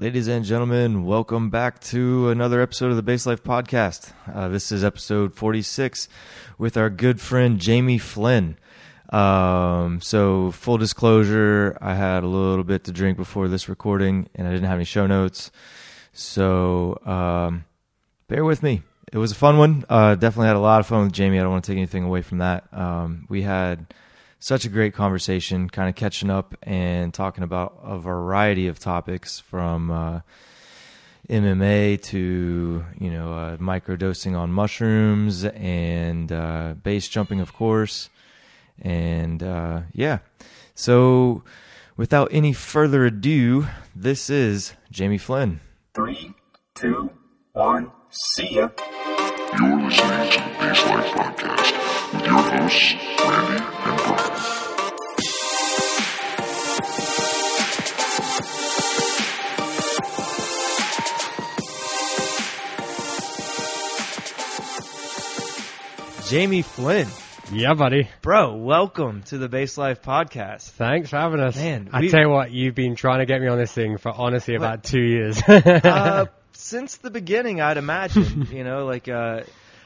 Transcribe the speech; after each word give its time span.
Ladies 0.00 0.26
and 0.26 0.44
gentlemen, 0.44 1.04
welcome 1.04 1.50
back 1.50 1.78
to 1.82 2.28
another 2.28 2.60
episode 2.60 2.90
of 2.90 2.96
the 2.96 3.02
Base 3.02 3.26
Life 3.26 3.44
Podcast. 3.44 4.12
Uh, 4.32 4.48
this 4.48 4.72
is 4.72 4.82
episode 4.82 5.36
46 5.36 6.08
with 6.58 6.76
our 6.76 6.90
good 6.90 7.20
friend 7.20 7.60
Jamie 7.60 7.98
Flynn. 7.98 8.56
Um, 9.10 10.00
so, 10.00 10.50
full 10.50 10.78
disclosure, 10.78 11.78
I 11.80 11.94
had 11.94 12.24
a 12.24 12.26
little 12.26 12.64
bit 12.64 12.82
to 12.84 12.92
drink 12.92 13.16
before 13.16 13.46
this 13.46 13.68
recording 13.68 14.28
and 14.34 14.48
I 14.48 14.50
didn't 14.50 14.66
have 14.66 14.78
any 14.78 14.84
show 14.84 15.06
notes. 15.06 15.52
So, 16.12 16.98
um, 17.06 17.64
bear 18.26 18.44
with 18.44 18.64
me. 18.64 18.82
It 19.12 19.18
was 19.18 19.30
a 19.30 19.36
fun 19.36 19.58
one. 19.58 19.84
Uh, 19.88 20.16
definitely 20.16 20.48
had 20.48 20.56
a 20.56 20.58
lot 20.58 20.80
of 20.80 20.88
fun 20.88 21.04
with 21.04 21.12
Jamie. 21.12 21.38
I 21.38 21.42
don't 21.42 21.52
want 21.52 21.64
to 21.66 21.70
take 21.70 21.78
anything 21.78 22.02
away 22.02 22.22
from 22.22 22.38
that. 22.38 22.64
Um, 22.72 23.26
we 23.28 23.42
had 23.42 23.94
such 24.44 24.66
a 24.66 24.68
great 24.68 24.92
conversation, 24.92 25.70
kind 25.70 25.88
of 25.88 25.94
catching 25.94 26.28
up 26.28 26.54
and 26.64 27.14
talking 27.14 27.42
about 27.42 27.80
a 27.82 27.98
variety 27.98 28.66
of 28.66 28.78
topics 28.78 29.40
from 29.40 29.90
uh, 29.90 30.20
MMA 31.30 32.02
to 32.02 32.84
you 33.00 33.10
know 33.10 33.32
uh, 33.32 33.56
microdosing 33.56 34.36
on 34.36 34.52
mushrooms 34.52 35.46
and 35.46 36.30
uh, 36.30 36.74
base 36.82 37.08
jumping, 37.08 37.40
of 37.40 37.54
course, 37.54 38.10
and 38.82 39.42
uh, 39.42 39.80
yeah. 39.94 40.18
So, 40.74 41.42
without 41.96 42.28
any 42.30 42.52
further 42.52 43.06
ado, 43.06 43.66
this 43.96 44.28
is 44.28 44.74
Jamie 44.90 45.16
Flynn. 45.16 45.60
Three, 45.94 46.34
two, 46.74 47.08
one, 47.54 47.90
see 48.10 48.56
ya. 48.56 48.68
You're 49.56 49.80
listening 49.80 50.30
to 50.30 50.38
the 50.38 50.56
Base 50.58 50.84
Life 50.86 51.10
Podcast 51.14 52.12
with 52.12 52.26
your 52.26 52.42
hosts, 52.42 52.94
Randy 53.20 53.62
and 53.62 53.96
Brian. 53.98 55.44
Jamie 66.28 66.62
Flynn, 66.62 67.06
Yeah, 67.52 67.74
buddy. 67.74 68.08
bro, 68.22 68.54
welcome 68.56 69.22
to 69.24 69.36
the 69.38 69.48
Base 69.48 69.76
Life 69.76 70.02
Podcast. 70.02 70.70
Thanks 70.70 71.10
for 71.10 71.16
having 71.18 71.38
us. 71.40 71.54
Man, 71.56 71.90
I 71.92 72.00
we- 72.00 72.08
tell 72.08 72.20
you 72.22 72.30
what, 72.30 72.50
you've 72.50 72.74
been 72.74 72.94
trying 72.96 73.18
to 73.20 73.26
get 73.26 73.40
me 73.42 73.48
on 73.48 73.58
this 73.58 73.72
thing 73.72 73.98
for 73.98 74.10
honestly 74.10 74.54
about 74.54 74.82
two 74.84 75.02
years. 75.02 75.40
uh, 75.46 76.26
since 76.64 76.96
the 76.96 77.10
beginning, 77.10 77.60
I'd 77.60 77.76
imagine. 77.76 78.48
you 78.52 78.64
know, 78.64 78.86
like 78.86 79.06
uh, 79.08 79.42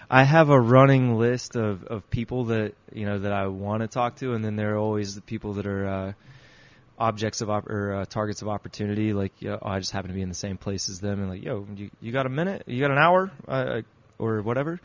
I 0.08 0.22
have 0.22 0.48
a 0.48 0.60
running 0.60 1.18
list 1.18 1.56
of, 1.56 1.84
of 1.84 2.08
people 2.08 2.46
that 2.46 2.74
you 2.92 3.04
know 3.04 3.18
that 3.18 3.32
I 3.32 3.48
want 3.48 3.82
to 3.82 3.88
talk 3.88 4.16
to, 4.16 4.34
and 4.34 4.44
then 4.44 4.54
there 4.54 4.74
are 4.74 4.78
always 4.78 5.16
the 5.16 5.20
people 5.20 5.54
that 5.54 5.66
are 5.66 5.86
uh, 5.86 6.12
objects 6.96 7.40
of 7.40 7.50
op- 7.50 7.68
or 7.68 7.94
uh, 7.94 8.04
targets 8.04 8.42
of 8.42 8.48
opportunity. 8.48 9.12
Like, 9.12 9.32
you 9.40 9.50
know, 9.50 9.58
oh, 9.60 9.68
I 9.68 9.80
just 9.80 9.90
happen 9.90 10.08
to 10.08 10.14
be 10.14 10.22
in 10.22 10.28
the 10.28 10.36
same 10.36 10.56
place 10.56 10.88
as 10.88 11.00
them, 11.00 11.20
and 11.20 11.28
like, 11.28 11.42
yo, 11.42 11.66
you, 11.74 11.90
you 12.00 12.12
got 12.12 12.26
a 12.26 12.30
minute? 12.30 12.62
You 12.66 12.80
got 12.80 12.92
an 12.92 12.98
hour? 12.98 13.32
Uh, 13.46 13.82
or 14.18 14.42
whatever. 14.42 14.80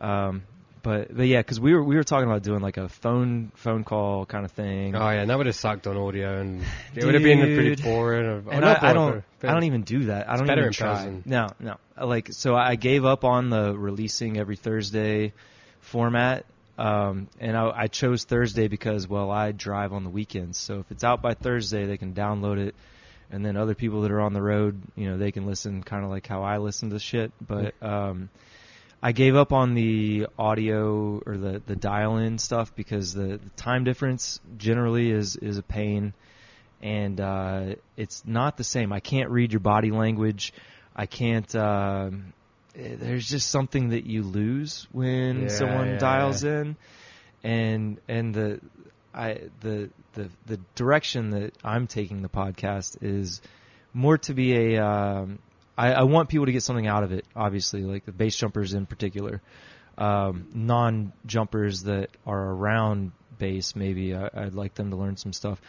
Um, 0.00 0.42
but 0.82 1.14
but 1.14 1.26
yeah, 1.26 1.38
because 1.38 1.60
we 1.60 1.74
were 1.74 1.82
we 1.82 1.96
were 1.96 2.04
talking 2.04 2.28
about 2.28 2.42
doing 2.42 2.60
like 2.60 2.76
a 2.76 2.88
phone 2.88 3.52
phone 3.54 3.84
call 3.84 4.26
kind 4.26 4.44
of 4.44 4.52
thing. 4.52 4.94
oh 4.94 5.10
yeah, 5.10 5.20
and 5.20 5.30
that 5.30 5.36
would 5.36 5.46
have 5.46 5.54
sucked 5.54 5.86
on 5.86 5.96
audio, 5.96 6.40
and 6.40 6.62
it 6.94 7.04
would 7.04 7.14
have 7.14 7.22
been 7.22 7.38
pretty 7.40 7.80
boring. 7.82 8.26
Or, 8.26 8.38
and 8.50 8.64
I, 8.64 8.72
not 8.72 8.82
I 8.82 8.92
don't 8.92 9.24
I 9.42 9.52
don't 9.52 9.64
even 9.64 9.82
do 9.82 10.04
that. 10.06 10.28
I 10.28 10.36
don't 10.36 10.50
even 10.50 10.72
try. 10.72 10.94
person. 10.94 11.22
No, 11.24 11.48
no. 11.60 11.76
Like 12.00 12.32
so, 12.32 12.54
I 12.54 12.74
gave 12.74 13.04
up 13.04 13.24
on 13.24 13.50
the 13.50 13.76
releasing 13.76 14.38
every 14.38 14.56
Thursday 14.56 15.32
format, 15.80 16.46
um, 16.78 17.28
and 17.38 17.56
I, 17.56 17.70
I 17.74 17.86
chose 17.86 18.24
Thursday 18.24 18.68
because 18.68 19.06
well, 19.06 19.30
I 19.30 19.52
drive 19.52 19.92
on 19.92 20.04
the 20.04 20.10
weekends. 20.10 20.58
So 20.58 20.80
if 20.80 20.90
it's 20.90 21.04
out 21.04 21.22
by 21.22 21.34
Thursday, 21.34 21.86
they 21.86 21.96
can 21.96 22.12
download 22.12 22.58
it, 22.58 22.74
and 23.30 23.46
then 23.46 23.56
other 23.56 23.74
people 23.74 24.02
that 24.02 24.10
are 24.10 24.20
on 24.20 24.32
the 24.32 24.42
road, 24.42 24.80
you 24.96 25.08
know, 25.08 25.16
they 25.16 25.30
can 25.30 25.46
listen 25.46 25.82
kind 25.82 26.04
of 26.04 26.10
like 26.10 26.26
how 26.26 26.42
I 26.42 26.58
listen 26.58 26.90
to 26.90 26.98
shit. 26.98 27.32
But 27.40 27.74
um, 27.82 28.30
I 29.02 29.12
gave 29.12 29.34
up 29.34 29.52
on 29.52 29.74
the 29.74 30.28
audio 30.38 31.20
or 31.26 31.36
the, 31.36 31.60
the 31.66 31.74
dial 31.76 32.18
in 32.18 32.38
stuff 32.38 32.74
because 32.76 33.12
the, 33.14 33.38
the 33.42 33.50
time 33.56 33.84
difference 33.84 34.40
generally 34.56 35.10
is, 35.10 35.36
is 35.36 35.58
a 35.58 35.62
pain 35.62 36.14
and 36.82 37.20
uh, 37.20 37.74
it's 37.96 38.22
not 38.26 38.56
the 38.56 38.64
same. 38.64 38.92
I 38.92 39.00
can't 39.00 39.30
read 39.30 39.52
your 39.52 39.60
body 39.60 39.90
language. 39.90 40.52
I 40.94 41.06
can't. 41.06 41.54
um 41.54 42.32
eh, 42.76 42.96
there's 42.98 43.28
just 43.28 43.50
something 43.50 43.90
that 43.90 44.04
you 44.04 44.22
lose 44.22 44.86
when 44.92 45.42
Yeah, 45.42 45.48
someone 45.48 45.88
yeah, 45.88 45.98
dials 45.98 46.42
yeah. 46.44 46.60
in, 46.60 46.76
and 47.44 48.00
and 48.08 48.34
the 48.34 48.60
I 49.14 49.42
the 49.60 49.90
the 50.14 50.28
the 50.46 50.58
direction 50.74 51.30
that 51.30 51.52
I'm 51.64 51.86
taking 51.86 52.20
the 52.22 52.28
podcast 52.28 52.98
is 53.00 53.40
more 53.94 54.18
to 54.18 54.34
be 54.34 54.74
a. 54.74 54.84
Um, 54.84 55.38
I, 55.76 55.92
I 55.92 56.02
want 56.02 56.28
people 56.28 56.46
to 56.46 56.52
get 56.52 56.62
something 56.62 56.86
out 56.86 57.02
of 57.02 57.12
it. 57.12 57.24
Obviously, 57.34 57.82
like 57.82 58.04
the 58.04 58.12
base 58.12 58.36
jumpers 58.36 58.74
in 58.74 58.86
particular, 58.86 59.40
um, 59.98 60.48
non-jumpers 60.54 61.82
that 61.84 62.10
are 62.26 62.50
around 62.50 63.12
base. 63.38 63.74
Maybe 63.76 64.14
I, 64.14 64.28
I'd 64.34 64.54
like 64.54 64.74
them 64.74 64.90
to 64.90 64.96
learn 64.96 65.16
some 65.16 65.32
stuff, 65.32 65.60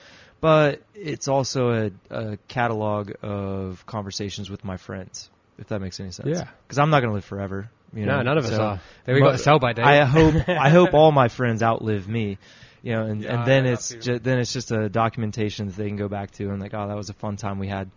but 0.42 0.82
it's 0.94 1.28
also 1.28 1.72
a, 1.72 1.92
a 2.10 2.38
catalog 2.48 3.12
of 3.22 3.86
conversations 3.86 4.50
with 4.50 4.64
my 4.64 4.78
friends. 4.78 5.30
If 5.58 5.68
that 5.68 5.80
makes 5.82 6.00
any 6.00 6.12
sense. 6.12 6.30
Yeah. 6.30 6.48
Because 6.68 6.80
I'm 6.80 6.90
not 6.90 7.02
going 7.02 7.12
to 7.12 7.16
live 7.16 7.26
forever. 7.26 7.70
You 7.94 8.06
know? 8.08 8.18
No, 8.18 8.22
none 8.24 8.38
of 8.40 8.46
us 8.46 8.52
So- 8.52 8.62
are. 8.64 8.82
Then 9.06 9.16
we 9.16 9.22
got 9.22 9.36
a 9.36 9.38
sell 9.38 9.60
by 9.60 9.74
date. 9.74 9.86
I 9.86 10.04
hope 10.06 10.50
I 10.50 10.70
hope 10.70 10.94
all 10.96 11.12
my 11.12 11.28
friends 11.28 11.62
outlive 11.62 12.08
me, 12.08 12.40
you 12.82 12.94
know, 12.94 13.04
and, 13.04 13.22
Yeah, 13.22 13.38
and 13.38 13.48
then 13.48 13.66
it's 13.68 13.90
ju- 13.94 14.18
then 14.18 14.40
it's 14.40 14.52
just 14.52 14.72
a 14.72 14.90
documentation 14.90 15.68
that 15.68 15.76
they 15.76 15.88
can 15.88 15.96
go 15.96 16.08
back 16.08 16.32
to 16.32 16.50
and 16.50 16.60
like, 16.60 16.74
oh, 16.74 16.88
that 16.88 16.98
was 16.98 17.10
a 17.10 17.14
fun 17.14 17.38
time 17.38 17.60
we 17.60 17.68
had, 17.68 17.92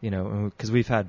you 0.00 0.10
know, 0.10 0.50
because 0.54 0.70
we've 0.70 0.88
had, 0.88 1.08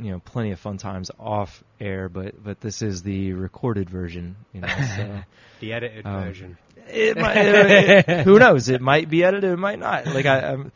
you 0.00 0.10
know, 0.12 0.18
plenty 0.20 0.52
of 0.52 0.60
fun 0.60 0.78
times 0.78 1.10
off 1.18 1.62
air, 1.80 2.08
but 2.08 2.42
but 2.42 2.60
this 2.60 2.82
is 2.82 3.02
the 3.02 3.32
recorded 3.32 3.90
version, 3.90 4.36
you 4.52 4.60
know. 4.62 4.68
So 4.96 5.20
the 5.60 5.72
edited 5.72 6.06
Um, 6.06 6.22
version. 6.24 6.58
it 6.88 7.16
might, 7.18 7.36
it- 7.36 8.20
who 8.24 8.38
knows? 8.38 8.68
It 8.68 8.80
might 8.80 9.08
be 9.10 9.24
edited, 9.24 9.50
it 9.52 9.56
might 9.58 9.78
not. 9.78 10.06
Like 10.06 10.26
I, 10.26 10.52
I'm, 10.52 10.72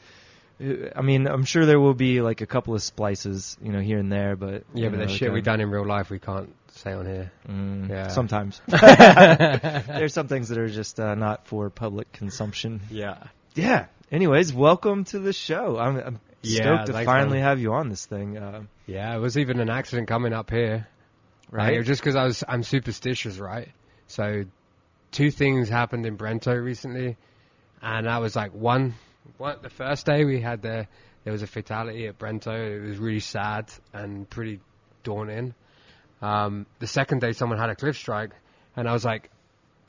I 0.94 1.02
mean, 1.02 1.26
I'm 1.26 1.44
sure 1.44 1.66
there 1.66 1.80
will 1.80 1.94
be 1.94 2.20
like 2.22 2.40
a 2.40 2.46
couple 2.46 2.74
of 2.74 2.82
splices, 2.82 3.56
you 3.62 3.72
know, 3.72 3.80
here 3.80 3.98
and 3.98 4.10
there, 4.12 4.36
but 4.36 4.64
Yeah, 4.72 4.84
you 4.84 4.90
but 4.90 4.98
know, 5.00 5.06
the 5.06 5.12
shit 5.12 5.32
we 5.32 5.38
um, 5.40 5.44
done 5.44 5.60
in 5.60 5.70
real 5.70 5.84
life 5.86 6.10
we 6.10 6.18
can't 6.20 6.54
say 6.68 6.92
on 6.92 7.06
here. 7.06 7.32
Mm, 7.48 7.88
Yeah. 7.88 8.08
Sometimes. 8.08 8.60
There's 8.68 10.12
some 10.14 10.28
things 10.28 10.48
that 10.50 10.58
are 10.58 10.68
just 10.68 10.98
uh, 11.00 11.14
not 11.14 11.46
for 11.46 11.70
public 11.70 12.12
consumption. 12.12 12.80
Yeah. 12.90 13.18
Yeah. 13.54 13.86
Anyways, 14.12 14.52
welcome 14.52 15.04
to 15.06 15.18
the 15.18 15.32
show. 15.32 15.76
I'm, 15.78 15.96
I'm 15.96 16.20
Yeah, 16.44 16.62
stoked 16.62 16.86
to 16.86 16.92
thanks, 16.92 17.06
finally 17.06 17.38
man. 17.38 17.48
have 17.48 17.60
you 17.60 17.72
on 17.72 17.88
this 17.88 18.06
thing. 18.06 18.38
Uh, 18.38 18.62
Yeah, 18.86 19.14
it 19.14 19.20
was 19.20 19.38
even 19.38 19.60
an 19.60 19.70
accident 19.70 20.08
coming 20.08 20.32
up 20.32 20.50
here. 20.50 20.86
right? 21.50 21.76
Like, 21.76 21.86
just 21.86 22.00
because 22.00 22.16
I 22.16 22.24
was, 22.24 22.44
I'm 22.46 22.62
superstitious, 22.62 23.38
right? 23.38 23.68
So, 24.06 24.44
two 25.12 25.30
things 25.30 25.68
happened 25.68 26.06
in 26.06 26.16
Brento 26.16 26.62
recently, 26.62 27.16
and 27.82 28.06
that 28.06 28.20
was 28.20 28.34
like 28.36 28.52
one, 28.52 28.94
one 29.38 29.58
the 29.62 29.70
first 29.70 30.06
day 30.06 30.24
we 30.24 30.40
had 30.40 30.62
the, 30.62 30.86
there 31.24 31.32
was 31.32 31.42
a 31.42 31.46
fatality 31.46 32.06
at 32.06 32.18
Brento. 32.18 32.52
It 32.52 32.86
was 32.86 32.98
really 32.98 33.20
sad 33.20 33.70
and 33.92 34.28
pretty 34.28 34.60
daunting. 35.02 35.54
Um, 36.20 36.66
the 36.78 36.86
second 36.86 37.20
day, 37.20 37.32
someone 37.32 37.58
had 37.58 37.70
a 37.70 37.74
cliff 37.74 37.96
strike, 37.96 38.32
and 38.76 38.88
I 38.88 38.92
was 38.92 39.04
like, 39.04 39.30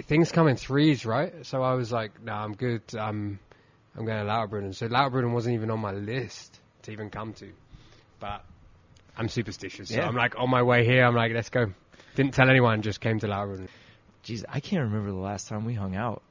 things 0.04 0.32
come 0.32 0.48
in 0.48 0.58
threes, 0.58 1.06
right? 1.06 1.46
So 1.46 1.62
I 1.62 1.74
was 1.74 1.92
like, 1.92 2.22
no, 2.22 2.34
I'm 2.34 2.54
good. 2.54 2.82
I'm, 2.98 3.40
I'm 3.98 4.06
going 4.06 4.18
to 4.26 4.32
Lauterbrunnen. 4.32 4.76
So 4.76 4.88
Lauterbrunnen 4.88 5.32
wasn't 5.32 5.56
even 5.56 5.72
on 5.72 5.80
my 5.80 5.92
list 5.92 6.60
to 6.84 6.92
even 6.92 7.10
come 7.10 7.34
to, 7.34 7.52
but 8.20 8.44
I'm 9.18 9.30
superstitious. 9.30 9.90
So 9.90 9.96
Yeah. 9.96 10.08
I'm 10.08 10.16
like 10.16 10.38
on 10.38 10.50
my 10.50 10.64
way 10.64 10.86
here. 10.86 11.06
I'm 11.06 11.16
like, 11.16 11.32
let's 11.34 11.50
go. 11.50 11.72
Didn't 12.16 12.34
tell 12.34 12.50
anyone. 12.50 12.82
Just 12.82 13.00
came 13.02 13.20
to 13.20 13.28
Lauterbrunnen. 13.28 13.68
Jeez, 14.26 14.44
I 14.50 14.60
can't 14.60 14.84
remember 14.84 15.12
the 15.12 15.18
last 15.18 15.48
time 15.48 15.66
we 15.66 15.74
hung 15.74 15.96
out. 15.96 16.22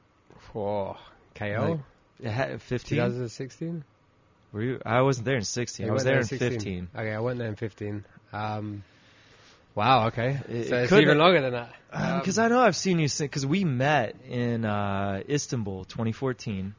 For 0.51 0.97
KO. 1.35 1.79
Like, 2.21 2.61
15? 2.61 2.97
2016. 2.97 3.83
Were 4.51 4.61
you? 4.61 4.79
I 4.85 5.01
wasn't 5.01 5.25
there 5.25 5.35
in 5.35 5.43
16. 5.43 5.89
I 5.89 5.91
was 5.91 6.03
there 6.03 6.19
in 6.19 6.25
15. 6.25 6.89
Okay, 6.95 7.11
I 7.13 7.19
went 7.19 7.39
there 7.39 7.47
in 7.49 7.55
15. 7.55 8.05
Um, 8.31 8.83
wow. 9.75 10.07
Okay. 10.07 10.39
It- 10.49 10.67
so 10.69 10.77
it's 10.77 10.91
even 10.93 11.17
longer 11.17 11.41
than 11.41 11.53
that. 11.53 11.73
Um, 11.91 12.19
Because 12.19 12.37
I 12.39 12.47
know 12.47 12.59
I've 12.61 12.75
seen 12.75 12.99
you 12.99 13.07
because 13.19 13.45
we 13.45 13.63
met 13.65 14.15
in 14.29 14.63
uh, 14.65 15.21
Istanbul 15.27 15.85
2014 15.85 16.73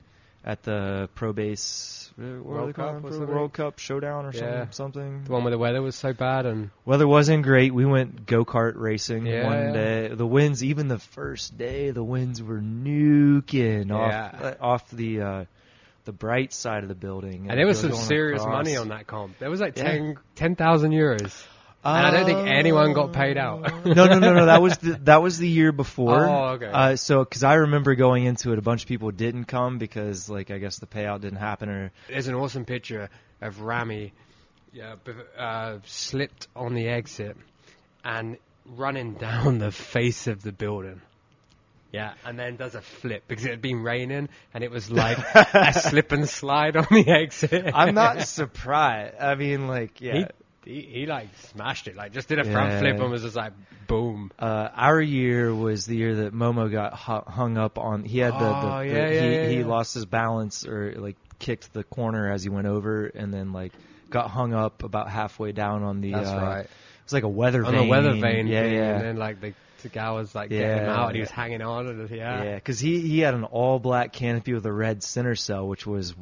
at 0.47 0.63
the 0.63 1.09
Pro 1.17 1.33
Base 1.33 2.11
uh, 2.19 2.23
what 2.23 2.45
were 2.45 2.55
World 2.55 2.75
Cup 2.75 2.85
calling 2.87 2.97
or 2.97 3.01
for? 3.09 3.13
something? 3.13 3.35
World 3.35 3.53
Cup 3.53 3.79
Showdown 3.79 4.25
or 4.27 4.33
Yeah. 4.33 4.69
something. 4.71 4.73
something. 4.73 5.25
the 5.25 5.33
one 5.33 5.43
where 5.45 5.51
the 5.51 5.59
weather 5.59 5.83
was 5.83 5.97
so 5.97 6.13
bad 6.15 6.47
and 6.47 6.71
Weather 6.87 7.07
wasn't 7.07 7.43
great. 7.43 7.75
We 7.75 7.85
went 7.85 8.25
go 8.27 8.45
kart 8.45 8.75
racing 8.77 9.27
Yeah, 9.27 9.45
one 9.45 9.59
yeah. 9.59 9.73
day. 9.73 10.09
The 10.15 10.27
winds, 10.27 10.63
even 10.65 10.89
the 10.89 10.99
first 11.01 11.59
day, 11.59 11.91
the 11.91 12.05
winds 12.05 12.43
were 12.43 12.61
nuking 12.61 13.91
off 13.93 14.11
Yeah. 14.13 14.55
uh, 14.61 14.65
off 14.65 14.89
the 14.91 15.21
uh, 15.21 15.45
the 16.05 16.13
bright 16.13 16.53
side 16.53 16.85
of 16.85 16.89
the 16.89 16.95
building. 16.95 17.51
and 17.51 17.59
there 17.59 17.67
was 17.67 17.81
some 17.81 17.93
serious 17.93 18.41
across. 18.41 18.55
money 18.65 18.77
on 18.77 18.89
that 18.89 19.07
comp. 19.09 19.39
There 19.41 19.51
was 19.51 19.61
like 19.61 19.77
Yeah. 19.77 19.91
10 19.91 20.17
10,000 20.37 20.93
euros. 20.93 21.45
And 21.87 22.07
I 22.07 22.11
don't 22.11 22.27
think 22.27 22.49
anyone 22.49 22.93
got 22.93 23.13
paid 23.13 23.39
out. 23.39 23.63
no, 23.85 24.07
no, 24.07 24.19
no, 24.19 24.33
no. 24.33 24.47
That 24.47 24.61
was 24.61 24.77
the 24.79 24.99
that 25.05 25.23
was 25.23 25.39
the 25.39 25.49
year 25.49 25.73
before. 25.73 26.27
Oh, 26.27 26.45
okay. 26.55 26.67
Uh, 26.67 26.97
so, 26.97 27.21
because 27.21 27.45
I 27.45 27.55
remember 27.55 27.95
going 27.95 28.25
into 28.25 28.53
it, 28.53 28.59
a 28.59 28.63
bunch 28.63 28.83
of 28.83 28.89
people 28.89 29.11
didn't 29.11 29.45
come 29.45 29.79
because, 29.79 30.29
like, 30.29 30.51
I 30.51 30.59
guess 30.59 30.79
the 30.79 30.87
payout 30.87 31.21
didn't 31.21 31.39
happen, 31.39 31.69
or 31.69 31.93
There's 32.09 32.29
an 32.29 32.35
awesome 32.35 32.65
picture 32.65 33.09
of 33.41 33.61
Rami 33.61 34.13
Yeah, 34.73 34.97
uh, 35.39 35.79
slipped 35.85 36.49
on 36.57 36.75
the 36.75 36.89
exit 36.89 37.37
and 38.05 38.39
running 38.65 39.15
down 39.19 39.59
the 39.59 39.71
face 39.71 40.27
of 40.27 40.43
the 40.43 40.53
building. 40.53 41.01
Yeah, 41.93 42.15
and 42.25 42.39
then 42.39 42.57
does 42.57 42.75
a 42.75 42.83
flip 42.83 43.25
because 43.27 43.45
it 43.45 43.51
had 43.51 43.63
been 43.63 43.83
raining 43.83 44.29
and 44.53 44.65
it 44.65 44.71
was 44.71 44.91
like 44.91 45.19
a 45.35 45.73
slip 45.73 46.13
and 46.13 46.29
slide 46.29 46.77
on 46.77 46.87
the 46.91 47.09
exit. 47.09 47.71
I'm 47.73 47.95
not 47.95 48.23
surprised. 48.23 49.17
I 49.19 49.35
mean, 49.35 49.69
like, 49.69 50.01
yeah. 50.01 50.15
He, 50.15 50.27
he, 50.67 50.81
he 50.83 51.07
like 51.07 51.29
smashed 51.53 51.89
it, 51.89 51.97
like 51.97 52.13
just 52.13 52.29
did 52.29 52.39
a 52.39 52.45
front 52.45 52.79
flip 52.81 52.99
and 53.01 53.11
was 53.11 53.23
just 53.23 53.37
like 53.37 53.53
boom. 53.87 54.31
Uh, 54.39 54.69
our 54.75 55.01
year 55.01 55.55
was 55.55 55.87
the 55.87 55.97
year 55.97 56.15
that 56.17 56.35
Momo 56.35 56.71
got 56.71 56.99
hu- 56.99 57.31
hung 57.31 57.57
up 57.57 57.79
on. 57.79 58.05
He 58.05 58.19
had 58.19 58.35
the, 58.35 58.39
the, 58.39 58.45
Oh, 58.45 58.79
the- 58.81 58.87
yeah, 58.87 59.09
yeah, 59.09 59.21
he, 59.21 59.35
yeah, 59.35 59.49
he 59.49 59.65
lost 59.65 59.95
his 59.95 60.05
balance 60.07 60.67
or 60.67 60.93
like 60.97 61.17
kicked 61.39 61.73
the 61.73 61.85
corner 61.85 62.31
as 62.33 62.43
he 62.43 62.49
went 62.51 62.67
over, 62.67 63.07
and 63.07 63.33
then 63.33 63.53
like 63.53 63.73
got 64.11 64.31
hung 64.31 64.53
up 64.55 64.83
about 64.83 65.09
halfway 65.09 65.53
down 65.53 65.83
on 65.83 66.01
the. 66.01 66.13
That's 66.13 66.29
uh, 66.31 66.37
right. 66.37 66.61
It 66.65 66.71
was 67.05 67.13
like 67.13 67.23
a 67.25 67.29
weather 67.29 67.63
vane. 67.63 67.67
On 67.69 67.75
vane. 67.75 67.85
the 67.85 67.91
weather 67.91 68.13
vane 68.15 68.47
Yeah, 68.49 68.65
yeah. 68.65 68.95
and 68.97 69.05
then 69.05 69.17
like 69.17 69.41
the, 69.41 69.55
the 69.83 69.89
guy 69.89 70.11
was 70.11 70.35
like 70.35 70.51
getting 70.51 70.67
him 70.79 70.85
Yeah. 70.87 70.97
out 70.97 71.07
and 71.09 71.15
he 71.15 71.21
was 71.21 71.31
hanging 71.31 71.63
on 71.63 71.87
and 71.87 72.11
yeah. 72.11 72.43
Yeah, 72.43 72.55
because 72.57 72.81
he 72.81 73.01
he 73.01 73.21
had 73.21 73.35
an 73.35 73.45
all 73.45 73.79
black 73.79 74.13
canopy 74.13 74.53
with 74.55 74.67
a 74.67 74.73
red 74.73 75.05
center 75.05 75.37
cell, 75.37 75.69
which 75.69 75.87
was 75.87 76.15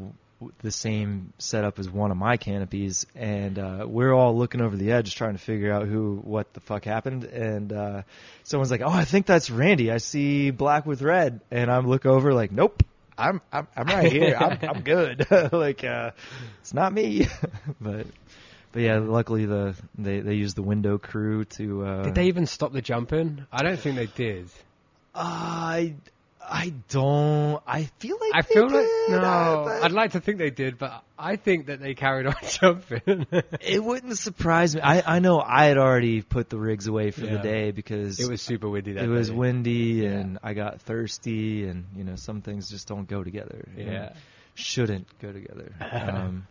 the 0.59 0.71
same 0.71 1.33
setup 1.39 1.79
as 1.79 1.89
one 1.89 2.11
of 2.11 2.17
my 2.17 2.37
canopies, 2.37 3.07
and 3.15 3.59
uh, 3.59 3.85
we're 3.89 4.13
all 4.13 4.37
looking 4.37 4.61
over 4.61 4.77
the 4.77 4.93
edge 4.93 5.15
trying 5.15 5.35
to 5.35 5.39
figure 5.39 5.73
out 5.73 5.87
who 5.87 6.21
what 6.23 6.53
the 6.55 6.61
fuck 6.61 6.85
happened, 6.85 7.25
and 7.25 7.73
uh, 7.73 8.03
someone's 8.43 8.71
like, 8.71 8.83
"Oh, 8.83 8.91
I 8.91 9.05
think 9.05 9.27
that's 9.27 9.51
Randy. 9.51 9.91
I 9.91 9.99
see 9.99 10.51
black 10.51 10.87
with 10.87 11.03
red," 11.03 11.41
and 11.51 11.71
I'm 11.71 11.87
look 11.87 12.07
over 12.07 12.33
like, 12.33 12.53
"Nope." 12.53 12.83
I'm 13.17 13.41
I'm 13.53 13.69
I'm 13.77 13.87
right 13.87 14.11
here. 14.11 14.37
I'm 14.37 14.59
I'm 14.69 14.83
good. 14.83 15.27
like 15.53 15.85
uh, 15.85 16.11
it's 16.61 16.75
not 16.75 16.93
me, 16.93 17.29
but 17.81 18.07
but 18.73 18.83
yeah. 18.83 18.99
Luckily 18.99 19.47
the 19.47 19.77
they 19.97 20.21
they 20.21 20.35
used 20.35 20.57
the 20.57 20.63
window 20.63 20.99
crew 20.99 21.45
to. 21.45 21.85
Uh, 21.85 22.03
Did 22.03 22.15
they 22.15 22.27
even 22.27 22.47
stop 22.47 22.73
the 22.73 22.83
jumping? 22.83 23.47
I 23.53 23.63
don't 23.63 23.79
think 23.79 23.97
they 23.97 24.07
did. 24.07 24.49
I 25.15 25.95
I 26.49 26.73
don't. 26.89 27.63
I 27.67 27.85
feel 27.99 28.17
like 28.21 28.31
I 28.35 28.43
they 28.43 28.55
feel 28.55 28.65
like 28.65 28.87
no. 29.09 29.19
uh, 29.19 29.81
I'd 29.83 29.93
like 29.93 30.13
to 30.13 30.21
think 30.21 30.39
they 30.39 30.51
did, 30.51 30.79
but 30.79 31.03
I 31.19 31.37
think 31.37 31.67
that 31.67 31.81
they 31.81 31.95
carried 31.95 32.27
on 32.27 32.35
jumping. 32.49 33.27
it 33.61 33.83
wouldn't 33.83 34.19
surprise 34.19 34.75
me. 34.75 34.81
I 34.83 35.17
I 35.17 35.19
know 35.21 35.41
I 35.41 35.65
had 35.65 35.79
already 35.79 36.23
put 36.23 36.51
the 36.51 36.59
rigs 36.59 36.87
away 36.87 37.11
for 37.11 37.23
the 37.23 37.39
day 37.39 37.71
because 37.71 38.21
it 38.21 38.29
was 38.31 38.43
super 38.43 38.69
windy. 38.69 38.93
That 38.93 39.05
it 39.05 39.09
was 39.09 39.31
day. 39.31 39.35
windy 39.35 40.07
and 40.07 40.39
I 40.43 40.55
got 40.55 40.81
thirsty 40.83 41.67
and 41.67 41.87
you 41.97 42.05
know 42.05 42.17
some 42.17 42.43
things 42.43 42.69
just 42.69 42.89
don't 42.89 43.09
go 43.09 43.25
together. 43.25 43.69
Yeah. 43.77 44.13
shouldn't 44.55 45.07
go 45.21 45.33
together. 45.33 45.73
um, 45.81 46.47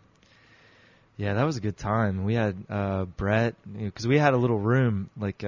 yeah, 1.18 1.34
that 1.36 1.44
was 1.44 1.58
a 1.58 1.62
good 1.62 1.78
time. 1.78 2.24
We 2.24 2.34
had 2.34 2.56
uh, 2.70 3.06
Brett 3.06 3.56
because 3.72 4.08
we 4.08 4.18
had 4.18 4.34
a 4.34 4.38
little 4.38 4.60
room 4.60 5.10
like 5.18 5.44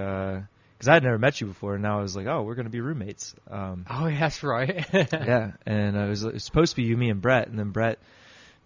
because 0.86 0.92
I 0.92 0.94
had 0.96 1.04
never 1.04 1.18
met 1.18 1.42
you 1.42 1.48
before, 1.48 1.74
and 1.74 1.82
now 1.82 1.98
I 1.98 2.02
was 2.04 2.16
like, 2.16 2.28
oh, 2.28 2.44
we're 2.44 2.54
gonna 2.54 2.70
be 2.70 2.82
roommates. 2.82 3.34
Um, 3.50 3.86
Oh, 3.90 4.06
yeah, 4.06 4.20
that's 4.20 4.44
right. 4.44 4.86
yeah, 4.94 5.52
and 5.66 5.98
uh, 5.98 6.02
it, 6.02 6.10
was, 6.10 6.24
it 6.24 6.34
was 6.34 6.44
supposed 6.44 6.74
to 6.74 6.76
be 6.76 6.84
you, 6.84 6.96
me, 6.96 7.10
and 7.10 7.22
Brett, 7.22 7.48
and 7.48 7.58
then 7.58 7.72
Brett 7.72 7.98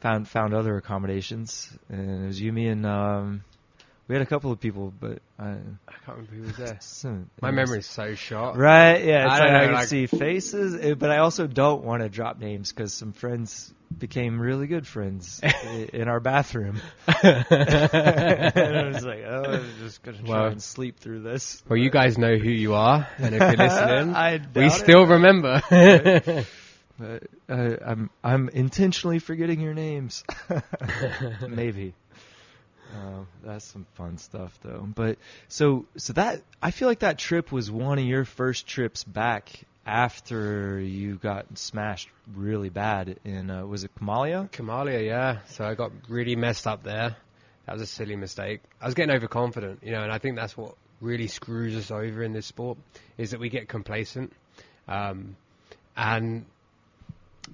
found 0.02 0.28
found 0.28 0.54
other 0.54 0.76
accommodations, 0.76 1.72
and 1.88 2.24
it 2.24 2.28
was 2.28 2.42
you, 2.42 2.52
me, 2.52 2.68
and 2.68 2.86
um, 2.86 3.44
we 4.10 4.16
had 4.16 4.22
a 4.22 4.26
couple 4.26 4.52
of 4.52 4.60
people, 4.60 4.92
but 5.00 5.20
I, 5.38 5.52
I 5.52 5.94
can't 6.06 6.18
remember 6.18 6.34
who 6.36 6.42
was 6.42 6.58
there. 6.58 6.78
some- 6.82 7.30
My 7.42 7.52
memory's 7.52 7.86
so 7.86 8.16
short. 8.16 8.58
Right, 8.58 9.06
yeah, 9.06 9.24
it's 9.26 9.34
I 9.34 9.40
like 9.40 9.48
don't 9.48 9.56
I 9.56 9.66
can 9.66 9.74
like- 9.76 9.88
see 9.88 10.06
faces, 10.08 10.76
eh, 10.76 10.94
but 10.96 11.12
I 11.12 11.20
also 11.20 11.48
don't 11.48 11.84
want 11.86 12.02
to 12.02 12.10
drop 12.10 12.40
names 12.40 12.74
because 12.74 12.92
some 12.92 13.14
friends 13.14 13.72
became 13.98 14.40
really 14.42 14.68
good 14.68 14.86
friends 14.86 15.40
in 15.94 16.08
our 16.08 16.20
bathroom. 16.20 16.82
and 17.08 17.24
I 17.24 18.90
was 18.92 19.06
like, 19.06 19.24
oh, 19.28 19.44
I'm 19.46 19.70
just 19.80 20.02
gonna 20.04 20.18
try 20.18 20.28
Well- 20.30 20.46
and 20.48 20.62
sleep 20.62 21.00
through 21.00 21.22
this. 21.22 21.62
Well, 21.70 21.78
you 21.78 21.90
guys 21.92 22.18
know 22.18 22.36
who 22.36 22.50
you 22.50 22.74
are, 22.74 23.08
and 23.20 23.36
if 23.36 23.40
you're 23.42 23.52
listening, 23.68 24.16
I 24.16 24.34
we 24.34 24.40
doubt 24.40 24.64
it. 24.66 24.72
still 24.72 25.06
remember. 25.06 25.62
But 27.00 27.24
uh, 27.48 27.78
I'm 27.86 28.10
I'm 28.24 28.50
intentionally 28.50 29.20
forgetting 29.20 29.62
your 29.62 29.74
names. 29.74 30.24
Maybe. 31.48 31.94
Uh, 32.94 33.24
that's 33.44 33.66
some 33.66 33.86
fun 33.96 34.18
stuff 34.18 34.58
though. 34.64 34.88
But 34.96 35.18
so 35.48 35.86
so 35.98 36.14
that 36.14 36.42
I 36.62 36.72
feel 36.72 36.88
like 36.88 37.00
that 37.00 37.20
trip 37.20 37.52
was 37.52 37.70
one 37.70 38.00
of 38.00 38.06
your 38.06 38.26
first 38.26 38.68
trips 38.68 39.04
back 39.04 39.64
after 39.86 40.80
you 40.80 41.16
got 41.16 41.58
smashed 41.58 42.10
really 42.36 42.70
bad 42.70 43.20
in 43.26 43.50
uh, 43.50 43.66
was 43.66 43.84
it 43.84 43.92
Kamalia? 44.00 44.50
Kamalia, 44.52 45.06
yeah. 45.06 45.40
So 45.50 45.66
I 45.66 45.76
got 45.76 45.92
really 46.08 46.36
messed 46.36 46.68
up 46.68 46.84
there. 46.84 47.16
That 47.66 47.74
was 47.74 47.82
a 47.82 47.88
silly 47.88 48.16
mistake. 48.16 48.62
I 48.82 48.86
was 48.86 48.96
getting 48.96 49.16
overconfident, 49.16 49.80
you 49.84 49.92
know, 49.92 50.02
and 50.02 50.12
I 50.12 50.18
think 50.18 50.36
that's 50.36 50.58
what 50.58 50.74
really 51.02 51.28
screws 51.28 51.76
us 51.76 51.92
over 51.92 52.24
in 52.24 52.34
this 52.34 52.46
sport 52.46 52.78
is 53.18 53.32
that 53.32 53.40
we 53.40 53.50
get 53.50 53.68
complacent. 53.68 54.34
Um, 54.88 55.36
and 55.96 56.46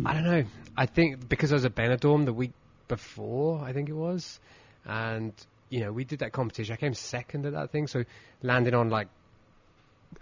I 0.03 0.13
don't 0.13 0.23
know. 0.23 0.43
I 0.77 0.85
think 0.85 1.27
because 1.27 1.51
I 1.51 1.55
was 1.55 1.65
at 1.65 1.75
Benidorm 1.75 2.25
the 2.25 2.33
week 2.33 2.51
before, 2.87 3.61
I 3.61 3.73
think 3.73 3.89
it 3.89 3.93
was, 3.93 4.39
and 4.85 5.33
you 5.69 5.81
know 5.81 5.91
we 5.91 6.03
did 6.03 6.19
that 6.19 6.31
competition. 6.31 6.73
I 6.73 6.77
came 6.77 6.93
second 6.93 7.45
at 7.45 7.53
that 7.53 7.71
thing, 7.71 7.87
so 7.87 8.03
landing 8.41 8.73
on 8.73 8.89
like 8.89 9.07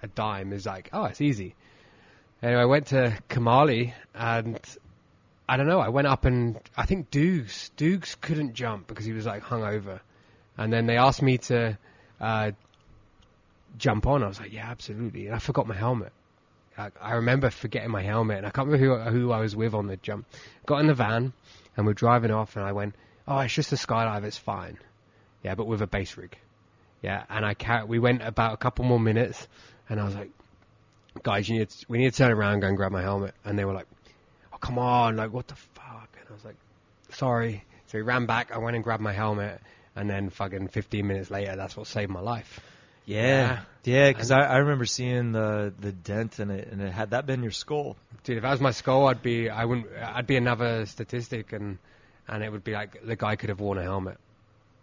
a 0.01 0.07
dime 0.07 0.53
is 0.53 0.65
like, 0.65 0.89
oh, 0.93 1.05
it's 1.05 1.21
easy. 1.21 1.55
Anyway, 2.41 2.61
I 2.61 2.65
went 2.65 2.87
to 2.87 3.17
Kamali 3.29 3.93
and 4.13 4.59
I 5.47 5.57
don't 5.57 5.67
know. 5.67 5.79
I 5.79 5.89
went 5.89 6.07
up 6.07 6.25
and 6.25 6.59
I 6.75 6.85
think 6.85 7.11
Dukes 7.11 7.69
Dukes 7.77 8.15
couldn't 8.15 8.53
jump 8.53 8.87
because 8.87 9.05
he 9.05 9.13
was 9.13 9.25
like 9.25 9.43
hungover, 9.43 9.99
and 10.57 10.71
then 10.71 10.85
they 10.85 10.97
asked 10.97 11.21
me 11.21 11.37
to 11.39 11.77
uh, 12.19 12.51
jump 13.77 14.07
on. 14.07 14.23
I 14.23 14.27
was 14.27 14.39
like, 14.39 14.53
yeah, 14.53 14.69
absolutely. 14.69 15.27
And 15.27 15.35
I 15.35 15.39
forgot 15.39 15.67
my 15.67 15.75
helmet. 15.75 16.11
I, 16.77 16.89
I 16.99 17.13
remember 17.13 17.49
forgetting 17.49 17.91
my 17.91 18.01
helmet, 18.01 18.37
and 18.37 18.47
I 18.47 18.49
can't 18.49 18.67
remember 18.67 19.09
who 19.09 19.11
who 19.11 19.31
I 19.31 19.39
was 19.39 19.55
with 19.55 19.73
on 19.73 19.87
the 19.87 19.97
jump. 19.97 20.25
Got 20.65 20.79
in 20.79 20.87
the 20.87 20.93
van 20.93 21.33
and 21.75 21.85
we're 21.85 21.93
driving 21.93 22.31
off, 22.31 22.55
and 22.55 22.65
I 22.65 22.71
went, 22.71 22.95
oh, 23.27 23.39
it's 23.39 23.53
just 23.53 23.71
a 23.71 23.75
skydive. 23.75 24.23
It's 24.23 24.37
fine. 24.37 24.77
Yeah, 25.43 25.55
but 25.55 25.67
with 25.67 25.81
a 25.81 25.87
base 25.87 26.15
rig. 26.17 26.37
Yeah, 27.01 27.23
and 27.29 27.45
I 27.45 27.53
car- 27.53 27.85
we 27.85 27.99
went 27.99 28.21
about 28.21 28.53
a 28.53 28.57
couple 28.57 28.85
more 28.85 28.99
minutes, 28.99 29.47
and 29.89 29.99
I 29.99 30.05
was 30.05 30.15
like, 30.15 30.29
guys, 31.21 31.49
you 31.49 31.59
need 31.59 31.69
to, 31.69 31.85
we 31.89 31.97
need 31.97 32.11
to 32.13 32.17
turn 32.17 32.31
around 32.31 32.53
and 32.53 32.61
go 32.61 32.67
and 32.69 32.77
grab 32.77 32.91
my 32.91 33.01
helmet. 33.01 33.33
And 33.43 33.59
they 33.59 33.65
were 33.65 33.73
like, 33.73 33.87
oh, 34.53 34.57
come 34.57 34.79
on, 34.79 35.17
like, 35.17 35.33
what 35.33 35.47
the 35.47 35.55
fuck? 35.55 36.09
And 36.19 36.29
I 36.29 36.33
was 36.33 36.45
like, 36.45 36.55
sorry. 37.11 37.65
So 37.87 37.97
we 37.97 38.03
ran 38.03 38.25
back, 38.25 38.51
I 38.53 38.57
went 38.59 38.75
and 38.75 38.83
grabbed 38.83 39.03
my 39.03 39.11
helmet, 39.11 39.59
and 39.97 40.09
then 40.09 40.29
fucking 40.29 40.69
15 40.69 41.05
minutes 41.05 41.29
later, 41.29 41.55
that's 41.57 41.75
what 41.75 41.87
saved 41.87 42.09
my 42.09 42.21
life. 42.21 42.61
Yeah, 43.05 43.19
Yeah. 43.27 43.59
yeah. 43.83 44.09
Because 44.11 44.31
I, 44.31 44.39
I 44.43 44.57
remember 44.59 44.85
seeing 44.85 45.33
the 45.33 45.73
the 45.77 45.91
dent 45.91 46.39
in 46.39 46.49
it, 46.49 46.69
and 46.71 46.81
it 46.81 46.93
had 46.93 47.09
that 47.09 47.25
been 47.25 47.43
your 47.43 47.51
skull. 47.51 47.97
Dude, 48.23 48.37
if 48.37 48.43
that 48.43 48.51
was 48.51 48.61
my 48.61 48.71
skull, 48.71 49.07
I'd 49.07 49.21
be, 49.21 49.49
I 49.49 49.65
wouldn't, 49.65 49.87
I'd 50.01 50.25
be 50.25 50.37
another 50.37 50.85
statistic, 50.85 51.51
and, 51.51 51.79
and 52.27 52.43
it 52.43 52.51
would 52.51 52.63
be 52.63 52.71
like, 52.73 53.05
the 53.05 53.15
guy 53.15 53.35
could 53.35 53.49
have 53.49 53.59
worn 53.59 53.77
a 53.77 53.83
helmet. 53.83 54.17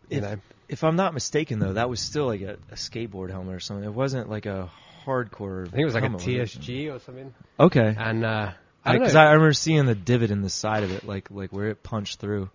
You 0.08 0.18
If- 0.18 0.22
know? 0.24 0.36
If 0.68 0.84
I'm 0.84 0.94
not 0.94 1.14
mistaken, 1.14 1.58
though, 1.58 1.72
that 1.72 1.90
was 1.90 1.98
still 2.00 2.26
like 2.26 2.42
a, 2.42 2.52
a 2.70 2.76
skateboard 2.76 3.30
helmet 3.30 3.56
or 3.56 3.58
something. 3.60 3.84
It 3.84 3.92
wasn't 3.92 4.30
like 4.30 4.46
a 4.46 4.70
hardcore. 5.04 5.66
I 5.66 5.70
think 5.70 5.82
it 5.82 5.84
was 5.84 5.94
like 5.94 6.04
a? 6.04 6.08
TSG 6.10 6.94
or 6.94 7.00
something. 7.00 7.34
Okay. 7.58 7.92
And, 7.98 8.24
uh, 8.24 8.52
I 8.84 8.92
Because. 8.98 9.16
I, 9.16 9.24
I 9.24 9.32
remember 9.32 9.52
seeing 9.52 9.84
the 9.86 9.96
divot 9.96 10.30
in 10.30 10.42
the 10.42 10.48
side 10.48 10.84
of 10.84 10.92
it, 10.92 11.04
like 11.04 11.28
like 11.30 11.50
where 11.52 11.68
it 11.68 11.82
punched 11.82 12.20
through. 12.20 12.50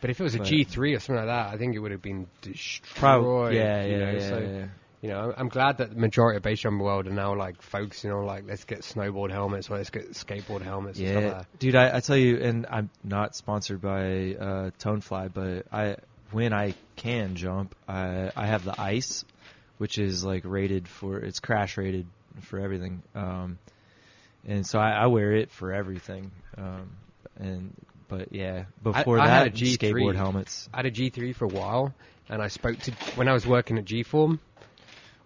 but 0.00 0.08
if 0.10 0.18
it 0.18 0.22
was 0.24 0.34
a 0.34 0.38
but- 0.38 0.46
G3 0.46 0.96
or 0.96 1.00
something 1.00 1.16
like 1.16 1.26
that, 1.26 1.52
I 1.54 1.58
think 1.58 1.76
it 1.76 1.78
would 1.78 1.92
have 1.92 2.00
been 2.02 2.26
destroyed. 2.40 2.96
Probably. 2.96 3.56
Yeah, 3.58 3.84
you 3.84 3.92
yeah, 3.92 3.98
know, 3.98 4.10
yeah, 4.12 4.28
so, 4.28 4.38
yeah. 4.38 4.66
You 5.02 5.08
know, 5.08 5.32
I'm- 5.36 5.48
glad 5.48 5.78
that 5.78 5.90
the 5.90 5.96
majority 5.96 6.36
of 6.36 6.44
base 6.44 6.60
jumping 6.60 6.78
world 6.84 7.08
are 7.08 7.10
now 7.10 7.34
like 7.34 7.60
focusing 7.60 8.12
on 8.12 8.24
like 8.24 8.44
let's 8.46 8.64
get 8.64 8.82
snowboard 8.82 9.32
helmets 9.32 9.68
or 9.68 9.76
let's 9.76 9.90
get 9.90 10.12
skateboard 10.12 10.62
helmets. 10.62 10.98
and 10.98 11.08
stuff 11.08 11.16
like 11.24 11.32
Yeah, 11.32 11.38
that. 11.38 11.58
dude, 11.58 11.74
I, 11.74 11.96
I 11.96 12.00
tell 12.00 12.16
you, 12.16 12.38
and 12.38 12.66
I'm 12.70 12.88
not 13.02 13.34
sponsored 13.34 13.80
by 13.80 14.36
uh, 14.38 14.70
Tonfly, 14.78 15.32
but 15.34 15.66
I 15.72 15.96
when 16.30 16.52
I 16.54 16.74
can 16.94 17.34
jump, 17.34 17.74
I 17.88 18.30
I 18.36 18.46
have 18.46 18.64
the 18.64 18.80
ice, 18.80 19.24
which 19.78 19.98
is 19.98 20.24
like 20.24 20.44
rated 20.44 20.86
for 20.86 21.18
it's 21.18 21.40
crash 21.40 21.76
rated 21.76 22.06
for 22.42 22.60
everything, 22.60 23.02
um, 23.16 23.58
and 24.46 24.64
so 24.64 24.78
I, 24.78 24.90
I 24.92 25.06
wear 25.08 25.32
it 25.32 25.50
for 25.50 25.72
everything, 25.72 26.30
um, 26.56 26.90
and 27.40 27.74
but 28.08 28.32
yeah, 28.32 28.66
before 28.82 29.18
I 29.18 29.26
that, 29.26 29.32
had 29.32 29.46
a 29.48 29.50
G3. 29.50 29.78
skateboard 29.78 30.14
helmets. 30.14 30.68
I 30.72 30.76
had 30.78 30.86
a 30.86 30.90
G3 30.92 31.34
for 31.34 31.46
a 31.46 31.48
while, 31.48 31.92
and 32.28 32.40
I 32.40 32.46
spoke 32.46 32.78
to 32.82 32.92
when 33.16 33.26
I 33.28 33.32
was 33.32 33.44
working 33.48 33.78
at 33.78 33.84
G 33.84 34.04
Form. 34.04 34.38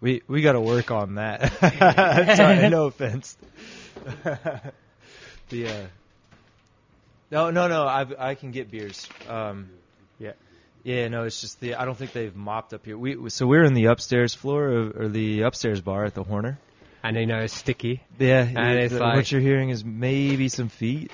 We 0.01 0.23
we 0.29 0.43
got 0.43 0.53
to 0.53 0.61
work 0.61 0.91
on 0.91 1.15
that. 1.17 1.53
Sorry, 2.37 2.69
no 2.69 2.87
offense. 2.87 3.37
the 5.49 5.69
uh, 5.69 5.87
no 7.31 7.51
no 7.51 7.69
no 7.69 7.85
I 7.87 8.07
I 8.31 8.35
can 8.35 8.51
get 8.51 8.71
beers. 8.71 9.09
Um, 9.29 9.71
yeah 10.19 10.33
yeah 10.85 11.09
no 11.09 11.25
it's 11.25 11.41
just 11.41 11.61
the 11.61 11.75
I 11.77 11.85
don't 11.85 11.97
think 11.97 12.13
they've 12.13 12.35
mopped 12.35 12.75
up 12.75 12.85
here. 12.85 12.97
We 12.99 13.31
so 13.31 13.47
we're 13.47 13.65
in 13.65 13.75
the 13.75 13.87
upstairs 13.87 14.35
floor 14.35 14.69
of, 14.69 14.97
or 14.97 15.09
the 15.09 15.43
upstairs 15.43 15.81
bar 15.81 16.05
at 16.05 16.15
the 16.15 16.23
Horner. 16.25 16.59
And 17.03 17.17
you 17.17 17.27
know, 17.27 17.39
it's 17.39 17.55
sticky. 17.55 18.03
Yeah, 18.19 18.41
And 18.43 18.79
it- 18.79 18.85
it's 18.85 18.95
the- 18.95 19.01
like- 19.01 19.17
what 19.17 19.31
you're 19.31 19.41
hearing 19.41 19.71
is 19.71 19.85
maybe 19.85 20.49
some 20.49 20.69
feet. 20.69 21.11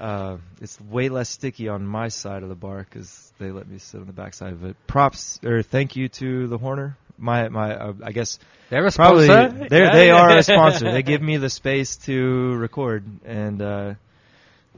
Uh, 0.00 0.38
it's 0.60 0.80
way 0.80 1.08
less 1.08 1.28
sticky 1.30 1.68
on 1.68 1.86
my 1.86 2.08
side 2.08 2.42
of 2.42 2.48
the 2.48 2.54
bar 2.56 2.78
because 2.78 3.32
they 3.38 3.50
let 3.52 3.68
me 3.68 3.78
sit 3.78 4.00
on 4.00 4.06
the 4.06 4.12
backside 4.12 4.52
of 4.52 4.64
it. 4.64 4.76
Props 4.88 5.38
or 5.44 5.62
thank 5.62 5.94
you 5.96 6.08
to 6.08 6.48
the 6.48 6.58
Horner. 6.58 6.96
My 7.18 7.48
my, 7.48 7.74
uh, 7.74 7.92
I 8.04 8.12
guess 8.12 8.38
They're 8.70 8.86
a 8.86 8.92
probably 8.92 9.26
sponsor. 9.26 9.68
they 9.68 9.78
Yeah. 9.80 9.92
they 9.94 10.10
are 10.10 10.36
a 10.38 10.42
sponsor. 10.52 10.90
They 10.92 11.02
give 11.02 11.22
me 11.22 11.36
the 11.38 11.50
space 11.50 11.96
to 12.06 12.54
record 12.56 13.04
and 13.24 13.60
uh, 13.62 13.94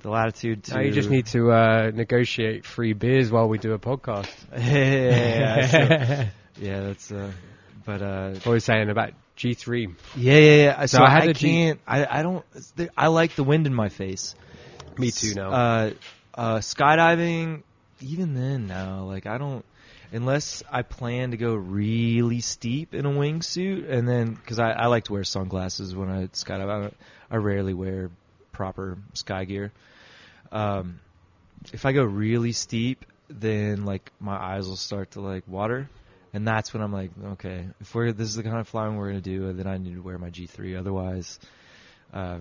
the 0.03 0.11
latitude 0.11 0.65
to. 0.65 0.75
Now 0.75 0.81
you 0.83 0.93
just 0.93 1.11
need 1.11 1.27
to 1.27 1.51
uh, 1.53 1.91
negotiate 1.95 2.65
free 2.65 2.93
beers 2.93 3.31
while 3.31 3.49
we 3.49 3.59
do 3.59 3.73
a 3.73 3.79
podcast. 3.79 4.31
yeah, 4.57 5.67
sure. 5.67 6.31
yeah, 6.65 6.81
that's. 6.83 7.11
Uh, 7.11 7.33
but 7.85 8.03
uh, 8.03 8.31
What 8.45 8.47
was 8.53 8.65
saying 8.65 8.91
about 8.91 9.11
G3? 9.37 9.95
yeah, 10.17 10.35
yeah, 10.35 10.55
yeah. 10.63 10.87
So, 10.87 11.03
I 11.03 11.07
I, 11.07 11.11
had 11.11 11.29
a 11.29 11.35
G- 11.35 11.49
can't. 11.49 11.81
I 11.87 12.19
I 12.19 12.23
don't. 12.23 12.45
I 12.97 13.09
like 13.09 13.35
the 13.35 13.45
wind 13.45 13.67
in 13.67 13.75
my 13.75 13.89
face. 13.89 14.35
Me 14.99 15.11
too 15.11 15.35
now. 15.35 15.51
Uh, 15.51 15.91
uh, 16.35 16.59
skydiving, 16.59 17.63
even 18.01 18.35
then, 18.35 18.67
no. 18.67 19.07
Like 19.07 19.27
I 19.27 19.39
don't, 19.39 19.65
unless 20.13 20.63
I 20.71 20.83
plan 20.83 21.33
to 21.33 21.37
go 21.37 21.55
really 21.55 22.41
steep 22.41 22.95
in 22.95 23.07
a 23.07 23.11
wingsuit, 23.11 23.91
and 23.91 24.09
then 24.09 24.35
because 24.35 24.59
I, 24.59 24.71
I 24.71 24.87
like 24.87 25.05
to 25.05 25.13
wear 25.13 25.25
sunglasses 25.25 25.95
when 25.95 26.11
I 26.11 26.27
skydive. 26.29 26.91
I, 26.91 26.91
I 27.31 27.37
rarely 27.37 27.75
wear 27.75 28.11
proper 28.53 28.99
sky 29.15 29.45
gear. 29.45 29.73
Um, 30.51 31.01
if 31.73 31.85
I 31.85 31.93
go 31.93 32.05
really 32.05 32.53
steep, 32.53 33.05
then 33.29 33.85
like 33.85 34.11
my 34.21 34.37
eyes 34.37 34.69
will 34.69 34.77
start 34.77 35.13
to 35.13 35.21
like 35.21 35.45
water. 35.47 35.89
And 36.33 36.47
that's 36.47 36.75
when 36.75 36.83
I'm 36.83 36.93
like, 36.93 37.11
okay, 37.33 37.69
if 37.81 37.95
we're 37.95 38.13
this 38.13 38.29
is 38.29 38.37
the 38.37 38.43
kind 38.43 38.59
of 38.59 38.69
flying 38.69 38.97
we're 38.97 39.09
gonna 39.09 39.21
do, 39.21 39.53
then 39.53 39.67
I 39.67 39.79
need 39.79 39.95
to 39.95 40.03
wear 40.03 40.19
my 40.19 40.31
G3. 40.31 40.79
Otherwise, 40.79 41.39
uh, 42.13 42.39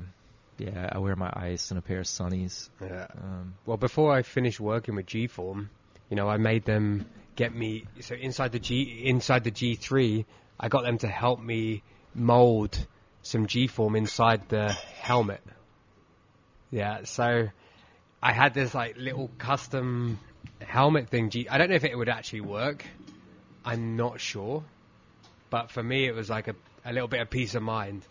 yeah, 0.58 0.90
I 0.92 0.98
wear 1.00 1.16
my 1.16 1.32
ice 1.34 1.72
and 1.72 1.78
a 1.78 1.82
pair 1.82 2.00
of 2.00 2.06
sunnies. 2.06 2.70
Yeah. 2.82 3.08
Um, 3.22 3.54
Well, 3.66 3.78
before 3.78 4.12
I 4.12 4.24
finished 4.24 4.60
working 4.60 4.96
with 4.96 5.06
G-Form, 5.06 5.70
you 6.10 6.16
know, 6.16 6.28
I 6.28 6.38
made 6.38 6.66
them 6.66 7.06
get 7.38 7.56
me 7.56 7.86
so 8.02 8.16
inside 8.16 8.52
the 8.52 8.60
G 8.60 9.04
inside 9.06 9.46
the 9.46 9.52
G3, 9.52 10.26
I 10.60 10.68
got 10.68 10.84
them 10.84 10.98
to 10.98 11.08
help 11.08 11.40
me 11.40 11.84
mold 12.14 12.86
some 13.22 13.46
G-Form 13.48 13.96
inside 13.96 14.50
the 14.50 14.72
helmet. 14.72 15.42
Yeah, 16.72 17.04
so 17.04 17.48
I 18.22 18.34
had 18.34 18.54
this 18.54 18.74
like 18.76 18.98
little 18.98 19.30
custom 19.38 20.20
helmet 20.60 21.10
thing. 21.10 21.30
G- 21.30 21.48
I 21.48 21.58
don't 21.58 21.70
know 21.70 21.76
if 21.76 21.86
it 21.86 21.98
would 21.98 22.10
actually 22.10 22.42
work. 22.42 22.86
I'm 23.64 23.96
not 23.96 24.20
sure, 24.20 24.64
but 25.50 25.72
for 25.72 25.84
me, 25.84 26.06
it 26.08 26.16
was 26.16 26.30
like 26.30 26.48
a 26.50 26.56
a 26.84 26.92
little 26.92 27.08
bit 27.08 27.22
of 27.22 27.30
peace 27.30 27.54
of 27.56 27.64
mind. 27.64 28.06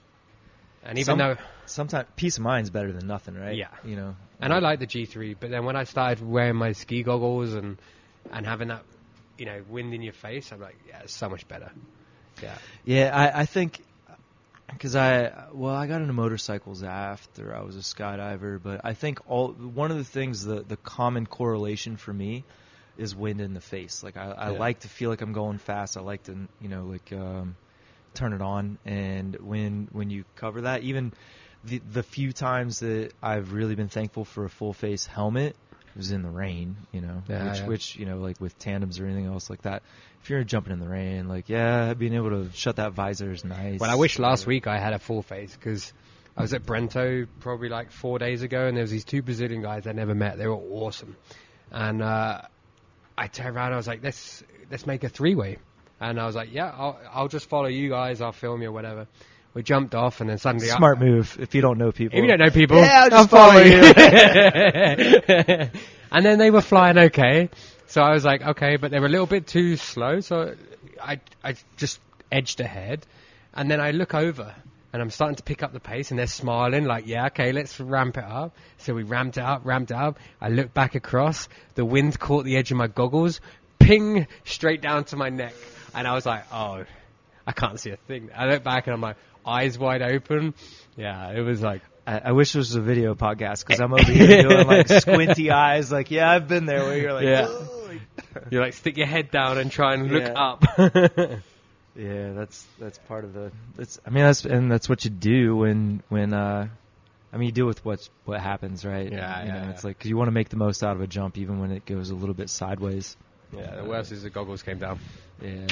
And 0.84 0.98
even 0.98 1.04
Some- 1.12 1.18
though 1.18 1.36
sometimes 1.66 2.08
peace 2.14 2.36
of 2.36 2.44
mind's 2.44 2.70
better 2.70 2.92
than 2.92 3.06
nothing, 3.06 3.34
right? 3.34 3.56
Yeah. 3.56 3.68
You 3.84 3.96
know. 3.96 4.16
And 4.40 4.52
I 4.52 4.58
like 4.60 4.78
the 4.78 4.86
G3, 4.86 5.34
but 5.40 5.50
then 5.50 5.64
when 5.64 5.74
I 5.76 5.84
started 5.84 6.24
wearing 6.24 6.56
my 6.56 6.72
ski 6.72 7.02
goggles 7.02 7.54
and 7.54 7.78
and 8.30 8.46
having 8.46 8.68
that, 8.68 8.84
you 9.38 9.46
know, 9.46 9.62
wind 9.68 9.94
in 9.94 10.02
your 10.02 10.12
face, 10.12 10.52
I'm 10.52 10.60
like, 10.60 10.78
yeah, 10.86 11.00
it's 11.02 11.14
so 11.16 11.28
much 11.28 11.46
better. 11.48 11.70
Yeah. 12.42 12.58
Yeah, 12.84 13.10
I, 13.14 13.40
I 13.40 13.46
think 13.46 13.82
because 14.72 14.96
I 14.96 15.46
well, 15.52 15.74
I 15.74 15.86
got 15.86 16.00
into 16.00 16.12
motorcycles 16.12 16.82
after 16.82 17.54
I 17.54 17.62
was 17.62 17.76
a 17.76 17.80
skydiver, 17.80 18.62
but 18.62 18.80
I 18.84 18.94
think 18.94 19.18
all 19.26 19.52
one 19.52 19.90
of 19.90 19.96
the 19.98 20.04
things 20.04 20.44
the 20.44 20.62
the 20.62 20.76
common 20.76 21.26
correlation 21.26 21.96
for 21.96 22.12
me 22.12 22.44
is 22.96 23.14
wind 23.14 23.40
in 23.40 23.54
the 23.54 23.60
face. 23.60 24.02
Like 24.02 24.16
I, 24.16 24.30
I 24.30 24.48
Yeah. 24.48 24.58
like 24.58 24.80
to 24.80 24.88
feel 24.88 25.10
like 25.10 25.20
I'm 25.20 25.32
going 25.32 25.58
fast. 25.58 25.96
I 25.96 26.00
like 26.00 26.24
to 26.24 26.48
you 26.60 26.68
know 26.68 26.84
like 26.86 27.12
um, 27.12 27.56
turn 28.14 28.32
it 28.32 28.42
on, 28.42 28.78
and 28.84 29.36
when 29.40 29.88
when 29.92 30.10
you 30.10 30.24
cover 30.36 30.62
that, 30.62 30.82
even 30.82 31.12
the 31.64 31.78
the 31.78 32.02
few 32.02 32.32
times 32.32 32.80
that 32.80 33.12
I've 33.22 33.52
really 33.52 33.74
been 33.74 33.88
thankful 33.88 34.24
for 34.24 34.44
a 34.44 34.50
full 34.50 34.72
face 34.72 35.06
helmet 35.06 35.56
was 35.96 36.12
in 36.12 36.22
the 36.22 36.30
rain, 36.30 36.76
you 36.92 37.00
know, 37.00 37.22
Yeah, 37.28 37.48
which 37.50 37.58
yeah. 37.60 37.66
which 37.66 37.96
you 37.96 38.06
know 38.06 38.18
like 38.18 38.40
with 38.40 38.58
tandems 38.58 39.00
or 39.00 39.06
anything 39.06 39.26
else 39.26 39.48
like 39.50 39.62
that. 39.62 39.82
If 40.22 40.30
you're 40.30 40.42
jumping 40.44 40.72
in 40.72 40.80
the 40.80 40.88
rain, 40.88 41.28
like 41.28 41.48
yeah, 41.48 41.94
being 41.94 42.14
able 42.14 42.30
to 42.30 42.50
shut 42.52 42.76
that 42.76 42.92
visor 42.92 43.30
is 43.30 43.44
nice. 43.44 43.80
Well, 43.80 43.90
I 43.90 43.94
wish 43.94 44.18
last 44.18 44.46
week 44.46 44.66
I 44.66 44.78
had 44.78 44.92
a 44.92 44.98
full 44.98 45.22
face 45.22 45.54
because 45.54 45.92
I 46.36 46.42
was 46.42 46.52
at 46.52 46.64
Brento 46.66 47.26
probably 47.40 47.68
like 47.68 47.92
four 47.92 48.18
days 48.18 48.42
ago, 48.42 48.66
and 48.66 48.76
there 48.76 48.82
was 48.82 48.90
these 48.90 49.04
two 49.04 49.22
Brazilian 49.22 49.62
guys 49.62 49.86
I 49.86 49.92
never 49.92 50.14
met. 50.14 50.36
They 50.36 50.46
were 50.46 50.54
awesome, 50.56 51.16
and 51.70 52.02
uh, 52.02 52.42
I 53.16 53.26
turned 53.28 53.56
around. 53.56 53.72
I 53.72 53.76
was 53.76 53.86
like, 53.86 54.02
let's 54.02 54.42
let's 54.70 54.86
make 54.86 55.04
a 55.04 55.08
three 55.08 55.34
way, 55.34 55.58
and 56.00 56.20
I 56.20 56.26
was 56.26 56.34
like, 56.34 56.52
yeah, 56.52 56.72
I'll 56.76 56.98
I'll 57.12 57.28
just 57.28 57.48
follow 57.48 57.68
you 57.68 57.88
guys. 57.88 58.20
I'll 58.20 58.32
film 58.32 58.62
you 58.62 58.68
or 58.68 58.72
whatever. 58.72 59.06
We 59.56 59.62
jumped 59.62 59.94
off, 59.94 60.20
and 60.20 60.28
then 60.28 60.36
suddenly 60.36 60.70
I- 60.70 60.76
Smart 60.76 61.00
move 61.00 61.38
if 61.40 61.54
you 61.54 61.62
don't 61.62 61.78
know 61.78 61.90
people. 61.90 62.18
If 62.18 62.22
you 62.22 62.28
don't 62.28 62.40
know 62.40 62.50
people, 62.50 62.76
Yeah, 62.76 63.04
I'll 63.04 63.08
just 63.08 63.30
follow 63.30 63.52
follow 63.52 63.64
you. 63.64 63.80
and 66.12 66.26
then 66.26 66.38
they 66.38 66.50
were 66.50 66.60
flying 66.60 66.98
okay. 66.98 67.48
So 67.86 68.02
I 68.02 68.10
was 68.10 68.22
like, 68.22 68.42
okay, 68.42 68.76
but 68.76 68.90
they 68.90 69.00
were 69.00 69.06
a 69.06 69.08
little 69.08 69.24
bit 69.26 69.46
too 69.46 69.78
slow. 69.78 70.20
So 70.20 70.54
I, 71.02 71.20
I 71.42 71.54
just 71.78 72.00
edged 72.30 72.60
ahead. 72.60 73.06
And 73.54 73.70
then 73.70 73.80
I 73.80 73.92
look 73.92 74.12
over 74.12 74.54
and 74.92 75.00
I'm 75.00 75.08
starting 75.08 75.36
to 75.36 75.42
pick 75.42 75.62
up 75.62 75.72
the 75.72 75.80
pace 75.80 76.10
and 76.10 76.18
they're 76.18 76.26
smiling 76.26 76.84
like, 76.84 77.06
yeah, 77.06 77.28
okay, 77.28 77.52
let's 77.52 77.80
ramp 77.80 78.18
it 78.18 78.24
up. 78.24 78.54
So 78.76 78.92
we 78.92 79.04
ramped 79.04 79.38
it 79.38 79.42
up, 79.42 79.62
ramped 79.64 79.90
it 79.90 79.96
up. 79.96 80.18
I 80.38 80.50
look 80.50 80.74
back 80.74 80.94
across. 80.96 81.48
The 81.76 81.84
wind 81.86 82.18
caught 82.20 82.44
the 82.44 82.58
edge 82.58 82.72
of 82.72 82.76
my 82.76 82.88
goggles, 82.88 83.40
ping 83.78 84.26
straight 84.44 84.82
down 84.82 85.04
to 85.04 85.16
my 85.16 85.30
neck. 85.30 85.54
And 85.94 86.06
I 86.06 86.12
was 86.12 86.26
like, 86.26 86.44
oh, 86.52 86.84
I 87.46 87.52
can't 87.52 87.80
see 87.80 87.90
a 87.90 87.96
thing. 87.96 88.28
I 88.36 88.46
look 88.46 88.62
back 88.62 88.86
and 88.86 88.92
I'm 88.92 89.00
like, 89.00 89.16
eyes 89.46 89.78
wide 89.78 90.02
open. 90.02 90.54
Yeah, 90.96 91.30
it 91.32 91.40
was 91.40 91.60
like, 91.62 91.82
I, 92.06 92.18
I 92.18 92.32
wish 92.32 92.48
this 92.52 92.56
was 92.68 92.74
a 92.74 92.80
video 92.80 93.14
podcast 93.14 93.64
because 93.66 93.80
I'm 93.80 93.92
over 93.92 94.02
here 94.12 94.42
doing 94.42 94.66
like 94.66 94.88
squinty 94.88 95.50
eyes. 95.50 95.90
Like, 95.92 96.10
yeah, 96.10 96.30
I've 96.30 96.48
been 96.48 96.66
there 96.66 96.84
where 96.84 96.98
you're 96.98 97.12
like, 97.12 97.24
Yeah. 97.24 97.46
Like- 97.48 97.70
You 98.50 98.60
like 98.60 98.72
stick 98.74 98.96
your 98.98 99.06
head 99.06 99.30
down 99.30 99.58
and 99.58 99.70
try 99.70 99.94
and 99.94 100.10
look 100.10 100.22
Yeah. 100.22 100.32
up. 100.32 100.64
yeah, 101.96 102.32
that's 102.32 102.66
that's 102.78 102.98
part 103.08 103.24
of 103.24 103.32
the. 103.32 103.50
That's 103.76 103.98
I 104.06 104.10
mean 104.10 104.24
that's 104.24 104.44
and 104.44 104.70
that's 104.70 104.88
what 104.88 105.04
you 105.04 105.10
do 105.10 105.56
when 105.56 106.02
when 106.08 106.32
uh, 106.34 106.68
I 107.32 107.36
mean 107.36 107.46
you 107.46 107.52
deal 107.52 107.66
with 107.66 107.84
what's 107.84 108.10
what 108.24 108.40
happens, 108.40 108.84
right? 108.84 109.10
Yeah, 109.10 109.42
you 109.42 109.48
yeah, 109.48 109.54
know, 109.54 109.64
yeah. 109.64 109.70
It's 109.70 109.84
like 109.84 109.98
'cause 109.98 110.08
you 110.08 110.16
want 110.16 110.28
to 110.28 110.32
make 110.32 110.48
the 110.50 110.56
most 110.56 110.82
out 110.82 110.96
of 110.96 111.00
a 111.02 111.06
jump 111.06 111.38
even 111.38 111.60
when 111.60 111.70
it 111.72 111.86
goes 111.86 112.10
a 112.10 112.14
little 112.14 112.34
bit 112.34 112.50
sideways. 112.50 113.16
yeah, 113.56 113.76
the 113.76 113.84
worst 113.84 114.12
is 114.12 114.22
the 114.22 114.30
goggles 114.30 114.62
came 114.62 114.78
down. 114.78 114.98
Yeah. 115.42 115.66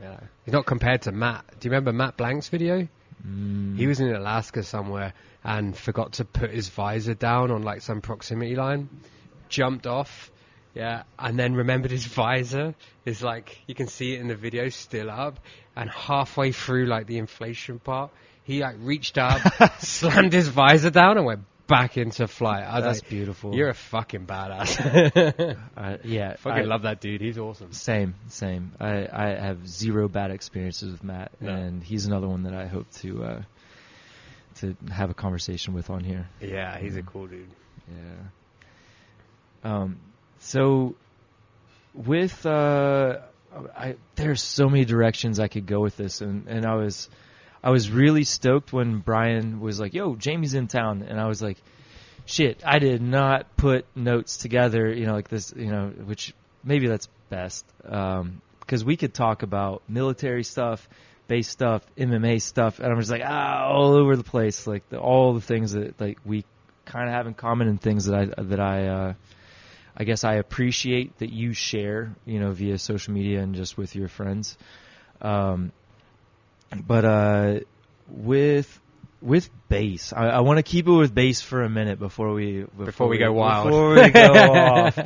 Yeah. 0.00 0.20
He's 0.44 0.52
not 0.52 0.66
compared 0.66 1.02
to 1.02 1.12
Matt. 1.12 1.44
Do 1.58 1.66
you 1.66 1.70
remember 1.72 1.92
Matt 1.92 2.16
Blank's 2.16 2.48
video? 2.48 2.86
Mm. 3.24 3.76
He 3.76 3.86
was 3.86 4.00
in 4.00 4.12
Alaska 4.12 4.62
somewhere 4.62 5.12
and 5.44 5.76
forgot 5.76 6.14
to 6.14 6.24
put 6.24 6.50
his 6.50 6.68
visor 6.68 7.14
down 7.14 7.50
on 7.50 7.62
like 7.62 7.82
some 7.82 8.00
proximity 8.00 8.56
line. 8.56 8.88
Jumped 9.48 9.86
off. 9.86 10.30
Yeah, 10.74 11.04
and 11.18 11.38
then 11.38 11.54
remembered 11.54 11.90
his 11.90 12.04
visor 12.04 12.74
is 13.06 13.22
like 13.22 13.62
you 13.66 13.74
can 13.74 13.86
see 13.86 14.12
it 14.12 14.20
in 14.20 14.28
the 14.28 14.34
video 14.34 14.68
still 14.68 15.10
up, 15.10 15.40
and 15.74 15.88
halfway 15.88 16.52
through 16.52 16.84
like 16.84 17.06
the 17.06 17.16
inflation 17.16 17.78
part, 17.78 18.10
he 18.42 18.60
like 18.60 18.76
reached 18.80 19.16
up, 19.16 19.40
slammed 19.78 20.34
his 20.34 20.48
visor 20.48 20.90
down, 20.90 21.16
and 21.16 21.24
went 21.24 21.44
back 21.66 21.96
into 21.96 22.26
flight. 22.28 22.64
Was 22.72 22.84
That's 22.84 23.02
like, 23.02 23.10
beautiful. 23.10 23.54
You're 23.54 23.70
a 23.70 23.74
fucking 23.74 24.26
badass. 24.26 25.56
Uh, 25.76 25.98
yeah, 26.04 26.36
fucking 26.36 26.62
I- 26.62 26.66
love 26.66 26.82
that 26.82 27.00
dude. 27.00 27.20
He's 27.20 27.38
awesome. 27.38 27.72
Same, 27.72 28.14
same. 28.28 28.72
I, 28.80 29.06
I 29.12 29.26
have 29.38 29.68
zero 29.68 30.08
bad 30.08 30.30
experiences 30.30 30.90
with 30.90 31.04
Matt, 31.04 31.32
No. 31.40 31.50
and 31.52 31.82
he's 31.82 32.06
another 32.06 32.26
one 32.28 32.44
that 32.44 32.54
I 32.54 32.66
hope 32.66 32.90
to 33.02 33.24
uh, 33.24 33.42
to 34.56 34.74
have 34.90 35.10
a 35.10 35.14
conversation 35.14 35.74
with 35.74 35.90
on 35.90 36.02
here. 36.02 36.28
Yeah, 36.40 36.78
he's 36.78 36.96
a 36.96 37.02
cool 37.02 37.26
dude. 37.26 37.50
Yeah. 37.88 38.24
Um. 39.64 39.98
So, 40.38 40.94
with 41.94 42.46
uh, 42.46 43.18
I 43.76 43.96
there's 44.14 44.42
so 44.42 44.68
many 44.68 44.84
directions 44.84 45.38
I 45.40 45.48
could 45.48 45.66
go 45.66 45.80
with 45.80 45.96
this, 45.96 46.20
and 46.22 46.46
and 46.48 46.64
I 46.64 46.74
was 46.76 47.08
I 47.66 47.70
was 47.70 47.90
really 47.90 48.22
stoked 48.22 48.72
when 48.72 49.00
Brian 49.00 49.58
was 49.58 49.80
like, 49.80 49.92
"Yo, 49.92 50.14
Jamie's 50.14 50.54
in 50.54 50.68
town," 50.68 51.02
and 51.02 51.20
I 51.20 51.26
was 51.26 51.42
like, 51.42 51.58
"Shit, 52.24 52.62
I 52.64 52.78
did 52.78 53.02
not 53.02 53.56
put 53.56 53.86
notes 53.96 54.36
together." 54.36 54.88
You 54.94 55.06
know, 55.06 55.14
like 55.14 55.26
this. 55.26 55.52
You 55.56 55.72
know, 55.72 55.88
which 55.88 56.32
maybe 56.62 56.86
that's 56.86 57.08
best 57.28 57.66
because 57.82 58.84
we 58.84 58.96
could 58.96 59.12
talk 59.12 59.42
about 59.42 59.82
military 59.88 60.44
stuff. 60.44 60.88
Base 61.26 61.48
stuff, 61.48 61.82
MMA 61.98 62.40
stuff, 62.40 62.78
and 62.78 62.86
I'm 62.86 63.00
just 63.00 63.10
like 63.10 63.22
ah, 63.24 63.64
all 63.66 63.94
over 63.94 64.14
the 64.14 64.22
place, 64.22 64.64
like 64.68 64.88
the, 64.90 65.00
all 65.00 65.34
the 65.34 65.40
things 65.40 65.72
that 65.72 66.00
like 66.00 66.18
we 66.24 66.44
kind 66.84 67.08
of 67.08 67.14
have 67.16 67.26
in 67.26 67.34
common 67.34 67.66
and 67.66 67.80
things 67.80 68.04
that 68.04 68.14
I 68.14 68.42
that 68.44 68.60
I 68.60 68.86
uh, 68.86 69.14
I 69.96 70.04
guess 70.04 70.22
I 70.22 70.34
appreciate 70.34 71.18
that 71.18 71.32
you 71.32 71.52
share, 71.52 72.14
you 72.24 72.38
know, 72.38 72.52
via 72.52 72.78
social 72.78 73.12
media 73.12 73.40
and 73.40 73.56
just 73.56 73.76
with 73.76 73.96
your 73.96 74.06
friends. 74.06 74.56
Um, 75.20 75.72
but 76.86 77.04
uh, 77.04 77.60
with 78.08 78.80
with 79.22 79.48
base, 79.68 80.12
I, 80.12 80.26
I 80.28 80.40
want 80.40 80.58
to 80.58 80.62
keep 80.62 80.86
it 80.86 80.92
with 80.92 81.14
base 81.14 81.40
for 81.40 81.62
a 81.62 81.68
minute 81.68 81.98
before 81.98 82.32
we 82.32 82.64
before, 82.76 83.08
we 83.08 83.18
go 83.18 83.32
wild. 83.32 83.66
Before 83.68 83.94
we 83.94 84.10
go 84.10 84.32
off, 84.32 84.98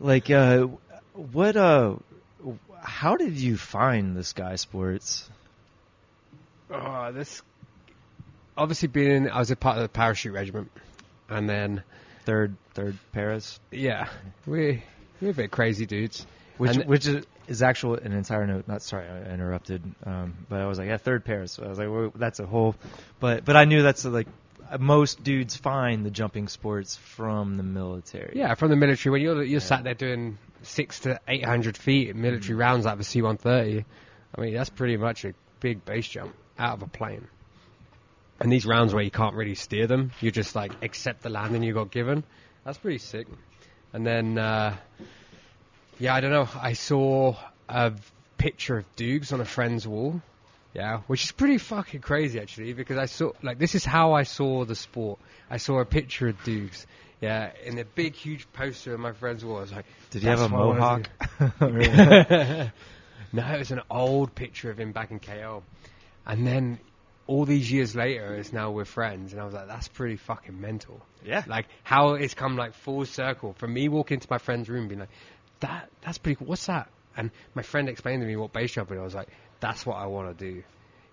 like 0.00 0.30
uh, 0.30 0.68
what 1.14 1.56
uh, 1.56 1.96
how 2.80 3.16
did 3.16 3.34
you 3.34 3.56
find 3.56 4.16
the 4.16 4.24
Sky 4.24 4.56
Sports? 4.56 5.28
Oh, 6.70 7.12
this 7.12 7.42
obviously 8.56 8.88
being 8.88 9.28
I 9.30 9.38
was 9.38 9.50
a 9.50 9.56
part 9.56 9.76
of 9.76 9.82
the 9.82 9.88
parachute 9.88 10.32
regiment, 10.32 10.70
and 11.28 11.48
then 11.48 11.82
third 12.24 12.56
third 12.74 12.96
Paras, 13.12 13.60
Yeah, 13.70 14.08
we 14.46 14.82
we're 15.20 15.30
a 15.30 15.34
bit 15.34 15.50
crazy 15.50 15.86
dudes. 15.86 16.26
which 16.58 16.76
And- 16.76 16.86
which 16.86 17.06
is, 17.06 17.26
is 17.48 17.62
actual 17.62 17.94
an 17.94 18.12
entire 18.12 18.46
note. 18.46 18.68
Not 18.68 18.82
sorry, 18.82 19.06
I 19.06 19.32
interrupted. 19.32 19.82
Um, 20.04 20.34
but 20.48 20.60
I 20.60 20.66
was 20.66 20.78
like, 20.78 20.88
yeah, 20.88 20.96
third 20.96 21.24
pair. 21.24 21.46
So 21.46 21.64
I 21.64 21.68
was 21.68 21.78
like, 21.78 21.88
well, 21.88 22.12
that's 22.14 22.40
a 22.40 22.46
whole. 22.46 22.74
But 23.20 23.44
but 23.44 23.56
I 23.56 23.64
knew 23.64 23.82
that's 23.82 24.04
like 24.04 24.28
most 24.78 25.22
dudes 25.22 25.56
find 25.56 26.04
the 26.06 26.10
jumping 26.10 26.48
sports 26.48 26.96
from 26.96 27.56
the 27.56 27.62
military. 27.62 28.32
Yeah, 28.36 28.54
from 28.54 28.70
the 28.70 28.76
military. 28.76 29.12
When 29.12 29.22
you're 29.22 29.42
you're 29.42 29.60
sat 29.60 29.84
there 29.84 29.94
doing 29.94 30.38
six 30.62 31.00
to 31.00 31.20
eight 31.28 31.44
hundred 31.44 31.76
feet 31.76 32.10
in 32.10 32.20
military 32.20 32.54
rounds 32.54 32.84
like 32.84 32.98
the 32.98 33.04
C 33.04 33.22
one 33.22 33.36
thirty, 33.36 33.84
I 34.36 34.40
mean 34.40 34.54
that's 34.54 34.70
pretty 34.70 34.96
much 34.96 35.24
a 35.24 35.34
big 35.60 35.84
base 35.84 36.08
jump 36.08 36.34
out 36.58 36.74
of 36.74 36.82
a 36.82 36.88
plane. 36.88 37.26
And 38.40 38.50
these 38.50 38.66
rounds 38.66 38.92
where 38.92 39.04
you 39.04 39.10
can't 39.10 39.36
really 39.36 39.54
steer 39.54 39.86
them, 39.86 40.10
you 40.20 40.32
just 40.32 40.56
like 40.56 40.72
accept 40.82 41.22
the 41.22 41.28
landing 41.28 41.62
you 41.62 41.74
got 41.74 41.90
given. 41.92 42.24
That's 42.64 42.78
pretty 42.78 42.98
sick. 42.98 43.28
And 43.92 44.06
then, 44.06 44.38
uh, 44.38 44.76
yeah, 46.02 46.16
I 46.16 46.20
don't 46.20 46.32
know. 46.32 46.48
I 46.60 46.72
saw 46.72 47.36
a 47.68 47.92
picture 48.36 48.76
of 48.76 48.96
Dukes 48.96 49.32
on 49.32 49.40
a 49.40 49.44
friend's 49.44 49.86
wall. 49.86 50.20
Yeah, 50.74 51.02
which 51.06 51.22
is 51.22 51.30
pretty 51.30 51.58
fucking 51.58 52.00
crazy 52.00 52.40
actually, 52.40 52.72
because 52.72 52.98
I 52.98 53.06
saw 53.06 53.30
like 53.40 53.58
this 53.58 53.76
is 53.76 53.84
how 53.84 54.14
I 54.14 54.24
saw 54.24 54.64
the 54.64 54.74
sport. 54.74 55.20
I 55.48 55.58
saw 55.58 55.78
a 55.78 55.84
picture 55.84 56.26
of 56.26 56.42
Dukes, 56.42 56.86
yeah, 57.20 57.52
in 57.64 57.78
a 57.78 57.84
big 57.84 58.14
huge 58.16 58.52
poster 58.52 58.94
on 58.94 59.00
my 59.00 59.12
friend's 59.12 59.44
wall. 59.44 59.58
I 59.58 59.60
was 59.60 59.72
like, 59.72 59.84
Did 60.10 60.22
he 60.22 60.28
have 60.28 60.40
a 60.40 60.48
"That's 60.48 60.52
what 60.52 60.60
I 60.60 60.66
wanna 60.66 60.80
mohawk? 61.60 62.70
no, 63.32 63.54
it 63.54 63.58
was 63.58 63.70
an 63.70 63.82
old 63.88 64.34
picture 64.34 64.72
of 64.72 64.80
him 64.80 64.90
back 64.90 65.12
in 65.12 65.20
KO, 65.20 65.62
and 66.26 66.44
then 66.44 66.80
all 67.28 67.44
these 67.44 67.70
years 67.70 67.94
later, 67.94 68.34
it's 68.34 68.52
now 68.52 68.72
we're 68.72 68.86
friends, 68.86 69.32
and 69.32 69.40
I 69.40 69.44
was 69.44 69.54
like, 69.54 69.68
that's 69.68 69.86
pretty 69.86 70.16
fucking 70.16 70.60
mental. 70.60 71.00
Yeah. 71.24 71.44
like 71.46 71.66
how 71.84 72.14
it's 72.14 72.34
come 72.34 72.56
like 72.56 72.74
full 72.74 73.06
circle 73.06 73.52
from 73.52 73.72
me 73.72 73.88
walking 73.88 74.16
into 74.16 74.26
my 74.28 74.38
friend's 74.38 74.68
room, 74.68 74.88
being 74.88 74.98
like, 74.98 75.10
that 75.62 75.90
that's 76.04 76.18
pretty 76.18 76.36
cool. 76.36 76.46
What's 76.46 76.66
that? 76.66 76.88
And 77.16 77.30
my 77.54 77.62
friend 77.62 77.88
explained 77.88 78.22
to 78.22 78.26
me 78.26 78.36
what 78.36 78.52
base 78.52 78.72
jumping. 78.72 78.98
I 78.98 79.02
was 79.02 79.14
like, 79.14 79.28
that's 79.60 79.84
what 79.84 79.96
I 79.96 80.06
want 80.06 80.38
to 80.38 80.52
do. 80.52 80.62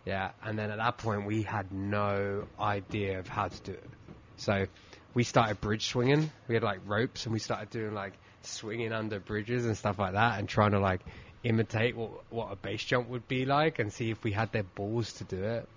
Yeah, 0.05 0.31
and 0.43 0.57
then 0.57 0.71
at 0.71 0.77
that 0.77 0.97
point 0.97 1.25
we 1.25 1.43
had 1.43 1.71
no 1.71 2.47
idea 2.59 3.19
of 3.19 3.27
how 3.27 3.47
to 3.47 3.61
do 3.63 3.71
it. 3.73 3.89
So 4.37 4.65
we 5.13 5.23
started 5.23 5.59
bridge 5.59 5.87
swinging. 5.87 6.31
We 6.47 6.55
had 6.55 6.63
like 6.63 6.79
ropes, 6.85 7.25
and 7.25 7.33
we 7.33 7.39
started 7.39 7.69
doing 7.69 7.93
like 7.93 8.13
swinging 8.41 8.93
under 8.93 9.19
bridges 9.19 9.65
and 9.65 9.77
stuff 9.77 9.99
like 9.99 10.13
that, 10.13 10.39
and 10.39 10.47
trying 10.47 10.71
to 10.71 10.79
like 10.79 11.01
imitate 11.43 11.95
what 11.95 12.11
what 12.29 12.51
a 12.51 12.55
base 12.55 12.83
jump 12.83 13.09
would 13.09 13.27
be 13.27 13.45
like, 13.45 13.79
and 13.79 13.91
see 13.91 14.11
if 14.11 14.23
we 14.23 14.31
had 14.31 14.51
their 14.51 14.63
balls 14.63 15.13
to 15.13 15.23
do 15.23 15.43
it. 15.43 15.67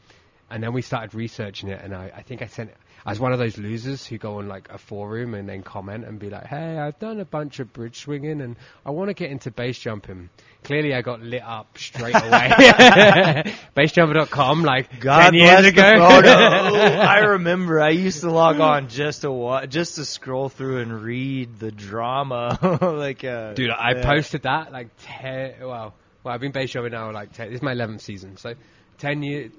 And 0.51 0.63
then 0.63 0.73
we 0.73 0.83
started 0.83 1.15
researching 1.15 1.71
it, 1.71 1.81
and 1.83 1.95
I, 1.95 2.13
I 2.15 2.23
think 2.23 2.43
I 2.43 2.47
sent. 2.47 2.71
I 3.05 3.11
was 3.11 3.19
one 3.19 3.33
of 3.33 3.39
those 3.39 3.59
losers 3.59 4.07
who 4.07 4.17
go 4.19 4.39
on 4.39 4.49
like 4.49 4.69
a 4.71 4.79
forum 4.79 5.35
and 5.35 5.49
then 5.49 5.63
comment 5.63 6.05
and 6.05 6.19
be 6.19 6.31
like, 6.31 6.47
"Hey, 6.47 6.79
I've 6.79 6.99
done 6.99 7.19
a 7.21 7.25
bunch 7.25 7.59
of 7.59 7.73
bridge 7.73 7.99
swinging, 8.01 8.41
and 8.41 8.57
I 8.87 8.91
want 8.91 9.09
to 9.09 9.15
get 9.15 9.31
into 9.31 9.51
base 9.51 9.79
jumping." 9.79 10.31
Clearly, 10.63 10.95
I 10.95 11.03
got 11.03 11.21
lit 11.21 11.43
up 11.43 11.77
straight 11.77 12.15
away. 12.15 12.53
Basejumper.com, 13.77 14.63
like 14.63 15.01
God 15.01 15.31
ten 15.31 15.35
years 15.35 15.51
bless 15.51 15.75
the 15.75 15.81
ago. 15.81 16.31
I 17.01 17.19
remember 17.19 17.81
I 17.81 17.91
used 17.91 18.21
to 18.21 18.31
log 18.31 18.61
on 18.61 18.89
just 18.89 19.23
to 19.23 19.33
wa- 19.33 19.67
just 19.67 19.97
to 19.97 20.05
scroll 20.05 20.49
through 20.49 20.79
and 20.83 21.03
read 21.03 21.59
the 21.59 21.73
drama. 21.73 22.57
like, 22.81 23.25
uh, 23.25 23.55
Dude, 23.55 23.71
I 23.71 23.95
yeah. 23.95 24.05
posted 24.05 24.43
that 24.43 24.73
like 24.73 24.91
ten. 25.03 25.55
Well, 25.61 25.95
well, 26.23 26.35
I've 26.35 26.41
been 26.41 26.53
base 26.53 26.71
jumping 26.71 26.93
now 26.93 27.11
like 27.11 27.33
ten. 27.33 27.49
This 27.49 27.57
is 27.57 27.63
my 27.63 27.73
eleventh 27.73 28.03
season, 28.03 28.37
so 28.37 28.55
ten 28.99 29.23
years. 29.25 29.51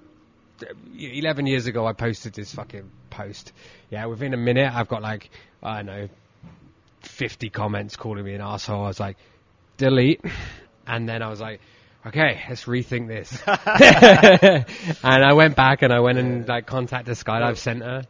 11 0.97 1.45
years 1.47 1.65
ago, 1.67 1.85
I 1.85 1.93
posted 1.93 2.33
this 2.33 2.53
fucking 2.53 2.89
post. 3.09 3.53
Yeah, 3.89 4.05
within 4.07 4.33
a 4.33 4.37
minute, 4.37 4.71
I've 4.73 4.87
got 4.87 5.01
like, 5.01 5.29
I 5.61 5.77
don't 5.77 5.85
know, 5.87 6.09
50 7.01 7.49
comments 7.49 7.95
calling 7.95 8.23
me 8.23 8.33
an 8.33 8.41
asshole. 8.41 8.83
I 8.83 8.87
was 8.87 8.99
like, 8.99 9.17
delete. 9.77 10.21
And 10.85 11.07
then 11.07 11.21
I 11.21 11.29
was 11.29 11.39
like, 11.39 11.61
okay, 12.05 12.41
let's 12.49 12.65
rethink 12.65 13.07
this. 13.07 13.41
and 13.47 15.23
I 15.23 15.31
went 15.31 15.55
back 15.55 15.81
and 15.81 15.93
I 15.93 16.01
went 16.01 16.17
and 16.17 16.45
like 16.45 16.65
contacted 16.65 17.15
Skydive 17.15 17.55
Center. 17.55 18.03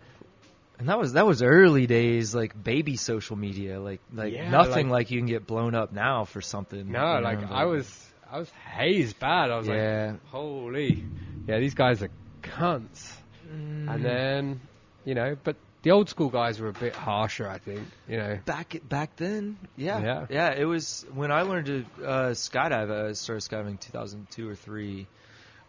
And 0.80 0.89
that 0.89 0.97
was 0.97 1.13
that 1.13 1.28
was 1.28 1.43
early 1.43 1.86
days, 1.86 2.34
like 2.34 2.62
baby 2.63 2.95
social 2.95 3.36
media, 3.36 3.80
like 3.80 4.01
like 4.12 4.34
Yeah, 4.34 4.49
nothing 4.49 4.89
like- 4.89 5.01
like, 5.06 5.12
you 5.12 5.19
can 5.19 5.28
get 5.28 5.45
blown 5.45 5.75
up 5.75 5.93
now 5.93 6.25
for 6.25 6.41
something. 6.41 6.91
No, 6.91 7.17
know, 7.17 7.21
like 7.21 7.43
I 7.43 7.65
was, 7.65 8.12
I 8.28 8.39
was 8.39 8.49
hazed 8.49 9.19
bad. 9.19 9.51
I 9.51 9.58
was 9.58 9.67
Yeah. 9.67 10.13
like, 10.13 10.25
holy, 10.32 11.06
yeah, 11.47 11.60
these 11.60 11.75
guys 11.75 12.01
are 12.01 12.10
cunts. 12.56 13.12
Mm. 13.52 13.94
And 13.94 14.06
then, 14.06 14.62
you 15.06 15.16
know, 15.16 15.36
but 15.44 15.56
the 15.84 15.92
old 15.92 16.10
school 16.10 16.30
guys 16.30 16.60
were 16.60 16.70
a 16.70 16.74
bit 16.74 16.96
harsher, 16.96 17.48
I 17.48 17.58
think. 17.58 17.86
You 18.08 18.18
know, 18.18 18.39
back 18.46 18.80
back 18.88 19.16
then, 19.18 19.58
yeah, 19.76 20.02
Yeah. 20.02 20.26
yeah. 20.30 20.54
It 20.58 20.66
was 20.66 21.06
when 21.13 21.32
I 21.32 21.42
learned 21.42 21.66
to 21.68 21.86
uh, 22.04 22.30
skydive. 22.32 23.10
I 23.10 23.13
started 23.13 23.42
skydiving 23.42 23.80
2002 23.80 24.50
or 24.50 24.56
three. 24.56 25.08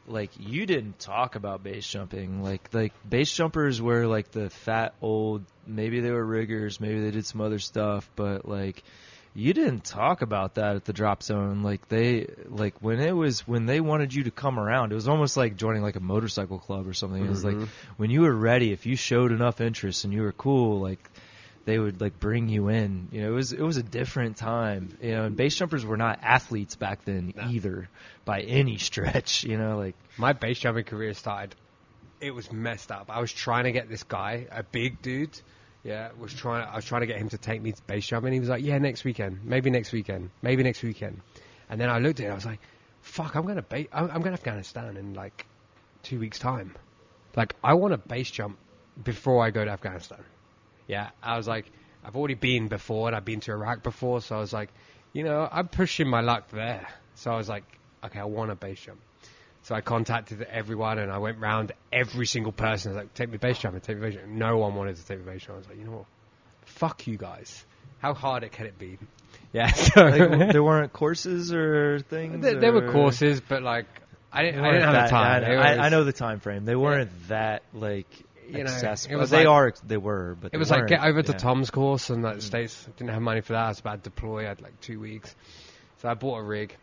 Like 0.06 0.30
you 0.38 0.66
didn't 0.66 0.98
talk 0.98 1.34
about 1.34 1.62
base 1.62 1.88
jumping. 1.88 2.42
Like 2.42 2.68
like 2.72 2.92
base 3.08 3.32
jumpers 3.32 3.80
were 3.80 4.06
like 4.06 4.30
the 4.30 4.50
fat 4.50 4.94
old. 5.00 5.42
Maybe 5.66 6.00
they 6.00 6.10
were 6.10 6.24
riggers. 6.24 6.78
Maybe 6.78 7.00
they 7.00 7.10
did 7.10 7.26
some 7.26 7.40
other 7.40 7.58
stuff. 7.58 8.08
But 8.14 8.46
like 8.46 8.82
you 9.34 9.52
didn't 9.52 9.82
talk 9.82 10.22
about 10.22 10.54
that 10.54 10.76
at 10.76 10.84
the 10.84 10.92
drop 10.92 11.22
zone. 11.22 11.62
Like 11.62 11.88
they 11.88 12.28
like 12.46 12.80
when 12.80 13.00
it 13.00 13.12
was 13.12 13.46
when 13.46 13.66
they 13.66 13.80
wanted 13.80 14.14
you 14.14 14.24
to 14.24 14.30
come 14.30 14.60
around. 14.60 14.92
It 14.92 14.94
was 14.94 15.08
almost 15.08 15.36
like 15.36 15.56
joining 15.56 15.82
like 15.82 15.96
a 15.96 16.00
motorcycle 16.00 16.58
club 16.58 16.86
or 16.86 16.94
something. 16.94 17.24
It 17.24 17.28
was 17.28 17.44
like 17.44 17.56
mm-hmm. 17.56 17.94
when 17.96 18.10
you 18.10 18.22
were 18.22 18.34
ready. 18.34 18.72
If 18.72 18.86
you 18.86 18.94
showed 18.94 19.32
enough 19.32 19.60
interest 19.60 20.04
and 20.04 20.12
you 20.12 20.22
were 20.22 20.32
cool, 20.32 20.80
like 20.80 21.10
they 21.64 21.78
would 21.78 22.00
like 22.00 22.20
bring 22.20 22.48
you 22.48 22.68
in. 22.68 23.08
You 23.10 23.22
know, 23.22 23.28
it 23.28 23.34
was 23.34 23.52
it 23.52 23.60
was 23.60 23.76
a 23.76 23.82
different 23.82 24.36
time. 24.36 24.96
You 25.02 25.12
know, 25.12 25.24
and 25.24 25.36
base 25.36 25.56
jumpers 25.56 25.84
were 25.84 25.96
not 25.96 26.20
athletes 26.22 26.76
back 26.76 27.04
then 27.04 27.34
either, 27.48 27.88
by 28.24 28.40
any 28.40 28.78
stretch. 28.78 29.42
You 29.42 29.58
know, 29.58 29.78
like 29.78 29.96
my 30.16 30.32
base 30.32 30.60
jumping 30.60 30.84
career 30.84 31.12
started. 31.12 31.56
It 32.20 32.30
was 32.30 32.52
messed 32.52 32.92
up. 32.92 33.10
I 33.10 33.20
was 33.20 33.32
trying 33.32 33.64
to 33.64 33.72
get 33.72 33.88
this 33.88 34.04
guy, 34.04 34.46
a 34.50 34.62
big 34.62 35.02
dude. 35.02 35.38
Yeah, 35.84 36.08
was 36.18 36.32
trying. 36.32 36.66
I 36.66 36.76
was 36.76 36.84
trying 36.84 37.02
to 37.02 37.06
get 37.06 37.18
him 37.18 37.28
to 37.28 37.38
take 37.38 37.60
me 37.60 37.72
to 37.72 37.82
base 37.82 38.06
jump, 38.06 38.24
and 38.24 38.32
He 38.32 38.40
was 38.40 38.48
like, 38.48 38.64
"Yeah, 38.64 38.78
next 38.78 39.04
weekend, 39.04 39.44
maybe 39.44 39.70
next 39.70 39.92
weekend, 39.92 40.30
maybe 40.42 40.62
next 40.62 40.82
weekend." 40.82 41.20
And 41.68 41.80
then 41.80 41.90
I 41.90 41.98
looked 41.98 42.20
at 42.20 42.26
it. 42.26 42.30
I 42.30 42.34
was 42.34 42.46
like, 42.46 42.60
"Fuck, 43.02 43.36
I'm 43.36 43.46
gonna 43.46 43.62
ba- 43.62 43.86
I'm, 43.92 44.10
I'm 44.10 44.22
going 44.22 44.34
to 44.34 44.40
Afghanistan 44.40 44.96
in 44.96 45.12
like 45.12 45.46
two 46.02 46.18
weeks' 46.18 46.38
time. 46.38 46.74
Like, 47.36 47.54
I 47.62 47.74
want 47.74 47.92
to 47.92 47.98
base 47.98 48.30
jump 48.30 48.58
before 49.02 49.44
I 49.44 49.50
go 49.50 49.64
to 49.64 49.70
Afghanistan." 49.70 50.24
Yeah, 50.86 51.10
I 51.22 51.36
was 51.36 51.46
like, 51.46 51.70
I've 52.02 52.16
already 52.16 52.34
been 52.34 52.68
before, 52.68 53.08
and 53.08 53.16
I've 53.16 53.24
been 53.24 53.40
to 53.40 53.52
Iraq 53.52 53.82
before, 53.82 54.20
so 54.20 54.36
I 54.36 54.38
was 54.38 54.52
like, 54.52 54.70
you 55.12 55.22
know, 55.22 55.48
I'm 55.50 55.68
pushing 55.68 56.08
my 56.08 56.20
luck 56.20 56.50
there. 56.50 56.86
So 57.14 57.30
I 57.30 57.36
was 57.36 57.48
like, 57.48 57.64
okay, 58.04 58.18
I 58.20 58.24
want 58.24 58.50
a 58.50 58.54
base 58.54 58.80
jump. 58.80 59.00
So 59.64 59.74
I 59.74 59.80
contacted 59.80 60.42
everyone, 60.42 60.98
and 60.98 61.10
I 61.10 61.18
went 61.18 61.38
round 61.38 61.72
every 61.90 62.26
single 62.26 62.52
person. 62.52 62.92
I 62.92 62.94
was 62.94 63.02
like, 63.04 63.14
take 63.14 63.30
me 63.30 63.38
base 63.38 63.58
jumping, 63.58 63.80
take 63.80 63.96
me 63.96 64.02
base 64.02 64.14
jumping. 64.14 64.38
No 64.38 64.58
one 64.58 64.74
wanted 64.74 64.96
to 64.96 65.06
take 65.06 65.18
me 65.18 65.24
base 65.24 65.40
jumping. 65.40 65.54
I 65.54 65.58
was 65.58 65.68
like, 65.68 65.78
you 65.78 65.84
know 65.84 65.92
what? 65.92 66.06
Fuck 66.66 67.06
you 67.06 67.16
guys. 67.16 67.64
How 67.98 68.12
hard 68.12 68.42
it 68.44 68.52
can 68.52 68.66
it 68.66 68.78
be? 68.78 68.98
Yeah, 69.54 69.68
so 69.72 70.04
like, 70.04 70.52
there 70.52 70.62
weren't 70.62 70.92
courses 70.92 71.52
or 71.54 71.98
things. 72.00 72.42
there, 72.42 72.60
there 72.60 72.72
were 72.72 72.92
courses, 72.92 73.40
but 73.40 73.62
like, 73.62 73.86
I 74.30 74.42
didn't, 74.42 74.60
I 74.64 74.72
didn't 74.72 74.82
have 74.84 74.92
that- 74.92 75.04
the 75.06 75.10
time. 75.10 75.44
I, 75.44 75.70
was- 75.70 75.78
I 75.78 75.88
know 75.88 76.04
the 76.04 76.12
time 76.12 76.40
frame. 76.40 76.66
They 76.66 76.76
weren't 76.76 77.10
that 77.28 77.62
like 77.72 78.08
You 78.46 78.64
know, 78.64 78.70
accessible. 78.70 79.14
it 79.16 79.18
was 79.18 79.30
they 79.30 79.46
like- 79.46 79.48
are. 79.48 79.74
They 79.86 79.96
were, 79.96 80.36
but 80.38 80.52
It 80.52 80.58
was 80.58 80.70
like 80.70 80.80
weren't, 80.80 80.90
get 80.90 81.04
over 81.04 81.22
to 81.22 81.32
yeah. 81.32 81.38
Tom's 81.38 81.70
course, 81.70 82.10
and 82.10 82.22
like 82.22 82.34
the 82.34 82.40
mm. 82.40 82.42
states 82.42 82.86
didn't 82.98 83.14
have 83.14 83.22
money 83.22 83.40
for 83.40 83.54
that. 83.54 83.64
I 83.64 83.68
was 83.68 83.80
about 83.80 84.04
to 84.04 84.10
deploy. 84.10 84.44
I 84.44 84.48
had 84.48 84.60
like 84.60 84.78
two 84.82 85.00
weeks, 85.00 85.34
so 86.02 86.08
I 86.10 86.14
bought 86.14 86.36
a 86.36 86.42
rig, 86.42 86.76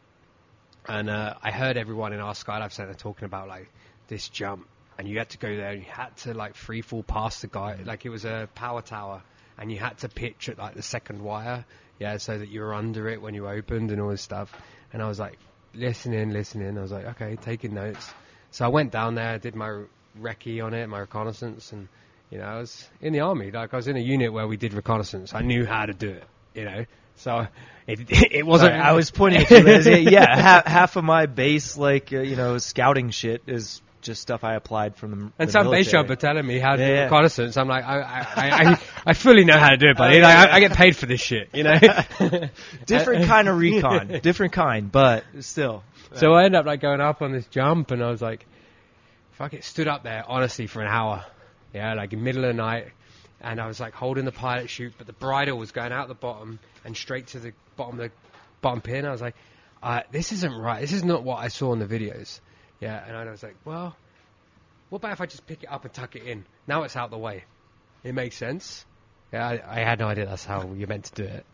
and 0.87 1.09
uh, 1.09 1.35
I 1.41 1.51
heard 1.51 1.77
everyone 1.77 2.13
in 2.13 2.19
our 2.19 2.33
skydive 2.33 2.71
center 2.71 2.93
talking 2.93 3.25
about 3.25 3.47
like 3.47 3.69
this 4.07 4.27
jump, 4.29 4.67
and 4.97 5.07
you 5.07 5.17
had 5.17 5.29
to 5.29 5.37
go 5.37 5.55
there, 5.55 5.71
and 5.71 5.81
you 5.81 5.89
had 5.89 6.15
to 6.17 6.33
like 6.33 6.55
free 6.55 6.81
fall 6.81 7.03
past 7.03 7.41
the 7.41 7.47
guy, 7.47 7.77
like 7.83 8.05
it 8.05 8.09
was 8.09 8.25
a 8.25 8.49
power 8.55 8.81
tower, 8.81 9.21
and 9.57 9.71
you 9.71 9.77
had 9.77 9.97
to 9.99 10.09
pitch 10.09 10.49
at 10.49 10.57
like 10.57 10.75
the 10.75 10.81
second 10.81 11.21
wire, 11.21 11.65
yeah, 11.99 12.17
so 12.17 12.37
that 12.37 12.49
you 12.49 12.61
were 12.61 12.73
under 12.73 13.07
it 13.09 13.21
when 13.21 13.33
you 13.33 13.47
opened 13.47 13.91
and 13.91 14.01
all 14.01 14.09
this 14.09 14.21
stuff. 14.21 14.51
And 14.91 15.01
I 15.01 15.07
was 15.07 15.19
like 15.19 15.37
listening, 15.73 16.31
listening. 16.31 16.77
I 16.77 16.81
was 16.81 16.91
like, 16.91 17.05
okay, 17.05 17.35
taking 17.35 17.73
notes. 17.73 18.11
So 18.51 18.65
I 18.65 18.67
went 18.67 18.91
down 18.91 19.15
there, 19.15 19.37
did 19.37 19.55
my 19.55 19.83
recce 20.19 20.63
on 20.63 20.73
it, 20.73 20.87
my 20.87 20.99
reconnaissance, 20.99 21.71
and 21.71 21.87
you 22.29 22.39
know, 22.39 22.45
I 22.45 22.57
was 22.57 22.89
in 23.01 23.13
the 23.13 23.21
army. 23.21 23.51
Like 23.51 23.73
I 23.73 23.77
was 23.77 23.87
in 23.87 23.97
a 23.97 24.01
unit 24.01 24.33
where 24.33 24.47
we 24.47 24.57
did 24.57 24.73
reconnaissance. 24.73 25.33
I 25.33 25.41
knew 25.41 25.65
how 25.65 25.85
to 25.85 25.93
do 25.93 26.09
it. 26.09 26.23
You 26.53 26.65
know, 26.65 26.85
so 27.21 27.47
it 27.87 27.99
it 28.09 28.45
wasn't. 28.45 28.71
Sorry, 28.71 28.81
I 28.81 28.91
was 28.93 29.11
pointing 29.19 29.41
at 29.41 29.51
you. 29.51 29.59
Liz. 29.59 29.87
Yeah, 29.87 30.35
half, 30.41 30.65
half 30.65 30.95
of 30.95 31.03
my 31.03 31.25
base, 31.25 31.77
like 31.77 32.11
uh, 32.13 32.19
you 32.19 32.35
know, 32.35 32.57
scouting 32.57 33.09
shit 33.11 33.43
is 33.47 33.81
just 34.01 34.21
stuff 34.21 34.43
I 34.43 34.55
applied 34.55 34.95
from 34.95 35.11
the. 35.11 35.31
and 35.37 35.47
the 35.47 35.51
some 35.51 35.65
base 35.65 35.85
military. 35.85 35.91
jumper 35.91 36.15
telling 36.15 36.45
me 36.45 36.57
how 36.59 36.75
to 36.75 36.81
Yeah, 36.81 36.87
do 36.87 36.93
yeah. 36.93 37.03
reconnaissance. 37.03 37.55
I'm 37.55 37.67
like, 37.67 37.83
I, 37.85 37.99
I, 37.99 38.25
I, 38.35 38.79
I, 39.05 39.13
fully 39.13 39.45
know 39.45 39.59
how 39.59 39.69
to 39.69 39.77
do 39.77 39.89
it, 39.89 39.97
buddy. 39.97 40.19
Like, 40.19 40.35
I, 40.35 40.55
I 40.55 40.59
get 40.59 40.73
paid 40.73 40.95
for 40.95 41.05
this 41.05 41.21
shit, 41.21 41.49
you 41.53 41.63
know. 41.63 41.77
Different 42.87 43.25
kind 43.25 43.47
of 43.47 43.59
recon, 43.59 44.19
different 44.23 44.53
kind, 44.53 44.91
but 44.91 45.23
still. 45.41 45.83
So 46.15 46.33
I 46.33 46.45
ended 46.45 46.59
up 46.59 46.65
like 46.65 46.81
going 46.81 46.99
up 46.99 47.21
on 47.21 47.31
this 47.31 47.45
jump, 47.47 47.91
and 47.91 48.03
I 48.03 48.09
was 48.09 48.21
like, 48.21 48.45
"Fuck 49.33 49.53
it!" 49.53 49.63
Stood 49.63 49.87
up 49.87 50.03
there 50.03 50.25
honestly 50.27 50.67
for 50.67 50.81
an 50.81 50.87
hour. 50.87 51.23
Yeah, 51.73 51.93
like 51.93 52.11
in 52.11 52.23
middle 52.23 52.43
of 52.43 52.49
the 52.49 52.61
night, 52.61 52.87
and 53.43 53.59
I 53.59 53.67
was 53.67 53.79
like 53.79 53.93
holding 53.93 54.25
the 54.25 54.31
pilot 54.31 54.69
chute, 54.69 54.93
but 54.97 55.07
the 55.07 55.13
bridle 55.13 55.57
was 55.57 55.71
going 55.71 55.91
out 55.91 56.07
the 56.07 56.13
bottom 56.13 56.59
and 56.85 56.95
straight 56.95 57.27
to 57.27 57.39
the 57.39 57.53
bottom 57.75 57.99
of 57.99 58.09
the 58.09 58.15
bottom 58.61 58.81
pin. 58.81 59.05
I 59.05 59.11
was 59.11 59.21
like, 59.21 59.35
uh, 59.81 60.01
this 60.11 60.31
isn't 60.31 60.53
right. 60.53 60.81
This 60.81 60.93
is 60.93 61.03
not 61.03 61.23
what 61.23 61.39
I 61.39 61.47
saw 61.47 61.73
in 61.73 61.79
the 61.79 61.85
videos. 61.85 62.39
Yeah, 62.79 63.03
and 63.05 63.15
I 63.15 63.29
was 63.29 63.43
like, 63.43 63.55
well, 63.65 63.95
what 64.89 64.99
about 64.99 65.13
if 65.13 65.21
I 65.21 65.25
just 65.25 65.45
pick 65.45 65.63
it 65.63 65.71
up 65.71 65.85
and 65.85 65.93
tuck 65.93 66.15
it 66.15 66.23
in? 66.23 66.45
Now 66.67 66.83
it's 66.83 66.95
out 66.95 67.11
the 67.11 67.17
way. 67.17 67.45
It 68.03 68.13
makes 68.13 68.35
sense. 68.35 68.85
Yeah, 69.31 69.47
I, 69.47 69.81
I 69.81 69.83
had 69.83 69.99
no 69.99 70.07
idea 70.07 70.25
that's 70.25 70.45
how 70.45 70.71
you're 70.75 70.87
meant 70.87 71.05
to 71.05 71.23
do 71.23 71.23
it. 71.23 71.45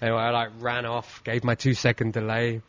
Anyway, 0.00 0.18
I 0.18 0.30
like 0.30 0.50
ran 0.60 0.86
off, 0.86 1.22
gave 1.24 1.44
my 1.44 1.54
two 1.54 1.74
second 1.74 2.12
delay. 2.12 2.62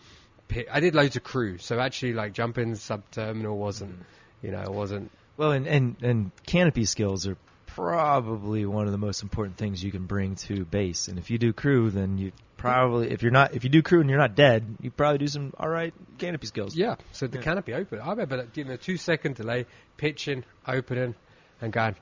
I 0.72 0.80
did 0.80 0.96
loads 0.96 1.16
of 1.16 1.24
crew, 1.24 1.58
so 1.58 1.80
actually 1.80 2.14
like 2.14 2.34
jumping 2.34 2.76
sub 2.76 3.04
terminal 3.12 3.58
wasn't, 3.58 3.98
you 4.42 4.52
know, 4.52 4.62
it 4.62 4.72
wasn't. 4.72 5.12
Well, 5.38 5.52
and, 5.52 5.68
and 5.68 5.96
and 6.02 6.32
canopy 6.46 6.86
skills 6.86 7.28
are 7.28 7.36
probably 7.76 8.66
one 8.66 8.86
of 8.86 8.92
the 8.94 8.98
most 8.98 9.22
important 9.22 9.58
things 9.58 9.84
you 9.84 9.92
can 9.92 10.06
bring 10.06 10.36
to 10.36 10.64
base. 10.66 11.08
And 11.10 11.20
if 11.20 11.30
you 11.30 11.38
do 11.38 11.52
crew, 11.54 11.92
then 11.92 12.18
you 12.18 12.32
probably 12.58 13.12
if 13.12 13.22
you're 13.22 13.32
not 13.32 13.54
if 13.54 13.64
you 13.64 13.70
do 13.70 13.82
crew 13.82 14.00
and 14.00 14.10
you're 14.10 14.20
not 14.20 14.34
dead, 14.36 14.64
you 14.82 14.90
probably 14.92 15.18
do 15.18 15.28
some 15.28 15.54
all 15.58 15.68
right 15.68 15.94
canopy 16.18 16.48
skills. 16.48 16.76
Yeah, 16.76 16.96
so 17.12 17.28
the 17.28 17.38
Yeah. 17.40 17.44
canopy 17.44 17.74
open. 17.74 18.00
I 18.00 18.10
remember 18.12 18.38
that 18.38 18.54
giving 18.54 18.72
a 18.72 18.78
two 18.78 18.98
second 18.98 19.36
delay, 19.36 19.66
pitching, 19.98 20.46
opening, 20.68 21.16
and 21.62 21.74
going, 21.74 21.96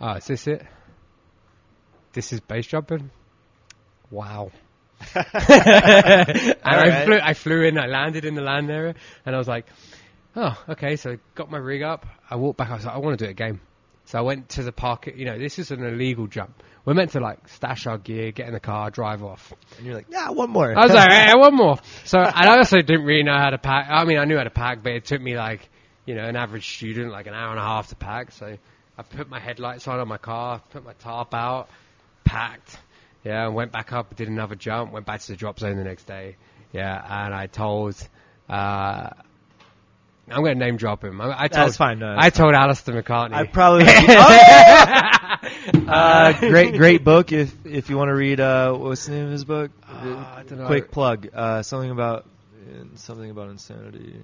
oh, 0.00 0.12
is 0.12 0.26
this 0.26 0.46
it? 0.46 0.64
This 2.12 2.32
is 2.32 2.40
base 2.40 2.66
jumping? 2.66 3.10
Wow. 4.10 4.52
and 5.14 5.24
I 6.62 7.04
flew, 7.04 7.18
I 7.20 7.34
flew 7.34 7.62
in, 7.62 7.78
I 7.78 7.86
landed 7.86 8.24
in 8.24 8.34
the 8.34 8.42
land 8.42 8.70
area, 8.70 8.94
and 9.26 9.34
I 9.34 9.38
was 9.38 9.48
like, 9.48 9.66
oh, 10.36 10.56
okay, 10.68 10.96
so 10.96 11.12
I 11.12 11.18
got 11.34 11.50
my 11.50 11.58
rig 11.58 11.82
up, 11.82 12.06
I 12.30 12.36
walked 12.36 12.58
back, 12.58 12.70
I 12.70 12.74
was 12.76 12.84
like, 12.84 12.94
I 12.94 12.98
want 12.98 13.18
to 13.18 13.24
do 13.24 13.28
it 13.28 13.32
again. 13.32 13.60
So 14.14 14.18
I 14.18 14.22
went 14.22 14.50
to 14.50 14.62
the 14.62 14.70
park, 14.70 15.12
you 15.12 15.24
know, 15.24 15.36
this 15.40 15.58
is 15.58 15.72
an 15.72 15.84
illegal 15.84 16.28
jump. 16.28 16.62
We're 16.84 16.94
meant 16.94 17.10
to 17.12 17.20
like 17.20 17.48
stash 17.48 17.88
our 17.88 17.98
gear, 17.98 18.30
get 18.30 18.46
in 18.46 18.54
the 18.54 18.60
car, 18.60 18.88
drive 18.88 19.24
off. 19.24 19.52
And 19.76 19.84
you're 19.84 19.96
like, 19.96 20.06
yeah, 20.08 20.30
one 20.30 20.50
more. 20.50 20.72
I 20.78 20.84
was 20.84 20.94
like, 20.94 21.10
hey, 21.10 21.32
one 21.34 21.56
more. 21.56 21.78
So 22.04 22.20
I 22.20 22.56
also 22.56 22.76
didn't 22.76 23.06
really 23.06 23.24
know 23.24 23.36
how 23.36 23.50
to 23.50 23.58
pack. 23.58 23.88
I 23.90 24.04
mean, 24.04 24.18
I 24.18 24.24
knew 24.24 24.36
how 24.36 24.44
to 24.44 24.50
pack, 24.50 24.84
but 24.84 24.92
it 24.92 25.04
took 25.04 25.20
me 25.20 25.36
like, 25.36 25.68
you 26.06 26.14
know, 26.14 26.22
an 26.22 26.36
average 26.36 26.76
student 26.76 27.10
like 27.10 27.26
an 27.26 27.34
hour 27.34 27.50
and 27.50 27.58
a 27.58 27.64
half 27.64 27.88
to 27.88 27.96
pack. 27.96 28.30
So 28.30 28.56
I 28.96 29.02
put 29.02 29.28
my 29.28 29.40
headlights 29.40 29.88
on 29.88 29.98
on 29.98 30.06
my 30.06 30.18
car, 30.18 30.62
put 30.70 30.84
my 30.84 30.92
tarp 30.92 31.34
out, 31.34 31.68
packed. 32.22 32.78
Yeah, 33.24 33.46
and 33.46 33.54
went 33.56 33.72
back 33.72 33.92
up, 33.92 34.14
did 34.14 34.28
another 34.28 34.54
jump, 34.54 34.92
went 34.92 35.06
back 35.06 35.22
to 35.22 35.32
the 35.32 35.36
drop 35.36 35.58
zone 35.58 35.76
the 35.76 35.82
next 35.82 36.04
day. 36.04 36.36
Yeah, 36.72 37.24
and 37.24 37.34
I 37.34 37.48
told, 37.48 37.96
uh, 38.48 39.10
I'm 40.28 40.42
going 40.42 40.58
to 40.58 40.64
name 40.64 40.76
drop 40.76 41.04
him. 41.04 41.20
I, 41.20 41.44
I 41.44 41.48
told, 41.48 41.66
That's 41.66 41.76
fine, 41.76 41.98
no, 41.98 42.14
I 42.18 42.30
told 42.30 42.54
Alistair 42.54 43.02
McCartney. 43.02 43.34
I 43.34 43.44
probably. 43.44 43.84
uh, 45.88 46.32
great, 46.40 46.74
great 46.76 47.04
book. 47.04 47.32
If 47.32 47.54
if 47.66 47.90
you 47.90 47.98
want 47.98 48.08
to 48.08 48.14
read, 48.14 48.40
uh, 48.40 48.72
what's 48.72 49.06
the 49.06 49.12
name 49.12 49.26
of 49.26 49.32
his 49.32 49.44
book? 49.44 49.70
Uh, 49.86 49.92
I 49.92 50.42
don't 50.46 50.58
know. 50.58 50.66
Quick 50.66 50.90
plug. 50.90 51.28
Uh, 51.32 51.62
something 51.62 51.90
about 51.90 52.26
something 52.94 53.30
about 53.30 53.50
insanity. 53.50 54.16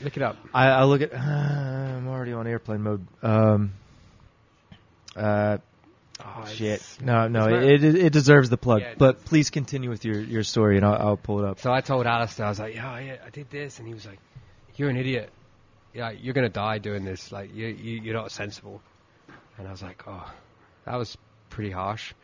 Look 0.00 0.16
it 0.16 0.22
up. 0.22 0.36
I, 0.52 0.68
I 0.68 0.84
look 0.84 1.00
at. 1.00 1.12
Uh, 1.12 1.16
I'm 1.18 2.08
already 2.08 2.32
on 2.32 2.46
airplane 2.46 2.82
mode. 2.82 3.06
Um. 3.22 3.72
Uh. 5.16 5.58
Oh, 6.24 6.44
Shit. 6.46 6.86
No, 7.00 7.26
no. 7.26 7.48
It, 7.48 7.82
it 7.82 7.94
it 7.96 8.12
deserves 8.12 8.48
the 8.48 8.56
plug. 8.56 8.82
Yeah, 8.82 8.90
it 8.90 8.98
but 8.98 9.24
please 9.24 9.50
continue 9.50 9.90
with 9.90 10.04
your 10.04 10.20
your 10.20 10.44
story, 10.44 10.76
and 10.76 10.86
I'll, 10.86 11.08
I'll 11.08 11.16
pull 11.16 11.40
it 11.40 11.44
up. 11.44 11.58
So 11.58 11.72
I 11.72 11.80
told 11.80 12.06
Alistair, 12.06 12.46
I 12.46 12.48
was 12.48 12.60
like, 12.60 12.74
yeah, 12.74 12.98
yeah, 13.00 13.16
I 13.26 13.30
did 13.30 13.50
this, 13.50 13.78
and 13.80 13.88
he 13.88 13.94
was 13.94 14.06
like, 14.06 14.20
you're 14.82 14.90
an 14.90 14.96
idiot. 14.96 15.30
Yeah, 15.94 16.10
you're 16.10 16.34
gonna 16.34 16.48
die 16.48 16.78
doing 16.78 17.04
this. 17.04 17.30
Like, 17.30 17.54
you, 17.54 17.68
you 17.68 18.00
you're 18.02 18.14
not 18.14 18.32
sensible. 18.32 18.82
And 19.56 19.68
I 19.68 19.70
was 19.70 19.80
like, 19.80 20.02
oh, 20.08 20.28
that 20.86 20.96
was 20.96 21.16
pretty 21.50 21.70
harsh. 21.70 22.14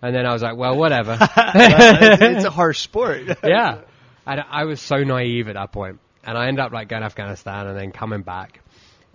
And 0.00 0.14
then 0.14 0.26
I 0.26 0.32
was 0.32 0.42
like, 0.42 0.56
well, 0.56 0.76
whatever. 0.76 1.18
it's, 1.20 2.44
a 2.44 2.50
harsh 2.50 2.82
sport. 2.82 3.22
yeah. 3.44 3.80
And 4.26 4.44
I 4.48 4.64
was 4.64 4.80
so 4.80 4.98
naive 4.98 5.48
at 5.48 5.54
that 5.54 5.72
point. 5.72 5.98
And 6.22 6.38
I 6.38 6.46
ended 6.46 6.64
up 6.64 6.72
like 6.72 6.88
going 6.88 7.00
to 7.00 7.06
Afghanistan 7.06 7.66
and 7.66 7.76
then 7.76 7.90
coming 7.90 8.22
back. 8.22 8.60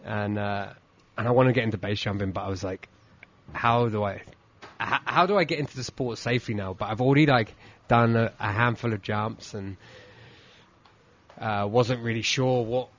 And 0.04 0.38
uh, 0.38 0.74
and 1.18 1.28
I 1.28 1.32
wanted 1.32 1.50
to 1.50 1.54
get 1.54 1.64
into 1.64 1.78
base 1.78 2.02
jumping, 2.02 2.32
but 2.32 2.42
I 2.42 2.50
was 2.50 2.64
like, 2.64 2.90
how 3.54 3.88
do 3.88 4.04
I, 4.04 4.24
how, 4.78 5.00
how 5.06 5.26
do 5.26 5.38
I 5.38 5.46
get 5.46 5.60
into 5.60 5.78
the 5.78 5.86
sport 5.86 6.18
safely 6.18 6.54
now? 6.54 6.74
But 6.74 6.90
I've 6.90 7.02
already 7.02 7.28
like 7.28 7.56
done 7.88 8.18
a, 8.18 8.34
a 8.40 8.52
handful 8.52 8.92
of 8.92 9.02
jumps 9.02 9.54
and 9.54 9.78
uh, 11.39 11.67
wasn't 11.69 12.04
really 12.04 12.21
sure 12.21 12.63
what 12.63 12.89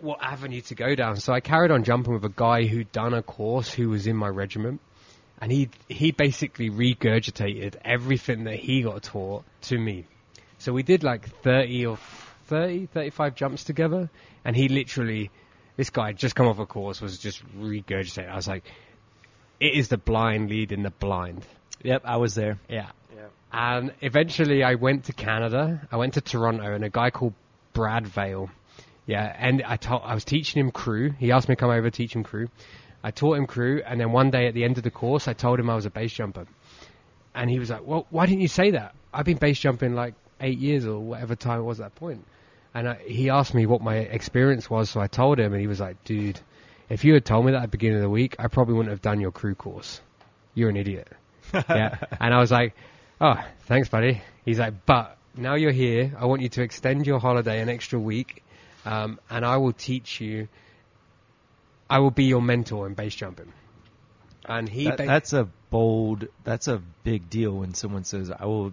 what 0.00 0.18
avenue 0.22 0.60
to 0.60 0.74
go 0.76 0.94
down. 0.94 1.16
So 1.16 1.32
I 1.32 1.40
carried 1.40 1.72
on 1.72 1.82
jumping 1.82 2.14
with 2.14 2.24
a 2.24 2.32
guy 2.34 2.66
who'd 2.66 2.92
done 2.92 3.14
a 3.14 3.22
course 3.22 3.72
who 3.72 3.88
was 3.88 4.06
in 4.06 4.16
my 4.16 4.28
regiment. 4.28 4.80
And 5.40 5.50
he 5.52 5.70
he 5.88 6.12
basically 6.12 6.70
regurgitated 6.70 7.76
everything 7.84 8.44
that 8.44 8.56
he 8.56 8.82
got 8.82 9.02
taught 9.02 9.44
to 9.62 9.78
me. 9.78 10.06
So 10.58 10.72
we 10.72 10.82
did 10.82 11.04
like 11.04 11.28
30 11.42 11.86
or 11.86 11.98
30, 12.46 12.86
35 12.86 13.34
jumps 13.36 13.64
together. 13.64 14.10
And 14.44 14.56
he 14.56 14.68
literally, 14.68 15.30
this 15.76 15.90
guy 15.90 16.08
had 16.08 16.16
just 16.16 16.34
come 16.34 16.48
off 16.48 16.58
a 16.58 16.66
course, 16.66 17.00
was 17.00 17.18
just 17.18 17.42
regurgitating. 17.56 18.30
I 18.30 18.36
was 18.36 18.48
like, 18.48 18.64
it 19.60 19.74
is 19.74 19.88
the 19.88 19.98
blind 19.98 20.50
leading 20.50 20.82
the 20.82 20.90
blind. 20.90 21.44
Yep, 21.82 22.02
I 22.04 22.16
was 22.16 22.34
there. 22.34 22.58
Yeah. 22.68 22.90
And 23.52 23.92
eventually 24.00 24.62
I 24.62 24.74
went 24.74 25.04
to 25.04 25.12
Canada. 25.12 25.86
I 25.90 25.96
went 25.96 26.14
to 26.14 26.20
Toronto 26.20 26.74
and 26.74 26.84
a 26.84 26.90
guy 26.90 27.10
called 27.10 27.34
Brad 27.72 28.06
Vale. 28.06 28.50
Yeah, 29.06 29.34
and 29.38 29.62
I 29.62 29.76
taught, 29.76 30.02
I 30.04 30.14
was 30.14 30.24
teaching 30.24 30.60
him 30.60 30.70
crew. 30.70 31.12
He 31.18 31.32
asked 31.32 31.48
me 31.48 31.54
to 31.54 31.60
come 31.60 31.70
over 31.70 31.90
to 31.90 31.90
teach 31.90 32.14
him 32.14 32.24
crew. 32.24 32.48
I 33.02 33.10
taught 33.10 33.38
him 33.38 33.46
crew 33.46 33.82
and 33.86 34.00
then 34.00 34.12
one 34.12 34.30
day 34.30 34.48
at 34.48 34.54
the 34.54 34.64
end 34.64 34.76
of 34.76 34.84
the 34.84 34.90
course 34.90 35.28
I 35.28 35.32
told 35.32 35.60
him 35.60 35.70
I 35.70 35.74
was 35.74 35.86
a 35.86 35.90
base 35.90 36.12
jumper. 36.12 36.46
And 37.34 37.48
he 37.48 37.58
was 37.58 37.70
like, 37.70 37.86
"Well, 37.86 38.06
why 38.10 38.26
didn't 38.26 38.40
you 38.40 38.48
say 38.48 38.72
that? 38.72 38.94
I've 39.14 39.24
been 39.24 39.36
base 39.36 39.58
jumping 39.58 39.94
like 39.94 40.14
8 40.40 40.58
years 40.58 40.86
or 40.86 40.98
whatever 40.98 41.36
time 41.36 41.60
it 41.60 41.62
was 41.62 41.80
at 41.80 41.94
that 41.94 41.94
point." 41.94 42.24
And 42.74 42.88
I, 42.88 42.94
he 43.06 43.30
asked 43.30 43.54
me 43.54 43.66
what 43.66 43.80
my 43.80 43.96
experience 43.96 44.68
was, 44.68 44.90
so 44.90 45.00
I 45.00 45.06
told 45.06 45.38
him 45.38 45.52
and 45.52 45.60
he 45.60 45.68
was 45.68 45.80
like, 45.80 46.02
"Dude, 46.04 46.40
if 46.88 47.04
you 47.04 47.14
had 47.14 47.24
told 47.24 47.46
me 47.46 47.52
that 47.52 47.58
at 47.58 47.62
the 47.62 47.68
beginning 47.68 47.96
of 47.96 48.02
the 48.02 48.10
week, 48.10 48.36
I 48.38 48.48
probably 48.48 48.74
wouldn't 48.74 48.90
have 48.90 49.02
done 49.02 49.20
your 49.20 49.30
crew 49.30 49.54
course. 49.54 50.00
You're 50.54 50.70
an 50.70 50.76
idiot." 50.76 51.08
yeah. 51.54 51.96
And 52.20 52.34
I 52.34 52.38
was 52.38 52.50
like, 52.50 52.74
oh, 53.20 53.36
thanks, 53.60 53.88
buddy. 53.88 54.22
He's 54.44 54.58
like, 54.58 54.86
but 54.86 55.17
now 55.38 55.54
you're 55.54 55.72
here. 55.72 56.14
I 56.18 56.26
want 56.26 56.42
you 56.42 56.48
to 56.50 56.62
extend 56.62 57.06
your 57.06 57.18
holiday 57.20 57.60
an 57.60 57.68
extra 57.68 57.98
week, 57.98 58.44
um, 58.84 59.18
and 59.30 59.44
I 59.44 59.56
will 59.56 59.72
teach 59.72 60.20
you. 60.20 60.48
I 61.88 62.00
will 62.00 62.10
be 62.10 62.24
your 62.24 62.42
mentor 62.42 62.86
in 62.86 62.94
base 62.94 63.14
jumping. 63.14 63.52
And 64.46 64.68
he, 64.68 64.84
That, 64.84 64.96
ba- 64.98 65.06
that's 65.06 65.32
a 65.32 65.48
bold. 65.70 66.26
That's 66.44 66.68
a 66.68 66.82
big 67.04 67.30
deal 67.30 67.52
when 67.52 67.74
someone 67.74 68.04
says, 68.04 68.30
"I 68.30 68.44
will." 68.46 68.72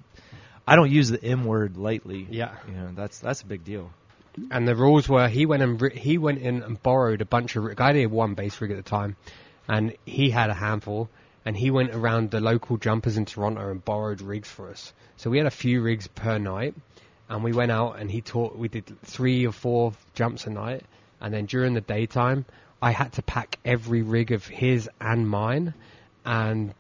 I 0.67 0.75
don't 0.75 0.89
use 0.89 1.10
the 1.10 1.23
M 1.23 1.45
word 1.45 1.78
lightly. 1.78 2.28
Yeah. 2.30 2.56
you 2.67 2.73
know 2.73 2.89
that's 2.95 3.19
that's 3.19 3.41
a 3.41 3.45
big 3.45 3.63
deal. 3.63 3.91
and 4.49 4.67
the 4.67 4.75
rules 4.75 5.08
were 5.08 5.28
he 5.28 5.45
went 5.45 5.62
and 5.62 5.91
he 5.93 6.17
went 6.17 6.39
in 6.39 6.63
and 6.63 6.82
borrowed 6.82 7.21
a 7.21 7.25
bunch 7.25 7.56
of. 7.56 7.80
I 7.80 7.93
had 7.93 8.12
one 8.12 8.34
base 8.34 8.60
rig 8.60 8.71
at 8.71 8.78
the 8.78 8.84
time, 8.84 9.15
and 9.67 9.95
he 10.06 10.30
had 10.32 10.49
a 10.49 10.54
handful. 10.56 11.10
And 11.45 11.55
he 11.55 11.69
went 11.69 11.93
around 11.93 12.31
the 12.31 12.39
local 12.39 12.77
jumpers 12.77 13.17
in 13.17 13.25
Toronto 13.25 13.69
and 13.69 13.84
borrowed 13.84 14.21
rigs 14.21 14.49
for 14.49 14.69
us. 14.69 14.93
So 15.17 15.29
we 15.29 15.38
had 15.38 15.45
a 15.45 15.51
few 15.51 15.81
rigs 15.81 16.08
per 16.08 16.39
night, 16.39 16.73
and 17.29 17.43
we 17.43 17.53
went 17.53 17.71
out 17.71 17.99
and 17.99 18.10
he 18.10 18.21
taught. 18.21 18.55
We 18.55 18.67
did 18.67 18.99
three 19.03 19.45
or 19.45 19.51
four 19.51 19.93
jumps 20.15 20.47
a 20.47 20.49
night, 20.49 20.84
and 21.21 21.34
then 21.34 21.45
during 21.45 21.75
the 21.75 21.81
daytime, 21.81 22.45
I 22.81 22.91
had 22.91 23.13
to 23.13 23.21
pack 23.21 23.60
every 23.63 24.01
rig 24.01 24.31
of 24.31 24.45
his 24.47 24.89
and 24.99 25.29
mine, 25.29 25.73
and 26.25 26.73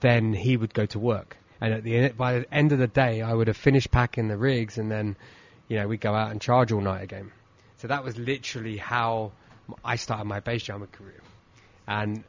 then 0.00 0.32
he 0.32 0.56
would 0.56 0.74
go 0.74 0.86
to 0.86 0.98
work. 0.98 1.36
And 1.60 1.72
at 1.72 1.84
the 1.84 1.96
end, 1.96 2.16
by 2.16 2.40
the 2.40 2.54
end 2.54 2.72
of 2.72 2.78
the 2.78 2.88
day, 2.88 3.22
I 3.22 3.32
would 3.32 3.46
have 3.46 3.56
finished 3.56 3.90
packing 3.90 4.28
the 4.28 4.36
rigs, 4.36 4.78
and 4.78 4.90
then, 4.90 5.16
you 5.68 5.78
know, 5.78 5.86
we'd 5.86 6.00
go 6.00 6.12
out 6.14 6.32
and 6.32 6.40
charge 6.40 6.72
all 6.72 6.80
night 6.80 7.02
again. 7.02 7.30
So 7.78 7.88
that 7.88 8.04
was 8.04 8.18
literally 8.18 8.76
how 8.76 9.32
I 9.84 9.96
started 9.96 10.24
my 10.24 10.40
base 10.40 10.64
jumping 10.64 10.88
career. 10.88 11.20
And 11.86 12.24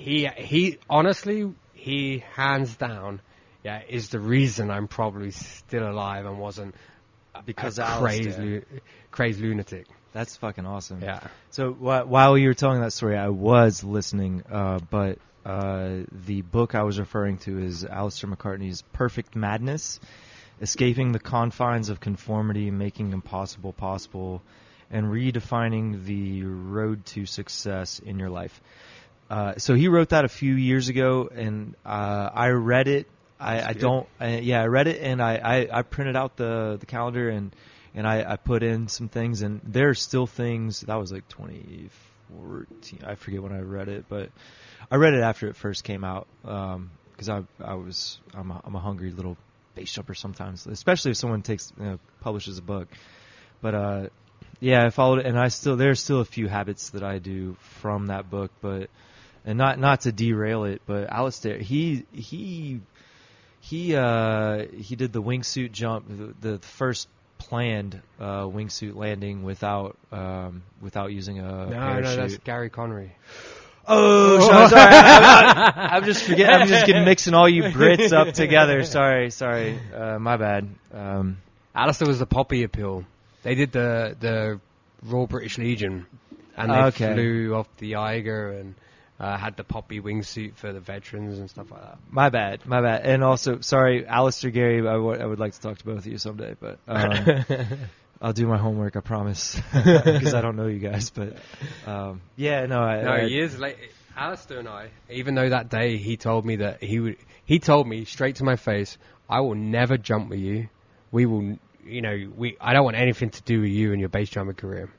he, 0.00 0.26
he 0.36 0.78
honestly, 0.88 1.52
he 1.74 2.24
hands 2.34 2.76
down, 2.76 3.20
yeah, 3.62 3.82
is 3.88 4.08
the 4.08 4.18
reason 4.20 4.70
I'm 4.70 4.88
probably 4.88 5.30
still 5.30 5.88
alive 5.88 6.26
and 6.26 6.38
wasn't 6.38 6.74
Because 7.44 7.78
a 7.78 7.86
of 7.86 7.98
crazed, 8.00 8.26
Alistair. 8.28 8.44
lu- 8.44 8.62
crazed 9.10 9.40
lunatic. 9.40 9.86
That's 10.12 10.36
fucking 10.36 10.66
awesome. 10.66 11.00
Yeah. 11.02 11.20
So 11.50 11.72
wh- 11.72 12.08
while 12.08 12.36
you 12.36 12.48
were 12.48 12.54
telling 12.54 12.80
that 12.80 12.92
story, 12.92 13.16
I 13.16 13.28
was 13.28 13.84
listening, 13.84 14.42
uh, 14.50 14.80
but 14.90 15.18
uh, 15.44 16.00
the 16.26 16.42
book 16.42 16.74
I 16.74 16.82
was 16.82 16.98
referring 16.98 17.38
to 17.38 17.58
is 17.60 17.84
Alistair 17.84 18.28
McCartney's 18.28 18.82
Perfect 18.92 19.36
Madness: 19.36 20.00
Escaping 20.60 21.12
the 21.12 21.20
Confines 21.20 21.88
of 21.90 22.00
Conformity, 22.00 22.70
Making 22.70 23.12
Impossible 23.12 23.72
Possible, 23.72 24.42
and 24.90 25.06
Redefining 25.06 26.04
the 26.04 26.42
Road 26.42 27.06
to 27.06 27.24
Success 27.24 28.00
in 28.00 28.18
Your 28.18 28.30
Life. 28.30 28.60
Uh, 29.30 29.54
so 29.58 29.74
he 29.74 29.86
wrote 29.86 30.08
that 30.08 30.24
a 30.24 30.28
few 30.28 30.54
years 30.54 30.88
ago, 30.88 31.30
and 31.32 31.76
uh, 31.86 32.30
I 32.34 32.48
read 32.48 32.88
it. 32.88 33.06
I, 33.38 33.62
I 33.62 33.72
don't. 33.72 34.06
I, 34.18 34.38
yeah, 34.38 34.60
I 34.60 34.66
read 34.66 34.88
it, 34.88 35.00
and 35.00 35.22
I, 35.22 35.36
I, 35.36 35.78
I 35.78 35.82
printed 35.82 36.16
out 36.16 36.36
the 36.36 36.76
the 36.78 36.86
calendar 36.86 37.30
and 37.30 37.54
and 37.94 38.06
I, 38.06 38.32
I 38.32 38.36
put 38.36 38.62
in 38.62 38.88
some 38.88 39.08
things, 39.08 39.42
and 39.42 39.60
there 39.64 39.88
are 39.88 39.94
still 39.94 40.26
things 40.26 40.80
that 40.82 40.96
was 40.96 41.12
like 41.12 41.28
2014. 41.28 43.00
I 43.06 43.14
forget 43.14 43.42
when 43.42 43.52
I 43.52 43.60
read 43.60 43.88
it, 43.88 44.06
but 44.08 44.30
I 44.90 44.96
read 44.96 45.14
it 45.14 45.22
after 45.22 45.48
it 45.48 45.56
first 45.56 45.84
came 45.84 46.04
out 46.04 46.26
because 46.42 47.28
I 47.28 47.42
I 47.62 47.74
was 47.74 48.18
I'm 48.34 48.50
a, 48.50 48.60
I'm 48.64 48.74
a 48.74 48.80
hungry 48.80 49.12
little 49.12 49.36
base 49.74 49.92
jumper 49.92 50.14
sometimes, 50.14 50.66
especially 50.66 51.12
if 51.12 51.16
someone 51.16 51.42
takes 51.42 51.72
you 51.78 51.84
know, 51.84 51.98
publishes 52.20 52.58
a 52.58 52.62
book. 52.62 52.88
But 53.62 53.74
uh, 53.74 54.08
yeah, 54.58 54.84
I 54.84 54.90
followed 54.90 55.20
it, 55.20 55.26
and 55.26 55.38
I 55.38 55.48
still 55.48 55.76
there's 55.76 56.00
still 56.00 56.20
a 56.20 56.24
few 56.24 56.48
habits 56.48 56.90
that 56.90 57.04
I 57.04 57.18
do 57.18 57.56
from 57.60 58.06
that 58.06 58.28
book, 58.28 58.50
but 58.60 58.90
and 59.44 59.56
not 59.58 59.78
not 59.78 60.02
to 60.02 60.12
derail 60.12 60.64
it, 60.64 60.82
but 60.86 61.08
Alistair 61.10 61.58
he 61.58 62.04
he 62.12 62.80
he 63.60 63.94
uh 63.96 64.66
he 64.76 64.96
did 64.96 65.12
the 65.12 65.22
wingsuit 65.22 65.72
jump, 65.72 66.06
the, 66.08 66.34
the 66.52 66.58
first 66.58 67.08
planned 67.38 68.00
uh, 68.20 68.42
wingsuit 68.44 68.94
landing 68.94 69.42
without 69.44 69.96
um, 70.12 70.62
without 70.80 71.10
using 71.12 71.38
a 71.38 71.42
No, 71.66 71.70
parachute. 71.70 72.04
no, 72.04 72.16
that's 72.16 72.36
Gary 72.38 72.68
Connery. 72.70 73.12
Oh, 73.88 74.40
sorry, 74.48 74.68
sorry. 74.68 74.94
I'm, 74.94 75.56
I'm, 75.56 75.90
I'm 75.94 76.04
just 76.04 76.22
forgetting. 76.24 76.54
I'm 76.54 76.68
just 76.68 76.86
getting 76.86 77.04
mixing 77.04 77.34
all 77.34 77.48
you 77.48 77.62
Brits 77.64 78.12
up 78.12 78.34
together. 78.34 78.84
Sorry, 78.84 79.30
sorry. 79.30 79.78
Uh, 79.94 80.18
my 80.18 80.36
bad. 80.36 80.68
Um, 80.92 81.38
Alistair 81.74 82.06
was 82.06 82.18
the 82.18 82.26
Poppy 82.26 82.62
appeal. 82.62 83.04
They 83.42 83.54
did 83.54 83.72
the 83.72 84.14
the 84.20 84.60
Royal 85.02 85.26
British 85.26 85.56
Legion, 85.58 86.06
and 86.56 86.70
they 86.70 86.76
Okay. 86.88 87.14
flew 87.14 87.54
off 87.54 87.68
the 87.78 87.96
Eiger 87.96 88.50
and 88.52 88.74
uh, 89.20 89.36
had 89.36 89.56
the 89.56 89.64
Poppy 89.64 90.00
wingsuit 90.00 90.56
for 90.56 90.72
the 90.72 90.80
veterans 90.80 91.38
and 91.38 91.48
stuff 91.50 91.70
like 91.70 91.82
that. 91.82 91.98
my 92.10 92.30
bad. 92.30 92.64
My 92.66 92.80
bad. 92.80 93.02
And 93.04 93.22
also, 93.22 93.60
sorry, 93.60 94.06
Alistair 94.06 94.50
Gary. 94.50 94.86
I 94.88 94.96
would- 94.96 95.38
like 95.38 95.52
to 95.52 95.60
talk 95.60 95.78
to 95.78 95.84
both 95.84 95.98
of 95.98 96.06
you 96.06 96.18
someday, 96.18 96.56
but 96.58 96.78
um, 96.88 97.44
I'll 98.22 98.32
do 98.32 98.46
my 98.46 98.56
homework. 98.58 98.96
I 98.96 99.00
promise, 99.00 99.60
because 99.72 100.34
I 100.34 100.40
don't 100.40 100.56
know 100.56 100.66
you 100.66 100.78
guys. 100.78 101.10
But 101.10 101.36
um, 101.86 102.20
yeah, 102.36 102.66
no, 102.66 102.80
I, 102.80 103.02
No, 103.02 103.10
I, 103.10 103.20
years 103.26 103.58
later, 103.58 103.78
Alistair 104.16 104.58
and 104.58 104.68
I, 104.68 104.88
even 105.10 105.34
though 105.34 105.50
that 105.50 105.68
day 105.68 105.96
he 105.98 106.16
told 106.16 106.44
me 106.46 106.56
that 106.56 106.82
he 106.82 106.98
would, 106.98 107.16
he 107.44 107.58
told 107.58 107.86
me 107.86 108.04
straight 108.06 108.36
to 108.36 108.44
my 108.44 108.56
face, 108.56 108.96
I 109.28 109.40
will 109.40 109.54
never 109.54 109.96
jump 109.98 110.30
with 110.30 110.40
you. 110.40 110.68
We 111.12 111.26
will, 111.26 111.58
you 111.84 112.00
know, 112.02 112.30
we, 112.36 112.56
I 112.60 112.72
don't 112.72 112.84
want 112.84 112.96
anything 112.96 113.30
to 113.30 113.42
do 113.42 113.60
with 113.60 113.70
you 113.70 113.92
and 113.92 114.00
your 114.00 114.08
base 114.08 114.28
jumping 114.30 114.56
career. 114.56 114.90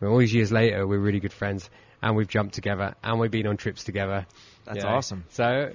But 0.00 0.08
all 0.08 0.18
these 0.18 0.32
years 0.34 0.52
later, 0.52 0.86
we're 0.86 0.98
really 0.98 1.20
good 1.20 1.32
friends, 1.32 1.68
and 2.02 2.16
we've 2.16 2.28
jumped 2.28 2.54
together, 2.54 2.94
and 3.02 3.18
we've 3.18 3.30
been 3.30 3.46
on 3.46 3.56
trips 3.56 3.84
together. 3.84 4.26
That's 4.64 4.78
you 4.78 4.82
know. 4.84 4.90
awesome. 4.90 5.24
So, 5.30 5.72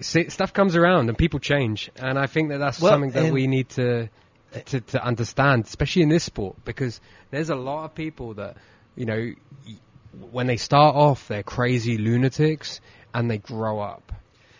see, 0.00 0.28
stuff 0.28 0.52
comes 0.52 0.76
around, 0.76 1.08
and 1.08 1.16
people 1.16 1.40
change, 1.40 1.90
and 1.96 2.18
I 2.18 2.26
think 2.26 2.50
that 2.50 2.58
that's 2.58 2.80
Well, 2.80 2.92
something 2.92 3.10
that 3.12 3.32
we 3.32 3.46
need 3.46 3.68
to, 3.70 4.08
to 4.66 4.80
to 4.80 5.04
understand, 5.04 5.64
especially 5.64 6.02
in 6.02 6.08
this 6.08 6.24
sport, 6.24 6.56
because 6.64 7.00
there's 7.30 7.50
a 7.50 7.56
lot 7.56 7.84
of 7.84 7.94
people 7.94 8.34
that, 8.34 8.56
you 8.96 9.06
know, 9.06 9.32
when 10.30 10.46
they 10.46 10.56
start 10.56 10.96
off, 10.96 11.28
they're 11.28 11.42
crazy 11.42 11.98
lunatics, 11.98 12.80
and 13.14 13.30
they 13.30 13.38
grow 13.38 13.80
up, 13.80 14.12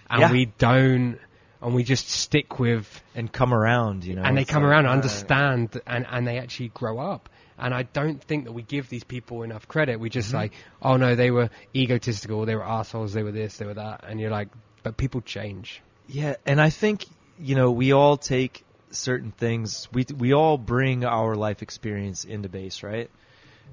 and 0.09 0.20
Yeah. 0.20 0.33
we 0.33 0.46
don't, 0.59 1.18
and 1.62 1.75
we 1.75 1.83
just 1.83 2.09
stick 2.09 2.59
with 2.59 3.03
and 3.14 3.33
come 3.33 3.53
around. 3.53 4.05
You 4.05 4.16
know, 4.16 4.23
and 4.23 4.37
they 4.37 4.44
come 4.44 4.64
around 4.64 4.87
and 4.87 4.94
understand 4.94 5.81
and, 5.87 6.07
and 6.09 6.27
they 6.27 6.38
actually 6.38 6.68
grow 6.68 6.99
up. 6.99 7.29
And 7.61 7.75
I 7.75 7.83
don't 7.83 8.23
think 8.23 8.44
that 8.44 8.53
we 8.53 8.62
give 8.62 8.88
these 8.88 9.05
people 9.05 9.42
enough 9.42 9.68
credit. 9.68 10.01
We 10.01 10.09
just 10.09 10.33
like, 10.33 10.53
oh 10.81 10.96
no, 10.96 11.14
they 11.14 11.31
were 11.31 11.51
egotistical, 11.75 12.46
they 12.46 12.57
were 12.57 12.66
assholes, 12.66 13.12
they 13.12 13.23
were 13.23 13.33
this, 13.33 13.59
they 13.59 13.66
were 13.66 13.75
that, 13.75 14.05
and 14.09 14.18
you're 14.18 14.31
like, 14.31 14.49
but 14.83 14.96
people 14.96 15.20
change. 15.20 15.83
Yeah, 16.09 16.37
and 16.46 16.61
I 16.61 16.70
think 16.70 17.05
you 17.38 17.55
know 17.55 17.70
we 17.70 17.92
all 17.92 18.16
take 18.16 18.64
certain 18.90 19.31
things. 19.31 19.88
We 19.92 20.07
we 20.16 20.33
all 20.33 20.59
bring 20.59 21.05
our 21.05 21.35
life 21.35 21.62
experience 21.62 22.25
into 22.25 22.49
base, 22.49 22.83
right? 22.83 23.11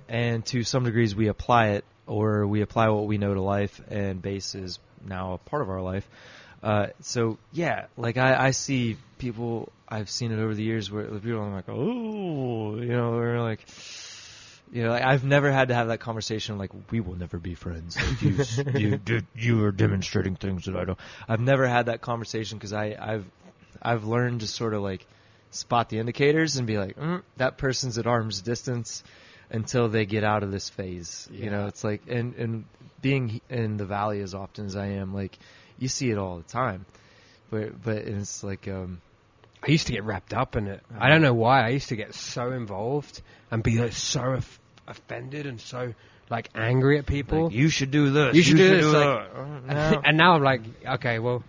And 0.09 0.45
to 0.47 0.63
some 0.63 0.83
degrees, 0.83 1.15
we 1.15 1.27
apply 1.27 1.69
it, 1.69 1.85
or 2.05 2.45
we 2.45 2.61
apply 2.61 2.89
what 2.89 3.07
we 3.07 3.17
know 3.17 3.33
to 3.33 3.41
life, 3.41 3.81
and 3.89 4.21
base 4.21 4.55
is 4.55 4.79
now 5.05 5.33
a 5.33 5.37
part 5.37 5.61
of 5.61 5.69
our 5.69 5.81
life. 5.81 6.07
Uh, 6.61 6.87
so 7.01 7.37
yeah, 7.51 7.85
like 7.97 8.17
I, 8.17 8.47
I 8.47 8.51
see 8.51 8.97
people. 9.17 9.71
I've 9.89 10.09
seen 10.09 10.31
it 10.31 10.39
over 10.39 10.53
the 10.53 10.63
years 10.63 10.91
where 10.91 11.05
people 11.05 11.39
are 11.39 11.49
like, 11.49 11.69
oh, 11.69 12.75
you 12.75 12.87
know, 12.87 13.11
we're 13.11 13.41
like. 13.41 13.65
You 14.69 14.83
know, 14.83 14.89
like 14.89 15.03
I've 15.03 15.23
never 15.23 15.49
had 15.49 15.69
to 15.69 15.75
have 15.75 15.87
that 15.87 16.01
conversation. 16.01 16.57
Like, 16.57 16.71
we 16.91 16.99
will 16.99 17.15
never 17.15 17.37
be 17.37 17.55
friends. 17.55 17.95
Like, 17.95 18.21
you, 18.75 18.99
you, 19.05 19.21
you 19.35 19.63
are 19.63 19.71
demonstrating 19.71 20.35
things 20.35 20.65
that 20.65 20.75
I 20.75 20.83
don't. 20.83 20.99
I've 21.25 21.39
never 21.39 21.65
had 21.65 21.85
that 21.85 22.01
conversation 22.01 22.57
because 22.57 22.73
I, 22.73 22.97
I've, 22.99 23.25
I've 23.81 24.03
learned 24.03 24.41
to 24.41 24.47
sort 24.47 24.73
of 24.73 24.81
like 24.81 25.07
spot 25.51 25.87
the 25.87 25.99
indicators 25.99 26.57
and 26.57 26.67
be 26.67 26.77
like, 26.77 26.97
mm, 26.97 27.23
that 27.37 27.57
person's 27.57 27.97
at 27.97 28.07
arm's 28.07 28.41
distance 28.41 29.03
until 29.49 29.87
they 29.87 30.05
get 30.05 30.23
out 30.23 30.43
of 30.43 30.51
this 30.51 30.69
phase. 30.69 31.27
You 31.31 31.49
know, 31.49 31.67
it's 31.67 31.83
like, 31.83 32.01
and 32.07 32.35
and 32.35 32.65
being 33.01 33.41
in 33.49 33.77
the 33.77 33.85
valley 33.85 34.21
as 34.21 34.33
often 34.33 34.65
as 34.65 34.75
I 34.75 34.87
am, 34.87 35.13
like, 35.13 35.37
you 35.79 35.87
see 35.87 36.09
it 36.11 36.17
all 36.17 36.37
the 36.37 36.43
time. 36.43 36.85
But 37.49 37.81
but 37.81 37.97
it's 37.97 38.43
like, 38.43 38.67
um, 38.67 39.01
I 39.63 39.71
used 39.71 39.87
to 39.87 39.93
get 39.93 40.03
wrapped 40.03 40.33
up 40.33 40.55
in 40.55 40.67
it. 40.67 40.81
I 40.91 40.95
uh-huh. 40.95 41.07
don't 41.09 41.21
know 41.21 41.33
why. 41.33 41.65
I 41.65 41.69
used 41.69 41.89
to 41.89 41.95
get 41.95 42.13
so 42.13 42.51
involved 42.51 43.21
and 43.51 43.63
be 43.63 43.77
like, 43.79 43.93
so 43.93 44.21
off- 44.21 44.59
offended 44.87 45.45
and 45.45 45.59
so 45.59 45.93
like 46.29 46.49
angry 46.55 46.97
at 46.99 47.05
people. 47.05 47.45
like, 47.45 47.53
you 47.53 47.69
should 47.69 47.91
do 47.91 48.11
this. 48.11 48.35
You 48.35 48.43
should 48.43 48.57
do 48.57 48.75
this, 48.77 48.85
like- 48.85 49.67
that. 49.67 50.01
And 50.05 50.17
now 50.17 50.33
I'm 50.33 50.43
like, 50.43 50.61
okay, 50.85 51.19
well, 51.19 51.43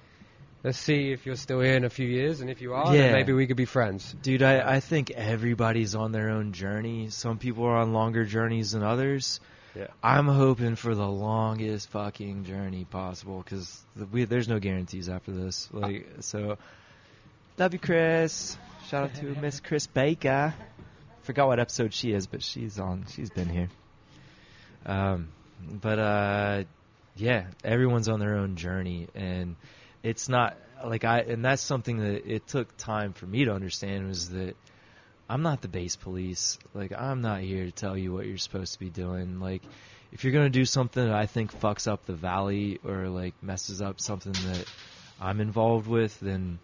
let's 0.62 0.78
see 0.78 1.12
if 1.12 1.26
you're 1.26 1.36
still 1.36 1.60
here 1.60 1.74
in 1.74 1.84
a 1.84 1.90
few 1.90 2.06
years, 2.06 2.40
and 2.40 2.50
if 2.50 2.60
you 2.60 2.74
are, 2.74 2.94
Yeah. 2.94 3.02
then 3.02 3.12
maybe 3.12 3.32
we 3.32 3.46
could 3.46 3.56
be 3.56 3.64
friends. 3.64 4.14
Dude, 4.22 4.42
I, 4.42 4.76
I 4.76 4.80
think 4.80 5.10
everybody's 5.10 5.94
on 5.94 6.12
their 6.12 6.30
own 6.30 6.52
journey. 6.52 7.10
Some 7.10 7.38
people 7.38 7.64
are 7.64 7.76
on 7.76 7.92
longer 7.92 8.24
journeys 8.24 8.72
than 8.72 8.82
others. 8.82 9.40
Yeah. 9.74 9.88
I'm 10.02 10.26
hoping 10.26 10.76
for 10.76 10.94
the 10.94 11.06
longest 11.06 11.90
fucking 11.90 12.44
journey 12.44 12.84
possible 12.84 13.42
because 13.44 13.84
the, 13.94 14.24
there's 14.24 14.48
no 14.48 14.58
guarantees 14.58 15.08
after 15.08 15.30
this. 15.30 15.68
Like, 15.72 16.08
so, 16.20 16.58
love 17.58 17.72
you, 17.72 17.78
Chris. 17.80 18.56
Shout 18.86 19.04
out 19.04 19.14
to 19.16 19.24
Miss 19.40 19.60
Chris 19.60 19.86
Baker. 19.86 20.54
Forgot 21.22 21.48
what 21.48 21.58
episode 21.58 21.92
she 21.92 22.12
is, 22.12 22.26
but 22.26 22.42
she's 22.42 22.78
on. 22.78 23.06
She's 23.12 23.30
been 23.30 23.48
here. 23.48 23.68
Um, 24.86 25.28
but 25.68 25.98
uh, 25.98 26.64
yeah, 27.16 27.46
everyone's 27.64 28.08
on 28.08 28.20
their 28.20 28.36
own 28.36 28.56
journey, 28.56 29.08
and 29.14 29.56
it's 30.02 30.28
not 30.28 30.56
like 30.84 31.04
I. 31.04 31.20
And 31.20 31.44
that's 31.44 31.60
something 31.60 31.98
that 31.98 32.32
it 32.32 32.46
took 32.46 32.76
time 32.76 33.12
for 33.12 33.26
me 33.26 33.44
to 33.46 33.52
understand 33.52 34.06
was 34.06 34.30
that 34.30 34.56
I'm 35.28 35.42
not 35.42 35.60
the 35.60 35.68
base 35.68 35.96
police. 35.96 36.58
Like 36.74 36.92
I'm 36.96 37.22
not 37.22 37.40
here 37.40 37.64
to 37.64 37.72
tell 37.72 37.98
you 37.98 38.12
what 38.12 38.26
you're 38.26 38.38
supposed 38.38 38.74
to 38.74 38.78
be 38.78 38.88
doing. 38.88 39.40
Like 39.40 39.62
if 40.12 40.22
you're 40.22 40.32
gonna 40.32 40.48
do 40.48 40.64
something 40.64 41.04
that 41.04 41.14
I 41.14 41.26
think 41.26 41.52
fucks 41.60 41.90
up 41.90 42.06
the 42.06 42.14
valley 42.14 42.78
or 42.84 43.08
like 43.08 43.34
messes 43.42 43.82
up 43.82 44.00
something 44.00 44.32
that 44.32 44.64
I'm 45.20 45.40
involved 45.40 45.88
with, 45.88 46.18
then 46.20 46.60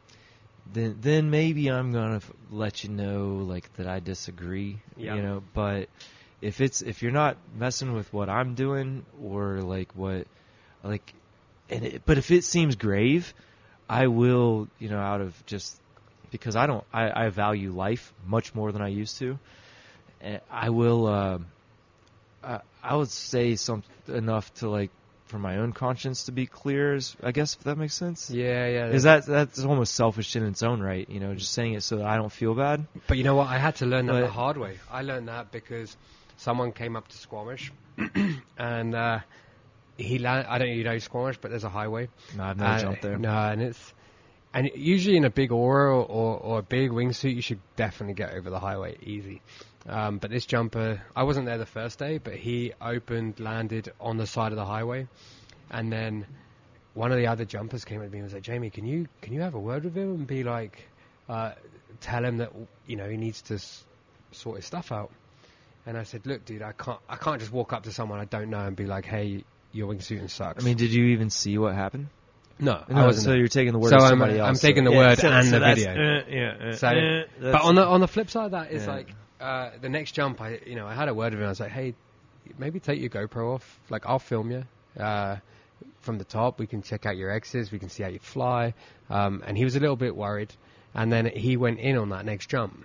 then 0.72 0.98
then 1.00 1.30
maybe 1.30 1.68
I'm 1.68 1.92
gonna 1.92 2.16
f- 2.16 2.32
let 2.50 2.84
you 2.84 2.90
know 2.90 3.44
like 3.46 3.72
that 3.74 3.86
I 3.86 4.00
disagree. 4.00 4.78
Yeah. 4.96 5.16
You 5.16 5.22
know, 5.22 5.42
but 5.52 5.88
if 6.40 6.60
it's 6.60 6.82
if 6.82 7.02
you're 7.02 7.12
not 7.12 7.36
messing 7.56 7.92
with 7.92 8.12
what 8.12 8.28
I'm 8.28 8.54
doing 8.54 9.04
or 9.22 9.60
like 9.60 9.94
what 9.94 10.26
like 10.82 11.14
and 11.70 11.84
it, 11.84 12.02
but 12.04 12.18
if 12.18 12.30
it 12.30 12.44
seems 12.44 12.76
grave, 12.76 13.34
I 13.88 14.06
will 14.06 14.68
you 14.78 14.88
know 14.88 14.98
out 14.98 15.20
of 15.20 15.46
just 15.46 15.80
because 16.30 16.56
I 16.56 16.66
don't 16.66 16.84
I, 16.92 17.26
I 17.26 17.28
value 17.28 17.72
life 17.72 18.12
much 18.26 18.54
more 18.54 18.72
than 18.72 18.82
I 18.82 18.88
used 18.88 19.18
to. 19.18 19.38
And 20.20 20.40
I 20.50 20.70
will 20.70 21.06
um 21.06 21.46
I, 22.42 22.60
I 22.82 22.96
would 22.96 23.10
say 23.10 23.56
some 23.56 23.82
enough 24.08 24.52
to 24.54 24.68
like 24.68 24.90
for 25.26 25.38
my 25.38 25.58
own 25.58 25.72
conscience 25.72 26.24
to 26.24 26.32
be 26.32 26.46
clear. 26.46 26.94
Is, 26.94 27.16
I 27.22 27.32
guess 27.32 27.54
if 27.54 27.64
that 27.64 27.76
makes 27.76 27.94
sense. 27.94 28.30
Yeah, 28.30 28.66
yeah. 28.66 28.86
Is 28.88 29.04
that 29.04 29.26
that's 29.26 29.64
almost 29.64 29.94
selfish 29.94 30.36
in 30.36 30.44
its 30.44 30.62
own 30.62 30.80
right? 30.80 31.08
You 31.08 31.20
know, 31.20 31.34
just 31.34 31.52
saying 31.52 31.74
it 31.74 31.82
so 31.82 31.96
that 31.96 32.06
I 32.06 32.16
don't 32.16 32.32
feel 32.32 32.54
bad. 32.54 32.86
But 33.06 33.18
you 33.18 33.24
know 33.24 33.34
what? 33.34 33.48
I 33.48 33.58
had 33.58 33.76
to 33.76 33.86
learn 33.86 34.06
that 34.06 34.20
the 34.20 34.28
hard 34.28 34.56
way. 34.56 34.78
I 34.90 35.02
learned 35.02 35.28
that 35.28 35.50
because 35.50 35.96
someone 36.36 36.72
came 36.72 36.96
up 36.96 37.08
to 37.08 37.16
Squamish, 37.16 37.72
and 38.58 38.94
uh, 38.94 39.20
he 39.96 40.18
la- 40.18 40.44
I 40.46 40.58
don't 40.58 40.68
know 40.68 40.74
you 40.74 40.84
know 40.84 40.98
Squamish, 40.98 41.38
but 41.38 41.50
there's 41.50 41.64
a 41.64 41.70
highway. 41.70 42.08
No, 42.36 42.44
I've 42.44 42.56
never 42.58 42.70
Uh, 42.70 42.80
jumped 42.80 43.02
there. 43.02 43.18
No, 43.18 43.30
and 43.30 43.62
it's 43.62 43.94
and 44.52 44.70
usually 44.76 45.16
in 45.16 45.24
a 45.24 45.30
big 45.30 45.50
aura 45.50 45.90
or, 45.96 46.04
or, 46.04 46.38
or 46.38 46.58
a 46.60 46.62
big 46.62 46.90
wingsuit, 46.92 47.34
you 47.34 47.42
should 47.42 47.60
definitely 47.74 48.14
get 48.14 48.34
over 48.34 48.50
the 48.50 48.60
highway 48.60 48.96
easy. 49.02 49.42
Um, 49.86 50.18
but 50.18 50.30
this 50.30 50.46
jumper, 50.46 51.02
I 51.14 51.24
wasn't 51.24 51.46
there 51.46 51.58
the 51.58 51.66
first 51.66 51.98
day, 51.98 52.18
but 52.18 52.34
he 52.34 52.72
opened, 52.80 53.38
landed 53.38 53.92
on 54.00 54.16
the 54.16 54.26
side 54.26 54.52
of 54.52 54.56
the 54.56 54.64
highway, 54.64 55.06
and 55.70 55.92
then 55.92 56.26
one 56.94 57.10
of 57.12 57.18
the 57.18 57.26
other 57.26 57.44
jumpers 57.44 57.84
came 57.84 58.02
at 58.02 58.10
me 58.10 58.18
and 58.18 58.24
was 58.24 58.32
like, 58.32 58.42
"Jamie, 58.42 58.70
can 58.70 58.86
you 58.86 59.08
can 59.20 59.34
you 59.34 59.42
have 59.42 59.54
a 59.54 59.58
word 59.60 59.84
with 59.84 59.94
him 59.94 60.10
and 60.14 60.26
be 60.26 60.42
like, 60.42 60.88
uh, 61.28 61.52
tell 62.00 62.24
him 62.24 62.38
that 62.38 62.52
you 62.86 62.96
know 62.96 63.08
he 63.08 63.16
needs 63.18 63.42
to 63.42 63.54
s- 63.54 63.84
sort 64.32 64.56
his 64.56 64.64
stuff 64.64 64.90
out?" 64.90 65.10
And 65.86 65.98
I 65.98 66.04
said, 66.04 66.24
"Look, 66.24 66.46
dude, 66.46 66.62
I 66.62 66.72
can't 66.72 67.00
I 67.08 67.16
can't 67.16 67.38
just 67.40 67.52
walk 67.52 67.74
up 67.74 67.82
to 67.82 67.92
someone 67.92 68.20
I 68.20 68.24
don't 68.24 68.48
know 68.48 68.60
and 68.60 68.74
be 68.74 68.86
like, 68.86 69.04
hey, 69.04 69.44
your 69.72 69.92
wingsuiting 69.92 70.30
sucks." 70.30 70.64
I 70.64 70.66
mean, 70.66 70.78
did 70.78 70.94
you 70.94 71.06
even 71.08 71.28
see 71.28 71.58
what 71.58 71.74
happened? 71.74 72.08
no, 72.58 72.84
I 72.88 73.04
wasn't. 73.04 73.24
so 73.24 73.30
there. 73.30 73.38
you're 73.40 73.48
taking 73.48 73.72
the 73.72 73.78
word 73.80 73.90
So 73.90 73.96
of 73.96 74.02
I'm- 74.02 74.10
somebody 74.12 74.40
I'm 74.40 74.54
taking 74.54 74.84
the 74.84 74.92
Yeah, 74.92 74.96
word 75.08 75.18
so- 75.18 75.28
and 75.28 75.46
so 75.46 75.58
the 75.58 75.74
video. 75.74 75.90
uh, 75.90 76.22
yeah, 76.30 76.68
uh, 76.68 76.72
So, 76.76 76.86
uh, 76.88 77.22
but 77.52 77.60
on 77.62 77.74
the 77.74 77.84
on 77.84 78.00
the 78.00 78.08
flip 78.08 78.30
side 78.30 78.46
of 78.46 78.50
that 78.52 78.70
is 78.70 78.86
Yeah. 78.86 78.92
like 78.94 79.08
uh, 79.40 79.70
the 79.80 79.88
next 79.88 80.12
jump. 80.12 80.40
I 80.40 80.60
you 80.66 80.74
know 80.76 80.86
I 80.86 80.94
had 80.94 81.08
a 81.08 81.14
word 81.14 81.32
with 81.32 81.40
him. 81.40 81.46
I 81.46 81.50
was 81.50 81.60
like, 81.60 81.72
hey, 81.72 81.94
maybe 82.58 82.80
take 82.80 83.00
your 83.00 83.10
GoPro 83.10 83.54
off. 83.54 83.80
Like 83.90 84.06
I'll 84.06 84.18
film 84.18 84.50
you 84.50 84.64
uh, 85.02 85.36
from 86.00 86.18
the 86.18 86.24
top. 86.24 86.58
We 86.58 86.66
can 86.66 86.82
check 86.82 87.06
out 87.06 87.16
your 87.16 87.30
exes. 87.30 87.70
We 87.72 87.78
can 87.78 87.88
see 87.88 88.02
how 88.02 88.08
you 88.10 88.18
fly. 88.18 88.74
Um, 89.10 89.42
and 89.46 89.56
he 89.56 89.64
was 89.64 89.76
a 89.76 89.80
little 89.80 89.96
bit 89.96 90.14
worried, 90.16 90.52
and 90.94 91.12
then 91.12 91.26
he 91.26 91.56
went 91.56 91.78
in 91.80 91.96
on 91.96 92.10
that 92.10 92.24
next 92.24 92.48
jump. 92.48 92.84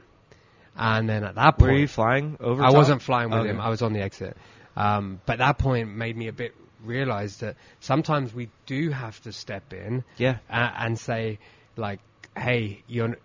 And 0.75 1.09
then 1.09 1.23
at 1.23 1.35
that 1.35 1.57
point, 1.57 1.71
Were 1.73 1.77
you 1.77 1.87
flying 1.87 2.37
over? 2.39 2.63
I 2.63 2.67
top? 2.67 2.75
wasn't 2.75 3.01
flying 3.01 3.29
with 3.31 3.39
Okay. 3.41 3.49
him. 3.49 3.59
I 3.59 3.69
was 3.69 3.81
on 3.81 3.91
the 3.93 4.01
exit. 4.01 4.37
Um, 4.77 5.19
but 5.25 5.39
that 5.39 5.57
point 5.57 5.89
made 5.93 6.15
me 6.15 6.27
a 6.27 6.31
bit 6.33 6.55
realize 6.85 7.37
that 7.37 7.57
sometimes 7.81 8.33
we 8.33 8.49
do 8.65 8.89
have 8.91 9.19
to 9.23 9.33
step 9.33 9.73
in 9.73 10.05
Yeah. 10.17 10.37
a- 10.49 10.53
and 10.83 10.97
say, 10.97 11.39
like, 11.75 11.99
hey, 12.37 12.81
you're, 12.87 13.17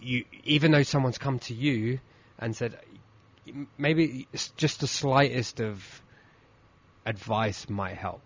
you, 0.00 0.24
even 0.44 0.72
though 0.72 0.82
someone's 0.84 1.18
come 1.18 1.38
to 1.40 1.52
you 1.52 2.00
and 2.38 2.54
said, 2.56 2.78
maybe 3.78 4.26
just 4.56 4.80
the 4.80 4.86
slightest 4.86 5.60
of 5.60 6.02
advice 7.06 7.68
might 7.68 7.96
help. 7.96 8.22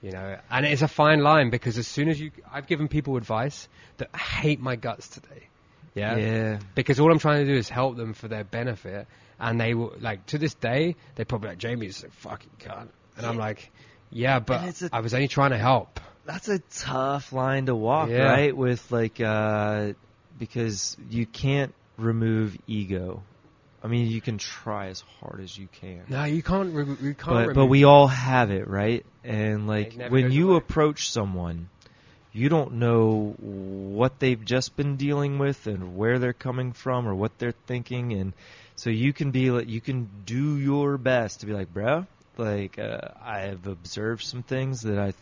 You 0.00 0.10
know, 0.10 0.36
and 0.50 0.66
it's 0.66 0.82
a 0.82 0.88
fine 0.88 1.20
line 1.22 1.50
because 1.50 1.78
as 1.78 1.86
soon 1.86 2.08
as 2.08 2.20
you, 2.20 2.32
I've 2.52 2.66
given 2.66 2.88
people 2.88 3.16
advice 3.16 3.68
that 3.98 4.14
hate 4.16 4.60
my 4.60 4.74
guts 4.74 5.06
today. 5.08 5.48
Yeah 5.94 6.16
Yeah. 6.16 6.58
because 6.74 6.98
all 6.98 7.12
I'm 7.12 7.18
trying 7.20 7.46
to 7.46 7.52
do 7.52 7.56
is 7.56 7.68
help 7.68 7.96
them 7.96 8.14
for 8.14 8.26
their 8.26 8.42
benefit. 8.44 9.06
And 9.38 9.60
they 9.60 9.74
will, 9.74 9.92
like, 10.00 10.26
to 10.26 10.38
this 10.38 10.54
day, 10.54 10.96
they 11.16 11.24
probably 11.24 11.50
like, 11.50 11.58
Jamie's 11.58 12.02
a 12.04 12.08
fucking 12.10 12.50
cunt. 12.60 12.88
And 13.16 13.26
I'm 13.26 13.36
like, 13.36 13.70
yeah, 14.10 14.38
but 14.40 14.82
a- 14.82 14.90
I 14.92 15.00
was 15.00 15.14
only 15.14 15.28
trying 15.28 15.50
to 15.50 15.58
help. 15.58 16.00
That's 16.24 16.48
a 16.48 16.58
tough 16.60 17.32
line 17.32 17.66
to 17.66 17.74
walk, 17.74 18.08
Yeah. 18.08 18.24
right? 18.24 18.56
With 18.56 18.90
like, 18.92 19.20
uh, 19.20 19.92
because 20.38 20.96
you 21.10 21.26
can't 21.26 21.74
remove 22.02 22.56
ego. 22.66 23.22
I 23.82 23.88
mean, 23.88 24.08
you 24.08 24.20
can 24.20 24.38
try 24.38 24.88
as 24.88 25.02
hard 25.20 25.40
as 25.40 25.58
you 25.58 25.68
can. 25.80 26.02
No, 26.08 26.24
you 26.24 26.42
can't, 26.42 26.72
re- 26.72 26.84
you 26.84 27.14
can't 27.14 27.48
but 27.48 27.54
but 27.54 27.66
we 27.66 27.84
all 27.84 28.06
have 28.06 28.50
it, 28.50 28.68
right? 28.68 29.04
And 29.24 29.66
like 29.66 29.94
when 30.08 30.30
you 30.30 30.54
approach 30.54 31.10
someone, 31.10 31.68
you 32.32 32.48
don't 32.48 32.74
know 32.74 33.34
what 33.38 34.20
they've 34.20 34.42
just 34.42 34.76
been 34.76 34.96
dealing 34.96 35.38
with 35.38 35.66
and 35.66 35.96
where 35.96 36.20
they're 36.20 36.32
coming 36.32 36.72
from 36.72 37.08
or 37.08 37.14
what 37.14 37.36
they're 37.38 37.54
thinking, 37.66 38.12
and 38.12 38.32
so 38.76 38.90
you 38.90 39.12
can 39.12 39.32
be 39.32 39.50
like 39.50 39.68
you 39.68 39.80
can 39.80 40.08
do 40.26 40.58
your 40.58 40.96
best 40.96 41.40
to 41.40 41.46
be 41.46 41.52
like, 41.52 41.74
bro, 41.74 42.06
like 42.36 42.78
uh, 42.78 43.00
I 43.20 43.40
have 43.40 43.66
observed 43.66 44.22
some 44.22 44.44
things 44.44 44.82
that 44.82 44.98
I 44.98 45.12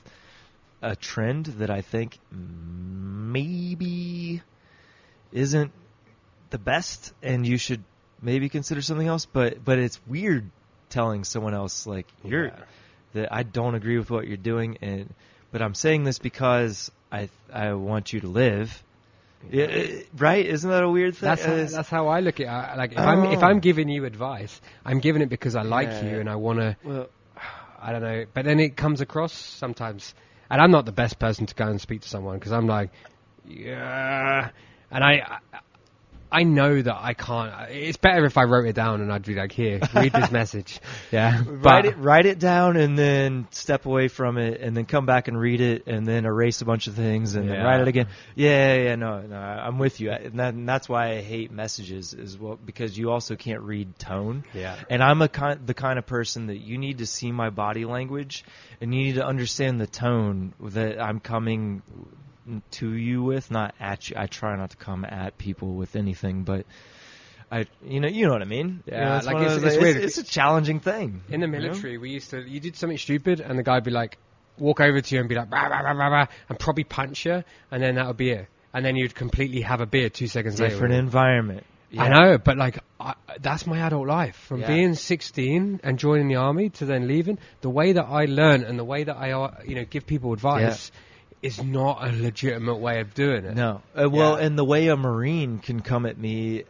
a 0.82 0.96
trend 0.96 1.46
that 1.46 1.70
I 1.70 1.80
think 1.80 2.18
maybe 2.30 4.42
isn't 5.32 5.72
the 6.50 6.58
best, 6.58 7.12
and 7.22 7.46
you 7.46 7.56
should 7.58 7.82
maybe 8.22 8.48
consider 8.48 8.82
something 8.82 9.06
else. 9.06 9.26
But 9.26 9.64
but 9.64 9.78
it's 9.78 10.00
weird 10.06 10.50
telling 10.88 11.24
someone 11.24 11.54
else 11.54 11.86
like 11.86 12.06
you're 12.24 12.46
Yeah. 12.46 12.56
that 13.14 13.32
I 13.32 13.42
don't 13.42 13.74
agree 13.74 13.98
with 13.98 14.10
what 14.10 14.26
you're 14.26 14.36
doing, 14.36 14.78
and 14.82 15.12
but 15.52 15.62
I'm 15.62 15.74
saying 15.74 16.04
this 16.04 16.18
because 16.18 16.90
I 17.12 17.28
I 17.52 17.72
want 17.74 18.12
you 18.12 18.20
to 18.20 18.28
live. 18.28 18.82
Yeah, 19.50 19.64
uh, 19.64 19.86
right? 20.18 20.44
Isn't 20.44 20.68
that 20.70 20.82
a 20.82 20.88
weird 20.88 21.16
thing? 21.16 21.26
That's 21.28 21.42
how, 21.42 21.54
that's 21.54 21.88
how 21.88 22.08
I 22.08 22.20
look 22.20 22.40
at 22.40 22.74
it. 22.74 22.78
Like 22.78 22.92
if 22.92 22.98
I'm 22.98 23.24
if 23.24 23.42
Oh. 23.42 23.46
I'm 23.46 23.60
giving 23.60 23.88
you 23.88 24.04
advice, 24.04 24.60
I'm 24.84 25.00
giving 25.00 25.22
it 25.22 25.30
because 25.30 25.56
I 25.56 25.62
like 25.62 25.88
Yeah. 25.88 26.04
you 26.04 26.20
and 26.20 26.28
I 26.28 26.36
want 26.36 26.58
to. 26.60 26.76
well, 26.84 27.08
I 27.82 27.92
don't 27.92 28.02
know, 28.02 28.26
but 28.34 28.44
then 28.44 28.60
it 28.60 28.76
comes 28.76 29.00
across 29.00 29.32
sometimes, 29.32 30.14
and 30.50 30.60
I'm 30.60 30.70
not 30.70 30.84
the 30.84 30.92
best 30.92 31.18
person 31.18 31.46
to 31.46 31.54
go 31.54 31.66
and 31.66 31.80
speak 31.80 32.02
to 32.02 32.08
someone 32.08 32.38
because 32.38 32.52
I'm 32.52 32.66
like, 32.66 32.90
yeah, 33.48 34.50
and 34.90 35.02
I, 35.02 35.38
I, 36.30 36.40
I 36.40 36.42
know 36.44 36.80
that 36.80 36.96
I 36.96 37.14
can't. 37.14 37.70
It's 37.70 37.96
better 37.96 38.24
if 38.24 38.36
I 38.36 38.44
wrote 38.44 38.66
it 38.66 38.74
down 38.74 39.00
and 39.00 39.12
I'd 39.12 39.24
be 39.24 39.34
like, 39.34 39.52
here, 39.52 39.80
read 39.94 40.12
this 40.12 40.30
message, 40.40 40.80
yeah, 41.10 41.42
write 41.46 41.86
it 41.86 41.98
write 41.98 42.26
it 42.26 42.38
down 42.38 42.76
and 42.76 42.98
then 42.98 43.46
step 43.50 43.86
away 43.86 44.08
from 44.08 44.38
it 44.38 44.60
and 44.60 44.76
then 44.76 44.86
come 44.86 45.06
back 45.06 45.28
and 45.28 45.38
read 45.38 45.60
it 45.60 45.86
and 45.86 46.06
then 46.06 46.24
erase 46.24 46.60
a 46.60 46.64
bunch 46.64 46.86
of 46.86 46.94
things 46.94 47.34
and 47.34 47.48
then 47.48 47.64
write 47.64 47.80
it 47.80 47.88
again. 47.88 48.08
Yeah, 48.34 48.74
yeah, 48.74 48.82
yeah, 48.82 48.94
no, 48.96 49.20
no, 49.22 49.36
I'm 49.36 49.78
with 49.78 50.00
you. 50.00 50.10
And, 50.10 50.38
that, 50.38 50.54
and 50.54 50.68
that's 50.68 50.88
why 50.88 51.12
I 51.12 51.20
hate 51.20 51.50
messages 51.50 52.14
as 52.14 52.38
well 52.38 52.58
because 52.64 52.96
you 52.96 53.10
also 53.10 53.36
can't 53.36 53.62
read 53.62 53.98
tone. 53.98 54.44
Yeah. 54.54 54.76
And 54.88 55.02
I'm 55.02 55.22
a 55.22 55.28
kind, 55.28 55.66
the 55.66 55.74
kind 55.74 55.98
of 55.98 56.06
person 56.06 56.46
that 56.46 56.58
you 56.58 56.78
need 56.78 56.98
to 56.98 57.06
see 57.06 57.32
my 57.32 57.50
body 57.50 57.84
language 57.84 58.44
and 58.80 58.94
you 58.94 59.04
need 59.04 59.14
to 59.16 59.26
understand 59.26 59.80
the 59.80 59.86
tone 59.86 60.54
that 60.60 61.00
I'm 61.00 61.20
coming 61.20 61.82
to 62.72 62.92
you 62.92 63.22
with, 63.22 63.50
not 63.50 63.74
at 63.80 64.10
you. 64.10 64.16
I 64.18 64.26
try 64.26 64.56
not 64.56 64.70
to 64.70 64.76
come 64.76 65.04
at 65.04 65.38
people 65.38 65.74
with 65.74 65.96
anything, 65.96 66.44
but 66.44 66.66
I, 67.50 67.66
you 67.84 68.00
know, 68.00 68.08
you 68.08 68.26
know 68.26 68.32
what 68.32 68.42
I 68.42 68.46
mean. 68.46 68.82
You 68.86 68.92
Yeah, 68.92 69.04
know, 69.04 69.16
it's 69.16 69.26
like, 69.26 69.36
it's- 69.36 69.62
it's 69.62 69.76
weird. 69.78 69.96
It's, 69.96 70.18
a 70.18 70.24
challenging 70.24 70.80
thing. 70.80 71.22
in 71.28 71.40
the 71.40 71.46
you 71.46 71.52
know? 71.52 71.58
military, 71.60 71.98
we 71.98 72.10
used 72.10 72.30
to, 72.30 72.40
you 72.40 72.60
did 72.60 72.76
something 72.76 72.98
stupid, 72.98 73.40
and 73.40 73.58
the 73.58 73.62
guy'd 73.62 73.84
be 73.84 73.90
like, 73.90 74.18
walk 74.58 74.80
over 74.80 75.00
to 75.00 75.14
you 75.14 75.20
and 75.20 75.28
be 75.28 75.34
like, 75.34 75.50
rah, 75.50 75.66
rah, 75.66 75.80
rah, 75.80 75.92
rah, 75.92 76.08
rah, 76.08 76.26
and 76.48 76.58
probably 76.58 76.84
punch 76.84 77.24
you, 77.26 77.42
and 77.70 77.82
then 77.82 77.96
that 77.96 78.06
would 78.06 78.16
be 78.16 78.30
it. 78.30 78.46
And 78.72 78.84
then 78.84 78.94
you'd 78.94 79.14
completely 79.14 79.62
have 79.62 79.80
a 79.80 79.86
beer 79.86 80.10
two 80.10 80.28
seconds 80.28 80.56
different 80.56 80.72
later. 80.72 80.86
Different 80.88 80.94
environment. 81.06 81.66
I 81.98 82.08
know, 82.08 82.38
but 82.38 82.56
like, 82.56 82.78
I, 83.00 83.14
that's 83.40 83.66
my 83.66 83.80
adult 83.80 84.06
life. 84.06 84.36
From 84.36 84.60
Yeah. 84.60 84.68
being 84.68 84.94
16 84.94 85.80
and 85.82 85.98
joining 85.98 86.28
the 86.28 86.36
army 86.36 86.70
to 86.70 86.84
then 86.84 87.08
leaving, 87.08 87.38
the 87.62 87.70
way 87.70 87.92
that 87.94 88.04
I 88.04 88.26
learn 88.26 88.62
and 88.62 88.78
the 88.78 88.84
way 88.84 89.02
that 89.02 89.16
I, 89.16 89.32
uh, 89.32 89.56
you 89.66 89.74
know, 89.74 89.84
give 89.84 90.06
people 90.06 90.32
advice 90.32 90.92
is 91.42 91.62
not 91.62 92.06
a 92.06 92.12
legitimate 92.12 92.76
way 92.78 93.00
of 93.00 93.14
doing 93.14 93.44
it. 93.44 93.54
No, 93.54 93.82
uh, 93.94 94.08
well, 94.10 94.38
Yeah. 94.38 94.44
and 94.44 94.58
the 94.58 94.64
way 94.64 94.88
a 94.88 94.96
marine 94.96 95.58
can 95.58 95.80
come 95.80 96.06
at 96.06 96.18
me 96.18 96.64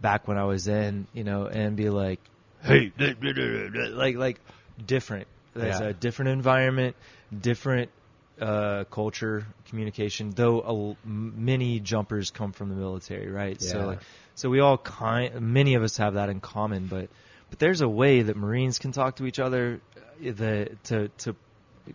back 0.00 0.26
when 0.26 0.38
I 0.38 0.44
was 0.44 0.66
in, 0.68 1.06
you 1.12 1.24
know, 1.24 1.46
and 1.46 1.76
be 1.76 1.90
like, 1.90 2.20
"Hey," 2.62 2.92
like 2.98 4.16
like 4.16 4.40
different. 4.84 5.28
There's 5.54 5.80
Yeah. 5.80 5.88
a 5.88 5.92
different 5.92 6.30
environment, 6.32 6.96
different 7.38 7.90
uh, 8.40 8.84
culture, 8.84 9.46
communication. 9.68 10.30
Though 10.30 10.96
a 11.04 11.06
many 11.06 11.80
jumpers 11.80 12.30
come 12.30 12.52
from 12.52 12.68
the 12.68 12.76
military, 12.76 13.30
right? 13.30 13.60
So 13.60 13.78
Yeah. 13.78 13.84
like, 13.84 13.98
so 14.34 14.48
we 14.48 14.60
all 14.60 14.78
kind, 14.78 15.40
many 15.40 15.74
of 15.74 15.82
us 15.82 15.96
have 15.96 16.14
that 16.14 16.28
in 16.28 16.40
common, 16.40 16.86
but 16.86 17.08
but 17.50 17.58
there's 17.58 17.80
a 17.80 17.88
way 17.88 18.22
that 18.22 18.36
Marines 18.36 18.78
can 18.78 18.92
talk 18.92 19.16
to 19.16 19.26
each 19.26 19.38
other 19.38 19.80
uh, 19.96 20.32
that 20.32 20.84
to 20.84 21.08
to 21.08 21.36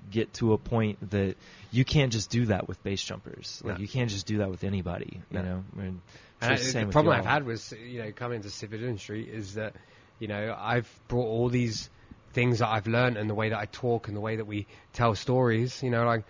get 0.09 0.33
to 0.35 0.53
a 0.53 0.57
point 0.57 1.09
that 1.11 1.35
you 1.71 1.85
can't 1.85 2.11
just 2.11 2.29
do 2.29 2.45
that 2.47 2.67
with 2.67 2.81
base 2.83 3.03
jumpers. 3.03 3.61
Like 3.63 3.75
No. 3.75 3.81
you 3.81 3.87
can't 3.87 4.09
just 4.09 4.25
do 4.25 4.39
that 4.39 4.49
with 4.49 4.63
anybody. 4.63 5.21
You 5.31 5.39
No. 5.39 5.41
know. 5.43 5.63
And 5.77 6.01
And 6.41 6.53
I, 6.53 6.57
the 6.57 6.85
the 6.85 6.85
problem. 6.87 7.17
I've 7.17 7.25
had 7.25 7.45
was, 7.45 7.73
you 7.73 8.01
know, 8.03 8.11
coming 8.11 8.37
into 8.37 8.49
civilian 8.49 8.97
street 8.97 9.29
is 9.29 9.55
that, 9.55 9.75
you 10.19 10.27
know, 10.27 10.55
I've 10.57 10.89
brought 11.07 11.25
all 11.27 11.49
these 11.49 11.89
things 12.33 12.59
that 12.59 12.69
I've 12.69 12.87
learned 12.87 13.17
and 13.17 13.29
the 13.29 13.35
way 13.35 13.49
that 13.49 13.59
I 13.59 13.65
talk 13.65 14.07
and 14.07 14.17
the 14.17 14.21
way 14.21 14.35
that 14.37 14.45
we 14.45 14.67
tell 14.91 15.15
stories. 15.15 15.81
You 15.83 15.89
know, 15.91 16.05
like 16.05 16.25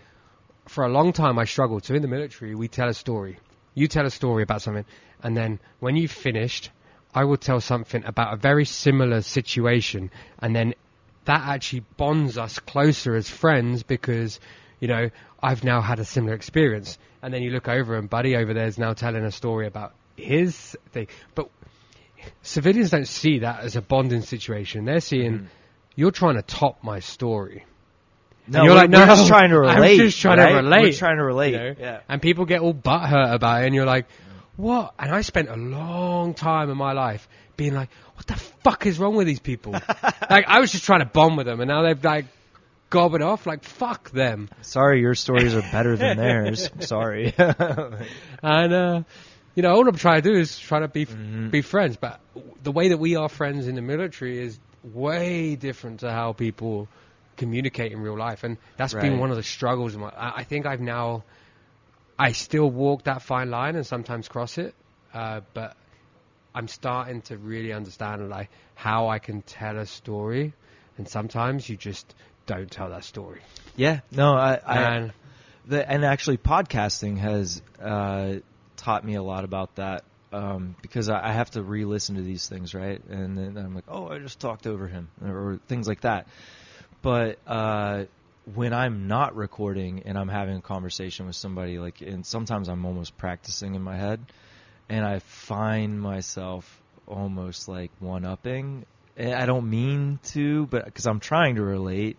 for 0.68 0.86
a 0.86 0.90
long 0.90 1.14
time 1.14 1.40
I 1.40 1.46
struggled. 1.46 1.86
So 1.86 1.94
in 1.96 2.02
the 2.02 2.08
military, 2.08 2.56
we 2.56 2.68
tell 2.68 2.90
a 2.90 2.94
story. 2.94 3.40
You 3.74 3.88
tell 3.88 4.06
a 4.06 4.12
story 4.12 4.44
about 4.44 4.62
something, 4.62 4.86
and 5.24 5.36
then 5.36 5.60
when 5.80 5.96
you've 5.96 6.12
finished, 6.12 6.70
I 7.14 7.24
will 7.24 7.38
tell 7.38 7.60
something 7.60 8.04
about 8.06 8.34
a 8.34 8.38
very 8.38 8.66
similar 8.66 9.22
situation, 9.22 10.12
and 10.40 10.56
then 10.56 10.76
that 11.26 11.42
actually 11.42 11.82
bonds 11.98 12.38
us 12.38 12.60
closer 12.60 13.16
as 13.16 13.30
friends 13.30 13.84
because, 13.84 14.40
you 14.80 14.88
know, 14.88 15.10
I've 15.42 15.64
now 15.64 15.82
had 15.82 16.00
a 16.00 16.06
similar 16.06 16.34
experience. 16.36 16.98
And 17.22 17.34
then 17.34 17.42
you 17.42 17.52
look 17.52 17.68
over 17.70 17.96
and 17.98 18.10
Buddy 18.10 18.36
over 18.36 18.54
there 18.54 18.66
is 18.68 18.78
now 18.78 18.94
telling 18.94 19.24
a 19.24 19.32
story 19.32 19.68
about 19.68 19.94
his 20.18 20.76
thing. 20.92 21.08
But 21.36 21.50
civilians 22.42 22.92
don't 22.92 23.08
see 23.08 23.40
that 23.40 23.62
as 23.62 23.76
a 23.76 23.82
bonding 23.82 24.22
situation. 24.22 24.86
They're 24.86 25.00
seeing 25.00 25.32
Mm-hmm. 25.34 25.46
you're 25.96 26.12
trying 26.12 26.36
to 26.36 26.42
top 26.42 26.84
my 26.84 27.00
story. 27.00 27.66
No, 28.46 28.60
And 28.60 28.66
you're 28.66 28.74
we're, 28.76 28.82
like, 28.82 28.90
we're 28.90 29.06
no, 29.06 29.16
just 29.16 29.28
trying 29.28 29.50
to 29.52 29.60
relate. 29.60 29.94
I'm 29.94 29.98
just 30.00 30.20
trying 30.20 30.38
right? 30.40 30.50
to 30.50 30.56
relate. 30.56 30.82
We're 30.82 30.92
trying 30.94 31.18
to 31.18 31.24
relate. 31.24 31.52
you 31.54 31.58
know? 31.60 31.76
Yeah. 31.80 32.00
And 32.10 32.22
people 32.22 32.46
get 32.46 32.60
all 32.60 32.74
butthurt 32.74 33.34
about 33.34 33.64
it, 33.64 33.68
and 33.68 33.76
you're 33.76 33.86
like, 33.86 34.08
what? 34.58 34.94
And 35.00 35.12
I 35.12 35.22
spent 35.22 35.50
a 35.50 35.56
long 35.56 36.34
time 36.34 36.70
in 36.70 36.78
my 36.78 36.92
life 36.92 37.28
being 37.58 37.74
like, 37.74 37.90
what 38.16 38.28
the 38.28 38.36
fuck 38.36 38.86
is 38.86 39.00
wrong 39.00 39.16
with 39.16 39.28
these 39.28 39.40
people? 39.40 39.74
like, 40.30 40.46
I 40.48 40.60
was 40.60 40.72
just 40.72 40.86
trying 40.86 41.00
to 41.02 41.06
bond 41.06 41.38
with 41.38 41.46
them, 41.46 41.60
and 41.62 41.68
now 41.68 41.84
they've 41.84 42.04
like 42.04 42.26
gob 42.90 43.16
it 43.16 43.22
off. 43.22 43.46
Like, 43.48 43.64
fuck 43.64 44.12
them. 44.12 44.50
Sorry, 44.62 45.02
your 45.02 45.16
stories 45.16 45.56
are 45.56 45.62
better 45.72 45.96
than 45.98 46.18
theirs. 46.24 46.70
Sorry. 46.80 47.34
And 48.42 48.74
uh, 48.74 49.04
you 49.56 49.64
know, 49.64 49.74
all 49.74 49.88
I'm 49.88 49.96
trying 49.96 50.22
to 50.22 50.30
do 50.34 50.38
is 50.38 50.58
try 50.60 50.80
to 50.80 50.88
be 50.88 51.06
Mm-hmm. 51.06 51.50
be 51.50 51.62
friends. 51.62 51.98
But 51.98 52.20
the 52.62 52.72
way 52.72 52.90
that 52.90 52.98
we 52.98 53.16
are 53.16 53.30
friends 53.30 53.68
in 53.68 53.76
the 53.76 53.82
military 53.82 54.40
is 54.40 54.60
way 54.84 55.56
different 55.56 56.02
to 56.02 56.12
how 56.12 56.34
people 56.34 56.88
communicate 57.38 57.92
in 57.92 58.00
real 58.02 58.18
life, 58.18 58.44
and 58.44 58.58
that's 58.78 58.94
been 58.94 59.20
one 59.20 59.32
of 59.32 59.38
the 59.38 59.44
struggles. 59.44 59.96
My, 59.96 60.10
I, 60.10 60.40
I 60.40 60.44
think 60.44 60.66
I've 60.66 60.82
now, 60.82 61.24
I 62.20 62.32
still 62.34 62.70
walk 62.70 63.04
that 63.04 63.22
fine 63.22 63.50
line 63.50 63.76
and 63.76 63.86
sometimes 63.86 64.28
cross 64.28 64.58
it, 64.58 64.76
uh, 65.14 65.42
but 65.54 65.76
I'm 66.56 66.68
starting 66.68 67.22
to 67.24 67.38
really 67.38 67.74
understand 67.74 68.30
like 68.30 68.50
how 68.76 69.08
I 69.10 69.20
can 69.20 69.42
tell 69.42 69.78
a 69.78 69.86
story, 69.86 70.54
and 70.98 71.08
sometimes 71.08 71.68
you 71.68 71.78
just 71.78 72.14
don't 72.46 72.70
tell 72.70 72.90
that 72.90 73.04
story. 73.04 73.42
yeah. 73.76 74.02
No, 74.12 74.34
I. 74.34 74.60
I 74.66 74.78
and 74.96 75.14
the, 75.66 75.90
and 75.90 76.04
actually, 76.06 76.38
podcasting 76.38 77.18
has 77.18 77.62
uh, 77.82 78.36
taught 78.78 79.06
me 79.06 79.16
a 79.16 79.24
lot 79.24 79.44
about 79.46 79.76
that. 79.76 80.04
um, 80.34 80.76
because 80.82 81.10
I, 81.10 81.30
I 81.30 81.32
have 81.32 81.52
to 81.52 81.62
re-listen 81.62 82.16
to 82.16 82.22
these 82.22 82.48
things, 82.50 82.74
right? 82.74 83.02
And 83.08 83.38
then 83.38 83.58
I'm 83.58 83.76
like, 83.76 83.86
oh, 83.88 84.08
I 84.10 84.18
just 84.20 84.40
talked 84.40 84.66
over 84.68 84.88
him, 84.88 85.10
or 85.24 85.60
things 85.68 85.88
like 85.88 86.02
that. 86.02 86.28
But 87.02 87.38
uh, 87.46 88.06
when 88.56 88.74
I'm 88.74 89.08
not 89.08 89.36
recording 89.36 90.04
and 90.06 90.18
I'm 90.18 90.28
having 90.30 90.58
a 90.58 90.62
conversation 90.62 91.28
with 91.28 91.36
somebody, 91.36 91.78
like, 91.78 92.02
and 92.02 92.26
sometimes 92.26 92.68
I'm 92.68 92.84
almost 92.86 93.16
practicing 93.18 93.76
in 93.76 93.82
my 93.82 93.96
head, 93.96 94.20
and 94.94 95.04
I 95.04 95.18
find 95.20 96.00
myself 96.00 96.80
almost 97.08 97.68
like 97.68 97.90
one-upping. 98.00 98.86
I 99.18 99.46
don't 99.48 99.68
mean 99.70 100.20
to, 100.34 100.68
but 100.68 100.86
because 100.86 101.08
I'm 101.08 101.20
trying 101.20 101.56
to 101.56 101.64
relate. 101.64 102.18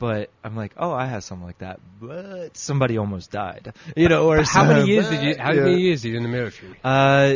But 0.00 0.30
I'm 0.42 0.56
like, 0.56 0.72
oh, 0.76 0.92
I 0.92 1.06
have 1.06 1.22
something 1.22 1.46
like 1.46 1.58
that, 1.58 1.78
but 2.00 2.56
somebody 2.56 2.96
almost 2.98 3.30
died, 3.30 3.74
you 3.94 4.08
know. 4.08 4.28
Or 4.30 4.42
how 4.42 4.64
many 4.64 4.88
years 4.88 5.08
did 5.10 5.22
you? 5.22 5.36
How 5.38 5.52
yeah. 5.52 5.60
many 5.60 5.82
years 5.82 6.02
did 6.02 6.08
you 6.08 6.16
in 6.16 6.22
the 6.22 6.28
military? 6.30 6.74
Uh, 6.82 7.34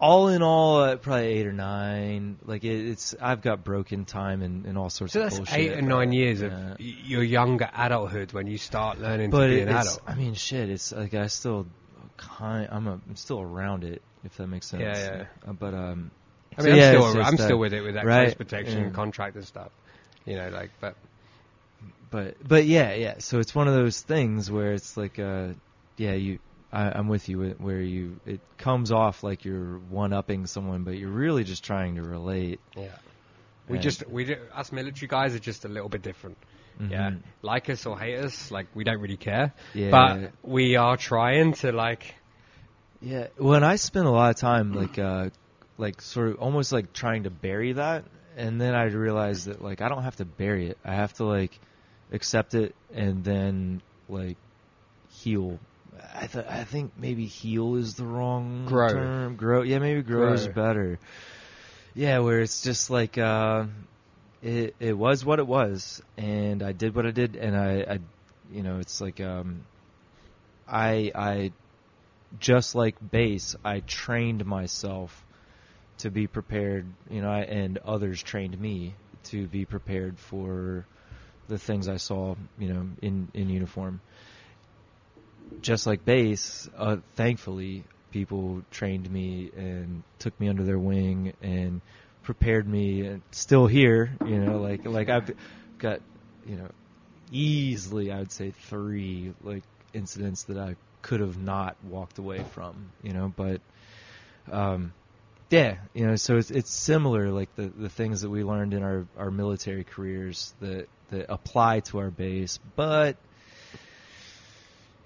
all 0.00 0.28
in 0.28 0.42
all, 0.42 0.80
uh, 0.80 0.96
probably 0.96 1.26
eight 1.26 1.46
or 1.46 1.52
nine. 1.52 2.38
Like 2.44 2.64
it, 2.64 2.88
it's, 2.88 3.14
I've 3.20 3.42
got 3.42 3.62
broken 3.62 4.04
time 4.04 4.42
and, 4.42 4.64
and 4.64 4.78
all 4.78 4.90
sorts 4.90 5.12
So 5.12 5.20
of 5.20 5.24
that's 5.26 5.36
bullshit. 5.36 5.54
eight 5.58 5.72
or 5.72 5.82
nine 5.82 6.12
years 6.12 6.40
of 6.40 6.50
yeah. 6.50 6.68
y- 6.80 6.96
your 7.04 7.22
younger 7.22 7.68
adulthood 7.76 8.32
when 8.32 8.46
you 8.46 8.56
start 8.58 8.98
learning 8.98 9.30
But 9.30 9.48
to 9.48 9.54
be 9.54 9.60
an 9.60 9.68
adult. 9.68 10.00
I 10.06 10.14
mean, 10.14 10.34
shit. 10.34 10.70
It's 10.70 10.92
like 10.92 11.12
I 11.14 11.26
still 11.26 11.66
kind. 12.16 12.68
I'm 12.70 12.86
a, 12.86 12.92
I'm 12.92 13.16
still 13.16 13.40
around 13.40 13.84
it. 13.84 14.00
If 14.24 14.36
that 14.36 14.46
makes 14.46 14.66
sense. 14.66 14.82
Yeah, 14.82 14.98
yeah. 14.98 15.24
Uh, 15.46 15.52
but 15.52 15.74
um, 15.74 16.10
I 16.56 16.62
so 16.62 16.68
mean, 16.68 16.76
yeah, 16.76 16.90
I'm 16.90 16.96
it's 16.96 17.10
still 17.10 17.22
I'm 17.24 17.36
still 17.36 17.58
with 17.58 17.72
it 17.72 17.82
with 17.82 17.94
that 17.94 18.04
right, 18.04 18.24
close 18.24 18.34
protection 18.34 18.84
yeah. 18.84 18.90
contract 18.90 19.36
and 19.36 19.44
stuff. 19.44 19.70
You 20.24 20.36
know, 20.36 20.48
like, 20.48 20.70
but 20.80 20.96
but 22.10 22.36
but 22.46 22.64
yeah, 22.64 22.94
yeah. 22.94 23.14
So 23.18 23.38
it's 23.38 23.54
one 23.54 23.68
of 23.68 23.74
those 23.74 24.00
things 24.00 24.50
where 24.50 24.72
it's 24.72 24.96
like, 24.96 25.18
uh, 25.18 25.48
yeah, 25.96 26.12
you. 26.14 26.38
I, 26.70 26.90
I'm 26.90 27.08
with 27.08 27.30
you. 27.30 27.54
Where 27.58 27.80
you, 27.80 28.20
it 28.26 28.40
comes 28.58 28.92
off 28.92 29.22
like 29.22 29.46
you're 29.46 29.78
one 29.78 30.12
upping 30.12 30.46
someone, 30.46 30.84
but 30.84 30.98
you're 30.98 31.08
really 31.10 31.44
just 31.44 31.64
trying 31.64 31.94
to 31.94 32.02
relate. 32.02 32.60
yeah, 32.76 32.88
we 33.68 33.76
And- 33.76 33.82
just 33.82 34.06
we 34.08 34.36
us 34.54 34.70
military 34.70 35.08
guys 35.08 35.34
are 35.34 35.38
just 35.38 35.64
a 35.64 35.68
little 35.68 35.88
bit 35.88 36.02
different. 36.02 36.36
Yeah, 36.80 37.10
Mhm. 37.10 37.22
like 37.42 37.68
us 37.70 37.86
or 37.86 37.98
hate 37.98 38.18
us, 38.18 38.50
like 38.52 38.66
we 38.74 38.84
don't 38.84 39.00
really 39.00 39.16
care. 39.16 39.52
Yeah. 39.74 39.90
But 39.90 40.32
we 40.42 40.76
are 40.76 40.96
trying 40.96 41.54
to 41.54 41.72
like 41.72 42.14
Yeah, 43.00 43.28
when 43.36 43.62
I 43.62 43.76
spent 43.76 44.06
a 44.06 44.10
lot 44.10 44.30
of 44.30 44.36
time 44.36 44.72
like 44.72 44.98
uh 44.98 45.30
like 45.76 46.02
sort 46.02 46.28
of 46.30 46.36
almost 46.40 46.72
like 46.72 46.92
trying 46.92 47.24
to 47.24 47.30
bury 47.30 47.72
that 47.72 48.04
and 48.36 48.60
then 48.60 48.74
I 48.74 48.84
realized 48.84 49.46
that 49.46 49.62
like 49.62 49.80
I 49.80 49.88
don't 49.88 50.02
have 50.02 50.16
to 50.16 50.24
bury 50.24 50.68
it. 50.70 50.78
I 50.84 50.94
have 50.94 51.12
to 51.14 51.24
like 51.24 51.58
accept 52.12 52.54
it 52.54 52.74
and 52.94 53.24
then 53.24 53.82
like 54.08 54.36
heal. 55.22 55.58
I 56.14 56.26
th- 56.26 56.46
I 56.46 56.64
think 56.64 56.92
maybe 56.98 57.26
heal 57.26 57.76
is 57.76 57.94
the 57.94 58.04
wrong 58.04 58.66
Grow. 58.66 58.88
term. 58.88 59.36
Grow. 59.36 59.62
Yeah, 59.62 59.78
maybe 59.78 60.02
grow, 60.02 60.32
is 60.32 60.46
better. 60.46 60.98
Yeah, 61.94 62.18
where 62.20 62.40
it's 62.40 62.62
just 62.62 62.90
like 62.90 63.16
uh 63.18 63.66
it 64.42 64.74
it 64.80 64.96
was 64.96 65.24
what 65.24 65.38
it 65.38 65.46
was 65.46 66.02
and 66.16 66.62
I 66.62 66.72
did 66.72 66.94
what 66.94 67.06
I 67.06 67.10
did 67.10 67.36
and 67.36 67.56
I 67.56 67.94
I 67.94 67.98
you 68.52 68.62
know, 68.62 68.78
it's 68.78 69.00
like 69.00 69.20
um 69.20 69.62
I 70.66 71.12
I 71.14 71.52
just 72.38 72.74
like 72.74 72.96
base, 73.10 73.56
I 73.64 73.80
trained 73.80 74.44
myself 74.44 75.24
to 75.98 76.10
be 76.10 76.26
prepared, 76.26 76.86
you 77.10 77.22
know, 77.22 77.30
I, 77.30 77.40
and 77.40 77.78
others 77.78 78.22
trained 78.22 78.58
me 78.60 78.94
to 79.24 79.46
be 79.46 79.64
prepared 79.64 80.18
for 80.18 80.84
the 81.48 81.58
things 81.58 81.88
I 81.88 81.96
saw, 81.96 82.34
you 82.58 82.68
know, 82.68 82.86
in 83.02 83.28
in 83.34 83.48
uniform. 83.48 84.00
Just 85.62 85.86
like 85.86 86.04
base, 86.04 86.68
uh, 86.76 86.98
thankfully, 87.16 87.82
people 88.12 88.62
trained 88.70 89.10
me 89.10 89.50
and 89.56 90.02
took 90.18 90.38
me 90.38 90.48
under 90.48 90.62
their 90.62 90.78
wing 90.78 91.32
and 91.42 91.80
prepared 92.22 92.68
me, 92.68 93.06
and 93.06 93.22
still 93.32 93.66
here, 93.66 94.10
you 94.24 94.38
know, 94.38 94.60
like 94.60 94.84
like 94.84 95.08
I've 95.08 95.30
got, 95.78 96.00
you 96.46 96.56
know, 96.56 96.68
easily 97.32 98.12
I 98.12 98.18
would 98.18 98.32
say 98.32 98.52
three 98.68 99.32
like 99.42 99.64
incidents 99.94 100.44
that 100.44 100.58
I 100.58 100.76
could 101.02 101.20
have 101.20 101.38
not 101.38 101.76
walked 101.84 102.18
away 102.18 102.44
from, 102.52 102.90
you 103.02 103.12
know, 103.12 103.32
but 103.34 103.60
um 104.50 104.92
yeah, 105.50 105.78
you 105.94 106.06
know, 106.06 106.16
so 106.16 106.36
it's 106.36 106.50
it's 106.50 106.70
similar 106.70 107.30
like 107.30 107.54
the 107.56 107.68
the 107.68 107.88
things 107.88 108.20
that 108.20 108.30
we 108.30 108.44
learned 108.44 108.74
in 108.74 108.82
our 108.82 109.06
our 109.16 109.30
military 109.30 109.84
careers 109.84 110.54
that 110.60 110.88
that 111.08 111.26
apply 111.30 111.80
to 111.80 111.98
our 111.98 112.10
base, 112.10 112.58
but 112.76 113.16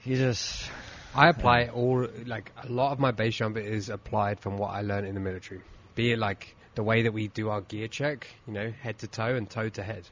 you 0.03 0.17
just 0.17 0.69
I 1.15 1.29
apply 1.29 1.67
all 1.67 2.09
like 2.27 2.53
a 2.63 2.69
lot 2.69 2.93
of 2.93 2.99
my 2.99 3.13
base 3.13 3.37
jump 3.37 3.57
is 3.57 3.89
applied 3.89 4.41
from 4.41 4.59
what 4.59 4.71
I 4.71 4.81
learned 4.83 5.07
in 5.07 5.15
the 5.15 5.21
military. 5.21 5.61
Be 5.95 6.13
it 6.13 6.19
like 6.19 6.57
the 6.75 6.83
way 6.83 7.03
that 7.03 7.13
we 7.13 7.29
do 7.29 7.51
our 7.51 7.61
gear 7.61 7.87
check, 7.87 8.27
you 8.47 8.53
know, 8.53 8.73
head 8.81 8.99
to 8.99 9.07
toe 9.07 9.37
and 9.37 9.49
toe 9.49 9.69
to 9.69 9.83
head. 9.83 10.09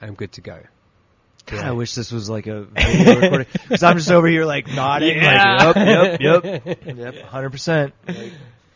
I'm 0.00 0.14
good 0.14 0.32
to 0.32 0.40
go. 0.40 0.60
God, 1.46 1.60
I 1.64 1.72
wish 1.72 1.94
this 1.94 2.12
was 2.12 2.30
like 2.30 2.46
a 2.46 2.62
video 2.62 3.20
recording 3.20 3.46
because 3.52 3.82
I'm 3.82 3.96
just 3.98 4.10
over 4.10 4.26
here 4.28 4.44
like 4.44 4.68
nodding, 4.68 5.16
Yeah. 5.16 5.72
like 5.74 5.76
yep, 6.20 6.20
yep, 6.44 6.66
yep, 6.86 6.96
yep, 6.96 7.14
hundred 7.24 7.50
percent. 7.50 7.94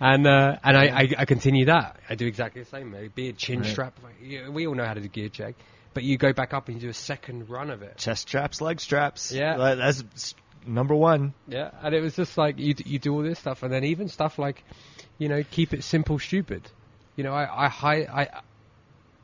And 0.01 0.27
uh, 0.27 0.57
and 0.63 0.77
I, 0.77 0.87
I, 0.87 1.09
I 1.19 1.25
continue 1.25 1.67
that. 1.67 1.99
I 2.11 2.17
do 2.17 2.27
exactly 2.27 2.63
the 2.63 2.69
same. 2.69 2.91
Maybe 2.91 3.09
be 3.09 3.29
it 3.29 3.39
chin 3.39 3.61
Right. 3.61 3.69
strap. 3.71 3.99
like, 4.03 4.49
We 4.53 4.67
all 4.67 4.75
know 4.75 4.85
how 4.85 4.95
to 4.95 5.01
do 5.01 5.09
gear 5.09 5.29
check, 5.31 5.55
but 5.95 6.03
you 6.03 6.19
go 6.19 6.33
back 6.33 6.53
up 6.53 6.69
and 6.69 6.77
you 6.77 6.81
do 6.83 6.91
a 6.91 6.95
second 6.95 7.49
run 7.49 7.71
of 7.71 7.83
it. 7.83 7.97
Chest 7.99 8.29
straps, 8.29 8.61
leg 8.61 8.81
straps. 8.81 9.33
Yeah. 9.33 9.57
Like, 9.57 9.79
that's 9.79 10.05
s- 10.15 10.35
number 10.67 10.95
one. 10.95 11.33
Yeah, 11.49 11.71
and 11.83 11.95
it 11.95 12.01
was 12.03 12.15
just 12.17 12.37
like 12.37 12.59
you 12.59 12.75
d- 12.75 12.85
you 12.87 12.99
do 12.99 13.15
all 13.15 13.23
this 13.23 13.39
stuff, 13.39 13.63
and 13.63 13.73
then 13.73 13.85
even 13.85 14.09
stuff 14.09 14.39
like, 14.39 14.65
you 15.19 15.29
know, 15.29 15.43
keep 15.51 15.73
it 15.73 15.83
simple, 15.85 16.19
stupid. 16.19 16.63
You 17.15 17.25
know, 17.25 17.33
I 17.33 17.67
I 17.67 17.69
hi- 17.69 18.09
I 18.13 18.29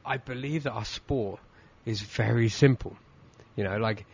I 0.07 0.17
believe 0.17 0.63
that 0.63 0.73
our 0.73 0.85
sport 0.87 1.41
is 1.85 2.01
very 2.01 2.49
simple. 2.49 2.97
You 3.57 3.65
know, 3.65 3.77
like 3.79 4.07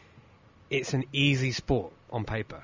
it's 0.71 0.95
an 0.95 1.05
easy 1.13 1.53
sport 1.53 1.93
on 2.11 2.25
paper. 2.25 2.61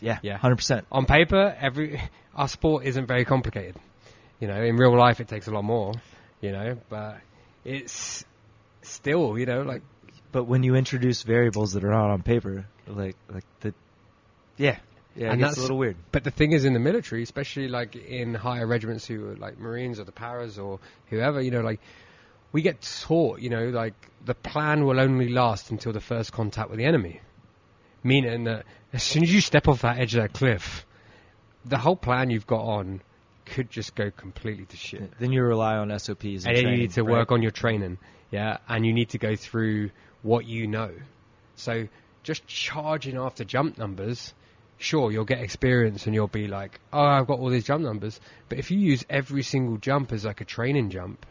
Yeah, 0.00 0.18
Yeah. 0.22 0.36
hundred 0.38 0.56
percent. 0.56 0.86
On 0.90 1.04
paper, 1.06 1.54
every 1.60 2.00
our 2.34 2.48
sport 2.48 2.84
isn't 2.84 3.06
very 3.06 3.24
complicated. 3.24 3.76
You 4.40 4.48
know, 4.48 4.62
in 4.62 4.76
real 4.76 4.96
life, 4.96 5.20
it 5.20 5.28
takes 5.28 5.46
a 5.46 5.50
lot 5.50 5.64
more. 5.64 5.92
You 6.40 6.52
know, 6.52 6.78
but 6.88 7.18
it's 7.64 8.24
still, 8.82 9.38
you 9.38 9.44
know, 9.46 9.62
like 9.62 9.82
But 10.32 10.44
when 10.44 10.62
you 10.62 10.74
introduce 10.74 11.22
variables 11.22 11.72
that 11.74 11.84
are 11.84 11.90
not 11.90 12.10
on 12.10 12.22
paper, 12.22 12.64
like 12.86 13.16
like 13.28 13.44
the, 13.60 13.74
yeah, 14.56 14.78
yeah, 15.14 15.32
And 15.32 15.42
that's- 15.42 15.58
a 15.58 15.60
little 15.60 15.76
weird. 15.76 15.96
But 16.12 16.24
the 16.24 16.30
thing 16.30 16.52
is, 16.52 16.64
in 16.64 16.72
the 16.72 16.78
military, 16.80 17.22
especially 17.22 17.68
like 17.68 17.94
in 17.96 18.34
higher 18.34 18.66
regiments 18.66 19.06
who 19.06 19.30
are 19.30 19.36
like 19.36 19.58
Marines 19.58 20.00
or 20.00 20.04
the 20.04 20.12
Paras 20.12 20.58
or 20.58 20.78
whoever, 21.10 21.40
you 21.42 21.50
know, 21.50 21.60
like 21.60 21.80
we 22.52 22.62
get 22.62 22.80
taught, 23.06 23.40
you 23.40 23.50
know, 23.50 23.68
like 23.68 23.94
the 24.24 24.34
plan 24.34 24.84
will 24.84 25.00
only 25.00 25.28
last 25.28 25.70
until 25.70 25.92
the 25.92 26.00
first 26.00 26.32
contact 26.32 26.70
with 26.70 26.78
the 26.78 26.84
enemy. 26.84 27.20
Meaning 28.02 28.44
that 28.44 28.64
as 28.92 29.02
soon 29.02 29.22
as 29.22 29.32
you 29.32 29.40
step 29.40 29.68
off 29.68 29.82
that 29.82 29.98
edge 29.98 30.14
of 30.14 30.22
that 30.22 30.32
cliff, 30.32 30.86
the 31.64 31.78
whole 31.78 31.96
plan 31.96 32.30
you've 32.30 32.46
got 32.46 32.62
on 32.62 33.02
could 33.44 33.70
just 33.70 33.94
go 33.94 34.10
completely 34.10 34.64
to 34.66 34.76
shit. 34.76 35.18
Then 35.18 35.32
you 35.32 35.42
rely 35.42 35.76
on 35.76 35.96
SOPs, 35.98 36.22
and, 36.22 36.46
And 36.46 36.56
then 36.56 36.68
you 36.68 36.76
need 36.76 36.92
to 36.92 37.02
right? 37.02 37.18
work 37.18 37.32
on 37.32 37.42
your 37.42 37.50
training, 37.50 37.98
yeah, 38.30 38.58
and 38.68 38.86
you 38.86 38.92
need 38.92 39.10
to 39.10 39.18
go 39.18 39.36
through 39.36 39.90
what 40.22 40.46
you 40.46 40.66
know. 40.66 40.92
So 41.56 41.88
just 42.22 42.46
charging 42.46 43.16
after 43.16 43.44
jump 43.44 43.78
numbers, 43.78 44.32
sure, 44.78 45.12
you'll 45.12 45.24
get 45.24 45.40
experience 45.40 46.06
and 46.06 46.14
you'll 46.14 46.28
be 46.28 46.46
like, 46.46 46.80
oh, 46.92 47.02
I've 47.02 47.26
got 47.26 47.38
all 47.38 47.50
these 47.50 47.64
jump 47.64 47.84
numbers. 47.84 48.20
But 48.48 48.58
if 48.58 48.70
you 48.70 48.78
use 48.78 49.04
every 49.08 49.42
single 49.42 49.76
jump 49.76 50.12
as 50.12 50.24
like 50.24 50.40
a 50.40 50.44
training 50.44 50.90
jump, 50.90 51.26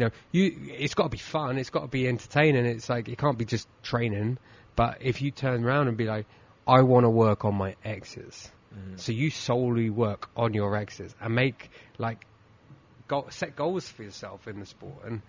you 0.00 0.06
know, 0.06 0.12
you 0.32 0.74
it's 0.78 0.94
got 0.94 1.04
to 1.04 1.08
be 1.10 1.18
fun, 1.18 1.58
it's 1.58 1.70
got 1.70 1.82
to 1.82 1.88
be 1.88 2.08
entertaining. 2.08 2.64
It's 2.64 2.88
like 2.88 3.08
it 3.08 3.18
can't 3.18 3.36
be 3.36 3.44
just 3.44 3.68
training. 3.82 4.38
But 4.76 4.98
if 5.02 5.20
you 5.20 5.30
turn 5.30 5.64
around 5.64 5.88
and 5.88 5.96
be 5.96 6.06
like, 6.06 6.26
I 6.66 6.82
want 6.82 7.04
to 7.04 7.10
work 7.10 7.44
on 7.44 7.54
my 7.54 7.76
X's, 7.84 8.50
so 8.96 9.12
you 9.12 9.30
solely 9.30 9.90
work 9.90 10.30
on 10.36 10.54
your 10.54 10.76
exes 10.76 11.14
and 11.20 11.34
make 11.34 11.70
like 11.98 12.24
goal, 13.08 13.26
set 13.30 13.56
goals 13.56 13.88
for 13.88 14.04
yourself 14.04 14.46
in 14.48 14.60
the 14.60 14.66
sport, 14.66 15.04
and 15.04 15.20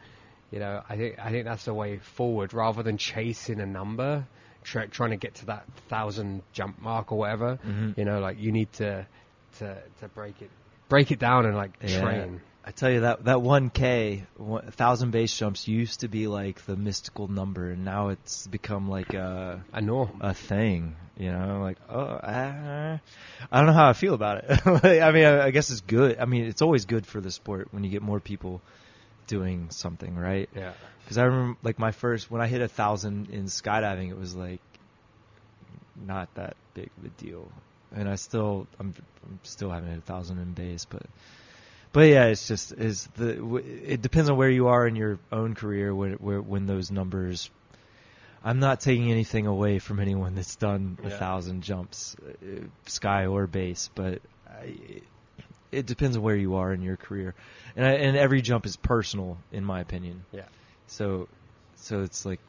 you 0.52 0.60
know, 0.60 0.82
I 0.88 0.96
think 0.96 1.20
I 1.20 1.32
think 1.32 1.46
that's 1.46 1.66
the 1.66 1.74
way 1.74 1.98
forward 1.98 2.54
rather 2.54 2.82
than 2.84 2.98
chasing 2.98 3.60
a 3.60 3.66
number, 3.66 4.26
try, 4.64 4.86
trying 4.86 5.10
to 5.12 5.18
get 5.18 5.36
to 5.36 5.48
that 5.48 5.66
thousand 5.90 6.44
jump 6.54 6.82
mark 6.82 7.12
or 7.12 7.18
whatever. 7.18 7.60
Mhm. 7.66 7.98
You 7.98 8.06
know, 8.06 8.20
like 8.20 8.40
you 8.40 8.52
need 8.52 8.72
to 8.74 9.06
to 9.60 9.82
to 10.00 10.08
break 10.10 10.42
it 10.42 10.52
break 10.88 11.12
it 11.12 11.20
down 11.20 11.46
and 11.46 11.56
like 11.56 11.72
Yeah. 11.82 12.00
train. 12.00 12.42
I 12.64 12.72
tell 12.72 12.92
you 12.92 13.02
that 13.02 13.26
that 13.26 13.42
one 13.42 13.70
K, 13.72 14.24
one- 14.38 14.70
thousand 14.72 15.12
base 15.12 15.36
jumps 15.36 15.68
used 15.68 16.02
to 16.02 16.08
be 16.08 16.28
like 16.28 16.64
the 16.66 16.76
mystical 16.76 17.28
number, 17.28 17.72
and 17.72 17.84
now 17.84 18.10
it's 18.10 18.46
become 18.48 18.90
like 18.90 19.14
a 19.14 19.64
A 19.74 19.82
a 20.22 20.34
thing. 20.34 20.96
You 21.18 21.32
know, 21.32 21.62
like 21.62 21.78
oh, 21.90 22.00
uh, 22.00 22.98
I 23.52 23.58
don't 23.58 23.68
know 23.68 23.74
how 23.74 23.90
I 23.90 23.94
feel 23.94 24.14
about 24.14 24.44
it. 24.44 24.60
Like, 24.66 25.02
I 25.02 25.12
mean, 25.12 25.26
I, 25.26 25.46
I 25.46 25.52
guess 25.52 25.70
it's 25.70 25.82
good. 25.82 26.18
I 26.20 26.26
mean, 26.26 26.46
it's 26.46 26.62
always 26.62 26.86
good 26.86 27.06
for 27.06 27.20
the 27.20 27.32
sport 27.32 27.68
when 27.72 27.84
you 27.84 27.90
get 27.90 28.02
more 28.02 28.20
people 28.20 28.62
doing 29.28 29.70
something, 29.72 30.16
right? 30.16 30.50
yeah. 30.56 30.74
Because 31.04 31.18
I 31.18 31.24
remember, 31.24 31.58
like 31.64 31.80
my 31.80 31.92
first 31.92 32.30
when 32.32 32.42
I 32.42 32.48
hit 32.48 32.62
a 32.62 32.68
thousand 32.68 33.30
in 33.32 33.46
skydiving, 33.46 34.10
it 34.10 34.18
was 34.18 34.36
like 34.36 34.62
not 36.06 36.34
that 36.36 36.56
big 36.74 36.90
of 36.98 37.06
a 37.06 37.10
deal. 37.24 37.52
and 37.96 38.08
I 38.08 38.16
still 38.16 38.68
I'm, 38.80 38.94
I'm 39.26 39.40
still 39.44 39.70
haven't 39.70 39.90
hit 39.90 40.00
a 40.00 40.02
thousand 40.02 40.40
in 40.40 40.54
base, 40.54 40.86
but 40.86 41.04
but 41.94 42.02
yeah, 42.02 42.26
it's 42.26 42.48
just 42.48 42.72
is 42.74 43.08
the 43.16 43.34
w- 43.34 43.82
it 43.86 44.02
depends 44.02 44.30
on 44.30 44.38
where 44.38 44.50
you 44.50 44.68
are 44.68 44.88
in 44.88 44.96
your 44.96 45.20
own 45.32 45.56
career 45.56 45.94
when 45.94 46.14
where, 46.14 46.42
when 46.42 46.66
those 46.66 46.92
numbers. 46.92 47.50
I'm 48.44 48.60
not 48.60 48.80
taking 48.82 49.12
anything 49.12 49.46
away 49.46 49.78
from 49.78 50.00
anyone 50.00 50.34
that's 50.34 50.56
done 50.56 50.98
a 51.04 51.12
thousand 51.12 51.62
jumps, 51.62 52.16
uh, 52.20 52.62
sky 52.88 53.28
or 53.28 53.46
base, 53.46 53.92
but 53.94 54.20
I, 54.50 55.02
it 55.72 55.86
depends 55.86 56.18
on 56.18 56.24
where 56.24 56.36
you 56.36 56.56
are 56.56 56.74
in 56.74 56.82
your 56.82 56.98
career, 56.98 57.36
and 57.76 57.86
I, 57.86 57.92
and 57.92 58.18
every 58.18 58.42
jump 58.42 58.66
is 58.66 58.78
personal 58.78 59.38
in 59.52 59.64
my 59.64 59.80
opinion. 59.80 60.26
Yeah. 60.32 60.46
So, 60.88 61.28
so 61.76 62.02
it's 62.02 62.26
like, 62.26 62.40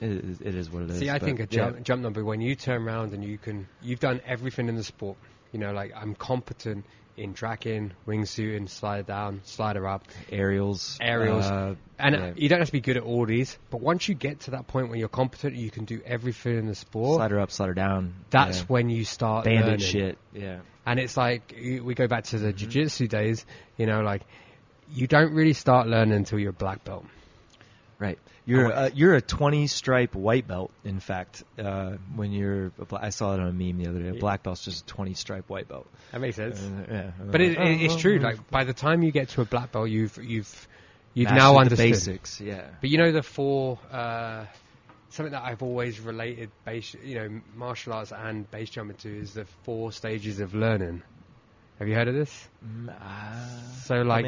it, 0.00 0.40
it 0.40 0.54
is 0.54 0.70
what 0.70 0.82
it 0.82 0.90
is. 0.90 0.98
See, 0.98 1.10
I 1.10 1.18
think 1.18 1.38
a 1.38 1.42
yeah. 1.42 1.46
jump, 1.46 1.82
jump 1.82 2.02
number 2.02 2.24
when 2.24 2.40
you 2.40 2.54
turn 2.54 2.82
around 2.82 3.14
and 3.14 3.24
you 3.24 3.38
can, 3.38 3.66
you've 3.80 4.00
done 4.00 4.20
everything 4.26 4.68
in 4.68 4.76
the 4.76 4.84
sport. 4.84 5.16
You 5.52 5.60
know, 5.60 5.72
like 5.72 5.92
I'm 5.96 6.14
competent 6.14 6.84
in 7.18 7.34
tracking, 7.34 7.92
wingsuiting, 8.06 8.68
slider 8.68 9.02
down, 9.02 9.40
slider 9.44 9.86
up, 9.86 10.04
aerials, 10.30 10.96
Aerials. 11.00 11.44
uh, 11.44 11.74
and 11.98 12.14
yeah. 12.14 12.32
you 12.36 12.48
don't 12.48 12.60
have 12.60 12.68
to 12.68 12.72
be 12.72 12.80
good 12.80 12.96
at 12.96 13.02
all 13.02 13.26
these. 13.26 13.58
But 13.70 13.80
once 13.80 14.08
you 14.08 14.14
get 14.14 14.40
to 14.40 14.52
that 14.52 14.66
point 14.68 14.88
where 14.88 14.98
you're 14.98 15.08
competent, 15.08 15.56
you 15.56 15.70
can 15.70 15.84
do 15.84 16.00
everything 16.06 16.56
in 16.58 16.66
the 16.66 16.74
sport. 16.74 17.16
slider 17.18 17.40
up, 17.40 17.50
slider 17.50 17.74
down. 17.74 18.14
That's 18.30 18.60
yeah. 18.60 18.64
when 18.68 18.88
you 18.88 19.04
start 19.04 19.44
bandit 19.44 19.64
learning. 19.66 19.78
shit. 19.86 20.18
Yeah, 20.32 20.60
And 20.86 20.98
it's 21.00 21.16
like 21.16 21.54
we 21.58 21.94
go 21.94 22.06
back 22.06 22.24
to 22.24 22.36
Mm-hmm. 22.36 22.46
the 22.46 22.52
jiu-jitsu 22.52 23.08
days. 23.08 23.44
You 23.76 23.86
know, 23.86 24.00
like 24.00 24.22
you 24.90 25.06
don't 25.06 25.34
really 25.34 25.52
start 25.54 25.86
learning 25.88 26.14
until 26.14 26.38
you're 26.38 26.50
a 26.50 26.52
black 26.52 26.84
belt. 26.84 27.04
Right. 27.98 28.18
You're 28.44 28.66
Oh, 28.66 28.70
uh, 28.70 28.90
you're 28.94 29.14
a 29.14 29.20
20 29.20 29.66
stripe 29.66 30.14
white 30.14 30.48
belt. 30.48 30.70
In 30.84 31.00
fact, 31.00 31.44
uh, 31.58 31.96
when 32.14 32.32
you're, 32.32 32.66
a 32.78 32.84
bla- 32.84 33.00
I 33.02 33.10
saw 33.10 33.34
it 33.34 33.40
on 33.40 33.48
a 33.48 33.52
meme 33.52 33.78
the 33.78 33.88
other 33.90 34.00
day. 34.00 34.08
A 34.08 34.14
black 34.14 34.42
belt's 34.42 34.64
just 34.64 34.84
a 34.84 34.86
20 34.86 35.14
stripe 35.14 35.48
white 35.48 35.68
belt. 35.68 35.86
That 36.12 36.20
makes 36.20 36.36
sense. 36.36 36.60
Uh, 36.60 36.86
yeah, 36.90 37.10
But 37.30 37.40
it, 37.40 37.58
it, 37.58 37.82
it's 37.82 37.94
uh, 37.94 37.98
true. 37.98 38.18
Like 38.18 38.50
by 38.50 38.64
the 38.64 38.72
time 38.72 39.02
you 39.02 39.12
get 39.12 39.28
to 39.30 39.42
a 39.42 39.44
black 39.44 39.72
belt, 39.72 39.90
you've 39.90 40.16
you've 40.16 40.68
you've 41.14 41.30
mastered 41.30 41.38
now 41.38 41.64
the 41.64 41.76
basics. 41.76 42.40
Yeah. 42.40 42.68
But 42.80 42.90
you 42.90 42.98
know 42.98 43.12
the 43.12 43.22
four 43.22 43.78
uh, 43.90 44.46
something 45.10 45.32
that 45.32 45.42
I've 45.42 45.62
always 45.62 46.00
related 46.00 46.50
base, 46.64 46.94
you 47.02 47.16
know, 47.16 47.40
martial 47.54 47.92
arts 47.92 48.12
and 48.12 48.50
base 48.50 48.70
jumping 48.70 48.96
to 48.98 49.18
is 49.20 49.34
the 49.34 49.46
four 49.64 49.92
stages 49.92 50.40
of 50.40 50.54
learning. 50.54 51.02
Have 51.78 51.88
you 51.88 51.94
heard 51.94 52.08
of 52.08 52.14
this? 52.14 52.48
Mm, 52.64 52.90
uh, 52.90 53.72
So 53.84 54.02
like 54.02 54.26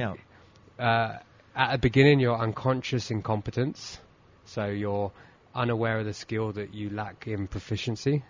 uh, 0.79 1.18
at 1.55 1.72
the 1.72 1.78
beginning, 1.78 2.20
you're 2.20 2.38
unconscious 2.38 3.11
incompetence, 3.11 3.98
so 4.46 4.66
you're 4.66 5.12
unaware 5.55 5.98
of 5.98 6.07
the 6.07 6.14
skill 6.14 6.53
that 6.53 6.74
you 6.74 6.90
lack 6.90 7.26
in 7.26 7.46
proficiency, 7.48 8.22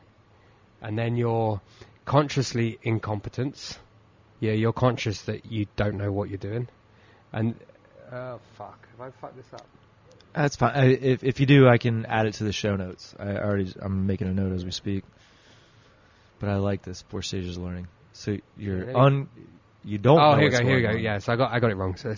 and 0.81 0.99
then 0.99 1.17
you're 1.17 1.61
consciously 2.05 2.79
incompetence. 2.83 3.79
Yeah, 4.41 4.53
you're 4.53 4.73
conscious 4.73 5.23
that 5.23 5.47
you 5.47 5.67
don't 5.77 5.97
know 5.97 6.11
what 6.11 6.29
you're 6.31 6.39
doing, 6.39 6.69
and 7.33 7.55
oh 8.11 8.41
fuck, 8.57 8.89
have 8.93 9.09
I 9.09 9.11
fucked 9.21 9.37
this 9.37 9.53
up? 9.53 9.67
That's 10.33 10.57
fine. 10.57 10.73
I, 10.75 10.85
if 10.87 11.25
if 11.25 11.41
you 11.41 11.47
do, 11.47 11.69
I 11.69 11.77
can 11.79 12.07
add 12.07 12.27
it 12.27 12.35
to 12.35 12.45
the 12.45 12.53
show 12.53 12.77
notes. 12.77 13.15
I 13.19 13.37
already 13.37 13.73
I'm 13.81 14.07
making 14.07 14.29
a 14.29 14.33
note 14.33 14.53
as 14.53 14.65
we 14.65 14.71
speak. 14.71 15.05
But 16.39 16.49
I 16.49 16.57
like 16.57 16.83
this 16.83 17.03
four 17.03 17.21
stages 17.21 17.59
of 17.59 17.65
learning. 17.65 17.89
So 18.15 18.39
you're 18.57 18.79
Really? 18.79 18.95
un, 18.95 19.29
you 19.85 19.99
don't. 19.99 20.19
oh, 20.19 20.37
here 20.37 20.45
we 20.45 20.51
go, 20.51 20.65
here 20.65 20.77
we 20.77 20.83
go. 20.83 20.89
on. 20.91 21.01
Yeah, 21.01 21.19
so 21.19 21.33
I 21.35 21.37
got 21.37 21.53
I 21.53 21.61
got 21.61 21.71
it 21.71 21.77
wrong. 21.77 21.97
So 21.97 22.15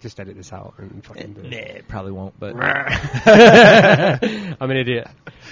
just 0.00 0.18
edit 0.20 0.36
this 0.36 0.52
out 0.52 0.74
and 0.78 1.04
fucking 1.04 1.32
do 1.34 1.42
Nah, 1.42 1.48
it. 1.56 1.76
it 1.78 1.88
probably 1.88 2.12
won't. 2.12 2.38
But 2.38 2.54
I'm 4.60 4.70
an 4.70 4.76
idiot. 4.76 5.08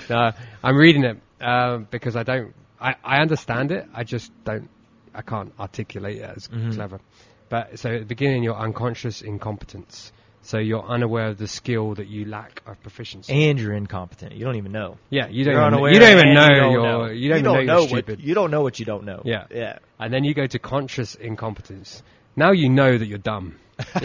No, 0.09 0.31
I'm 0.63 0.77
reading 0.77 1.05
it 1.05 1.19
um, 1.41 1.87
because 1.91 2.17
I 2.17 2.23
don't. 2.23 2.55
I, 2.81 2.95
I 3.05 3.19
understand 3.21 3.73
it. 3.73 3.87
I 3.95 4.05
just 4.05 4.31
don't. 4.45 4.69
I 5.15 5.23
can't 5.23 5.53
articulate 5.59 6.19
it 6.19 6.31
as 6.37 6.49
Mhm. 6.49 6.75
clever. 6.75 7.01
But 7.49 7.79
so 7.79 7.91
at 7.91 8.01
the 8.01 8.07
beginning, 8.07 8.43
you're 8.43 8.57
unconscious 8.57 9.23
incompetence. 9.23 10.13
So 10.43 10.59
you're 10.59 10.85
unaware 10.85 11.29
of 11.29 11.39
the 11.39 11.49
skill 11.49 11.95
that 11.95 12.07
you 12.07 12.25
lack 12.25 12.63
of 12.67 12.81
proficiency. 12.81 13.33
and 13.49 13.59
you're 13.59 13.73
incompetent. 13.73 14.33
You 14.33 14.45
don't 14.45 14.55
even 14.57 14.71
know. 14.71 14.97
yeah, 15.11 15.27
you 15.29 15.45
don't. 15.45 15.73
You're 15.73 15.89
Even, 15.91 15.95
you 15.95 16.01
don't 16.01 16.19
even 16.19 16.35
know 16.35 16.47
you 16.49 16.61
don't 16.61 16.73
you're. 16.73 16.83
know. 16.83 17.05
You 17.07 17.29
don't 17.31 17.39
even 17.39 17.53
know, 17.53 17.59
you're 17.61 17.81
what 17.81 17.89
stupid. 17.89 18.21
you 18.21 18.35
don't 18.35 18.51
know 18.53 18.63
what 18.63 18.79
you 18.79 18.85
don't 18.87 19.05
know. 19.05 19.23
Yeah. 19.25 19.47
Yeah. 19.51 19.79
and 19.99 20.13
then 20.15 20.23
you 20.25 20.35
go 20.35 20.47
to 20.47 20.59
conscious 20.61 21.15
incompetence. 21.17 22.03
Now 22.37 22.53
you 22.53 22.69
know 22.69 22.97
that 22.97 23.07
you're 23.07 23.19
dumb. 23.19 23.57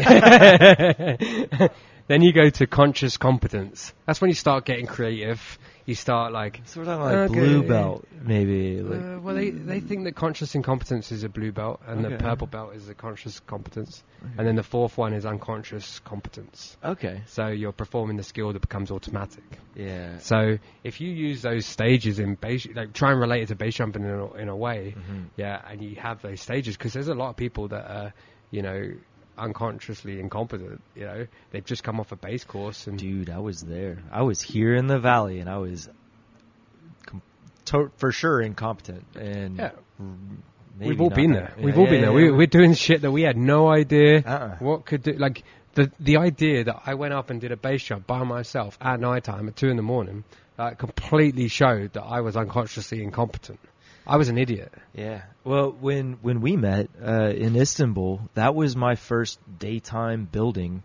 then 2.07 2.21
you 2.21 2.33
go 2.33 2.49
to 2.49 2.67
conscious 2.67 3.17
competence. 3.17 3.93
That's 4.05 4.19
when 4.19 4.29
you 4.29 4.35
start 4.35 4.65
getting 4.65 4.85
creative. 4.85 5.57
You 5.85 5.95
start 5.95 6.31
like, 6.31 6.61
So 6.65 6.81
we're 6.81 6.95
like 6.95 7.29
Okay. 7.31 7.33
blue 7.39 7.63
belt, 7.63 8.05
maybe. 8.21 8.79
Like, 8.81 8.99
uh, 9.01 9.19
well, 9.21 9.33
they 9.35 9.49
they 9.49 9.79
think 9.79 10.03
that 10.03 10.15
conscious 10.15 10.53
incompetence 10.55 11.11
is 11.11 11.23
a 11.23 11.29
blue 11.29 11.51
belt, 11.51 11.81
and 11.87 12.03
the 12.05 12.11
purple 12.17 12.47
belt 12.47 12.75
is 12.75 12.87
a 12.89 12.93
conscious 12.93 13.39
competence, 13.39 14.03
and 14.37 14.45
then 14.47 14.55
the 14.55 14.63
fourth 14.63 14.97
one 14.97 15.13
is 15.13 15.25
unconscious 15.25 15.99
competence. 15.99 16.77
okay. 16.83 17.21
So 17.27 17.47
you're 17.47 17.71
performing 17.71 18.17
the 18.17 18.23
skill 18.23 18.53
that 18.53 18.59
becomes 18.61 18.91
automatic. 18.91 19.43
Yeah. 19.75 20.17
So 20.19 20.59
if 20.83 21.01
you 21.01 21.09
use 21.11 21.41
those 21.41 21.65
stages 21.65 22.19
in 22.19 22.35
base, 22.35 22.67
like 22.75 22.93
try 22.93 23.11
and 23.11 23.19
relate 23.19 23.43
it 23.43 23.47
to 23.47 23.55
base 23.55 23.75
jumping 23.75 24.03
in 24.03 24.09
a, 24.11 24.33
in 24.33 24.49
a 24.49 24.55
way, 24.55 24.95
Mhm. 24.97 25.29
yeah, 25.37 25.61
and 25.67 25.81
you 25.81 25.95
have 25.95 26.21
those 26.21 26.41
stages 26.41 26.77
because 26.77 26.93
there's 26.93 27.07
a 27.07 27.15
lot 27.15 27.29
of 27.29 27.37
people 27.37 27.69
that 27.69 27.89
are, 27.89 28.13
you 28.51 28.61
know, 28.61 28.91
unconsciously 29.37 30.19
incompetent. 30.19 30.81
You 30.95 31.05
know, 31.05 31.27
they've 31.51 31.65
just 31.65 31.83
come 31.83 31.99
off 31.99 32.11
a 32.11 32.15
base 32.15 32.43
course 32.43 32.87
and 32.87 32.97
Dude, 32.97 33.29
I 33.29 33.39
was 33.39 33.61
there. 33.61 33.99
I 34.11 34.21
was 34.23 34.41
here 34.41 34.75
in 34.75 34.87
the 34.87 34.99
valley, 34.99 35.39
and 35.39 35.49
I 35.49 35.57
was 35.57 35.89
com- 37.05 37.21
to- 37.65 37.91
for 37.97 38.11
sure 38.11 38.41
incompetent. 38.41 39.05
And 39.15 39.57
Yeah. 39.57 39.71
we've 40.79 41.01
all 41.01 41.09
been 41.09 41.31
there. 41.33 41.53
We've 41.57 41.75
Yeah, 41.75 41.79
all 41.79 41.85
been 41.85 41.95
yeah, 41.95 42.01
there. 42.07 42.13
We, 42.13 42.31
we're 42.31 42.47
doing 42.47 42.73
shit 42.73 43.01
that 43.01 43.11
we 43.11 43.21
had 43.23 43.37
no 43.37 43.69
idea 43.69 44.19
Uh-uh. 44.25 44.55
what 44.59 44.85
could 44.85 45.03
do. 45.03 45.13
Like 45.13 45.43
the 45.73 45.91
the 45.99 46.17
idea 46.17 46.65
that 46.65 46.81
I 46.85 46.95
went 46.95 47.13
up 47.13 47.29
and 47.29 47.39
did 47.39 47.51
a 47.51 47.57
base 47.57 47.83
jump 47.83 48.05
by 48.07 48.23
myself 48.23 48.77
at 48.81 48.99
night 48.99 49.23
time 49.23 49.47
at 49.47 49.55
two 49.55 49.69
in 49.69 49.77
the 49.77 49.83
morning, 49.83 50.23
uh, 50.59 50.71
completely 50.71 51.47
showed 51.47 51.93
that 51.93 52.03
I 52.03 52.21
was 52.21 52.35
unconsciously 52.35 53.01
incompetent. 53.01 53.59
I 54.05 54.17
was 54.17 54.29
an 54.29 54.37
idiot. 54.37 54.73
Yeah. 54.93 55.21
Well, 55.43 55.71
when 55.71 56.13
when 56.21 56.41
we 56.41 56.57
met 56.57 56.89
uh, 57.01 57.29
in 57.29 57.55
Istanbul, 57.55 58.29
that 58.33 58.55
was 58.55 58.75
my 58.75 58.95
first 58.95 59.39
daytime 59.59 60.25
building 60.25 60.83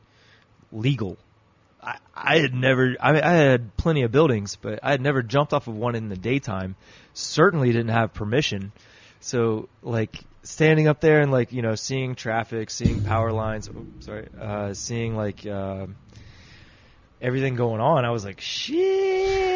legal. 0.72 1.16
I, 1.82 1.98
I 2.14 2.38
had 2.38 2.54
never. 2.54 2.96
I, 3.00 3.12
mean, 3.12 3.22
I 3.22 3.32
had 3.32 3.76
plenty 3.76 4.02
of 4.02 4.12
buildings, 4.12 4.56
but 4.56 4.80
I 4.82 4.90
had 4.90 5.00
never 5.00 5.22
jumped 5.22 5.52
off 5.52 5.68
of 5.68 5.76
one 5.76 5.94
in 5.94 6.08
the 6.08 6.16
daytime. 6.16 6.76
Certainly 7.14 7.72
didn't 7.72 7.88
have 7.88 8.12
permission. 8.12 8.72
So, 9.20 9.68
like 9.82 10.20
standing 10.42 10.88
up 10.88 11.00
there 11.00 11.20
and 11.20 11.30
like 11.30 11.52
you 11.52 11.62
know 11.62 11.74
seeing 11.74 12.14
traffic, 12.14 12.70
seeing 12.70 13.00
power 13.00 13.32
lines. 13.32 13.68
Oh, 13.68 13.86
sorry, 14.00 14.28
uh, 14.38 14.74
seeing 14.74 15.16
like. 15.16 15.46
Uh, 15.46 15.86
everything 17.20 17.54
going 17.54 17.80
on, 17.80 18.04
I 18.04 18.10
was 18.10 18.24
like, 18.24 18.40
shit. 18.40 18.76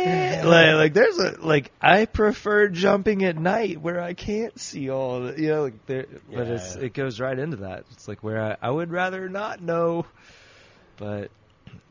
like, 0.45 0.75
like 0.75 0.95
there's 0.95 1.19
a 1.19 1.37
like 1.41 1.73
I 1.81 2.07
prefer 2.07 2.69
jumping 2.69 3.25
at 3.25 3.37
night 3.37 3.81
where 3.81 4.01
I 4.01 4.15
can't 4.15 4.59
see 4.59 4.91
all 4.91 5.21
the 5.21 5.41
you 5.41 5.49
know 5.49 5.63
like 5.65 5.87
there, 5.87 6.07
but 6.33 6.47
it's 6.47 6.77
it 6.77 6.95
goes 6.95 7.21
right 7.21 7.39
into 7.39 7.59
that. 7.59 7.85
It's 7.93 8.09
like 8.09 8.23
where 8.23 8.43
I, 8.43 8.57
I 8.63 8.71
would 8.71 8.91
rather 8.91 9.29
not 9.29 9.61
know, 9.61 10.07
but 10.97 11.31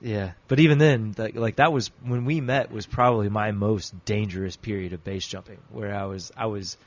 yeah. 0.01 0.31
But 0.47 0.59
even 0.59 0.77
then, 0.77 1.11
that, 1.13 1.35
like 1.35 1.57
that 1.57 1.71
was 1.71 1.91
when 2.03 2.25
we 2.25 2.41
met 2.41 2.71
was 2.71 2.85
probably 2.85 3.29
my 3.29 3.51
most 3.51 3.93
dangerous 4.05 4.55
period 4.55 4.93
of 4.93 5.03
base 5.03 5.27
jumping, 5.27 5.59
where 5.71 5.93
I 5.93 6.05
was 6.05 6.31
I 6.35 6.47
was 6.47 6.77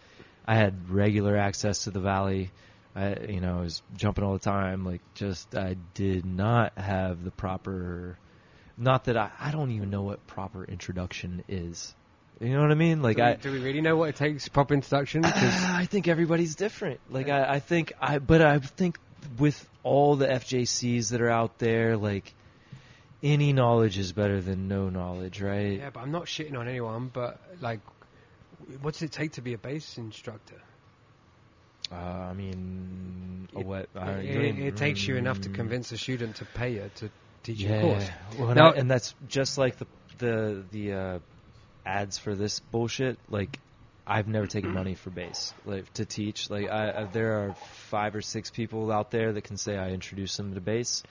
I 0.46 0.56
had 0.56 0.90
regular 0.90 1.36
access 1.36 1.84
to 1.84 1.90
the 1.90 2.00
valley. 2.00 2.50
I 2.94 3.16
you 3.28 3.40
know 3.40 3.58
I 3.58 3.60
was 3.62 3.82
jumping 3.96 4.24
all 4.24 4.32
the 4.32 4.38
time. 4.38 4.84
Like 4.84 5.00
just 5.14 5.54
I 5.54 5.76
did 5.94 6.24
not 6.24 6.76
have 6.78 7.24
the 7.24 7.30
proper. 7.30 8.18
Not 8.78 9.04
that 9.04 9.16
I 9.16 9.30
I 9.40 9.50
don't 9.50 9.70
even 9.72 9.90
know 9.90 10.02
what 10.02 10.26
proper 10.26 10.64
introduction 10.64 11.44
is. 11.48 11.94
You 12.40 12.54
know 12.54 12.62
what 12.62 12.70
I 12.70 12.74
mean? 12.74 13.02
Like 13.02 13.16
do, 13.16 13.22
I. 13.22 13.30
we, 13.32 13.36
do 13.36 13.52
we 13.52 13.58
really 13.58 13.80
know 13.80 13.96
what 13.96 14.08
it 14.08 14.16
takes 14.16 14.48
proper 14.48 14.74
introduction? 14.74 15.22
'Cause- 15.22 15.64
I 15.64 15.84
think 15.84 16.08
everybody's 16.08 16.54
different. 16.56 17.00
Like 17.10 17.28
I, 17.28 17.54
I 17.54 17.60
think 17.60 17.92
I, 18.00 18.18
but 18.18 18.42
I 18.42 18.58
think 18.58 18.98
with 19.38 19.68
all 19.84 20.16
the 20.16 20.26
FJCs 20.26 21.10
that 21.10 21.20
are 21.20 21.30
out 21.30 21.58
there, 21.58 21.96
like 21.96 22.34
any 23.22 23.52
knowledge 23.52 23.98
is 23.98 24.12
better 24.12 24.40
than 24.40 24.66
no 24.66 24.88
knowledge, 24.88 25.40
right? 25.40 25.78
yeah, 25.78 25.90
but 25.90 26.00
I'm 26.00 26.10
not 26.10 26.24
shitting 26.24 26.56
on 26.58 26.66
anyone. 26.66 27.10
But 27.12 27.38
like, 27.60 27.80
what 28.80 28.94
does 28.94 29.02
it 29.02 29.12
take 29.12 29.32
to 29.32 29.42
be 29.42 29.52
a 29.54 29.58
base 29.58 29.98
instructor? 29.98 30.60
Uh, 31.92 31.94
I 31.94 32.32
mean, 32.32 33.48
It- 33.56 33.66
what? 33.66 33.88
It, 33.94 34.24
it, 34.24 34.58
it 34.58 34.76
takes 34.76 35.06
you 35.06 35.16
enough 35.16 35.42
to 35.42 35.48
mm, 35.48 35.54
convince 35.54 35.92
a 35.92 35.98
student 35.98 36.36
to 36.36 36.44
pay 36.46 36.74
you 36.74 36.90
to 36.96 37.10
teach 37.42 37.60
Yeah, 37.60 37.80
course. 37.80 38.10
well, 38.38 38.48
and, 38.50 38.56
Now- 38.58 38.70
I- 38.72 38.76
and 38.76 38.90
that's 38.90 39.14
just 39.28 39.58
like 39.58 39.76
the 39.78 39.86
the 40.18 40.64
the 40.70 40.92
uh, 40.92 41.18
ads 41.84 42.18
for 42.18 42.34
this 42.34 42.60
bullshit. 42.60 43.18
Like, 43.28 43.58
I've 44.06 44.28
never 44.28 44.46
taken 44.46 44.72
money 44.80 44.94
for 44.94 45.10
base 45.10 45.52
like 45.64 45.92
to 45.94 46.04
teach. 46.04 46.50
Like, 46.50 46.70
I, 46.70 47.02
I 47.02 47.04
there 47.04 47.44
are 47.48 47.54
five 47.90 48.14
or 48.14 48.22
six 48.22 48.50
people 48.50 48.90
out 48.92 49.10
there 49.10 49.32
that 49.32 49.42
can 49.44 49.56
say 49.56 49.76
I 49.76 49.90
introduced 49.90 50.36
them 50.36 50.54
to 50.54 50.60
base. 50.60 51.02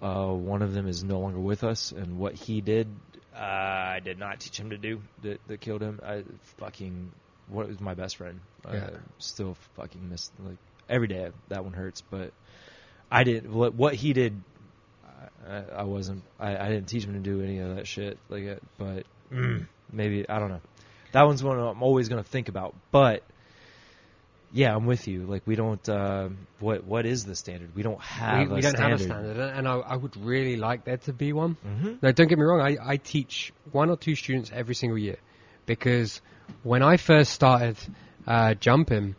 Uh, 0.00 0.28
one 0.32 0.62
of 0.62 0.72
them 0.72 0.86
is 0.86 1.02
no 1.02 1.18
longer 1.18 1.40
with 1.40 1.64
us, 1.64 1.90
and 1.90 2.18
what 2.20 2.34
he 2.34 2.60
did, 2.60 2.86
uh, 3.34 3.40
I 3.40 4.00
did 4.04 4.16
not 4.18 4.38
teach 4.38 4.56
him 4.58 4.70
to 4.70 4.78
do 4.78 5.00
that, 5.22 5.40
that 5.48 5.60
killed 5.60 5.82
him. 5.82 5.98
I 6.06 6.22
fucking 6.58 7.10
what 7.48 7.66
was 7.66 7.80
my 7.80 7.94
best 7.94 8.16
friend. 8.16 8.38
I 8.64 8.74
Yeah. 8.76 8.90
still 9.18 9.56
fucking 9.74 10.08
miss 10.08 10.30
like 10.38 10.58
every 10.88 11.08
day. 11.08 11.30
That 11.48 11.64
one 11.64 11.72
hurts, 11.72 12.00
but 12.02 12.32
I 13.10 13.24
did 13.24 13.50
what 13.50 13.74
what 13.74 13.94
he 13.94 14.12
did. 14.12 14.40
I, 15.46 15.80
I, 15.80 15.82
wasn't. 15.84 16.22
I, 16.38 16.56
I 16.56 16.68
didn't 16.68 16.86
teach 16.86 17.04
him 17.04 17.14
to 17.14 17.20
do 17.20 17.42
any 17.42 17.58
of 17.58 17.76
that 17.76 17.86
shit. 17.86 18.18
Like, 18.28 18.46
uh, 18.46 18.54
but 18.78 19.04
maybe 19.92 20.28
I 20.28 20.38
don't 20.38 20.50
know. 20.50 20.60
That 21.12 21.26
one's 21.26 21.42
one 21.42 21.58
I'm 21.58 21.82
always 21.82 22.08
gonna 22.08 22.22
think 22.22 22.48
about. 22.48 22.74
But 22.90 23.22
yeah, 24.52 24.74
I'm 24.74 24.86
with 24.86 25.08
you. 25.08 25.24
Like, 25.24 25.42
we 25.46 25.56
don't. 25.56 25.86
Uh, 25.88 26.30
what 26.60 26.84
what 26.84 27.06
is 27.06 27.24
the 27.24 27.34
standard? 27.34 27.74
We 27.74 27.82
don't 27.82 28.00
have. 28.00 28.48
we, 28.48 28.54
we 28.54 28.58
a 28.58 28.62
don't 28.62 28.70
standard. 28.72 28.90
have 28.90 29.00
a 29.00 29.04
standard, 29.04 29.38
and 29.38 29.68
I, 29.68 29.74
I 29.76 29.96
would 29.96 30.16
really 30.16 30.56
like 30.56 30.84
there 30.84 30.96
to 30.98 31.12
be 31.12 31.32
one. 31.32 31.56
hmm 31.62 31.94
No, 32.02 32.12
don't 32.12 32.28
get 32.28 32.38
me 32.38 32.44
wrong. 32.44 32.60
I, 32.60 32.76
I 32.82 32.96
teach 32.96 33.52
one 33.72 33.90
or 33.90 33.96
two 33.96 34.14
students 34.14 34.50
every 34.52 34.74
single 34.74 34.98
year 34.98 35.16
because 35.66 36.20
when 36.62 36.82
I 36.82 36.96
first 36.96 37.32
started 37.32 37.76
uh, 38.26 38.54
jumping, 38.54 39.14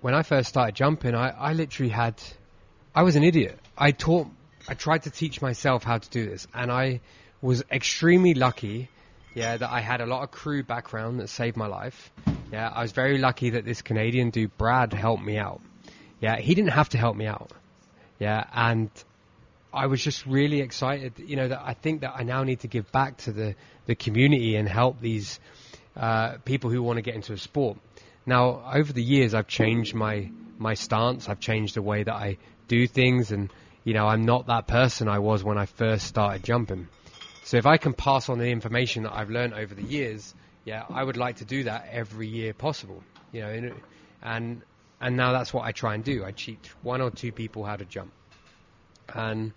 when 0.00 0.14
I 0.14 0.22
first 0.22 0.48
started 0.50 0.74
jumping, 0.74 1.14
I, 1.14 1.30
I 1.30 1.52
literally 1.54 1.90
had, 1.90 2.14
I 2.94 3.02
was 3.02 3.16
an 3.16 3.24
idiot. 3.24 3.58
I 3.76 3.92
taught, 3.92 4.28
I 4.68 4.74
tried 4.74 5.02
to 5.02 5.10
teach 5.10 5.42
myself 5.42 5.84
how 5.84 5.98
to 5.98 6.10
do 6.10 6.26
this, 6.26 6.46
and 6.54 6.70
I 6.70 7.00
was 7.42 7.62
extremely 7.70 8.34
lucky. 8.34 8.88
Yeah, 9.34 9.56
that 9.56 9.70
I 9.70 9.80
had 9.80 10.00
a 10.00 10.06
lot 10.06 10.22
of 10.22 10.30
crew 10.30 10.62
background 10.62 11.18
that 11.18 11.28
saved 11.28 11.56
my 11.56 11.66
life. 11.66 12.12
Yeah, 12.52 12.70
I 12.72 12.82
was 12.82 12.92
very 12.92 13.18
lucky 13.18 13.50
that 13.50 13.64
this 13.64 13.82
Canadian 13.82 14.30
dude 14.30 14.56
Brad 14.56 14.92
helped 14.92 15.24
me 15.24 15.38
out. 15.38 15.60
Yeah, 16.20 16.36
he 16.36 16.54
didn't 16.54 16.70
have 16.70 16.88
to 16.90 16.98
help 16.98 17.16
me 17.16 17.26
out. 17.26 17.50
Yeah, 18.20 18.44
and 18.54 18.90
I 19.72 19.86
was 19.86 20.02
just 20.02 20.24
really 20.24 20.60
excited, 20.60 21.18
you 21.18 21.34
know, 21.34 21.48
that 21.48 21.62
I 21.64 21.74
think 21.74 22.02
that 22.02 22.12
I 22.14 22.22
now 22.22 22.44
need 22.44 22.60
to 22.60 22.68
give 22.68 22.90
back 22.92 23.18
to 23.18 23.32
the, 23.32 23.56
the 23.86 23.96
community 23.96 24.54
and 24.54 24.68
help 24.68 25.00
these 25.00 25.40
uh, 25.96 26.36
people 26.44 26.70
who 26.70 26.80
want 26.80 26.98
to 26.98 27.02
get 27.02 27.16
into 27.16 27.32
a 27.32 27.38
sport. 27.38 27.78
Now, 28.24 28.62
over 28.72 28.92
the 28.92 29.02
years, 29.02 29.34
I've 29.34 29.48
changed 29.48 29.94
my, 29.94 30.30
my 30.58 30.74
stance. 30.74 31.28
I've 31.28 31.40
changed 31.40 31.74
the 31.74 31.82
way 31.82 32.04
that 32.04 32.14
I 32.14 32.38
do 32.68 32.86
things, 32.86 33.32
and 33.32 33.52
you 33.84 33.94
know, 33.94 34.06
I'm 34.06 34.24
not 34.24 34.46
that 34.46 34.66
person 34.66 35.08
I 35.08 35.18
was 35.18 35.44
when 35.44 35.58
I 35.58 35.66
first 35.66 36.06
started 36.06 36.42
jumping. 36.42 36.88
So 37.44 37.58
if 37.58 37.66
I 37.66 37.76
can 37.76 37.92
pass 37.92 38.28
on 38.28 38.38
the 38.38 38.48
information 38.48 39.02
that 39.04 39.14
I've 39.14 39.30
learned 39.30 39.54
over 39.54 39.74
the 39.74 39.82
years, 39.82 40.34
yeah, 40.64 40.84
I 40.88 41.04
would 41.04 41.16
like 41.16 41.36
to 41.36 41.44
do 41.44 41.64
that 41.64 41.88
every 41.92 42.26
year 42.26 42.54
possible. 42.54 43.02
You 43.32 43.40
know, 43.42 43.72
and 44.22 44.62
and, 45.00 45.16
now 45.16 45.32
that's 45.32 45.52
what 45.52 45.64
I 45.64 45.72
try 45.72 45.94
and 45.94 46.02
do. 46.02 46.24
I 46.24 46.32
teach 46.32 46.70
one 46.82 47.02
or 47.02 47.10
two 47.10 47.30
people 47.30 47.64
how 47.64 47.76
to 47.76 47.84
jump 47.84 48.10
and 49.12 49.52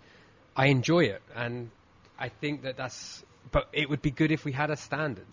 I 0.56 0.66
enjoy 0.66 1.04
it. 1.04 1.22
And 1.34 1.70
I 2.18 2.28
think 2.28 2.62
that 2.62 2.76
that's. 2.76 3.24
But 3.50 3.68
it 3.72 3.88
would 3.88 4.02
be 4.02 4.10
good 4.10 4.32
if 4.32 4.44
we 4.44 4.52
had 4.52 4.70
a 4.70 4.76
standard. 4.76 5.26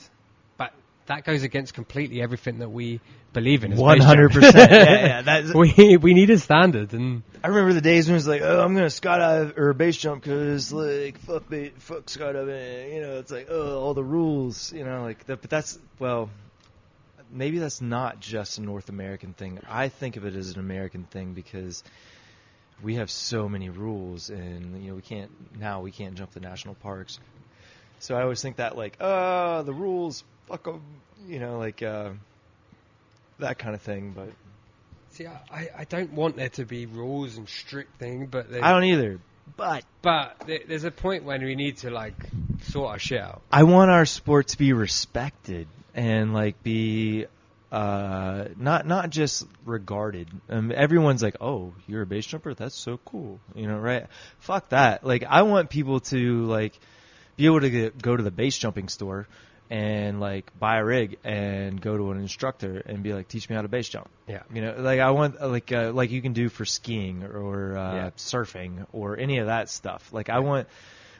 But 1.05 1.15
that 1.15 1.23
goes 1.25 1.43
against 1.43 1.73
completely 1.73 2.21
everything 2.21 2.59
that 2.59 2.69
we 2.69 2.99
believe 3.33 3.63
in. 3.63 3.73
as 3.73 3.79
One 3.79 3.97
base 3.97 4.05
hundred 4.05 4.31
jumpers. 4.31 4.51
percent. 4.51 4.71
Yeah, 4.71 5.05
yeah. 5.05 5.21
That's, 5.21 5.53
we 5.53 5.97
we 5.97 6.13
need 6.13 6.29
a 6.29 6.37
standard, 6.37 6.93
and 6.93 7.23
I 7.43 7.47
remember 7.49 7.73
the 7.73 7.81
days 7.81 8.07
when 8.07 8.13
it 8.13 8.17
was 8.17 8.27
like, 8.27 8.41
oh, 8.41 8.61
I'm 8.61 8.73
gonna 8.73 8.87
skydive 8.87 9.57
or 9.57 9.73
base 9.73 9.97
jump 9.97 10.23
because 10.23 10.71
like 10.73 11.17
fuck 11.19 11.47
ba- 11.49 11.71
fuck 11.79 12.05
skydiving. 12.05 12.93
You 12.93 13.01
know, 13.01 13.17
it's 13.19 13.31
like 13.31 13.47
oh 13.49 13.79
all 13.79 13.93
the 13.93 14.03
rules. 14.03 14.71
You 14.73 14.83
know, 14.85 15.03
like 15.03 15.25
that, 15.25 15.41
but 15.41 15.49
that's 15.49 15.77
well, 15.99 16.29
maybe 17.31 17.59
that's 17.59 17.81
not 17.81 18.19
just 18.19 18.57
a 18.57 18.61
North 18.61 18.89
American 18.89 19.33
thing. 19.33 19.59
I 19.69 19.89
think 19.89 20.17
of 20.17 20.25
it 20.25 20.35
as 20.35 20.51
an 20.51 20.59
American 20.59 21.03
thing 21.03 21.33
because 21.33 21.83
we 22.83 22.95
have 22.95 23.09
so 23.11 23.47
many 23.47 23.69
rules, 23.69 24.29
and 24.29 24.83
you 24.83 24.89
know 24.89 24.95
we 24.95 25.01
can't 25.01 25.31
now 25.59 25.81
we 25.81 25.91
can't 25.91 26.15
jump 26.15 26.31
the 26.31 26.39
national 26.39 26.75
parks. 26.75 27.19
So 27.99 28.15
I 28.15 28.21
always 28.23 28.41
think 28.41 28.57
that 28.57 28.75
like, 28.77 28.97
uh, 28.99 29.61
the 29.63 29.73
rules, 29.73 30.23
fuck 30.47 30.67
'em, 30.67 30.81
you 31.27 31.39
know, 31.39 31.57
like 31.57 31.81
uh, 31.81 32.11
that 33.39 33.57
kind 33.57 33.75
of 33.75 33.81
thing. 33.81 34.13
But 34.15 34.29
see, 35.09 35.27
I- 35.27 35.69
I, 35.77 35.83
don't 35.85 36.13
want 36.13 36.35
there 36.35 36.49
to 36.49 36.65
be 36.65 36.85
rules 36.85 37.37
and 37.37 37.47
strict 37.47 37.97
thing, 37.99 38.27
but 38.27 38.53
I 38.53 38.71
don't 38.71 38.83
either. 38.85 39.19
But 39.57 39.83
But 40.01 40.43
there, 40.47 40.59
there's 40.67 40.83
a 40.85 40.91
point 40.91 41.23
when 41.23 41.43
we 41.43 41.55
need 41.55 41.77
to 41.77 41.91
like 41.91 42.15
sort 42.63 42.89
our 42.89 42.99
shit 42.99 43.21
out. 43.21 43.41
I 43.51 43.63
want 43.63 43.91
our 43.91 44.05
sport 44.05 44.47
to 44.49 44.57
be 44.57 44.73
respected 44.73 45.67
and 45.93 46.33
like 46.33 46.61
be 46.63 47.27
uh, 47.71 48.45
not 48.57 48.87
not 48.87 49.09
just 49.09 49.45
regarded. 49.65 50.29
Um, 50.49 50.71
everyone's 50.73 51.21
like, 51.21 51.37
"Oh, 51.41 51.73
you're 51.87 52.01
a 52.03 52.05
base 52.05 52.25
jumper? 52.25 52.53
That's 52.53 52.75
so 52.75 52.97
cool," 53.05 53.39
you 53.53 53.67
know, 53.67 53.77
right? 53.77 54.07
Fuck 54.39 54.69
that. 54.69 55.05
Like, 55.05 55.23
I 55.23 55.41
want 55.43 55.69
people 55.69 55.99
to 56.01 56.45
like 56.45 56.77
be 57.35 57.45
able 57.47 57.61
to 57.61 57.69
get, 57.69 58.01
go 58.01 58.15
to 58.15 58.23
the 58.23 58.31
base 58.31 58.57
jumping 58.57 58.87
store 58.87 59.27
and 59.69 60.19
like 60.19 60.51
buy 60.59 60.77
a 60.77 60.85
rig 60.85 61.17
and 61.23 61.81
go 61.81 61.97
to 61.97 62.11
an 62.11 62.19
instructor 62.19 62.81
and 62.85 63.01
be 63.03 63.13
like, 63.13 63.27
"Teach 63.27 63.49
me 63.49 63.55
how 63.55 63.61
to 63.61 63.67
base 63.67 63.89
jump." 63.89 64.09
Yeah. 64.27 64.43
You 64.53 64.61
know, 64.61 64.75
like 64.77 64.99
I 64.99 65.11
want 65.11 65.41
like 65.41 65.71
uh, 65.71 65.91
like 65.93 66.11
you 66.11 66.21
can 66.21 66.33
do 66.33 66.49
for 66.49 66.65
skiing 66.65 67.23
or 67.23 67.77
uh, 67.77 67.95
Yeah. 67.95 68.09
surfing 68.17 68.85
or 68.93 69.17
any 69.17 69.39
of 69.39 69.47
that 69.47 69.69
stuff. 69.69 70.13
Like 70.13 70.29
I 70.29 70.39
want 70.39 70.67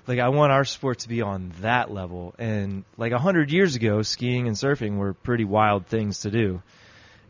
like 0.07 0.19
I 0.19 0.29
want 0.29 0.51
our 0.51 0.65
sport 0.65 0.99
to 0.99 1.09
be 1.09 1.21
on 1.21 1.53
that 1.61 1.91
level. 1.91 2.35
And 2.37 2.83
like 2.97 3.11
a 3.11 3.19
hundred 3.19 3.51
years 3.51 3.75
ago, 3.75 4.03
skiing 4.03 4.47
and 4.47 4.55
surfing 4.55 4.97
were 4.97 5.13
pretty 5.13 5.45
wild 5.45 5.87
things 5.87 6.19
to 6.19 6.31
do, 6.31 6.61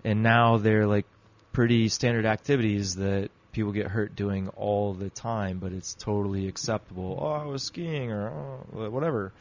and 0.03 0.21
now 0.23 0.57
they're 0.57 0.87
like 0.87 1.05
pretty 1.53 1.87
standard 1.87 2.25
activities 2.25 2.95
that 2.95 3.29
people 3.53 3.71
get 3.71 3.87
hurt 3.87 4.13
doing 4.17 4.49
all 4.49 4.93
the 4.93 5.09
time. 5.09 5.59
But 5.59 5.71
it's 5.71 5.93
totally 5.93 6.49
acceptable. 6.49 7.17
Oh, 7.21 7.27
I 7.27 7.45
was 7.45 7.63
skiing 7.63 8.11
or 8.11 8.27
oh, 8.75 8.89
whatever. 8.89 9.31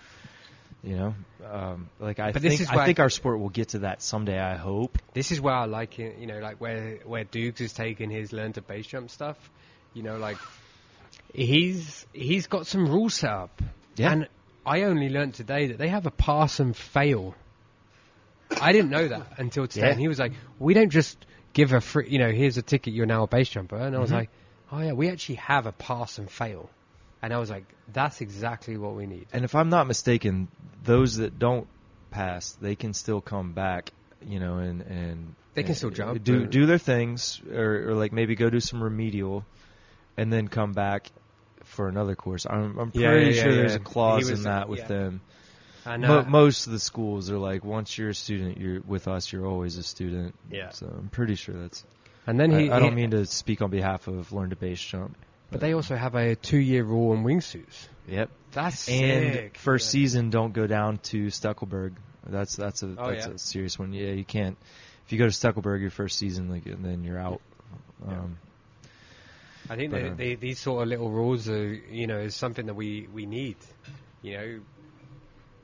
You 0.85 0.97
know, 0.97 1.15
um, 1.51 1.89
like 1.99 2.21
I 2.21 2.33
But 2.33 2.43
think 2.43 2.61
I 2.71 2.85
think 2.85 3.01
our 3.01 3.09
sport 3.09 3.41
will 3.41 3.49
get 3.49 3.69
to 3.69 3.79
that 3.81 4.03
someday. 4.03 4.39
I 4.39 4.57
hope. 4.57 4.99
This 5.15 5.33
is 5.33 5.41
where 5.41 5.55
I 5.55 5.65
like 5.65 5.99
it, 5.99 6.19
you 6.19 6.27
know, 6.27 6.41
like 6.41 6.61
where 6.61 6.99
where 7.07 7.25
Dukes 7.25 7.63
is 7.63 7.73
taking 7.73 8.11
his 8.11 8.35
learn 8.35 8.53
to 8.53 8.61
base 8.61 8.87
jump 8.87 9.11
stuff. 9.11 9.39
You 9.95 10.03
know, 10.03 10.19
like 10.19 10.37
he's 11.33 12.07
he's 12.13 12.47
got 12.49 12.67
some 12.67 12.87
rules 12.87 13.15
set 13.15 13.31
up. 13.31 13.63
Yeah. 13.97 14.13
And 14.13 14.29
I 14.67 14.83
only 14.83 15.09
learned 15.09 15.35
today 15.35 15.69
that 15.69 15.79
they 15.79 15.89
have 15.89 16.05
a 16.05 16.11
pass 16.11 16.61
and 16.61 16.77
fail. 16.77 17.35
I 18.61 18.73
didn't 18.73 18.91
know 18.91 19.09
that 19.09 19.39
until 19.39 19.67
today. 19.67 19.87
Yeah. 19.87 19.93
And 19.93 20.01
he 20.01 20.09
was 20.09 20.19
like, 20.19 20.33
"We 20.59 20.75
don't 20.75 20.91
just 20.91 21.17
give 21.55 21.73
a 21.73 21.81
free, 21.81 22.09
you 22.11 22.19
know, 22.19 22.31
here's 22.31 22.59
a 22.59 22.63
ticket. 22.63 22.93
You're 22.93 23.07
now 23.07 23.23
a 23.23 23.27
base 23.27 23.49
jumper." 23.49 23.77
And 23.77 23.97
I 23.97 24.01
was 24.01 24.11
Mhm. 24.11 24.15
like, 24.15 24.31
"Oh 24.71 24.81
yeah, 24.81 24.93
we 24.93 25.09
actually 25.09 25.37
have 25.37 25.67
a 25.67 25.73
pass 25.73 26.19
and 26.19 26.31
fail." 26.31 26.69
And 27.25 27.33
I 27.33 27.39
was 27.39 27.49
like, 27.49 27.65
"That's 27.91 28.21
exactly 28.21 28.77
what 28.77 28.95
we 28.95 29.07
need." 29.07 29.27
And 29.33 29.45
if 29.47 29.55
I'm 29.55 29.71
not 29.71 29.87
mistaken, 29.87 30.49
those 30.85 31.17
that 31.17 31.39
don't 31.39 31.67
pass, 32.11 32.53
they 32.61 32.77
can 32.77 32.93
still 32.93 33.23
come 33.23 33.53
back, 33.53 33.93
you 34.27 34.39
know, 34.41 34.59
and 34.59 34.83
and 34.83 35.35
They 35.55 35.63
can 35.63 35.71
and 35.71 35.77
still 35.79 35.91
jump, 35.91 36.23
do 36.23 36.47
do 36.47 36.67
their 36.67 36.77
things, 36.79 37.41
or, 37.51 37.89
or 37.91 37.95
like 37.95 38.13
maybe 38.13 38.35
go 38.35 38.51
do 38.51 38.61
some 38.61 38.83
remedial, 38.83 39.47
and 40.19 40.31
then 40.31 40.49
come 40.49 40.73
back 40.75 41.11
for 41.63 41.89
another 41.89 42.15
course. 42.15 42.45
I'm 42.45 42.79
I'm 42.79 42.91
Yeah, 42.93 43.09
pretty 43.09 43.37
yeah, 43.37 43.43
sure 43.43 43.53
yeah, 43.53 43.57
there's 43.57 43.75
a 43.77 43.79
clause 43.81 44.29
in 44.29 44.43
that 44.43 44.69
with 44.69 44.87
them. 44.87 45.23
And 45.87 46.03
Mo- 46.03 46.19
uh, 46.21 46.25
most 46.25 46.67
of 46.67 46.73
the 46.73 46.79
schools 46.79 47.31
are 47.31 47.39
like, 47.39 47.65
once 47.65 47.97
you're 47.97 48.11
a 48.11 48.15
student, 48.15 48.59
you're 48.59 48.81
with 48.83 49.09
us. 49.09 49.33
You're 49.33 49.47
always 49.47 49.79
a 49.79 49.83
student. 49.83 50.35
Yeah. 50.51 50.71
So 50.71 50.87
I'm 50.87 51.09
pretty 51.09 51.37
sure 51.37 51.55
that's. 51.55 51.85
and 52.27 52.39
then 52.39 52.51
he, 52.51 52.71
I, 52.71 52.77
I 52.77 52.79
don't 52.81 52.91
he- 52.91 52.97
mean 52.97 53.11
to 53.13 53.25
speak 53.27 53.63
on 53.63 53.71
behalf 53.71 54.09
of 54.09 54.31
Learn 54.33 54.51
to 54.51 54.57
Base 54.57 54.81
Jump. 54.81 55.17
But 55.55 55.61
they 55.61 55.73
also 55.73 55.95
have 55.95 56.17
a 56.17 56.35
two-year 56.35 56.83
rule 56.83 57.13
on 57.13 57.23
wingsuits. 57.23 57.87
Yep. 58.09 58.29
That's 58.51 58.89
And 58.89 59.35
sick. 59.35 59.57
first 59.57 59.87
Yeah. 59.87 60.01
season, 60.01 60.31
don't 60.31 60.53
go 60.53 60.67
down 60.67 60.99
to 61.11 61.27
Stechelberg. 61.31 61.93
That's 62.27 62.57
that's 62.57 62.83
a 62.83 62.95
Oh, 62.99 63.11
that's 63.13 63.27
yeah. 63.29 63.35
a 63.35 63.39
serious 63.39 63.79
one. 63.79 63.93
Yeah, 63.93 64.11
you 64.11 64.25
can't. 64.25 64.57
If 65.07 65.13
you 65.13 65.19
go 65.19 65.27
to 65.27 65.31
Stechelberg 65.31 65.81
your 65.81 65.91
first 65.91 66.19
season, 66.19 66.51
like 66.51 66.67
and 66.67 66.85
then 66.85 67.05
you're 67.05 67.21
out. 67.21 67.41
Um, 68.05 68.37
I 69.71 69.77
think 69.77 69.93
But, 69.93 70.03
they, 70.03 70.09
uh, 70.09 70.15
they, 70.15 70.35
these 70.35 70.59
sort 70.59 70.83
of 70.83 70.89
little 70.89 71.09
rules 71.09 71.49
are, 71.49 71.73
you 71.73 72.09
know, 72.09 72.19
is 72.19 72.35
something 72.35 72.67
that 72.67 72.75
we, 72.75 73.07
we 73.15 73.25
need, 73.25 73.57
you 74.23 74.37
know, 74.37 74.61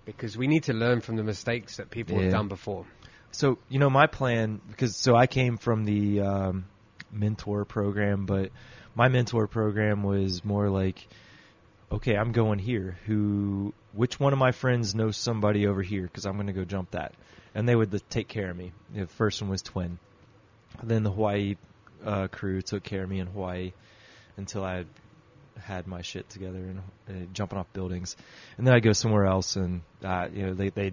because 0.04 0.36
we 0.36 0.46
need 0.46 0.62
to 0.64 0.72
learn 0.72 1.00
from 1.00 1.16
the 1.16 1.24
mistakes 1.24 1.78
that 1.78 1.90
people 1.90 2.14
Yeah. 2.16 2.22
have 2.26 2.32
done 2.32 2.48
before. 2.48 2.86
So 3.32 3.58
you 3.68 3.80
know 3.80 3.90
my 3.90 4.06
plan 4.06 4.60
because 4.68 4.94
so 4.96 5.16
I 5.16 5.26
came 5.26 5.56
from 5.56 5.84
the 5.84 6.20
um, 6.20 6.64
mentor 7.10 7.64
program, 7.64 8.26
but 8.26 8.50
my 9.00 9.08
mentor 9.08 9.46
program 9.46 10.02
was 10.02 10.44
more 10.44 10.68
like, 10.68 11.08
okay, 11.90 12.14
I'm 12.14 12.32
going 12.32 12.58
here. 12.58 12.98
Who, 13.06 13.72
which 13.94 14.20
one 14.20 14.34
of 14.34 14.38
my 14.38 14.52
friends 14.52 14.94
knows 14.94 15.16
somebody 15.16 15.66
over 15.66 15.80
here? 15.80 16.02
Because 16.02 16.26
I'm 16.26 16.34
going 16.34 16.48
to 16.48 16.52
go 16.52 16.66
jump 16.66 16.90
that, 16.90 17.14
and 17.54 17.66
they 17.66 17.74
would 17.74 17.98
take 18.10 18.28
care 18.28 18.50
of 18.50 18.56
me. 18.58 18.72
The 18.94 19.06
first 19.06 19.40
one 19.40 19.50
was 19.50 19.62
Twin. 19.62 19.98
Then 20.82 21.02
the 21.02 21.10
Hawaii 21.10 21.56
uh, 22.04 22.28
crew 22.28 22.60
took 22.60 22.82
care 22.82 23.02
of 23.02 23.08
me 23.08 23.20
in 23.20 23.26
Hawaii 23.28 23.72
until 24.36 24.62
I 24.62 24.76
had 24.76 24.86
had 25.58 25.86
my 25.86 26.02
shit 26.02 26.28
together 26.28 26.58
and 26.58 26.78
uh, 27.08 27.26
jumping 27.32 27.58
off 27.58 27.72
buildings, 27.72 28.16
and 28.58 28.66
then 28.66 28.74
I 28.74 28.80
go 28.80 28.92
somewhere 28.92 29.24
else, 29.24 29.56
and 29.56 29.80
uh, 30.04 30.28
you 30.30 30.42
know 30.44 30.52
they 30.52 30.68
they 30.68 30.92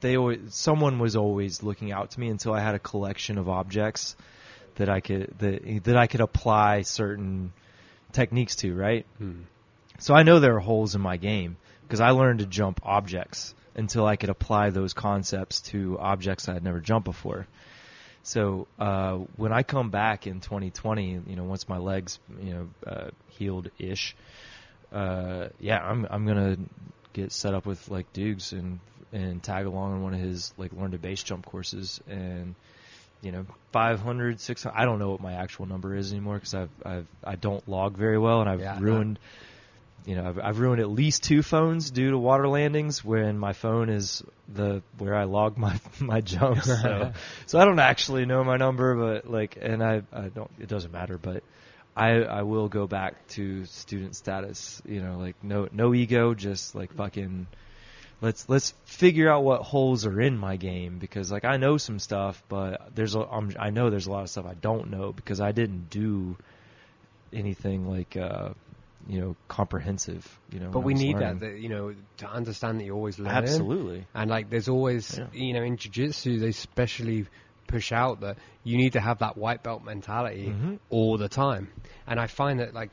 they 0.00 0.18
always 0.18 0.40
someone 0.50 0.98
was 0.98 1.16
always 1.16 1.62
looking 1.62 1.90
out 1.90 2.10
to 2.10 2.20
me 2.20 2.28
until 2.28 2.52
I 2.52 2.60
had 2.60 2.74
a 2.74 2.78
collection 2.78 3.38
of 3.38 3.48
objects 3.48 4.14
that 4.78 4.88
I 4.88 5.00
could 5.00 5.34
that 5.38 5.84
that 5.84 5.96
I 5.96 6.06
could 6.06 6.20
apply 6.20 6.82
certain 6.82 7.52
techniques 8.12 8.56
to, 8.56 8.74
right? 8.74 9.04
Hmm. 9.18 9.42
So 9.98 10.14
I 10.14 10.22
know 10.22 10.40
there 10.40 10.56
are 10.56 10.60
holes 10.60 10.94
in 10.94 11.00
my 11.00 11.16
game 11.16 11.56
because 11.82 12.00
I 12.00 12.10
learned 12.10 12.38
to 12.38 12.46
jump 12.46 12.80
objects 12.84 13.54
until 13.74 14.06
I 14.06 14.16
could 14.16 14.30
apply 14.30 14.70
those 14.70 14.92
concepts 14.94 15.60
to 15.72 15.98
objects 15.98 16.48
I 16.48 16.54
had 16.54 16.64
never 16.64 16.80
jumped 16.80 17.04
before. 17.04 17.46
So 18.22 18.66
uh, 18.78 19.14
when 19.36 19.52
I 19.52 19.62
come 19.62 19.90
back 19.90 20.26
in 20.26 20.40
2020, 20.40 21.22
you 21.26 21.36
know, 21.36 21.44
once 21.44 21.68
my 21.68 21.78
legs, 21.78 22.18
you 22.40 22.52
know, 22.54 22.68
uh, 22.86 23.10
healed 23.28 23.70
ish, 23.78 24.16
uh, 24.92 25.48
yeah, 25.60 25.78
I'm 25.78 26.06
I'm 26.08 26.26
gonna 26.26 26.56
get 27.12 27.32
set 27.32 27.54
up 27.54 27.66
with 27.66 27.88
like 27.88 28.12
Dukes 28.12 28.52
and 28.52 28.78
and 29.12 29.42
tag 29.42 29.66
along 29.66 29.92
on 29.94 30.02
one 30.02 30.14
of 30.14 30.20
his 30.20 30.52
like 30.56 30.72
learn 30.72 30.92
to 30.92 30.98
base 30.98 31.22
jump 31.22 31.46
courses 31.46 32.00
and 32.08 32.54
you 33.22 33.32
know 33.32 33.46
500 33.72 34.40
600 34.40 34.74
I 34.76 34.84
don't 34.84 34.98
know 34.98 35.10
what 35.10 35.20
my 35.20 35.34
actual 35.34 35.66
number 35.66 35.94
is 35.96 36.12
anymore 36.12 36.34
because 36.36 36.54
I've 36.54 36.70
I've 36.84 37.06
I 37.24 37.36
don't 37.36 37.66
log 37.68 37.96
very 37.96 38.18
well 38.18 38.40
and 38.40 38.48
I've 38.48 38.60
Yeah, 38.60 38.78
ruined 38.80 39.18
you 40.04 40.14
know 40.14 40.28
I've, 40.28 40.38
I've 40.38 40.58
ruined 40.60 40.80
at 40.80 40.88
least 40.88 41.24
two 41.24 41.42
phones 41.42 41.90
due 41.90 42.10
to 42.12 42.18
water 42.18 42.48
landings 42.48 43.04
when 43.04 43.38
my 43.38 43.52
phone 43.52 43.88
is 43.90 44.22
the 44.48 44.82
where 44.98 45.14
I 45.14 45.24
log 45.24 45.58
my 45.58 45.78
my 46.00 46.20
jumps 46.20 46.66
so 46.66 47.12
so 47.46 47.58
I 47.58 47.64
don't 47.64 47.80
actually 47.80 48.24
know 48.26 48.44
my 48.44 48.56
number 48.56 48.94
but 48.94 49.30
like 49.30 49.58
and 49.60 49.82
I 49.82 50.02
I 50.12 50.28
don't 50.28 50.50
it 50.58 50.68
doesn't 50.68 50.92
matter 50.92 51.18
but 51.18 51.42
I 51.96 52.22
I 52.22 52.42
will 52.42 52.68
go 52.68 52.86
back 52.86 53.26
to 53.28 53.64
student 53.66 54.14
status 54.16 54.80
you 54.86 55.02
know 55.02 55.18
like 55.18 55.36
no 55.42 55.68
no 55.72 55.92
ego 55.94 56.34
just 56.34 56.74
like 56.74 56.92
fucking 56.94 57.48
let's 58.20 58.48
let's 58.48 58.72
figure 58.84 59.30
out 59.30 59.44
what 59.44 59.62
holes 59.62 60.06
are 60.06 60.20
in 60.20 60.36
my 60.38 60.56
game 60.56 60.98
because 60.98 61.30
like 61.30 61.44
I 61.44 61.56
know 61.56 61.76
some 61.78 61.98
stuff, 61.98 62.42
but 62.48 62.94
there's 62.94 63.14
a, 63.14 63.20
um, 63.20 63.50
I 63.58 63.70
know 63.70 63.90
there's 63.90 64.06
a 64.06 64.10
lot 64.10 64.22
of 64.22 64.30
stuff 64.30 64.46
I 64.46 64.54
don't 64.54 64.90
know 64.90 65.12
because 65.12 65.40
I 65.40 65.52
didn't 65.52 65.90
do 65.90 66.36
anything 67.32 67.88
like 67.88 68.16
uh, 68.16 68.50
you 69.06 69.20
know 69.20 69.36
comprehensive. 69.48 70.26
You 70.50 70.60
know, 70.60 70.70
But 70.70 70.80
we 70.80 70.94
need 70.94 71.16
learning. 71.16 71.38
that, 71.40 71.52
that, 71.52 71.58
you 71.60 71.68
know, 71.68 71.94
to 72.18 72.28
understand 72.28 72.80
that 72.80 72.84
you're 72.84 72.96
always 72.96 73.18
learning. 73.18 73.34
absolutely. 73.44 74.06
And 74.14 74.30
like, 74.30 74.50
there's 74.50 74.68
always, 74.68 75.16
Yeah. 75.18 75.26
you 75.32 75.52
know, 75.54 75.62
in 75.62 75.76
jiu-jitsu, 75.76 76.38
they 76.40 76.48
especially 76.48 77.26
push 77.66 77.92
out 77.92 78.20
that 78.22 78.38
you 78.64 78.78
need 78.78 78.94
to 78.94 79.00
have 79.00 79.18
that 79.18 79.36
white 79.36 79.62
belt 79.62 79.84
mentality 79.84 80.48
Mhm. 80.50 80.78
all 80.88 81.18
the 81.18 81.28
time. 81.28 81.68
And 82.06 82.18
I 82.18 82.26
find 82.26 82.60
that 82.60 82.72
like 82.74 82.92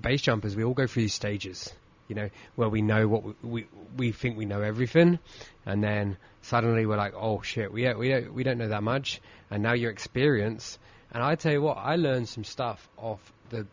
base 0.00 0.20
jumpers, 0.22 0.56
we 0.56 0.64
all 0.64 0.74
go 0.74 0.86
through 0.88 1.02
these 1.04 1.14
stages, 1.14 1.72
you 2.10 2.16
know, 2.16 2.28
where 2.56 2.68
we 2.68 2.82
know 2.82 3.08
what 3.08 3.24
we 3.24 3.34
we, 3.42 3.66
we 3.96 4.12
think 4.12 4.36
we 4.36 4.44
know 4.44 4.60
everything, 4.60 5.18
and 5.64 5.82
then 5.82 6.16
suddenly 6.42 6.84
we're 6.84 6.96
like, 6.96 7.14
oh 7.16 7.40
shit, 7.40 7.72
we 7.72 7.84
don't, 7.84 7.98
we 7.98 8.08
don't 8.08 8.34
we 8.34 8.42
don't 8.42 8.58
know 8.58 8.68
that 8.68 8.82
much, 8.82 9.20
and 9.50 9.62
now 9.62 9.72
you're 9.72 9.92
experienced. 9.92 10.78
And 11.12 11.22
I 11.22 11.36
tell 11.36 11.52
you 11.52 11.62
what, 11.62 11.78
I 11.78 11.96
learned 11.96 12.28
some 12.28 12.44
stuff 12.44 12.88
off 12.98 13.20
the 13.48 13.66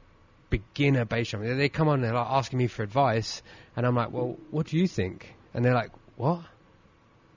beginner 0.50 1.06
base 1.06 1.30
jumping. 1.30 1.58
They 1.58 1.70
come 1.70 1.88
on, 1.88 2.02
they're 2.02 2.14
like 2.14 2.28
asking 2.30 2.60
me 2.60 2.68
for 2.68 2.84
advice, 2.84 3.42
and 3.76 3.86
I'm 3.86 3.96
like, 3.96 4.12
well, 4.12 4.38
what 4.52 4.68
do 4.68 4.78
you 4.78 4.88
think? 4.88 5.34
And 5.54 5.66
they're 5.66 5.74
like, 5.74 5.92
what? 6.16 6.42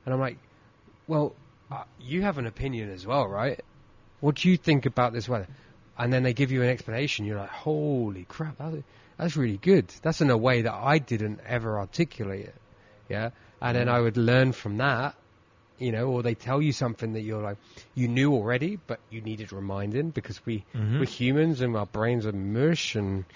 And 0.05 0.15
I'm 0.15 0.21
like, 0.21 0.39
well, 1.07 1.35
uh, 1.71 1.85
you 2.01 2.23
have 2.23 2.39
an 2.39 2.47
opinion 2.47 2.91
as 2.91 3.07
well, 3.07 3.27
right? 3.27 3.61
What 4.21 4.37
do 4.37 4.51
you 4.51 4.57
think 4.57 4.87
about 4.87 5.13
this 5.13 5.29
weather? 5.29 5.49
And 5.97 6.13
then 6.13 6.23
they 6.23 6.33
give 6.33 6.51
you 6.51 6.63
an 6.63 6.69
explanation. 6.69 7.27
You're 7.27 7.39
like, 7.39 7.51
holy 7.51 8.25
crap, 8.25 8.61
that's 9.21 9.37
really 9.37 9.59
good. 9.59 9.87
That's 10.03 10.23
in 10.23 10.31
a 10.31 10.37
way 10.37 10.63
that 10.63 10.73
I 10.73 10.99
didn't 10.99 11.41
ever 11.47 11.79
articulate 11.79 12.47
it. 12.47 12.55
Yeah. 13.11 13.31
And 13.61 13.77
then 13.77 13.91
I 13.91 14.01
would 14.01 14.17
learn 14.17 14.53
from 14.53 14.79
that, 14.79 15.15
you 15.79 15.93
know, 15.93 16.07
or 16.07 16.23
they 16.23 16.35
tell 16.35 16.63
you 16.63 16.73
something 16.73 17.13
that 17.13 17.21
you're 17.21 17.43
like, 17.43 17.59
you 17.95 18.09
knew 18.09 18.33
already, 18.33 18.79
but 18.87 18.99
you 19.11 19.21
needed 19.21 19.53
reminding 19.53 20.09
because 20.11 20.41
we, 20.47 20.65
Mhm. 20.75 21.01
we're 21.01 21.05
humans 21.05 21.61
and 21.61 21.77
our 21.77 21.85
brains 21.85 22.25
are 22.25 22.33
mush 22.33 22.95
and, 22.95 23.27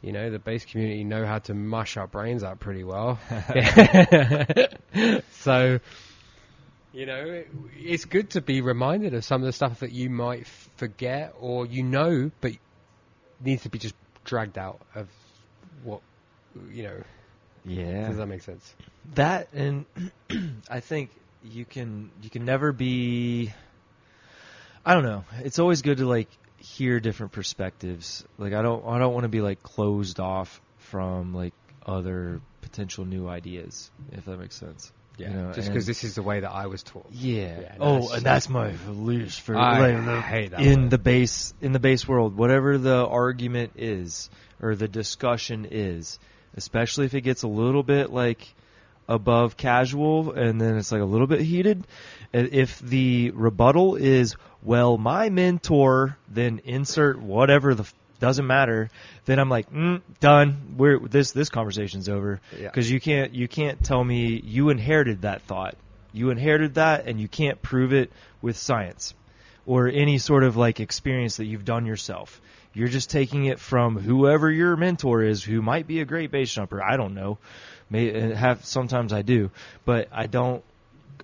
you 0.00 0.12
know, 0.12 0.30
the 0.30 0.38
base 0.38 0.64
community 0.64 1.04
know 1.04 1.26
how 1.26 1.40
to 1.40 1.52
mush 1.52 1.98
our 1.98 2.06
brains 2.06 2.42
out 2.42 2.58
pretty 2.58 2.84
well. 2.84 3.18
so, 5.32 5.78
you 6.94 7.04
know, 7.04 7.20
it, 7.20 7.48
it's 7.80 8.06
good 8.06 8.30
to 8.30 8.40
be 8.40 8.62
reminded 8.62 9.12
of 9.12 9.26
some 9.26 9.42
of 9.42 9.46
the 9.46 9.52
stuff 9.52 9.80
that 9.80 9.92
you 9.92 10.08
might 10.08 10.46
forget 10.76 11.34
or 11.38 11.66
you 11.66 11.82
know, 11.82 12.30
but 12.40 12.52
needs 13.44 13.64
to 13.64 13.68
be 13.68 13.78
just 13.78 13.94
dragged 14.24 14.56
out 14.56 14.80
of 14.94 15.06
what, 15.84 16.00
you 16.70 16.82
know, 16.84 17.02
Yeah. 17.64 18.08
does 18.08 18.16
that 18.16 18.26
make 18.26 18.42
sense? 18.42 18.74
that 19.14 19.52
and 19.52 19.84
I 20.70 20.80
think 20.80 21.10
you 21.42 21.64
can 21.66 22.10
you 22.22 22.30
can 22.30 22.44
never 22.44 22.72
be 22.72 23.52
I 24.84 24.94
don't 24.94 25.04
know. 25.04 25.24
It's 25.42 25.58
always 25.58 25.82
good 25.82 25.98
to 25.98 26.06
like 26.06 26.28
hear 26.56 27.00
different 27.00 27.32
perspectives. 27.32 28.24
Like 28.38 28.52
I 28.54 28.62
don't 28.62 28.84
I 28.86 28.98
don't 28.98 29.12
want 29.12 29.24
to 29.24 29.28
be 29.28 29.40
like 29.40 29.62
closed 29.62 30.20
off 30.20 30.60
from 30.78 31.34
like 31.34 31.52
other 31.86 32.40
potential 32.62 33.04
new 33.04 33.28
ideas 33.28 33.90
if 34.12 34.24
that 34.24 34.38
makes 34.38 34.56
sense. 34.56 34.90
You 35.16 35.28
know, 35.28 35.52
just 35.52 35.68
because 35.68 35.86
this 35.86 36.02
is 36.02 36.16
the 36.16 36.22
way 36.22 36.40
that 36.40 36.50
I 36.50 36.66
was 36.66 36.82
taught. 36.82 37.06
yeah. 37.12 37.60
Yeah, 37.60 37.76
oh, 37.78 38.12
and 38.12 38.22
that's 38.22 38.48
my 38.48 38.72
least 38.88 39.42
for 39.42 39.56
I 39.56 39.92
like, 39.92 40.24
hate 40.24 40.50
that 40.50 40.60
in 40.60 40.88
the 40.88 40.98
base 40.98 41.54
in 41.60 41.72
the 41.72 41.78
base 41.78 42.08
world, 42.08 42.36
whatever 42.36 42.78
the 42.78 43.06
argument 43.06 43.72
is 43.76 44.28
or 44.60 44.74
the 44.74 44.88
discussion 44.88 45.68
is, 45.70 46.18
especially 46.56 47.06
if 47.06 47.14
it 47.14 47.20
gets 47.20 47.42
a 47.42 47.48
little 47.48 47.82
bit 47.84 48.10
like 48.10 48.54
above 49.08 49.56
casual 49.56 50.32
and 50.32 50.60
then 50.60 50.76
it's 50.76 50.90
like 50.90 51.02
a 51.02 51.06
little 51.06 51.26
bit 51.26 51.40
heated. 51.40 51.86
and 52.32 52.48
If 52.52 52.80
the 52.80 53.30
rebuttal 53.30 53.96
is, 53.96 54.34
well, 54.62 54.96
my 54.96 55.28
mentor, 55.28 56.16
then 56.28 56.60
insert 56.64 57.20
whatever 57.20 57.74
the 57.74 57.88
doesn't 58.24 58.46
matter. 58.46 58.88
Then 59.26 59.38
I'm 59.38 59.50
like, 59.50 59.70
mm, 59.70 60.00
done. 60.20 60.74
We're 60.78 60.98
this 60.98 61.32
this 61.32 61.50
conversation's 61.50 62.08
over 62.08 62.40
Yeah. 62.58 62.68
because 62.68 62.90
you 62.90 62.98
can't 63.00 63.34
you 63.34 63.48
can't 63.48 63.84
tell 63.84 64.02
me 64.02 64.40
you 64.42 64.70
inherited 64.70 65.22
that 65.22 65.42
thought. 65.42 65.76
You 66.14 66.30
inherited 66.30 66.74
that, 66.76 67.06
and 67.06 67.20
you 67.20 67.28
can't 67.28 67.60
prove 67.60 67.92
it 67.92 68.10
with 68.40 68.56
science 68.56 69.12
or 69.66 69.88
any 69.88 70.16
sort 70.18 70.42
of 70.44 70.56
like 70.56 70.80
experience 70.80 71.36
that 71.36 71.44
you've 71.44 71.64
done 71.66 71.84
yourself. 71.84 72.40
You're 72.72 72.88
just 72.88 73.10
taking 73.10 73.44
it 73.44 73.58
from 73.60 73.98
whoever 73.98 74.50
your 74.50 74.74
mentor 74.76 75.22
is, 75.22 75.44
who 75.44 75.60
might 75.60 75.86
be 75.86 76.00
a 76.00 76.04
great 76.06 76.30
base 76.30 76.52
jumper. 76.52 76.82
I 76.82 76.96
don't 76.96 77.14
know. 77.14 77.36
May 77.90 78.32
have 78.34 78.64
sometimes 78.64 79.12
I 79.12 79.20
do, 79.22 79.50
but 79.84 80.08
I 80.12 80.26
don't. 80.28 80.64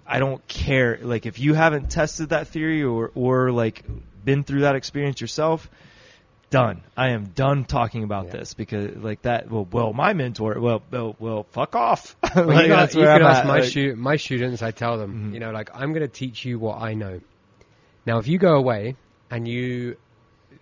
I 0.07 0.19
don't 0.19 0.47
care. 0.49 0.99
Like 1.01 1.25
if 1.25 1.39
you 1.39 1.55
haven't 1.55 1.91
tested 1.91 2.29
that 2.29 2.49
theory 2.49 2.83
or 2.83 3.11
or 3.15 3.53
like 3.53 3.85
been 4.25 4.45
through 4.45 4.61
that 4.61 4.75
experience 4.77 5.21
yourself, 5.21 5.71
done. 6.51 6.83
I 6.97 7.11
am 7.11 7.27
done 7.27 7.65
talking 7.65 8.03
about 8.05 8.27
Yeah. 8.27 8.33
this 8.33 8.55
because 8.55 8.97
like 8.97 9.23
that. 9.23 9.51
Well, 9.51 9.67
well, 9.71 9.93
my 9.93 10.13
mentor. 10.13 10.61
Well, 10.61 10.83
well, 10.91 11.17
well 11.19 11.47
fuck 11.51 11.75
off. 11.77 12.17
Well, 12.35 12.47
Like, 12.47 12.63
you, 12.65 12.69
got, 12.69 12.95
you 12.95 13.01
can 13.03 13.09
I'm 13.09 13.23
ask 13.23 13.39
at, 13.41 13.47
my, 13.47 13.59
like- 13.61 13.65
stu- 13.65 13.97
my 13.97 14.17
students, 14.17 14.63
I 14.63 14.71
tell 14.73 14.99
them, 14.99 15.31
Mhm. 15.31 15.35
you 15.35 15.41
know, 15.41 15.51
like, 15.51 15.71
I'm 15.75 15.93
going 15.93 16.03
to 16.03 16.09
teach 16.09 16.45
you 16.45 16.59
what 16.59 16.81
I 16.81 16.95
know. 16.95 17.21
Now, 18.07 18.19
if 18.19 18.29
you 18.29 18.39
go 18.39 18.55
away 18.57 18.97
and 19.31 19.47
you, 19.49 19.97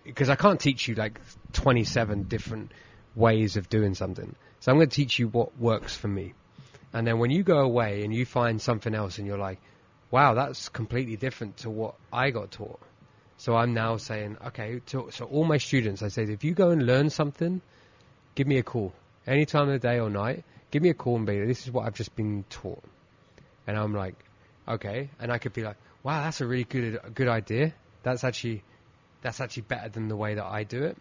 because 0.03 0.29
I 0.29 0.35
can't 0.35 0.59
teach 0.59 0.87
you 0.87 0.95
like 0.95 1.19
27 1.53 2.23
different 2.23 2.71
ways 3.15 3.57
of 3.57 3.69
doing 3.69 3.93
something. 3.95 4.35
So 4.61 4.71
I'm 4.71 4.77
going 4.77 4.89
to 4.89 4.95
teach 4.95 5.19
you 5.19 5.27
what 5.27 5.57
works 5.59 5.95
for 5.95 6.07
me. 6.07 6.33
And 6.93 7.05
then 7.05 7.19
when 7.19 7.29
you 7.31 7.43
go 7.43 7.59
away 7.59 8.03
and 8.03 8.13
you 8.13 8.25
find 8.25 8.61
something 8.61 8.93
else 8.95 9.17
and 9.19 9.27
you're 9.27 9.37
like, 9.37 9.59
wow, 10.11 10.33
that's 10.33 10.69
completely 10.69 11.17
different 11.17 11.57
to 11.57 11.69
what 11.69 11.95
I 12.11 12.31
got 12.31 12.51
taught. 12.51 12.79
So 13.39 13.55
I'm 13.55 13.73
now 13.73 13.95
saying, 13.95 14.35
okay, 14.47 14.81
to, 14.87 15.07
so 15.11 15.23
all 15.23 15.45
my 15.45 15.57
students, 15.57 16.03
I 16.03 16.09
say, 16.09 16.23
if 16.23 16.43
you 16.43 16.53
go 16.53 16.71
and 16.71 16.85
learn 16.85 17.09
something, 17.09 17.61
give 18.35 18.47
me 18.47 18.57
a 18.57 18.63
call. 18.63 18.93
Any 19.25 19.45
time 19.45 19.69
of 19.69 19.79
the 19.81 19.87
day 19.87 19.99
or 19.99 20.09
night, 20.09 20.43
give 20.71 20.83
me 20.83 20.89
a 20.89 20.93
call 20.93 21.15
and 21.15 21.25
be 21.25 21.39
like, 21.39 21.47
this 21.47 21.65
is 21.65 21.71
what 21.71 21.85
I've 21.85 21.93
just 21.93 22.13
been 22.17 22.43
taught. 22.49 22.83
And 23.65 23.77
I'm 23.77 23.93
like, 23.95 24.15
okay. 24.67 25.09
And 25.21 25.31
I 25.31 25.37
could 25.37 25.53
be 25.53 25.63
like, 25.63 25.77
wow, 26.03 26.21
that's 26.23 26.41
a 26.41 26.45
really 26.47 26.65
good, 26.65 26.99
good 27.15 27.29
idea. 27.29 27.73
That's 28.03 28.25
actually, 28.25 28.61
that's 29.21 29.39
actually 29.39 29.63
better 29.63 29.87
than 29.87 30.09
the 30.09 30.17
way 30.17 30.35
that 30.35 30.45
I 30.45 30.63
do 30.65 30.83
it. 30.83 30.97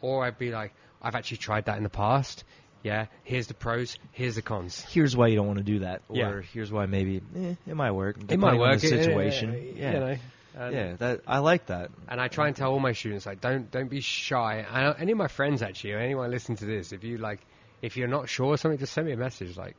Or 0.00 0.24
I'd 0.24 0.38
be 0.38 0.50
like, 0.52 0.72
I've 1.02 1.14
actually 1.14 1.36
tried 1.36 1.66
that 1.66 1.76
in 1.76 1.82
the 1.82 1.90
past. 1.90 2.44
Yeah, 2.82 3.06
here's 3.24 3.46
the 3.46 3.54
pros, 3.54 3.98
here's 4.12 4.36
the 4.36 4.42
cons. 4.42 4.80
here's 4.88 5.14
why 5.14 5.26
you 5.28 5.36
don't 5.36 5.46
want 5.46 5.58
to 5.58 5.64
do 5.64 5.80
that, 5.80 6.02
or 6.08 6.16
Yeah. 6.16 6.40
here's 6.52 6.70
why 6.72 6.86
maybe 6.86 7.20
eh, 7.36 7.54
it 7.66 7.74
might 7.74 7.92
work. 7.92 8.16
It 8.28 8.38
might 8.38 8.58
work. 8.58 8.80
the 8.80 8.88
situation. 8.88 9.50
uh, 9.50 9.54
yeah, 9.54 9.92
You 9.92 10.00
know, 10.00 10.16
and- 10.56 10.74
yeah. 10.74 10.96
That 10.96 11.20
I 11.26 11.38
like 11.38 11.66
that. 11.66 11.90
And 12.08 12.20
I 12.20 12.28
try 12.28 12.48
and 12.48 12.56
tell 12.56 12.70
all 12.72 12.80
my 12.80 12.92
students 12.92 13.26
like, 13.26 13.40
don't 13.40 13.70
don't 13.70 13.88
be 13.88 14.00
shy. 14.00 14.64
And 14.70 14.94
any 14.98 15.12
of 15.12 15.18
my 15.18 15.28
friends 15.28 15.62
actually, 15.62 15.92
or 15.92 15.98
anyone 15.98 16.30
listening 16.30 16.58
to 16.58 16.66
this, 16.66 16.92
if 16.92 17.04
you 17.04 17.18
like, 17.18 17.40
if 17.82 17.96
you're 17.96 18.08
not 18.08 18.28
sure 18.28 18.54
of 18.54 18.60
something, 18.60 18.78
just 18.78 18.92
send 18.92 19.06
me 19.06 19.12
a 19.12 19.16
message. 19.16 19.56
Like, 19.56 19.76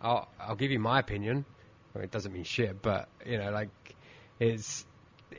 I'll 0.00 0.28
I'll 0.38 0.56
give 0.56 0.70
you 0.70 0.78
my 0.78 0.98
opinion. 1.00 1.44
Well, 1.94 2.04
it 2.04 2.10
doesn't 2.10 2.32
mean 2.32 2.44
shit, 2.44 2.80
but 2.82 3.08
you 3.26 3.38
know, 3.38 3.50
like, 3.50 3.70
it's 4.38 4.84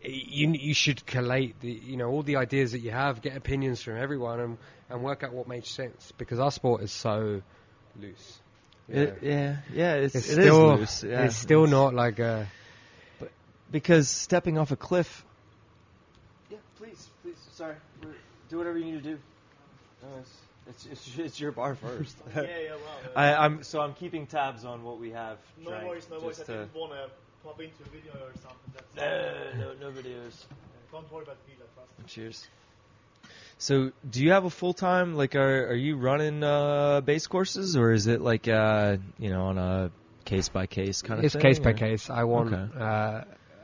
you 0.04 0.52
you 0.54 0.74
should 0.74 1.06
collate 1.06 1.60
the 1.62 1.72
you 1.72 1.98
know 1.98 2.10
all 2.10 2.24
the 2.24 2.38
ideas 2.38 2.72
that 2.72 2.80
you 2.80 2.92
have, 2.92 3.22
get 3.22 3.36
opinions 3.36 3.82
from 3.82 3.98
everyone, 3.98 4.40
and 4.40 4.58
and 4.90 5.04
work 5.04 5.24
out 5.24 5.34
what 5.34 5.48
makes 5.48 5.70
sense 5.70 6.12
because 6.18 6.40
our 6.40 6.52
sport 6.52 6.82
is 6.84 6.92
so 6.92 7.42
loose. 8.00 8.40
It, 8.90 9.20
yeah, 9.22 9.58
yeah. 9.74 9.94
It's, 9.96 10.16
It's 10.16 10.30
it 10.30 10.40
is 10.40 10.44
still 10.46 10.76
loose. 10.76 11.04
Yeah, 11.04 11.24
it's 11.24 11.38
still 11.38 11.66
not 11.68 11.94
like 11.94 12.20
a 12.20 12.48
because 13.72 14.10
stepping 14.10 14.58
off 14.58 14.72
a 14.72 14.76
cliff. 14.76 15.26
Yeah, 16.50 16.58
please, 16.78 17.10
please. 17.24 17.38
Sorry, 17.54 17.76
do 18.50 18.58
whatever 18.58 18.78
you 18.78 18.86
need 18.86 19.04
to 19.04 19.10
do. 19.12 19.18
It's, 20.68 20.86
it's, 20.86 21.18
it's 21.18 21.40
your 21.40 21.52
bar 21.52 21.76
first. 21.76 22.18
yeah, 22.36 22.42
yeah, 22.42 22.70
well. 22.72 22.80
uh, 23.16 23.20
I, 23.20 23.46
I'm 23.46 23.64
so 23.64 23.82
I'm 23.82 23.94
keeping 23.94 24.28
tabs 24.28 24.64
on 24.64 24.84
what 24.84 25.00
we 25.00 25.12
have. 25.12 25.38
no 25.62 25.70
drank, 25.70 25.88
worries, 25.88 26.08
no 26.10 26.20
worries. 26.20 26.40
I 26.40 26.44
didn't 26.44 26.76
want 26.76 26.94
to 26.94 27.10
pop 27.44 27.60
into 27.60 27.84
a 27.84 27.90
video 27.90 28.12
or 28.14 28.34
something. 28.42 28.74
That's 28.96 28.98
Uh, 28.98 29.58
no, 29.58 29.74
no 29.90 29.92
videos. 29.92 30.46
Don't 30.92 31.12
worry 31.12 31.24
about 31.24 31.38
the 31.46 31.52
video, 31.52 31.66
trust. 31.76 32.08
Cheers. 32.08 32.48
So, 33.58 33.92
do 34.10 34.24
you 34.24 34.32
have 34.32 34.46
a 34.46 34.50
full 34.50 34.74
time? 34.74 35.16
Like, 35.16 35.36
are 35.36 35.68
are 35.70 35.76
you 35.76 35.98
running 35.98 36.44
uh, 36.44 37.02
base 37.02 37.28
courses, 37.28 37.76
or 37.76 37.92
is 37.92 38.08
it 38.08 38.22
like 38.22 38.48
uh, 38.48 38.98
you 39.20 39.30
know 39.30 39.46
on 39.46 39.58
a 39.58 39.92
case 40.26 40.50
by 40.50 40.68
case 40.68 41.02
kind 41.02 41.20
of 41.20 41.26
It's 41.26 41.34
thing? 41.34 41.42
case 41.42 41.60
by 41.60 41.74
case. 41.74 42.10
I 42.10 42.24
want. 42.24 42.54
Okay. 42.54 42.80
Uh, 42.80 43.22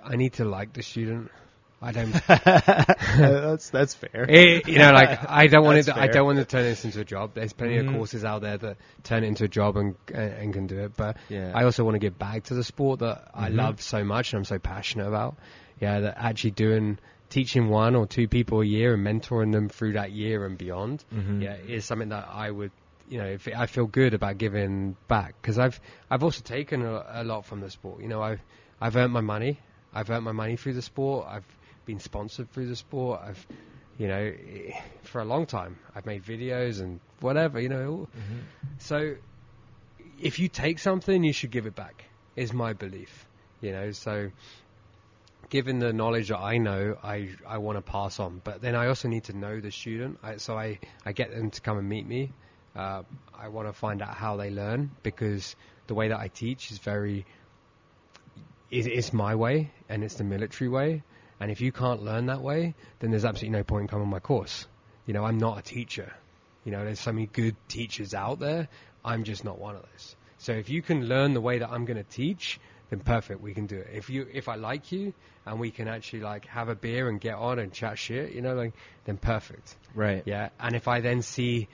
I 0.07 0.15
need 0.15 0.33
to 0.33 0.45
like 0.45 0.73
the 0.73 0.81
student. 0.83 1.31
I 1.79 1.91
don't. 1.91 2.11
that's 2.27 3.69
that's 3.69 3.93
fair. 3.93 4.25
Eh, 4.29 4.61
you 4.65 4.79
know, 4.79 4.91
like 4.91 5.19
I 5.29 5.47
don't 5.47 5.63
want 5.63 5.77
it. 5.77 5.85
That's 5.85 5.97
To, 5.97 6.03
I 6.03 6.07
don't 6.07 6.25
want 6.25 6.39
to 6.39 6.45
turn 6.45 6.63
this 6.63 6.83
into 6.85 7.01
a 7.01 7.05
job. 7.05 7.31
There's 7.35 7.53
plenty 7.53 7.75
Mhm. 7.77 7.87
of 7.89 7.93
courses 7.93 8.25
out 8.25 8.41
there 8.41 8.57
that 8.57 8.77
turn 9.03 9.23
it 9.23 9.27
into 9.27 9.43
a 9.43 9.47
job 9.47 9.77
and 9.77 9.95
and, 10.13 10.33
and 10.33 10.53
can 10.53 10.67
do 10.67 10.79
it. 10.79 10.95
But 10.97 11.17
Yeah. 11.29 11.51
I 11.53 11.63
also 11.65 11.83
want 11.83 11.95
to 11.95 11.99
give 11.99 12.17
back 12.17 12.45
to 12.45 12.55
the 12.55 12.63
sport 12.63 12.99
that 12.99 13.29
I 13.33 13.49
Mhm. 13.49 13.55
love 13.57 13.81
so 13.81 14.03
much 14.03 14.33
and 14.33 14.39
I'm 14.39 14.45
so 14.45 14.57
passionate 14.59 15.07
about. 15.07 15.35
Yeah, 15.79 15.99
that 15.99 16.15
actually 16.17 16.51
doing 16.51 16.97
teaching 17.29 17.69
one 17.69 17.95
or 17.95 18.07
two 18.07 18.27
people 18.27 18.61
a 18.61 18.65
year 18.65 18.93
and 18.95 19.05
mentoring 19.05 19.51
them 19.51 19.69
through 19.69 19.93
that 19.93 20.11
year 20.11 20.45
and 20.45 20.57
beyond. 20.57 21.03
Mhm. 21.13 21.43
Yeah, 21.43 21.57
is 21.57 21.85
something 21.85 22.09
that 22.09 22.27
I 22.31 22.49
would. 22.49 22.71
You 23.09 23.19
know, 23.19 23.27
if 23.27 23.47
I 23.55 23.67
feel 23.67 23.85
good 23.85 24.13
about 24.13 24.37
giving 24.37 24.95
back 25.07 25.35
because 25.41 25.59
I've 25.59 25.79
I've 26.09 26.23
also 26.23 26.41
taken 26.41 26.81
a, 26.83 27.05
a 27.21 27.23
lot 27.23 27.45
from 27.45 27.61
the 27.61 27.69
sport. 27.69 28.01
You 28.01 28.07
know, 28.07 28.21
I've 28.21 28.41
I've 28.81 28.95
earned 28.97 29.13
my 29.13 29.21
money. 29.21 29.59
I've 29.93 30.09
earned 30.09 30.25
my 30.25 30.31
money 30.31 30.55
through 30.55 30.73
the 30.73 30.81
sport. 30.81 31.27
I've 31.29 31.45
been 31.85 31.99
sponsored 31.99 32.51
through 32.51 32.67
the 32.67 32.75
sport. 32.75 33.21
I've, 33.23 33.47
you 33.97 34.07
know, 34.07 34.33
for 35.03 35.21
a 35.21 35.25
long 35.25 35.45
time, 35.45 35.77
I've 35.95 36.05
made 36.05 36.23
videos 36.23 36.81
and 36.81 36.99
whatever. 37.19 37.59
You 37.59 37.69
know, 37.69 38.07
so 38.79 39.15
if 40.19 40.39
you 40.39 40.47
take 40.47 40.79
something, 40.79 41.23
you 41.23 41.33
should 41.33 41.51
give 41.51 41.65
it 41.65 41.75
back. 41.75 42.05
Is 42.35 42.53
my 42.53 42.73
belief. 42.73 43.25
You 43.61 43.71
know, 43.71 43.91
so 43.91 44.29
given 45.49 45.79
the 45.79 45.93
knowledge 45.93 46.29
that 46.29 46.39
I 46.39 46.57
know, 46.57 46.97
I 47.03 47.29
I 47.47 47.57
want 47.57 47.77
to 47.77 47.81
pass 47.81 48.19
on. 48.19 48.41
But 48.43 48.61
then 48.61 48.75
I 48.75 48.87
also 48.87 49.07
need 49.07 49.25
to 49.25 49.37
know 49.37 49.59
the 49.59 49.71
student. 49.71 50.19
I, 50.21 50.37
so 50.37 50.57
I 50.57 50.79
I 51.05 51.13
get 51.13 51.31
them 51.31 51.51
to 51.51 51.61
come 51.61 51.77
and 51.77 51.87
meet 51.87 52.07
me. 52.07 52.31
Uh, 52.75 53.03
I 53.35 53.47
want 53.47 53.67
to 53.67 53.73
find 53.73 54.01
out 54.01 54.13
how 54.13 54.37
they 54.37 54.51
learn 54.51 54.91
because 55.01 55.55
the 55.87 55.95
way 55.95 56.09
that 56.09 56.19
I 56.19 56.27
teach 56.27 56.71
is 56.71 56.77
very 56.77 57.25
is 58.71 58.87
it's 58.87 59.13
my 59.13 59.35
way 59.35 59.71
and 59.89 60.03
it's 60.03 60.15
the 60.15 60.23
military 60.23 60.69
way. 60.69 61.03
And 61.39 61.51
if 61.51 61.61
you 61.61 61.71
can't 61.71 62.01
learn 62.01 62.27
that 62.27 62.41
way, 62.41 62.75
then 62.99 63.11
there's 63.11 63.25
absolutely 63.25 63.57
no 63.57 63.63
point 63.63 63.83
in 63.83 63.87
coming 63.87 64.05
on 64.05 64.09
my 64.09 64.19
course. 64.19 64.67
You 65.05 65.13
know, 65.13 65.23
I'm 65.23 65.37
not 65.37 65.59
a 65.59 65.61
teacher. 65.61 66.11
You 66.63 66.71
know, 66.71 66.83
there's 66.83 66.99
so 66.99 67.11
many 67.11 67.27
good 67.27 67.55
teachers 67.67 68.13
out 68.13 68.39
there. 68.39 68.67
I'm 69.05 69.23
just 69.23 69.45
not 69.45 69.59
one 69.59 69.75
of 69.75 69.83
those. 69.83 70.15
So 70.39 70.53
if 70.53 70.69
you 70.69 70.81
can 70.81 71.05
learn 71.05 71.33
the 71.33 71.41
way 71.41 71.59
that 71.59 71.69
I'm 71.69 71.85
going 71.85 71.97
to 71.97 72.09
teach, 72.09 72.59
then 72.89 72.99
perfect, 72.99 73.41
we 73.41 73.53
can 73.53 73.67
do 73.67 73.77
it. 73.77 73.89
If 73.93 74.09
you, 74.09 74.27
if 74.33 74.47
I 74.47 74.55
like 74.55 74.91
you 74.91 75.13
and 75.45 75.59
we 75.59 75.71
can 75.71 75.87
actually 75.87 76.21
like 76.21 76.45
have 76.47 76.69
a 76.69 76.75
beer 76.75 77.09
and 77.09 77.19
get 77.19 77.35
on 77.35 77.59
and 77.59 77.71
chat 77.71 77.97
shit, 77.97 78.33
you 78.33 78.41
know, 78.41 78.55
like 78.55 78.73
then 79.05 79.17
perfect. 79.17 79.75
Right. 79.93 80.23
Yeah. 80.25 80.49
And 80.59 80.75
if 80.75 80.87
I 80.87 81.01
then 81.01 81.21
see 81.21 81.67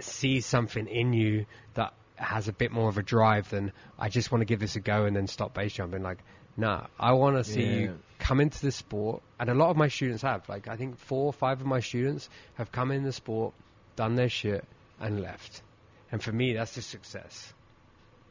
see 0.00 0.40
something 0.40 0.86
in 0.86 1.12
you 1.12 1.46
that 1.74 1.92
has 2.18 2.48
a 2.48 2.52
bit 2.52 2.72
more 2.72 2.88
of 2.88 2.98
a 2.98 3.02
drive, 3.02 3.48
than 3.50 3.72
I 3.98 4.08
just 4.08 4.30
want 4.32 4.42
to 4.42 4.46
give 4.46 4.60
this 4.60 4.76
a 4.76 4.80
go 4.80 5.04
and 5.04 5.14
then 5.16 5.26
stop 5.26 5.54
base 5.54 5.72
jumping. 5.72 6.02
Like, 6.02 6.18
nah, 6.56 6.86
I 6.98 7.12
want 7.12 7.36
to 7.36 7.44
see 7.44 7.62
Yeah. 7.62 7.78
you 7.80 7.98
come 8.18 8.40
into 8.40 8.60
the 8.60 8.72
sport, 8.72 9.22
and 9.38 9.48
a 9.48 9.54
lot 9.54 9.70
of 9.70 9.76
my 9.76 9.88
students 9.88 10.22
have. 10.22 10.48
Like, 10.48 10.68
I 10.68 10.76
think 10.76 10.98
four 10.98 11.26
or 11.26 11.32
five 11.32 11.60
of 11.60 11.66
my 11.66 11.80
students 11.80 12.28
have 12.54 12.72
come 12.72 12.90
in 12.90 13.04
the 13.04 13.12
sport, 13.12 13.54
done 13.96 14.14
their 14.16 14.28
shit, 14.28 14.64
and 15.00 15.20
left. 15.22 15.62
And 16.10 16.22
for 16.22 16.32
me, 16.32 16.54
that's 16.54 16.76
a 16.76 16.82
success. 16.82 17.52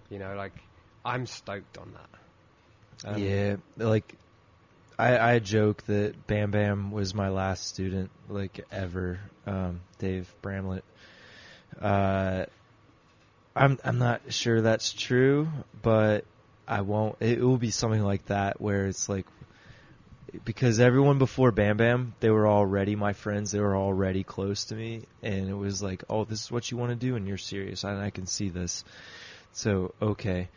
You 0.10 0.20
know, 0.20 0.36
like 0.36 0.54
I'm 1.06 1.26
stoked 1.26 1.78
on 1.78 1.94
that. 1.94 3.10
Um, 3.10 3.22
yeah, 3.22 3.58
like 3.78 4.16
I 4.98 5.18
I 5.36 5.40
joke 5.40 5.84
that 5.84 6.26
Bam 6.28 6.50
Bam 6.52 6.92
was 6.92 7.14
my 7.14 7.30
last 7.30 7.68
student 7.68 8.10
like 8.28 8.66
ever. 8.72 9.20
Um, 9.46 9.82
Dave 10.00 10.34
Bramlett. 10.42 10.84
Uh, 11.80 12.46
I'm 13.58 13.80
I'm 13.84 13.98
not 13.98 14.22
sure 14.30 14.62
that's 14.62 14.94
true, 14.94 15.48
but 15.82 16.26
I 16.68 16.82
won't. 16.82 17.18
It 17.22 17.40
will 17.40 17.58
be 17.58 17.72
something 17.72 18.04
like 18.04 18.26
that 18.28 18.62
where 18.62 18.88
it's 18.88 19.10
like 19.10 19.26
because 20.44 20.80
everyone 20.80 21.18
before 21.18 21.52
Bam 21.52 21.78
Bam, 21.78 22.14
they 22.20 22.30
were 22.30 22.48
already 22.48 22.96
my 22.96 23.14
friends. 23.14 23.52
They 23.52 23.60
were 23.60 23.76
already 23.76 24.24
close 24.24 24.66
to 24.66 24.76
me, 24.76 25.04
and 25.24 25.50
it 25.50 25.54
was 25.54 25.82
like, 25.82 26.04
oh, 26.10 26.26
this 26.26 26.44
is 26.44 26.52
what 26.52 26.70
you 26.70 26.78
want 26.78 26.92
to 26.92 26.96
do, 26.96 27.16
and 27.16 27.28
you're 27.28 27.38
serious. 27.38 27.84
I, 27.84 28.06
I 28.06 28.10
can 28.10 28.28
see 28.28 28.50
this. 28.50 28.84
So 29.54 29.94
okay, 30.02 30.50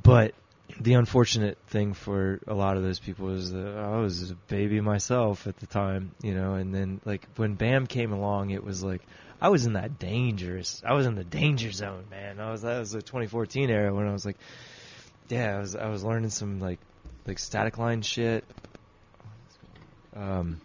but 0.00 0.34
the 0.80 0.94
unfortunate 0.94 1.58
thing 1.68 1.94
for 1.94 2.40
a 2.46 2.54
lot 2.54 2.76
of 2.76 2.82
those 2.82 2.98
people 2.98 3.30
is 3.30 3.52
that 3.52 3.76
I 3.76 3.96
was 3.98 4.30
a 4.30 4.34
baby 4.34 4.80
myself 4.80 5.46
at 5.46 5.56
the 5.56 5.66
time, 5.66 6.12
you 6.22 6.34
know, 6.34 6.54
and 6.54 6.74
then 6.74 7.00
like 7.04 7.26
when 7.36 7.54
Bam 7.54 7.86
came 7.86 8.12
along, 8.12 8.50
it 8.50 8.62
was 8.62 8.82
like 8.84 9.02
I 9.40 9.50
was 9.50 9.66
in 9.66 9.74
that 9.74 9.98
dangerous. 9.98 10.82
I 10.84 10.94
was 10.94 11.06
in 11.06 11.14
the 11.14 11.24
danger 11.24 11.70
zone, 11.70 12.04
man. 12.10 12.40
I 12.40 12.50
was 12.50 12.62
that 12.62 12.78
was 12.78 12.90
the 12.90 13.02
2014 13.02 13.70
era 13.70 13.94
when 13.94 14.08
I 14.08 14.12
was 14.12 14.26
like, 14.26 14.36
yeah, 15.28 15.56
I 15.56 15.58
was 15.60 15.76
I 15.76 15.88
was 15.88 16.02
learning 16.02 16.30
some 16.30 16.58
like 16.58 16.80
like 17.26 17.38
static 17.38 17.78
line 17.78 18.02
shit. 18.02 18.44
Um, 20.16 20.60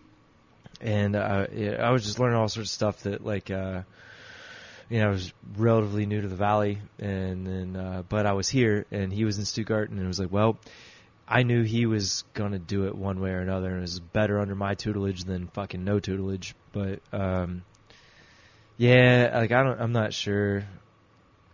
and 0.82 1.16
uh, 1.16 1.48
yeah, 1.54 1.88
I 1.88 1.92
was 1.92 2.04
just 2.04 2.20
learning 2.20 2.38
all 2.38 2.48
sorts 2.48 2.70
of 2.70 2.74
stuff 2.74 3.04
that 3.04 3.24
like 3.24 3.52
uh, 3.52 3.84
you 4.90 5.00
know 5.00 5.08
I 5.08 5.12
was 5.12 5.32
relatively 5.56 6.06
new 6.06 6.22
to 6.22 6.28
the 6.28 6.36
valley, 6.36 6.80
and 6.98 7.46
then 7.46 7.76
uh, 7.76 8.04
but 8.10 8.26
I 8.26 8.34
was 8.34 8.50
here, 8.50 8.86
and 8.92 9.14
he 9.14 9.24
was 9.24 9.38
in 9.38 9.46
Stuttgart, 9.46 9.92
and 9.92 10.00
it 10.00 10.08
was 10.08 10.20
like, 10.20 10.32
well, 10.32 10.58
I 11.28 11.44
knew 11.44 11.62
he 11.62 11.86
was 11.86 12.24
gonna 12.34 12.60
do 12.60 12.88
it 12.88 12.96
one 12.96 13.20
way 13.20 13.32
or 13.32 13.40
another, 13.40 13.70
and 13.70 13.78
it 13.78 13.82
was 13.82 14.00
better 14.00 14.40
under 14.40 14.56
my 14.56 14.74
tutelage 14.74 15.26
than 15.26 15.48
fucking 15.48 15.84
no 15.84 16.00
tutelage. 16.00 16.56
But 16.72 17.00
um, 17.12 17.64
yeah, 18.78 19.32
like 19.36 19.52
I 19.52 19.64
don't, 19.64 19.80
I'm 19.80 19.92
not 19.94 20.14
sure. 20.14 20.64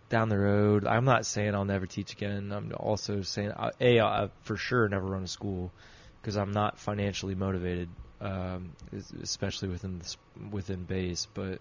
Down 0.08 0.28
the 0.28 0.38
road, 0.38 0.86
I'm 0.86 1.04
not 1.04 1.24
saying 1.24 1.54
I'll 1.54 1.64
never 1.64 1.86
teach 1.86 2.12
again. 2.12 2.50
I'm 2.50 2.72
also 2.76 3.22
saying, 3.22 3.52
uh, 3.52 4.28
for 4.42 4.56
sure 4.56 4.88
never 4.88 5.06
run 5.06 5.22
a 5.22 5.28
school 5.28 5.70
because 6.20 6.36
I'm 6.36 6.50
not 6.50 6.80
financially 6.80 7.36
motivated, 7.36 7.88
um, 8.20 8.72
especially 9.22 9.68
within 9.68 9.98
the, 9.98 10.04
s- 10.04 10.16
within 10.50 10.82
base. 10.82 11.28
But 11.32 11.60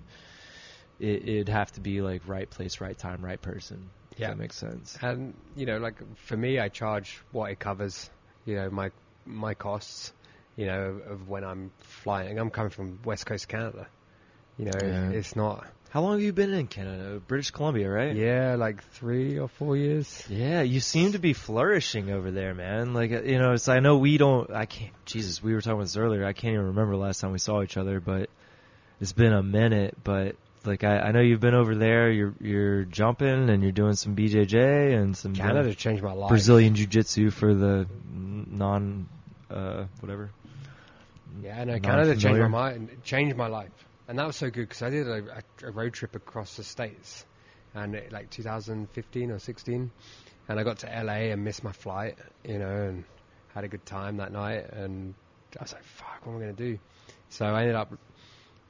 it, 1.00 1.30
it'd 1.30 1.50
have 1.50 1.72
to 1.74 1.82
be 1.82 2.02
like 2.02 2.28
right 2.28 2.50
place, 2.50 2.82
right 2.82 2.98
time, 2.98 3.24
right 3.24 3.40
person. 3.40 3.92
If 4.14 4.20
Yeah. 4.20 4.30
that 4.30 4.40
makes 4.40 4.56
sense. 4.58 4.98
And 5.00 5.36
you 5.56 5.68
know, 5.68 5.78
like 5.78 6.02
for 6.18 6.36
me, 6.36 6.58
I 6.58 6.70
charge 6.70 7.22
what 7.32 7.52
it 7.52 7.60
covers. 7.60 8.10
You 8.46 8.56
know, 8.56 8.72
my 8.72 8.90
my 9.26 9.54
costs. 9.54 10.12
You 10.56 10.66
know, 10.66 11.02
of 11.08 11.30
when 11.30 11.44
I'm 11.44 11.72
flying. 11.78 12.38
I'm 12.38 12.50
coming 12.50 12.72
from 12.72 13.00
West 13.06 13.26
Coast 13.28 13.48
Canada. 13.48 13.88
You 14.60 14.66
know, 14.66 14.80
Yeah. 14.82 15.10
it's 15.12 15.36
not. 15.36 15.66
How 15.90 16.02
long 16.02 16.12
have 16.12 16.22
you 16.22 16.34
been 16.34 16.54
in 16.54 16.68
Canada? 16.68 17.20
British 17.28 17.50
Columbia, 17.50 17.90
right? 17.90 18.16
Yeah, 18.16 18.56
like 18.60 18.84
three 18.92 19.40
or 19.40 19.48
four 19.48 19.76
years. 19.76 20.24
Yeah, 20.30 20.62
you 20.62 20.82
seem 20.82 21.14
to 21.14 21.20
be 21.20 21.34
flourishing 21.34 22.12
over 22.12 22.30
there, 22.30 22.54
man. 22.54 22.94
Like 22.94 23.10
you 23.10 23.40
know, 23.40 23.54
it's 23.54 23.68
I 23.68 23.80
know 23.80 23.98
we 23.98 24.18
don't. 24.18 24.52
I 24.52 24.66
can't. 24.66 24.92
Jesus, 25.06 25.42
we 25.42 25.54
were 25.54 25.62
talking 25.62 25.74
about 25.74 25.86
this 25.86 25.98
earlier. 25.98 26.26
I 26.26 26.34
can't 26.34 26.54
even 26.54 26.68
remember 26.68 26.92
the 26.92 27.00
last 27.02 27.22
time 27.22 27.32
we 27.32 27.40
saw 27.40 27.64
each 27.64 27.78
other, 27.78 28.00
but 28.00 28.30
it's 29.02 29.14
been 29.14 29.34
a 29.34 29.42
minute. 29.42 29.98
But 30.04 30.36
like 30.64 30.84
I, 30.84 31.00
I 31.00 31.12
know 31.12 31.22
you've 31.22 31.40
been 31.40 31.56
over 31.56 31.74
there. 31.74 32.12
You're 32.12 32.36
you're 32.40 32.84
jumping 32.84 33.50
and 33.50 33.64
you're 33.64 33.72
doing 33.72 33.94
some 33.96 34.16
BJJ 34.16 34.94
and 34.94 35.18
some 35.18 35.34
Canada 35.34 35.74
changed 35.74 36.04
my 36.04 36.14
life. 36.14 36.30
Brazilian 36.30 36.76
Jiu 36.76 36.86
Jitsu 36.86 37.32
for 37.32 37.56
the 37.56 37.88
non, 38.14 39.08
uh, 39.50 39.86
whatever. 40.02 40.30
Yeah, 41.42 41.64
no, 41.64 41.80
Canada 41.80 42.16
changed 42.16 42.42
my 42.42 42.48
mind, 42.48 42.90
changed 43.04 43.36
my 43.36 43.48
life, 43.48 43.72
and 44.10 44.18
that 44.18 44.26
was 44.26 44.36
so 44.36 44.50
good 44.50 44.68
because 44.68 44.82
I 44.82 44.90
did 44.90 45.08
a, 45.08 45.44
a, 45.64 45.72
road 45.72 45.94
trip 45.94 46.16
across 46.16 46.58
the 46.58 46.64
states, 46.64 47.24
and 47.76 47.94
it, 47.94 48.12
like 48.12 48.32
2015 48.32 49.32
or 49.32 49.38
16, 49.38 49.92
and 50.50 50.60
I 50.60 50.64
got 50.64 50.80
to 50.80 50.88
LA 50.88 51.32
and 51.32 51.44
missed 51.44 51.64
my 51.64 51.72
flight, 51.72 52.18
you 52.44 52.58
know, 52.58 52.88
and 52.88 53.04
had 53.54 53.66
a 53.66 53.68
good 53.68 53.86
time 53.86 54.18
that 54.18 54.32
night, 54.32 54.68
and 54.74 55.14
I 55.60 55.62
was 55.62 55.74
like, 55.74 55.84
"Fuck, 55.84 56.26
what 56.26 56.34
am 56.34 56.38
I 56.40 56.42
gonna 56.42 56.54
do?" 56.54 56.80
So 57.30 57.46
I 57.46 57.62
ended 57.62 57.76
up, 57.76 57.94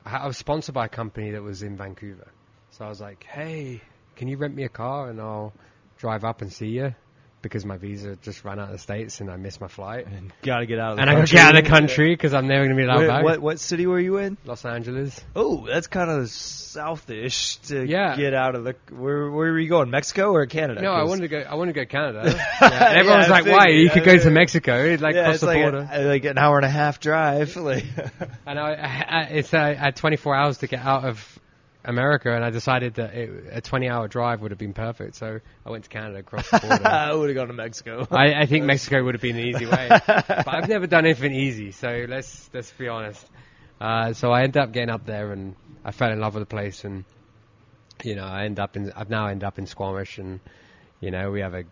I 0.06 0.28
was 0.28 0.38
sponsored 0.38 0.76
by 0.76 0.88
a 0.88 0.90
company 0.90 1.32
that 1.32 1.42
was 1.42 1.64
in 1.64 1.78
Vancouver, 1.78 2.28
so 2.72 2.84
I 2.84 2.90
was 2.90 3.00
like, 3.00 3.24
"Hey, 3.24 3.82
can 4.18 4.28
you 4.28 4.36
rent 4.36 4.54
me 4.54 4.66
a 4.66 4.70
car 4.70 5.10
and 5.10 5.22
I'll 5.22 5.54
drive 5.98 6.26
up 6.26 6.42
and 6.42 6.52
see 6.52 6.68
you?" 6.68 6.94
Because 7.42 7.66
my 7.66 7.78
visa 7.78 8.18
just 8.22 8.44
ran 8.44 8.60
out 8.60 8.66
of 8.68 8.74
the 8.74 8.78
states 8.78 9.22
and 9.22 9.32
I 9.32 9.38
missed 9.38 9.62
my 9.62 9.70
flight. 9.70 10.08
And 10.08 10.34
gotta 10.42 10.66
get 10.66 10.78
out 10.78 10.92
of 10.92 10.96
the 10.98 11.02
And 11.04 11.10
I 11.10 11.16
got 11.16 11.28
to 11.28 11.34
get 11.34 11.46
out 11.46 11.58
of 11.58 11.64
the 11.64 11.70
country 11.70 12.10
because 12.14 12.34
I'm 12.34 12.48
never 12.48 12.66
going 12.66 12.76
to 12.76 12.76
be 12.76 12.84
allowed 12.84 12.98
Where- 12.98 13.08
back. 13.08 13.24
what 13.24 13.40
what 13.40 13.60
city 13.62 13.88
were 13.88 14.00
you 14.00 14.18
in? 14.18 14.38
Los 14.44 14.66
Angeles. 14.66 15.20
Oh, 15.36 15.66
that's 15.66 15.88
kind 15.88 16.10
of 16.12 16.28
southish 16.28 17.62
to 17.68 17.86
Yeah. 17.86 18.16
get 18.16 18.34
out 18.34 18.56
of 18.56 18.64
the. 18.64 18.76
Where 18.92 19.30
where 19.32 19.52
were 19.52 19.60
you 19.60 19.70
going? 19.70 19.90
Mexico 19.90 20.32
or 20.34 20.46
Canada? 20.48 20.82
No, 20.82 20.92
I 20.92 21.04
wanted 21.04 21.22
to 21.22 21.28
go. 21.30 21.40
I 21.40 21.56
wanted 21.56 21.74
to 21.74 21.80
go 21.80 21.84
to 21.84 21.90
Canada. 21.90 22.22
yeah, 22.62 22.90
and 22.90 22.98
everyone 22.98 23.06
Yeah, 23.06 23.18
was 23.20 23.28
I 23.28 23.32
like, 23.32 23.46
"Why? 23.46 23.66
figured, 23.68 23.84
You 23.84 23.90
could 23.90 24.02
I 24.02 24.06
go 24.06 24.12
to 24.12 24.18
figured. 24.20 24.34
Mexico, 24.34 24.98
like 25.00 25.16
yeah, 25.16 25.24
cross 25.24 25.36
it's 25.36 25.42
the 25.42 25.48
like, 25.48 25.62
border." 25.62 25.90
a, 25.92 26.04
like 26.06 26.26
an 26.26 26.38
hour 26.38 26.58
and 26.58 26.66
a 26.66 26.70
half 26.70 27.00
drive. 27.00 27.56
Like, 27.70 27.86
and 28.46 28.60
I, 28.60 28.72
I, 28.74 29.22
it's 29.32 29.54
uh, 29.54 29.58
I 29.60 29.74
had 29.76 29.96
24 29.96 30.36
hours 30.36 30.58
to 30.60 30.68
get 30.68 30.80
out 30.80 31.06
of 31.06 31.40
America, 31.84 32.34
and 32.34 32.43
I 32.43 32.49
decided 32.49 32.95
that 32.95 33.13
it, 33.13 33.30
a 33.53 33.61
20-hour 33.61 34.09
drive 34.09 34.41
would 34.41 34.51
have 34.51 34.57
been 34.57 34.73
perfect. 34.73 35.15
So 35.15 35.39
I 35.65 35.69
went 35.69 35.86
to 35.86 35.89
Canada, 35.89 36.19
across 36.19 36.49
the 36.49 36.59
border. 36.67 36.88
I 36.88 37.13
would 37.13 37.30
have 37.30 37.36
gone 37.36 37.47
to 37.47 37.53
Mexico. 37.53 38.05
I, 38.11 38.41
I 38.41 38.45
think 38.45 38.65
Mexico 38.65 39.03
would 39.03 39.15
have 39.15 39.21
been 39.21 39.38
an 39.38 39.45
easy 39.45 39.65
way, 39.65 39.88
but 40.07 40.47
I've 40.47 40.67
never 40.67 40.88
done 40.88 41.05
anything 41.05 41.34
easy. 41.34 41.71
So 41.71 42.05
let's 42.07 42.49
let's 42.53 42.71
be 42.71 42.89
honest. 42.89 43.25
Uh, 43.80 44.11
so 44.11 44.32
I 44.32 44.43
ended 44.43 44.61
up 44.61 44.73
getting 44.73 44.89
up 44.89 45.05
there, 45.05 45.32
and 45.32 45.55
I 45.86 45.91
fell 45.91 46.11
in 46.11 46.19
love 46.19 46.34
with 46.34 46.41
the 46.41 46.53
place, 46.53 46.84
and 46.84 47.05
you 48.03 48.15
know 48.15 48.25
I 48.25 48.43
end 48.43 48.59
up 48.59 48.75
in 48.75 48.91
I've 48.93 49.09
now 49.09 49.27
ended 49.27 49.45
up 49.45 49.57
in 49.57 49.65
Squamish, 49.65 50.17
and 50.17 50.41
you 50.99 51.11
know 51.11 51.32
we 51.32 51.39
have 51.39 51.53
a 51.53 51.63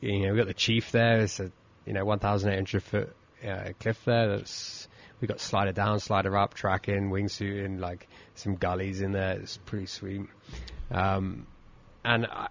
you 0.00 0.26
know 0.26 0.32
we 0.32 0.38
got 0.38 0.48
the 0.48 0.54
chief 0.54 0.90
there. 0.90 1.20
It's 1.20 1.38
a 1.38 1.52
you 1.84 1.92
know 1.92 2.04
1,800 2.04 2.82
foot 2.82 3.16
uh, 3.46 3.68
cliff 3.78 4.04
there. 4.04 4.38
That's 4.38 4.88
we 5.20 5.28
got 5.28 5.40
slider 5.40 5.72
down, 5.72 6.00
slider 6.00 6.36
up, 6.36 6.54
tracking, 6.54 7.10
wingsuiting, 7.10 7.80
like 7.80 8.06
some 8.34 8.56
gullies 8.56 9.00
in 9.00 9.12
there. 9.12 9.38
It's 9.38 9.56
pretty 9.56 9.86
sweet. 9.86 10.22
Um, 10.90 11.46
and 12.04 12.26
I, 12.26 12.48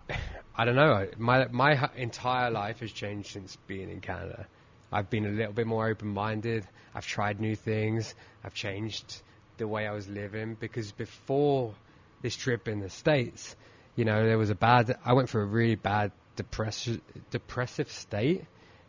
I 0.56 0.66
don't 0.66 0.76
know. 0.76 1.08
My 1.18 1.48
my 1.48 1.90
entire 1.96 2.52
life 2.52 2.80
has 2.80 2.92
changed 2.92 3.32
since 3.32 3.58
being 3.68 3.90
in 3.90 4.02
Canada. 4.02 4.48
I've 4.92 5.10
been 5.10 5.26
a 5.26 5.30
little 5.30 5.54
bit 5.54 5.68
more 5.68 5.88
open-minded. 5.88 6.66
I've 6.94 7.06
tried 7.06 7.40
new 7.40 7.56
things. 7.56 8.16
I've 8.44 8.54
changed 8.54 9.22
the 9.58 9.68
way 9.68 9.88
I 9.88 9.92
was 9.92 10.08
living 10.08 10.56
because 10.60 10.92
before 10.92 11.74
this 12.22 12.36
trip 12.36 12.68
in 12.68 12.80
the 12.80 12.90
states, 12.90 13.56
you 13.96 14.06
know, 14.06 14.26
there 14.26 14.38
was 14.38 14.50
a 14.50 14.56
bad. 14.56 14.98
I 15.04 15.14
went 15.14 15.30
through 15.30 15.44
a 15.44 15.48
really 15.48 15.76
bad 15.76 16.12
depress- 16.36 16.98
depressive 17.32 17.92
state. 17.92 18.46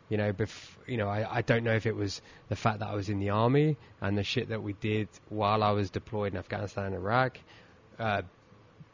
You 0.09 0.17
know, 0.17 0.31
bef- 0.31 0.77
you 0.87 0.97
know, 0.97 1.07
I, 1.07 1.37
I 1.37 1.41
don't 1.41 1.63
know 1.63 1.73
if 1.73 1.85
it 1.85 1.95
was 1.95 2.21
the 2.47 2.55
fact 2.55 2.79
that 2.79 2.87
I 2.87 2.95
was 2.95 3.09
in 3.09 3.19
the 3.19 3.31
army 3.31 3.77
and 4.01 4.17
the 4.17 4.23
shit 4.23 4.49
that 4.49 4.63
we 4.63 4.73
did 4.73 5.09
while 5.29 5.63
I 5.63 5.71
was 5.71 5.89
deployed 5.89 6.33
in 6.33 6.39
Afghanistan 6.39 6.85
and 6.85 6.95
Iraq, 6.95 7.37
uh, 7.99 8.21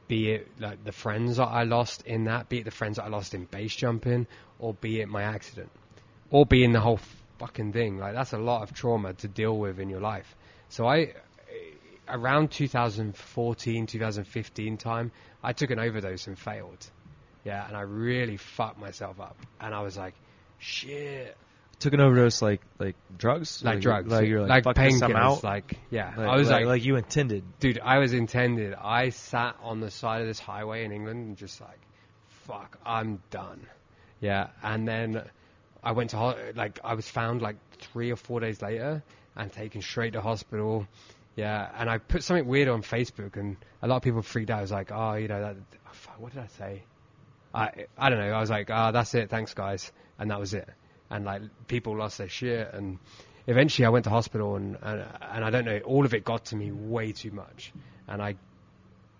be 0.07 0.31
it 0.31 0.47
like 0.59 0.83
the 0.83 0.91
friends 0.91 1.37
that 1.37 1.47
I 1.47 1.63
lost 1.63 2.03
in 2.05 2.25
that, 2.25 2.49
be 2.49 2.59
it 2.59 2.65
the 2.65 2.71
friends 2.71 2.97
that 2.97 3.03
I 3.03 3.09
lost 3.09 3.33
in 3.33 3.45
base 3.45 3.75
jumping, 3.75 4.27
or 4.59 4.73
be 4.73 5.01
it 5.01 5.07
my 5.07 5.23
accident, 5.23 5.69
or 6.29 6.45
be 6.45 6.63
in 6.63 6.71
the 6.71 6.79
whole 6.79 6.99
fucking 7.39 7.73
thing. 7.73 7.97
Like 7.97 8.13
that's 8.13 8.33
a 8.33 8.37
lot 8.37 8.63
of 8.63 8.73
trauma 8.73 9.13
to 9.13 9.27
deal 9.27 9.57
with 9.57 9.79
in 9.79 9.89
your 9.89 10.01
life. 10.01 10.35
So 10.69 10.87
I, 10.87 11.13
around 12.07 12.51
2014, 12.51 13.87
2015 13.87 14.77
time, 14.77 15.11
I 15.43 15.53
took 15.53 15.71
an 15.71 15.79
overdose 15.79 16.27
and 16.27 16.37
failed. 16.37 16.89
Yeah, 17.43 17.67
and 17.67 17.75
I 17.75 17.81
really 17.81 18.37
fucked 18.37 18.79
myself 18.79 19.19
up, 19.19 19.37
and 19.59 19.73
I 19.73 19.81
was 19.81 19.97
like, 19.97 20.15
shit, 20.63 21.37
Took 21.79 21.93
an 21.93 21.99
overdose 21.99 22.41
like 22.41 22.61
like 22.79 22.95
drugs, 23.17 23.61
like, 23.61 23.81
drugs, 23.81 24.09
like 24.09 24.27
you're 24.27 24.41
like, 24.41 24.49
like 24.49 24.63
fuck 24.63 24.75
this, 24.75 25.01
painkillers, 25.01 25.15
out. 25.15 25.43
like 25.43 25.77
yeah. 25.89 26.13
Like, 26.15 26.29
I 26.29 26.37
was 26.37 26.49
like, 26.49 26.65
like 26.65 26.85
you 26.85 26.95
intended. 26.95 27.43
dude, 27.59 27.79
I 27.83 27.97
was 27.97 28.13
intended. 28.13 28.73
I 28.73 29.09
sat 29.09 29.57
on 29.61 29.81
the 29.81 29.91
side 29.91 30.21
of 30.21 30.27
this 30.27 30.39
highway 30.39 30.85
in 30.85 30.93
England 30.93 31.27
and 31.27 31.37
just 31.37 31.59
like, 31.59 31.79
fuck, 32.45 32.77
I'm 32.85 33.21
done. 33.31 33.67
Yeah, 34.21 34.47
and 34.61 34.87
then 34.87 35.23
I 35.83 35.91
went 35.91 36.11
to 36.11 36.17
ho- 36.17 36.37
like 36.55 36.79
I 36.85 36.93
was 36.93 37.07
found 37.09 37.41
like 37.41 37.57
three 37.79 38.11
or 38.11 38.15
four 38.15 38.39
days 38.39 38.61
later 38.61 39.03
and 39.35 39.51
taken 39.51 39.81
straight 39.81 40.13
to 40.13 40.21
hospital. 40.21 40.87
Yeah, 41.35 41.69
and 41.77 41.89
I 41.89 41.97
put 41.97 42.23
something 42.23 42.47
weird 42.47 42.69
on 42.69 42.83
Facebook, 42.83 43.35
and 43.35 43.57
a 43.81 43.87
lot 43.87 43.97
of 43.97 44.03
people 44.03 44.21
freaked 44.21 44.51
out. 44.51 44.59
I 44.59 44.61
was 44.61 44.71
like, 44.71 44.91
oh, 44.93 45.15
you 45.15 45.27
know, 45.27 45.41
that, 45.41 45.55
oh, 45.57 45.89
fuck, 45.91 46.19
what 46.21 46.31
did 46.31 46.43
I 46.43 46.47
say? 46.47 46.83
I 47.53 47.85
I 47.97 48.09
don't 48.09 48.19
know. 48.19 48.31
I 48.31 48.39
was 48.39 48.49
like, 48.49 48.69
ah, 48.71 48.91
that's 48.91 49.13
it, 49.13 49.29
thanks 49.29 49.53
guys, 49.53 49.91
and 50.17 50.31
that 50.31 50.39
was 50.39 50.53
it. 50.53 50.67
And 51.09 51.25
like 51.25 51.41
people 51.67 51.97
lost 51.97 52.17
their 52.17 52.29
shit, 52.29 52.73
and 52.73 52.97
eventually 53.47 53.85
I 53.85 53.89
went 53.89 54.05
to 54.05 54.09
hospital, 54.09 54.55
and 54.55 54.77
and, 54.81 55.05
and 55.21 55.45
I 55.45 55.49
don't 55.49 55.65
know, 55.65 55.79
all 55.79 56.05
of 56.05 56.13
it 56.13 56.23
got 56.23 56.45
to 56.45 56.55
me 56.55 56.71
way 56.71 57.11
too 57.11 57.31
much, 57.31 57.71
and 58.07 58.21
I 58.21 58.35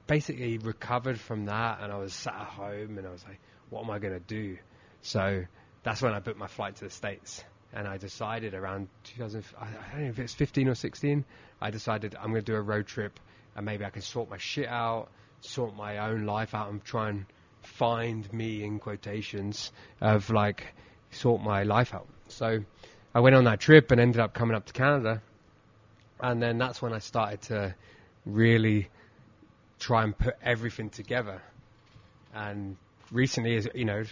basically 0.07 0.57
recovered 0.57 1.19
from 1.19 1.45
that, 1.45 1.79
and 1.81 1.91
I 1.91 1.97
was 1.97 2.13
sat 2.13 2.33
at 2.33 2.47
home, 2.47 2.97
and 2.97 3.07
I 3.07 3.11
was 3.11 3.23
like, 3.25 3.39
what 3.69 3.83
am 3.83 3.91
I 3.91 3.99
gonna 3.99 4.19
do? 4.19 4.57
So 5.01 5.43
that's 5.83 6.01
when 6.01 6.13
I 6.13 6.19
booked 6.19 6.39
my 6.39 6.47
flight 6.47 6.75
to 6.77 6.85
the 6.85 6.89
states, 6.89 7.43
and 7.73 7.87
I 7.87 7.97
decided 7.97 8.53
around 8.53 8.87
2000, 9.03 9.43
I 9.59 9.65
don't 9.91 10.03
know 10.03 10.09
if 10.09 10.19
it's 10.19 10.33
15 10.33 10.69
or 10.69 10.75
16, 10.75 11.23
I 11.61 11.69
decided 11.69 12.15
I'm 12.19 12.29
gonna 12.29 12.41
do 12.41 12.55
a 12.55 12.61
road 12.61 12.87
trip, 12.87 13.19
and 13.55 13.65
maybe 13.65 13.85
I 13.85 13.91
can 13.91 14.01
sort 14.01 14.29
my 14.29 14.37
shit 14.37 14.67
out, 14.67 15.09
sort 15.41 15.75
my 15.75 16.09
own 16.09 16.25
life 16.25 16.55
out, 16.55 16.71
and 16.71 16.83
try 16.83 17.09
and 17.09 17.25
find 17.63 18.31
me 18.33 18.63
in 18.63 18.79
quotations 18.79 19.71
of 20.01 20.29
like 20.29 20.73
sort 21.11 21.41
my 21.41 21.63
life 21.63 21.93
out. 21.93 22.07
So 22.27 22.63
I 23.13 23.19
went 23.19 23.35
on 23.35 23.45
that 23.45 23.59
trip 23.59 23.91
and 23.91 23.99
ended 23.99 24.19
up 24.19 24.33
coming 24.33 24.55
up 24.55 24.65
to 24.65 24.73
Canada, 24.73 25.21
and 26.19 26.41
then 26.41 26.57
that's 26.57 26.81
when 26.81 26.93
I 26.93 26.99
started 26.99 27.41
to 27.43 27.75
really 28.25 28.89
try 29.79 30.03
and 30.03 30.17
put 30.17 30.35
everything 30.41 30.89
together. 30.89 31.41
And 32.33 32.77
recently, 33.11 33.55
is 33.55 33.69
you 33.75 33.85
know, 33.85 34.03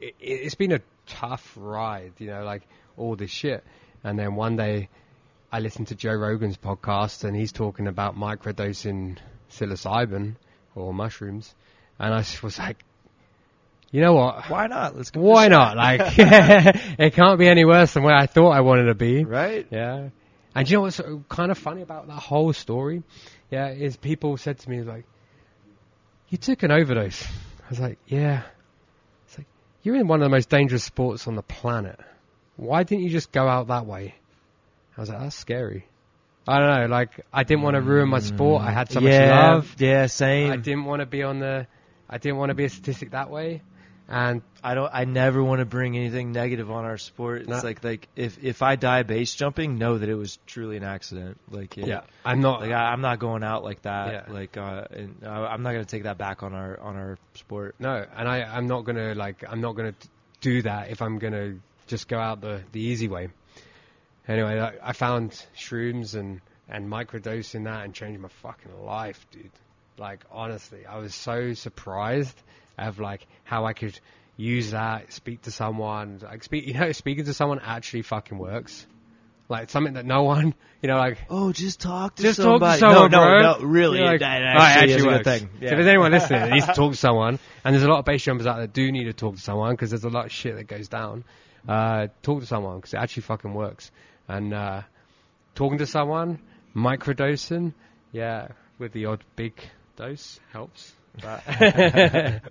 it, 0.00 0.14
it's 0.20 0.54
been 0.54 0.72
a 0.72 0.80
tough 1.06 1.56
ride, 1.56 2.12
you 2.18 2.28
know, 2.28 2.44
like 2.44 2.62
all 2.96 3.16
this 3.16 3.30
shit. 3.30 3.62
And 4.02 4.18
then 4.18 4.34
one 4.34 4.56
day, 4.56 4.88
I 5.52 5.60
listened 5.60 5.88
to 5.88 5.94
Joe 5.94 6.14
Rogan's 6.14 6.56
podcast, 6.56 7.24
and 7.24 7.36
he's 7.36 7.52
talking 7.52 7.86
about 7.86 8.16
microdosing 8.16 9.18
psilocybin 9.50 10.36
or 10.74 10.94
mushrooms, 10.94 11.54
and 11.98 12.14
I 12.14 12.24
was 12.42 12.58
like, 12.58 12.84
you 13.90 14.00
know 14.00 14.12
what? 14.14 14.48
Why 14.48 14.68
not? 14.68 14.96
Let's 14.96 15.10
go. 15.10 15.20
Why 15.20 15.48
not? 15.48 15.76
Like, 15.76 16.00
it 16.18 17.14
can't 17.14 17.38
be 17.38 17.48
any 17.48 17.64
worse 17.64 17.94
than 17.94 18.04
where 18.04 18.14
I 18.14 18.26
thought 18.26 18.50
I 18.50 18.60
wanted 18.60 18.84
to 18.84 18.94
be. 18.94 19.24
Right? 19.24 19.66
Yeah. 19.70 20.10
And 20.54 20.70
you 20.70 20.76
know 20.76 20.82
what's 20.82 21.00
kind 21.28 21.50
of 21.50 21.58
funny 21.58 21.82
about 21.82 22.06
that 22.06 22.14
whole 22.14 22.52
story? 22.52 23.02
Yeah, 23.50 23.70
is 23.70 23.96
people 23.96 24.36
said 24.36 24.58
to 24.60 24.70
me 24.70 24.82
like, 24.82 25.04
"You 26.28 26.38
took 26.38 26.62
an 26.62 26.70
overdose." 26.70 27.24
I 27.24 27.68
was 27.68 27.80
like, 27.80 27.98
"Yeah." 28.06 28.42
It's 29.26 29.38
like 29.38 29.46
you're 29.82 29.96
in 29.96 30.06
one 30.06 30.20
of 30.20 30.24
the 30.24 30.30
most 30.30 30.48
dangerous 30.48 30.84
sports 30.84 31.26
on 31.26 31.34
the 31.34 31.42
planet. 31.42 31.98
Why 32.56 32.82
didn't 32.84 33.04
you 33.04 33.10
just 33.10 33.32
go 33.32 33.46
out 33.48 33.68
that 33.68 33.86
way? 33.86 34.14
I 34.96 35.00
was 35.00 35.08
like, 35.08 35.20
"That's 35.20 35.36
scary." 35.36 35.86
I 36.46 36.58
don't 36.58 36.80
know. 36.80 36.86
Like, 36.86 37.24
I 37.32 37.44
didn't 37.44 37.62
want 37.62 37.74
to 37.74 37.80
ruin 37.80 38.08
my 38.08 38.20
sport. 38.20 38.62
I 38.62 38.70
had 38.70 38.90
so 38.90 39.00
much 39.00 39.12
yeah, 39.12 39.52
love. 39.52 39.76
Yeah, 39.78 40.06
same. 40.06 40.50
I 40.50 40.56
didn't 40.56 40.84
want 40.84 41.00
to 41.00 41.06
be 41.06 41.22
on 41.22 41.38
the. 41.38 41.66
I 42.08 42.18
didn't 42.18 42.38
want 42.38 42.50
to 42.50 42.54
be 42.54 42.64
a 42.64 42.68
statistic 42.68 43.12
that 43.12 43.30
way. 43.30 43.62
And 44.12 44.42
I 44.62 44.74
don't. 44.74 44.90
I 44.92 45.04
never 45.04 45.42
want 45.42 45.60
to 45.60 45.64
bring 45.64 45.96
anything 45.96 46.32
negative 46.32 46.68
on 46.68 46.84
our 46.84 46.98
sport. 46.98 47.42
It's 47.42 47.48
No. 47.48 47.60
like 47.62 47.84
like 47.84 48.08
if 48.16 48.42
if 48.42 48.60
I 48.60 48.74
die 48.74 49.04
base 49.04 49.32
jumping, 49.34 49.78
know 49.78 49.98
that 49.98 50.08
it 50.08 50.16
was 50.16 50.38
truly 50.46 50.76
an 50.76 50.82
accident. 50.82 51.38
Like 51.48 51.78
it, 51.78 51.86
yeah, 51.86 52.00
I'm 52.24 52.40
not. 52.40 52.60
Like 52.60 52.72
I, 52.72 52.90
I'm 52.90 53.02
not 53.02 53.20
going 53.20 53.44
out 53.44 53.62
like 53.62 53.82
that. 53.82 54.12
Yeah. 54.28 54.34
Like 54.34 54.56
uh, 54.56 54.84
and 54.90 55.14
I, 55.24 55.46
I'm 55.46 55.62
not 55.62 55.72
gonna 55.72 55.84
take 55.84 56.02
that 56.02 56.18
back 56.18 56.42
on 56.42 56.54
our 56.54 56.78
on 56.80 56.96
our 56.96 57.18
sport. 57.34 57.76
No, 57.78 58.04
and 58.16 58.28
I, 58.28 58.42
I'm 58.42 58.66
not 58.66 58.84
gonna 58.84 59.14
like 59.14 59.44
I'm 59.48 59.60
not 59.60 59.76
gonna 59.76 59.94
do 60.40 60.62
that 60.62 60.90
if 60.90 61.02
I'm 61.02 61.20
gonna 61.20 61.58
just 61.86 62.08
go 62.08 62.18
out 62.18 62.40
the 62.40 62.62
the 62.72 62.80
easy 62.80 63.06
way. 63.06 63.28
Anyway, 64.26 64.58
I, 64.58 64.90
I 64.90 64.92
found 64.92 65.40
shrooms 65.56 66.16
and 66.16 66.40
and 66.68 66.90
microdosing 66.90 67.64
that 67.64 67.84
and 67.84 67.94
changed 67.94 68.20
my 68.20 68.28
fucking 68.42 68.84
life, 68.84 69.24
dude. 69.30 69.50
Like 69.98 70.24
honestly, 70.32 70.84
I 70.84 70.98
was 70.98 71.14
so 71.14 71.54
surprised 71.54 72.36
of 72.80 72.98
like 73.00 73.26
how 73.44 73.64
I 73.66 73.72
could 73.72 73.98
use 74.36 74.70
that, 74.72 75.12
speak 75.12 75.42
to 75.42 75.50
someone, 75.50 76.20
like 76.22 76.42
speak, 76.44 76.66
you 76.68 76.74
know, 76.74 76.92
speaking 76.92 77.24
to 77.26 77.34
someone 77.34 77.60
actually 77.62 78.02
fucking 78.02 78.38
works. 78.38 78.86
Like 79.48 79.68
something 79.68 79.94
that 79.94 80.06
no 80.06 80.22
one, 80.22 80.54
you 80.80 80.88
know, 80.88 80.96
like 80.96 81.18
Oh, 81.28 81.52
just 81.52 81.80
talk 81.80 82.14
to 82.14 82.22
just 82.22 82.36
somebody. 82.36 82.78
talk 82.80 82.90
to 82.92 82.94
someone, 82.94 83.10
no, 83.10 83.18
bro. 83.18 83.42
no, 83.42 83.58
no, 83.58 83.64
really, 83.64 83.98
You're 83.98 84.06
like, 84.12 84.20
that 84.20 84.42
"Oh, 84.42 84.44
it 84.44 84.62
actually, 84.62 84.92
is 84.92 85.02
a 85.02 85.06
works." 85.08 85.24
thing. 85.24 85.40
So 85.58 85.64
if 85.64 85.70
there's 85.72 85.86
anyone 85.88 86.12
listening 86.18 86.40
that 86.42 86.50
needs 86.52 86.66
to 86.66 86.72
talk 86.72 86.92
to 86.92 86.96
someone, 86.96 87.40
and 87.64 87.74
there's 87.74 87.82
a 87.82 87.88
lot 87.88 87.98
of 87.98 88.04
base 88.04 88.22
jumpers 88.22 88.46
out 88.46 88.58
there 88.58 88.66
that 88.68 88.72
do 88.72 88.92
need 88.92 89.04
to 89.04 89.12
talk 89.12 89.34
to 89.34 89.40
someone 89.40 89.72
because 89.72 89.90
there's 89.90 90.04
a 90.04 90.08
lot 90.08 90.26
of 90.26 90.30
shit 90.30 90.54
that 90.54 90.68
goes 90.68 90.86
down. 90.86 91.24
Uh, 91.68 92.06
talk 92.22 92.38
to 92.40 92.46
someone 92.46 92.76
because 92.76 92.94
it 92.94 92.98
actually 92.98 93.22
fucking 93.24 93.52
works. 93.52 93.90
And 94.28 94.54
uh, 94.54 94.82
talking 95.56 95.78
to 95.78 95.86
someone, 95.86 96.38
microdosing, 96.76 97.74
yeah, 98.12 98.48
with 98.78 98.92
the 98.92 99.06
odd 99.06 99.24
big 99.34 99.54
dose 99.96 100.38
helps. 100.52 100.92
But 101.22 101.42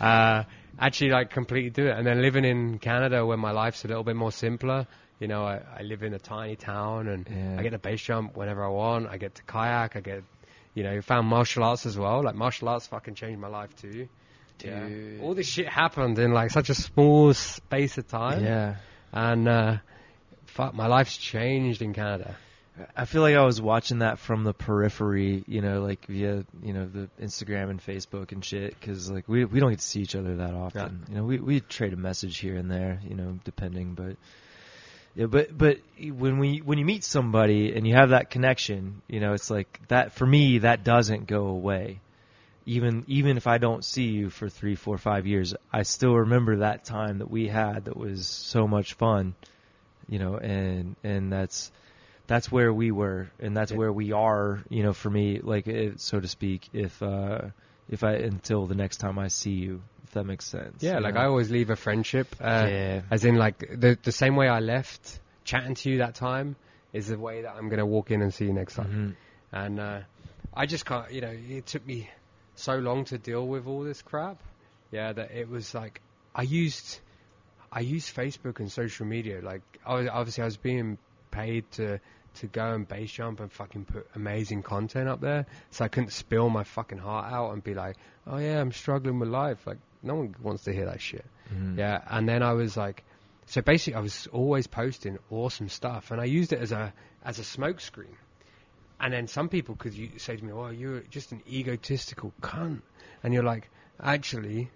uh, 0.00 0.44
actually, 0.78 1.10
like 1.10 1.30
completely 1.30 1.70
do 1.70 1.86
it. 1.86 1.96
And 1.96 2.06
then 2.06 2.20
living 2.22 2.44
in 2.44 2.78
Canada, 2.78 3.24
where 3.26 3.36
my 3.36 3.50
life's 3.52 3.84
a 3.84 3.88
little 3.88 4.04
bit 4.04 4.16
more 4.16 4.32
simpler. 4.32 4.86
You 5.20 5.26
know, 5.26 5.44
I, 5.44 5.60
I 5.78 5.82
live 5.82 6.02
in 6.02 6.14
a 6.14 6.18
tiny 6.18 6.56
town, 6.56 7.08
and 7.08 7.28
Yeah. 7.28 7.56
I 7.58 7.62
get 7.62 7.70
to 7.70 7.78
base 7.78 8.00
jump 8.00 8.36
whenever 8.36 8.64
I 8.64 8.68
want. 8.68 9.08
I 9.08 9.16
get 9.16 9.34
to 9.36 9.42
kayak. 9.42 9.96
I 9.96 10.00
get, 10.00 10.22
you 10.74 10.84
know, 10.84 11.00
found 11.02 11.26
martial 11.26 11.64
arts 11.64 11.86
as 11.86 11.98
well. 11.98 12.22
Like 12.22 12.36
martial 12.36 12.68
arts 12.68 12.86
fucking 12.86 13.14
changed 13.14 13.40
my 13.40 13.48
life 13.48 13.74
too. 13.76 14.08
Yeah. 14.64 14.88
All 15.22 15.34
this 15.34 15.46
shit 15.48 15.68
happened 15.68 16.18
in 16.18 16.32
like 16.32 16.50
such 16.50 16.68
a 16.68 16.74
small 16.74 17.32
space 17.34 17.96
of 17.98 18.08
time. 18.08 18.44
Yeah. 18.44 18.76
And 19.12 19.48
uh, 19.48 19.76
fuck, 20.46 20.74
my 20.74 20.86
life's 20.86 21.16
changed 21.16 21.80
in 21.82 21.94
Canada. 21.94 22.36
I 22.96 23.04
feel 23.04 23.22
like 23.22 23.36
I 23.36 23.44
was 23.44 23.60
watching 23.60 24.00
that 24.00 24.18
from 24.18 24.44
the 24.44 24.54
periphery, 24.54 25.44
you 25.46 25.60
know, 25.60 25.82
like 25.82 26.06
via 26.06 26.44
you 26.62 26.72
know 26.72 26.86
the 26.86 27.08
Instagram 27.20 27.70
and 27.70 27.80
Facebook 27.84 28.32
and 28.32 28.44
shit, 28.44 28.78
because 28.78 29.10
like 29.10 29.28
we 29.28 29.44
we 29.44 29.60
don't 29.60 29.70
get 29.70 29.80
to 29.80 29.84
see 29.84 30.00
each 30.00 30.14
other 30.16 30.36
that 30.36 30.54
often. 30.54 31.04
You 31.08 31.16
know, 31.16 31.24
we 31.24 31.38
we 31.38 31.60
trade 31.60 31.92
a 31.92 31.96
message 31.96 32.38
here 32.38 32.56
and 32.56 32.70
there, 32.70 33.00
you 33.08 33.14
know, 33.14 33.38
depending, 33.44 33.94
but 33.94 34.16
Yeah, 35.14 35.26
but 35.26 35.56
but 35.56 35.80
when 35.98 36.38
we 36.38 36.58
when 36.58 36.78
you 36.78 36.84
meet 36.84 37.02
somebody 37.04 37.72
and 37.74 37.86
you 37.86 37.94
have 37.94 38.10
that 38.10 38.30
connection, 38.30 39.02
you 39.08 39.20
know, 39.20 39.32
it's 39.32 39.50
like 39.50 39.80
that 39.88 40.12
for 40.12 40.26
me 40.26 40.58
that 40.58 40.84
doesn't 40.84 41.26
go 41.26 41.46
away. 41.48 42.00
Even 42.66 43.04
even 43.08 43.36
if 43.36 43.46
I 43.46 43.58
don't 43.58 43.84
see 43.84 44.04
you 44.08 44.30
for 44.30 44.48
three, 44.48 44.74
four, 44.76 44.98
five 44.98 45.26
years, 45.26 45.54
I 45.72 45.82
still 45.82 46.14
remember 46.14 46.58
that 46.58 46.84
time 46.84 47.18
that 47.18 47.30
we 47.30 47.48
had 47.48 47.86
that 47.86 47.96
was 47.96 48.26
so 48.28 48.68
much 48.68 48.94
fun, 48.94 49.34
you 50.08 50.18
know, 50.18 50.36
and 50.36 50.94
and 51.02 51.32
that's 51.32 51.72
that's 52.28 52.52
where 52.52 52.72
we 52.72 52.92
were 52.92 53.30
and 53.40 53.56
that's 53.56 53.72
where 53.72 53.92
we 53.92 54.12
are, 54.12 54.62
you 54.68 54.82
know, 54.84 54.92
for 54.92 55.10
me, 55.10 55.40
like 55.40 55.66
it, 55.66 56.00
so 56.00 56.20
to 56.20 56.28
speak. 56.28 56.68
If 56.72 57.02
uh, 57.02 57.48
if 57.88 58.04
I 58.04 58.12
until 58.12 58.66
the 58.66 58.76
next 58.76 58.98
time 58.98 59.18
I 59.18 59.28
see 59.28 59.52
you, 59.52 59.82
if 60.04 60.12
that 60.12 60.24
makes 60.24 60.44
sense. 60.44 60.82
Yeah, 60.82 61.00
like 61.00 61.14
know? 61.14 61.22
I 61.22 61.24
always 61.24 61.50
leave 61.50 61.70
a 61.70 61.76
friendship. 61.76 62.28
Uh, 62.40 62.66
Yeah. 62.70 63.00
As 63.10 63.24
in, 63.24 63.34
like 63.36 63.58
the 63.58 63.98
the 64.00 64.12
same 64.12 64.36
way 64.36 64.46
I 64.46 64.60
left 64.60 65.18
chatting 65.44 65.74
to 65.74 65.90
you 65.90 65.98
that 65.98 66.14
time 66.14 66.54
is 66.92 67.08
the 67.08 67.18
way 67.18 67.42
that 67.42 67.56
I'm 67.56 67.68
gonna 67.70 67.86
walk 67.86 68.10
in 68.10 68.22
and 68.22 68.32
see 68.32 68.44
you 68.44 68.52
next 68.52 68.74
time. 68.74 69.16
Mhm. 69.52 69.58
And 69.60 69.80
uh, 69.80 70.00
I 70.54 70.66
just 70.66 70.84
can't. 70.84 71.10
You 71.10 71.22
know, 71.22 71.34
it 71.34 71.66
took 71.66 71.86
me 71.86 72.08
so 72.54 72.76
long 72.76 73.06
to 73.06 73.18
deal 73.18 73.46
with 73.46 73.66
all 73.66 73.82
this 73.82 74.02
crap. 74.02 74.36
Yeah, 74.92 75.12
that 75.14 75.30
it 75.30 75.48
was 75.48 75.74
like 75.74 76.02
I 76.34 76.42
used 76.42 77.00
I 77.72 77.80
used 77.80 78.14
Facebook 78.14 78.60
and 78.60 78.70
social 78.70 79.06
media. 79.06 79.40
Like 79.42 79.62
I 79.86 79.94
was, 79.94 80.08
obviously 80.08 80.42
I 80.42 80.46
was 80.46 80.58
being 80.58 80.98
paid 81.30 81.70
to 81.72 82.00
to 82.40 82.46
go 82.46 82.72
and 82.74 82.86
base 82.86 83.10
jump 83.12 83.40
and 83.40 83.52
fucking 83.52 83.84
put 83.84 84.06
amazing 84.14 84.62
content 84.62 85.08
up 85.08 85.20
there, 85.20 85.46
so 85.70 85.84
I 85.84 85.88
couldn't 85.88 86.12
spill 86.12 86.48
my 86.50 86.64
fucking 86.64 86.98
heart 86.98 87.32
out 87.32 87.52
and 87.52 87.62
be 87.62 87.74
like, 87.74 87.96
oh 88.26 88.38
yeah, 88.38 88.60
I'm 88.60 88.72
struggling 88.72 89.18
with 89.18 89.28
life. 89.28 89.66
Like 89.66 89.78
no 90.02 90.14
one 90.14 90.34
wants 90.42 90.64
to 90.64 90.72
hear 90.72 90.86
that 90.86 91.00
shit. 91.00 91.24
Mhm. 91.52 91.78
Yeah, 91.78 92.02
and 92.08 92.28
then 92.28 92.42
I 92.42 92.52
was 92.52 92.76
like, 92.76 93.04
so 93.46 93.62
basically 93.62 93.96
I 93.96 94.00
was 94.00 94.26
always 94.32 94.66
posting 94.66 95.18
awesome 95.30 95.68
stuff, 95.68 96.10
and 96.10 96.20
I 96.20 96.24
used 96.24 96.52
it 96.52 96.60
as 96.60 96.72
a 96.72 96.92
as 97.24 97.38
a 97.38 97.44
smoke 97.44 97.80
screen. 97.80 98.16
And 99.00 99.12
then 99.12 99.28
some 99.28 99.48
people 99.48 99.76
could 99.76 99.94
say 100.20 100.36
to 100.36 100.44
me, 100.44 100.52
"Oh, 100.52 100.70
you're 100.70 101.00
just 101.02 101.32
an 101.32 101.42
egotistical 101.48 102.32
cunt," 102.42 102.82
and 103.22 103.32
you're 103.32 103.44
like, 103.44 103.70
actually, 104.02 104.70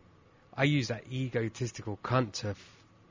I 0.56 0.64
use 0.64 0.88
that 0.88 1.04
egotistical 1.10 1.98
cunt 2.04 2.32
to 2.42 2.54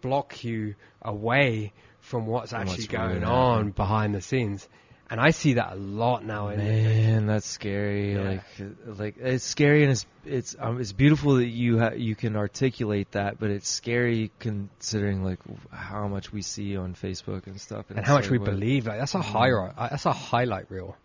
block 0.01 0.43
you 0.43 0.75
away 1.01 1.73
from 1.99 2.25
what's 2.25 2.53
actually 2.53 2.73
what's 2.73 2.87
going 2.87 3.23
on 3.23 3.71
behind 3.71 4.15
the 4.15 4.21
scenes. 4.21 4.67
And 5.09 5.19
I 5.19 5.31
see 5.31 5.55
that 5.55 5.73
a 5.73 5.75
lot 5.75 6.23
now. 6.23 6.47
Man, 6.47 7.27
that's 7.27 7.45
scary. 7.45 8.13
Yeah. 8.13 8.21
Like, 8.21 8.97
like 8.97 9.17
it's 9.17 9.43
scary 9.43 9.83
and 9.83 9.91
it's 9.91 10.05
it's 10.25 10.55
um, 10.57 10.79
it's 10.79 10.93
beautiful 10.93 11.35
that 11.35 11.47
you 11.47 11.79
ha- 11.79 11.95
you 11.95 12.15
can 12.15 12.37
articulate 12.37 13.11
that, 13.11 13.37
but 13.37 13.49
it's 13.49 13.67
scary 13.67 14.31
considering 14.39 15.21
like 15.21 15.39
how 15.69 16.07
much 16.07 16.31
we 16.31 16.41
see 16.41 16.77
on 16.77 16.95
Facebook 16.95 17.47
and 17.47 17.59
stuff, 17.59 17.89
and 17.89 17.99
it's 17.99 18.07
how 18.07 18.15
much 18.15 18.29
we 18.29 18.37
believe. 18.37 18.87
Like 18.87 18.99
that's 18.99 19.15
a 19.15 19.21
highlight. 19.21 19.75
That's 19.75 20.05
a 20.05 20.13
highlight 20.13 20.71
reel. 20.71 20.95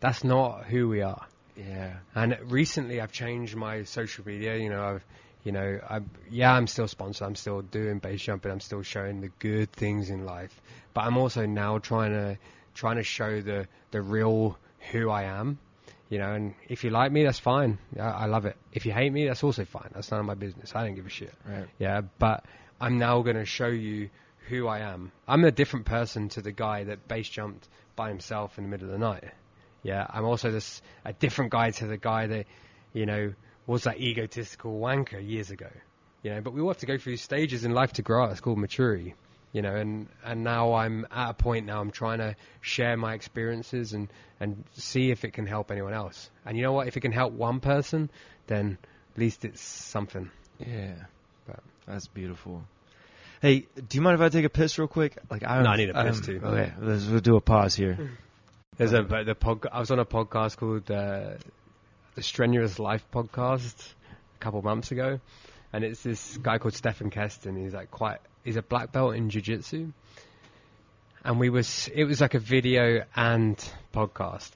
That's 0.00 0.24
not 0.24 0.64
who 0.64 0.88
we 0.88 1.02
are. 1.02 1.26
Yeah, 1.56 1.96
And 2.14 2.38
recently, 2.44 3.02
I've 3.02 3.12
changed 3.12 3.54
my 3.54 3.82
social 3.82 4.26
media. 4.26 4.56
You 4.56 4.70
know, 4.70 4.82
I've, 4.82 5.04
you 5.44 5.52
know, 5.52 5.80
I 5.88 6.00
yeah, 6.30 6.52
I'm 6.52 6.66
still 6.66 6.88
sponsored. 6.88 7.26
I'm 7.26 7.36
still 7.36 7.62
doing 7.62 7.98
base 7.98 8.22
jumping. 8.22 8.52
I'm 8.52 8.60
still 8.60 8.82
showing 8.82 9.20
the 9.20 9.30
good 9.38 9.72
things 9.72 10.10
in 10.10 10.24
life. 10.24 10.60
But 10.94 11.02
I'm 11.04 11.16
also 11.16 11.46
now 11.46 11.78
trying 11.78 12.12
to 12.12 12.38
trying 12.74 12.96
to 12.96 13.02
show 13.04 13.40
the 13.40 13.66
the 13.90 14.02
real 14.02 14.58
who 14.92 15.10
I 15.10 15.24
am. 15.24 15.58
You 16.08 16.18
know, 16.18 16.32
and 16.32 16.54
if 16.68 16.82
you 16.82 16.90
like 16.90 17.12
me, 17.12 17.22
that's 17.22 17.38
fine. 17.38 17.78
I, 17.96 18.02
I 18.02 18.26
love 18.26 18.44
it. 18.44 18.56
If 18.72 18.84
you 18.84 18.92
hate 18.92 19.12
me, 19.12 19.26
that's 19.26 19.44
also 19.44 19.64
fine. 19.64 19.90
That's 19.94 20.10
none 20.10 20.18
of 20.18 20.26
my 20.26 20.34
business. 20.34 20.74
I 20.74 20.84
don't 20.84 20.96
give 20.96 21.06
a 21.06 21.10
shit. 21.10 21.32
right. 21.46 21.68
Yeah, 21.78 22.00
but 22.18 22.44
I'm 22.80 22.98
now 22.98 23.22
going 23.22 23.36
to 23.36 23.44
show 23.44 23.68
you 23.68 24.10
who 24.48 24.66
I 24.66 24.80
am. 24.80 25.12
I'm 25.28 25.44
a 25.44 25.52
different 25.52 25.86
person 25.86 26.28
to 26.30 26.42
the 26.42 26.50
guy 26.50 26.82
that 26.84 27.06
base 27.06 27.28
jumped 27.28 27.68
by 27.94 28.08
himself 28.08 28.58
in 28.58 28.64
the 28.64 28.70
middle 28.70 28.86
of 28.88 28.92
the 28.92 28.98
night. 28.98 29.24
Yeah, 29.84 30.04
I'm 30.10 30.24
also 30.24 30.50
this 30.50 30.82
a 31.04 31.12
different 31.12 31.52
guy 31.52 31.70
to 31.70 31.86
the 31.86 31.96
guy 31.96 32.26
that, 32.26 32.46
you 32.92 33.06
know, 33.06 33.32
was 33.70 33.84
that 33.84 34.00
egotistical 34.00 34.78
wanker 34.80 35.20
years 35.26 35.50
ago. 35.50 35.68
You 36.22 36.32
know, 36.32 36.40
but 36.42 36.52
we 36.52 36.60
all 36.60 36.68
have 36.68 36.78
to 36.78 36.86
go 36.86 36.98
through 36.98 37.16
stages 37.16 37.64
in 37.64 37.72
life 37.72 37.94
to 37.94 38.02
grow 38.02 38.24
up. 38.24 38.30
It's 38.32 38.40
called 38.40 38.58
maturity. 38.58 39.14
You 39.52 39.62
know, 39.62 39.74
and 39.74 40.06
and 40.24 40.44
now 40.44 40.74
I'm 40.74 41.06
at 41.10 41.30
a 41.30 41.34
point 41.34 41.66
now. 41.66 41.80
I'm 41.80 41.90
trying 41.90 42.18
to 42.18 42.36
share 42.60 42.96
my 42.96 43.14
experiences 43.14 43.92
and 43.94 44.08
and 44.38 44.64
see 44.74 45.10
if 45.10 45.24
it 45.24 45.32
can 45.32 45.46
help 45.46 45.70
anyone 45.70 45.92
else. 45.92 46.30
And 46.44 46.56
you 46.56 46.62
know 46.62 46.72
what? 46.72 46.86
If 46.88 46.96
it 46.96 47.00
can 47.00 47.12
help 47.12 47.32
one 47.32 47.60
person, 47.60 48.10
then 48.46 48.78
at 49.14 49.18
least 49.18 49.44
it's 49.44 49.60
something. 49.60 50.30
Yeah, 50.58 50.94
But- 51.46 51.60
that's 51.86 52.06
beautiful. 52.06 52.62
Hey, 53.42 53.66
do 53.74 53.96
you 53.96 54.02
mind 54.02 54.14
if 54.16 54.20
I 54.20 54.28
take 54.28 54.44
a 54.44 54.50
piss 54.50 54.78
real 54.78 54.86
quick? 54.88 55.16
Like 55.30 55.42
I, 55.44 55.62
No, 55.62 55.70
I 55.70 55.76
need 55.76 55.90
a 55.90 55.94
piss 56.04 56.16
I'm- 56.16 56.22
too. 56.24 56.40
Okay, 56.44 56.72
let's 56.80 57.06
we'll 57.06 57.20
do 57.20 57.36
a 57.36 57.40
pause 57.40 57.74
here. 57.74 58.10
There's 58.76 58.92
a 58.92 59.02
the 59.02 59.34
pod, 59.34 59.66
I 59.72 59.80
was 59.80 59.90
on 59.90 59.98
a 59.98 60.04
podcast 60.04 60.58
called 60.58 60.90
uh, 60.90 61.34
the 62.14 62.22
Strenuous 62.22 62.78
Life 62.78 63.04
podcast 63.12 63.94
a 64.36 64.38
couple 64.40 64.62
months 64.62 64.90
ago, 64.90 65.20
and 65.72 65.84
it's 65.84 66.02
this 66.02 66.36
guy 66.38 66.58
called 66.58 66.74
Stephen 66.74 67.10
Keston. 67.10 67.56
He's 67.56 67.74
like 67.74 67.90
quite 67.90 68.18
he's 68.44 68.56
a 68.56 68.62
black 68.62 68.92
belt 68.92 69.14
in 69.14 69.30
jiu-jitsu, 69.30 69.92
and 71.24 71.38
we 71.38 71.50
was 71.50 71.88
it 71.94 72.04
was 72.04 72.20
like 72.20 72.34
a 72.34 72.38
video 72.40 73.04
and 73.14 73.56
podcast, 73.94 74.50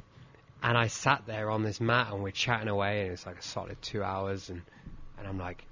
and 0.63 0.77
I 0.77 0.89
sat 0.89 1.25
there 1.27 1.51
on 1.51 1.63
this 1.63 1.81
mat 1.81 2.13
and 2.13 2.23
we're 2.23 2.31
chatting 2.31 2.69
away, 2.69 3.03
and 3.03 3.13
it's 3.13 3.27
like 3.27 3.39
a 3.39 3.43
solid 3.43 3.81
two 3.83 4.03
hours, 4.03 4.51
and 4.51 4.63
and 5.19 5.29
I'm 5.29 5.39
like, 5.39 5.65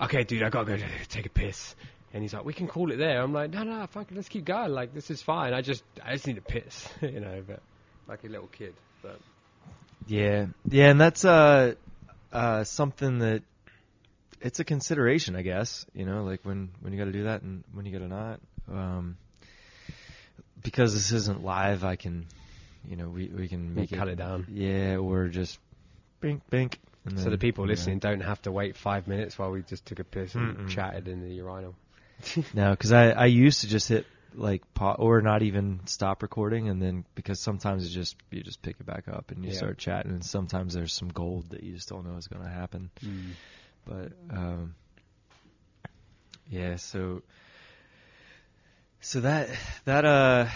okay, 0.00 0.24
dude, 0.24 0.42
I 0.42 0.50
gotta 0.50 0.76
go 0.76 0.84
take 1.08 1.26
a 1.26 1.30
piss. 1.30 1.74
And 2.14 2.22
he's 2.22 2.34
like, 2.34 2.44
we 2.44 2.52
can 2.52 2.68
call 2.68 2.92
it 2.92 2.96
there. 2.96 3.22
I'm 3.22 3.32
like, 3.32 3.50
no, 3.52 3.62
no, 3.62 3.86
fuck 3.86 4.10
it, 4.10 4.14
let's 4.14 4.28
keep 4.28 4.44
going. 4.44 4.72
Like, 4.72 4.92
this 4.92 5.10
is 5.10 5.22
fine. 5.22 5.54
I 5.54 5.62
just, 5.62 5.82
I 6.04 6.12
just 6.12 6.26
need 6.26 6.36
to 6.36 6.42
piss, 6.42 6.86
you 7.00 7.20
know, 7.20 7.42
but 7.46 7.62
like 8.06 8.22
a 8.24 8.28
little 8.28 8.48
kid. 8.48 8.74
But 9.02 9.18
Yeah, 10.06 10.46
yeah, 10.68 10.90
and 10.90 11.00
that's 11.00 11.24
uh, 11.24 11.74
uh, 12.32 12.64
something 12.64 13.20
that 13.20 13.42
it's 14.40 14.60
a 14.60 14.64
consideration, 14.64 15.36
I 15.36 15.42
guess. 15.42 15.86
You 15.94 16.06
know, 16.06 16.24
like 16.24 16.40
when 16.44 16.70
when 16.80 16.92
you 16.92 16.98
got 16.98 17.06
to 17.06 17.12
do 17.12 17.24
that 17.24 17.42
and 17.42 17.64
when 17.72 17.86
you 17.86 17.92
got 17.92 18.04
to 18.04 18.08
not. 18.08 18.40
Um, 18.70 19.16
because 20.62 20.94
this 20.94 21.12
isn't 21.12 21.42
live, 21.42 21.84
I 21.84 21.96
can, 21.96 22.26
you 22.88 22.96
know, 22.96 23.08
we 23.08 23.26
we 23.26 23.48
can 23.48 23.74
make 23.74 23.90
cut 23.90 24.08
it 24.08 24.16
down. 24.16 24.46
Yeah, 24.50 24.96
or 24.96 25.28
just 25.28 25.58
bink 26.20 26.42
bink. 26.50 26.78
And 27.04 27.18
so 27.18 27.30
the 27.30 27.38
people 27.38 27.66
listening 27.66 27.98
don't 27.98 28.20
have 28.20 28.40
to 28.42 28.52
wait 28.52 28.76
five 28.76 29.08
minutes 29.08 29.36
while 29.38 29.50
we 29.50 29.62
just 29.62 29.84
took 29.86 29.98
a 29.98 30.04
piss 30.04 30.34
and 30.36 30.56
Mm-mm. 30.56 30.68
chatted 30.68 31.08
in 31.08 31.20
the 31.20 31.34
urinal. 31.34 31.74
No, 32.54 32.70
because 32.70 32.92
I 32.92 33.10
I 33.10 33.26
used 33.26 33.62
to 33.62 33.68
just 33.68 33.88
hit 33.88 34.06
like 34.34 34.62
or 34.78 35.20
not 35.22 35.42
even 35.42 35.80
stop 35.86 36.22
recording, 36.22 36.68
and 36.68 36.80
then 36.80 37.04
because 37.14 37.40
sometimes 37.40 37.84
it 37.86 37.90
just 37.90 38.16
you 38.30 38.42
just 38.42 38.62
pick 38.62 38.76
it 38.80 38.86
back 38.86 39.08
up 39.08 39.30
and 39.30 39.44
you 39.44 39.50
Yeah. 39.50 39.56
start 39.58 39.78
chatting, 39.78 40.12
and 40.12 40.24
sometimes 40.24 40.74
there's 40.74 40.92
some 40.92 41.08
gold 41.08 41.50
that 41.50 41.62
you 41.62 41.72
just 41.74 41.88
don't 41.88 42.06
know 42.06 42.16
is 42.16 42.28
going 42.28 42.42
to 42.44 42.50
happen. 42.50 42.90
But 43.84 44.12
um, 44.30 44.74
yeah, 46.50 46.76
so 46.76 47.22
so 49.00 49.20
that 49.20 49.48
that 49.84 50.04
uh 50.04 50.46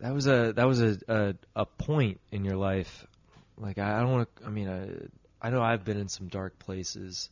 that 0.00 0.14
was 0.14 0.26
a 0.26 0.52
that 0.54 0.66
was 0.66 0.80
a 0.82 0.98
a, 1.08 1.34
a 1.56 1.66
point 1.66 2.20
in 2.30 2.44
your 2.44 2.56
life. 2.56 3.06
Like 3.56 3.78
I, 3.78 3.96
I 3.96 4.00
don't 4.00 4.12
want 4.12 4.36
to. 4.36 4.46
I 4.46 4.50
mean, 4.50 4.68
I, 4.68 5.46
I 5.46 5.50
know 5.50 5.62
I've 5.62 5.84
been 5.84 5.98
in 5.98 6.08
some 6.08 6.28
dark 6.28 6.58
places. 6.58 7.30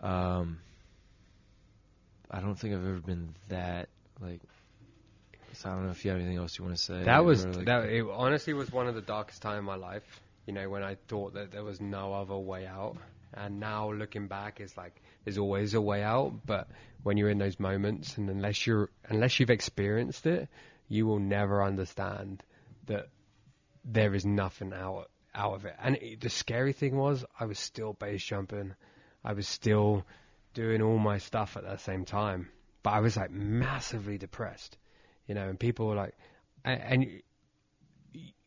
Um, 0.00 0.58
I 2.30 2.40
don't 2.40 2.54
think 2.56 2.74
I've 2.74 2.86
ever 2.86 3.00
been 3.00 3.34
that 3.48 3.88
like. 4.20 4.40
So 5.54 5.70
I 5.70 5.72
don't 5.72 5.86
know 5.86 5.90
if 5.90 6.04
you 6.04 6.10
have 6.10 6.20
anything 6.20 6.36
else 6.36 6.58
you 6.58 6.64
want 6.64 6.76
to 6.76 6.82
say. 6.82 7.04
That 7.04 7.24
was 7.24 7.44
or, 7.44 7.52
like- 7.52 7.66
that. 7.66 7.88
It 7.88 8.04
honestly 8.10 8.52
was 8.52 8.70
one 8.70 8.88
of 8.88 8.94
the 8.94 9.00
darkest 9.00 9.42
time 9.42 9.58
in 9.58 9.64
my 9.64 9.76
life. 9.76 10.20
You 10.46 10.52
know, 10.52 10.68
when 10.68 10.82
I 10.82 10.96
thought 11.08 11.34
that 11.34 11.50
there 11.50 11.64
was 11.64 11.80
no 11.80 12.12
other 12.12 12.36
way 12.36 12.66
out, 12.66 12.96
and 13.34 13.58
now 13.58 13.90
looking 13.92 14.28
back, 14.28 14.60
it's 14.60 14.76
like 14.76 15.00
there's 15.24 15.38
always 15.38 15.74
a 15.74 15.80
way 15.80 16.02
out. 16.02 16.32
But 16.46 16.68
when 17.02 17.16
you're 17.16 17.30
in 17.30 17.38
those 17.38 17.58
moments, 17.58 18.16
and 18.16 18.28
unless 18.30 18.66
you're 18.66 18.90
unless 19.08 19.40
you've 19.40 19.50
experienced 19.50 20.26
it, 20.26 20.48
you 20.88 21.06
will 21.06 21.18
never 21.18 21.64
understand 21.64 22.42
that 22.86 23.08
there 23.84 24.14
is 24.14 24.24
nothing 24.24 24.72
out 24.72 25.10
out 25.34 25.54
of 25.54 25.64
it. 25.64 25.74
And 25.82 25.96
it, 25.96 26.20
the 26.20 26.30
scary 26.30 26.72
thing 26.72 26.96
was, 26.96 27.24
I 27.38 27.44
was 27.46 27.58
still 27.58 27.92
base 27.92 28.24
jumping. 28.24 28.74
I 29.24 29.34
was 29.34 29.46
still 29.46 30.04
doing 30.56 30.82
all 30.82 30.98
my 30.98 31.18
stuff 31.18 31.56
at 31.56 31.62
the 31.62 31.76
same 31.76 32.04
time, 32.04 32.48
but 32.82 32.90
I 32.90 33.00
was 33.00 33.16
like 33.16 33.30
massively 33.30 34.18
depressed 34.18 34.76
you 35.26 35.34
know, 35.34 35.48
and 35.48 35.58
people 35.58 35.88
were 35.88 35.94
like, 35.94 36.14
and, 36.64 36.80
and 36.82 37.22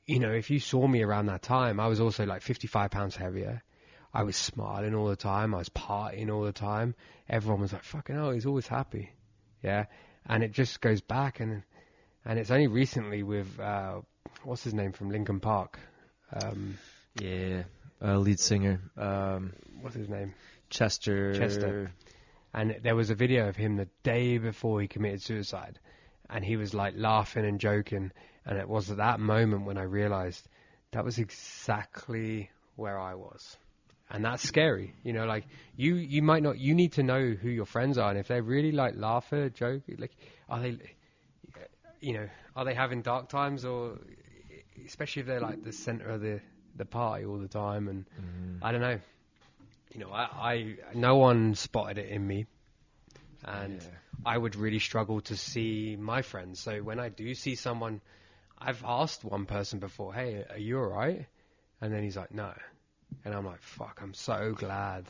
you 0.06 0.20
know, 0.20 0.32
if 0.32 0.50
you 0.50 0.60
saw 0.60 0.88
me 0.88 1.04
around 1.04 1.28
that 1.28 1.42
time, 1.42 1.80
I 1.80 1.88
was 1.88 2.00
also 2.00 2.26
like 2.26 2.42
55 2.42 2.92
pounds 2.92 3.16
heavier. 3.16 3.62
I 4.14 4.24
was 4.24 4.36
smiling 4.36 4.96
all 4.96 5.08
the 5.08 5.16
time. 5.16 5.54
I 5.54 5.60
was 5.60 5.70
partying 5.70 6.34
all 6.34 6.44
the 6.44 6.52
time. 6.52 6.96
Everyone 7.30 7.62
was 7.62 7.74
like, 7.74 7.84
fucking 7.84 8.16
hell, 8.16 8.32
he's 8.32 8.46
always 8.46 8.68
happy. 8.68 9.12
Yeah. 9.62 9.86
And 10.26 10.44
it 10.44 10.52
just 10.52 10.82
goes 10.82 11.02
back 11.02 11.40
and, 11.40 11.64
and 12.26 12.40
it's 12.40 12.50
only 12.50 12.68
recently 12.68 13.24
with, 13.24 13.60
uh, 13.60 14.02
what's 14.44 14.64
his 14.64 14.74
name 14.74 14.94
from 14.94 15.12
Linkin 15.12 15.40
Park? 15.40 15.80
Um, 16.34 16.78
yeah, 17.20 17.64
uh, 18.02 18.18
lead 18.18 18.40
singer 18.40 18.80
um, 18.98 19.54
what's 19.82 19.96
his 19.96 20.10
name? 20.10 20.34
Chester. 20.70 21.34
Chester. 21.34 21.92
and 22.54 22.78
there 22.84 22.96
was 22.96 23.10
a 23.10 23.16
video 23.16 23.48
of 23.50 23.56
him 23.56 23.76
the 23.76 23.88
day 24.04 24.38
before 24.38 24.82
he 24.82 24.88
committed 24.88 25.22
suicide, 25.22 25.80
and 26.30 26.44
he 26.44 26.58
was 26.58 26.74
like 26.74 26.94
laughing 26.96 27.46
and 27.46 27.60
joking, 27.60 28.12
and 28.46 28.58
it 28.58 28.68
was 28.68 28.90
at 28.92 28.98
that 28.98 29.20
moment 29.20 29.66
when 29.66 29.78
I 29.78 29.84
realized 29.84 30.48
that 30.92 31.04
was 31.04 31.18
exactly 31.20 32.50
where 32.76 33.00
I 33.00 33.16
was. 33.16 33.58
And 34.12 34.26
that's 34.26 34.42
scary, 34.42 34.96
you 35.04 35.14
know. 35.14 35.26
Like 35.26 35.46
you, 35.76 35.94
you 35.96 36.24
might 36.24 36.42
not. 36.42 36.58
You 36.58 36.74
need 36.74 36.94
to 36.94 37.04
know 37.04 37.30
who 37.30 37.50
your 37.50 37.66
friends 37.66 38.00
are, 38.00 38.10
and 38.10 38.18
if 38.18 38.28
they're 38.28 38.42
really 38.42 38.72
like 38.72 38.96
laughing, 38.96 39.52
joke, 39.54 39.84
like 40.00 40.16
are 40.50 40.60
they, 40.60 40.78
you 42.00 42.14
know, 42.14 42.28
are 42.56 42.66
they 42.66 42.74
having 42.74 43.04
dark 43.04 43.30
times, 43.30 43.66
or 43.66 44.00
especially 44.84 45.22
if 45.22 45.28
they're 45.28 45.42
like 45.42 45.64
the 45.64 45.72
center 45.72 46.10
of 46.10 46.22
the 46.22 46.42
the 46.76 46.86
party 46.86 47.26
all 47.26 47.38
the 47.38 47.48
time, 47.48 47.88
and 47.88 48.06
mm-hmm. 48.06 48.66
I 48.66 48.72
don't 48.72 48.82
know. 48.82 49.00
You 49.92 50.02
know, 50.02 50.12
I, 50.12 50.24
I 50.24 50.76
no 50.94 51.16
one 51.16 51.56
spotted 51.56 51.98
it 51.98 52.10
in 52.10 52.26
me, 52.26 52.46
and 53.44 53.82
I 54.26 54.38
would 54.38 54.56
really 54.56 54.80
struggle 54.80 55.22
to 55.22 55.36
see 55.36 55.98
my 56.00 56.22
friends. 56.22 56.60
So 56.60 56.84
when 56.84 57.00
I 57.00 57.10
do 57.10 57.34
see 57.34 57.56
someone, 57.56 58.02
I've 58.58 58.84
asked 58.86 59.24
one 59.24 59.46
person 59.46 59.80
before, 59.80 60.14
"Hey, 60.14 60.46
are 60.50 60.58
you 60.58 60.80
alright?" 60.80 61.26
And 61.82 61.94
then 61.94 62.04
he's 62.04 62.18
like, 62.18 62.32
"No," 62.32 62.54
and 63.26 63.34
I'm 63.34 63.46
like, 63.46 63.62
"Fuck, 63.62 64.00
I'm 64.02 64.14
so 64.14 64.54
glad 64.56 65.06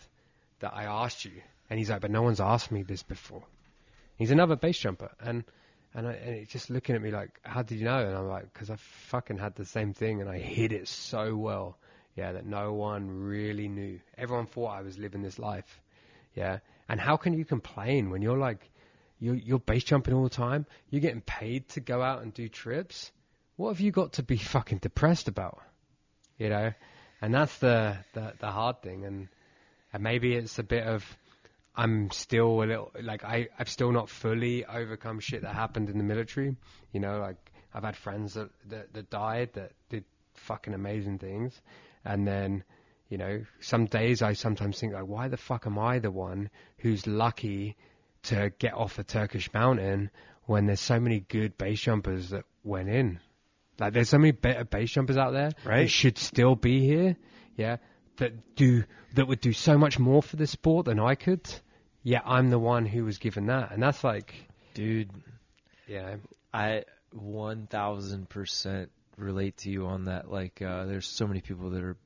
that 0.59 0.73
I 0.73 0.85
asked 0.85 1.25
you." 1.25 1.41
And 1.69 1.77
he's 1.77 1.89
like, 1.89 2.01
"But 2.01 2.11
no 2.11 2.21
one's 2.21 2.39
asked 2.39 2.71
me 2.71 2.83
this 2.83 3.03
before." 3.03 3.43
He's 4.15 4.31
another 4.31 4.55
base 4.55 4.79
jumper, 4.79 5.11
and 5.19 5.43
and, 5.93 6.07
I, 6.07 6.13
and 6.13 6.35
he's 6.37 6.49
just 6.49 6.69
looking 6.69 6.95
at 6.95 7.01
me 7.01 7.11
like, 7.11 7.39
"How 7.43 7.63
did 7.63 7.79
you 7.79 7.85
know?" 7.85 8.05
And 8.05 8.15
I'm 8.15 8.27
like, 8.27 8.53
"Because 8.53 8.69
I 8.69 8.77
fucking 8.77 9.39
had 9.39 9.55
the 9.55 9.65
same 9.65 9.93
thing, 9.93 10.21
and 10.21 10.29
I 10.29 10.37
hid 10.37 10.71
it 10.71 10.87
so 10.87 11.35
well, 11.35 11.77
yeah, 12.19 12.33
that 12.33 12.45
no 12.45 12.73
one 12.73 13.09
really 13.09 13.69
knew. 13.69 14.01
Everyone 14.17 14.45
thought 14.45 14.77
I 14.77 14.81
was 14.81 14.97
living 14.97 15.21
this 15.21 15.39
life, 15.39 15.79
yeah. 16.35 16.59
And 16.89 16.99
how 16.99 17.15
can 17.15 17.31
you 17.31 17.45
complain 17.45 18.09
when 18.09 18.21
you're 18.21 18.37
like, 18.37 18.69
you're 19.19 19.35
you're 19.35 19.59
base 19.59 19.85
jumping 19.85 20.13
all 20.13 20.23
the 20.23 20.29
time, 20.29 20.65
you're 20.89 20.99
getting 20.99 21.21
paid 21.21 21.69
to 21.69 21.79
go 21.79 22.01
out 22.01 22.21
and 22.21 22.33
do 22.33 22.49
trips? 22.49 23.09
What 23.55 23.69
have 23.69 23.79
you 23.79 23.91
got 23.91 24.13
to 24.13 24.23
be 24.23 24.35
fucking 24.55 24.79
depressed 24.79 25.29
about? 25.29 25.61
You 26.37 26.49
know, 26.49 26.73
and 27.21 27.33
that's 27.33 27.57
the 27.59 27.97
the, 28.13 28.33
the 28.39 28.51
hard 28.51 28.81
thing, 28.81 29.05
and 29.05 29.29
and 29.93 30.03
maybe 30.03 30.35
it's 30.35 30.59
a 30.59 30.63
bit 30.63 30.85
of 30.85 31.05
I'm 31.73 32.11
still 32.11 32.61
a 32.61 32.65
little 32.65 32.91
like 33.01 33.23
I 33.23 33.47
I've 33.57 33.69
still 33.69 33.93
not 33.93 34.09
fully 34.09 34.65
overcome 34.65 35.21
shit 35.21 35.43
that 35.43 35.55
happened 35.55 35.89
in 35.89 35.97
the 35.97 36.03
military. 36.03 36.57
You 36.91 36.99
know, 36.99 37.19
like 37.19 37.37
I've 37.73 37.85
had 37.85 37.95
friends 37.95 38.33
that 38.33 38.49
that, 38.67 38.91
that 38.91 39.09
died 39.09 39.51
that 39.53 39.71
did 39.89 40.03
fucking 40.33 40.73
amazing 40.73 41.19
things, 41.19 41.61
and 42.05 42.27
then 42.27 42.63
you 43.09 43.17
know 43.17 43.43
some 43.59 43.85
days 43.85 44.21
I 44.21 44.33
sometimes 44.33 44.79
think 44.79 44.93
like 44.93 45.07
why 45.07 45.27
the 45.27 45.37
fuck 45.37 45.65
am 45.65 45.77
I 45.79 45.99
the 45.99 46.11
one 46.11 46.49
who's 46.79 47.05
lucky 47.07 47.75
to 48.23 48.51
get 48.59 48.73
off 48.73 48.99
a 48.99 49.03
Turkish 49.03 49.51
mountain 49.53 50.11
when 50.45 50.65
there's 50.65 50.81
so 50.81 50.99
many 50.99 51.21
good 51.21 51.57
base 51.57 51.79
jumpers 51.81 52.29
that 52.29 52.43
went 52.63 52.89
in. 52.89 53.19
Like 53.79 53.93
there's 53.93 54.09
so 54.09 54.17
many 54.17 54.31
better 54.31 54.65
base 54.65 54.91
jumpers 54.91 55.17
out 55.17 55.31
there 55.31 55.51
Right. 55.63 55.81
who 55.83 55.87
should 55.87 56.17
still 56.17 56.55
be 56.55 56.81
here. 56.81 57.15
Yeah, 57.55 57.77
that 58.17 58.55
do 58.55 58.83
that 59.15 59.27
would 59.27 59.39
do 59.41 59.53
so 59.53 59.77
much 59.77 59.97
more 59.99 60.21
for 60.21 60.35
the 60.35 60.47
sport 60.47 60.85
than 60.85 60.99
I 60.99 61.15
could. 61.15 61.47
Yeah, 62.03 62.21
I'm 62.25 62.49
the 62.49 62.59
one 62.59 62.85
who 62.85 63.03
was 63.05 63.17
given 63.17 63.47
that, 63.47 63.71
and 63.71 63.81
that's 63.83 64.03
like, 64.03 64.33
Dude, 64.73 65.09
Yeah. 65.87 66.15
I 66.53 66.83
1000% 67.15 68.87
relate 69.19 69.57
to 69.57 69.69
you 69.69 69.87
on 69.87 70.05
that. 70.05 70.31
Like, 70.31 70.61
uh, 70.61 70.85
there's 70.85 71.07
so 71.07 71.27
many 71.27 71.41
people 71.41 71.71
that 71.71 71.83
are 71.83 71.97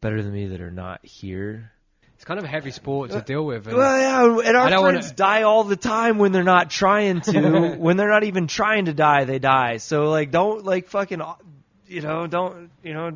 better 0.00 0.22
than 0.22 0.32
me 0.32 0.48
that 0.48 0.60
are 0.60 0.70
not 0.70 1.04
here. 1.04 1.72
it's 2.14 2.24
kind 2.24 2.38
of 2.38 2.44
a 2.44 2.48
heavy 2.48 2.70
sport 2.72 3.10
to 3.12 3.20
deal 3.20 3.44
with. 3.44 3.66
And 3.66 3.76
Well, 3.76 3.98
yeah, 3.98 4.48
and 4.48 4.56
our 4.56 4.68
friends 4.68 5.06
wanna- 5.06 5.14
die 5.14 5.42
all 5.42 5.64
the 5.64 5.76
time 5.76 6.18
when 6.18 6.32
they're 6.32 6.42
not 6.42 6.68
trying 6.70 7.20
to. 7.22 7.74
when 7.78 7.96
they're 7.96 8.10
not 8.10 8.24
even 8.24 8.46
trying 8.48 8.86
to 8.86 8.92
die, 8.92 9.24
they 9.24 9.38
die. 9.38 9.76
So 9.78 10.10
like, 10.10 10.30
don't 10.30 10.64
like 10.64 10.88
fucking, 10.88 11.22
you 11.86 12.00
know, 12.00 12.26
don't 12.26 12.70
you 12.82 12.94
know, 12.94 13.12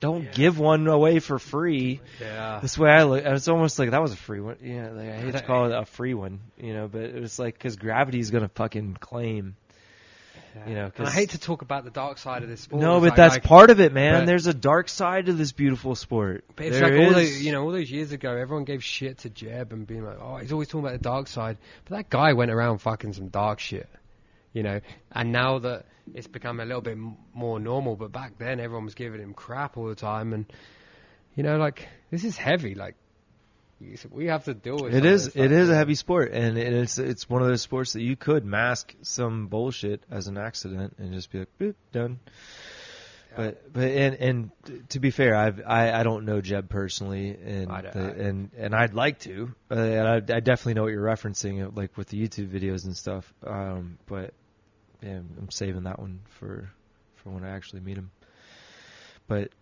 don't 0.00 0.32
give 0.32 0.58
one 0.58 0.86
away 0.86 1.18
for 1.18 1.38
free. 1.38 2.00
yeah, 2.20 2.58
This 2.62 2.78
way 2.78 2.90
I 2.90 3.02
look, 3.02 3.22
it's 3.22 3.48
almost 3.48 3.78
like 3.78 3.90
that 3.90 4.00
was 4.00 4.12
a 4.14 4.16
free 4.16 4.40
one. 4.40 4.56
Yeah, 4.62 4.88
like, 4.90 5.10
I 5.10 5.16
hate 5.18 5.32
to 5.34 5.42
call 5.46 5.66
it 5.70 5.72
a 5.76 5.84
free 5.84 6.14
one, 6.14 6.40
you 6.56 6.72
know, 6.72 6.88
but 6.88 7.02
it 7.02 7.20
was 7.20 7.38
like 7.38 7.54
because 7.54 7.76
gravity's 7.76 8.30
gonna 8.30 8.48
fucking 8.48 8.96
claim, 9.00 9.56
you 10.66 10.74
know. 10.74 10.90
and 10.96 11.06
I 11.06 11.10
hate 11.10 11.30
to 11.30 11.38
talk 11.38 11.62
about 11.62 11.84
the 11.84 11.90
dark 11.90 12.18
side 12.18 12.42
of 12.42 12.48
this 12.48 12.60
sport. 12.62 12.82
no, 12.82 12.94
but 13.00 13.08
like- 13.10 13.16
that's 13.16 13.34
like- 13.36 13.42
part 13.44 13.70
of 13.70 13.80
it, 13.80 13.92
man. 13.92 14.26
There's 14.26 14.46
a 14.46 14.54
dark 14.54 14.88
side 14.88 15.26
to 15.26 15.32
this 15.32 15.52
beautiful 15.52 15.94
sport. 15.94 16.44
But 16.56 16.66
it's 16.66 16.78
There 16.78 16.90
like 16.98 17.06
all 17.08 17.14
those, 17.14 17.42
you 17.42 17.52
know, 17.52 17.62
all 17.62 17.70
those 17.70 17.90
years 17.90 18.12
ago, 18.12 18.30
everyone 18.36 18.64
gave 18.64 18.82
shit 18.84 19.18
to 19.18 19.30
Jeb 19.30 19.72
and 19.72 19.86
being 19.86 20.04
like, 20.04 20.18
"Oh, 20.20 20.36
he's 20.36 20.52
always 20.52 20.68
talking 20.68 20.80
about 20.86 20.92
the 20.92 21.02
dark 21.02 21.28
side." 21.28 21.58
But 21.84 21.96
that 21.96 22.10
guy 22.10 22.32
went 22.32 22.50
around 22.50 22.78
fucking 22.78 23.12
some 23.12 23.28
dark 23.28 23.60
shit, 23.60 23.88
you 24.52 24.62
know. 24.62 24.80
And 25.12 25.32
now 25.32 25.58
that 25.60 25.86
it's 26.14 26.26
become 26.26 26.58
a 26.60 26.64
little 26.64 26.82
bit 26.82 26.92
m- 26.92 27.16
more 27.34 27.60
normal, 27.60 27.96
but 27.96 28.10
back 28.12 28.38
then 28.38 28.58
everyone 28.60 28.84
was 28.84 28.94
giving 28.94 29.20
him 29.20 29.34
crap 29.34 29.76
all 29.76 29.86
the 29.86 29.94
time, 29.94 30.32
and 30.32 30.46
you 31.36 31.42
know, 31.42 31.56
like 31.58 31.88
this 32.10 32.24
is 32.24 32.36
heavy. 32.36 32.74
Like 32.74 32.96
we 34.10 34.26
have 34.26 34.44
to 34.44 34.54
deal 34.54 34.76
with. 34.76 34.94
It 34.94 35.04
is. 35.04 35.28
It 35.28 35.32
stuff, 35.32 35.50
is 35.50 35.70
a 35.70 35.74
heavy 35.74 35.94
sport, 35.94 36.32
and 36.32 36.58
it's 36.58 36.98
it's 36.98 37.28
one 37.28 37.42
of 37.42 37.48
those 37.48 37.62
sports 37.62 37.94
that 37.94 38.02
you 38.02 38.16
could 38.16 38.44
mask 38.44 38.94
some 39.02 39.46
bullshit 39.46 40.02
as 40.10 40.26
an 40.26 40.36
accident 40.36 40.96
and 40.98 41.12
just 41.12 41.30
be 41.30 41.40
like, 41.40 41.58
Boop, 41.58 41.74
done. 41.92 42.20
But 43.36 43.72
but 43.72 43.84
and 43.84 44.14
and 44.16 44.50
to 44.90 45.00
be 45.00 45.10
fair, 45.10 45.36
I've 45.36 45.62
I, 45.64 45.92
I 45.92 46.02
don't 46.02 46.24
know 46.24 46.40
Jeb 46.40 46.68
personally, 46.68 47.30
and 47.30 47.70
I, 47.70 47.82
the, 47.82 48.00
I, 48.00 48.08
and 48.08 48.50
and 48.56 48.74
I'd 48.74 48.92
like 48.92 49.20
to, 49.20 49.54
uh, 49.70 49.74
and 49.74 50.08
I, 50.08 50.14
I 50.16 50.40
definitely 50.40 50.74
know 50.74 50.82
what 50.82 50.92
you're 50.92 51.04
referencing, 51.04 51.64
uh, 51.64 51.70
like 51.74 51.96
with 51.96 52.08
the 52.08 52.20
YouTube 52.20 52.48
videos 52.48 52.84
and 52.84 52.96
stuff. 52.96 53.32
Um, 53.46 53.98
but 54.06 54.34
yeah, 55.00 55.18
I'm 55.18 55.50
saving 55.50 55.84
that 55.84 56.00
one 56.00 56.20
for 56.40 56.70
for 57.16 57.30
when 57.30 57.44
I 57.44 57.50
actually 57.50 57.80
meet 57.80 57.96
him. 57.96 58.10
But 59.28 59.52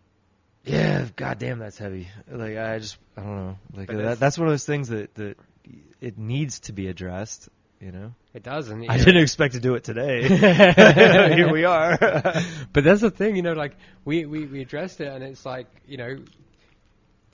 yeah, 0.69 1.07
goddamn, 1.17 1.59
that's 1.59 1.79
heavy. 1.79 2.09
Like 2.31 2.57
I 2.57 2.79
just 2.79 2.97
I 3.17 3.23
don't 3.23 3.37
know, 3.37 3.59
like 3.75 3.87
But 3.89 3.97
that, 3.97 4.03
it's- 4.03 4.19
that's 4.19 4.39
one 4.39 4.49
of 4.49 4.53
those 4.53 4.67
things 4.67 4.89
that 4.89 5.15
that 5.15 5.37
it 6.01 6.19
needs 6.19 6.61
to 6.61 6.73
be 6.73 6.89
addressed. 6.89 7.49
You 7.81 7.93
know, 7.93 8.13
It 8.35 8.43
does, 8.43 8.71
and 8.71 8.83
you 8.83 8.91
I 8.91 8.97
know- 8.97 9.05
didn't 9.05 9.23
expect 9.23 9.55
to 9.55 9.61
do 9.61 9.77
it 9.77 9.85
today. 9.85 10.23
Here 11.37 11.49
we 11.53 11.65
are. 11.65 11.97
but 12.73 12.83
that's 12.83 13.01
the 13.03 13.11
thing, 13.11 13.37
you 13.37 13.43
know, 13.43 13.53
like 13.53 13.77
we, 14.05 14.27
we, 14.27 14.47
we 14.47 14.61
addressed 14.63 15.01
it 15.01 15.07
and 15.07 15.23
it's 15.23 15.47
like, 15.47 15.69
you 15.87 15.97
know, 15.97 16.19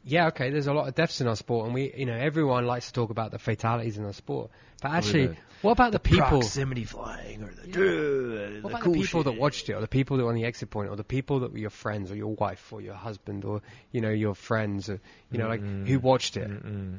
yeah, 0.05 0.29
okay, 0.29 0.51
there's 0.51 0.67
a 0.67 0.73
lot 0.75 0.87
of 0.89 0.95
deaths 0.95 1.21
in 1.21 1.27
our 1.29 1.37
sport 1.37 1.67
and 1.67 1.75
we, 1.75 1.93
you 1.97 2.07
know, 2.07 2.15
everyone 2.17 2.67
likes 2.67 2.87
to 2.89 2.93
talk 2.93 3.11
about 3.11 3.31
the 3.31 3.39
fatalities 3.39 3.97
in 3.99 4.05
our 4.05 4.13
sport. 4.13 4.51
But 4.83 4.91
actually, 4.93 5.29
the- 5.29 5.37
what 5.63 5.73
about 5.73 5.93
the, 5.93 5.99
people? 5.99 6.27
proximity 6.29 6.85
flying 6.85 7.43
or 7.43 7.51
the, 7.51 7.71
the 7.71 8.59
What 8.61 8.71
about 8.71 8.83
cool 8.83 8.93
the 8.93 8.99
people 9.01 9.21
shit. 9.21 9.25
that 9.33 9.41
watched 9.41 9.69
it, 9.71 9.73
or 9.73 9.81
the 9.81 9.89
people 9.89 10.19
that 10.19 10.25
were 10.25 10.29
on 10.29 10.35
the 10.35 10.45
exit 10.45 10.69
point, 10.69 10.91
or 10.91 10.97
the 10.97 11.05
people 11.05 11.41
that 11.41 11.53
were 11.53 11.59
your 11.59 11.71
friends, 11.71 12.11
or 12.11 12.17
your 12.17 12.35
wife, 12.35 12.71
or 12.71 12.83
your 12.83 12.93
husband, 12.93 13.47
or 13.47 13.63
you 13.91 14.03
know 14.03 14.11
your 14.11 14.35
friends, 14.35 14.91
or 14.91 15.01
you 15.31 15.39
know 15.39 15.49
like 15.49 15.63
who 15.63 15.99
watched 15.99 16.37
it? 16.37 16.51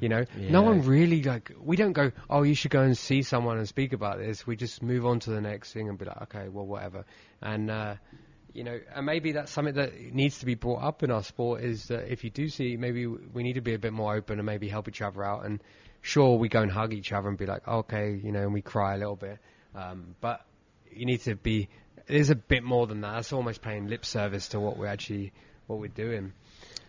You 0.01 0.09
know, 0.09 0.25
no 0.35 0.63
one 0.63 0.81
really 0.81 1.21
like. 1.21 1.51
We 1.59 1.75
don't 1.75 1.93
go, 1.93 2.11
oh, 2.27 2.41
you 2.41 2.55
should 2.55 2.71
go 2.71 2.81
and 2.81 2.97
see 2.97 3.21
someone 3.21 3.59
and 3.59 3.67
speak 3.67 3.93
about 3.93 4.17
this. 4.17 4.47
We 4.47 4.55
just 4.55 4.81
move 4.81 5.05
on 5.05 5.19
to 5.19 5.29
the 5.29 5.41
next 5.41 5.71
thing 5.73 5.87
and 5.87 5.95
be 5.95 6.05
like, 6.05 6.23
okay, 6.23 6.47
well, 6.49 6.65
whatever. 6.65 7.05
And 7.43 7.69
uh, 7.69 7.95
you 8.55 8.63
know, 8.63 8.79
and 8.95 9.05
maybe 9.05 9.33
that's 9.33 9.51
something 9.51 9.75
that 9.75 9.99
needs 10.13 10.39
to 10.39 10.45
be 10.45 10.55
brought 10.55 10.81
up 10.81 11.03
in 11.03 11.11
our 11.11 11.23
sport 11.23 11.61
is 11.61 11.89
that 11.89 12.09
if 12.09 12.23
you 12.23 12.29
do 12.29 12.47
see, 12.47 12.77
maybe 12.77 13.05
we 13.05 13.43
need 13.43 13.53
to 13.53 13.61
be 13.61 13.73
a 13.73 13.79
bit 13.79 13.91
more 13.91 14.15
open 14.15 14.39
and 14.39 14.45
maybe 14.45 14.69
help 14.69 14.87
each 14.87 15.01
other 15.01 15.25
out. 15.25 15.45
And 15.45 15.61
sure, 16.01 16.37
we 16.37 16.47
go 16.47 16.61
and 16.61 16.71
hug 16.71 16.93
each 16.93 17.11
other 17.11 17.27
and 17.27 17.37
be 17.37 17.45
like, 17.45 17.67
okay, 17.67 18.13
you 18.13 18.31
know, 18.31 18.43
and 18.43 18.53
we 18.53 18.61
cry 18.61 18.95
a 18.95 18.97
little 18.97 19.17
bit. 19.17 19.39
Um, 19.75 20.15
but 20.21 20.39
you 20.89 21.05
need 21.05 21.19
to 21.23 21.35
be. 21.35 21.67
There's 22.07 22.29
a 22.29 22.35
bit 22.35 22.63
more 22.63 22.87
than 22.87 23.01
that. 23.01 23.19
It's 23.19 23.33
almost 23.33 23.61
paying 23.61 23.87
lip 23.87 24.05
service 24.05 24.47
to 24.49 24.59
what 24.61 24.77
we're 24.77 24.87
actually 24.87 25.33
what 25.67 25.79
we're 25.79 25.87
doing. 25.87 26.31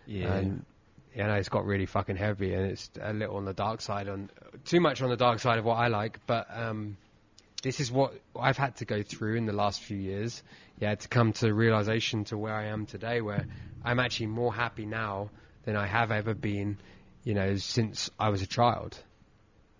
Yeah. 0.05 0.35
And 0.35 0.65
you 1.13 1.23
know, 1.23 1.33
it's 1.33 1.49
got 1.49 1.65
really 1.65 1.85
fucking 1.85 2.15
heavy, 2.15 2.53
and 2.53 2.71
it's 2.71 2.89
a 3.01 3.11
little 3.11 3.35
on 3.35 3.45
the 3.45 3.53
dark 3.53 3.81
side, 3.81 4.07
on 4.07 4.29
too 4.63 4.79
much 4.79 5.01
on 5.01 5.09
the 5.09 5.17
dark 5.17 5.39
side 5.39 5.59
of 5.59 5.65
what 5.65 5.75
I 5.75 5.87
like. 5.87 6.19
But 6.27 6.47
um, 6.49 6.95
this 7.67 7.81
is 7.81 7.91
what 7.91 8.13
I've 8.39 8.55
had 8.55 8.77
to 8.77 8.85
go 8.85 9.03
through 9.03 9.35
in 9.35 9.45
the 9.45 9.51
last 9.51 9.81
few 9.81 9.97
years. 9.97 10.41
Yeah, 10.79 10.95
to 10.95 11.07
come 11.09 11.33
to 11.33 11.53
realization 11.53 12.23
to 12.25 12.37
where 12.37 12.53
I 12.53 12.67
am 12.67 12.85
today, 12.85 13.19
where 13.19 13.45
I'm 13.83 13.99
actually 13.99 14.27
more 14.27 14.53
happy 14.53 14.85
now 14.85 15.31
than 15.65 15.75
I 15.75 15.85
have 15.85 16.09
ever 16.13 16.33
been. 16.33 16.77
You 17.25 17.33
know, 17.33 17.57
since 17.57 18.09
I 18.17 18.29
was 18.29 18.41
a 18.41 18.47
child. 18.47 18.97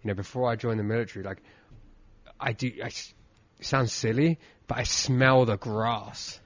You 0.04 0.10
know, 0.10 0.16
before 0.16 0.52
I 0.52 0.58
joined 0.58 0.82
the 0.82 0.84
military, 0.84 1.24
like 1.24 1.42
I 2.38 2.52
do. 2.52 2.74
I, 2.84 2.92
sounds 3.62 3.94
silly, 3.94 4.38
but 4.68 4.80
I 4.80 4.84
smell 4.84 5.46
the 5.46 5.56
grass. 5.56 6.42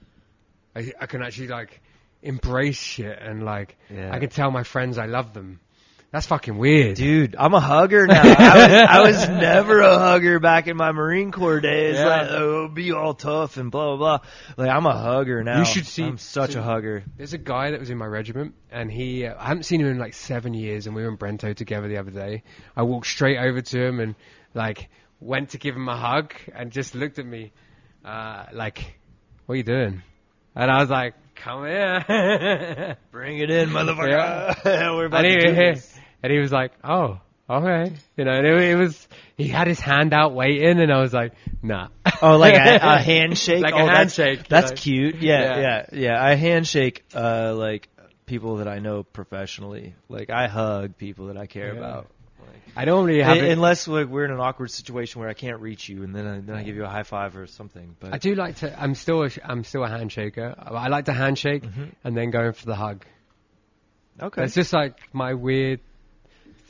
I, 0.75 0.93
I 1.01 1.07
can 1.07 1.23
actually 1.23 1.47
like 1.47 1.81
embrace 2.21 2.77
shit 2.77 3.17
and 3.19 3.43
like 3.43 3.77
Yeah. 3.89 4.13
I 4.13 4.19
can 4.19 4.29
tell 4.29 4.51
my 4.51 4.61
friends 4.61 4.99
I 4.99 5.07
love 5.07 5.33
them. 5.33 5.59
That's 6.11 6.27
fucking 6.27 6.57
weird. 6.57 6.97
Dude, 6.97 7.37
I'm 7.39 7.53
a 7.53 7.61
hugger 7.61 8.05
now. 8.05 8.21
I 8.21 8.27
was, 8.67 8.73
I 8.73 9.01
was 9.01 9.29
never 9.29 9.79
a 9.79 9.97
hugger 9.97 10.41
back 10.41 10.67
in 10.67 10.75
my 10.75 10.91
Marine 10.91 11.31
Corps 11.31 11.61
days. 11.61 11.95
Yeah. 11.95 12.05
Like, 12.05 12.29
oh, 12.31 12.67
be 12.67 12.91
all 12.91 13.13
tough 13.13 13.55
and 13.55 13.71
blah, 13.71 13.95
blah, 13.95 14.17
blah. 14.17 14.27
Like, 14.57 14.75
I'm 14.75 14.85
a 14.85 14.97
hugger 14.97 15.41
now. 15.41 15.59
You 15.59 15.65
should 15.65 15.87
see- 15.87 16.03
I'm 16.03 16.17
such 16.17 16.51
so- 16.51 16.59
a 16.59 16.63
hugger. 16.63 17.05
There's 17.15 17.31
a 17.31 17.37
guy 17.37 17.71
that 17.71 17.79
was 17.79 17.89
in 17.89 17.97
my 17.97 18.07
regiment, 18.07 18.55
and 18.71 18.91
he 18.91 19.25
uh, 19.25 19.35
I 19.39 19.47
haven't 19.47 19.63
seen 19.63 19.79
him 19.79 19.87
in 19.87 19.99
like 19.99 20.13
seven 20.13 20.53
years, 20.53 20.85
and 20.85 20.97
we 20.97 21.01
were 21.03 21.07
in 21.07 21.17
Brento 21.17 21.55
together 21.55 21.87
the 21.87 21.97
other 21.97 22.11
day. 22.11 22.43
I 22.75 22.83
walked 22.83 23.07
straight 23.07 23.37
over 23.37 23.61
to 23.61 23.81
him 23.81 24.01
and 24.01 24.15
like 24.53 24.89
went 25.21 25.51
to 25.51 25.57
give 25.59 25.75
him 25.77 25.87
a 25.87 25.95
hug, 25.95 26.33
and 26.53 26.71
just 26.71 26.93
looked 26.93 27.19
at 27.19 27.25
me, 27.25 27.53
uh, 28.03 28.47
like, 28.51 28.99
"What 29.45 29.53
are 29.53 29.57
you 29.57 29.63
doing?" 29.63 30.01
And 30.55 30.69
I 30.69 30.81
was 30.81 30.89
like, 30.89 31.13
"Come 31.35 31.65
here." 31.65 32.97
Bring 33.11 33.37
it 33.37 33.49
in, 33.49 33.69
motherfucker. 33.69 34.65
We're 34.65 35.05
about 35.05 35.23
and, 35.23 35.41
to 35.41 35.47
he, 35.47 35.55
do 35.55 35.55
this. 35.55 35.90
And 36.23 36.31
he 36.31 36.39
was 36.39 36.51
like, 36.51 36.71
"Oh, 36.83 37.19
okay," 37.49 37.93
you 38.17 38.25
know. 38.25 38.31
And 38.31 38.45
it, 38.45 38.61
it 38.71 38.75
was 38.75 39.07
he 39.37 39.47
had 39.47 39.67
his 39.67 39.79
hand 39.79 40.13
out 40.13 40.33
waiting, 40.33 40.79
and 40.79 40.91
I 40.91 40.99
was 41.01 41.13
like, 41.13 41.33
"Nah." 41.61 41.87
Oh, 42.21 42.37
like 42.37 42.53
a, 42.55 42.75
a 42.81 42.97
handshake? 43.01 43.61
Like 43.63 43.73
oh, 43.73 43.85
that's- 43.85 44.15
handshake, 44.17 44.47
That's, 44.47 44.85
you 44.85 45.03
know? 45.05 45.11
cute. 45.11 45.21
Yeah, 45.23 45.41
Yeah. 45.41 45.59
yeah, 45.61 45.85
yeah, 45.99 46.23
I 46.23 46.35
handshake, 46.35 47.03
uh, 47.15 47.55
like, 47.55 47.89
people 48.27 48.57
that 48.57 48.67
I 48.67 48.77
know 48.79 49.01
professionally. 49.03 49.95
Like, 50.07 50.29
I 50.29 50.47
hug 50.47 50.97
people 50.97 51.27
that 51.27 51.37
I 51.37 51.47
care 51.47 51.73
Yeah. 51.73 51.79
about. 51.79 52.07
I 52.75 52.85
don't 52.85 53.05
really 53.05 53.21
have 53.21 53.37
it. 53.37 53.51
Unless 53.51 53.87
like, 53.89 54.07
we're 54.07 54.23
in 54.23 54.31
an 54.31 54.39
awkward 54.39 54.71
situation 54.71 55.19
where 55.19 55.27
I 55.29 55.33
can't 55.33 55.59
reach 55.59 55.89
you, 55.89 56.03
and 56.03 56.15
then 56.15 56.25
I, 56.25 56.39
then 56.39 56.55
I 56.55 56.63
give 56.63 56.75
you 56.77 56.85
a 56.85 56.89
high 56.89 57.03
five 57.03 57.35
or 57.35 57.45
something. 57.47 57.97
But 57.99 58.13
I 58.13 58.17
do 58.17 58.33
like 58.33 58.57
to. 58.57 58.81
I'm 58.81 58.95
still. 58.95 59.23
A, 59.23 59.29
I'm 59.43 59.65
still 59.65 59.83
a 59.83 59.89
handshaker. 59.89 60.53
I 60.57 60.87
like 60.87 61.05
to 61.05 61.13
handshake 61.13 61.63
and 62.05 62.15
then 62.15 62.29
going 62.29 62.53
for 62.53 62.65
the 62.67 62.75
hug. 62.75 63.03
okay. 64.21 64.43
It's 64.43 64.53
just 64.55 64.71
like 64.73 64.95
my 65.11 65.33
weird 65.33 65.81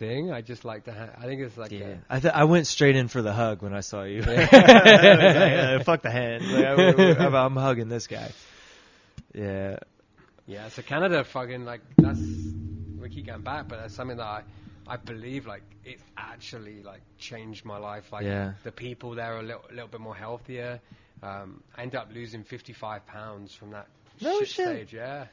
thing. 0.02 0.32
I 0.32 0.41
just 0.41 0.65
like 0.65 0.86
to. 0.86 0.91
Ha- 0.94 1.14
I 1.18 1.26
think 1.26 1.41
it's 1.41 1.56
like. 1.57 1.72
Yeah, 1.72 1.95
A, 2.10 2.15
I 2.15 2.19
th- 2.19 2.34
I 2.34 2.44
went 2.45 2.65
straight 2.68 2.95
in 2.95 3.07
for 3.07 3.22
the 3.22 3.32
hug 3.34 3.61
when 3.61 3.73
I 3.73 3.82
saw 3.82 4.03
you. 4.03 4.23
Yeah. 4.26 4.48
Like, 4.52 5.82
uh, 5.82 5.84
fuck 5.84 6.02
the 6.02 6.11
hand. 6.11 6.44
Like, 6.52 6.65
I, 6.65 7.26
am 7.26 7.36
I'm 7.36 7.56
hugging 7.56 7.88
this 7.88 8.07
guy. 8.07 8.32
Yeah. 9.34 9.78
yeah. 10.48 10.69
So 10.69 10.82
Canada, 10.82 11.23
fucking 11.23 11.65
like 11.65 11.82
that's. 11.98 12.19
We 12.19 13.10
keep 13.10 13.28
going 13.28 13.41
back, 13.41 13.68
but 13.68 13.80
that's 13.80 13.95
something 13.95 14.18
that 14.18 14.26
I. 14.26 14.44
I 14.88 14.98
believe 14.98 15.45
like 15.45 15.61
it 15.86 15.99
actually 16.18 16.82
like 16.82 17.02
changed 17.19 17.64
my 17.65 17.78
life. 17.78 18.11
Like 18.11 18.26
Yeah. 18.26 18.53
the 18.64 18.72
people 18.72 19.14
there 19.15 19.36
are 19.36 19.40
a 19.40 19.44
little, 19.44 19.64
little 19.69 19.88
bit 19.88 20.02
more 20.02 20.15
healthier. 20.15 20.82
Um, 21.23 21.61
I 21.78 21.84
ended 21.84 21.95
up 21.99 22.10
losing 22.11 22.44
55 22.44 23.06
pounds 23.06 23.53
from 23.53 23.72
that 23.72 23.88
No 24.22 24.40
shit, 24.40 24.48
shit. 24.49 24.68
stage. 24.68 24.94
Yeah, 24.94 25.28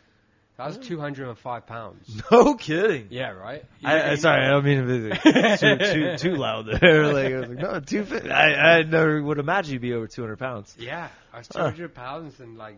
that 0.59 0.67
was 0.67 0.79
205 0.79 1.67
pounds. 1.67 2.23
No 2.31 2.55
kidding. 2.55 3.07
Yeah, 3.11 3.31
right. 3.31 3.65
I, 3.85 4.11
I, 4.11 4.15
sorry, 4.17 4.45
I 4.45 4.51
don't 4.51 4.65
mean 4.65 4.87
to 4.87 5.11
be 5.11 5.57
too, 5.57 5.79
too, 5.79 6.17
too 6.19 6.37
loud 6.37 6.67
there. 6.67 7.05
Like, 7.13 7.33
I 7.33 7.39
was 7.39 7.49
like, 7.49 8.27
no. 8.27 8.35
I, 8.35 8.55
I 8.55 8.83
never 8.83 9.23
would 9.23 9.39
imagine 9.39 9.75
you'd 9.75 9.83
be 9.83 9.95
over 9.95 10.07
200 10.09 10.39
pounds. 10.39 10.75
Yeah, 10.79 11.09
I 11.33 11.39
was 11.39 11.49
Huh. 11.49 11.65
200 11.71 11.95
pounds 11.95 12.41
and 12.41 12.59
like, 12.59 12.77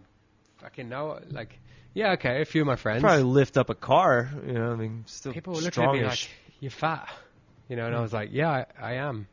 fucking 0.58 0.88
know, 0.88 1.18
like, 1.30 1.58
yeah, 1.94 2.12
okay, 2.12 2.42
a 2.42 2.44
few 2.44 2.60
of 2.60 2.66
my 2.66 2.76
friends. 2.76 3.02
Probably 3.02 3.22
lift 3.24 3.56
up 3.56 3.70
a 3.70 3.74
car. 3.74 4.30
You 4.46 4.52
know, 4.52 4.72
I 4.72 4.76
mean, 4.76 5.04
still 5.06 5.32
people 5.32 5.54
were 5.54 5.60
looking 5.60 5.82
at 5.82 5.92
me 5.92 6.04
like, 6.04 6.28
you're 6.60 6.70
fat, 6.70 7.08
you 7.68 7.76
know, 7.76 7.86
and 7.86 7.96
I 7.96 8.00
was 8.02 8.12
like, 8.12 8.28
yeah, 8.32 8.50
I, 8.50 8.66
I 8.78 8.92
am. 8.94 9.26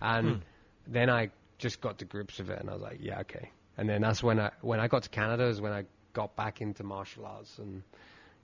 And 0.00 0.26
Hmm. 0.26 0.92
then 0.92 1.08
I 1.08 1.30
just 1.58 1.80
got 1.80 1.98
to 1.98 2.04
grips 2.04 2.38
with 2.38 2.50
it, 2.50 2.58
and 2.58 2.68
I 2.68 2.72
was 2.72 2.82
like, 2.82 2.98
yeah, 3.00 3.20
okay. 3.20 3.50
And 3.78 3.88
then 3.88 4.02
that's 4.02 4.22
when 4.22 4.38
I 4.40 4.50
when 4.60 4.80
I 4.80 4.88
got 4.88 5.04
to 5.04 5.08
Canada 5.08 5.46
is 5.46 5.60
when 5.60 5.72
I 5.72 5.84
got 6.12 6.36
back 6.36 6.60
into 6.60 6.82
martial 6.84 7.26
arts, 7.26 7.58
and 7.58 7.82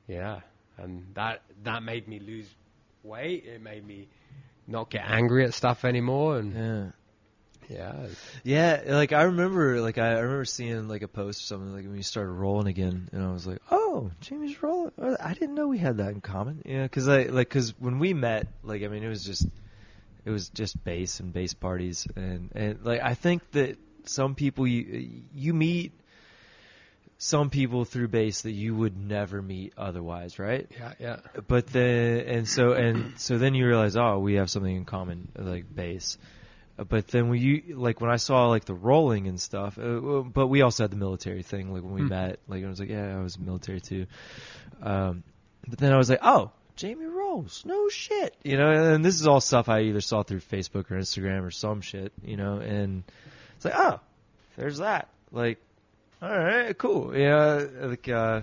yeah, 0.07 0.41
and 0.77 1.07
that 1.15 1.43
that 1.65 1.83
made 1.83 2.09
me 2.09 2.19
lose 2.19 2.49
weight. 3.03 3.45
It 3.47 3.63
made 3.63 3.87
me 3.87 4.09
not 4.67 4.91
get 4.91 5.05
angry 5.07 5.45
at 5.45 5.55
stuff 5.55 5.85
anymore, 5.85 6.39
and 6.39 6.55
Yeah. 6.55 6.91
yeah, 7.69 8.07
Yeah, 8.45 8.83
like 8.97 9.13
I 9.13 9.23
remember, 9.23 9.81
like 9.81 9.99
I, 9.99 10.09
I 10.09 10.19
remember 10.21 10.45
seeing 10.45 10.89
like 10.89 11.03
a 11.03 11.09
post 11.09 11.43
or 11.43 11.47
something 11.47 11.73
like 11.75 11.85
when 11.85 11.97
you 11.97 12.03
started 12.03 12.33
rolling 12.33 12.67
again, 12.69 13.09
and 13.13 13.23
I 13.25 13.33
was 13.33 13.47
like, 13.47 13.61
"Oh, 13.71 14.11
Jamie's 14.21 14.63
rolling." 14.63 14.93
I 15.21 15.35
didn't 15.35 15.55
know 15.55 15.69
we 15.69 15.79
had 15.79 15.99
that 15.99 16.11
in 16.11 16.21
common. 16.21 16.63
Yeah, 16.65 16.83
because 16.83 17.09
I 17.09 17.25
like 17.25 17.49
because 17.49 17.79
when 17.79 17.99
we 17.99 18.15
met, 18.15 18.49
like 18.63 18.83
I 18.83 18.89
mean, 18.89 19.03
it 19.03 19.09
was 19.09 19.25
just 19.25 19.47
it 20.25 20.31
was 20.31 20.49
just 20.51 20.83
base 20.85 21.21
and 21.21 21.33
base 21.33 21.55
parties, 21.55 22.07
and 22.17 22.51
and 22.55 22.85
like 22.85 23.01
I 23.03 23.15
think 23.15 23.51
that 23.53 23.79
some 24.05 24.35
people 24.35 24.67
you 24.67 25.23
you 25.35 25.55
meet 25.55 25.93
some 27.21 27.51
people 27.51 27.85
through 27.85 28.07
base 28.09 28.43
that 28.43 28.53
you 28.53 28.75
would 28.77 28.97
never 28.97 29.43
meet 29.43 29.73
otherwise, 29.77 30.39
right? 30.39 30.71
yeah, 30.79 30.93
yeah. 31.01 31.17
but 31.49 31.67
then 31.67 32.21
and 32.21 32.49
so 32.49 32.73
and 32.73 33.19
so 33.19 33.39
then 33.39 33.55
you 33.55 33.67
realize 33.67 33.97
oh 33.97 34.19
we 34.21 34.35
have 34.35 34.49
something 34.49 34.75
in 34.77 34.85
common 34.85 35.29
like 35.37 35.65
base 35.75 36.17
Uh, 36.79 36.85
but 36.85 37.09
then 37.09 37.29
when 37.29 37.41
you 37.43 37.75
like 37.77 38.01
when 38.01 38.09
I 38.11 38.17
saw 38.17 38.47
like 38.49 38.67
the 38.67 38.75
rolling 38.75 39.27
and 39.27 39.41
stuff 39.41 39.77
uh, 39.79 40.23
but 40.23 40.47
we 40.47 40.63
also 40.63 40.85
had 40.85 40.93
the 40.93 40.97
military 40.97 41.43
thing 41.43 41.73
like 41.75 41.83
when 41.83 41.93
we 41.95 42.03
Hmm. 42.03 42.09
met 42.09 42.39
like 42.47 42.65
I 42.65 42.69
was 42.69 42.79
like 42.79 42.89
yeah 42.91 43.19
I 43.19 43.21
was 43.21 43.37
military 43.37 43.81
too 43.81 44.07
um 44.81 45.25
but 45.67 45.79
then 45.81 45.93
I 45.93 45.97
was 45.97 46.09
like 46.09 46.21
oh 46.23 46.53
Jamie 46.77 47.07
rolls 47.07 47.65
no 47.67 47.89
shit 47.89 48.37
you 48.45 48.57
know 48.57 48.71
and 48.95 49.05
this 49.05 49.19
is 49.21 49.27
all 49.27 49.41
stuff 49.41 49.69
I 49.69 49.81
either 49.83 50.01
saw 50.01 50.23
through 50.23 50.39
Facebook 50.41 50.89
or 50.93 50.97
Instagram 50.99 51.43
or 51.43 51.51
some 51.51 51.81
shit 51.81 52.13
you 52.23 52.37
know 52.37 52.59
and 52.59 53.03
it's 53.57 53.65
like 53.65 53.75
oh 53.77 53.99
there's 54.57 54.79
that 54.79 55.09
like 55.33 55.59
all 56.21 56.39
right 56.39 56.77
cool 56.79 57.17
yeah 57.17 57.65
like 57.81 58.09
uh 58.09 58.41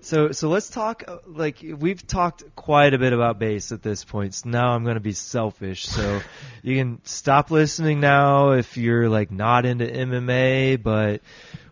so 0.00 0.32
so 0.32 0.48
let's 0.48 0.70
talk 0.70 1.04
like 1.26 1.62
we've 1.62 2.06
talked 2.06 2.44
quite 2.54 2.94
a 2.94 2.98
bit 2.98 3.12
about 3.12 3.38
base 3.38 3.72
at 3.72 3.82
this 3.82 4.04
point. 4.04 4.34
So 4.34 4.48
now 4.48 4.70
I'm 4.70 4.84
going 4.84 4.94
to 4.94 5.00
be 5.00 5.12
selfish. 5.12 5.86
So 5.86 6.20
you 6.62 6.76
can 6.76 7.00
stop 7.04 7.50
listening 7.50 8.00
now 8.00 8.52
if 8.52 8.76
you're 8.76 9.08
like 9.08 9.30
not 9.30 9.66
into 9.66 9.86
MMA, 9.86 10.82
but 10.82 11.20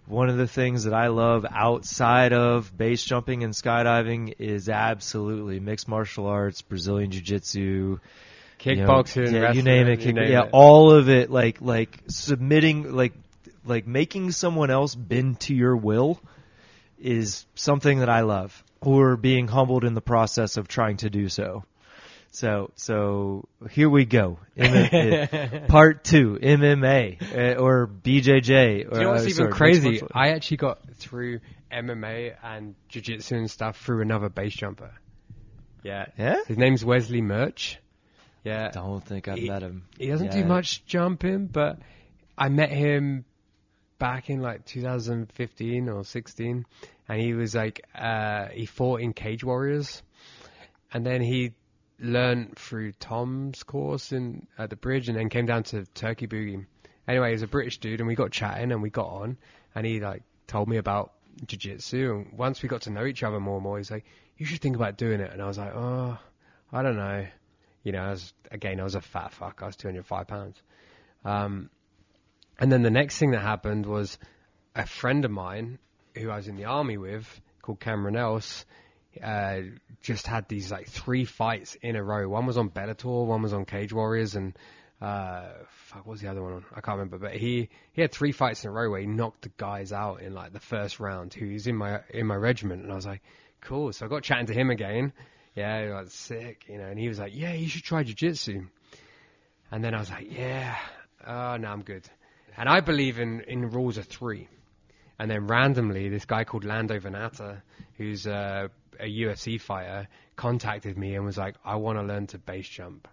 one 0.06 0.28
of 0.28 0.36
the 0.36 0.46
things 0.46 0.84
that 0.84 0.94
I 0.94 1.08
love 1.08 1.46
outside 1.48 2.32
of 2.32 2.76
base 2.76 3.02
jumping 3.04 3.42
and 3.42 3.52
skydiving 3.52 4.34
is 4.38 4.68
absolutely 4.68 5.58
mixed 5.58 5.88
martial 5.88 6.26
arts, 6.26 6.62
Brazilian 6.62 7.10
jiu-jitsu, 7.10 7.60
you 7.60 8.76
know, 8.76 8.86
Kickboxing, 8.86 9.32
yeah, 9.32 9.52
you 9.52 9.62
name 9.62 9.86
it, 9.88 10.00
you 10.00 10.12
name 10.12 10.30
yeah, 10.30 10.44
it. 10.44 10.50
all 10.52 10.90
of 10.90 11.08
it 11.08 11.30
like 11.30 11.60
like 11.60 11.98
submitting 12.08 12.94
like 12.94 13.12
like 13.66 13.86
making 13.86 14.30
someone 14.32 14.70
else 14.70 14.94
bend 14.94 15.40
to 15.40 15.54
your 15.54 15.76
will 15.76 16.20
is 16.98 17.46
something 17.54 18.00
that 18.00 18.08
I 18.08 18.20
love, 18.20 18.62
or 18.80 19.16
being 19.16 19.48
humbled 19.48 19.84
in 19.84 19.94
the 19.94 20.00
process 20.00 20.56
of 20.56 20.68
trying 20.68 20.98
to 20.98 21.10
do 21.10 21.28
so. 21.28 21.64
So, 22.30 22.70
so 22.74 23.48
here 23.70 23.88
we 23.88 24.04
go. 24.04 24.38
M- 24.56 25.66
part 25.68 26.04
two, 26.04 26.38
MMA 26.42 27.56
uh, 27.56 27.60
or 27.60 27.86
BJJ. 27.86 28.86
Or, 28.86 28.90
Do 28.90 28.96
you 28.98 29.04
know 29.04 29.10
what's 29.12 29.24
uh, 29.24 29.28
even 29.28 29.34
sorry, 29.36 29.52
crazy? 29.52 30.02
I 30.12 30.30
actually 30.30 30.58
got 30.58 30.80
through 30.96 31.40
MMA 31.72 32.34
and 32.42 32.74
jiu-jitsu 32.88 33.36
and 33.36 33.50
stuff 33.50 33.78
through 33.80 34.02
another 34.02 34.28
base 34.28 34.54
jumper. 34.54 34.92
Yeah. 35.82 36.06
yeah. 36.18 36.42
His 36.46 36.58
name's 36.58 36.84
Wesley 36.84 37.22
Murch. 37.22 37.78
Yeah. 38.44 38.70
Don't 38.70 39.04
think 39.04 39.28
I've 39.28 39.38
He- 39.38 39.48
met 39.48 39.62
him. 39.62 39.84
He 39.98 40.08
doesn't 40.08 40.32
do 40.32 40.44
much 40.44 40.84
jumping, 40.84 41.46
but 41.46 41.78
I 42.36 42.48
met 42.48 42.70
him 42.70 43.24
back 43.98 44.30
in 44.30 44.40
like 44.40 44.64
2015 44.64 45.88
or 45.88 46.04
16, 46.04 46.66
and 47.08 47.20
he 47.20 47.34
was 47.34 47.54
like, 47.54 47.84
uh, 47.94 48.46
he 48.48 48.66
fought 48.66 49.00
in 49.00 49.12
Cage 49.12 49.44
Warriors, 49.44 50.02
and 50.92 51.04
then 51.04 51.22
he 51.22 51.52
learned 51.98 52.56
through 52.56 52.92
Tom's 52.92 53.62
course 53.62 54.12
in 54.12 54.46
at 54.58 54.70
the 54.70 54.76
bridge, 54.76 55.08
and 55.08 55.16
then 55.16 55.28
came 55.28 55.46
down 55.46 55.62
to 55.64 55.84
Turkey 55.86 56.26
Boogie. 56.26 56.66
Anyway, 57.08 57.32
he's 57.32 57.42
a 57.42 57.46
British 57.46 57.78
dude, 57.78 58.00
and 58.00 58.08
we 58.08 58.14
got 58.14 58.32
chatting, 58.32 58.72
and 58.72 58.82
we 58.82 58.90
got 58.90 59.06
on, 59.06 59.38
and 59.74 59.86
he 59.86 60.00
like 60.00 60.22
told 60.46 60.68
me 60.68 60.76
about 60.76 61.12
jiu-jitsu, 61.46 62.14
and 62.14 62.38
once 62.38 62.62
we 62.62 62.68
got 62.68 62.82
to 62.82 62.90
know 62.90 63.04
each 63.04 63.22
other 63.22 63.40
more 63.40 63.56
and 63.56 63.62
more, 63.62 63.78
he's 63.78 63.90
like, 63.90 64.04
you 64.36 64.46
should 64.46 64.60
think 64.60 64.76
about 64.76 64.96
doing 64.96 65.20
it, 65.20 65.32
and 65.32 65.40
I 65.40 65.46
was 65.46 65.58
like, 65.58 65.74
oh, 65.74 66.18
I 66.72 66.82
don't 66.82 66.96
know. 66.96 67.26
You 67.82 67.92
know, 67.92 68.02
I 68.02 68.10
was, 68.10 68.32
again, 68.50 68.80
I 68.80 68.84
was 68.84 68.96
a 68.96 69.00
fat 69.00 69.32
fuck. 69.32 69.60
I 69.62 69.66
was 69.66 69.76
205 69.76 70.26
pounds. 70.26 70.60
Um, 71.24 71.70
and 72.58 72.70
then 72.70 72.82
the 72.82 72.90
next 72.90 73.18
thing 73.18 73.32
that 73.32 73.42
happened 73.42 73.86
was 73.86 74.18
a 74.74 74.86
friend 74.86 75.24
of 75.24 75.30
mine 75.30 75.78
who 76.14 76.30
I 76.30 76.36
was 76.36 76.48
in 76.48 76.56
the 76.56 76.64
army 76.64 76.96
with, 76.96 77.40
called 77.62 77.80
Cameron 77.80 78.16
Else, 78.16 78.64
uh, 79.22 79.60
just 80.02 80.26
had 80.26 80.48
these 80.48 80.70
like 80.70 80.88
three 80.88 81.24
fights 81.24 81.76
in 81.82 81.96
a 81.96 82.02
row. 82.02 82.28
One 82.28 82.46
was 82.46 82.58
on 82.58 82.70
Bellator, 82.70 83.26
one 83.26 83.42
was 83.42 83.52
on 83.52 83.64
Cage 83.64 83.92
Warriors, 83.92 84.34
and 84.34 84.56
uh, 85.00 85.48
fuck, 85.86 86.06
what 86.06 86.12
was 86.12 86.20
the 86.20 86.28
other 86.28 86.42
one 86.42 86.52
on? 86.54 86.64
I 86.70 86.80
can't 86.80 86.98
remember. 86.98 87.18
But 87.18 87.34
he 87.34 87.68
he 87.92 88.02
had 88.02 88.12
three 88.12 88.32
fights 88.32 88.64
in 88.64 88.70
a 88.70 88.72
row 88.72 88.90
where 88.90 89.00
he 89.00 89.06
knocked 89.06 89.42
the 89.42 89.50
guys 89.56 89.92
out 89.92 90.22
in 90.22 90.34
like 90.34 90.52
the 90.52 90.60
first 90.60 91.00
round. 91.00 91.34
Who 91.34 91.52
was 91.52 91.66
in 91.66 91.76
my 91.76 92.00
in 92.10 92.26
my 92.26 92.34
regiment, 92.36 92.82
and 92.82 92.92
I 92.92 92.94
was 92.94 93.06
like, 93.06 93.22
cool. 93.60 93.92
So 93.92 94.06
I 94.06 94.08
got 94.08 94.22
chatting 94.22 94.46
to 94.46 94.54
him 94.54 94.70
again. 94.70 95.12
Yeah, 95.54 95.84
he 95.84 95.90
was 95.90 96.12
sick, 96.12 96.64
you 96.68 96.76
know, 96.76 96.84
and 96.84 96.98
he 96.98 97.08
was 97.08 97.18
like, 97.18 97.32
yeah, 97.34 97.54
you 97.54 97.68
should 97.68 97.82
try 97.82 98.02
jiu-jitsu. 98.02 98.66
And 99.72 99.82
then 99.82 99.94
I 99.94 99.98
was 99.98 100.10
like, 100.10 100.30
yeah, 100.30 100.76
oh, 101.26 101.56
no, 101.56 101.68
I'm 101.68 101.82
good. 101.82 102.06
And 102.56 102.68
I 102.68 102.80
believe 102.80 103.18
in, 103.18 103.40
in 103.42 103.70
rules 103.70 103.98
of 103.98 104.06
three. 104.06 104.48
And 105.18 105.30
then 105.30 105.46
randomly, 105.46 106.08
this 106.08 106.24
guy 106.24 106.44
called 106.44 106.64
Lando 106.64 106.98
Vannata, 106.98 107.62
who's 107.96 108.26
a, 108.26 108.70
a 108.98 109.04
UFC 109.04 109.60
fighter, 109.60 110.08
contacted 110.36 110.98
me 110.98 111.14
and 111.14 111.24
was 111.24 111.38
like, 111.38 111.56
"I 111.64 111.76
want 111.76 111.98
to 111.98 112.02
learn 112.02 112.26
to 112.28 112.38
base 112.38 112.68
jump." 112.68 113.08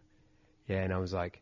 Yeah, 0.68 0.84
and 0.84 0.94
I 0.94 0.98
was 0.98 1.14
like, 1.14 1.42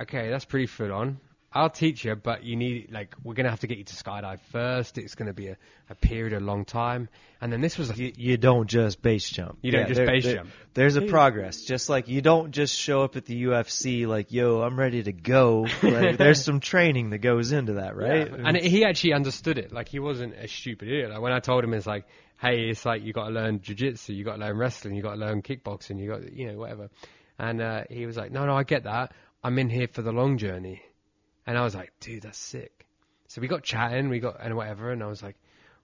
"Okay, 0.00 0.30
that's 0.30 0.44
pretty 0.44 0.66
full 0.66 0.92
on. 0.92 1.18
I'll 1.56 1.70
teach 1.70 2.04
you, 2.04 2.16
but 2.16 2.42
you 2.42 2.56
need 2.56 2.90
like 2.90 3.14
we're 3.22 3.34
gonna 3.34 3.50
have 3.50 3.60
to 3.60 3.68
get 3.68 3.78
you 3.78 3.84
to 3.84 3.94
skydive 3.94 4.40
first. 4.50 4.98
It's 4.98 5.14
gonna 5.14 5.32
be 5.32 5.48
a, 5.48 5.56
a 5.88 5.94
period, 5.94 6.32
of 6.32 6.42
a 6.42 6.44
long 6.44 6.64
time, 6.64 7.08
and 7.40 7.52
then 7.52 7.60
this 7.60 7.78
was 7.78 7.90
a 7.90 7.96
You, 7.96 8.12
you 8.16 8.36
don't 8.36 8.66
just 8.68 9.00
base 9.00 9.30
jump. 9.30 9.58
You 9.62 9.70
don't 9.70 9.86
just 9.86 9.98
there- 9.98 10.06
base 10.06 10.24
there- 10.24 10.36
jump. 10.38 10.50
There's 10.74 10.96
a 10.96 11.02
progress. 11.02 11.62
Just 11.62 11.88
like 11.88 12.08
you 12.08 12.20
don't 12.22 12.50
just 12.50 12.76
show 12.76 13.02
up 13.04 13.14
at 13.14 13.26
the 13.26 13.44
UFC 13.44 14.08
like, 14.08 14.32
yo, 14.32 14.62
I'm 14.62 14.76
ready 14.76 15.04
to 15.04 15.12
go. 15.12 15.68
Like, 15.80 16.16
there's 16.18 16.42
some 16.42 16.58
training 16.58 17.10
that 17.10 17.18
goes 17.18 17.52
into 17.52 17.74
that, 17.74 17.94
right? 17.94 18.28
Yeah. 18.28 18.48
And 18.48 18.56
he 18.56 18.84
actually 18.84 19.12
understood 19.12 19.56
it. 19.58 19.72
Like 19.72 19.88
he 19.88 20.00
wasn't 20.00 20.34
a 20.34 20.48
stupid 20.48 20.88
idiot. 20.88 21.10
Like 21.10 21.20
when 21.20 21.32
I 21.32 21.38
told 21.38 21.62
him, 21.62 21.72
it's 21.72 21.86
like, 21.86 22.06
hey, 22.40 22.68
it's 22.68 22.84
like 22.84 23.04
you 23.04 23.12
got 23.12 23.28
to 23.28 23.30
learn 23.32 23.60
jujitsu, 23.60 24.08
you 24.16 24.24
got 24.24 24.34
to 24.34 24.40
learn 24.40 24.56
wrestling, 24.58 24.96
you 24.96 25.02
got 25.02 25.14
to 25.14 25.20
learn 25.20 25.40
kickboxing, 25.40 26.00
you 26.00 26.08
got, 26.08 26.32
you 26.32 26.50
know, 26.50 26.58
whatever. 26.58 26.90
And 27.38 27.62
uh, 27.62 27.84
he 27.88 28.06
was 28.06 28.16
like, 28.16 28.32
no, 28.32 28.44
no, 28.44 28.56
I 28.56 28.64
get 28.64 28.84
that. 28.84 29.12
I'm 29.44 29.56
in 29.60 29.68
here 29.70 29.86
for 29.86 30.02
the 30.02 30.10
long 30.12 30.38
journey. 30.38 30.82
And 31.46 31.58
I 31.58 31.62
was 31.62 31.74
like, 31.74 31.92
dude, 32.00 32.22
that's 32.22 32.38
sick. 32.38 32.86
So 33.28 33.40
we 33.40 33.48
got 33.48 33.62
chatting, 33.62 34.08
we 34.08 34.20
got 34.20 34.36
and 34.40 34.56
whatever, 34.56 34.90
and 34.90 35.02
I 35.02 35.06
was 35.06 35.22
like, 35.22 35.36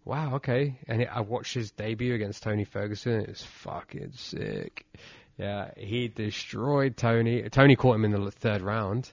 wow, 0.05 0.37
okay. 0.37 0.79
And 0.89 1.07
I 1.13 1.21
watched 1.21 1.55
his 1.55 1.71
debut 1.71 2.15
against 2.15 2.43
Tony 2.43 2.65
Ferguson. 2.65 3.13
and 3.13 3.23
It 3.25 3.29
was 3.29 3.43
fucking 3.43 4.13
sick. 4.15 4.87
Yeah, 5.39 5.71
he 5.77 6.09
destroyed 6.09 6.97
Tony. 6.97 7.49
Tony 7.49 7.77
caught 7.77 7.95
him 7.95 8.05
in 8.05 8.13
the 8.13 8.31
third 8.31 8.61
round. 8.63 9.11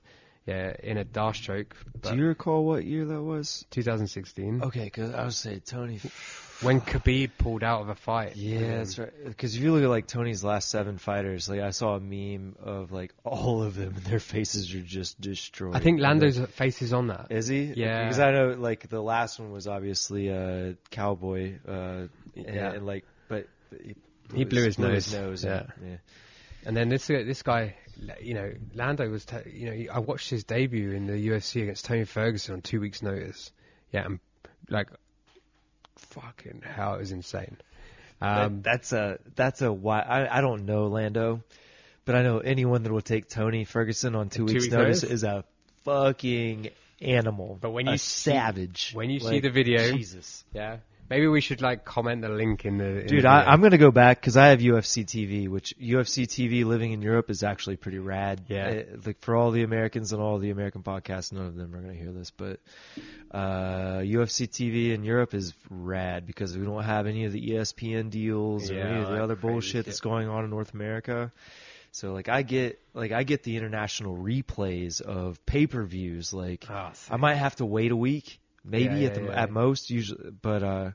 Yeah, 0.48 0.74
in 0.82 0.98
a 0.98 1.04
D'Arce 1.04 1.40
choke. 1.40 1.76
Do 2.02 2.16
you 2.16 2.26
recall 2.26 2.64
what 2.66 2.86
year 2.86 3.04
that 3.06 3.22
was? 3.22 3.66
2016. 3.72 4.64
Okay, 4.64 4.86
because 4.86 5.14
I 5.14 5.26
was 5.26 5.36
say 5.36 5.60
Tony. 5.60 6.00
When 6.62 6.82
Khabib 6.82 7.32
pulled 7.38 7.64
out 7.64 7.82
of 7.82 7.90
a 7.90 7.96
fight. 7.96 8.36
Yeah, 8.36 8.60
Um, 8.60 8.72
that's 8.78 8.98
right. 8.98 9.12
Because 9.26 9.56
if 9.56 9.62
you 9.62 9.74
look 9.74 9.84
at 9.84 9.90
like 9.90 10.08
Tony's 10.08 10.44
last 10.44 10.70
seven 10.70 10.98
fighters, 10.98 11.48
like 11.50 11.60
I 11.60 11.70
saw 11.72 11.96
a 11.96 12.00
meme 12.00 12.56
of 12.64 12.92
like 12.92 13.14
all 13.24 13.62
of 13.62 13.76
them, 13.76 13.94
and 13.96 14.04
their 14.06 14.20
faces 14.20 14.74
are 14.74 14.82
just 14.82 15.20
destroyed. 15.22 15.76
I 15.76 15.80
think 15.80 16.00
Lando's 16.00 16.40
face 16.52 16.82
is 16.82 16.94
on 16.94 17.08
that. 17.08 17.28
Is 17.30 17.48
he? 17.48 17.74
Yeah. 17.76 18.06
Because 18.06 18.20
I 18.20 18.32
know 18.32 18.56
like 18.58 18.88
the 18.90 19.02
last 19.02 19.40
one 19.40 19.52
was 19.52 19.68
obviously 19.68 20.32
uh 20.32 20.74
cowboy. 20.90 21.56
Uh, 21.68 21.72
and, 21.72 22.10
Yeah. 22.36 22.72
and, 22.72 22.86
like, 22.88 23.06
but 23.28 23.48
he, 23.84 23.96
He 24.34 24.46
blew 24.46 24.64
his 24.64 24.80
nose. 24.80 25.14
nose. 25.14 25.44
Yeah. 25.44 25.66
and- 25.80 25.90
yeah. 25.92 25.98
And 26.66 26.76
then 26.76 26.90
this 26.90 27.08
uh, 27.10 27.22
this 27.26 27.44
guy, 27.44 27.76
you 28.22 28.34
know, 28.34 28.52
Lando 28.74 29.10
was, 29.10 29.26
t- 29.26 29.38
you 29.54 29.66
know, 29.88 29.94
I 29.94 30.00
watched 30.00 30.30
his 30.30 30.44
debut 30.44 30.92
in 30.92 31.08
the 31.08 31.28
UFC 31.30 31.64
against 31.64 31.86
Tony 31.86 32.06
Ferguson 32.06 32.56
on 32.56 32.62
two 32.62 32.80
weeks' 32.80 33.02
notice. 33.02 33.52
Yeah, 33.92 34.06
and 34.06 34.20
like, 34.70 34.90
fucking 35.98 36.62
hell, 36.66 36.96
it 36.96 37.00
was 37.00 37.12
insane. 37.12 37.58
Um, 38.22 38.62
that, 38.62 38.64
that's 38.64 38.94
a 38.94 39.20
that's 39.36 39.62
a 39.62 39.72
why 39.72 40.00
I 40.00 40.38
I 40.40 40.42
don't 40.42 40.66
know 40.66 40.88
Lando, 40.88 41.44
but 42.06 42.16
I 42.16 42.24
know 42.24 42.40
anyone 42.40 42.84
that 42.84 42.92
will 42.92 43.02
take 43.02 43.30
Tony 43.30 43.64
Ferguson 43.64 44.16
on 44.16 44.30
two, 44.30 44.40
Two 44.48 44.54
weeks 44.54 44.64
weeks 44.66 44.74
notice 44.74 45.04
notice? 45.04 45.16
is 45.18 45.24
a 45.24 45.44
fucking 45.84 46.70
animal. 47.02 47.58
But 47.62 47.72
when 47.72 47.86
you 47.86 47.98
see- 47.98 48.32
savage, 48.32 48.92
when 48.94 49.10
you 49.10 49.20
see 49.20 49.40
the 49.40 49.50
video- 49.52 49.92
Jesus. 49.92 50.44
yeah, 50.54 50.78
maybe 51.10 51.28
we 51.28 51.42
should 51.42 51.62
like 51.62 51.86
comment 51.86 52.22
the 52.22 52.30
link 52.30 52.66
in 52.66 52.78
the. 52.78 53.02
In 53.02 53.08
Dude, 53.08 53.24
the 53.24 53.30
I, 53.30 53.52
I'm 53.52 53.62
gonna 53.62 53.78
go 53.78 53.92
back 53.92 54.20
because 54.20 54.38
I 54.38 54.48
have 54.48 54.60
UFC 54.60 55.06
TV, 55.06 55.48
which 55.48 55.74
UFC 55.82 56.26
TV 56.26 56.66
living 56.66 56.92
in 56.92 57.02
Europe 57.02 57.30
is 57.30 57.44
actually 57.44 57.78
pretty 57.78 58.00
rad. 58.00 58.42
Yeah. 58.48 58.68
Uh, 58.68 58.98
like 59.06 59.20
for 59.22 59.36
all 59.36 59.52
the 59.52 59.64
Americans 59.64 60.14
and 60.14 60.22
all 60.22 60.38
the 60.40 60.50
American 60.50 60.84
podcasts, 60.84 61.32
none 61.32 61.46
of 61.46 61.56
them 61.56 61.74
are 61.76 61.82
gonna 61.82 61.94
hear 61.94 62.12
this, 62.12 62.32
but 62.32 62.60
uh, 63.32 64.00
UFC 64.00 64.48
TV 64.48 64.94
in 64.94 65.04
Europe 65.04 65.34
is 65.34 65.54
rad 65.70 66.26
because 66.26 66.58
we 66.58 66.66
don't 66.66 66.84
have 66.84 67.08
any 67.08 67.26
of 67.26 67.32
the 67.32 67.50
ESPN 67.52 68.10
deals 68.10 68.70
or 68.70 68.80
any 68.80 69.02
of 69.02 69.10
the 69.10 69.22
other 69.22 69.36
bullshit 69.36 69.72
shit. 69.72 69.86
that's 69.86 70.00
going 70.00 70.28
on 70.28 70.44
in 70.44 70.50
North 70.50 70.74
America. 70.74 71.32
So 71.92 72.14
like 72.14 72.30
I 72.30 72.44
get 72.44 72.80
like 72.94 73.12
I 73.12 73.24
get 73.24 73.44
the 73.44 73.58
international 73.58 74.18
replays 74.18 75.02
of 75.02 75.44
pay 75.46 75.68
per 75.68 75.84
views. 75.84 76.34
Like 76.34 76.64
sick. 76.64 77.12
I 77.12 77.18
might 77.18 77.36
have 77.36 77.56
to 77.56 77.66
wait 77.66 77.92
a 77.92 77.96
week, 77.96 78.40
maybe 78.68 79.02
Yeah, 79.02 79.08
at 79.08 79.14
the 79.16 79.24
yeah, 79.24 79.42
at 79.44 79.52
most 79.52 79.90
usually, 79.90 80.32
but 80.42 80.64
uh, 80.64 80.92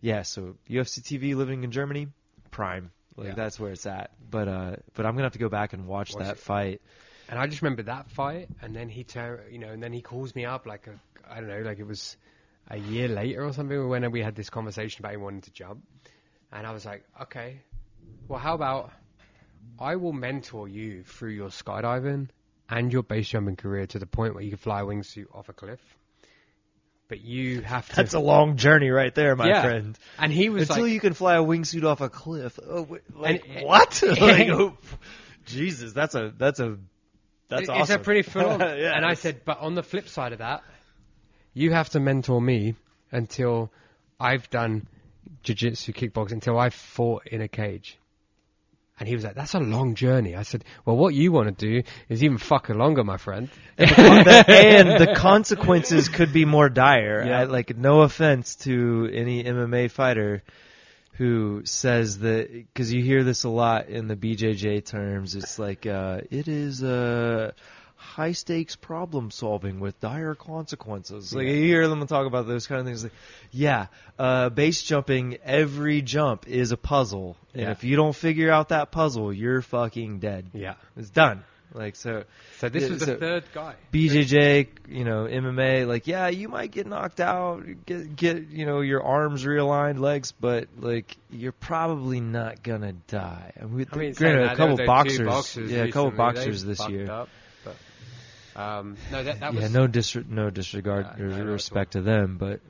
yeah. 0.00 0.22
So 0.22 0.56
UFC 0.68 1.00
TV 1.00 1.34
living 1.34 1.64
in 1.64 1.70
Germany, 1.70 2.08
prime. 2.50 2.90
Like 3.16 3.34
that's 3.34 3.58
where 3.58 3.72
it's 3.72 3.86
at. 3.86 4.10
But 4.30 4.48
uh, 4.48 4.76
but 4.94 5.06
I'm 5.06 5.14
gonna 5.14 5.24
have 5.24 5.32
to 5.32 5.38
go 5.38 5.48
back 5.48 5.72
and 5.72 5.86
watch, 5.86 6.14
Watch 6.14 6.24
that 6.24 6.32
it. 6.32 6.38
fight. 6.38 6.82
And 7.28 7.38
I 7.38 7.46
just 7.46 7.62
remember 7.62 7.82
that 7.84 8.10
fight, 8.10 8.48
and 8.62 8.74
then 8.74 8.88
he 8.88 9.04
tur 9.04 9.44
you 9.50 9.58
know, 9.58 9.68
and 9.68 9.82
then 9.82 9.92
he 9.92 10.00
calls 10.02 10.34
me 10.34 10.44
up 10.44 10.66
like 10.66 10.86
a, 10.86 10.98
I 11.28 11.40
don't 11.40 11.48
know, 11.48 11.60
like 11.62 11.78
it 11.78 11.86
was 11.86 12.16
a 12.68 12.76
year 12.76 13.08
later 13.08 13.44
or 13.44 13.52
something 13.52 13.88
when 13.88 14.10
we 14.10 14.20
had 14.22 14.34
this 14.34 14.50
conversation 14.50 15.02
about 15.04 15.14
him 15.14 15.22
wanting 15.22 15.40
to 15.42 15.50
jump, 15.50 15.82
and 16.52 16.66
I 16.66 16.72
was 16.72 16.84
like, 16.84 17.04
okay, 17.22 17.60
well, 18.28 18.38
how 18.38 18.54
about 18.54 18.92
I 19.78 19.96
will 19.96 20.12
mentor 20.12 20.68
you 20.68 21.02
through 21.02 21.30
your 21.30 21.48
skydiving 21.48 22.28
and 22.68 22.92
your 22.92 23.02
base 23.02 23.28
jumping 23.28 23.56
career 23.56 23.86
to 23.86 23.98
the 23.98 24.06
point 24.06 24.34
where 24.34 24.42
you 24.42 24.50
can 24.50 24.58
fly 24.58 24.80
a 24.80 24.84
wingsuit 24.84 25.26
off 25.34 25.48
a 25.48 25.52
cliff, 25.52 25.80
but 27.08 27.20
you 27.20 27.60
have 27.60 27.88
to. 27.88 27.96
That's 27.96 28.14
a 28.14 28.20
long 28.20 28.56
journey 28.56 28.90
right 28.90 29.14
there, 29.14 29.36
my 29.36 29.48
Yeah. 29.48 29.62
friend. 29.62 29.98
and 30.18 30.32
he 30.32 30.48
was 30.48 30.68
Until 30.68 30.84
like, 30.84 30.92
you 30.92 31.00
can 31.00 31.12
fly 31.14 31.36
a 31.36 31.42
wingsuit 31.42 31.84
off 31.84 32.00
a 32.00 32.08
cliff. 32.08 32.58
Oh, 32.66 32.82
wait, 32.82 33.02
like 33.14 33.44
And- 33.48 33.64
what? 33.66 34.02
like, 34.20 34.48
oh, 34.48 34.76
Jesus, 35.44 35.92
that's 35.92 36.14
a 36.14 36.32
that's 36.36 36.60
a 36.60 36.78
that's 37.48 37.62
It- 37.64 37.68
awesome. 37.70 37.82
It's 37.82 37.90
a 37.90 37.98
pretty 37.98 38.22
full 38.30 38.42
yeah, 38.58 38.92
and 38.96 39.04
I 39.04 39.14
said, 39.14 39.42
but 39.44 39.60
on 39.60 39.74
the 39.74 39.82
flip 39.82 40.08
side 40.08 40.32
of 40.32 40.38
that, 40.38 40.62
you 41.54 41.72
have 41.72 41.88
to 41.90 42.00
mentor 42.00 42.40
me 42.40 42.74
until 43.12 43.72
I've 44.18 44.48
done 44.50 44.86
jiu-jitsu, 45.42 45.92
kickboxing, 45.92 46.32
until 46.32 46.58
I've 46.58 46.74
fought 46.74 47.26
in 47.28 47.40
a 47.40 47.48
cage. 47.48 47.98
And 48.98 49.06
he 49.06 49.14
was 49.14 49.24
like, 49.24 49.34
that's 49.34 49.54
a 49.54 49.60
long 49.60 49.94
journey. 49.94 50.34
I 50.34 50.42
said, 50.42 50.64
well, 50.86 50.96
what 50.96 51.14
you 51.14 51.30
want 51.30 51.58
to 51.58 51.66
do 51.66 51.82
is 52.08 52.24
even 52.24 52.38
fucking 52.38 52.78
longer, 52.78 53.04
my 53.04 53.18
friend. 53.18 53.50
and 53.78 53.88
the 53.88 55.12
consequences 55.16 56.08
could 56.08 56.32
be 56.32 56.46
more 56.46 56.70
dire. 56.70 57.24
Yeah. 57.26 57.40
I, 57.40 57.44
like, 57.44 57.76
no 57.76 58.00
offense 58.00 58.56
to 58.56 59.10
any 59.12 59.44
MMA 59.44 59.90
fighter 59.90 60.42
who 61.16 61.62
says 61.64 62.18
that 62.18 62.52
because 62.52 62.92
you 62.92 63.02
hear 63.02 63.24
this 63.24 63.44
a 63.44 63.48
lot 63.48 63.88
in 63.88 64.06
the 64.06 64.16
BJJ 64.16 64.84
terms. 64.84 65.34
It's 65.34 65.58
like 65.58 65.86
uh, 65.86 66.20
it 66.30 66.46
is 66.48 66.82
uh, 66.82 67.52
high 68.06 68.32
stakes 68.32 68.76
problem 68.76 69.30
solving 69.30 69.80
with 69.80 69.98
dire 70.00 70.34
consequences. 70.34 71.34
Like 71.34 71.46
Yeah. 71.46 71.52
you 71.52 71.64
hear 71.64 71.88
them 71.88 72.06
talk 72.06 72.26
about 72.26 72.46
those 72.46 72.66
kind 72.66 72.80
of 72.80 72.86
things. 72.86 73.02
Like, 73.02 73.12
yeah, 73.50 73.86
uh, 74.18 74.48
base 74.50 74.82
jumping. 74.82 75.38
Every 75.44 76.02
jump 76.02 76.48
is 76.48 76.72
a 76.72 76.76
puzzle, 76.76 77.36
and 77.52 77.62
Yeah. 77.64 77.70
if 77.72 77.84
you 77.84 77.96
don't 77.96 78.14
figure 78.14 78.50
out 78.50 78.68
that 78.70 78.90
puzzle, 78.90 79.32
you're 79.32 79.62
fucking 79.62 80.20
dead. 80.20 80.46
Yeah. 80.54 80.74
It's 80.96 81.10
done. 81.10 81.42
Like 81.74 81.96
so. 81.96 82.22
So 82.58 82.68
this 82.70 82.84
Yeah, 82.84 82.88
was 82.90 83.00
the 83.00 83.06
so- 83.06 83.16
third 83.18 83.44
guy. 83.52 83.74
BJJ, 83.92 84.68
you 84.88 85.04
know, 85.04 85.26
MMA, 85.26 85.84
like 85.84 86.06
yeah, 86.06 86.28
you 86.28 86.48
might 86.48 86.70
get 86.70 86.86
knocked 86.86 87.20
out, 87.20 87.64
get 87.84 88.14
get 88.16 88.48
you 88.48 88.64
know 88.64 88.80
your 88.80 89.02
arms 89.02 89.44
realigned, 89.44 89.98
legs, 89.98 90.32
but 90.32 90.68
like 90.78 91.16
you're 91.30 91.52
probably 91.52 92.20
not 92.20 92.62
gonna 92.62 92.92
die. 93.08 93.52
And 93.56 93.74
we, 93.74 93.84
I 93.92 93.96
mean, 93.96 94.12
granted, 94.14 94.44
a 94.52 94.56
couple 94.56 94.86
boxers, 94.86 95.26
boxers 95.26 95.70
yeah, 95.70 95.82
a 95.82 95.92
couple 95.92 96.12
boxers 96.12 96.64
this 96.64 96.88
year. 96.88 97.10
Up, 97.10 97.28
um, 98.56 98.96
no, 99.12 99.22
that, 99.22 99.40
that 99.40 99.54
yeah, 99.54 99.68
no 99.68 99.86
disre- 99.86 100.28
no 100.28 100.48
disregard 100.48 101.20
or 101.20 101.28
no, 101.28 101.44
respect 101.44 101.92
to 101.92 102.00
them, 102.00 102.38
but 102.38 102.60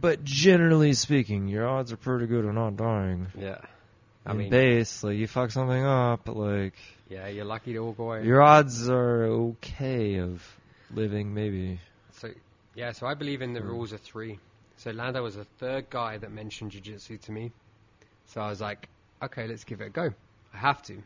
but 0.00 0.22
generally 0.22 0.92
speaking, 0.94 1.48
your 1.48 1.66
odds 1.68 1.92
are 1.92 1.96
pretty 1.96 2.26
good 2.26 2.44
of 2.44 2.54
not 2.54 2.76
dying. 2.76 3.26
Yeah. 3.36 3.58
I 4.24 4.30
In 4.30 4.36
mean, 4.38 4.50
base, 4.50 5.02
like 5.02 5.16
you 5.16 5.26
fuck 5.26 5.50
something 5.50 5.84
up, 5.84 6.28
like 6.28 6.74
yeah, 7.10 7.26
you're 7.26 7.44
lucky 7.44 7.72
to 7.72 7.80
walk 7.80 7.98
away. 7.98 8.24
your 8.24 8.40
odds 8.40 8.88
are 8.88 9.24
okay 9.24 10.20
of 10.20 10.46
living, 10.94 11.34
maybe. 11.34 11.80
So 12.12 12.28
yeah, 12.76 12.92
so 12.92 13.06
I 13.08 13.14
believe 13.14 13.42
in 13.42 13.52
the 13.52 13.62
rules 13.62 13.92
of 13.92 14.00
three. 14.00 14.38
So 14.76 14.92
Lando 14.92 15.22
was 15.24 15.34
the 15.34 15.44
third 15.58 15.90
guy 15.90 16.18
that 16.18 16.30
mentioned 16.30 16.70
jiu-jitsu 16.70 17.18
to 17.18 17.32
me. 17.32 17.52
So 18.26 18.40
I 18.40 18.48
was 18.48 18.60
like, 18.60 18.88
okay, 19.22 19.46
let's 19.48 19.64
give 19.64 19.80
it 19.80 19.86
a 19.86 19.90
go. 19.90 20.10
I 20.54 20.56
have 20.56 20.82
to. 20.84 21.02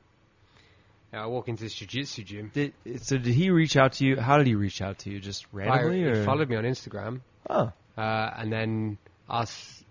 And 1.12 1.20
I 1.20 1.27
walk 1.27 1.49
into 1.49 1.62
this 1.62 1.74
jiu-jitsu 1.74 2.24
gym. 2.24 2.51
Did, 2.53 2.74
so 3.03 3.16
did 3.16 3.33
he 3.33 3.51
reach 3.51 3.77
out 3.77 3.95
to 3.95 4.05
you? 4.05 4.16
How 4.16 4.39
did 4.39 4.47
he 4.47 4.55
reach 4.55 4.83
out 4.83 4.99
to 5.01 5.11
you? 5.11 5.20
Just 5.20 5.47
randomly, 5.53 6.05
I, 6.05 6.09
or 6.09 6.19
he 6.19 6.24
followed 6.24 6.49
me 6.49 6.57
on 6.57 6.65
Instagram, 6.65 7.20
Oh, 7.49 7.73
uh, 7.97 8.31
and 8.37 8.53
then 8.53 8.99
asked, 9.31 9.85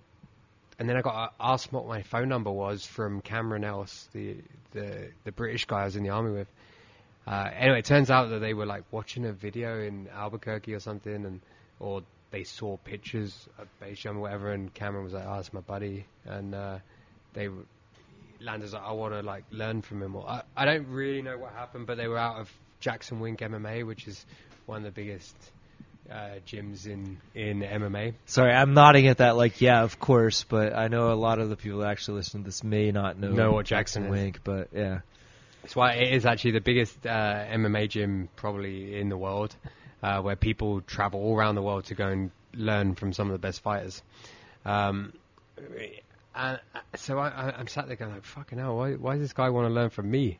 and 0.77 0.89
then 0.89 0.97
I 0.97 1.01
got 1.01 1.33
asked 1.39 1.71
what 1.71 1.87
my 1.87 2.03
phone 2.03 2.27
number 2.27 2.51
was 2.51 2.85
from 2.85 3.21
Cameron 3.21 3.63
Else, 3.63 4.09
the 4.11 4.37
the 4.71 5.09
the 5.23 5.31
British 5.31 5.65
guy 5.65 5.81
I 5.81 5.85
was 5.85 5.95
in 5.95 6.03
the 6.03 6.09
army 6.09 6.31
with. 6.31 6.47
Uh, 7.25 7.49
anyway, 7.57 7.79
it 7.79 7.85
turns 7.85 8.11
out 8.11 8.29
that 8.29 8.39
they 8.39 8.53
were 8.53 8.65
like 8.67 8.83
watching 8.91 9.25
a 9.25 9.31
video 9.31 9.81
in 9.81 10.07
Albuquerque 10.13 10.73
or 10.73 10.79
something, 10.79 11.25
and 11.25 11.41
or 11.79 12.03
they 12.31 12.43
saw 12.43 12.77
pictures 12.77 13.47
of 13.57 13.67
jump 13.95 14.17
or 14.17 14.21
whatever, 14.21 14.51
and 14.51 14.73
Cameron 14.73 15.05
was 15.05 15.13
like, 15.13 15.25
"Oh, 15.25 15.39
it's 15.39 15.53
my 15.53 15.61
buddy," 15.61 16.05
and 16.25 16.53
uh, 16.53 16.79
they 17.33 17.47
Landers 18.39 18.73
like, 18.73 18.83
"I 18.83 18.91
want 18.91 19.13
to 19.13 19.21
like 19.21 19.45
learn 19.51 19.81
from 19.81 20.01
him." 20.01 20.15
Or 20.15 20.27
I, 20.27 20.41
I 20.55 20.65
don't 20.65 20.87
really 20.87 21.21
know 21.21 21.37
what 21.37 21.53
happened, 21.53 21.87
but 21.87 21.97
they 21.97 22.07
were 22.07 22.17
out 22.17 22.37
of 22.37 22.51
Jackson 22.79 23.19
Wink 23.19 23.39
MMA, 23.39 23.85
which 23.85 24.07
is 24.07 24.25
one 24.65 24.77
of 24.77 24.83
the 24.83 24.91
biggest 24.91 25.35
uh, 26.11 26.39
gyms 26.45 26.85
in 26.85 27.17
in 27.33 27.61
MMA. 27.61 28.13
Sorry, 28.25 28.53
I'm 28.53 28.73
nodding 28.73 29.07
at 29.07 29.17
that 29.17 29.35
like, 29.35 29.61
yeah, 29.61 29.83
of 29.83 29.99
course, 29.99 30.43
but 30.43 30.75
I 30.75 30.87
know 30.87 31.11
a 31.11 31.15
lot 31.15 31.39
of 31.39 31.49
the 31.49 31.55
people 31.55 31.79
that 31.79 31.89
actually 31.89 32.17
listen 32.17 32.41
to 32.41 32.45
this 32.45 32.63
may 32.63 32.91
not 32.91 33.17
know, 33.17 33.31
Know 33.31 33.51
what 33.53 33.65
Jackson 33.65 34.05
is. 34.05 34.11
Wink, 34.11 34.39
but 34.43 34.69
yeah. 34.73 34.99
That's 35.61 35.75
why 35.75 35.93
it 35.93 36.13
is 36.13 36.27
actually 36.27 36.51
the 36.51 36.61
biggest 36.61 37.07
uh, 37.07 37.09
MMA 37.09 37.89
gym 37.89 38.29
probably 38.35 38.99
in 38.99 39.09
the 39.09 39.17
world, 39.17 39.55
uh, 40.03 40.21
where 40.21 40.35
people 40.35 40.81
travel 40.81 41.19
all 41.19 41.35
around 41.35 41.55
the 41.55 41.63
world 41.63 41.85
to 41.85 41.95
go 41.95 42.07
and 42.07 42.29
learn 42.53 42.93
from 42.93 43.13
some 43.13 43.27
of 43.27 43.33
the 43.33 43.39
best 43.39 43.63
fighters. 43.63 44.03
Um, 44.63 45.13
and 46.35 46.59
uh, 46.73 46.79
so 46.95 47.17
I, 47.17 47.53
I'm 47.57 47.67
sat 47.67 47.87
there 47.87 47.95
going 47.95 48.11
like, 48.11 48.23
fucking 48.23 48.59
hell, 48.59 48.77
why, 48.77 48.93
why 48.93 49.13
does 49.13 49.21
this 49.21 49.33
guy 49.33 49.49
want 49.49 49.67
to 49.67 49.73
learn 49.73 49.89
from 49.89 50.09
me? 50.09 50.39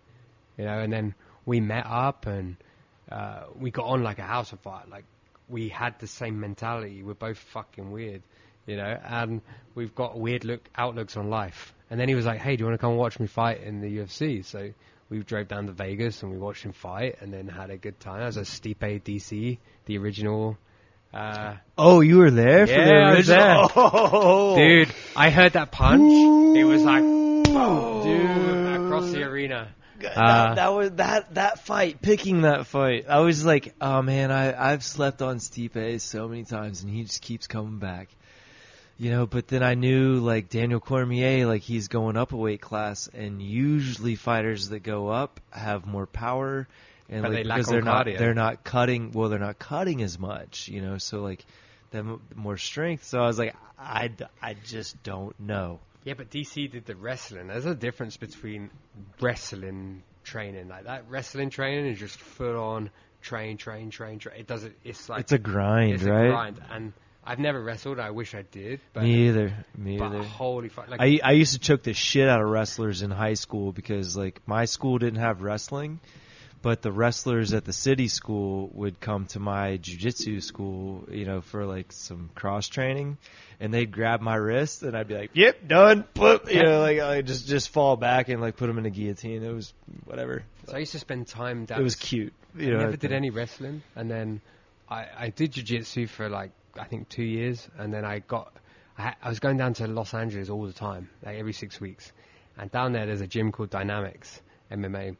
You 0.57 0.65
know, 0.65 0.79
and 0.79 0.91
then 0.91 1.15
we 1.45 1.59
met 1.59 1.85
up 1.85 2.25
and 2.27 2.57
uh, 3.11 3.43
we 3.59 3.71
got 3.71 3.85
on 3.85 4.03
like 4.03 4.19
a 4.19 4.23
house 4.23 4.51
of 4.51 4.59
fire. 4.59 4.83
Like 4.89 5.05
we 5.47 5.69
had 5.69 5.99
the 5.99 6.07
same 6.07 6.39
mentality. 6.39 7.03
We're 7.03 7.13
both 7.13 7.37
fucking 7.37 7.91
weird, 7.91 8.23
you 8.65 8.77
know, 8.77 8.99
and 9.03 9.41
we've 9.75 9.93
got 9.93 10.17
weird 10.17 10.43
look 10.43 10.67
outlooks 10.75 11.17
on 11.17 11.29
life. 11.29 11.73
And 11.89 11.99
then 11.99 12.09
he 12.09 12.15
was 12.15 12.25
like, 12.25 12.39
"Hey, 12.39 12.55
do 12.55 12.61
you 12.63 12.65
want 12.65 12.79
to 12.79 12.85
come 12.85 12.95
watch 12.95 13.19
me 13.19 13.27
fight 13.27 13.61
in 13.61 13.81
the 13.81 13.97
UFC?" 13.99 14.43
So 14.43 14.71
we 15.09 15.19
drove 15.19 15.47
down 15.47 15.67
to 15.67 15.71
Vegas 15.71 16.23
and 16.23 16.31
we 16.31 16.37
watched 16.37 16.63
him 16.63 16.71
fight, 16.71 17.17
and 17.21 17.31
then 17.31 17.47
had 17.47 17.69
a 17.69 17.77
good 17.77 17.99
time. 17.99 18.19
That 18.19 18.25
was 18.25 18.37
a 18.37 18.41
Stipe 18.41 19.03
DC, 19.03 19.59
the 19.85 19.97
original. 19.97 20.57
Uh, 21.15 21.55
Oh, 21.77 22.01
you 22.01 22.17
were 22.17 22.31
there 22.31 22.67
for 22.67 22.73
Yeah, 22.73 22.85
the 22.85 22.93
I 22.93 23.15
was 23.15 23.27
there. 23.27 23.55
Oh. 23.75 24.55
dude, 24.57 24.93
I 25.15 25.29
heard 25.29 25.53
that 25.53 25.71
punch. 25.71 26.57
It 26.57 26.63
was 26.65 26.83
like, 26.83 27.01
boom, 27.03 28.03
Dude. 28.03 28.85
across 28.85 29.11
the 29.11 29.23
arena. 29.23 29.69
that, 30.01 30.17
Uh, 30.17 30.55
that 30.55 30.73
was 30.73 30.91
that 30.91 31.33
that 31.35 31.59
fight, 31.65 32.01
picking 32.01 32.41
that 32.41 32.67
fight. 32.67 33.05
I 33.09 33.19
was 33.19 33.45
like, 33.45 33.73
oh 33.79 34.01
man, 34.01 34.31
I 34.31 34.71
I've 34.71 34.83
slept 34.83 35.21
on 35.21 35.37
Stipe 35.37 36.01
so 36.01 36.27
many 36.27 36.43
times, 36.43 36.83
and 36.83 36.91
he 36.93 37.03
just 37.03 37.21
keeps 37.21 37.47
coming 37.47 37.79
back. 37.79 38.09
You 38.97 39.11
know, 39.11 39.25
but 39.25 39.47
then 39.49 39.61
I 39.63 39.73
knew 39.75 40.15
like 40.19 40.49
Daniel 40.49 40.79
Cormier, 40.79 41.45
like 41.47 41.61
he's 41.61 41.87
going 41.89 42.15
up 42.17 42.31
a 42.33 42.37
weight 42.37 42.61
class, 42.61 43.09
and 43.13 43.41
usually 43.41 44.15
fighters 44.15 44.69
that 44.69 44.79
go 44.83 45.07
up 45.09 45.39
have 45.51 45.85
more 45.85 46.05
power, 46.05 46.67
and 47.09 47.21
But 47.21 47.31
like 47.31 47.37
they 47.37 47.43
because 47.43 47.67
they're 47.67 47.81
not 47.81 48.05
cardio. 48.07 48.17
they're 48.17 48.33
not 48.33 48.63
cutting. 48.63 49.11
Well, 49.11 49.29
they're 49.29 49.39
not 49.39 49.59
cutting 49.59 50.01
as 50.01 50.17
much. 50.19 50.67
You 50.67 50.81
know, 50.81 50.97
so 50.97 51.21
like 51.21 51.45
them 51.91 52.21
more 52.35 52.57
strength. 52.57 53.03
So 53.05 53.19
I 53.19 53.27
was 53.27 53.37
like, 53.39 53.55
I 53.79 54.11
I 54.41 54.55
just 54.55 55.01
don't 55.03 55.39
know. 55.39 55.79
Yeah, 56.03 56.13
but 56.15 56.29
DC 56.29 56.71
did 56.71 56.85
the 56.85 56.95
wrestling. 56.95 57.47
There's 57.47 57.65
a 57.65 57.73
difference 57.75 58.15
between 58.17 58.69
wrestling 59.21 60.03
training. 60.23 60.67
Like 60.67 60.85
that 60.85 61.05
wrestling 61.09 61.49
training 61.49 61.87
is 61.91 61.99
just 61.99 62.17
full 62.19 62.57
on 62.61 62.89
train, 63.21 63.57
train, 63.57 63.89
train, 63.89 64.19
train. 64.19 64.39
It 64.39 64.47
doesn't. 64.47 64.75
It's 64.83 65.09
like 65.09 65.21
It's 65.21 65.31
a 65.31 65.37
grind, 65.39 65.93
it's 65.93 66.03
right? 66.03 66.25
a 66.27 66.29
grind. 66.29 66.61
And 66.69 66.93
I've 67.23 67.39
never 67.39 67.61
wrestled. 67.63 67.99
I 67.99 68.11
wish 68.11 68.35
I 68.35 68.43
did. 68.43 68.81
But, 68.93 69.03
Me 69.03 69.27
either. 69.29 69.53
Me 69.77 69.97
but 69.97 70.07
either. 70.11 70.23
holy 70.23 70.69
fuck! 70.69 70.89
Like, 70.89 71.01
I 71.01 71.19
I 71.23 71.31
used 71.31 71.53
to 71.53 71.59
choke 71.59 71.81
the 71.83 71.93
shit 71.93 72.27
out 72.29 72.41
of 72.41 72.47
wrestlers 72.49 73.01
in 73.01 73.09
high 73.09 73.33
school 73.33 73.71
because 73.71 74.15
like 74.15 74.41
my 74.45 74.65
school 74.65 74.99
didn't 74.99 75.19
have 75.19 75.41
wrestling, 75.41 75.99
but 76.65 76.81
the 76.81 76.91
wrestlers 76.91 77.53
at 77.53 77.63
the 77.63 77.71
city 77.71 78.07
school 78.07 78.71
would 78.73 78.99
come 78.99 79.27
to 79.27 79.39
my 79.39 79.77
jujitsu 79.77 80.41
school, 80.41 81.07
you 81.11 81.23
know, 81.23 81.41
for 81.41 81.63
like 81.63 81.91
some 81.91 82.31
cross 82.33 82.67
training, 82.67 83.19
and 83.59 83.71
they'd 83.71 83.91
grab 83.91 84.19
my 84.19 84.33
wrist 84.33 84.81
and 84.81 84.97
I'd 84.97 85.07
be 85.07 85.13
like, 85.13 85.29
"Yep, 85.35 85.67
done." 85.67 86.01
Put 86.15 86.51
you 86.51 86.63
know, 86.63 86.79
like 86.79 86.99
I 86.99 87.21
just 87.21 87.47
just 87.47 87.69
fall 87.69 87.97
back 87.97 88.29
and 88.29 88.41
like 88.41 88.57
put 88.57 88.65
them 88.65 88.79
in 88.79 88.87
a 88.87 88.89
guillotine. 88.89 89.43
It 89.43 89.53
was 89.53 89.75
whatever. 90.05 90.43
so 90.65 90.75
I 90.75 90.79
used 90.79 90.93
to 90.93 90.97
spend 90.97 91.27
time 91.27 91.65
down. 91.65 91.81
It 91.81 91.83
was 91.83 91.95
cute. 91.95 92.33
You 92.57 92.71
know, 92.71 92.79
never 92.79 92.97
did 92.97 93.11
any 93.11 93.29
wrestling, 93.29 93.83
and 93.95 94.09
then 94.09 94.41
I, 94.89 95.05
I 95.15 95.29
did 95.29 95.51
jiu-jitsu 95.51 96.07
for 96.07 96.29
like 96.29 96.49
I 96.79 96.85
think 96.85 97.09
two 97.09 97.23
years, 97.23 97.69
and 97.77 97.93
then 97.93 98.05
I 98.05 98.23
got 98.27 98.51
I, 98.97 99.13
I 99.21 99.29
was 99.29 99.39
going 99.39 99.57
down 99.57 99.75
to 99.75 99.85
Los 99.85 100.15
Angeles 100.15 100.49
all 100.49 100.65
the 100.65 100.73
time, 100.73 101.11
like 101.23 101.37
every 101.37 101.53
six 101.53 101.79
weeks, 101.79 102.11
and 102.57 102.71
down 102.71 102.93
there 102.93 103.05
there's 103.05 103.21
a 103.21 103.27
gym 103.27 103.51
called 103.51 103.69
Dynamics 103.69 104.41
MMA, 104.71 105.15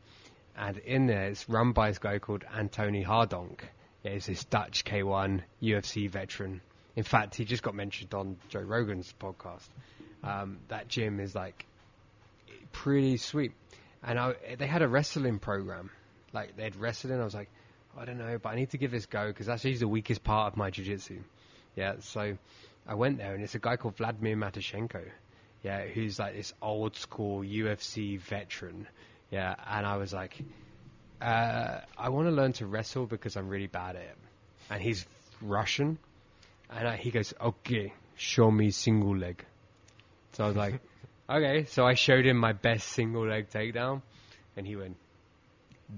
and 0.58 0.78
in 0.78 1.08
there 1.08 1.28
it's 1.28 1.48
run 1.50 1.72
by 1.72 1.90
this 1.90 2.00
guy 2.00 2.20
called 2.20 2.44
Antoni 2.44 3.06
Hardonk. 3.06 3.60
He's 4.04 4.28
this 4.28 4.44
Dutch 4.46 4.86
K1 4.86 5.42
UFC 5.62 6.10
veteran. 6.10 6.62
In 6.96 7.04
fact, 7.04 7.36
he 7.36 7.44
just 7.44 7.64
got 7.64 7.76
mentioned 7.76 8.14
on 8.14 8.38
Joe 8.50 8.62
Rogan's 8.62 9.14
podcast. 9.20 9.68
Um, 10.24 10.60
that 10.68 10.88
gym 10.88 11.20
is 11.20 11.36
like 11.36 11.66
pretty 12.72 13.18
sweet. 13.18 13.54
And 14.04 14.20
I, 14.20 14.36
they 14.58 14.68
had 14.68 14.82
a 14.82 14.88
wrestling 14.88 15.40
program. 15.40 15.90
Like, 16.34 16.56
they 16.56 16.64
had 16.64 16.76
wrestling. 16.76 17.20
I 17.20 17.24
was 17.24 17.34
like, 17.34 17.50
I 17.98 18.06
don't 18.06 18.18
know, 18.18 18.38
but 18.42 18.50
I 18.50 18.56
need 18.56 18.72
to 18.72 18.78
give 18.78 18.92
this 18.92 19.06
go 19.06 19.28
because 19.28 19.48
that's 19.48 19.64
usually 19.64 19.80
the 19.80 19.88
weakest 19.88 20.24
part 20.24 20.54
of 20.54 20.58
my 20.58 20.70
jiu-jitsu. 20.70 21.22
Yeah, 21.76 21.96
so 22.00 22.38
I 22.88 22.94
went 22.94 23.18
there 23.18 23.34
and 23.34 23.44
it's 23.44 23.56
a 23.56 23.60
guy 23.60 23.78
called 23.78 23.98
Vladimir 23.98 24.36
Matyushenko. 24.36 25.04
Yeah, 25.64 25.86
who's 25.86 26.20
like 26.20 26.36
this 26.36 26.54
old 26.62 26.96
school 26.96 27.42
UFC 27.42 28.20
veteran. 28.20 28.88
Yeah, 29.36 29.54
and 29.68 29.86
I 29.86 29.98
was 29.98 30.14
like, 30.14 30.34
uh, 31.22 31.82
I 31.98 32.08
want 32.08 32.30
to 32.30 32.32
learn 32.32 32.54
to 32.54 32.66
wrestle 32.66 33.06
because 33.06 33.36
I'm 33.36 33.50
really 33.50 33.68
bad 33.68 33.98
at 33.98 34.04
it. 34.04 34.18
And 34.70 34.82
he's 34.82 35.06
Russian. 35.42 35.98
And 36.70 36.88
I, 36.88 36.96
he 36.96 37.12
goes, 37.12 37.34
okay, 37.42 37.92
show 38.16 38.50
me 38.50 38.72
single 38.72 39.18
leg. 39.18 39.44
So 40.32 40.46
I 40.46 40.48
was 40.48 40.56
like, 40.56 40.80
okay. 41.30 41.66
So 41.66 41.86
I 41.86 41.96
showed 41.96 42.26
him 42.26 42.38
my 42.38 42.54
best 42.54 42.88
single 42.88 43.28
leg 43.28 43.50
takedown, 43.50 44.04
and 44.56 44.66
he 44.66 44.78
went, 44.78 44.96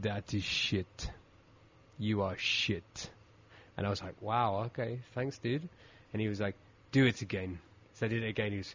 "That 0.01 0.33
is 0.33 0.43
shit. 0.43 1.11
You 1.99 2.23
are 2.23 2.37
shit." 2.39 3.11
And 3.77 3.85
I 3.85 3.91
was 3.91 4.01
like, 4.01 4.19
"Wow, 4.19 4.63
okay, 4.65 5.01
thanks, 5.13 5.37
dude." 5.37 5.69
And 6.11 6.21
he 6.23 6.27
was 6.27 6.39
like, 6.39 6.55
"Do 6.91 7.05
it 7.05 7.21
again." 7.21 7.59
So 7.93 8.07
I 8.07 8.09
did 8.09 8.23
it 8.23 8.29
again. 8.29 8.51
He 8.51 8.57
was, 8.57 8.73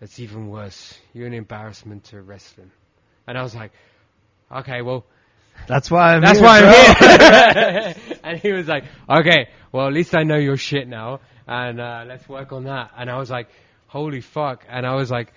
"That's 0.00 0.18
even 0.18 0.48
worse. 0.48 0.98
You're 1.12 1.28
an 1.28 1.34
embarrassment 1.34 2.04
to 2.06 2.20
wrestling." 2.20 2.72
And 3.28 3.38
I 3.38 3.42
was 3.42 3.54
like, 3.54 3.70
"Okay, 4.50 4.82
well." 4.82 5.04
That's 5.66 5.90
why 5.90 6.14
I'm 6.14 6.22
That's 6.22 6.38
here, 6.38 6.46
why. 6.46 6.60
I'm 6.60 7.94
here. 7.94 8.18
and 8.24 8.38
he 8.38 8.52
was 8.52 8.66
like, 8.66 8.84
okay, 9.08 9.48
well, 9.72 9.86
at 9.86 9.92
least 9.92 10.16
I 10.16 10.22
know 10.22 10.38
your 10.38 10.56
shit 10.56 10.88
now, 10.88 11.20
and 11.46 11.78
uh, 11.80 12.04
let's 12.06 12.26
work 12.28 12.52
on 12.52 12.64
that. 12.64 12.92
And 12.96 13.10
I 13.10 13.18
was 13.18 13.30
like, 13.30 13.48
holy 13.86 14.20
fuck. 14.20 14.64
And 14.68 14.86
I 14.86 14.94
was 14.94 15.10
like, 15.10 15.32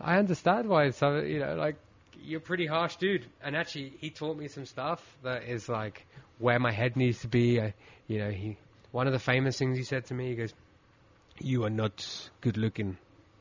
I 0.00 0.18
understand 0.18 0.68
why 0.68 0.90
some, 0.90 1.26
you 1.26 1.40
know, 1.40 1.54
like, 1.54 1.76
you're 2.20 2.38
a 2.38 2.42
pretty 2.42 2.66
harsh 2.66 2.96
dude. 2.96 3.26
And 3.42 3.56
actually, 3.56 3.92
he 4.00 4.10
taught 4.10 4.36
me 4.36 4.48
some 4.48 4.66
stuff 4.66 5.02
that 5.22 5.44
is 5.44 5.68
like 5.68 6.06
where 6.38 6.58
my 6.58 6.72
head 6.72 6.96
needs 6.96 7.20
to 7.20 7.28
be. 7.28 7.60
I, 7.60 7.74
you 8.06 8.18
know, 8.18 8.30
he, 8.30 8.56
one 8.92 9.06
of 9.06 9.12
the 9.12 9.18
famous 9.18 9.58
things 9.58 9.76
he 9.76 9.84
said 9.84 10.06
to 10.06 10.14
me, 10.14 10.28
he 10.28 10.34
goes, 10.34 10.54
you 11.40 11.64
are 11.64 11.70
not 11.70 12.30
good 12.40 12.56
looking. 12.56 12.96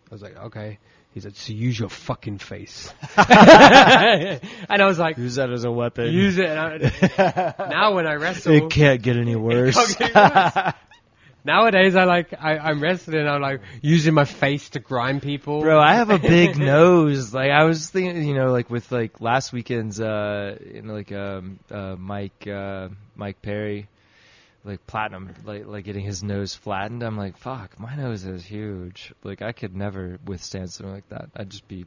I 0.10 0.14
was 0.14 0.22
like, 0.22 0.38
okay. 0.38 0.80
He 1.14 1.20
said, 1.22 1.36
so 1.36 1.52
use 1.54 1.80
your 1.80 1.90
fucking 1.90 2.38
face. 2.38 2.94
and 3.18 4.40
I 4.70 4.86
was 4.86 5.00
like, 5.00 5.18
Use 5.18 5.36
that 5.36 5.52
as 5.52 5.64
a 5.64 5.72
weapon. 5.72 6.14
use 6.14 6.38
it. 6.38 6.50
I, 6.50 7.54
now 7.70 7.96
when 7.96 8.06
I 8.06 8.16
wrestle, 8.16 8.54
it 8.54 8.70
can't 8.70 9.02
get 9.02 9.16
any 9.18 9.36
worse. 9.36 9.76
can't 9.96 10.14
get 10.14 10.36
worse. 10.36 10.74
nowadays 11.44 11.96
I 11.96 12.04
like 12.04 12.34
I, 12.40 12.58
I'm 12.58 12.82
wrestling. 12.82 13.28
I'm 13.28 13.42
like 13.42 13.62
using 13.82 14.14
my 14.14 14.26
face 14.26 14.70
to 14.72 14.80
grind 14.80 15.24
people. 15.24 15.62
Bro, 15.62 15.80
I 15.80 15.96
have 15.96 16.12
a 16.12 16.20
big 16.20 16.58
nose. 16.58 17.34
Like 17.34 17.50
I 17.52 17.64
was 17.64 17.90
thinking, 17.90 18.24
you 18.28 18.36
know, 18.36 18.52
like 18.52 18.70
with 18.70 18.92
like 18.92 19.20
last 19.22 19.52
weekend's, 19.54 20.00
uh, 20.00 20.58
you 20.74 20.82
know, 20.84 20.94
like 20.94 21.12
um, 21.12 21.58
uh, 21.72 21.96
Mike, 21.98 22.46
uh, 22.46 22.90
Mike 23.16 23.42
Perry, 23.42 23.88
like 24.68 24.86
platinum, 24.86 25.34
like 25.46 25.66
like 25.66 25.86
getting 25.86 26.04
his 26.04 26.22
nose 26.22 26.54
flattened. 26.54 27.02
I'm 27.02 27.18
like, 27.18 27.38
fuck, 27.38 27.80
my 27.80 27.96
nose 27.96 28.26
is 28.26 28.46
huge. 28.46 29.14
Like 29.24 29.42
I 29.42 29.54
could 29.54 29.76
never 29.76 30.20
withstand 30.26 30.72
something 30.72 30.94
like 30.94 31.10
that. 31.10 31.30
I'd 31.36 31.50
just 31.50 31.68
be, 31.68 31.86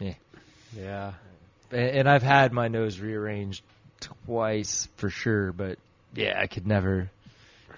yeah. 0.00 1.12
and, 1.70 1.80
and 1.80 2.08
I've 2.08 2.22
had 2.22 2.52
my 2.52 2.68
nose 2.68 2.98
rearranged 2.98 3.62
twice 4.00 4.88
for 4.96 5.08
sure, 5.08 5.52
but 5.52 5.78
yeah, 6.14 6.38
I 6.38 6.48
could 6.48 6.66
never. 6.66 7.10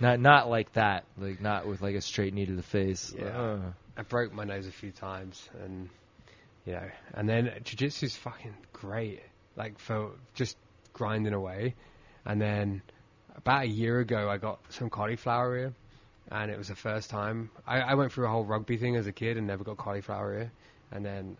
Not 0.00 0.20
not 0.20 0.48
like 0.48 0.72
that, 0.74 1.04
like 1.18 1.40
not 1.40 1.66
with 1.66 1.82
like 1.82 1.96
a 1.96 2.00
straight 2.00 2.32
knee 2.32 2.46
to 2.46 2.54
the 2.54 2.62
face. 2.62 3.14
Yeah. 3.16 3.26
Uh. 3.26 3.60
I 3.96 4.02
broke 4.02 4.32
my 4.32 4.44
nose 4.44 4.66
a 4.66 4.72
few 4.72 4.92
times, 4.92 5.48
and 5.64 5.88
you 6.64 6.74
know, 6.74 6.88
and 7.14 7.28
then 7.28 7.52
jiu-jitsu's 7.64 8.14
fucking 8.16 8.54
great. 8.72 9.22
Like 9.56 9.80
for 9.80 10.12
just 10.34 10.56
grinding 10.92 11.34
away, 11.34 11.74
and 12.24 12.40
then 12.40 12.82
about 13.38 13.62
a 13.62 13.68
year 13.68 14.00
ago, 14.00 14.28
I 14.28 14.36
got 14.36 14.60
some 14.68 14.90
cauliflower 14.90 15.56
ear, 15.56 15.72
and 16.30 16.50
it 16.50 16.58
was 16.58 16.68
the 16.68 16.74
first 16.74 17.08
time 17.08 17.50
I, 17.66 17.80
I 17.80 17.94
went 17.94 18.12
through 18.12 18.26
a 18.26 18.28
whole 18.28 18.44
rugby 18.44 18.76
thing 18.76 18.96
as 18.96 19.06
a 19.06 19.12
kid 19.12 19.36
and 19.36 19.46
never 19.46 19.64
got 19.64 19.76
cauliflower 19.76 20.34
ear, 20.34 20.52
and 20.92 21.04
then 21.04 21.36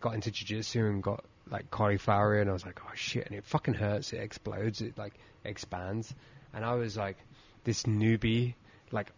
got 0.00 0.14
into 0.14 0.30
jiu-jitsu 0.30 0.84
and 0.84 1.02
got 1.02 1.24
like 1.50 1.70
cauliflower 1.70 2.34
ear, 2.34 2.40
and 2.40 2.50
I 2.50 2.52
was 2.52 2.66
like, 2.66 2.80
oh 2.84 2.92
shit, 2.94 3.26
and 3.26 3.36
it 3.36 3.44
fucking 3.44 3.74
hurts. 3.74 4.12
It 4.12 4.20
explodes. 4.20 4.80
It 4.80 4.98
like 4.98 5.14
expands, 5.44 6.12
and 6.54 6.64
I 6.64 6.74
was 6.74 6.96
like, 6.96 7.16
this 7.64 7.84
newbie, 7.84 8.54
like 8.90 9.12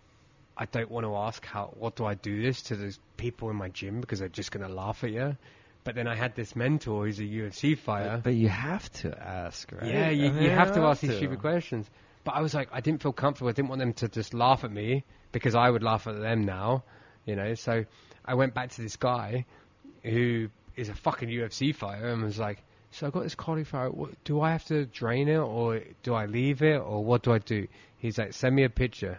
I 0.57 0.67
don't 0.67 0.91
want 0.91 1.07
to 1.07 1.15
ask 1.17 1.45
how 1.45 1.73
what 1.79 1.97
do 1.97 2.05
I 2.05 2.15
do 2.15 2.43
this 2.43 2.63
to 2.63 2.77
those 2.77 2.99
people 3.17 3.51
in 3.51 3.57
my 3.57 3.69
gym 3.69 4.01
because 4.01 4.19
they're 4.19 4.29
just 4.29 4.51
gonna 4.51 4.69
laugh 4.69 5.05
at 5.05 5.11
you. 5.11 5.37
But 5.85 5.95
then 5.95 6.09
I 6.09 6.15
had 6.15 6.35
this 6.35 6.57
mentor 6.57 7.05
who's 7.05 7.19
a 7.19 7.25
UFC 7.25 7.77
fighter. 7.77 8.19
But 8.25 8.35
you 8.35 8.49
have 8.49 8.91
to 9.03 9.17
ask, 9.23 9.71
right? 9.71 9.85
yeah, 9.93 10.09
you, 10.09 10.29
I 10.29 10.31
mean, 10.31 10.43
you 10.45 10.51
have 10.51 10.73
to 10.75 10.81
ask 10.81 11.03
these 11.03 11.15
stupid 11.17 11.41
questions. 11.41 11.91
But 12.25 12.33
I 12.33 12.41
was 12.41 12.55
like, 12.55 12.69
I 12.73 12.81
didn't 12.81 13.03
feel 13.03 13.13
comfortable. 13.13 13.49
I 13.49 13.53
didn't 13.53 13.69
want 13.69 13.81
them 13.81 13.93
to 13.95 14.09
just 14.09 14.35
laugh 14.35 14.65
at 14.65 14.73
me 14.73 15.05
because 15.33 15.55
I 15.55 15.69
would 15.69 15.83
laugh 15.83 16.07
at 16.07 16.19
them 16.19 16.45
now, 16.45 16.85
you 17.27 17.37
know. 17.37 17.55
So 17.55 17.85
I 18.25 18.35
went 18.35 18.55
back 18.55 18.71
to 18.71 18.83
this 18.83 18.97
guy 18.97 19.45
who 20.03 20.49
is 20.77 20.89
a 20.89 20.95
fucking 20.95 21.29
UFC 21.29 21.75
fighter 21.75 22.09
and 22.09 22.23
was 22.23 22.39
like, 22.39 22.63
so 22.93 23.07
I 23.07 23.11
got 23.11 23.25
this 23.25 23.35
cauliflower. 23.35 23.91
What, 23.91 24.11
do 24.25 24.41
I 24.41 24.53
have 24.53 24.65
to 24.67 24.87
drain 24.87 25.29
it 25.29 25.39
or 25.39 25.81
do 26.03 26.15
I 26.15 26.27
leave 26.27 26.63
it 26.63 26.81
or 26.81 27.05
what 27.05 27.23
do 27.23 27.33
I 27.33 27.39
do? 27.39 27.67
He's 27.99 28.19
like, 28.19 28.33
send 28.33 28.55
me 28.55 28.65
a 28.65 28.71
picture. 28.71 29.19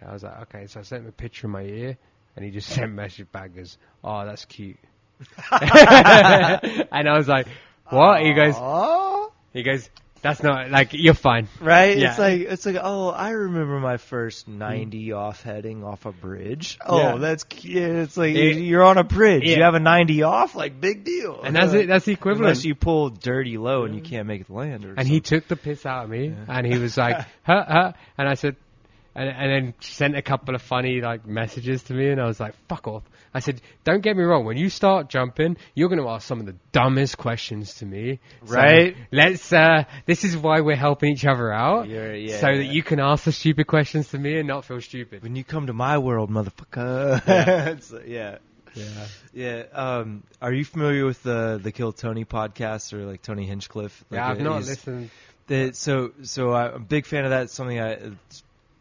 Yeah, 0.00 0.10
I 0.10 0.12
was 0.12 0.22
like, 0.22 0.40
okay. 0.42 0.66
So 0.66 0.80
I 0.80 0.82
sent 0.82 1.02
him 1.02 1.08
a 1.08 1.12
picture 1.12 1.46
of 1.46 1.52
my 1.52 1.62
ear, 1.62 1.96
and 2.36 2.44
he 2.44 2.50
just 2.50 2.68
sent 2.74 2.92
message 2.92 3.30
back 3.32 3.52
as, 3.56 3.78
oh, 4.02 4.24
that's 4.24 4.44
cute. 4.44 4.78
and 5.50 7.08
I 7.08 7.16
was 7.16 7.28
like, 7.28 7.48
what? 7.88 8.22
He 8.22 8.32
goes, 8.34 8.54
he 9.52 9.62
goes, 9.62 9.88
that's 10.22 10.42
not 10.42 10.70
like 10.70 10.90
you're 10.92 11.14
fine. 11.14 11.48
right? 11.60 11.96
Yeah. 11.96 12.10
It's 12.10 12.18
like 12.18 12.40
it's 12.40 12.66
like 12.66 12.76
oh, 12.80 13.08
I 13.10 13.30
remember 13.30 13.78
my 13.80 13.96
first 13.96 14.46
hmm. 14.46 14.58
ninety 14.58 15.12
off 15.12 15.42
heading 15.42 15.84
off 15.84 16.06
a 16.06 16.12
bridge. 16.12 16.78
Oh, 16.84 16.98
Yeah. 16.98 17.16
that's 17.16 17.44
cute. 17.44 17.82
It's 17.82 18.16
like 18.16 18.34
It- 18.34 18.58
you're 18.58 18.84
on 18.84 18.98
a 18.98 19.04
bridge. 19.04 19.44
Yeah. 19.44 19.56
You 19.56 19.62
have 19.62 19.74
a 19.74 19.80
ninety 19.80 20.22
off, 20.22 20.54
like 20.54 20.80
big 20.80 21.04
deal. 21.04 21.40
And 21.42 21.54
that's 21.54 21.72
it. 21.72 21.88
That's 21.88 22.04
the 22.04 22.12
equivalent. 22.12 22.46
Unless 22.46 22.64
you 22.64 22.74
pull 22.74 23.10
dirty 23.10 23.58
low 23.58 23.84
and 23.84 23.94
you 23.94 24.00
can't 24.00 24.26
make 24.26 24.42
it 24.42 24.50
land. 24.50 24.84
Or 24.84 24.94
and 24.96 25.06
he 25.06 25.20
took 25.20 25.48
the 25.48 25.56
piss 25.56 25.86
out 25.86 26.04
of 26.04 26.10
me, 26.10 26.34
and 26.48 26.66
he 26.66 26.78
was 26.78 26.96
like, 26.96 27.16
huh, 27.42 27.64
huh, 27.66 27.92
and 28.16 28.28
I 28.28 28.34
said, 28.34 28.56
and, 29.14 29.28
and 29.28 29.50
then 29.50 29.74
sent 29.80 30.16
a 30.16 30.22
couple 30.22 30.54
of 30.54 30.62
funny 30.62 31.00
like 31.00 31.26
messages 31.26 31.82
to 31.84 31.94
me, 31.94 32.08
and 32.08 32.20
I 32.20 32.26
was 32.26 32.40
like, 32.40 32.54
fuck 32.68 32.86
off. 32.86 33.02
I 33.34 33.40
said, 33.40 33.60
don't 33.84 34.00
get 34.02 34.16
me 34.16 34.24
wrong, 34.24 34.44
when 34.44 34.56
you 34.56 34.68
start 34.70 35.08
jumping, 35.08 35.56
you're 35.74 35.88
going 35.88 36.00
to 36.00 36.08
ask 36.08 36.26
some 36.26 36.40
of 36.40 36.46
the 36.46 36.54
dumbest 36.72 37.18
questions 37.18 37.74
to 37.76 37.86
me, 37.86 38.20
So 38.46 38.54
Right. 38.54 38.96
let's. 39.12 39.52
uh 39.52 39.84
This 40.06 40.24
is 40.24 40.36
why 40.36 40.60
we're 40.60 40.76
helping 40.76 41.12
each 41.12 41.26
other 41.26 41.52
out, 41.52 41.88
You're- 41.88 42.18
yeah, 42.18 42.40
so 42.40 42.46
that 42.56 42.64
you 42.66 42.82
can 42.82 43.00
ask 43.00 43.24
the 43.24 43.32
stupid 43.32 43.66
questions 43.66 44.08
to 44.10 44.18
me 44.18 44.38
and 44.38 44.48
not 44.48 44.64
feel 44.64 44.80
stupid. 44.80 45.22
when 45.22 45.36
you 45.36 45.44
come 45.44 45.66
to 45.66 45.72
my 45.72 45.98
world, 45.98 46.30
motherfucker. 46.30 47.22
Yeah. 47.26 47.74
Yeah. 48.06 48.38
Yeah. 48.74 49.06
Yeah. 49.32 49.62
Um, 49.72 50.22
are 50.42 50.52
you 50.52 50.64
familiar 50.64 51.04
with 51.06 51.22
the 51.22 51.58
the 51.62 51.72
Kill 51.72 51.92
Tony 51.92 52.24
podcast 52.24 52.92
or 52.92 53.04
like 53.06 53.22
Tony 53.22 53.44
Hinchcliffe? 53.46 54.04
Like, 54.10 54.18
Yeah, 54.18 54.28
I've 54.30 54.40
not 54.40 54.62
listened. 54.62 55.10
The, 55.48 55.72
so 55.72 56.12
so 56.22 56.52
I'm 56.52 56.74
a 56.74 56.78
big 56.78 57.06
fan 57.06 57.24
of 57.24 57.30
that. 57.30 57.44
It's 57.44 57.54
something 57.54 57.80
I 57.80 58.10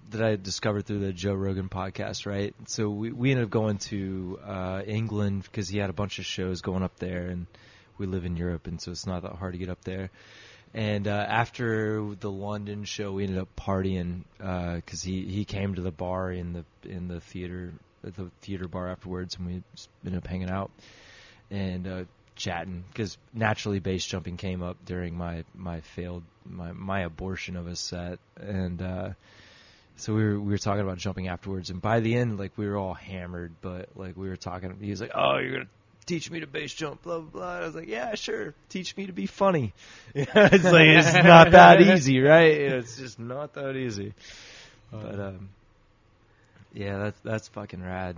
that 0.10 0.24
I 0.24 0.36
discovered 0.36 0.86
through 0.86 1.00
the 1.00 1.14
Joe 1.14 1.34
Rogan 1.34 1.70
podcast, 1.70 2.26
right? 2.26 2.56
So 2.68 2.90
we 2.90 3.12
we 3.12 3.32
ended 3.32 3.46
up 3.46 3.52
going 3.52 3.78
to 3.90 4.40
uh, 4.44 4.82
England 4.86 5.44
because 5.44 5.68
he 5.68 5.78
had 5.78 5.90
a 5.90 5.94
bunch 5.94 6.20
of 6.20 6.26
shows 6.26 6.62
going 6.62 6.84
up 6.84 6.98
there, 6.98 7.28
and 7.28 7.48
we 7.98 8.06
live 8.06 8.26
in 8.26 8.38
Europe, 8.38 8.68
and 8.68 8.82
so 8.82 8.92
it's 8.92 9.06
not 9.06 9.24
that 9.24 9.34
hard 9.34 9.54
to 9.54 9.60
get 9.60 9.70
up 9.70 9.84
there. 9.84 10.10
And 10.74 11.08
uh, 11.08 11.26
after 11.28 12.14
the 12.20 12.30
London 12.30 12.84
show, 12.84 13.12
we 13.14 13.24
ended 13.24 13.40
up 13.40 13.50
partying 13.56 14.24
because 14.38 15.02
he 15.02 15.26
he 15.26 15.46
came 15.46 15.76
to 15.76 15.82
the 15.82 15.92
bar 15.92 16.32
in 16.32 16.54
the 16.54 16.66
in 16.90 17.08
the 17.08 17.20
theater 17.20 17.74
the 18.04 18.30
theater 18.42 18.68
bar 18.68 18.90
afterwards, 18.90 19.36
and 19.36 19.48
we 19.48 19.64
ended 20.06 20.24
up 20.24 20.28
hanging 20.28 20.50
out 20.50 20.72
and 21.50 21.88
uh, 21.88 22.04
chatting 22.36 22.84
because 22.92 23.18
naturally 23.34 23.80
base 23.80 24.06
jumping 24.06 24.38
came 24.38 24.62
up 24.62 24.78
during 24.86 25.18
my 25.18 25.44
my 25.56 25.82
failed 25.82 26.24
my 26.46 26.72
my 26.72 27.02
abortion 27.02 27.58
of 27.58 27.68
a 27.68 27.76
set 27.76 28.20
and 28.40 28.82
uh 28.82 29.10
so 29.98 30.14
we 30.14 30.24
were 30.24 30.40
we 30.40 30.52
were 30.52 30.58
talking 30.58 30.82
about 30.82 30.98
jumping 30.98 31.28
afterwards 31.28 31.70
and 31.70 31.82
by 31.82 32.00
the 32.00 32.16
end 32.16 32.40
like 32.40 32.52
we 32.58 32.68
were 32.68 32.78
all 32.78 32.94
hammered 32.94 33.52
but 33.62 33.90
like 33.96 34.16
we 34.16 34.30
were 34.30 34.36
talking 34.38 34.76
he 34.82 34.90
was 34.90 35.02
like 35.02 35.12
oh 35.16 35.38
you're 35.38 35.52
gonna 35.52 35.66
teach 36.06 36.32
me 36.32 36.40
to 36.40 36.48
base 36.48 36.74
jump 36.74 37.02
blah 37.04 37.20
blah 37.20 37.30
blah 37.30 37.56
and 37.56 37.64
I 37.64 37.66
was 37.68 37.76
like 37.76 37.88
yeah 37.90 38.16
sure 38.16 38.54
teach 38.70 38.96
me 38.96 39.08
to 39.08 39.14
be 39.14 39.26
funny 39.26 39.74
it's 40.16 40.34
like 40.64 40.88
it's 40.88 41.14
not 41.14 41.52
that 41.52 41.82
easy 41.82 42.20
right 42.22 42.52
it's 42.54 42.98
just 42.98 43.20
not 43.20 43.54
that 43.56 43.76
easy 43.76 44.14
but 44.92 45.20
um 45.20 45.50
yeah 46.74 46.98
that's 47.00 47.20
that's 47.22 47.48
fucking 47.50 47.82
rad 47.84 48.16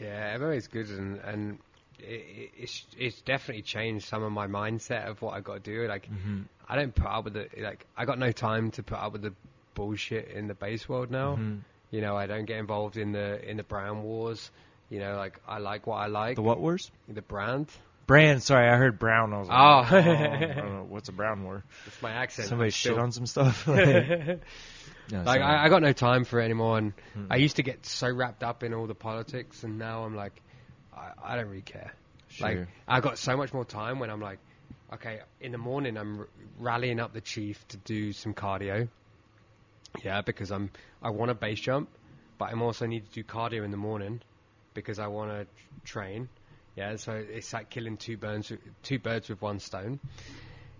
Yeah, 0.00 0.36
MMA's 0.38 0.66
good, 0.68 0.88
and 0.88 1.18
and 1.20 1.58
it- 1.98 2.50
it's 2.58 2.86
it's 2.98 3.20
definitely 3.22 3.62
changed 3.62 4.06
some 4.08 4.22
of 4.22 4.32
my 4.32 4.46
mindset 4.46 5.06
of 5.08 5.20
what 5.22 5.34
I 5.34 5.40
got 5.40 5.62
to 5.64 5.70
do. 5.70 5.86
Like, 5.88 6.08
Mm-hmm. 6.10 6.42
I 6.68 6.76
don't 6.76 6.94
put 6.94 7.06
up 7.06 7.24
with 7.24 7.36
it. 7.36 7.50
Like, 7.60 7.86
I 7.96 8.04
got 8.04 8.18
no 8.18 8.32
time 8.32 8.70
to 8.72 8.82
put 8.82 8.98
up 8.98 9.12
with 9.12 9.22
the 9.22 9.32
bullshit 9.74 10.28
in 10.28 10.46
the 10.48 10.54
base 10.54 10.88
world 10.88 11.10
now. 11.10 11.36
Mhm. 11.36 11.60
You 11.90 12.00
know, 12.00 12.16
I 12.16 12.26
don't 12.26 12.44
get 12.44 12.58
involved 12.58 12.96
in 12.96 13.12
the 13.12 13.42
in 13.48 13.56
the 13.56 13.62
brand 13.62 14.02
wars. 14.02 14.50
You 14.90 15.00
know, 15.00 15.16
like 15.16 15.40
I 15.46 15.58
like 15.58 15.86
what 15.86 15.96
I 15.96 16.06
like. 16.06 16.36
the 16.36 16.42
what 16.42 16.60
wars 16.60 16.90
The 17.08 17.22
brand. 17.22 17.68
Brand, 18.06 18.42
sorry, 18.42 18.68
I 18.68 18.76
heard 18.76 18.98
brown. 18.98 19.32
I 19.32 19.38
was 19.38 19.48
like, 19.48 19.58
Oh. 19.58 19.96
I 19.96 20.54
don't 20.60 20.74
know, 20.74 20.86
what's 20.88 21.08
a 21.08 21.12
brown 21.12 21.42
war? 21.42 21.64
It's 21.86 22.02
my 22.02 22.10
accent. 22.10 22.48
Somebody 22.48 22.70
shit 22.70 22.98
on 22.98 23.12
some 23.12 23.24
stuff. 23.26 23.66
like, 23.68 24.40
No, 25.10 25.22
like. 25.22 25.40
I, 25.40 25.64
I 25.64 25.68
got 25.70 25.80
no 25.82 25.92
time 25.92 26.24
for 26.24 26.38
it 26.40 26.44
anymore, 26.44 26.76
and 26.78 26.92
Hmm. 27.14 27.26
I 27.30 27.36
used 27.36 27.56
to 27.56 27.62
get 27.62 27.86
so 27.86 28.10
wrapped 28.10 28.42
up 28.42 28.62
in 28.62 28.74
all 28.74 28.86
the 28.86 28.94
politics, 28.94 29.64
and 29.64 29.78
now 29.78 30.04
I'm 30.04 30.14
like, 30.14 30.40
I, 30.94 31.12
I 31.22 31.36
don't 31.36 31.48
really 31.48 31.62
care. 31.62 31.92
Like 32.40 32.56
Sure. 32.58 32.68
I 32.86 33.00
got 33.00 33.16
so 33.18 33.36
much 33.36 33.52
more 33.54 33.64
time 33.64 34.00
when 34.00 34.10
I'm 34.10 34.20
like, 34.20 34.38
okay, 34.92 35.20
in 35.40 35.52
the 35.52 35.58
morning 35.58 35.96
I'm 35.96 36.20
r- 36.20 36.28
rallying 36.58 37.00
up 37.00 37.12
the 37.14 37.20
chief 37.22 37.66
to 37.68 37.76
do 37.78 38.12
some 38.12 38.34
cardio. 38.34 38.88
Yeah, 40.02 40.22
because 40.22 40.50
I'm 40.50 40.70
I 41.02 41.10
want 41.10 41.28
to 41.30 41.34
base 41.34 41.60
jump, 41.60 41.88
but 42.38 42.50
I'm 42.50 42.62
also 42.62 42.86
need 42.86 43.06
to 43.06 43.12
do 43.12 43.24
cardio 43.24 43.64
in 43.64 43.70
the 43.70 43.76
morning 43.76 44.20
because 44.74 44.98
I 44.98 45.06
want 45.06 45.30
to 45.30 45.46
train. 45.84 46.28
Yeah, 46.76 46.96
so 46.96 47.12
it's 47.12 47.52
like 47.52 47.70
killing 47.70 47.96
two 47.96 48.16
birds 48.16 48.50
with, 48.50 48.60
two 48.82 48.98
birds 48.98 49.28
with 49.28 49.40
one 49.40 49.60
stone. 49.60 50.00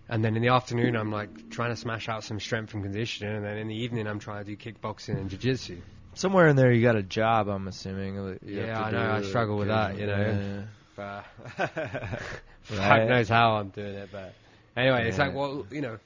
And 0.09 0.23
then 0.23 0.35
in 0.35 0.41
the 0.41 0.49
afternoon, 0.49 0.95
I'm 0.95 1.11
like 1.11 1.49
trying 1.49 1.69
to 1.71 1.75
smash 1.75 2.09
out 2.09 2.23
some 2.23 2.39
strength 2.39 2.73
and 2.73 2.83
conditioning, 2.83 3.37
and 3.37 3.45
then 3.45 3.57
in 3.57 3.67
the 3.67 3.75
evening, 3.75 4.05
I'm 4.05 4.19
trying 4.19 4.45
to 4.45 4.55
do 4.55 4.57
kickboxing 4.57 5.17
and 5.17 5.29
jiu-jitsu. 5.29 5.77
Somewhere 6.13 6.47
in 6.47 6.55
there, 6.55 6.71
you 6.71 6.83
got 6.83 6.95
a 6.95 7.03
job. 7.03 7.47
I'm 7.47 7.67
assuming. 7.67 8.37
Yeah, 8.45 8.79
I 8.79 8.91
know, 8.91 9.11
I 9.11 9.21
struggle 9.23 9.57
with 9.57 9.69
that, 9.69 9.97
you 9.97 10.05
know. 10.05 10.39
yeah. 10.39 10.63
But 10.95 11.25
Right. 12.71 12.99
fuck 12.99 13.09
knows 13.09 13.29
how 13.29 13.55
I'm 13.55 13.69
doing 13.69 13.95
it. 13.95 14.09
But 14.11 14.33
anyway, 14.75 15.07
it's 15.07 15.17
like, 15.17 15.33
well, 15.33 15.65
you 15.71 15.81
know, 15.81 15.97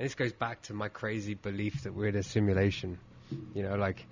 this 0.00 0.14
goes 0.14 0.32
back 0.32 0.62
to 0.62 0.74
my 0.74 0.88
crazy 0.88 1.34
belief 1.34 1.82
that 1.84 1.94
we're 1.94 2.08
in 2.08 2.16
a 2.16 2.22
simulation. 2.22 2.98
You 3.54 3.62
know, 3.62 3.76
like. 3.76 4.04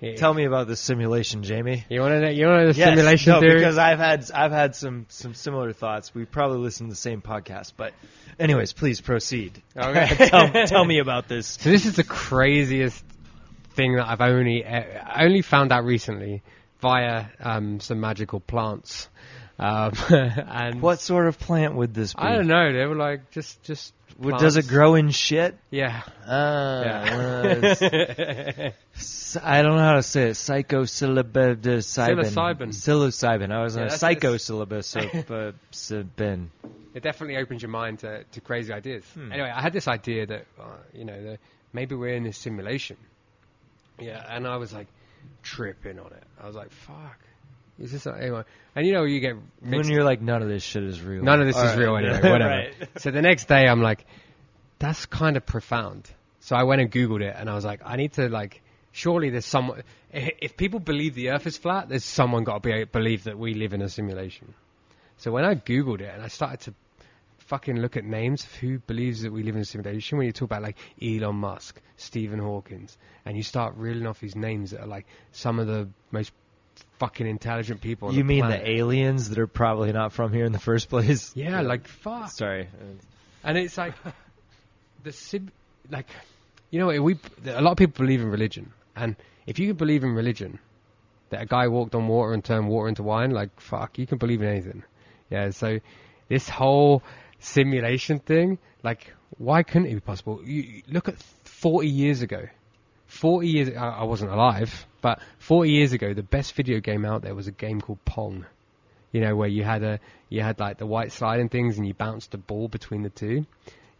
it- 0.00 0.16
Tell 0.16 0.32
me 0.34 0.44
about 0.44 0.66
this 0.68 0.80
simulation, 0.80 1.42
Jamie. 1.42 1.84
You 1.90 2.00
want 2.00 2.12
to 2.12 2.20
know? 2.20 2.28
You 2.30 2.46
want 2.46 2.60
to 2.60 2.64
know 2.66 2.72
the 2.72 2.78
Yes, 2.78 2.88
simulation 2.88 3.32
no, 3.32 3.40
theory? 3.40 3.54
because 3.58 3.76
I've 3.78 3.98
had 3.98 4.30
I've 4.32 4.52
had 4.52 4.74
some 4.74 5.06
some 5.08 5.34
similar 5.34 5.72
thoughts. 5.72 6.14
We 6.14 6.24
probably 6.24 6.58
listened 6.58 6.88
to 6.88 6.92
the 6.92 7.00
same 7.00 7.20
podcast, 7.22 7.72
but 7.76 7.92
anyways, 8.38 8.72
please 8.72 9.00
proceed. 9.00 9.62
Okay. 9.76 10.06
tell, 10.28 10.50
tell 10.66 10.84
me 10.84 10.98
about 11.06 11.28
this. 11.28 11.46
So 11.46 11.70
this 11.70 11.84
is 11.86 11.96
the 11.96 12.04
craziest 12.04 13.04
thing 13.74 13.96
that 13.96 14.06
I've 14.08 14.20
only 14.20 14.64
I 14.64 15.24
only 15.24 15.42
found 15.42 15.72
out 15.72 15.84
recently 15.84 16.42
via 16.80 17.26
um, 17.40 17.80
some 17.80 18.00
magical 18.00 18.40
plants. 18.40 19.08
Um, 19.56 19.92
and 20.10 20.82
What 20.82 20.98
sort 21.00 21.28
of 21.28 21.38
plant 21.38 21.76
would 21.76 21.94
this 21.94 22.12
be? 22.12 22.20
I 22.20 22.34
don't 22.34 22.48
know. 22.48 22.72
They 22.72 22.86
were 22.86 22.96
like 22.96 23.30
just 23.30 23.62
just. 23.62 23.94
Does 24.20 24.56
it 24.56 24.68
grow 24.68 24.94
in 24.94 25.10
shit? 25.10 25.56
Yeah. 25.70 26.02
Uh, 26.26 26.82
Yeah. 26.84 28.70
I 29.42 29.62
don't 29.62 29.74
know 29.76 29.82
how 29.82 29.94
to 29.94 30.02
say 30.02 30.28
it. 30.28 30.34
Psychosyllabin. 30.34 31.56
Psilocybin. 31.62 32.68
Psilocybin. 32.68 33.50
I 33.52 33.62
was 33.62 33.74
Yeah, 33.74 33.82
on 33.82 33.88
a 33.88 33.90
that's- 33.90 34.02
psychosyllabus 34.02 34.96
of 34.96 35.30
uh, 35.30 35.52
it 36.94 37.02
definitely 37.02 37.36
opens 37.38 37.60
your 37.62 37.70
mind 37.70 37.98
to, 38.00 38.22
to 38.22 38.40
crazy 38.40 38.72
ideas. 38.72 39.04
Hmm. 39.14 39.32
Anyway, 39.32 39.50
I 39.50 39.60
had 39.60 39.72
this 39.72 39.88
idea 39.88 40.26
that 40.26 40.46
uh, 40.60 40.64
you 40.92 41.04
know 41.04 41.20
that 41.24 41.40
maybe 41.72 41.96
we're 41.96 42.14
in 42.14 42.26
a 42.26 42.32
simulation. 42.32 42.96
Yeah, 44.00 44.24
and 44.28 44.46
I 44.46 44.56
was 44.58 44.72
like 44.72 44.86
tripping 45.42 45.98
on 45.98 46.12
it. 46.12 46.22
I 46.40 46.46
was 46.46 46.54
like, 46.54 46.70
"Fuck, 46.70 47.18
is 47.78 47.92
this 47.92 48.06
a- 48.06 48.16
anyway?" 48.16 48.42
And 48.76 48.86
you 48.86 48.92
know, 48.92 49.04
you 49.04 49.20
get 49.20 49.34
When 49.60 49.70
mixed 49.70 49.90
you're 49.90 50.04
like, 50.04 50.20
none 50.20 50.42
of 50.42 50.48
this 50.48 50.62
shit 50.62 50.82
is 50.84 51.00
real. 51.02 51.22
None 51.22 51.40
of 51.40 51.46
this 51.46 51.56
All 51.56 51.64
is 51.64 51.70
right. 51.70 51.78
real 51.78 51.96
anyway. 51.96 52.20
Whatever. 52.30 52.48
Right. 52.50 52.74
So 52.98 53.10
the 53.10 53.22
next 53.22 53.46
day, 53.48 53.66
I'm 53.68 53.82
like, 53.82 54.04
that's 54.78 55.06
kind 55.06 55.36
of 55.36 55.46
profound. 55.46 56.10
So 56.40 56.56
I 56.56 56.64
went 56.64 56.80
and 56.82 56.90
googled 56.90 57.22
it, 57.22 57.34
and 57.38 57.48
I 57.48 57.54
was 57.54 57.64
like, 57.64 57.80
I 57.84 57.96
need 57.96 58.12
to 58.14 58.28
like, 58.28 58.60
surely 58.92 59.30
there's 59.30 59.46
someone. 59.46 59.82
i- 60.12 60.32
If 60.40 60.56
people 60.56 60.78
believe 60.80 61.14
the 61.14 61.30
Earth 61.30 61.46
is 61.46 61.56
flat, 61.56 61.88
there's 61.88 62.04
someone 62.04 62.44
got 62.44 62.62
to 62.62 62.68
be 62.68 62.84
believe 62.84 63.24
that 63.24 63.38
we 63.38 63.54
live 63.54 63.72
in 63.74 63.82
a 63.82 63.88
simulation. 63.88 64.54
So 65.16 65.30
when 65.32 65.44
I 65.44 65.54
googled 65.54 66.00
it, 66.00 66.10
and 66.12 66.22
I 66.22 66.28
started 66.28 66.60
to 66.60 66.74
fucking 67.38 67.76
look 67.76 67.96
at 67.96 68.04
names 68.04 68.42
of 68.44 68.54
who 68.54 68.78
believes 68.80 69.22
that 69.22 69.32
we 69.32 69.42
live 69.42 69.54
in 69.54 69.62
a 69.62 69.64
simulation, 69.64 70.18
when 70.18 70.26
you 70.26 70.32
talk 70.32 70.46
about 70.46 70.62
like 70.62 70.76
Elon 71.00 71.36
Musk, 71.36 71.80
Stephen 71.96 72.38
Hawkins, 72.40 72.96
and 73.24 73.36
you 73.36 73.42
start 73.42 73.74
reeling 73.76 74.06
off 74.06 74.18
these 74.20 74.34
names 74.36 74.70
that 74.72 74.80
are 74.80 74.86
like 74.86 75.06
some 75.32 75.58
of 75.58 75.66
the 75.66 75.88
most 76.10 76.32
fucking 76.98 77.26
intelligent 77.26 77.80
people. 77.80 78.12
You 78.12 78.18
the 78.18 78.24
mean 78.24 78.40
planet. 78.40 78.64
the 78.64 78.70
aliens 78.70 79.28
that 79.30 79.38
are 79.38 79.46
probably 79.46 79.92
not 79.92 80.12
from 80.12 80.32
here 80.32 80.44
in 80.44 80.52
the 80.52 80.58
first 80.58 80.88
place? 80.88 81.32
Yeah, 81.36 81.60
like 81.62 81.88
fuck. 81.88 82.30
Sorry. 82.30 82.68
And 83.42 83.58
it's 83.58 83.76
like 83.76 83.94
the 85.02 85.12
sim, 85.12 85.50
like 85.90 86.06
you 86.70 86.78
know 86.80 87.02
we 87.02 87.18
a 87.46 87.60
lot 87.60 87.72
of 87.72 87.76
people 87.78 88.04
believe 88.04 88.20
in 88.20 88.30
religion, 88.30 88.72
and 88.96 89.16
if 89.46 89.58
you 89.58 89.68
can 89.68 89.76
believe 89.76 90.04
in 90.04 90.14
religion, 90.14 90.58
that 91.30 91.42
a 91.42 91.46
guy 91.46 91.68
walked 91.68 91.94
on 91.94 92.08
water 92.08 92.32
and 92.32 92.44
turned 92.44 92.68
water 92.68 92.88
into 92.88 93.02
wine, 93.02 93.30
like 93.30 93.60
fuck, 93.60 93.98
you 93.98 94.06
can 94.06 94.18
believe 94.18 94.40
in 94.42 94.48
anything. 94.48 94.82
Yeah, 95.30 95.50
so 95.50 95.80
this 96.28 96.48
whole 96.48 97.02
simulation 97.38 98.18
thing, 98.18 98.58
like 98.82 99.12
why 99.38 99.62
couldn't 99.62 99.88
it 99.88 99.94
be 99.94 100.00
possible? 100.00 100.40
You, 100.44 100.62
you 100.62 100.82
look 100.88 101.08
at 101.08 101.16
40 101.44 101.88
years 101.88 102.22
ago. 102.22 102.46
40 103.14 103.48
years, 103.48 103.68
I, 103.76 103.88
I 103.88 104.04
wasn't 104.04 104.30
alive, 104.32 104.86
but 105.00 105.20
40 105.38 105.70
years 105.70 105.92
ago, 105.92 106.12
the 106.14 106.22
best 106.22 106.54
video 106.54 106.80
game 106.80 107.04
out 107.04 107.22
there 107.22 107.34
was 107.34 107.46
a 107.46 107.52
game 107.52 107.80
called 107.80 108.04
Pong. 108.04 108.46
You 109.12 109.20
know, 109.20 109.36
where 109.36 109.48
you 109.48 109.62
had 109.62 109.84
a, 109.84 110.00
you 110.28 110.42
had 110.42 110.58
like 110.58 110.78
the 110.78 110.86
white 110.86 111.12
sliding 111.12 111.48
things 111.48 111.78
and 111.78 111.86
you 111.86 111.94
bounced 111.94 112.34
a 112.34 112.38
ball 112.38 112.66
between 112.68 113.02
the 113.02 113.10
two. 113.10 113.46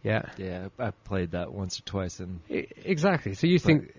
Yeah. 0.03 0.23
Yeah, 0.37 0.67
I 0.77 0.91
played 0.91 1.31
that 1.31 1.53
once 1.53 1.79
or 1.79 1.83
twice, 1.83 2.19
and 2.19 2.41
I- 2.51 2.67
Exactly. 2.83 3.33
So 3.33 3.47
you 3.47 3.57
think, 3.57 3.93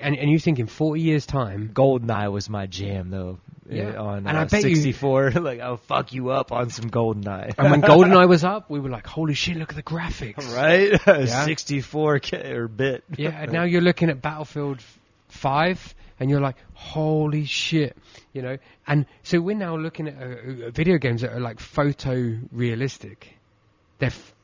and, 0.00 0.16
and 0.16 0.30
you 0.30 0.38
think 0.38 0.58
in 0.58 0.66
40 0.66 1.00
years 1.00 1.26
time, 1.26 1.70
GoldenEye 1.74 2.32
was 2.32 2.48
my 2.48 2.66
jam 2.66 3.10
though. 3.10 3.38
Yeah. 3.68 3.94
on 3.96 4.26
And 4.26 4.36
uh, 4.36 4.40
I 4.40 4.44
bet 4.44 4.64
you- 4.64 4.74
64, 4.76 5.30
like 5.40 5.60
I'll 5.60 5.76
fuck 5.76 6.12
you 6.12 6.30
up 6.30 6.50
on 6.52 6.70
some 6.70 6.90
GoldenEye. 6.90 7.54
and 7.58 7.70
when 7.70 7.82
GoldenEye 7.90 8.28
was 8.28 8.42
up, 8.44 8.68
we 8.70 8.80
were 8.80 8.90
like, 8.90 9.06
holy 9.06 9.34
shit, 9.34 9.56
look 9.56 9.70
at 9.70 9.76
the 9.76 9.82
graphics. 9.82 10.54
right? 10.54 11.00
Yeah. 11.28 11.44
64 11.44 12.18
K 12.20 12.52
or 12.52 12.68
bit. 12.68 13.04
Yeah, 13.16 13.30
and 13.30 13.52
now 13.52 13.64
you're 13.64 13.80
looking 13.80 14.10
at 14.10 14.20
Battlefield 14.20 14.80
5 15.28 15.94
and 16.20 16.30
you're 16.30 16.40
like, 16.40 16.56
holy 16.74 17.44
shit, 17.46 17.96
you 18.32 18.42
know? 18.42 18.58
And 18.86 19.06
so 19.22 19.40
we're 19.40 19.56
now 19.56 19.76
looking 19.76 20.08
at 20.08 20.16
uh, 20.20 20.66
uh, 20.66 20.70
video 20.70 20.98
games 20.98 21.22
that 21.22 21.32
are 21.32 21.40
like 21.40 21.58
photo 21.60 22.38
realistic. 22.52 23.36
They're 23.98 24.08
f- 24.08 24.34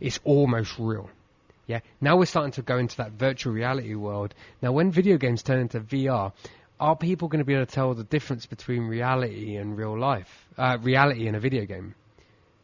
it's 0.00 0.18
almost 0.24 0.78
real. 0.78 1.10
Yeah. 1.66 1.80
Now 2.00 2.16
we're 2.16 2.26
starting 2.26 2.52
to 2.52 2.62
go 2.62 2.78
into 2.78 2.96
that 2.98 3.12
virtual 3.12 3.52
reality 3.52 3.94
world. 3.94 4.34
Now, 4.62 4.72
when 4.72 4.90
video 4.90 5.16
games 5.16 5.42
turn 5.42 5.60
into 5.60 5.80
VR, 5.80 6.32
are 6.82 6.96
people 6.96 7.28
going 7.28 7.38
to 7.38 7.44
be 7.44 7.54
able 7.54 7.64
to 7.64 7.72
tell 7.72 7.94
the 7.94 8.02
difference 8.02 8.44
between 8.46 8.88
reality 8.88 9.54
and 9.54 9.78
real 9.78 9.96
life? 9.96 10.48
Uh, 10.58 10.78
reality 10.82 11.28
in 11.28 11.36
a 11.36 11.40
video 11.40 11.64
game? 11.64 11.94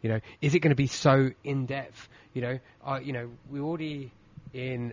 You 0.03 0.11
know, 0.11 0.21
is 0.41 0.57
it 0.57 0.59
going 0.59 0.73
to 0.73 0.77
be 0.77 0.89
so 0.89 1.31
in 1.45 1.67
depth? 1.67 2.09
You 2.35 2.43
know, 2.43 2.59
uh, 2.85 2.99
you 3.01 3.13
know, 3.13 3.31
we 3.49 3.61
already 3.61 4.11
in 4.53 4.93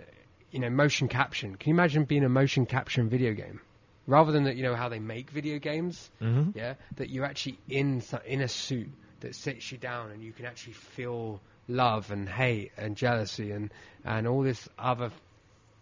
you 0.52 0.60
know 0.60 0.69
motion 0.69 1.07
caption. 1.07 1.56
Can 1.56 1.72
you 1.72 1.76
imagine 1.76 2.03
being 2.03 2.23
a 2.23 2.30
motion 2.30 2.68
caption 2.68 3.10
video 3.10 3.34
game, 3.34 3.61
rather 4.06 4.31
than 4.31 4.43
that? 4.43 4.57
You 4.57 4.64
know 4.64 4.76
how 4.76 4.89
they 4.89 4.99
make 4.99 5.31
video 5.31 5.57
games. 5.57 6.11
Mhm. 6.22 6.56
Yeah, 6.56 6.76
that 6.97 7.10
you're 7.10 7.26
actually 7.26 7.57
in 7.68 8.03
in 8.26 8.41
a 8.41 8.47
suit 8.47 8.89
that 9.22 9.34
sits 9.34 9.72
you 9.72 9.80
down, 9.80 10.11
and 10.11 10.23
you 10.23 10.34
can 10.34 10.45
actually 10.45 10.73
feel 10.73 11.41
love 11.68 12.11
and 12.11 12.30
hate 12.30 12.72
and 12.77 12.95
jealousy 12.95 13.52
and 13.52 13.72
and 14.03 14.27
all 14.27 14.43
this 14.43 14.69
other 14.77 15.11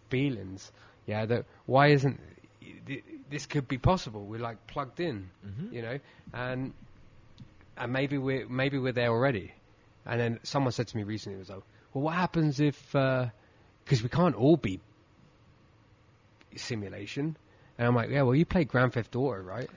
feelings. 0.08 0.72
Yeah, 1.06 1.26
that 1.26 1.44
why 1.66 1.88
isn't 1.88 2.20
this 3.34 3.46
could 3.46 3.66
be 3.66 3.78
possible? 3.78 4.24
We're 4.24 4.40
like 4.40 4.66
plugged 4.68 5.00
in, 5.00 5.28
you 5.72 5.82
know, 5.82 5.98
and 6.32 6.72
and 7.76 7.92
maybe 7.92 8.16
we're 8.16 8.48
maybe 8.48 8.78
we're 8.78 8.92
there 8.92 9.10
already. 9.10 9.52
And 10.06 10.20
then 10.20 10.40
someone 10.44 10.72
said 10.72 10.86
to 10.88 10.96
me 10.96 11.02
recently, 11.02 11.36
it 11.36 11.40
was 11.40 11.48
like, 11.48 11.62
well, 11.92 12.04
what 12.04 12.14
happens 12.14 12.60
if 12.60 12.92
because 12.92 14.02
we 14.02 14.08
can't 14.08 14.36
all 14.36 14.56
be 14.56 14.80
simulation? 16.54 17.36
And 17.76 17.88
I'm 17.88 17.94
like, 17.96 18.10
yeah, 18.10 18.22
well, 18.22 18.36
you 18.36 18.44
play 18.44 18.64
Grand 18.64 18.92
Theft 18.92 19.16
Auto, 19.16 19.40
right? 19.40 19.68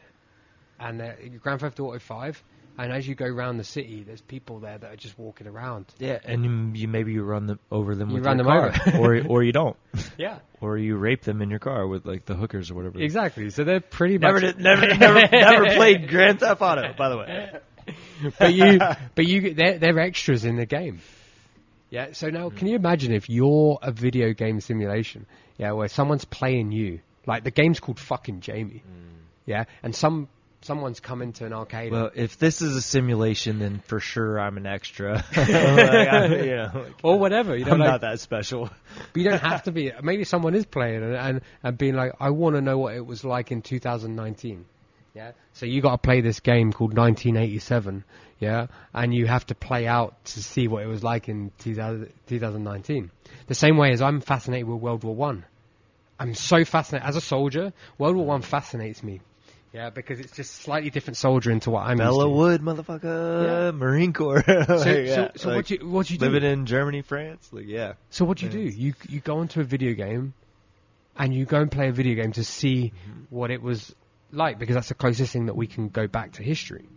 And 0.80 1.02
uh, 1.02 1.14
Grand 1.42 1.62
Theft 1.62 1.80
Auto 1.80 1.98
Five, 1.98 2.44
and 2.78 2.92
as 2.94 3.08
you 3.08 3.16
go 3.16 3.26
around 3.26 3.58
the 3.58 3.64
city, 3.64 4.04
there's 4.04 4.22
people 4.22 4.60
there 4.60 4.78
that 4.78 4.92
are 4.94 4.96
just 4.96 5.18
walking 5.18 5.48
around. 5.48 5.86
Yeah, 6.00 6.20
and 6.24 6.78
you, 6.78 6.88
maybe 6.88 7.14
you 7.14 7.24
run 7.24 7.48
them 7.48 7.60
over 7.72 7.96
them 7.96 8.10
You 8.10 8.16
with 8.16 8.26
run 8.26 8.38
your 8.38 8.46
them 8.46 8.72
car, 8.72 8.94
over. 8.96 8.98
or 8.98 9.28
or 9.28 9.44
you 9.44 9.52
don't, 9.52 9.76
Yeah, 10.18 10.40
or 10.62 10.78
you 10.78 10.96
rape 10.98 11.24
them 11.24 11.42
in 11.42 11.50
your 11.50 11.60
car 11.60 11.88
with 11.88 12.06
like 12.06 12.26
the 12.26 12.36
hookers 12.36 12.70
or 12.72 12.76
whatever. 12.76 13.00
exactly. 13.00 13.50
So 13.50 13.64
they're 13.64 13.80
pretty 13.80 14.18
Never, 14.18 14.34
much 14.34 14.42
did, 14.56 14.60
never, 14.60 14.88
never, 14.88 15.28
never 15.32 15.66
played 15.76 16.08
Grand 16.10 16.40
Theft 16.40 16.62
Auto, 16.62 16.94
by 16.98 17.10
the 17.10 17.18
way. 17.18 17.52
but 18.40 18.54
you, 18.54 18.80
but 19.16 19.26
you, 19.26 19.54
they're, 19.54 19.80
they're 19.80 20.00
extras 20.00 20.46
in 20.46 20.58
the 20.58 20.66
game. 20.66 21.00
Yeah. 21.90 22.12
So 22.12 22.30
now, 22.30 22.50
mm. 22.50 22.58
can 22.58 22.68
you 22.68 22.76
imagine 22.76 23.14
if 23.14 23.30
you're 23.30 23.80
a 23.82 23.92
video 23.92 24.34
game 24.34 24.60
simulation? 24.60 25.26
Yeah, 25.58 25.72
where 25.72 25.88
someone's 25.88 26.26
playing 26.26 26.72
you, 26.72 27.00
like 27.26 27.44
the 27.44 27.52
game's 27.52 27.80
called 27.80 28.00
fucking 28.00 28.42
Jamie. 28.42 28.84
Mm. 28.86 29.14
Yeah, 29.46 29.64
and 29.82 29.96
some 29.96 30.28
someone's 30.62 31.00
come 31.00 31.22
into 31.22 31.46
an 31.46 31.54
arcade. 31.54 31.92
Well, 31.92 32.12
if 32.14 32.38
this 32.38 32.62
is 32.62 32.76
a 32.76 32.82
simulation, 32.82 33.60
then 33.60 33.80
for 33.86 34.00
sure 34.00 34.40
I'm 34.40 34.58
an 34.58 34.66
extra. 34.66 35.24
like, 35.36 35.50
I'm, 35.50 36.32
you 36.32 36.56
know, 36.56 36.72
like, 36.74 36.94
or 37.04 37.20
whatever, 37.20 37.56
you 37.56 37.66
know, 37.66 37.74
I'm 37.74 37.80
like, 37.80 37.90
not 37.90 38.02
that 38.02 38.20
special. 38.20 38.70
but 38.96 39.16
you 39.16 39.24
don't 39.24 39.42
have 39.42 39.64
to 39.64 39.72
be. 39.72 39.92
Maybe 40.02 40.24
someone 40.24 40.56
is 40.56 40.66
playing 40.66 41.04
and 41.04 41.16
and, 41.16 41.42
and 41.64 41.78
being 41.78 41.96
like, 41.96 42.14
I 42.20 42.32
want 42.32 42.56
to 42.56 42.62
know 42.62 42.78
what 42.78 42.96
it 42.96 43.06
was 43.06 43.24
like 43.24 43.52
in 43.52 43.62
2019. 43.62 44.66
Yeah. 45.14 45.32
So 45.54 45.66
you 45.66 45.82
got 45.82 45.92
to 45.92 45.98
play 45.98 46.22
this 46.22 46.42
game 46.42 46.72
called 46.72 46.96
1987. 46.96 48.04
Yeah, 48.40 48.68
and 48.94 49.16
you 49.16 49.26
have 49.26 49.48
to 49.48 49.56
play 49.56 49.88
out 49.88 50.24
to 50.26 50.44
see 50.44 50.68
what 50.68 50.84
it 50.84 50.88
was 50.88 51.04
like 51.04 51.28
in 51.28 51.52
2000, 51.58 52.14
2019. 52.28 53.10
The 53.48 53.56
same 53.56 53.78
way 53.78 53.92
as 53.94 54.02
I'm 54.02 54.22
fascinated 54.22 54.68
with 54.68 54.80
World 54.80 55.04
War 55.04 55.16
One. 55.16 55.44
I'm 56.20 56.36
so 56.36 56.64
fascinated 56.64 57.08
as 57.08 57.16
a 57.16 57.22
soldier. 57.22 57.74
World 57.98 58.16
War 58.16 58.26
One 58.26 58.44
fascinates 58.44 59.02
me. 59.02 59.22
Yeah, 59.78 59.92
because 59.92 60.20
it's 60.20 60.36
just 60.36 60.56
slightly 60.56 60.90
different 60.90 61.18
soldier 61.18 61.52
into 61.52 61.70
what 61.70 61.84
I'm 61.86 61.98
Bella 61.98 62.24
to. 62.24 62.30
Wood, 62.32 62.62
motherfucker, 62.62 63.46
Yeah. 63.46 63.72
Marine 63.72 64.12
Corps. 64.12 64.44
So, 64.48 64.52
Like, 64.54 64.84
so, 64.84 64.92
yeah, 64.92 65.28
so 65.36 65.50
like, 65.50 65.56
what 65.56 65.70
you 65.70 65.88
what 65.88 66.10
you 66.10 66.18
do? 66.18 66.26
living 66.26 66.50
in 66.50 66.66
Germany, 66.66 67.04
France, 67.04 67.48
like 67.52 67.68
yeah. 67.68 67.94
So 68.10 68.26
what 68.26 68.40
do 68.40 68.48
you 68.48 68.52
do? 68.52 68.60
You 68.60 68.96
you 69.08 69.20
go 69.20 69.40
into 69.42 69.62
a 69.62 69.64
video 69.64 69.94
game, 69.94 70.34
and 71.16 71.32
you 71.32 71.46
go 71.46 71.60
and 71.62 71.72
play 71.72 71.90
a 71.90 71.92
video 71.92 72.16
game 72.16 72.32
to 72.32 72.44
see 72.44 72.92
mm-hmm. 72.92 73.26
what 73.30 73.52
it 73.52 73.62
was 73.62 73.94
like 74.32 74.58
because 74.58 74.74
that's 74.74 74.90
the 74.90 74.96
closest 74.96 75.32
thing 75.32 75.46
that 75.46 75.56
we 75.56 75.68
can 75.68 75.90
go 75.90 76.08
back 76.08 76.32
to 76.34 76.42
history. 76.42 76.90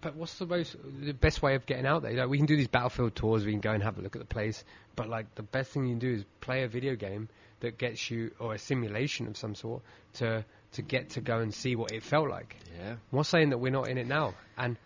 But 0.00 0.16
what's 0.16 0.38
the 0.38 0.46
most 0.46 0.76
the 1.02 1.12
best 1.12 1.42
way 1.42 1.56
of 1.56 1.66
getting 1.66 1.84
out 1.84 2.00
there? 2.00 2.14
Like 2.14 2.28
we 2.30 2.38
can 2.38 2.46
do 2.46 2.56
these 2.56 2.68
battlefield 2.68 3.14
tours, 3.14 3.44
we 3.44 3.52
can 3.52 3.60
go 3.60 3.72
and 3.72 3.82
have 3.82 3.98
a 3.98 4.00
look 4.00 4.16
at 4.16 4.20
the 4.20 4.34
place, 4.34 4.64
but 4.96 5.10
like 5.10 5.34
the 5.34 5.42
best 5.42 5.72
thing 5.72 5.84
you 5.84 5.90
can 5.90 5.98
do 5.98 6.14
is 6.14 6.24
play 6.40 6.62
a 6.62 6.68
video 6.68 6.96
game 6.96 7.28
that 7.60 7.76
gets 7.76 8.10
you 8.10 8.30
or 8.38 8.54
a 8.54 8.58
simulation 8.58 9.26
of 9.26 9.36
some 9.36 9.54
sort 9.54 9.82
to 10.14 10.44
to 10.74 10.82
get 10.82 11.10
to 11.10 11.20
go 11.20 11.38
and 11.38 11.52
see 11.52 11.76
what 11.76 11.92
it 11.92 12.02
felt 12.02 12.28
like. 12.28 12.56
Yeah. 12.78 12.92
I'm 12.92 12.98
not 13.12 13.26
saying 13.26 13.50
that 13.50 13.58
we're 13.58 13.72
not 13.72 13.88
in 13.88 13.98
it 13.98 14.06
now. 14.06 14.34
And 14.56 14.76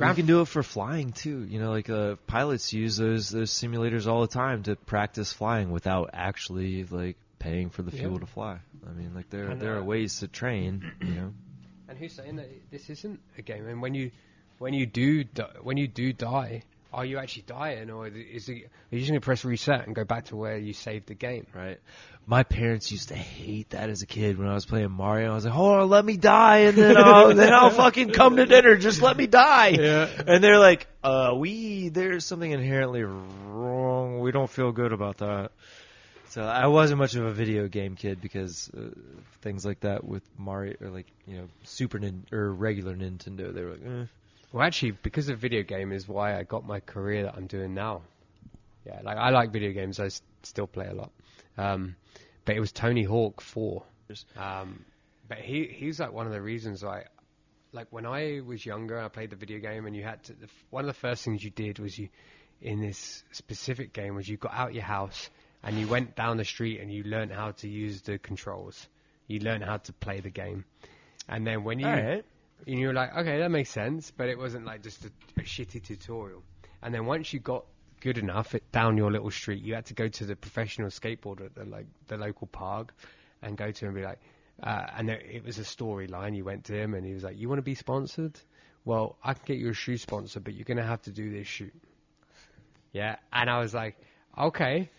You 0.00 0.14
can 0.14 0.26
do 0.26 0.40
it 0.40 0.48
for 0.48 0.62
flying 0.62 1.12
too. 1.12 1.44
You 1.44 1.60
know, 1.60 1.70
like 1.70 1.90
uh, 1.90 2.16
pilots 2.26 2.72
use 2.72 2.96
those 2.96 3.30
those 3.30 3.50
simulators 3.52 4.06
all 4.06 4.22
the 4.22 4.26
time 4.28 4.62
to 4.64 4.76
practice 4.76 5.32
flying 5.32 5.70
without 5.70 6.10
actually 6.12 6.84
like 6.84 7.16
paying 7.38 7.70
for 7.70 7.82
the 7.82 7.92
Yeah. 7.94 8.02
fuel 8.02 8.18
to 8.20 8.26
fly. 8.26 8.58
I 8.88 8.92
mean, 8.92 9.14
like 9.14 9.30
there 9.30 9.50
And, 9.50 9.60
there 9.60 9.76
uh, 9.76 9.80
are 9.80 9.84
ways 9.84 10.20
to 10.20 10.28
train. 10.28 10.90
You 11.00 11.14
know. 11.14 11.32
And 11.88 11.98
who's 11.98 12.12
saying 12.14 12.36
that 12.36 12.48
this 12.70 12.88
isn't 12.90 13.20
a 13.38 13.42
game? 13.42 13.66
And 13.68 13.80
when 13.82 13.94
you 13.94 14.10
when 14.58 14.72
you 14.74 14.86
do 14.86 15.24
di- 15.24 15.52
when 15.62 15.76
you 15.76 15.86
do 15.88 16.12
die, 16.12 16.62
are 16.94 17.04
you 17.04 17.18
actually 17.18 17.42
dying, 17.46 17.90
or 17.90 18.06
is 18.06 18.48
it, 18.48 18.52
are 18.52 18.56
you 18.90 18.98
just 18.98 19.10
going 19.10 19.20
to 19.20 19.24
press 19.24 19.44
reset 19.44 19.86
and 19.86 19.94
go 19.94 20.04
back 20.04 20.26
to 20.26 20.36
where 20.36 20.56
you 20.56 20.72
saved 20.72 21.06
the 21.06 21.14
game? 21.14 21.46
Right. 21.52 21.80
My 22.26 22.42
parents 22.42 22.90
used 22.90 23.08
to 23.08 23.16
hate 23.16 23.70
that 23.70 23.90
as 23.90 24.02
a 24.02 24.06
kid 24.06 24.38
when 24.38 24.48
I 24.48 24.54
was 24.54 24.64
playing 24.64 24.90
Mario. 24.90 25.32
I 25.32 25.34
was 25.34 25.44
like, 25.44 25.52
"Hold 25.52 25.80
on, 25.80 25.88
let 25.90 26.04
me 26.04 26.16
die, 26.16 26.58
and 26.58 26.76
then 26.76 26.96
I'll 26.96 27.34
then 27.34 27.52
I'll 27.52 27.70
fucking 27.70 28.10
come 28.12 28.36
to 28.36 28.46
dinner. 28.46 28.76
Just 28.76 29.02
let 29.02 29.16
me 29.16 29.26
die." 29.26 29.68
Yeah. 29.68 30.08
And 30.26 30.42
they're 30.42 30.58
like, 30.58 30.86
"Uh, 31.02 31.34
we 31.36 31.90
there's 31.90 32.24
something 32.24 32.50
inherently 32.50 33.02
wrong. 33.02 34.20
We 34.20 34.32
don't 34.32 34.48
feel 34.48 34.72
good 34.72 34.92
about 34.92 35.18
that." 35.18 35.50
So 36.30 36.42
I 36.42 36.66
wasn't 36.66 36.98
much 36.98 37.14
of 37.14 37.24
a 37.26 37.32
video 37.32 37.68
game 37.68 37.94
kid 37.94 38.20
because 38.20 38.70
uh, 38.76 38.88
things 39.42 39.64
like 39.64 39.80
that 39.80 40.02
with 40.02 40.22
Mario 40.38 40.74
or 40.80 40.88
like 40.88 41.06
you 41.26 41.36
know 41.36 41.48
Super 41.64 41.98
Nin- 41.98 42.26
or 42.32 42.50
regular 42.52 42.96
Nintendo, 42.96 43.52
they 43.52 43.62
were 43.62 43.70
like, 43.72 43.86
eh. 43.86 44.06
Well, 44.54 44.62
actually, 44.62 44.92
because 44.92 45.28
of 45.30 45.40
video 45.40 45.64
game 45.64 45.90
is 45.90 46.06
why 46.06 46.38
I 46.38 46.44
got 46.44 46.64
my 46.64 46.78
career 46.78 47.24
that 47.24 47.34
I'm 47.36 47.48
doing 47.48 47.74
now. 47.74 48.02
Yeah, 48.86 49.00
like 49.02 49.16
I 49.16 49.30
like 49.30 49.50
video 49.50 49.72
games. 49.72 49.98
I 49.98 50.06
s- 50.06 50.22
still 50.44 50.68
play 50.68 50.86
a 50.86 50.94
lot. 50.94 51.10
Um, 51.58 51.96
but 52.44 52.54
it 52.54 52.60
was 52.60 52.70
Tony 52.70 53.02
Hawk 53.02 53.40
4. 53.40 53.82
Um, 54.36 54.84
but 55.26 55.38
he 55.38 55.64
he's 55.64 55.98
like 55.98 56.12
one 56.12 56.28
of 56.28 56.32
the 56.32 56.40
reasons 56.40 56.84
like 56.84 57.08
like 57.72 57.88
when 57.90 58.06
I 58.06 58.42
was 58.46 58.64
younger, 58.64 58.96
I 58.96 59.08
played 59.08 59.30
the 59.30 59.36
video 59.36 59.58
game, 59.58 59.86
and 59.86 59.96
you 59.96 60.04
had 60.04 60.22
to. 60.24 60.34
The, 60.34 60.46
one 60.70 60.84
of 60.84 60.86
the 60.86 61.00
first 61.00 61.24
things 61.24 61.42
you 61.42 61.50
did 61.50 61.80
was 61.80 61.98
you 61.98 62.08
in 62.62 62.80
this 62.80 63.24
specific 63.32 63.92
game 63.92 64.14
was 64.14 64.28
you 64.28 64.36
got 64.36 64.54
out 64.54 64.72
your 64.72 64.84
house 64.84 65.30
and 65.64 65.76
you 65.76 65.88
went 65.88 66.14
down 66.14 66.36
the 66.36 66.44
street 66.44 66.80
and 66.80 66.92
you 66.92 67.02
learned 67.02 67.32
how 67.32 67.50
to 67.50 67.68
use 67.68 68.02
the 68.02 68.18
controls. 68.20 68.86
You 69.26 69.40
learned 69.40 69.64
how 69.64 69.78
to 69.78 69.92
play 69.92 70.20
the 70.20 70.30
game, 70.30 70.64
and 71.28 71.44
then 71.44 71.64
when 71.64 71.80
you 71.80 71.88
right. 71.88 72.24
And 72.66 72.78
you 72.78 72.88
were 72.88 72.92
like, 72.92 73.16
okay, 73.16 73.38
that 73.38 73.50
makes 73.50 73.70
sense, 73.70 74.10
but 74.10 74.28
it 74.28 74.38
wasn't 74.38 74.64
like 74.64 74.82
just 74.82 75.04
a, 75.04 75.10
a 75.38 75.42
shitty 75.42 75.82
tutorial. 75.82 76.42
And 76.82 76.94
then 76.94 77.06
once 77.06 77.32
you 77.32 77.40
got 77.40 77.64
good 78.00 78.18
enough 78.18 78.54
it, 78.54 78.70
down 78.72 78.96
your 78.96 79.10
little 79.10 79.30
street, 79.30 79.62
you 79.62 79.74
had 79.74 79.86
to 79.86 79.94
go 79.94 80.08
to 80.08 80.24
the 80.24 80.36
professional 80.36 80.88
skateboarder 80.88 81.46
at 81.46 81.54
the 81.54 81.64
like 81.64 81.86
the 82.08 82.16
local 82.16 82.46
park 82.46 82.94
and 83.42 83.56
go 83.56 83.70
to 83.70 83.84
him 83.84 83.88
and 83.88 83.96
be 83.96 84.02
like, 84.02 84.20
uh, 84.62 84.86
and 84.96 85.08
there, 85.08 85.20
it 85.20 85.44
was 85.44 85.58
a 85.58 85.62
storyline. 85.62 86.36
You 86.36 86.44
went 86.44 86.64
to 86.64 86.74
him 86.74 86.94
and 86.94 87.04
he 87.04 87.12
was 87.12 87.22
like, 87.22 87.38
you 87.38 87.48
want 87.48 87.58
to 87.58 87.62
be 87.62 87.74
sponsored? 87.74 88.38
Well, 88.84 89.16
I 89.22 89.34
can 89.34 89.42
get 89.46 89.58
you 89.58 89.70
a 89.70 89.74
shoe 89.74 89.96
sponsor, 89.96 90.40
but 90.40 90.54
you're 90.54 90.64
gonna 90.64 90.86
have 90.86 91.02
to 91.02 91.10
do 91.10 91.30
this 91.30 91.46
shoot. 91.46 91.74
Yeah, 92.92 93.16
and 93.32 93.50
I 93.50 93.58
was 93.58 93.74
like, 93.74 93.96
okay. 94.38 94.90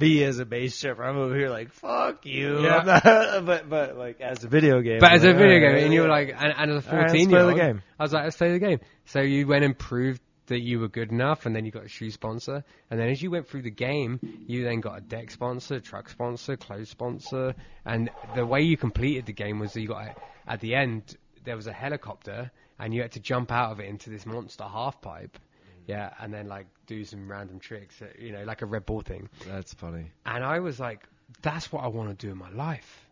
Me 0.00 0.24
as 0.24 0.38
a 0.38 0.46
base 0.46 0.74
stripper, 0.74 1.04
I'm 1.04 1.16
over 1.18 1.34
here 1.34 1.50
like, 1.50 1.72
fuck 1.72 2.24
you. 2.24 2.62
Yeah. 2.62 2.82
Not- 3.04 3.46
but 3.46 3.68
but 3.68 3.96
like 3.96 4.20
as 4.20 4.42
a 4.44 4.48
video 4.48 4.80
game. 4.80 5.00
But 5.00 5.12
as 5.12 5.24
a 5.24 5.32
video 5.32 5.58
game, 5.60 5.72
right, 5.72 5.82
and 5.84 5.92
you 5.92 6.02
were 6.02 6.08
like, 6.08 6.34
and, 6.36 6.54
and 6.56 6.70
as 6.70 6.86
a 6.86 6.90
All 6.90 6.96
right, 6.96 7.02
let's 7.02 7.12
14 7.12 7.28
play 7.28 7.38
year 7.38 7.42
the 7.42 7.48
old, 7.50 7.60
game. 7.60 7.82
I 7.98 8.02
was 8.02 8.12
like, 8.12 8.24
let's 8.24 8.36
play 8.36 8.52
the 8.52 8.58
game. 8.58 8.80
So 9.04 9.20
you 9.20 9.46
went 9.46 9.64
and 9.64 9.78
proved 9.78 10.20
that 10.46 10.60
you 10.60 10.80
were 10.80 10.88
good 10.88 11.10
enough, 11.10 11.46
and 11.46 11.54
then 11.54 11.64
you 11.64 11.70
got 11.70 11.84
a 11.84 11.88
shoe 11.88 12.10
sponsor, 12.10 12.64
and 12.90 12.98
then 12.98 13.08
as 13.08 13.22
you 13.22 13.30
went 13.30 13.48
through 13.48 13.62
the 13.62 13.70
game, 13.70 14.18
you 14.46 14.64
then 14.64 14.80
got 14.80 14.98
a 14.98 15.00
deck 15.00 15.30
sponsor, 15.30 15.78
truck 15.80 16.08
sponsor, 16.08 16.56
clothes 16.56 16.90
sponsor, 16.90 17.54
and 17.84 18.10
the 18.34 18.44
way 18.44 18.60
you 18.62 18.76
completed 18.76 19.26
the 19.26 19.32
game 19.32 19.58
was 19.58 19.72
that 19.72 19.80
you 19.80 19.88
got 19.88 20.06
a, 20.06 20.14
at 20.46 20.60
the 20.60 20.74
end 20.74 21.16
there 21.44 21.56
was 21.56 21.66
a 21.66 21.72
helicopter, 21.72 22.50
and 22.78 22.94
you 22.94 23.02
had 23.02 23.12
to 23.12 23.20
jump 23.20 23.50
out 23.52 23.72
of 23.72 23.80
it 23.80 23.86
into 23.86 24.10
this 24.10 24.26
monster 24.26 24.64
half 24.64 25.00
pipe. 25.00 25.38
Yeah, 25.86 26.12
and 26.20 26.32
then 26.32 26.46
like 26.46 26.66
do 26.86 27.04
some 27.04 27.30
random 27.30 27.58
tricks, 27.58 28.00
uh, 28.00 28.06
you 28.18 28.32
know, 28.32 28.44
like 28.44 28.62
a 28.62 28.66
Red 28.66 28.86
Bull 28.86 29.00
thing. 29.00 29.28
That's 29.46 29.74
funny. 29.74 30.12
And 30.24 30.44
I 30.44 30.60
was 30.60 30.78
like, 30.78 31.08
that's 31.42 31.72
what 31.72 31.82
I 31.84 31.88
want 31.88 32.10
to 32.10 32.26
do 32.26 32.32
in 32.32 32.38
my 32.38 32.50
life. 32.50 33.06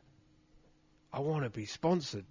I 1.12 1.20
want 1.20 1.44
to 1.44 1.50
be 1.50 1.66
sponsored. 1.66 2.26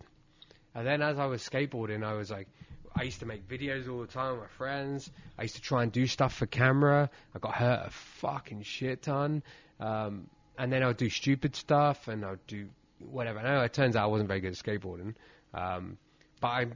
And 0.74 0.88
then 0.88 1.02
as 1.02 1.20
I 1.20 1.26
was 1.26 1.42
skateboarding, 1.44 2.04
I 2.04 2.14
was 2.14 2.32
like, 2.32 2.48
I 2.96 3.04
used 3.04 3.20
to 3.20 3.26
make 3.26 3.48
videos 3.48 3.90
all 3.90 4.02
the 4.02 4.08
time 4.08 4.34
with 4.34 4.42
my 4.42 4.48
friends. 4.58 5.10
I 5.38 5.44
used 5.44 5.56
to 5.56 5.62
try 5.62 5.84
and 5.84 5.92
do 5.92 6.08
stuff 6.08 6.34
for 6.34 6.46
camera. 6.46 7.10
I 7.36 7.40
got 7.40 7.56
hurt 7.56 7.88
a 7.88 7.90
fucking 7.92 8.64
shit 8.64 9.02
ton. 9.02 9.44
Um, 9.80 10.30
and 10.58 10.72
then 10.72 10.84
I 10.84 10.88
would 10.88 10.98
do 10.98 11.10
stupid 11.10 11.56
stuff 11.56 12.08
and 12.08 12.26
I 12.26 12.32
would 12.32 12.48
do 12.48 12.70
whatever. 13.00 13.42
No, 13.42 13.62
it 13.62 13.74
turns 13.74 13.96
out 13.96 14.04
I 14.04 14.08
wasn't 14.08 14.28
very 14.28 14.42
good 14.42 14.52
at 14.52 14.58
skateboarding. 14.58 15.16
Um, 15.54 15.98
but 16.42 16.48
I 16.48 16.68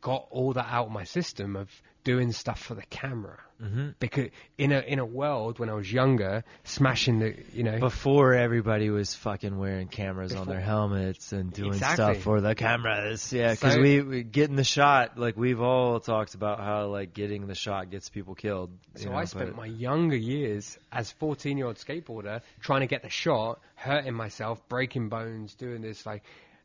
got 0.00 0.26
all 0.30 0.52
that 0.52 0.66
out 0.70 0.86
of 0.86 0.92
my 0.92 1.04
system 1.04 1.56
of 1.56 1.70
doing 2.06 2.30
stuff 2.30 2.60
for 2.60 2.74
the 2.74 2.82
camera. 2.88 3.38
Mm-hmm. 3.60 3.88
Because 3.98 4.28
in 4.58 4.70
a 4.70 4.78
in 4.80 4.98
a 5.00 5.04
world 5.04 5.58
when 5.58 5.68
I 5.68 5.72
was 5.74 5.90
younger, 5.90 6.44
smashing 6.64 7.18
the 7.18 7.34
you 7.52 7.64
know 7.64 7.78
Before 7.80 8.32
everybody 8.34 8.90
was 8.90 9.14
fucking 9.14 9.58
wearing 9.58 9.88
cameras 9.88 10.32
on 10.34 10.46
their 10.46 10.60
helmets 10.60 11.32
and 11.32 11.52
doing 11.52 11.72
Exactly. 11.72 12.14
stuff 12.14 12.22
for 12.22 12.40
the 12.40 12.54
cameras. 12.54 13.32
Yeah, 13.32 13.52
because 13.52 13.74
So- 13.74 13.80
we, 13.80 14.02
we 14.02 14.22
getting 14.22 14.54
the 14.56 14.62
shot. 14.64 15.18
Like 15.18 15.36
we've 15.36 15.60
all 15.60 15.98
talked 15.98 16.34
about 16.34 16.60
how 16.60 16.86
like 16.86 17.12
getting 17.12 17.46
the 17.48 17.54
shot 17.56 17.90
gets 17.90 18.08
people 18.08 18.34
killed. 18.36 18.70
So 18.94 19.10
know, 19.10 19.16
I 19.16 19.24
spent 19.24 19.48
but- 19.50 19.56
my 19.56 19.66
younger 19.66 20.16
years 20.16 20.78
as 20.92 21.10
14 21.12 21.58
year 21.58 21.66
old 21.66 21.76
skateboarder 21.76 22.42
trying 22.60 22.82
to 22.82 22.86
get 22.86 23.02
the 23.02 23.10
shot, 23.10 23.58
hurting 23.74 24.14
myself, 24.14 24.66
breaking 24.68 25.08
bones, 25.08 25.54
doing 25.56 25.82
this. 25.82 26.06
Like, 26.06 26.22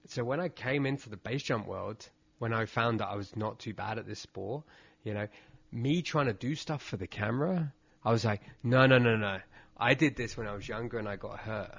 so 0.07 0.23
when 0.23 0.39
I 0.39 0.49
came 0.49 0.85
into 0.85 1.09
the 1.09 1.17
base 1.17 1.41
jump 1.41 1.65
world, 1.67 2.07
when 2.39 2.53
I 2.53 2.65
found 2.65 2.99
that 2.99 3.07
I 3.07 3.15
was 3.15 3.33
not 3.35 3.59
too 3.59 3.73
bad 3.73 3.97
at 3.97 4.05
this 4.05 4.19
sport, 4.19 4.63
you 5.03 5.13
know, 5.13 5.27
me 5.71 6.01
trying 6.01 6.27
to 6.27 6.33
do 6.33 6.55
stuff 6.55 6.81
for 6.81 6.97
the 6.97 7.07
camera, 7.07 7.73
I 8.03 8.11
was 8.11 8.25
like, 8.25 8.41
no, 8.63 8.85
no, 8.85 8.97
no, 8.97 9.15
no. 9.15 9.39
I 9.77 9.93
did 9.93 10.15
this 10.15 10.37
when 10.37 10.47
I 10.47 10.53
was 10.53 10.67
younger 10.67 10.99
and 10.99 11.07
I 11.07 11.15
got 11.15 11.39
hurt. 11.39 11.71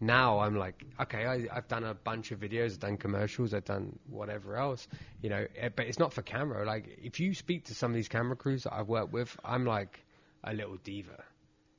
Now 0.00 0.40
I'm 0.40 0.56
like, 0.56 0.84
okay, 1.00 1.24
I, 1.24 1.46
I've 1.56 1.68
done 1.68 1.84
a 1.84 1.94
bunch 1.94 2.32
of 2.32 2.40
videos, 2.40 2.72
I've 2.72 2.80
done 2.80 2.96
commercials, 2.96 3.54
I've 3.54 3.64
done 3.64 3.98
whatever 4.08 4.56
else, 4.56 4.86
you 5.22 5.30
know, 5.30 5.46
eh, 5.56 5.68
but 5.74 5.86
it's 5.86 5.98
not 5.98 6.12
for 6.12 6.22
camera. 6.22 6.66
Like, 6.66 6.98
if 7.02 7.20
you 7.20 7.32
speak 7.32 7.66
to 7.66 7.74
some 7.74 7.92
of 7.92 7.94
these 7.94 8.08
camera 8.08 8.36
crews 8.36 8.64
that 8.64 8.74
I've 8.74 8.88
worked 8.88 9.12
with, 9.12 9.34
I'm 9.44 9.64
like 9.64 10.04
a 10.42 10.52
little 10.52 10.76
diva. 10.82 11.22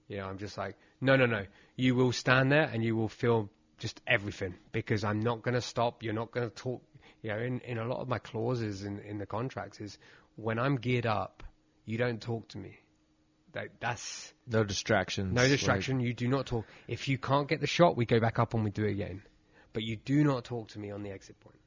You 0.08 0.18
know, 0.18 0.28
I'm 0.28 0.38
just 0.38 0.58
like, 0.58 0.76
no, 1.02 1.16
no, 1.16 1.26
no. 1.26 1.46
You 1.76 1.96
will 1.96 2.12
stand 2.12 2.52
there 2.52 2.70
and 2.72 2.84
you 2.84 2.96
will 2.96 3.10
film 3.10 3.50
just 3.78 4.00
everything 4.08 4.56
because 4.72 5.04
I'm 5.04 5.20
not 5.20 5.42
going 5.42 5.56
to 5.56 5.62
stop. 5.62 6.04
You're 6.04 6.14
not 6.14 6.32
going 6.32 6.50
to 6.50 6.56
talk. 6.56 6.82
You 7.22 7.32
know, 7.32 7.40
in, 7.40 7.60
in 7.62 7.78
a 7.80 7.86
lot 7.86 8.02
of 8.02 8.08
my 8.08 8.20
clauses 8.20 8.84
in, 8.84 9.00
in 9.00 9.18
the 9.18 9.26
contracts 9.26 9.82
is 9.82 9.98
when 10.36 10.60
I'm 10.60 10.78
geared 10.78 11.06
up, 11.06 11.44
you 11.86 11.98
don't 11.98 12.22
talk 12.22 12.48
to 12.50 12.58
me. 12.58 12.80
That, 13.54 13.70
that's 13.80 14.34
no 14.48 14.64
distractions. 14.64 15.34
no 15.34 15.44
like- 15.44 15.52
distraction. 15.52 16.00
you 16.02 16.14
do 16.14 16.28
not 16.28 16.46
talk. 16.46 16.66
If 16.88 17.08
you 17.08 17.18
can't 17.18 17.48
get 17.48 17.62
the 17.62 17.68
shot, 17.68 17.96
we 17.96 18.06
go 18.06 18.20
back 18.20 18.38
up 18.38 18.54
and 18.54 18.64
we 18.64 18.72
do 18.72 18.84
it 18.84 18.92
again. 18.92 19.22
But 19.72 19.84
you 19.84 19.96
do 19.96 20.24
not 20.24 20.44
talk 20.44 20.70
to 20.70 20.80
me 20.80 20.92
on 20.92 21.04
the 21.04 21.12
exit 21.12 21.40
point. 21.40 21.60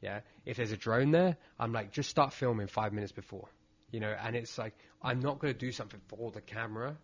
Yeah. 0.00 0.20
If 0.44 0.56
there's 0.56 0.72
a 0.72 0.76
drone 0.76 1.10
there, 1.10 1.36
I'm 1.58 1.72
like, 1.72 1.92
just 1.92 2.10
start 2.10 2.32
filming 2.32 2.66
five 2.66 2.92
minutes 2.92 3.12
before. 3.12 3.48
You 3.90 4.00
know, 4.00 4.14
and 4.20 4.34
it's 4.36 4.58
like, 4.58 4.74
I'm 5.02 5.20
not 5.20 5.38
going 5.38 5.52
to 5.52 5.58
do 5.58 5.72
something 5.72 6.00
for 6.08 6.30
the 6.30 6.40
camera. 6.40 6.96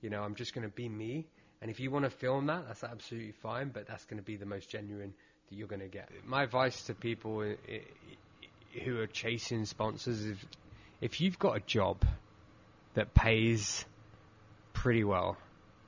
You 0.00 0.10
know, 0.10 0.22
I'm 0.22 0.34
just 0.34 0.54
going 0.54 0.66
to 0.66 0.74
be 0.74 0.88
me. 0.88 1.26
And 1.62 1.70
if 1.70 1.78
you 1.78 1.90
want 1.90 2.06
to 2.06 2.10
film 2.10 2.46
that, 2.46 2.66
that's 2.66 2.84
absolutely 2.84 3.32
fine. 3.32 3.68
But 3.68 3.86
that's 3.86 4.04
going 4.06 4.18
to 4.18 4.24
be 4.24 4.36
the 4.36 4.46
most 4.46 4.70
genuine 4.70 5.12
that 5.48 5.56
you're 5.56 5.68
going 5.68 5.80
to 5.80 5.88
get. 5.88 6.08
My 6.24 6.42
advice 6.42 6.82
to 6.84 6.94
people 6.94 7.54
who 8.82 8.98
are 8.98 9.06
chasing 9.06 9.64
sponsors 9.64 10.20
is, 10.20 10.38
if 11.00 11.20
you've 11.20 11.38
got 11.38 11.56
a 11.56 11.60
job 11.60 12.04
that 12.94 13.14
pays 13.14 13.84
pretty 14.72 15.04
well, 15.04 15.36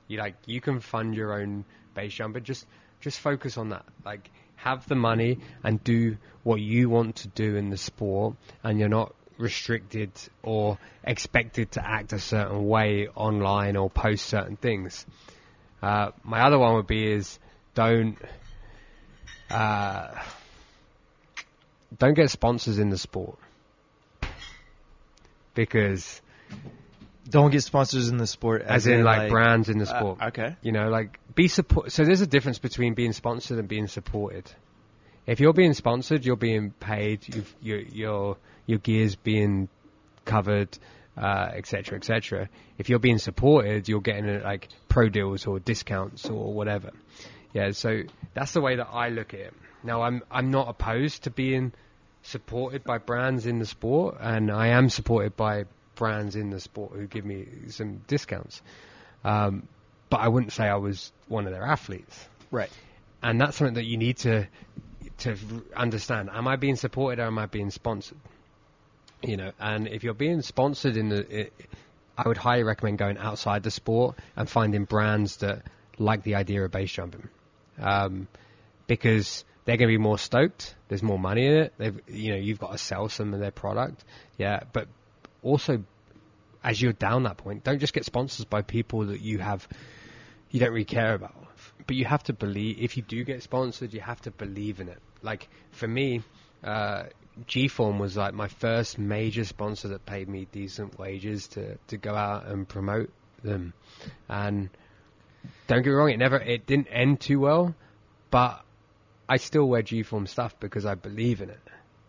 you 0.07 0.17
like 0.17 0.35
you 0.45 0.61
can 0.61 0.79
fund 0.79 1.15
your 1.15 1.39
own 1.39 1.65
base 1.95 2.13
jump, 2.13 2.33
but 2.33 2.43
just 2.43 2.65
just 3.01 3.19
focus 3.19 3.57
on 3.57 3.69
that. 3.69 3.85
Like 4.05 4.29
have 4.55 4.87
the 4.87 4.95
money 4.95 5.39
and 5.63 5.83
do 5.83 6.17
what 6.43 6.61
you 6.61 6.89
want 6.89 7.17
to 7.17 7.27
do 7.29 7.55
in 7.55 7.69
the 7.69 7.77
sport, 7.77 8.35
and 8.63 8.79
you're 8.79 8.89
not 8.89 9.13
restricted 9.37 10.11
or 10.41 10.77
expected 11.03 11.71
to 11.71 11.85
act 11.85 12.13
a 12.13 12.19
certain 12.19 12.67
way 12.67 13.07
online 13.15 13.75
or 13.75 13.89
post 13.89 14.25
certain 14.25 14.55
things. 14.55 15.05
Uh, 15.81 16.11
my 16.23 16.41
other 16.41 16.57
one 16.57 16.75
would 16.75 16.87
be 16.87 17.11
is 17.11 17.39
don't 17.75 18.17
uh, 19.49 20.11
don't 21.99 22.13
get 22.13 22.29
sponsors 22.29 22.79
in 22.79 22.89
the 22.89 22.97
sport 22.97 23.37
because 25.53 26.21
Don't 27.29 27.51
get 27.51 27.63
sponsors 27.63 28.09
in 28.09 28.17
the 28.17 28.27
sport, 28.27 28.63
as, 28.63 28.85
in, 28.85 29.03
like, 29.03 29.29
brands 29.29 29.69
in 29.69 29.77
the 29.77 29.85
uh, 29.89 29.97
sport. 29.99 30.21
okay. 30.21 30.55
You 30.61 30.71
know, 30.71 30.89
like 30.89 31.19
be 31.35 31.47
support. 31.47 31.91
So 31.91 32.03
there's 32.03 32.21
a 32.21 32.27
difference 32.27 32.59
between 32.59 32.93
being 32.93 33.13
sponsored 33.13 33.59
and 33.59 33.67
being 33.67 33.87
supported. 33.87 34.51
If 35.25 35.39
you're 35.39 35.53
being 35.53 35.73
sponsored, 35.73 36.25
you're 36.25 36.35
being 36.35 36.71
paid. 36.71 37.33
You've, 37.33 37.55
your 37.61 37.79
your 37.79 38.37
your 38.65 38.79
gear's 38.79 39.15
being 39.15 39.69
covered, 40.25 40.77
uh, 41.17 41.51
et 41.53 41.65
cetera, 41.65 41.97
et 41.97 42.03
cetera. 42.03 42.49
If 42.77 42.89
you're 42.89 42.99
being 42.99 43.19
supported, 43.19 43.87
you're 43.87 44.01
getting 44.01 44.29
uh, 44.29 44.41
like 44.43 44.67
pro 44.89 45.07
deals 45.07 45.47
or 45.47 45.59
discounts 45.59 46.29
or 46.29 46.53
whatever. 46.53 46.91
Yeah, 47.53 47.71
so 47.71 48.01
that's 48.33 48.51
the 48.51 48.61
way 48.61 48.75
that 48.75 48.89
I 48.91 49.09
look 49.09 49.33
at 49.33 49.39
it. 49.39 49.53
Now, 49.83 50.01
I'm 50.01 50.23
I'm 50.29 50.51
not 50.51 50.67
opposed 50.67 51.23
to 51.23 51.29
being 51.29 51.71
supported 52.23 52.83
by 52.83 52.97
brands 52.97 53.45
in 53.45 53.59
the 53.59 53.65
sport, 53.65 54.17
and 54.19 54.51
I 54.51 54.69
am 54.69 54.89
supported 54.89 55.35
by 55.35 55.65
brands 55.95 56.35
in 56.35 56.49
the 56.49 56.59
sport 56.59 56.93
who 56.93 57.05
give 57.07 57.25
me 57.25 57.47
some 57.69 58.01
discounts. 58.07 58.61
Um, 59.23 59.67
but 60.09 60.19
I 60.19 60.27
wouldn't 60.27 60.51
say 60.51 60.63
I 60.63 60.75
was 60.75 61.11
one 61.27 61.45
of 61.45 61.53
their 61.53 61.63
athletes, 61.63 62.27
Right. 62.51 62.69
and 63.21 63.39
that's 63.39 63.57
something 63.57 63.75
that 63.75 63.85
you 63.85 63.97
need 63.97 64.17
to 64.17 64.47
to 65.19 65.37
understand. 65.75 66.29
Am 66.31 66.47
I 66.47 66.55
being 66.55 66.75
supported 66.75 67.21
or 67.21 67.27
am 67.27 67.37
I 67.37 67.45
being 67.45 67.69
sponsored? 67.69 68.17
You 69.21 69.37
know, 69.37 69.51
and 69.59 69.87
if 69.87 70.03
you're 70.03 70.13
being 70.13 70.41
sponsored 70.41 70.97
in 70.97 71.09
the, 71.09 71.41
it, 71.41 71.53
I 72.17 72.27
would 72.27 72.37
highly 72.37 72.63
recommend 72.63 72.97
going 72.97 73.17
outside 73.17 73.63
the 73.63 73.71
sport 73.71 74.17
and 74.35 74.49
finding 74.49 74.85
brands 74.85 75.37
that 75.37 75.63
like 75.97 76.23
the 76.23 76.35
idea 76.35 76.63
of 76.63 76.71
base 76.71 76.91
jumping, 76.91 77.29
um, 77.79 78.27
because 78.87 79.45
they're 79.65 79.77
going 79.77 79.89
to 79.89 79.93
be 79.93 79.97
more 79.97 80.17
stoked. 80.17 80.75
There's 80.87 81.03
more 81.03 81.19
money 81.19 81.45
in 81.45 81.53
it. 81.53 81.73
They've, 81.77 81.99
you 82.07 82.31
know, 82.31 82.37
you've 82.37 82.59
got 82.59 82.71
to 82.71 82.77
sell 82.77 83.09
some 83.09 83.33
of 83.33 83.39
their 83.39 83.51
product. 83.51 84.03
Yeah, 84.37 84.61
but 84.73 84.87
also 85.41 85.83
as 86.63 86.81
you're 86.81 86.93
down 86.93 87.23
that 87.23 87.37
point, 87.37 87.63
don't 87.63 87.79
just 87.79 87.93
get 87.93 88.05
sponsors 88.05 88.45
by 88.45 88.61
people 88.61 89.07
that 89.07 89.21
you 89.21 89.39
have 89.39 89.67
you 90.49 90.59
don't 90.59 90.71
really 90.71 90.85
care 90.85 91.13
about. 91.13 91.35
But 91.87 91.95
you 91.95 92.05
have 92.05 92.23
to 92.23 92.33
believe 92.33 92.77
if 92.79 92.95
you 92.95 93.03
do 93.03 93.23
get 93.23 93.43
sponsored, 93.43 93.93
you 93.93 93.99
have 93.99 94.21
to 94.21 94.31
believe 94.31 94.79
in 94.79 94.87
it. 94.87 94.99
Like 95.21 95.49
for 95.71 95.87
me, 95.87 96.21
uh, 96.63 97.05
G 97.47 97.67
Form 97.67 97.99
was 97.99 98.15
like 98.15 98.33
my 98.33 98.47
first 98.47 98.99
major 98.99 99.43
sponsor 99.43 99.89
that 99.89 100.05
paid 100.05 100.29
me 100.29 100.47
decent 100.51 100.97
wages 100.99 101.47
to 101.49 101.77
to 101.87 101.97
go 101.97 102.13
out 102.15 102.45
and 102.45 102.67
promote 102.67 103.09
them. 103.43 103.73
And 104.29 104.69
don't 105.67 105.81
get 105.81 105.89
me 105.89 105.95
wrong, 105.95 106.11
it 106.11 106.17
never 106.17 106.37
it 106.37 106.65
didn't 106.65 106.87
end 106.87 107.19
too 107.19 107.39
well, 107.39 107.75
but 108.29 108.63
I 109.27 109.37
still 109.37 109.65
wear 109.67 109.81
G 109.81 110.03
Form 110.03 110.27
stuff 110.27 110.59
because 110.59 110.85
I 110.85 110.95
believe 110.95 111.41
in 111.41 111.49
it. 111.49 111.59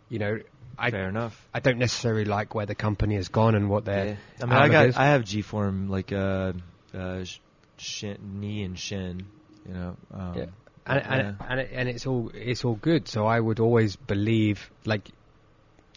You 0.08 0.18
know, 0.18 0.38
I 0.78 0.90
Fair 0.90 1.08
enough. 1.08 1.48
I 1.52 1.60
don't 1.60 1.78
necessarily 1.78 2.24
like 2.24 2.54
where 2.54 2.66
the 2.66 2.74
company 2.74 3.14
has 3.16 3.28
gone 3.28 3.54
and 3.54 3.68
what 3.70 3.84
their 3.84 4.06
Yeah. 4.06 4.16
I 4.42 4.46
mean, 4.46 4.54
I 4.54 4.68
got 4.68 4.86
is. 4.86 4.96
I 4.96 5.06
have 5.06 5.24
G 5.24 5.42
form 5.42 5.88
like 5.88 6.12
uh, 6.12 6.52
uh, 6.92 7.24
sh- 7.24 7.38
shin, 7.78 8.18
knee 8.40 8.62
and 8.64 8.78
shin. 8.78 9.26
You 9.66 9.74
know. 9.74 9.96
Um, 10.12 10.34
Yeah. 10.36 10.46
and 10.86 11.02
and, 11.06 11.36
and, 11.48 11.60
it, 11.60 11.70
and 11.72 11.88
it's 11.88 12.06
all 12.06 12.30
it's 12.34 12.64
all 12.64 12.74
good. 12.74 13.08
So 13.08 13.26
I 13.26 13.38
would 13.38 13.60
always 13.60 13.96
believe 13.96 14.70
like 14.84 15.08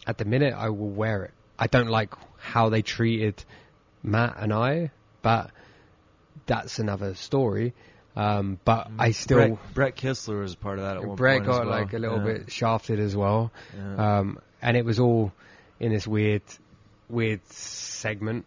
at 0.06 0.18
the 0.18 0.24
minute 0.24 0.54
I 0.54 0.70
will 0.70 0.90
wear 0.90 1.24
it. 1.24 1.32
I 1.58 1.66
don't 1.66 1.88
like 1.88 2.14
how 2.38 2.68
they 2.68 2.82
treated 2.82 3.44
Matt 4.02 4.36
and 4.38 4.52
I, 4.52 4.92
but 5.22 5.50
that's 6.46 6.78
another 6.78 7.14
story. 7.14 7.74
Um, 8.18 8.58
but 8.64 8.90
I 8.98 9.12
still 9.12 9.36
Brett, 9.38 9.74
Brett 9.74 9.96
Kistler 9.96 10.40
was 10.40 10.56
part 10.56 10.78
of 10.78 10.84
that 10.84 10.96
at 10.96 11.04
one 11.04 11.14
Brett 11.16 11.36
point. 11.38 11.46
got 11.46 11.66
well. 11.66 11.80
like 11.80 11.92
a 11.92 11.98
little 11.98 12.18
Yeah. 12.18 12.24
bit 12.38 12.50
shafted 12.52 12.98
as 12.98 13.14
well, 13.14 13.52
Yeah. 13.76 14.18
um, 14.18 14.38
and 14.60 14.76
it 14.76 14.84
was 14.84 14.98
all 14.98 15.32
in 15.78 15.92
this 15.92 16.04
weird, 16.06 16.42
weird 17.08 17.46
segment. 17.46 18.44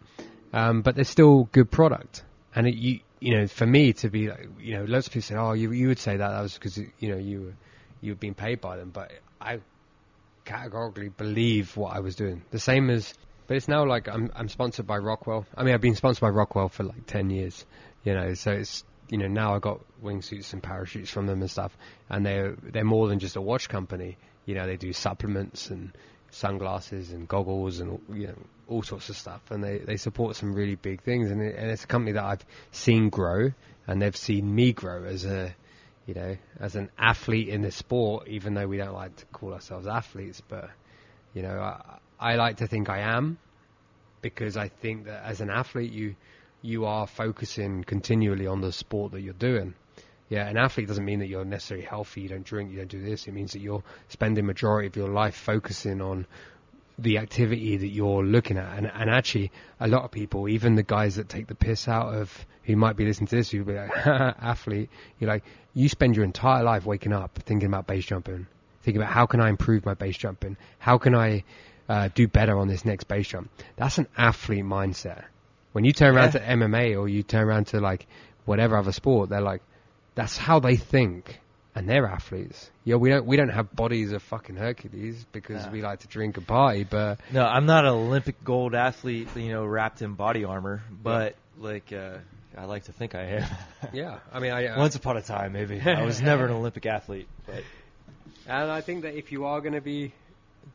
Um, 0.52 0.82
but 0.82 0.94
there's 0.94 1.08
still 1.08 1.48
good 1.52 1.70
product, 1.70 2.22
and 2.54 2.66
it, 2.66 2.74
you 2.74 3.00
you 3.20 3.36
know 3.38 3.46
for 3.46 3.64
me 3.66 3.94
to 3.94 4.10
be 4.10 4.28
like 4.28 4.46
you 4.60 4.74
know 4.76 4.84
lots 4.84 5.06
of 5.06 5.12
people 5.14 5.22
say 5.26 5.36
oh 5.36 5.52
you 5.52 5.72
you 5.72 5.88
would 5.88 5.98
say 5.98 6.16
that 6.18 6.28
that 6.28 6.42
was 6.42 6.52
because 6.54 6.76
you 6.76 7.08
know 7.08 7.16
you 7.16 7.40
were 7.40 7.54
you 8.02 8.12
were 8.12 8.16
being 8.16 8.34
paid 8.34 8.60
by 8.60 8.76
them, 8.76 8.90
but 8.90 9.10
I 9.40 9.60
categorically 10.44 11.08
believe 11.08 11.76
what 11.76 11.94
I 11.96 12.00
was 12.00 12.16
doing. 12.16 12.42
The 12.50 12.58
same 12.58 12.90
as 12.90 13.14
But 13.46 13.56
it's 13.56 13.68
now 13.68 13.86
like 13.86 14.08
I'm 14.08 14.30
I'm 14.34 14.48
sponsored 14.48 14.86
by 14.86 14.98
Rockwell. 14.98 15.46
I 15.56 15.62
mean, 15.64 15.72
I've 15.74 15.80
been 15.80 15.94
sponsored 15.94 16.20
by 16.20 16.28
Rockwell 16.28 16.68
for 16.68 16.84
like 16.84 17.06
ten 17.06 17.30
years. 17.30 17.64
You 18.04 18.14
know, 18.14 18.34
so 18.34 18.52
it's 18.52 18.84
you 19.12 19.18
know 19.18 19.28
now 19.28 19.54
I 19.54 19.58
got 19.58 19.80
wingsuits 20.02 20.54
and 20.54 20.62
parachutes 20.62 21.10
from 21.10 21.26
them 21.26 21.42
and 21.42 21.50
stuff, 21.50 21.76
and 22.08 22.24
they're 22.24 22.56
they're 22.62 22.82
more 22.82 23.08
than 23.08 23.18
just 23.18 23.36
a 23.36 23.42
watch 23.42 23.68
company. 23.68 24.16
You 24.46 24.54
know, 24.54 24.66
they 24.66 24.78
do 24.78 24.94
supplements 24.94 25.68
and 25.68 25.92
sunglasses 26.30 27.12
and 27.12 27.28
goggles 27.28 27.80
and 27.80 28.00
you 28.10 28.28
know 28.28 28.38
all 28.68 28.82
sorts 28.82 29.10
of 29.10 29.18
stuff, 29.18 29.42
and 29.50 29.62
they 29.62 29.76
they 29.76 29.98
support 29.98 30.36
some 30.36 30.54
really 30.54 30.76
big 30.76 31.02
things. 31.02 31.30
And, 31.30 31.42
it, 31.42 31.56
and 31.56 31.70
it's 31.70 31.84
a 31.84 31.86
company 31.86 32.12
that 32.12 32.24
I've 32.24 32.44
seen 32.70 33.10
grow, 33.10 33.52
and 33.86 34.00
they've 34.00 34.16
seen 34.16 34.52
me 34.52 34.72
grow 34.72 35.04
as 35.04 35.26
a 35.26 35.54
you 36.06 36.14
know 36.14 36.38
as 36.58 36.74
an 36.74 36.88
athlete 36.96 37.48
in 37.48 37.60
the 37.60 37.70
sport, 37.70 38.28
even 38.28 38.54
though 38.54 38.66
we 38.66 38.78
don't 38.78 38.94
like 38.94 39.14
to 39.16 39.26
call 39.26 39.52
ourselves 39.52 39.86
athletes, 39.86 40.40
but 40.40 40.70
you 41.34 41.42
know 41.42 41.60
I, 41.60 41.98
I 42.18 42.36
like 42.36 42.56
to 42.56 42.66
think 42.66 42.88
I 42.88 43.00
am 43.00 43.36
because 44.22 44.56
I 44.56 44.68
think 44.68 45.04
that 45.04 45.22
as 45.22 45.42
an 45.42 45.50
athlete 45.50 45.92
you 45.92 46.14
you 46.62 46.86
are 46.86 47.06
focusing 47.06 47.84
continually 47.84 48.46
on 48.46 48.60
the 48.60 48.72
sport 48.72 49.12
that 49.12 49.20
you're 49.20 49.34
doing. 49.34 49.74
Yeah, 50.28 50.48
an 50.48 50.56
athlete 50.56 50.88
doesn't 50.88 51.04
mean 51.04 51.18
that 51.18 51.26
you're 51.26 51.44
necessarily 51.44 51.84
healthy, 51.84 52.22
you 52.22 52.28
don't 52.28 52.44
drink, 52.44 52.70
you 52.70 52.78
don't 52.78 52.90
do 52.90 53.02
this. 53.02 53.26
It 53.26 53.32
means 53.32 53.52
that 53.52 53.60
you're 53.60 53.82
spending 54.08 54.46
majority 54.46 54.88
of 54.88 54.96
your 54.96 55.10
life 55.10 55.34
focusing 55.34 56.00
on 56.00 56.26
the 56.98 57.18
activity 57.18 57.76
that 57.76 57.88
you're 57.88 58.24
looking 58.24 58.56
at. 58.56 58.78
And, 58.78 58.86
and 58.86 59.10
actually, 59.10 59.50
a 59.80 59.88
lot 59.88 60.04
of 60.04 60.10
people, 60.10 60.48
even 60.48 60.74
the 60.74 60.82
guys 60.82 61.16
that 61.16 61.28
take 61.28 61.48
the 61.48 61.54
piss 61.54 61.88
out 61.88 62.14
of 62.14 62.46
who 62.64 62.76
might 62.76 62.96
be 62.96 63.04
listening 63.04 63.26
to 63.28 63.36
this, 63.36 63.50
who'll 63.50 63.64
be 63.64 63.74
like, 63.74 63.90
athlete, 64.06 64.88
you're 65.18 65.28
like, 65.28 65.44
you 65.74 65.88
spend 65.88 66.16
your 66.16 66.24
entire 66.24 66.62
life 66.62 66.86
waking 66.86 67.12
up 67.12 67.38
thinking 67.40 67.66
about 67.66 67.86
base 67.86 68.06
jumping, 68.06 68.46
thinking 68.82 69.02
about 69.02 69.12
how 69.12 69.26
can 69.26 69.40
I 69.40 69.48
improve 69.48 69.84
my 69.84 69.94
base 69.94 70.16
jumping? 70.16 70.56
How 70.78 70.98
can 70.98 71.14
I 71.14 71.44
uh, 71.88 72.08
do 72.14 72.28
better 72.28 72.56
on 72.56 72.68
this 72.68 72.84
next 72.84 73.04
base 73.04 73.28
jump? 73.28 73.50
That's 73.76 73.98
an 73.98 74.06
athlete 74.16 74.64
mindset. 74.64 75.24
When 75.72 75.84
you 75.84 75.92
turn 75.92 76.16
around 76.16 76.32
to 76.32 76.40
MMA 76.40 76.98
or 76.98 77.08
you 77.08 77.22
turn 77.22 77.44
around 77.44 77.68
to 77.68 77.80
like 77.80 78.06
whatever 78.44 78.76
other 78.76 78.92
sport, 78.92 79.30
they're 79.30 79.40
like, 79.40 79.62
that's 80.14 80.36
how 80.36 80.60
they 80.60 80.76
think, 80.76 81.40
and 81.74 81.88
they're 81.88 82.06
athletes. 82.06 82.70
Yeah, 82.84 82.96
we 82.96 83.08
don't 83.08 83.24
we 83.26 83.36
don't 83.36 83.48
have 83.48 83.74
bodies 83.74 84.12
of 84.12 84.22
fucking 84.22 84.56
Hercules 84.56 85.24
because 85.32 85.64
Yeah. 85.64 85.70
we 85.70 85.82
like 85.82 86.00
to 86.00 86.08
drink 86.08 86.36
and 86.36 86.46
party, 86.46 86.84
but 86.84 87.20
No, 87.32 87.44
I'm 87.44 87.66
not 87.66 87.84
an 87.84 87.92
Olympic 87.92 88.42
gold 88.44 88.74
athlete, 88.74 89.28
you 89.36 89.50
know, 89.52 89.64
wrapped 89.64 90.02
in 90.02 90.14
body 90.14 90.44
armor, 90.44 90.82
but 91.02 91.36
like 91.58 91.92
uh, 91.92 92.18
I 92.56 92.66
like 92.66 92.84
to 92.84 92.92
think 92.92 93.14
I 93.14 93.22
am. 93.22 93.48
yeah, 93.94 94.18
I 94.32 94.40
mean, 94.40 94.52
I 94.52 94.66
uh, 94.66 94.78
Once 94.78 94.96
upon 94.96 95.16
a 95.16 95.22
time, 95.22 95.52
maybe 95.52 95.80
I 95.80 96.04
was 96.04 96.20
never 96.20 96.44
an 96.44 96.52
Olympic 96.60 96.84
athlete, 96.84 97.28
but 97.46 97.62
and 98.46 98.70
I 98.70 98.80
think 98.82 99.02
that 99.02 99.14
if 99.14 99.32
you 99.32 99.46
are 99.46 99.60
going 99.60 99.74
to 99.74 99.80
be 99.80 100.12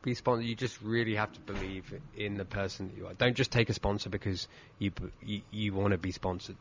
be 0.02 0.14
sponsored, 0.14 0.46
you 0.46 0.54
just 0.54 0.80
really 0.82 1.14
have 1.14 1.32
to 1.32 1.40
believe 1.40 1.92
in 2.16 2.34
the 2.34 2.44
person 2.44 2.88
that 2.88 2.96
you 2.96 3.06
are. 3.06 3.14
Don't 3.14 3.36
just 3.36 3.50
take 3.50 3.68
a 3.68 3.74
sponsor 3.74 4.10
because 4.10 4.48
you 4.78 4.92
you, 5.22 5.42
you 5.50 5.72
want 5.74 5.92
to 5.92 5.98
be 5.98 6.12
sponsored. 6.12 6.56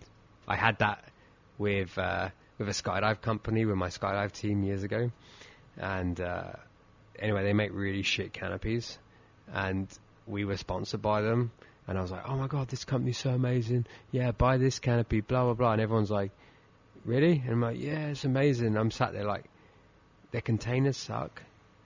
I 0.47 0.55
had 0.55 0.79
that 0.79 1.03
with 1.57 1.97
uh, 1.97 2.29
with 2.57 2.67
a 2.67 2.71
skydive 2.71 3.21
company 3.21 3.65
with 3.65 3.75
my 3.75 3.89
skydive 3.89 4.31
team 4.31 4.63
years 4.63 4.83
ago, 4.83 5.11
and 5.77 6.19
uh, 6.19 6.53
anyway, 7.19 7.43
they 7.43 7.53
make 7.53 7.71
really 7.73 8.03
shit 8.03 8.33
canopies, 8.33 8.97
and 9.51 9.87
we 10.25 10.45
were 10.45 10.57
sponsored 10.57 11.01
by 11.01 11.21
them. 11.21 11.51
And 11.87 11.97
I 11.97 12.01
was 12.01 12.11
like, 12.11 12.23
oh 12.27 12.35
my 12.35 12.47
god, 12.47 12.67
this 12.67 12.83
company's 12.83 13.17
so 13.17 13.29
amazing. 13.29 13.85
Yeah, 14.11 14.31
buy 14.31 14.57
this 14.57 14.79
canopy, 14.79 15.21
blah 15.21 15.45
blah 15.45 15.53
blah. 15.53 15.71
And 15.73 15.81
everyone's 15.81 16.11
like, 16.11 16.31
really? 17.05 17.41
And 17.43 17.53
I'm 17.53 17.61
like, 17.61 17.79
yeah, 17.79 18.07
it's 18.07 18.25
amazing. 18.25 18.75
I'm 18.75 18.91
sat 18.91 19.13
there 19.13 19.23
like, 19.23 19.45
their 20.31 20.41
containers 20.41 20.97
suck, 20.97 21.41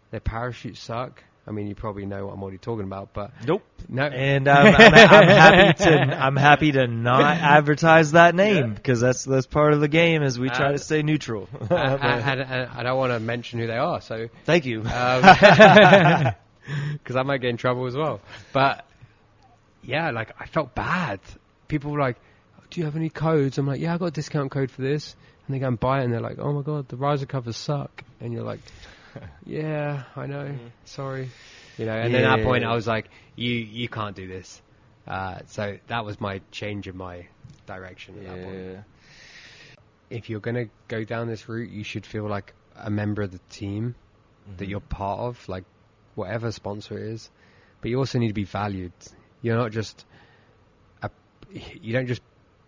their 0.10 0.20
parachutes 0.20 0.82
suck. 0.82 1.24
I 1.48 1.52
mean, 1.52 1.68
you 1.68 1.74
probably 1.76 2.06
know 2.06 2.28
what 2.28 2.34
I'm 2.34 2.44
already 2.44 2.60
talking 2.60 2.86
about, 2.86 3.14
but 3.14 3.32
nope. 3.48 3.64
no. 3.90 4.04
And 4.04 4.48
um, 4.48 4.68
I'm, 4.68 4.76
I'm 4.76 4.94
happy 5.28 5.84
to 5.84 6.24
I'm 6.24 6.36
happy 6.36 6.72
to 6.74 6.86
not 6.88 7.24
advertise 7.24 8.12
that 8.12 8.36
name 8.36 8.74
because 8.76 9.02
that's 9.02 9.24
that's 9.26 9.48
part 9.48 9.74
of 9.74 9.82
the 9.82 9.88
game 9.88 10.22
as 10.22 10.38
we 10.40 10.50
try 10.50 10.68
Uh, 10.68 10.72
to 10.74 10.78
stay 10.78 11.02
neutral. 11.02 11.50
I, 11.72 11.76
I, 11.76 12.34
I, 12.34 12.80
I 12.80 12.84
don't 12.84 12.98
want 12.98 13.12
to 13.12 13.20
mention 13.20 13.60
who 13.60 13.68
they 13.68 13.78
are, 13.78 14.02
so 14.02 14.30
Thank 14.46 14.66
you. 14.66 14.82
because 14.82 16.36
I 17.16 17.24
might 17.24 17.40
get 17.42 17.50
in 17.50 17.58
trouble 17.58 17.88
as 17.88 17.96
well. 17.96 18.22
But 18.54 18.86
yeah, 19.84 20.12
like 20.12 20.34
I 20.40 20.46
felt 20.46 20.76
bad. 20.76 21.20
People 21.68 21.92
were 21.92 22.00
like, 22.00 22.18
"Do 22.70 22.80
you 22.80 22.86
have 22.86 22.96
any 22.96 23.10
codes?" 23.10 23.58
I'm 23.58 23.68
like, 23.68 23.82
"Yeah, 23.82 23.96
I 23.96 23.98
got 23.98 24.06
a 24.06 24.12
discount 24.12 24.52
code 24.52 24.72
for 24.72 24.82
this." 24.82 25.16
And 25.48 25.56
they 25.56 25.60
go 25.60 25.68
and 25.68 25.80
buy 25.80 26.02
it, 26.02 26.06
and 26.06 26.14
they're 26.14 26.22
like, 26.22 26.38
"Oh 26.40 26.54
my 26.54 26.62
god, 26.62 26.88
the 26.88 26.98
riser 26.98 27.26
covers 27.26 27.58
suck." 27.58 28.04
And 28.20 28.32
you're 28.32 28.44
like, 28.44 28.60
"Yeah, 29.46 30.04
I 30.16 30.26
know. 30.28 30.56
Sorry." 30.86 31.30
You 31.78 31.86
know. 31.86 31.94
And 31.94 32.14
then 32.14 32.24
at 32.24 32.38
that 32.38 32.46
point, 32.46 32.64
I 32.64 32.74
was 32.74 32.88
like, 32.88 33.10
"You 33.36 33.52
you 33.52 33.90
can't 33.90 34.16
do 34.16 34.28
this." 34.28 34.62
Uh, 35.08 35.40
so 35.48 35.78
that 35.88 36.06
was 36.06 36.22
my 36.22 36.42
change 36.52 36.88
in 36.88 36.96
my 36.96 37.28
direction 37.66 38.18
at 38.20 38.28
that 38.28 38.44
point 38.44 38.56
yeah. 38.56 38.82
if 40.10 40.30
you're 40.30 40.40
going 40.40 40.56
to 40.56 40.70
go 40.88 41.04
down 41.04 41.28
this 41.28 41.50
route, 41.50 41.72
you 41.72 41.84
should 41.84 42.06
feel 42.06 42.28
like 42.28 42.54
a 42.76 42.90
member 42.90 43.22
of 43.22 43.32
the 43.32 43.40
team 43.50 43.96
that 44.58 44.68
you're 44.68 44.80
part 44.80 45.20
of, 45.20 45.50
like 45.50 45.64
whatever 46.16 46.52
sponsor 46.52 46.98
it 46.98 47.14
is. 47.14 47.30
But 47.82 47.90
you 47.90 47.98
also 47.98 48.20
need 48.20 48.28
to 48.28 48.34
be 48.34 48.44
valued. 48.44 48.92
You're 49.42 49.58
not 49.58 49.72
just 49.72 50.06
a, 51.02 51.10
you 51.82 51.94
don't 51.94 52.08
just 52.08 52.22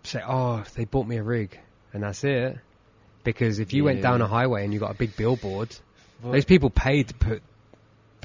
say, 0.03 0.21
"Oh, 0.25 0.63
they 0.75 0.85
bought 0.85 1.07
me 1.07 1.17
a 1.17 1.23
rig," 1.23 1.59
and 1.93 2.03
that's 2.03 2.23
it. 2.23 2.57
Because 3.23 3.59
if 3.59 3.73
you 3.73 3.83
went 3.83 4.01
down 4.01 4.21
a 4.21 4.27
highway 4.27 4.63
and 4.63 4.73
you 4.73 4.79
got 4.79 4.91
a 4.91 4.97
big 4.97 5.15
billboard, 5.15 5.73
Well- 6.23 6.31
those 6.33 6.45
people 6.45 6.69
paid 6.69 7.09
to 7.09 7.13
put 7.13 7.41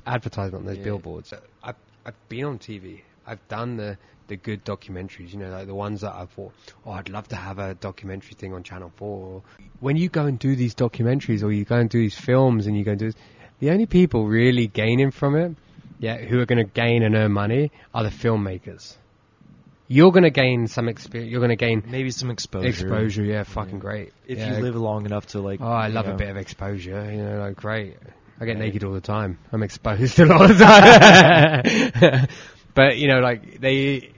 advertisement 0.06 0.62
on 0.62 0.66
those 0.66 0.78
Yeah. 0.78 0.84
billboards. 0.84 1.32
I've 1.62 1.74
I've 2.06 2.28
been 2.28 2.44
on 2.44 2.58
TV. 2.58 3.02
I've 3.26 3.46
done 3.48 3.76
the 3.76 3.98
the 4.28 4.36
good 4.36 4.64
documentaries. 4.64 5.32
You 5.32 5.38
know, 5.40 5.50
like 5.50 5.66
the 5.66 5.74
ones 5.74 6.02
that 6.02 6.14
I 6.14 6.26
thought, 6.26 6.52
oh, 6.86 6.92
I'd 6.92 7.08
love 7.08 7.28
to 7.28 7.36
have 7.36 7.58
a 7.58 7.74
documentary 7.74 8.34
thing 8.34 8.52
on 8.54 8.62
Channel 8.62 8.92
Four. 8.96 9.42
When 9.80 9.96
you 9.96 10.08
go 10.08 10.26
and 10.26 10.38
do 10.38 10.54
these 10.54 10.74
documentaries, 10.74 11.42
or 11.42 11.50
you 11.50 11.64
go 11.64 11.76
and 11.76 11.88
do 11.90 11.98
these 11.98 12.18
films, 12.18 12.66
and 12.66 12.76
you 12.76 12.84
go 12.84 12.92
and 12.92 13.00
do 13.00 13.06
this, 13.06 13.14
the 13.58 13.70
only 13.70 13.86
people 13.86 14.26
really 14.26 14.66
gaining 14.68 15.10
from 15.10 15.34
it, 15.34 15.56
yeah, 15.98 16.18
who 16.18 16.38
are 16.40 16.46
going 16.46 16.64
to 16.64 16.70
gain 16.72 17.02
and 17.02 17.14
earn 17.14 17.32
money, 17.32 17.70
are 17.94 18.04
the 18.04 18.10
filmmakers. 18.10 18.96
You're 19.90 20.12
going 20.12 20.24
to 20.24 20.30
gain 20.30 20.66
some 20.68 20.86
experience. 20.88 21.30
You're 21.32 21.40
going 21.40 21.48
to 21.50 21.56
gain 21.56 21.82
Maybe 21.86 22.10
some 22.10 22.30
exposure. 22.30 22.68
exposure. 22.68 23.24
Yeah, 23.24 23.42
fucking 23.44 23.78
great. 23.78 24.12
If 24.26 24.38
Yeah. 24.38 24.56
you 24.56 24.62
live 24.62 24.76
long 24.76 25.06
enough 25.06 25.26
to 25.28 25.40
like. 25.40 25.60
Oh, 25.62 25.66
I 25.66 25.88
love 25.88 26.06
know, 26.06 26.12
a 26.12 26.16
bit 26.16 26.28
of 26.28 26.36
exposure. 26.36 27.10
You 27.10 27.22
know, 27.24 27.38
like 27.40 27.56
great. 27.56 27.96
I 28.40 28.44
get 28.44 28.52
Right. 28.52 28.66
naked 28.66 28.84
all 28.84 28.92
the 28.92 29.00
time. 29.00 29.38
I'm 29.50 29.62
exposed 29.62 30.18
a 30.20 30.26
lot 30.26 30.50
of 30.50 30.58
the 30.58 30.64
time. 30.64 32.26
but 32.74 32.98
you 32.98 33.08
know, 33.08 33.20
like 33.20 33.60
they, 33.60 34.12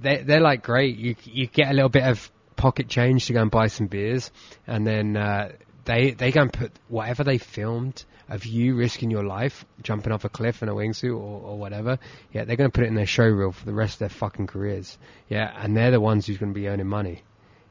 they 0.00 0.22
they're 0.22 0.40
like 0.40 0.62
great. 0.62 0.96
You 0.96 1.16
you 1.24 1.46
get 1.48 1.70
a 1.70 1.74
little 1.74 1.90
bit 1.90 2.04
of 2.04 2.30
pocket 2.56 2.88
change 2.88 3.26
to 3.26 3.32
go 3.32 3.42
and 3.42 3.50
buy 3.50 3.66
some 3.66 3.88
beers, 3.88 4.30
and 4.66 4.86
then 4.86 5.16
uh, 5.16 5.52
they 5.86 6.10
they 6.10 6.32
and 6.32 6.52
put 6.52 6.72
whatever 6.88 7.24
they 7.24 7.38
filmed 7.38 8.04
of 8.28 8.44
you 8.44 8.74
risking 8.74 9.10
your 9.10 9.24
life, 9.24 9.64
jumping 9.82 10.12
off 10.12 10.24
a 10.24 10.28
cliff 10.28 10.62
in 10.62 10.68
a 10.68 10.74
wingsuit 10.74 11.12
or, 11.12 11.42
or 11.42 11.58
whatever. 11.58 11.98
Yeah, 12.32 12.44
they're 12.44 12.56
going 12.56 12.70
to 12.70 12.74
put 12.74 12.84
it 12.84 12.88
in 12.88 12.94
their 12.94 13.06
show 13.06 13.24
reel 13.24 13.52
for 13.52 13.64
the 13.64 13.72
rest 13.72 13.94
of 13.94 13.98
their 14.00 14.08
fucking 14.08 14.48
careers. 14.48 14.98
Yeah, 15.28 15.50
and 15.56 15.76
they're 15.76 15.92
the 15.92 16.00
ones 16.00 16.26
who's 16.26 16.38
going 16.38 16.52
to 16.52 16.58
be 16.58 16.68
earning 16.68 16.88
money. 16.88 17.22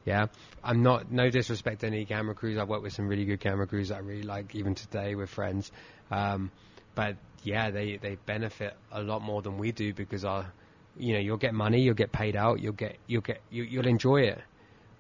Yeah, 0.06 0.28
I'm 0.64 0.82
not 0.82 1.12
no 1.12 1.30
disrespect 1.30 1.82
to 1.82 1.88
any 1.88 2.06
camera 2.06 2.36
crews. 2.36 2.58
I've 2.58 2.70
worked 2.70 2.84
with 2.84 2.94
some 2.94 3.08
really 3.08 3.26
good 3.26 3.40
camera 3.40 3.68
crews 3.68 3.90
that 3.90 3.96
I 3.96 4.00
really 4.00 4.24
like, 4.24 4.56
even 4.56 4.76
today 4.76 5.16
with 5.16 5.30
friends. 5.30 5.72
Um, 6.10 6.52
but 6.94 7.18
yeah, 7.44 7.72
they 7.72 7.98
they 7.98 8.18
benefit 8.26 8.76
a 8.92 9.02
lot 9.02 9.22
more 9.22 9.42
than 9.42 9.58
we 9.58 9.72
do 9.72 9.94
because 9.94 10.24
our, 10.24 10.52
you 10.98 11.14
know, 11.14 11.20
you'll 11.20 11.38
get 11.38 11.54
money, 11.54 11.82
you'll 11.82 11.96
get 11.96 12.12
paid 12.12 12.36
out, 12.36 12.62
you'll 12.62 12.74
get 12.74 12.98
you'll 13.08 13.22
get 13.22 13.42
you, 13.50 13.64
you'll 13.64 13.88
enjoy 13.88 14.22
it. 14.22 14.40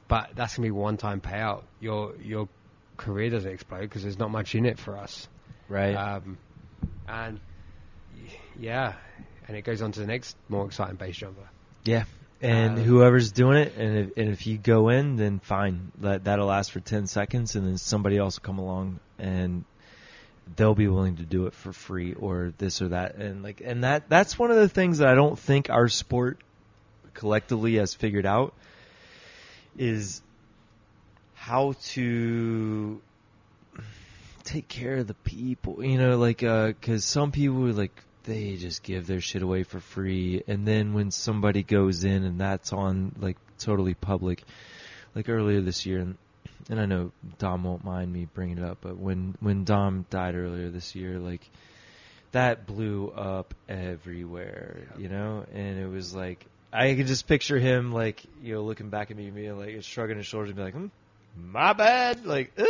But 0.07 0.31
that's 0.35 0.57
gonna 0.57 0.67
be 0.67 0.71
one 0.71 0.97
time 0.97 1.21
payout. 1.21 1.63
Your 1.79 2.15
your 2.17 2.49
career 2.97 3.29
doesn't 3.29 3.51
explode 3.51 3.81
because 3.81 4.03
there's 4.03 4.19
not 4.19 4.31
much 4.31 4.55
in 4.55 4.65
it 4.65 4.79
for 4.79 4.97
us. 4.97 5.27
Right. 5.69 5.93
Um, 5.93 6.37
and 7.07 7.39
yeah, 8.59 8.93
and 9.47 9.57
it 9.57 9.63
goes 9.63 9.81
on 9.81 9.91
to 9.93 9.99
the 9.99 10.07
next 10.07 10.35
more 10.49 10.65
exciting 10.65 10.95
base 10.95 11.17
jumper. 11.17 11.49
Yeah. 11.83 12.05
And 12.41 12.77
Uh, 12.77 12.81
whoever's 12.81 13.31
doing 13.31 13.57
it, 13.57 13.75
and 13.77 13.97
if, 13.97 14.17
and 14.17 14.29
if 14.29 14.45
you 14.45 14.57
go 14.57 14.89
in, 14.89 15.15
then 15.15 15.39
fine. 15.39 15.91
That 15.99 16.25
that'll 16.25 16.47
last 16.47 16.71
for 16.71 16.79
ten 16.79 17.07
seconds, 17.07 17.55
and 17.55 17.65
then 17.65 17.77
somebody 17.77 18.17
else 18.17 18.39
will 18.39 18.45
come 18.45 18.59
along, 18.59 18.99
and 19.17 19.63
they'll 20.55 20.75
be 20.75 20.87
willing 20.87 21.15
to 21.17 21.23
do 21.23 21.47
it 21.47 21.53
for 21.53 21.71
free 21.71 22.13
or 22.13 22.53
this 22.57 22.81
or 22.81 22.89
that. 22.89 23.15
And 23.15 23.41
like, 23.41 23.61
and 23.63 23.83
that 23.83 24.09
that's 24.09 24.37
one 24.37 24.51
of 24.51 24.57
the 24.57 24.69
things 24.69 24.97
that 24.97 25.07
I 25.07 25.15
don't 25.15 25.39
think 25.39 25.69
our 25.69 25.87
sport 25.87 26.37
collectively 27.13 27.75
has 27.75 27.93
figured 27.93 28.25
out 28.25 28.53
is 29.77 30.21
how 31.45 31.75
to 31.83 32.99
take 34.43 34.67
care 34.67 34.95
of 34.95 35.05
the 35.05 35.13
people. 35.13 35.85
You 35.85 35.99
know, 35.99 36.17
like 36.17 36.39
because 36.39 37.05
some 37.05 37.31
people 37.31 37.61
like 37.67 37.91
they 38.23 38.55
just 38.55 38.81
give 38.81 39.05
their 39.05 39.21
shit 39.21 39.43
away 39.43 39.61
for 39.61 39.79
free, 39.79 40.41
and 40.47 40.67
then 40.67 40.95
when 40.95 41.11
somebody 41.11 41.61
goes 41.61 42.03
in 42.03 42.23
and 42.23 42.41
that's 42.41 42.73
on 42.73 43.13
like 43.19 43.37
totally 43.59 43.93
public, 43.93 44.43
like 45.13 45.29
earlier 45.29 45.61
this 45.61 45.85
year, 45.85 45.99
and 45.99 46.17
and 46.67 46.79
I 46.79 46.87
know 46.87 47.11
Dom 47.37 47.63
won't 47.63 47.85
mind 47.85 48.11
me 48.11 48.27
bringing 48.33 48.57
it 48.57 48.63
up, 48.63 48.79
but 48.81 48.97
when 48.97 49.35
when 49.39 49.65
Dom 49.65 50.07
died 50.09 50.33
earlier 50.33 50.71
this 50.71 50.95
year, 50.95 51.19
like 51.19 51.47
that 52.31 52.65
blew 52.65 53.11
up 53.11 53.53
everywhere, 53.69 54.87
you 54.97 55.09
know, 55.09 55.45
and 55.53 55.77
it 55.77 55.87
was 55.87 56.15
like 56.15 56.43
I 56.73 56.95
could 56.95 57.05
just 57.05 57.27
picture 57.27 57.59
him 57.59 57.91
like 57.91 58.23
you 58.41 58.55
know 58.55 58.63
looking 58.63 58.89
back 58.89 59.11
at 59.11 59.17
me, 59.17 59.27
and 59.27 59.35
being 59.35 59.59
like 59.59 59.83
shrugging 59.83 60.17
his 60.17 60.25
shoulders 60.25 60.49
and 60.49 60.57
be 60.57 60.63
like, 60.63 60.73
hmm, 60.73 60.87
"My 61.37 61.73
bad," 61.73 62.25
like. 62.25 62.51
"Ugh." 62.57 62.67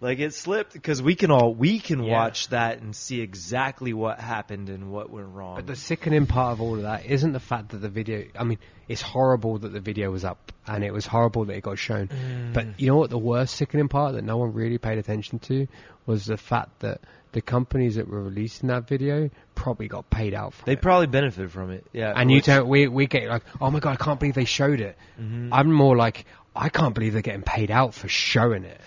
Like 0.00 0.18
it 0.18 0.34
slipped 0.34 0.72
because 0.72 1.00
we 1.00 1.14
can 1.14 1.30
all 1.30 1.54
we 1.54 1.78
can 1.78 2.02
Yeah. 2.02 2.10
watch 2.14 2.48
that 2.48 2.80
and 2.82 2.92
see 2.92 3.20
exactly 3.20 3.92
what 3.92 4.18
happened 4.18 4.68
and 4.68 4.90
what 4.90 5.10
went 5.10 5.28
wrong. 5.28 5.54
But 5.54 5.68
the 5.68 5.76
sickening 5.76 6.26
part 6.26 6.54
of 6.54 6.60
all 6.60 6.74
of 6.74 6.82
that 6.82 7.06
isn't 7.06 7.30
the 7.32 7.38
fact 7.38 7.68
that 7.68 7.76
the 7.76 7.88
video. 7.88 8.24
I 8.36 8.42
mean, 8.42 8.58
it's 8.88 9.00
horrible 9.00 9.58
that 9.58 9.72
the 9.72 9.78
video 9.78 10.10
was 10.10 10.24
up, 10.24 10.50
and 10.66 10.82
it 10.82 10.92
was 10.92 11.06
horrible 11.06 11.44
that 11.44 11.56
it 11.56 11.62
got 11.62 11.78
shown. 11.78 12.08
But 12.52 12.80
you 12.80 12.88
know 12.88 12.96
what? 12.96 13.10
The 13.10 13.18
worst 13.18 13.54
sickening 13.54 13.86
part 13.86 14.14
that 14.14 14.24
no 14.24 14.38
one 14.38 14.52
really 14.52 14.78
paid 14.78 14.98
attention 14.98 15.38
to 15.38 15.68
was 16.04 16.24
the 16.26 16.36
fact 16.36 16.80
that 16.80 17.00
the 17.30 17.40
companies 17.40 17.94
that 17.94 18.08
were 18.08 18.24
releasing 18.24 18.70
that 18.70 18.88
video 18.88 19.30
probably 19.54 19.86
got 19.86 20.10
paid 20.10 20.34
out 20.34 20.52
for 20.52 20.64
they 20.66 20.72
it. 20.72 20.82
probably 20.82 21.06
benefited 21.06 21.52
from 21.52 21.70
it. 21.70 21.86
Yeah, 21.92 22.12
and 22.16 22.28
you 22.28 22.38
which- 22.38 22.46
don't. 22.46 22.66
We 22.66 22.88
we 22.88 23.06
get 23.06 23.28
like, 23.28 23.44
oh 23.60 23.70
my 23.70 23.78
god, 23.78 23.92
I 24.00 24.04
can't 24.04 24.18
believe 24.18 24.34
they 24.34 24.46
showed 24.46 24.80
it. 24.80 24.98
Mm-hmm. 25.20 25.54
I'm 25.54 25.70
more 25.70 25.96
like, 25.96 26.26
I 26.54 26.68
can't 26.68 26.94
believe 26.94 27.12
they're 27.14 27.22
getting 27.22 27.42
paid 27.42 27.70
out 27.70 27.94
for 27.94 28.08
showing 28.08 28.64
it. 28.64 28.80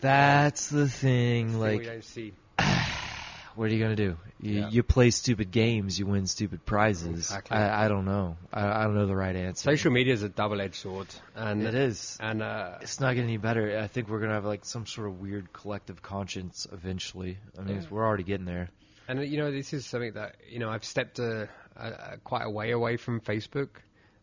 That's 0.00 0.68
the 0.68 0.88
thing. 0.88 1.58
we 1.58 1.78
Like, 1.78 1.84
don't 1.84 2.04
see. 2.04 2.34
what 3.54 3.70
are 3.70 3.74
you 3.74 3.82
gonna 3.82 3.96
do? 3.96 4.16
You, 4.38 4.60
Yeah. 4.60 4.68
you 4.68 4.82
play 4.82 5.10
stupid 5.10 5.50
games, 5.50 5.98
you 5.98 6.04
win 6.06 6.26
stupid 6.26 6.66
prizes. 6.66 7.08
Exactly. 7.30 7.56
I, 7.56 7.86
I 7.86 7.88
don't 7.88 8.04
know. 8.04 8.36
I, 8.52 8.80
I 8.80 8.84
don't 8.84 8.94
know 8.94 9.06
the 9.06 9.16
right 9.16 9.34
answer. 9.34 9.62
Social 9.70 9.90
media 9.90 10.12
is 10.12 10.22
a 10.22 10.28
double-edged 10.28 10.74
sword, 10.74 11.06
and 11.34 11.62
It 11.62 11.74
is. 11.74 12.18
And 12.20 12.42
uh, 12.42 12.76
It's 12.82 13.00
not 13.00 13.14
getting 13.14 13.30
any 13.30 13.38
better. 13.38 13.78
I 13.78 13.86
think 13.86 14.10
we're 14.10 14.20
gonna 14.20 14.34
have 14.34 14.44
like 14.44 14.66
some 14.66 14.84
sort 14.84 15.08
of 15.08 15.20
weird 15.20 15.52
collective 15.54 16.02
conscience 16.02 16.66
eventually. 16.70 17.38
I 17.58 17.62
mean, 17.62 17.76
Yeah. 17.76 17.86
we're 17.90 18.04
already 18.04 18.24
getting 18.24 18.44
there. 18.46 18.68
And 19.08 19.20
uh, 19.20 19.22
you 19.22 19.38
know, 19.38 19.50
this 19.50 19.72
is 19.72 19.86
something 19.86 20.12
that 20.12 20.36
you 20.50 20.58
know 20.58 20.68
I've 20.68 20.84
stepped 20.84 21.18
a, 21.18 21.48
a, 21.76 21.86
a 21.88 22.16
quite 22.22 22.42
a 22.42 22.50
way 22.50 22.72
away 22.72 22.98
from 22.98 23.20
Facebook. 23.22 23.68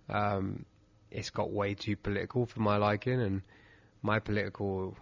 Um, 0.10 0.65
it's 1.14 1.30
got 1.30 1.52
way 1.52 1.76
too 1.76 1.95
political 1.95 2.45
for 2.45 2.60
my 2.60 2.77
liking, 2.77 3.22
and 3.22 3.41
my 4.02 4.19
political 4.19 4.98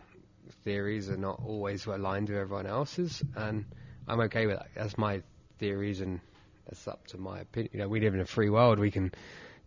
theories 0.64 1.10
are 1.10 1.18
not 1.18 1.42
always 1.44 1.86
aligned 1.86 2.30
with 2.30 2.38
everyone 2.38 2.68
else's, 2.68 3.24
and 3.36 3.66
I'm 4.08 4.20
okay 4.22 4.46
with 4.46 4.58
that. 4.58 4.70
That's 4.76 4.98
my 4.98 5.22
theories, 5.58 6.02
and 6.02 6.20
that's 6.68 6.88
up 6.88 7.08
to 7.08 7.18
my 7.18 7.40
opinion. 7.40 7.72
You 7.74 7.80
know, 7.80 7.88
we 7.88 8.02
live 8.02 8.14
in 8.14 8.20
a 8.20 8.26
free 8.26 8.50
world; 8.50 8.78
we 8.78 8.92
can 8.92 9.14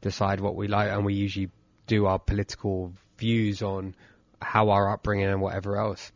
decide 0.01 0.41
what 0.41 0.55
we 0.55 0.69
like, 0.69 0.91
and 0.91 1.05
we 1.05 1.15
usually 1.15 1.51
do 1.87 2.07
our 2.07 2.19
political 2.19 2.93
views 3.19 3.62
on 3.62 3.95
how 4.41 4.71
our 4.71 4.93
upbringing 4.93 5.27
and 5.27 5.41
whatever 5.41 5.77
else. 5.77 6.12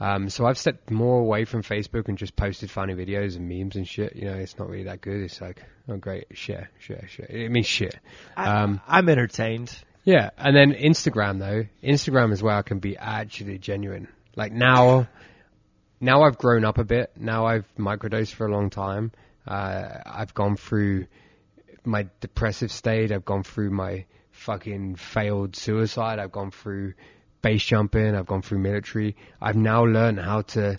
Um, 0.00 0.28
so 0.28 0.44
I've 0.44 0.58
stepped 0.58 0.90
more 0.90 1.20
away 1.20 1.44
from 1.44 1.62
Facebook 1.62 2.08
and 2.08 2.18
just 2.18 2.34
posted 2.34 2.70
funny 2.70 2.94
videos 2.94 3.36
and 3.36 3.48
memes 3.48 3.76
and 3.76 3.86
shit. 3.86 4.16
You 4.16 4.24
know, 4.26 4.34
it's 4.34 4.58
not 4.58 4.68
really 4.68 4.84
that 4.84 5.00
good. 5.00 5.20
It's 5.22 5.40
like, 5.40 5.62
oh 5.88 5.96
great, 5.96 6.26
share, 6.36 6.70
share, 6.78 7.06
share. 7.08 7.26
It 7.26 7.50
means 7.50 7.66
shit. 7.66 7.96
Um, 8.36 8.80
I'm 8.88 9.08
entertained. 9.08 9.76
yeah, 10.04 10.30
and 10.36 10.56
then 10.56 10.72
Instagram 10.72 11.38
though. 11.38 11.64
Instagram 11.82 12.32
is 12.32 12.42
where 12.42 12.56
I 12.56 12.62
can 12.62 12.80
be 12.80 12.96
actually 12.96 13.58
genuine. 13.58 14.08
Like 14.36 14.52
now, 14.52 15.06
now 16.00 16.22
I've 16.22 16.38
grown 16.38 16.64
up 16.64 16.78
a 16.78 16.84
bit. 16.84 17.12
Now 17.16 17.46
I've 17.46 17.66
microdosed 17.78 18.34
for 18.34 18.46
a 18.46 18.52
long 18.52 18.70
time. 18.70 19.12
Uh, 19.46 19.88
I've 20.04 20.34
gone 20.34 20.56
through 20.56 21.06
my 21.84 22.08
depressive 22.20 22.72
state. 22.72 23.12
I've 23.12 23.24
gone 23.24 23.44
through 23.44 23.70
my 23.70 24.06
fucking 24.32 24.96
failed 24.96 25.54
suicide. 25.54 26.18
I've 26.18 26.32
gone 26.32 26.50
through 26.50 26.94
base 27.44 27.64
jumping. 27.64 28.14
I've 28.16 28.26
gone 28.26 28.42
through 28.42 28.58
military. 28.58 29.14
I've 29.40 29.56
now 29.56 29.84
learned 29.84 30.18
how 30.18 30.42
to 30.54 30.78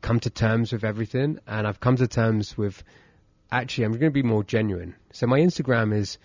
come 0.00 0.18
to 0.20 0.30
terms 0.30 0.72
with 0.72 0.84
everything, 0.84 1.38
and 1.46 1.66
I've 1.66 1.80
come 1.80 1.96
to 1.96 2.08
terms 2.08 2.56
with. 2.56 2.82
Actually, 3.50 3.84
I'm 3.84 3.92
going 3.92 4.12
to 4.12 4.22
be 4.22 4.22
more 4.22 4.44
genuine. 4.44 4.94
So 5.12 5.26
my 5.26 5.38
Instagram 5.38 5.96
is 5.96 6.18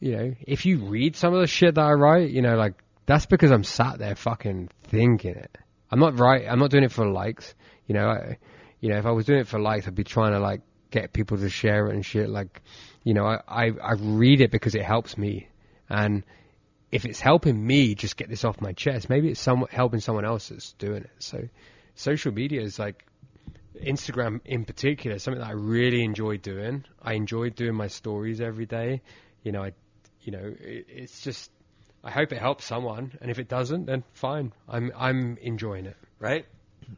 you 0.00 0.16
know, 0.16 0.34
if 0.46 0.64
you 0.66 0.78
read 0.78 1.16
some 1.16 1.34
of 1.34 1.40
the 1.40 1.46
shit 1.46 1.74
that 1.74 1.84
I 1.84 1.92
write, 1.92 2.30
you 2.30 2.42
know, 2.42 2.56
like 2.56 2.74
that's 3.06 3.26
because 3.26 3.50
I'm 3.50 3.64
sat 3.64 3.98
there 3.98 4.14
fucking 4.14 4.70
thinking 4.84 5.34
it. 5.34 5.58
I'm 5.90 5.98
not 5.98 6.18
right. 6.18 6.46
I'm 6.48 6.58
not 6.58 6.70
doing 6.70 6.84
it 6.84 6.92
for 6.92 7.06
likes. 7.06 7.54
You 7.86 7.94
know, 7.94 8.08
I, 8.08 8.38
you 8.80 8.90
know, 8.90 8.98
if 8.98 9.06
I 9.06 9.10
was 9.10 9.26
doing 9.26 9.40
it 9.40 9.48
for 9.48 9.58
likes, 9.58 9.86
I'd 9.86 9.94
be 9.94 10.04
trying 10.04 10.32
to 10.32 10.40
like 10.40 10.60
get 10.90 11.12
people 11.12 11.38
to 11.38 11.48
share 11.48 11.88
it 11.88 11.94
and 11.94 12.04
shit. 12.04 12.28
Like, 12.28 12.62
you 13.02 13.14
know, 13.14 13.24
I 13.24 13.40
I, 13.48 13.64
I 13.82 13.92
read 13.98 14.40
it 14.40 14.50
because 14.50 14.74
it 14.74 14.84
helps 14.84 15.18
me, 15.18 15.48
and 15.88 16.22
if 16.90 17.04
it's 17.04 17.20
helping 17.20 17.66
me 17.66 17.94
just 17.94 18.16
get 18.16 18.28
this 18.28 18.44
off 18.44 18.60
my 18.60 18.72
chest, 18.72 19.08
maybe 19.10 19.28
it's 19.30 19.40
some 19.40 19.66
helping 19.70 20.00
someone 20.00 20.24
else 20.24 20.48
that's 20.48 20.72
doing 20.74 21.02
it. 21.04 21.10
So, 21.18 21.48
social 21.94 22.32
media 22.32 22.62
is 22.62 22.78
like 22.78 23.04
Instagram 23.82 24.40
in 24.44 24.64
particular, 24.64 25.18
something 25.18 25.40
that 25.40 25.48
I 25.48 25.52
really 25.52 26.02
enjoy 26.02 26.38
doing. 26.38 26.84
I 27.02 27.14
enjoy 27.14 27.50
doing 27.50 27.74
my 27.74 27.88
stories 27.88 28.40
every 28.40 28.66
day. 28.66 29.02
You 29.42 29.52
know, 29.52 29.62
I, 29.62 29.72
you 30.22 30.32
know, 30.32 30.54
it, 30.60 30.86
it's 30.88 31.20
just. 31.22 31.50
I 32.02 32.12
hope 32.12 32.32
it 32.32 32.38
helps 32.38 32.64
someone, 32.64 33.18
and 33.20 33.30
if 33.30 33.40
it 33.40 33.48
doesn't, 33.48 33.86
then 33.86 34.04
fine. 34.14 34.52
I'm 34.68 34.92
I'm 34.96 35.36
enjoying 35.42 35.86
it, 35.86 35.96
Right? 36.20 36.46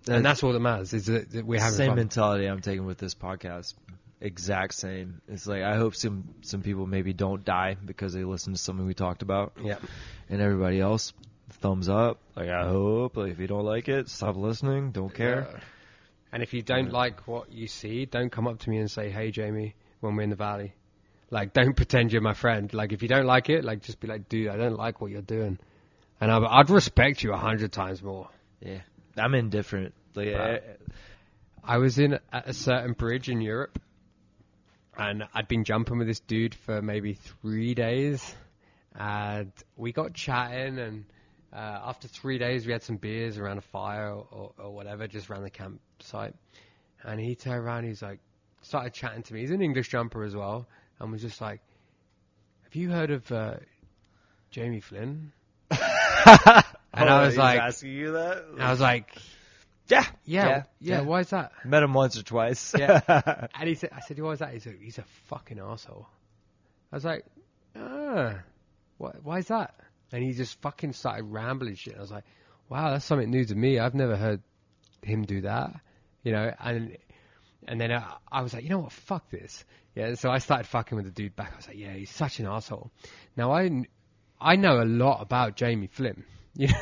and 0.06 0.24
that's 0.24 0.44
all 0.44 0.52
that 0.52 0.60
matters. 0.60 0.92
Is 0.92 1.06
that, 1.06 1.30
that 1.32 1.44
we're 1.44 1.58
having 1.58 1.76
same 1.76 1.88
fun. 1.88 1.96
mentality 1.96 2.46
I'm 2.46 2.60
taking 2.60 2.86
with 2.86 2.98
this 2.98 3.14
podcast. 3.14 3.74
Exact 4.20 4.74
same. 4.74 5.22
It's 5.28 5.46
like 5.46 5.62
I 5.62 5.76
hope 5.76 5.94
some 5.94 6.34
some 6.42 6.62
people 6.62 6.86
maybe 6.86 7.12
don't 7.14 7.44
die 7.44 7.76
because 7.82 8.12
they 8.12 8.24
listen 8.24 8.52
to 8.52 8.58
something 8.58 8.84
we 8.84 8.92
talked 8.92 9.22
about, 9.22 9.54
yeah, 9.62 9.78
and 10.28 10.42
everybody 10.42 10.78
else 10.78 11.14
thumbs 11.48 11.88
up. 11.88 12.18
Like 12.36 12.50
I 12.50 12.66
hope. 12.66 13.16
Like 13.16 13.32
if 13.32 13.38
you 13.38 13.46
don't 13.46 13.64
like 13.64 13.88
it, 13.88 14.08
stop 14.08 14.36
listening. 14.36 14.92
Don't 14.92 15.12
care. 15.12 15.48
Yeah. 15.50 15.60
And 16.32 16.42
if 16.42 16.54
you 16.54 16.62
don't 16.62 16.92
like 16.92 17.26
what 17.26 17.50
you 17.50 17.66
see, 17.66 18.04
don't 18.04 18.30
come 18.30 18.46
up 18.46 18.60
to 18.60 18.70
me 18.70 18.78
and 18.78 18.90
say, 18.90 19.10
"Hey, 19.10 19.30
Jamie," 19.30 19.74
when 20.00 20.16
we're 20.16 20.22
in 20.22 20.30
the 20.30 20.36
valley. 20.36 20.74
Like, 21.30 21.52
don't 21.52 21.74
pretend 21.76 22.12
you're 22.12 22.22
my 22.22 22.34
friend. 22.34 22.72
Like, 22.74 22.92
if 22.92 23.02
you 23.02 23.08
don't 23.08 23.26
like 23.26 23.48
it, 23.48 23.64
like, 23.64 23.82
just 23.82 24.00
be 24.00 24.08
like, 24.08 24.28
"Dude, 24.28 24.48
I 24.48 24.56
don't 24.56 24.76
like 24.76 25.00
what 25.00 25.10
you're 25.10 25.22
doing," 25.22 25.58
and 26.20 26.30
I'd, 26.30 26.44
I'd 26.44 26.70
respect 26.70 27.22
you 27.22 27.32
a 27.32 27.38
hundred 27.38 27.72
times 27.72 28.02
more. 28.02 28.28
Yeah, 28.60 28.80
I'm 29.16 29.34
indifferent. 29.34 29.94
Like 30.14 30.28
eh, 30.28 30.58
I 31.64 31.78
was 31.78 31.98
in 31.98 32.18
at 32.32 32.48
a 32.48 32.52
certain 32.52 32.92
bridge 32.92 33.28
in 33.28 33.40
Europe, 33.40 33.78
and 35.00 35.24
I'd 35.32 35.48
been 35.48 35.64
jumping 35.64 35.96
with 35.96 36.06
this 36.06 36.20
dude 36.20 36.54
for 36.54 36.82
maybe 36.82 37.14
three 37.14 37.74
days, 37.74 38.34
and 38.94 39.50
we 39.74 39.92
got 39.92 40.12
chatting, 40.12 40.78
and 40.78 41.04
uh, 41.54 41.56
after 41.86 42.06
three 42.06 42.36
days, 42.36 42.66
we 42.66 42.72
had 42.72 42.82
some 42.82 42.98
beers 42.98 43.38
around 43.38 43.56
a 43.56 43.62
fire 43.62 44.12
or, 44.12 44.52
or 44.58 44.70
whatever, 44.70 45.08
just 45.08 45.30
around 45.30 45.44
the 45.44 45.50
campsite, 45.50 46.34
and 47.02 47.18
he 47.18 47.34
turned 47.34 47.64
around, 47.64 47.84
he's 47.84 48.02
like, 48.02 48.20
started 48.60 48.92
chatting 48.92 49.22
to 49.22 49.32
me. 49.32 49.40
He's 49.40 49.50
an 49.50 49.62
English 49.62 49.88
jumper 49.88 50.22
as 50.22 50.36
well, 50.36 50.66
and 50.98 51.10
was 51.10 51.22
just 51.22 51.40
like, 51.40 51.62
"Have 52.64 52.74
you 52.74 52.90
heard 52.90 53.10
of 53.10 53.32
uh, 53.32 53.54
Jamie 54.50 54.80
Flynn?" 54.80 55.32
and 55.70 55.80
I 55.80 56.62
oh, 56.94 57.20
was 57.22 57.34
he's 57.34 57.38
like, 57.38 57.58
asking 57.58 57.92
you 57.92 58.12
that. 58.12 58.44
I 58.58 58.70
was 58.70 58.80
like, 58.80 59.16
yeah, 59.90 60.06
yeah, 60.24 60.46
yeah, 60.46 60.64
yeah. 60.80 61.00
why 61.00 61.20
is 61.20 61.30
that? 61.30 61.52
Met 61.64 61.82
him 61.82 61.92
once 61.92 62.18
or 62.18 62.22
twice. 62.22 62.74
Yeah. 62.78 63.00
And 63.58 63.68
he 63.68 63.74
said, 63.74 63.90
I 63.92 64.00
said, 64.00 64.18
why 64.20 64.32
is 64.32 64.38
that? 64.38 64.52
He's 64.52 64.66
a, 64.66 64.72
he's 64.80 64.98
a 64.98 65.04
fucking 65.28 65.58
asshole. 65.58 66.06
I 66.92 66.96
was 66.96 67.04
like, 67.04 67.24
ah, 67.76 68.40
why, 68.98 69.12
why 69.22 69.38
is 69.38 69.48
that? 69.48 69.74
And 70.12 70.22
he 70.22 70.32
just 70.32 70.60
fucking 70.60 70.92
started 70.92 71.24
rambling 71.24 71.74
shit. 71.74 71.96
I 71.96 72.00
was 72.00 72.10
like, 72.10 72.24
wow, 72.68 72.90
that's 72.90 73.04
something 73.04 73.30
new 73.30 73.44
to 73.44 73.54
me. 73.54 73.78
I've 73.78 73.94
never 73.94 74.16
heard 74.16 74.42
him 75.02 75.24
do 75.24 75.42
that, 75.42 75.80
you 76.22 76.32
know, 76.32 76.52
and, 76.60 76.96
and 77.68 77.80
then 77.80 77.92
I, 77.92 78.16
I 78.30 78.42
was 78.42 78.54
like, 78.54 78.64
you 78.64 78.70
know 78.70 78.80
what? 78.80 78.92
Fuck 78.92 79.30
this. 79.30 79.64
Yeah. 79.94 80.14
So 80.14 80.30
I 80.30 80.38
started 80.38 80.66
fucking 80.66 80.96
with 80.96 81.04
the 81.04 81.12
dude 81.12 81.36
back. 81.36 81.52
I 81.52 81.56
was 81.56 81.68
like, 81.68 81.78
yeah, 81.78 81.92
he's 81.92 82.10
such 82.10 82.40
an 82.40 82.46
asshole. 82.46 82.90
Now 83.36 83.52
I, 83.52 83.84
I 84.40 84.56
know 84.56 84.80
a 84.80 84.84
lot 84.84 85.20
about 85.20 85.56
Jamie 85.56 85.88
Flynn. 85.88 86.24
You 86.56 86.66
know? 86.66 86.74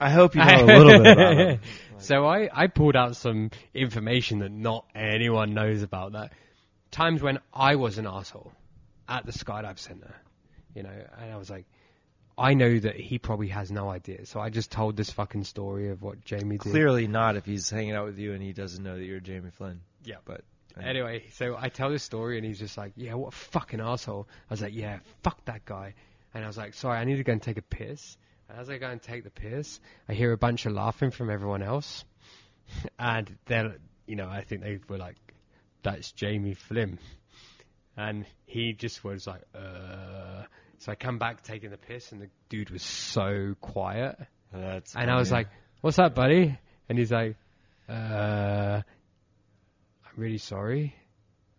I 0.00 0.10
hope 0.10 0.34
you 0.34 0.44
know 0.44 0.64
a 0.64 0.66
little 0.66 1.02
bit 1.02 1.12
about 1.12 1.36
him. 1.36 1.60
So 1.98 2.26
I, 2.26 2.50
I 2.52 2.66
pulled 2.66 2.96
out 2.96 3.16
some 3.16 3.50
information 3.72 4.40
that 4.40 4.50
not 4.50 4.84
anyone 4.94 5.54
knows 5.54 5.82
about 5.82 6.12
that. 6.12 6.32
Times 6.90 7.22
when 7.22 7.38
I 7.52 7.76
was 7.76 7.96
an 7.96 8.06
asshole 8.06 8.52
at 9.08 9.24
the 9.24 9.32
skydive 9.32 9.78
center, 9.78 10.14
you 10.74 10.82
know, 10.82 10.90
and 10.90 11.32
I 11.32 11.36
was 11.36 11.48
like, 11.48 11.64
I 12.36 12.54
know 12.54 12.78
that 12.78 12.96
he 12.96 13.18
probably 13.18 13.48
has 13.48 13.70
no 13.70 13.88
idea. 13.88 14.26
So 14.26 14.40
I 14.40 14.50
just 14.50 14.70
told 14.70 14.96
this 14.96 15.10
fucking 15.10 15.44
story 15.44 15.90
of 15.90 16.02
what 16.02 16.24
Jamie 16.24 16.58
did. 16.58 16.72
Clearly 16.72 17.06
not 17.06 17.36
if 17.36 17.46
he's 17.46 17.70
hanging 17.70 17.92
out 17.94 18.06
with 18.06 18.18
you 18.18 18.32
and 18.34 18.42
he 18.42 18.52
doesn't 18.52 18.82
know 18.82 18.98
that 18.98 19.04
you're 19.04 19.20
Jamie 19.20 19.50
Flynn. 19.50 19.80
Yeah. 20.04 20.16
But 20.24 20.42
Anyway, 20.82 21.22
so 21.32 21.56
I 21.58 21.68
tell 21.68 21.90
this 21.90 22.02
story 22.02 22.36
and 22.36 22.44
he's 22.44 22.58
just 22.58 22.76
like, 22.76 22.92
yeah, 22.96 23.14
what 23.14 23.28
a 23.28 23.36
fucking 23.36 23.80
asshole. 23.80 24.28
I 24.50 24.52
was 24.52 24.60
like, 24.60 24.74
yeah, 24.74 24.98
fuck 25.22 25.44
that 25.44 25.64
guy. 25.64 25.94
And 26.34 26.42
I 26.42 26.46
was 26.48 26.56
like, 26.56 26.74
sorry, 26.74 26.98
I 26.98 27.04
need 27.04 27.16
to 27.16 27.24
go 27.24 27.32
and 27.32 27.40
take 27.42 27.58
a 27.58 27.62
piss. 27.62 28.16
As 28.50 28.68
I 28.70 28.78
go 28.78 28.88
and 28.88 29.00
take 29.00 29.24
the 29.24 29.30
piss, 29.30 29.80
I 30.08 30.14
hear 30.14 30.32
a 30.32 30.36
bunch 30.36 30.66
of 30.66 30.72
laughing 30.72 31.10
from 31.10 31.30
everyone 31.30 31.62
else. 31.62 32.04
And 32.98 33.36
then, 33.44 33.74
you 34.06 34.16
know, 34.16 34.26
I 34.26 34.42
think 34.42 34.62
they 34.62 34.80
were 34.88 34.96
like, 34.96 35.16
that's 35.82 36.12
Jamie 36.12 36.54
Flynn. 36.54 36.98
And 37.96 38.24
he 38.46 38.72
just 38.72 39.04
was 39.04 39.26
like, 39.26 39.42
uh. 39.54 40.44
So 40.78 40.92
I 40.92 40.94
come 40.96 41.18
back 41.18 41.42
taking 41.42 41.70
the 41.70 41.76
piss 41.78 42.12
and 42.12 42.20
the 42.20 42.28
dude 42.48 42.70
was 42.70 42.82
so 42.82 43.54
quiet. 43.60 44.18
that's 44.52 44.94
And 44.94 45.10
I 45.10 45.16
was 45.16 45.30
like, 45.30 45.48
"What's 45.80 45.98
up, 45.98 46.14
buddy?" 46.14 46.58
And 46.88 46.98
he's 46.98 47.12
like, 47.12 47.36
"Uh, 47.88 48.82
I'm 50.04 50.12
really 50.16 50.38
sorry. 50.38 50.94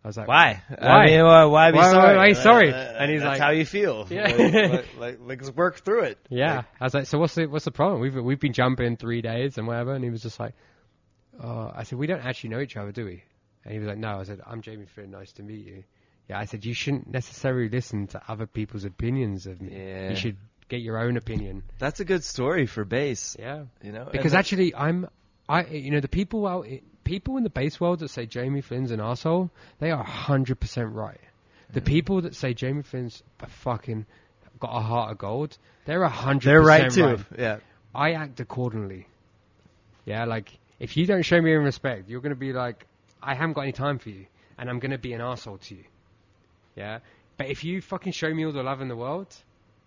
I 0.06 0.08
was 0.08 0.18
like, 0.18 0.28
Why? 0.28 0.62
Why? 0.70 0.88
I 0.88 1.06
mean, 1.08 1.24
why, 1.24 1.46
why 1.46 1.72
be 1.72 1.78
Why- 1.80 1.86
why- 1.88 1.92
sorry? 1.92 2.18
why 2.18 2.34
sorry? 2.34 2.72
Uh, 2.72 2.78
And 2.78 3.12
he's 3.12 3.22
that's 3.22 3.40
like- 3.40 3.42
how 3.42 3.50
you 3.50 3.66
feel. 3.66 4.06
Yeah. 4.12 4.28
Like, 4.28 4.38
like, 4.40 4.72
like, 4.72 5.20
like, 5.20 5.42
let's 5.42 5.50
work 5.56 5.78
through 5.84 6.04
it. 6.04 6.20
Yeah. 6.30 6.58
Like, 6.58 6.66
I 6.80 6.84
was 6.84 6.94
like, 6.94 7.06
so 7.08 7.18
what's 7.18 7.34
the 7.34 7.48
what's 7.48 7.66
the 7.66 7.72
problem? 7.72 8.02
We've 8.02 8.16
we've 8.16 8.40
been 8.40 8.54
jumping 8.54 8.98
three 8.98 9.22
days 9.24 9.58
and 9.58 9.66
whatever. 9.66 9.96
And 9.96 10.04
he 10.04 10.12
was 10.12 10.22
just 10.22 10.40
like, 10.40 10.54
oh, 11.44 11.72
I 11.76 11.84
said, 11.84 11.98
we 11.98 12.06
don't 12.06 12.24
actually 12.24 12.52
know 12.52 12.60
each 12.60 12.78
other, 12.78 12.92
do 12.92 13.04
we? 13.06 13.24
And 13.64 13.74
he 13.74 13.80
was 13.80 13.88
like, 13.88 13.98
no. 13.98 14.20
I 14.20 14.24
said, 14.26 14.42
I'm 14.46 14.62
Jamie 14.62 14.86
Flynn. 14.86 15.10
Nice 15.10 15.32
to 15.34 15.44
meet 15.44 15.66
you. 15.66 15.84
Yeah. 16.30 16.38
I 16.40 16.46
said, 16.46 16.66
you 16.66 16.76
shouldn't 16.76 17.08
necessarily 17.08 17.70
listen 17.70 18.06
to 18.08 18.22
other 18.28 18.46
people's 18.46 18.86
opinions 18.86 19.48
of 19.48 19.60
me. 19.60 19.76
Yeah. 19.76 20.10
You 20.12 20.16
should 20.16 20.38
get 20.70 20.82
your 20.82 21.00
own 21.00 21.18
opinion. 21.18 21.64
that's 21.80 22.00
a 22.00 22.06
good 22.06 22.24
story 22.24 22.68
for 22.68 22.86
base. 22.86 23.36
Yeah. 23.40 23.64
You 23.84 23.92
know, 23.92 24.08
Because 24.12 24.34
actually, 24.36 24.76
I'm, 24.76 25.08
I, 25.50 25.66
you 25.66 25.92
know, 25.92 26.00
the 26.00 26.08
people 26.08 26.46
out, 26.48 26.68
people 27.06 27.38
in 27.38 27.44
the 27.44 27.50
base 27.50 27.80
world 27.80 28.00
that 28.00 28.10
say 28.10 28.26
Jamie 28.26 28.60
Flynn's 28.60 28.92
an 28.92 29.00
asshole, 29.00 29.50
they 29.80 29.92
are 29.92 30.04
hundred 30.04 30.60
percent 30.60 30.92
right. 30.92 31.22
The 31.72 31.82
people 31.82 32.22
that 32.22 32.36
say 32.36 32.54
Jamie 32.54 32.84
Flynn's 32.84 33.24
a 33.40 33.48
fucking 33.48 34.06
got 34.60 34.76
a 34.76 34.82
heart 34.82 35.12
of 35.12 35.18
gold, 35.18 35.58
they're 35.86 36.04
a 36.04 36.10
hundred. 36.10 36.50
they're 36.50 36.62
right 36.62 36.92
too. 36.92 37.18
Yeah. 37.38 37.60
I 37.94 38.14
act 38.14 38.42
accordingly. 38.42 39.08
Yeah, 40.06 40.26
like 40.26 40.52
if 40.80 40.98
you 40.98 41.06
don't 41.06 41.24
show 41.24 41.42
me 41.42 41.54
any 41.54 41.64
respect, 41.64 42.10
you're 42.10 42.22
gonna 42.22 42.36
be 42.36 42.52
like, 42.52 42.86
I 43.24 43.36
haven't 43.36 43.54
got 43.54 43.62
any 43.62 43.72
time 43.72 44.00
for 44.00 44.10
you, 44.10 44.26
and 44.58 44.70
I'm 44.70 44.80
gonna 44.80 44.98
be 44.98 45.14
an 45.14 45.22
asshole 45.22 45.60
to 45.60 45.76
you. 45.76 45.84
Yeah, 46.76 47.00
but 47.38 47.48
if 47.48 47.64
you 47.64 47.82
fucking 47.82 48.12
show 48.12 48.34
me 48.34 48.46
all 48.46 48.52
the 48.52 48.64
love 48.64 48.82
in 48.82 48.90
the 48.90 48.96
world, 48.96 49.34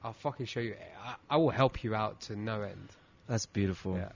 I'll 0.03 0.15
fucking 0.15 0.47
show 0.47 0.61
you. 0.61 0.75
I, 1.05 1.15
I 1.31 1.37
will 1.37 1.51
help 1.51 1.85
you 1.85 1.95
out 1.95 2.23
to 2.23 2.37
no 2.37 2.63
end. 2.63 2.89
That's 3.29 3.47
beautiful. 3.47 3.97
Yeah. 3.97 4.09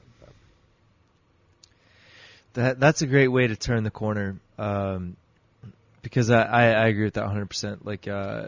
That 2.54 2.78
that's 2.80 3.02
a 3.02 3.06
great 3.06 3.28
way 3.28 3.46
to 3.46 3.56
turn 3.56 3.84
the 3.84 3.90
corner. 3.90 4.36
Um, 4.58 5.16
because 6.02 6.30
I, 6.30 6.42
I, 6.42 6.62
I 6.64 6.86
agree 6.88 7.04
with 7.04 7.14
that 7.14 7.24
100. 7.24 7.46
percent 7.48 7.86
Like 7.86 8.06
uh, 8.08 8.46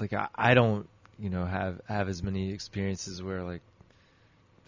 like 0.00 0.12
I, 0.12 0.28
I 0.34 0.54
don't 0.54 0.88
you 1.18 1.30
know 1.30 1.44
have 1.44 1.80
have 1.88 2.08
as 2.08 2.22
many 2.22 2.52
experiences 2.52 3.22
where 3.22 3.42
like. 3.42 3.62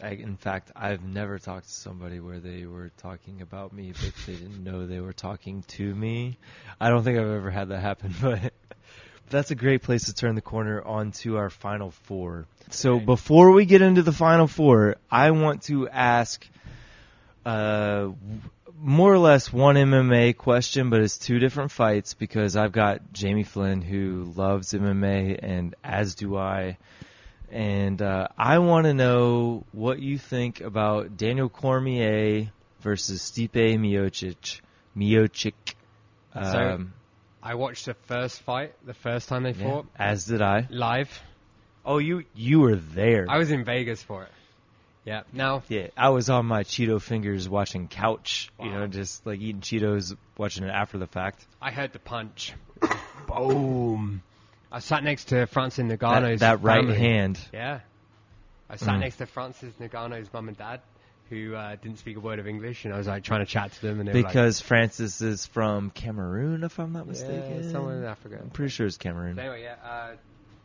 I, 0.00 0.10
in 0.10 0.36
fact, 0.36 0.70
I've 0.76 1.02
never 1.02 1.40
talked 1.40 1.66
to 1.66 1.74
somebody 1.74 2.20
where 2.20 2.38
they 2.38 2.66
were 2.66 2.92
talking 2.98 3.42
about 3.42 3.72
me, 3.72 3.92
but 3.92 4.12
they 4.26 4.34
didn't 4.34 4.62
know 4.64 4.86
they 4.86 5.00
were 5.00 5.12
talking 5.12 5.64
to 5.70 5.92
me. 5.92 6.38
I 6.80 6.88
don't 6.88 7.02
think 7.02 7.18
I've 7.18 7.26
ever 7.26 7.50
had 7.50 7.70
that 7.70 7.80
happen, 7.80 8.14
but 8.20 8.40
but 9.28 9.30
that's 9.30 9.50
a 9.50 9.56
great 9.56 9.82
place 9.82 10.04
to 10.04 10.14
turn 10.14 10.36
the 10.36 10.40
corner 10.40 10.80
onto 10.80 11.36
our 11.36 11.50
final 11.50 11.90
four. 11.90 12.46
So 12.70 12.94
Okay. 12.94 13.04
before 13.04 13.50
we 13.50 13.64
get 13.64 13.82
into 13.82 14.02
the 14.02 14.12
final 14.12 14.46
four, 14.46 14.96
I 15.10 15.32
want 15.32 15.62
to 15.64 15.88
ask 15.88 16.46
uh, 17.48 18.12
more 18.80 19.12
or 19.12 19.18
less 19.18 19.52
one 19.52 19.74
MMA 19.76 20.36
question, 20.36 20.90
but 20.90 21.00
it's 21.00 21.18
two 21.18 21.38
different 21.38 21.70
fights 21.70 22.14
because 22.14 22.56
I've 22.56 22.72
got 22.72 23.12
Jamie 23.12 23.42
Flynn 23.44 23.82
who 23.82 24.32
loves 24.36 24.72
MMA, 24.72 25.38
and 25.42 25.74
as 25.82 26.14
do 26.14 26.36
I. 26.36 26.76
And 27.50 28.00
uh, 28.02 28.28
I 28.36 28.58
want 28.58 28.84
to 28.86 28.94
know 28.94 29.64
what 29.72 30.00
you 30.00 30.18
think 30.18 30.60
about 30.60 31.16
Daniel 31.16 31.48
Cormier 31.48 32.50
versus 32.80 33.22
Stipe 33.22 33.52
Miocic. 33.78 34.60
Miocic. 34.96 35.54
So- 36.34 36.40
Um, 36.74 36.92
I 37.42 37.54
watched 37.54 37.86
the 37.86 37.94
first 37.94 38.42
fight, 38.42 38.74
the 38.84 38.92
first 38.94 39.28
time 39.28 39.44
they 39.44 39.52
yeah, 39.52 39.64
fought 39.64 39.86
as 39.96 40.26
did 40.26 40.42
I. 40.42 40.66
live. 40.70 41.22
Oh, 41.84 41.98
you 41.98 42.24
you 42.34 42.60
were 42.60 42.76
there. 42.76 43.24
I 43.28 43.38
was 43.38 43.50
in 43.50 43.64
Vegas 43.64 44.02
for 44.02 44.24
it. 44.24 44.32
Yeah. 45.08 45.22
Now, 45.32 45.62
Yeah, 45.68 45.86
I 45.96 46.10
was 46.10 46.28
on 46.28 46.44
my 46.44 46.64
Cheeto 46.64 47.00
fingers 47.00 47.48
watching 47.48 47.88
couch, 47.88 48.50
you 48.62 48.70
know, 48.70 48.86
just 48.86 49.24
like 49.26 49.40
eating 49.40 49.62
Cheetos, 49.62 50.14
watching 50.36 50.64
it 50.64 50.70
after 50.70 50.98
the 50.98 51.06
fact. 51.06 51.46
I 51.62 51.70
heard 51.70 51.94
the 51.94 51.98
punch. 51.98 52.52
Boom. 53.26 54.22
I 54.70 54.80
sat 54.80 55.02
next 55.04 55.26
to 55.28 55.46
Francis 55.46 55.84
Ngannou's 55.84 56.40
That, 56.40 56.60
that 56.60 56.62
right 56.62 56.80
family. 56.84 56.98
hand. 56.98 57.40
Yeah. 57.54 57.80
I 58.68 58.76
sat 58.76 58.96
Mm. 58.96 59.00
next 59.00 59.16
to 59.16 59.26
Francis 59.26 59.72
Ngannou's 59.80 60.30
mum 60.30 60.48
and 60.48 60.58
dad, 60.58 60.82
who 61.30 61.54
uh, 61.54 61.76
didn't 61.76 61.98
speak 62.00 62.18
a 62.18 62.20
word 62.20 62.38
of 62.38 62.46
English, 62.46 62.84
and 62.84 62.92
I 62.92 62.98
was 62.98 63.06
like 63.06 63.24
trying 63.24 63.40
to 63.40 63.50
chat 63.50 63.72
to 63.72 63.80
them, 63.80 64.00
and 64.00 64.08
they 64.10 64.12
were 64.22 64.26
Because 64.28 64.60
Francis 64.60 65.22
is 65.22 65.46
from 65.46 65.88
Cameroon, 65.90 66.64
if 66.64 66.78
I'm 66.78 66.92
not 66.92 67.06
mistaken. 67.06 67.64
yeah, 67.64 67.70
somewhere 67.72 67.96
in 67.96 68.04
Africa. 68.04 68.38
I'm 68.42 68.50
pretty 68.50 68.70
sure 68.70 68.86
it's 68.86 68.98
Cameroon. 68.98 69.36
So 69.36 69.40
anyway, 69.40 69.62
yeah, 69.62 69.76
uh, 69.82 70.16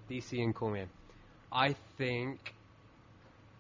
DC 0.10 0.44
and 0.44 0.54
Cormier. 0.54 0.88
I 1.50 1.76
think. 1.98 2.54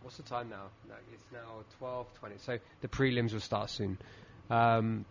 What's 0.04 0.18
the 0.18 0.24
time 0.24 0.50
now? 0.50 0.66
It's 1.14 1.24
now 1.32 1.64
twelve 1.80 2.08
twenty. 2.20 2.36
So 2.40 2.60
the 2.82 2.88
prelims 2.88 3.34
will 3.34 3.40
start 3.40 3.70
soon. 3.70 3.98
Um, 4.50 5.06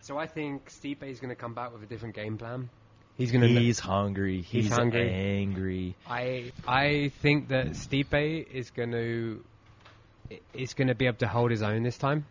so 0.00 0.18
I 0.18 0.26
think 0.26 0.68
Stipe 0.70 1.02
is 1.02 1.20
going 1.20 1.30
to 1.30 1.34
come 1.34 1.54
back 1.54 1.72
with 1.72 1.82
a 1.82 1.86
different 1.86 2.14
game 2.14 2.36
plan. 2.38 2.68
He's 3.16 3.32
going 3.32 3.42
to. 3.42 3.48
He's 3.48 3.78
hungry. 3.78 4.42
He's, 4.42 4.64
He's 4.66 4.72
hungry. 4.72 5.10
angry. 5.10 5.94
I 6.08 6.52
I 6.66 7.10
think 7.20 7.48
that 7.48 7.68
Stipe 7.70 8.46
is 8.52 8.70
going 8.70 8.92
to 8.92 9.42
is 10.54 10.74
going 10.74 10.88
to 10.88 10.94
be 10.94 11.06
able 11.06 11.18
to 11.18 11.28
hold 11.28 11.50
his 11.50 11.62
own 11.62 11.82
this 11.82 11.98
time. 11.98 12.24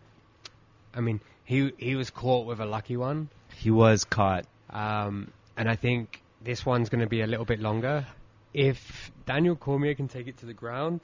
I 0.94 1.00
mean, 1.00 1.20
he 1.44 1.72
he 1.78 1.94
was 1.96 2.10
caught 2.10 2.46
with 2.46 2.60
a 2.60 2.66
lucky 2.66 2.96
one, 2.96 3.28
He 3.56 3.70
was 3.70 4.04
caught. 4.04 4.46
um, 4.70 5.30
and 5.56 5.68
I 5.68 5.76
think 5.76 6.22
this 6.42 6.64
one's 6.64 6.88
going 6.88 7.02
to 7.02 7.08
be 7.08 7.20
a 7.20 7.26
little 7.26 7.44
bit 7.44 7.60
longer. 7.60 8.06
If 8.54 9.12
Daniel 9.26 9.54
Cormier 9.54 9.94
can 9.94 10.08
take 10.08 10.26
it 10.26 10.38
to 10.38 10.46
the 10.46 10.54
ground, 10.54 11.02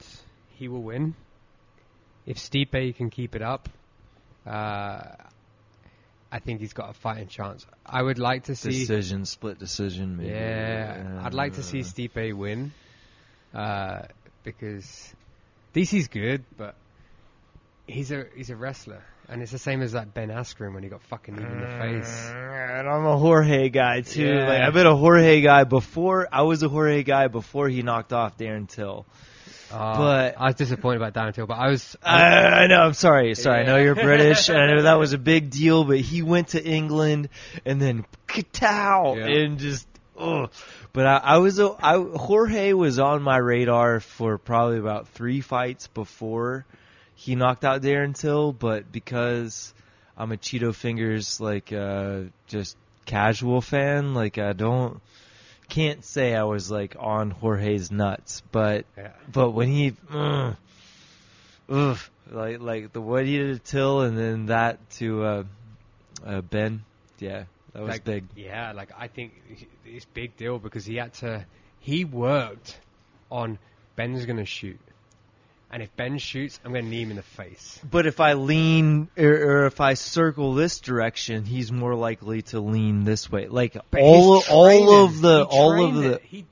he 0.57 0.67
will 0.67 0.81
win. 0.81 1.15
If 2.25 2.37
Stipe 2.37 2.95
can 2.95 3.09
keep 3.09 3.35
it 3.35 3.41
up, 3.41 3.69
uh, 4.45 5.01
I 6.31 6.39
think 6.39 6.59
he's 6.59 6.73
got 6.73 6.89
a 6.89 6.93
fighting 6.93 7.27
chance. 7.27 7.65
I 7.85 8.01
would 8.01 8.19
like 8.19 8.45
to 8.45 8.55
see. 8.55 8.71
Decision, 8.71 9.25
split 9.25 9.59
decision. 9.59 10.17
Maybe. 10.17 10.29
Yeah, 10.29 11.21
I'd 11.23 11.33
like 11.33 11.53
to 11.53 11.63
see 11.63 11.79
Stipe 11.79 12.33
win 12.33 12.73
uh, 13.53 14.03
because 14.43 15.13
DC's 15.73 16.09
good, 16.09 16.43
but 16.57 16.75
he's 17.87 18.11
a 18.11 18.25
he's 18.35 18.49
a 18.49 18.55
wrestler, 18.55 19.03
and 19.29 19.41
it's 19.41 19.51
the 19.51 19.57
same 19.57 19.81
as 19.81 19.93
that 19.93 20.13
Ben 20.13 20.29
Askren 20.29 20.73
when 20.73 20.83
he 20.83 20.89
got 20.89 21.01
fucking 21.03 21.35
kneed 21.35 21.47
in 21.47 21.61
the 21.61 21.67
face. 21.67 22.29
And 22.33 22.89
I'm 22.89 23.05
a 23.05 23.17
Jorge 23.17 23.69
guy 23.69 24.01
too. 24.01 24.25
Yeah. 24.25 24.49
Like 24.49 24.61
I've 24.61 24.73
been 24.73 24.87
a 24.87 24.95
Jorge 24.95 25.41
guy 25.41 25.63
before. 25.63 26.27
I 26.31 26.41
was 26.41 26.61
a 26.61 26.67
Jorge 26.67 27.03
guy 27.03 27.27
before 27.27 27.69
he 27.69 27.83
knocked 27.83 28.11
off 28.11 28.37
Darren 28.37 28.67
Till. 28.67 29.05
Uh, 29.71 29.97
But- 29.97 30.35
I 30.39 30.45
was 30.47 30.55
disappointed 30.55 31.01
about 31.01 31.13
Darren 31.13 31.33
Till, 31.33 31.45
but 31.47 31.57
I 31.57 31.67
was. 31.69 31.95
I, 32.03 32.23
I 32.63 32.67
know. 32.67 32.81
I'm 32.81 32.93
sorry. 32.93 33.35
Sorry. 33.35 33.61
I 33.61 33.63
know 33.65 33.77
you're 33.77 33.95
British, 33.95 34.49
and 34.49 34.57
I 34.57 34.67
know 34.67 34.81
that 34.83 34.97
was 34.99 35.13
a 35.13 35.17
big 35.17 35.49
deal. 35.59 35.83
But 35.83 35.99
he 35.99 36.21
went 36.21 36.49
to 36.49 36.63
England 36.63 37.29
and 37.65 37.81
then 37.81 38.05
katow 38.27 39.15
Yeah. 39.17 39.25
and 39.27 39.59
just. 39.59 39.87
Ugh. 40.17 40.49
But 40.93 41.05
I, 41.05 41.17
I 41.17 41.37
was 41.37 41.59
I, 41.59 41.97
Jorge 42.15 42.73
was 42.73 42.97
on 42.97 43.21
my 43.21 43.37
radar 43.37 43.99
for 43.99 44.37
probably 44.39 44.79
about 44.79 45.07
three 45.09 45.41
fights 45.41 45.87
before 45.87 46.65
he 47.13 47.35
knocked 47.35 47.63
out 47.63 47.81
Darren 47.83 48.17
Till. 48.17 48.51
But 48.51 48.91
because 48.91 49.73
I'm 50.17 50.31
a 50.31 50.37
Cheeto 50.37 50.73
Fingers 50.73 51.39
like 51.39 51.71
uh, 51.71 52.21
just 52.47 52.77
casual 53.05 53.61
fan, 53.61 54.13
like 54.15 54.37
I 54.39 54.53
don't 54.53 54.99
can't 55.69 56.03
say 56.03 56.35
I 56.35 56.43
was 56.43 56.71
like 56.71 56.95
on 56.99 57.31
Jorge's 57.31 57.91
nuts, 57.91 58.41
but 58.51 58.85
Yeah. 58.97 59.11
but 59.31 59.51
when 59.51 59.67
he, 59.69 59.93
ugh, 60.09 60.55
like 61.69 62.59
like 62.59 62.93
the 62.93 63.01
what 63.01 63.25
he 63.25 63.37
did 63.37 63.63
to 63.63 63.71
Till 63.71 64.01
and 64.01 64.17
then 64.17 64.45
that 64.47 64.89
to 64.91 65.23
uh, 65.23 65.43
uh, 66.25 66.41
Ben, 66.41 66.83
yeah, 67.19 67.45
that 67.73 67.81
was 67.81 67.89
like, 67.89 68.03
big. 68.03 68.25
Yeah, 68.35 68.71
like 68.73 68.91
I 68.97 69.07
think 69.07 69.33
it's 69.85 70.05
big 70.05 70.37
deal 70.37 70.59
because 70.59 70.85
he 70.85 70.95
had 70.95 71.13
to. 71.15 71.45
He 71.79 72.05
worked 72.05 72.79
on 73.31 73.59
Ben's 73.95 74.25
gonna 74.25 74.45
shoot, 74.45 74.79
and 75.71 75.83
if 75.83 75.95
Ben 75.95 76.17
shoots, 76.17 76.59
I'm 76.63 76.71
gonna 76.73 76.83
knee 76.87 77.01
him 77.01 77.09
in 77.11 77.17
the 77.17 77.23
face. 77.23 77.79
But 77.89 78.05
if 78.07 78.19
I 78.19 78.33
lean 78.33 79.09
or, 79.17 79.25
or 79.25 79.65
if 79.65 79.81
I 79.81 79.95
circle 79.95 80.53
this 80.53 80.79
direction, 80.79 81.43
he's 81.45 81.71
more 81.71 81.95
likely 81.95 82.41
to 82.43 82.59
lean 82.59 83.03
this 83.03 83.31
way. 83.31 83.47
Like 83.47 83.77
But 83.91 84.01
all 84.01 84.39
he's 84.41 84.49
all 84.49 85.05
of 85.05 85.21
the 85.21 85.45
He 85.45 85.57
all 85.57 85.85
of 85.85 85.95
the 85.95 86.11
it. 86.13 86.21
he 86.23 86.45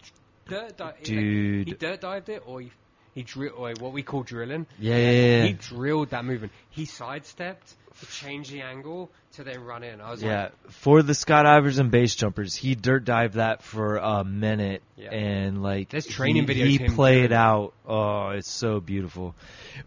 dirt 0.47 0.77
di- 0.77 0.93
Dude. 1.03 1.67
he 1.67 1.73
dirt 1.73 2.01
dived 2.01 2.29
it 2.29 2.43
or 2.45 2.61
he 2.61 2.71
he 3.13 3.23
drill 3.23 3.53
or 3.55 3.71
what 3.79 3.93
we 3.93 4.03
call 4.03 4.23
drilling. 4.23 4.65
yeah, 4.77 4.97
yeah, 4.97 5.11
yeah. 5.11 5.43
He 5.45 5.53
drilled 5.53 6.09
that 6.09 6.25
movement. 6.25 6.51
He 6.69 6.83
sidestepped 6.85 7.73
to 7.99 8.05
change 8.07 8.49
the 8.49 8.61
angle 8.61 9.09
to 9.33 9.43
then 9.43 9.63
run 9.63 9.83
in. 9.83 10.01
I 10.01 10.11
was 10.11 10.21
Yeah, 10.21 10.43
like, 10.43 10.71
for 10.71 11.01
the 11.01 11.13
Scott 11.13 11.45
Iverson 11.45 11.89
base 11.89 12.13
jumpers, 12.15 12.55
he 12.55 12.75
dirt 12.75 13.05
dived 13.05 13.35
that 13.35 13.63
for 13.63 13.97
a 13.97 14.23
minute, 14.23 14.81
Yeah. 14.97 15.11
and 15.13 15.63
like 15.63 15.89
There's 15.89 16.05
training 16.05 16.47
he, 16.47 16.53
videos 16.55 16.79
He 16.79 16.89
played 16.89 17.31
out. 17.31 17.73
Oh, 17.87 18.29
it's 18.29 18.49
so 18.51 18.79
beautiful. 18.79 19.33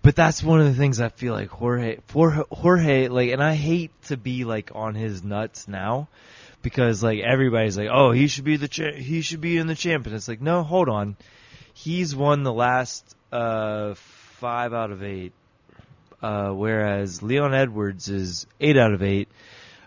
But 0.03 0.17
that's 0.17 0.43
one 0.43 0.61
of 0.61 0.67
the 0.67 0.75
things 0.75 1.01
I 1.01 1.09
feel 1.09 1.35
like 1.35 1.49
Jorge, 1.49 1.99
for 2.07 2.47
Jorge, 2.51 3.09
like, 3.09 3.31
and 3.31 3.43
I 3.43 3.55
hate 3.55 3.91
to 4.05 4.17
be 4.17 4.45
like 4.45 4.71
on 4.75 4.95
his 4.95 5.23
nuts 5.23 5.69
now, 5.69 6.09
because 6.63 7.03
like 7.03 7.21
everybody's 7.21 7.77
like, 7.77 7.89
oh, 7.91 8.13
he 8.13 8.27
should 8.27 8.45
be 8.45 8.57
the 8.57 8.69
cha- 8.69 8.93
he 8.93 9.21
should 9.21 9.41
be 9.41 9.57
in 9.59 9.67
the 9.67 9.75
champ, 9.75 10.07
and 10.07 10.15
it's 10.15 10.29
like, 10.29 10.41
no, 10.41 10.63
hold 10.63 10.89
on, 10.89 11.17
he's 11.75 12.15
won 12.17 12.43
the 12.43 12.53
last 12.53 13.15
uh 13.33 13.95
five 13.95 14.73
out 14.73 14.91
of 14.91 15.03
eight 15.03 15.33
uh, 16.23 16.51
whereas 16.51 17.23
Leon 17.23 17.55
Edwards 17.55 18.09
is 18.09 18.47
eight 18.61 18.77
out 18.77 18.93
of 18.93 19.03
eight. 19.03 19.29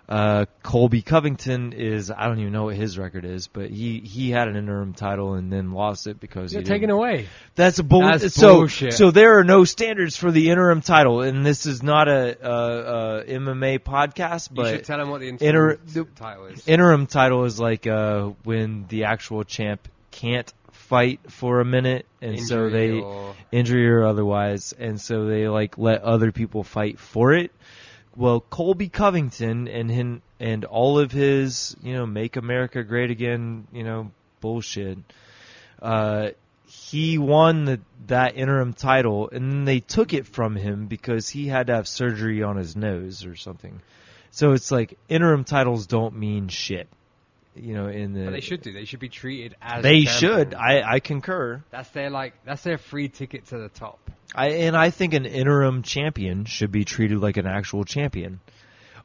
Uh, 0.09 0.45
Colby 0.61 1.01
Covington 1.01 1.71
is 1.71 2.11
I 2.11 2.27
don't 2.27 2.39
even 2.39 2.51
know 2.51 2.65
what 2.65 2.75
his 2.75 2.97
record 2.97 3.23
is, 3.23 3.47
but 3.47 3.69
he 3.69 3.99
he 4.01 4.29
had 4.29 4.49
an 4.49 4.57
interim 4.57 4.93
title 4.93 5.35
and 5.35 5.49
then 5.53 5.71
lost 5.71 6.05
it 6.05 6.19
because 6.19 6.51
You're 6.51 6.63
he 6.63 6.67
taken 6.67 6.89
away. 6.89 7.27
That's 7.55 7.79
a 7.79 7.83
bull. 7.83 8.01
That's 8.01 8.33
so 8.33 8.55
bullshit. 8.57 8.91
so 8.93 9.11
there 9.11 9.39
are 9.39 9.45
no 9.45 9.63
standards 9.63 10.17
for 10.17 10.29
the 10.29 10.49
interim 10.49 10.81
title, 10.81 11.21
and 11.21 11.45
this 11.45 11.65
is 11.65 11.81
not 11.81 12.09
a, 12.09 12.37
a, 12.45 13.19
a 13.19 13.23
MMA 13.25 13.79
podcast, 13.79 14.49
You 14.49 14.55
but 14.57 14.69
should 14.71 14.83
tell 14.83 14.99
him 14.99 15.11
what 15.11 15.21
the 15.21 15.29
interim 15.29 15.79
the- 15.85 16.03
title 16.03 16.47
is. 16.47 16.67
interim 16.67 17.07
title 17.07 17.45
is 17.45 17.57
like 17.57 17.87
uh, 17.87 18.31
when 18.43 18.87
the 18.89 19.05
actual 19.05 19.45
champ 19.45 19.87
can't 20.11 20.51
fight 20.91 21.21
for 21.31 21.61
a 21.61 21.65
minute, 21.65 22.05
and 22.21 22.37
so 22.37 22.69
they 22.69 22.99
or- 22.99 23.33
injury 23.49 23.89
or 23.89 24.03
otherwise, 24.03 24.73
and 24.77 24.99
so 24.99 25.25
they 25.25 25.47
like 25.47 25.77
let 25.77 26.01
other 26.01 26.33
people 26.33 26.65
fight 26.65 26.99
for 26.99 27.31
it. 27.31 27.51
Well, 28.13 28.41
Colby 28.41 28.89
Covington 28.89 29.69
and 29.69 29.89
him 29.89 30.21
and 30.37 30.65
all 30.65 30.99
of 30.99 31.13
his, 31.13 31.77
you 31.81 31.93
know, 31.93 32.05
make 32.05 32.35
America 32.35 32.83
great 32.83 33.09
again, 33.09 33.67
you 33.71 33.85
know, 33.85 34.11
bullshit. 34.41 34.97
Uh, 35.81 36.31
he 36.65 37.17
won 37.17 37.63
the, 37.63 37.79
that 38.07 38.35
interim 38.35 38.73
title, 38.73 39.29
and 39.29 39.49
then 39.49 39.63
they 39.63 39.79
took 39.79 40.13
it 40.13 40.27
from 40.27 40.57
him 40.57 40.87
because 40.87 41.29
he 41.29 41.47
had 41.47 41.67
to 41.67 41.75
have 41.75 41.87
surgery 41.87 42.43
on 42.43 42.57
his 42.57 42.75
nose 42.75 43.23
or 43.23 43.37
something. 43.37 43.81
So 44.31 44.51
it's 44.51 44.71
like 44.71 44.97
interim 45.07 45.45
titles 45.45 45.87
don't 45.87 46.17
mean 46.17 46.49
shit, 46.49 46.89
you 47.55 47.73
know. 47.73 47.87
In 47.87 48.13
the 48.13 48.25
But 48.25 48.31
they 48.31 48.41
should 48.41 48.61
do. 48.61 48.71
They 48.71 48.85
should 48.85 48.99
be 48.99 49.09
treated 49.09 49.55
as. 49.61 49.83
they 49.83 50.01
should. 50.05 50.53
I 50.53 50.81
I 50.95 50.99
concur. 50.99 51.63
That's 51.71 51.89
their 51.89 52.09
like. 52.09 52.33
That's 52.45 52.63
their 52.63 52.77
free 52.77 53.09
ticket 53.09 53.47
to 53.47 53.57
the 53.57 53.69
top. 53.69 53.99
I 54.33 54.49
and 54.49 54.77
I 54.77 54.89
think 54.91 55.13
an 55.13 55.25
interim 55.25 55.83
champion 55.83 56.45
should 56.45 56.71
be 56.71 56.85
treated 56.85 57.19
like 57.19 57.37
an 57.37 57.45
actual 57.47 57.83
champion. 57.83 58.39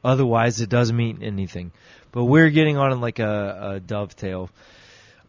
Otherwise, 0.03 0.61
it 0.61 0.69
doesn't 0.69 0.95
mean 0.95 1.19
anything. 1.21 1.71
But 2.11 2.25
we're 2.25 2.49
getting 2.49 2.77
on 2.77 3.01
like 3.01 3.19
a, 3.19 3.73
a 3.75 3.79
dovetail. 3.79 4.49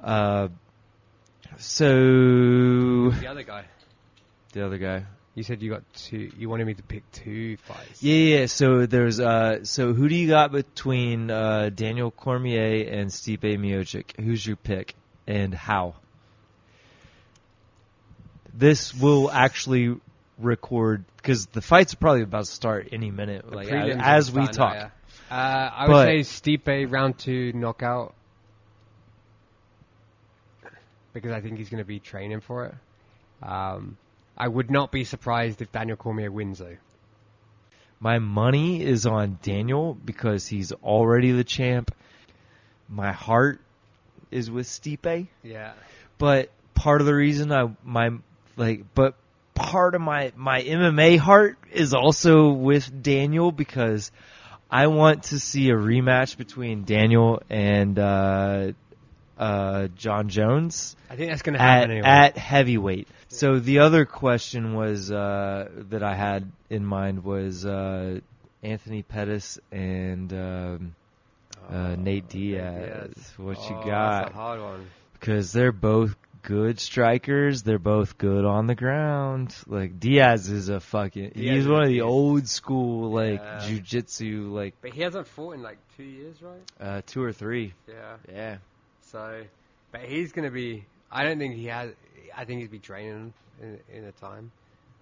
Uh, 0.00 0.48
so 1.56 1.84
The 3.10 3.26
other 3.28 3.42
guy. 3.42 3.64
the 4.52 4.64
other 4.64 4.78
guy. 4.78 5.04
You 5.38 5.44
said 5.44 5.62
you 5.62 5.70
got 5.70 5.84
two. 5.94 6.32
You 6.36 6.48
wanted 6.48 6.66
me 6.66 6.74
to 6.74 6.82
pick 6.82 7.08
two 7.12 7.56
fights. 7.58 8.02
Yeah, 8.02 8.38
yeah. 8.40 8.46
So 8.46 8.86
there's 8.86 9.20
uh, 9.20 9.62
so 9.62 9.92
who 9.94 10.08
do 10.08 10.16
you 10.16 10.26
got 10.26 10.50
between 10.50 11.30
uh, 11.30 11.70
Daniel 11.72 12.10
Cormier 12.10 12.88
and 12.90 13.08
Stipe 13.08 13.42
Miocic? 13.42 14.18
Who's 14.20 14.44
your 14.44 14.56
pick 14.56 14.96
and 15.28 15.54
how? 15.54 15.94
This 18.52 18.92
will 18.92 19.30
actually 19.30 19.94
record 20.38 21.04
because 21.18 21.46
the 21.46 21.62
fights 21.62 21.94
are 21.94 21.98
probably 21.98 22.22
about 22.22 22.46
to 22.46 22.50
start 22.50 22.88
any 22.90 23.12
minute, 23.12 23.48
The 23.48 23.54
like 23.54 23.68
as, 23.68 23.96
as 24.28 24.32
we 24.32 24.42
now, 24.42 24.46
talk. 24.48 24.74
yeah. 24.74 24.90
Uh, 25.30 25.34
I 25.72 25.86
would 25.86 25.92
But- 25.92 26.06
say 26.06 26.20
Stipe 26.56 26.90
round 26.92 27.16
two 27.16 27.52
knockout 27.52 28.12
because 31.12 31.30
I 31.30 31.40
think 31.40 31.58
he's 31.58 31.68
going 31.68 31.82
to 31.82 31.86
be 31.86 32.00
training 32.00 32.40
for 32.40 32.64
it. 32.66 32.74
Um, 33.46 33.96
I 34.38 34.46
would 34.46 34.70
not 34.70 34.92
be 34.92 35.04
surprised 35.04 35.60
if 35.60 35.72
Daniel 35.72 35.96
Cormier 35.96 36.30
wins 36.30 36.60
though. 36.60 36.76
My 38.00 38.20
money 38.20 38.80
is 38.80 39.04
on 39.06 39.38
Daniel 39.42 39.94
because 39.94 40.46
he's 40.46 40.70
already 40.70 41.32
the 41.32 41.42
champ. 41.42 41.92
My 42.88 43.10
heart 43.10 43.60
is 44.30 44.50
with 44.50 44.66
Stipe. 44.66 45.26
Yeah. 45.42 45.72
but 46.16 46.50
part 46.74 47.00
of 47.00 47.08
the 47.08 47.14
reason 47.14 47.50
I 47.50 47.70
my 47.82 48.10
like 48.56 48.84
but 48.94 49.14
part 49.54 49.96
of 49.96 50.00
my 50.00 50.32
my 50.36 50.62
MMA 50.62 51.18
heart 51.18 51.58
is 51.72 51.92
also 51.92 52.52
with 52.52 53.02
Daniel 53.02 53.50
because 53.50 54.12
I 54.70 54.86
want 54.86 55.24
to 55.24 55.40
see 55.40 55.70
a 55.70 55.74
rematch 55.74 56.36
between 56.36 56.84
Daniel 56.84 57.42
and 57.50 57.98
uh 57.98 58.72
uh 59.38 59.88
Jon 59.96 60.28
Jones 60.28 60.96
I 61.08 61.16
think 61.16 61.30
that's 61.30 61.42
going 61.42 61.54
to 61.56 61.62
at 61.62 61.68
happen 61.80 61.90
anyway. 61.92 62.06
at 62.08 62.36
heavyweight. 62.36 63.08
So 63.28 63.58
the 63.60 63.78
other 63.80 64.04
question 64.04 64.74
was 64.74 65.10
uh 65.12 65.68
that 65.90 66.02
I 66.02 66.14
had 66.14 66.50
in 66.70 66.84
mind 66.84 67.24
was 67.24 67.64
uh 67.64 68.20
Anthony 68.62 69.02
Pettis 69.02 69.58
and 69.70 70.32
um 70.32 70.94
uh, 71.70 71.96
Nate 71.96 72.28
Diaz. 72.28 73.34
What 73.36 73.58
you 73.68 73.76
Oh, 73.76 73.84
got? 73.84 74.20
That's 74.22 74.30
a 74.30 74.34
hard 74.34 74.60
one. 74.60 74.86
because 75.12 75.52
they're 75.52 75.70
both 75.72 76.16
good 76.42 76.80
strikers. 76.80 77.62
They're 77.62 77.78
both 77.78 78.16
good 78.16 78.44
on 78.46 78.66
the 78.66 78.74
ground. 78.74 79.54
Like 79.66 80.00
Diaz 80.00 80.48
is 80.48 80.70
a 80.70 80.80
fucking. 80.80 81.32
Diaz 81.34 81.56
he's 81.56 81.68
one 81.68 81.82
of 81.82 81.88
the 81.88 82.00
old 82.02 82.48
school 82.48 83.10
like 83.10 83.40
Yeah. 83.40 83.58
jujitsu 83.68 84.50
like 84.50 84.74
But 84.80 84.92
he 84.94 85.02
hasn't 85.02 85.26
fought 85.26 85.52
in 85.56 85.62
like 85.62 85.78
two 85.96 86.04
years, 86.04 86.36
right? 86.42 86.62
uh, 86.80 87.02
two 87.06 87.22
or 87.22 87.32
three. 87.32 87.74
Yeah. 87.86 88.16
Yeah. 88.32 88.56
So, 89.10 89.42
but 89.90 90.02
he's 90.02 90.32
going 90.32 90.44
to 90.44 90.50
be. 90.50 90.84
I 91.10 91.24
don't 91.24 91.38
think 91.38 91.54
he 91.54 91.66
has. 91.66 91.92
I 92.36 92.44
think 92.44 92.60
he's 92.60 92.68
be 92.68 92.78
training 92.78 93.32
in, 93.62 93.80
in 93.92 94.04
a 94.04 94.12
time. 94.12 94.52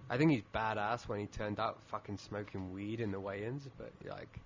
I 0.09 0.17
think 0.17 0.31
he's 0.31 0.43
badass 0.55 1.07
when 1.07 1.19
he 1.19 1.25
turned 1.25 1.59
up 1.59 1.77
fucking 1.87 2.17
smoking 2.17 2.73
weed 2.73 3.01
in 3.01 3.11
the 3.11 3.19
weigh-ins, 3.19 3.67
but 3.77 3.91
like 4.09 4.39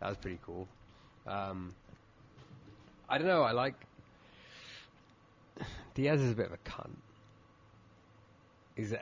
that 0.00 0.08
was 0.08 0.16
pretty 0.16 0.38
cool. 0.46 0.66
Um, 1.26 1.74
I 3.08 3.18
don't 3.18 3.26
know. 3.26 3.42
I 3.42 3.52
like 3.52 3.74
Diaz 5.94 6.20
is 6.20 6.32
a 6.32 6.34
bit 6.34 6.46
of 6.46 6.52
a 6.52 6.70
cunt. 6.70 6.96
He's 8.74 8.92
an 8.92 9.00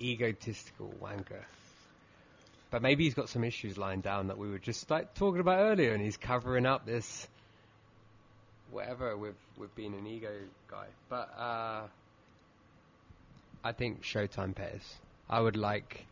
egotistical 0.00 0.92
wanker. 1.02 1.42
But 2.70 2.82
maybe 2.82 3.04
he's 3.04 3.14
got 3.14 3.30
some 3.30 3.44
issues 3.44 3.78
lying 3.78 4.02
down 4.02 4.26
that 4.26 4.36
we 4.36 4.50
were 4.50 4.58
just 4.58 4.90
like 4.90 5.14
talking 5.14 5.40
about 5.40 5.60
earlier, 5.60 5.94
and 5.94 6.02
he's 6.02 6.18
covering 6.18 6.66
up 6.66 6.84
this 6.84 7.26
whatever 8.76 9.16
with 9.16 9.34
with 9.56 9.74
being 9.74 9.94
an 9.94 10.06
ego 10.06 10.32
guy. 10.70 10.86
But 11.08 11.30
uh, 11.38 11.86
I 13.64 13.72
think 13.72 14.02
Showtime 14.02 14.54
Pettis. 14.54 14.84
I 15.28 15.40
would 15.40 15.56
like. 15.56 16.06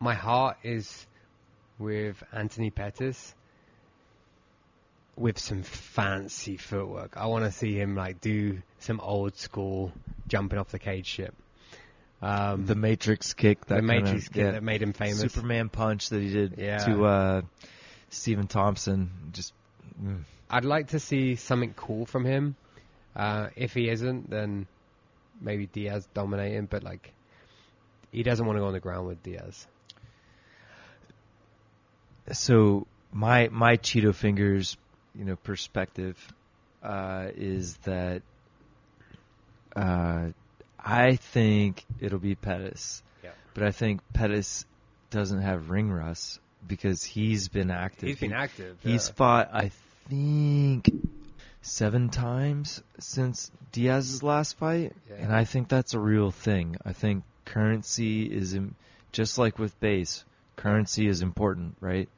My 0.00 0.14
heart 0.14 0.58
is 0.62 1.06
with 1.78 2.22
Anthony 2.32 2.70
Pettis 2.70 3.34
with 5.16 5.38
some 5.38 5.62
fancy 5.62 6.56
footwork. 6.58 7.16
I 7.16 7.26
want 7.26 7.44
to 7.44 7.52
see 7.52 7.74
him 7.74 7.94
like 7.94 8.20
do 8.20 8.60
some 8.80 9.00
old 9.00 9.36
school 9.36 9.92
jumping 10.26 10.58
off 10.58 10.68
the 10.68 10.78
cage 10.78 11.06
shit. 11.06 11.32
Um, 12.20 12.66
The 12.66 12.74
Matrix 12.74 13.32
kick. 13.32 13.64
That 13.66 13.76
the 13.76 13.82
Matrix 13.82 14.28
kid 14.28 14.44
yeah. 14.44 14.50
that 14.52 14.62
made 14.62 14.82
him 14.82 14.92
famous. 14.92 15.20
Superman 15.20 15.70
punch 15.70 16.10
that 16.10 16.20
he 16.20 16.30
did 16.30 16.54
Yeah. 16.58 16.78
to 16.78 17.04
uh, 17.04 17.42
Stephen 18.10 18.46
Thompson. 18.46 19.10
Just 19.32 19.54
mm. 20.02 20.24
I'd 20.50 20.64
like 20.64 20.88
to 20.88 21.00
see 21.00 21.36
something 21.36 21.74
cool 21.74 22.06
from 22.06 22.24
him. 22.24 22.54
Uh, 23.14 23.48
if 23.56 23.74
he 23.74 23.88
isn't, 23.88 24.30
then 24.30 24.66
maybe 25.40 25.66
Diaz 25.66 26.06
dominating. 26.14 26.66
But 26.66 26.82
like, 26.82 27.12
he 28.12 28.22
doesn't 28.22 28.44
want 28.46 28.56
to 28.56 28.60
go 28.60 28.66
on 28.66 28.72
the 28.72 28.80
ground 28.80 29.06
with 29.06 29.22
Diaz. 29.22 29.66
so 32.32 32.86
my 33.12 33.48
my 33.48 33.76
Cheeto 33.76 34.14
fingers, 34.14 34.76
you 35.14 35.24
know, 35.24 35.36
perspective 35.36 36.16
uh, 36.82 37.28
is 37.36 37.76
that 37.78 38.22
uh, 39.74 40.28
I 40.78 41.16
think 41.16 41.84
it'll 42.00 42.18
be 42.18 42.34
Pettis, 42.34 43.02
Yeah. 43.22 43.30
but 43.54 43.64
I 43.64 43.70
think 43.70 44.00
Pettis 44.12 44.64
doesn't 45.10 45.40
have 45.42 45.70
ring 45.70 45.90
rust 45.90 46.40
because 46.66 47.02
he's 47.04 47.48
been 47.48 47.70
active. 47.70 48.08
He's 48.08 48.18
been 48.20 48.30
He- 48.30 48.36
active. 48.36 48.76
He's 48.82 49.08
yeah. 49.08 49.14
fought, 49.14 49.50
I 49.52 49.70
think, 50.08 50.90
seven 51.62 52.08
times 52.08 52.82
since 52.98 53.50
Diaz's 53.72 54.22
last 54.22 54.56
fight, 54.56 54.94
Yeah. 55.08 55.16
and 55.16 55.32
I 55.34 55.44
think 55.44 55.68
that's 55.68 55.94
a 55.94 55.98
real 56.00 56.30
thing. 56.30 56.76
I 56.84 56.92
think 56.92 57.24
currency 57.44 58.24
is 58.24 58.54
im- 58.54 58.74
just 59.12 59.38
like 59.38 59.58
with 59.58 59.78
base. 59.80 60.24
Currency 60.56 61.06
is 61.06 61.22
important, 61.22 61.76
right? 61.80 62.08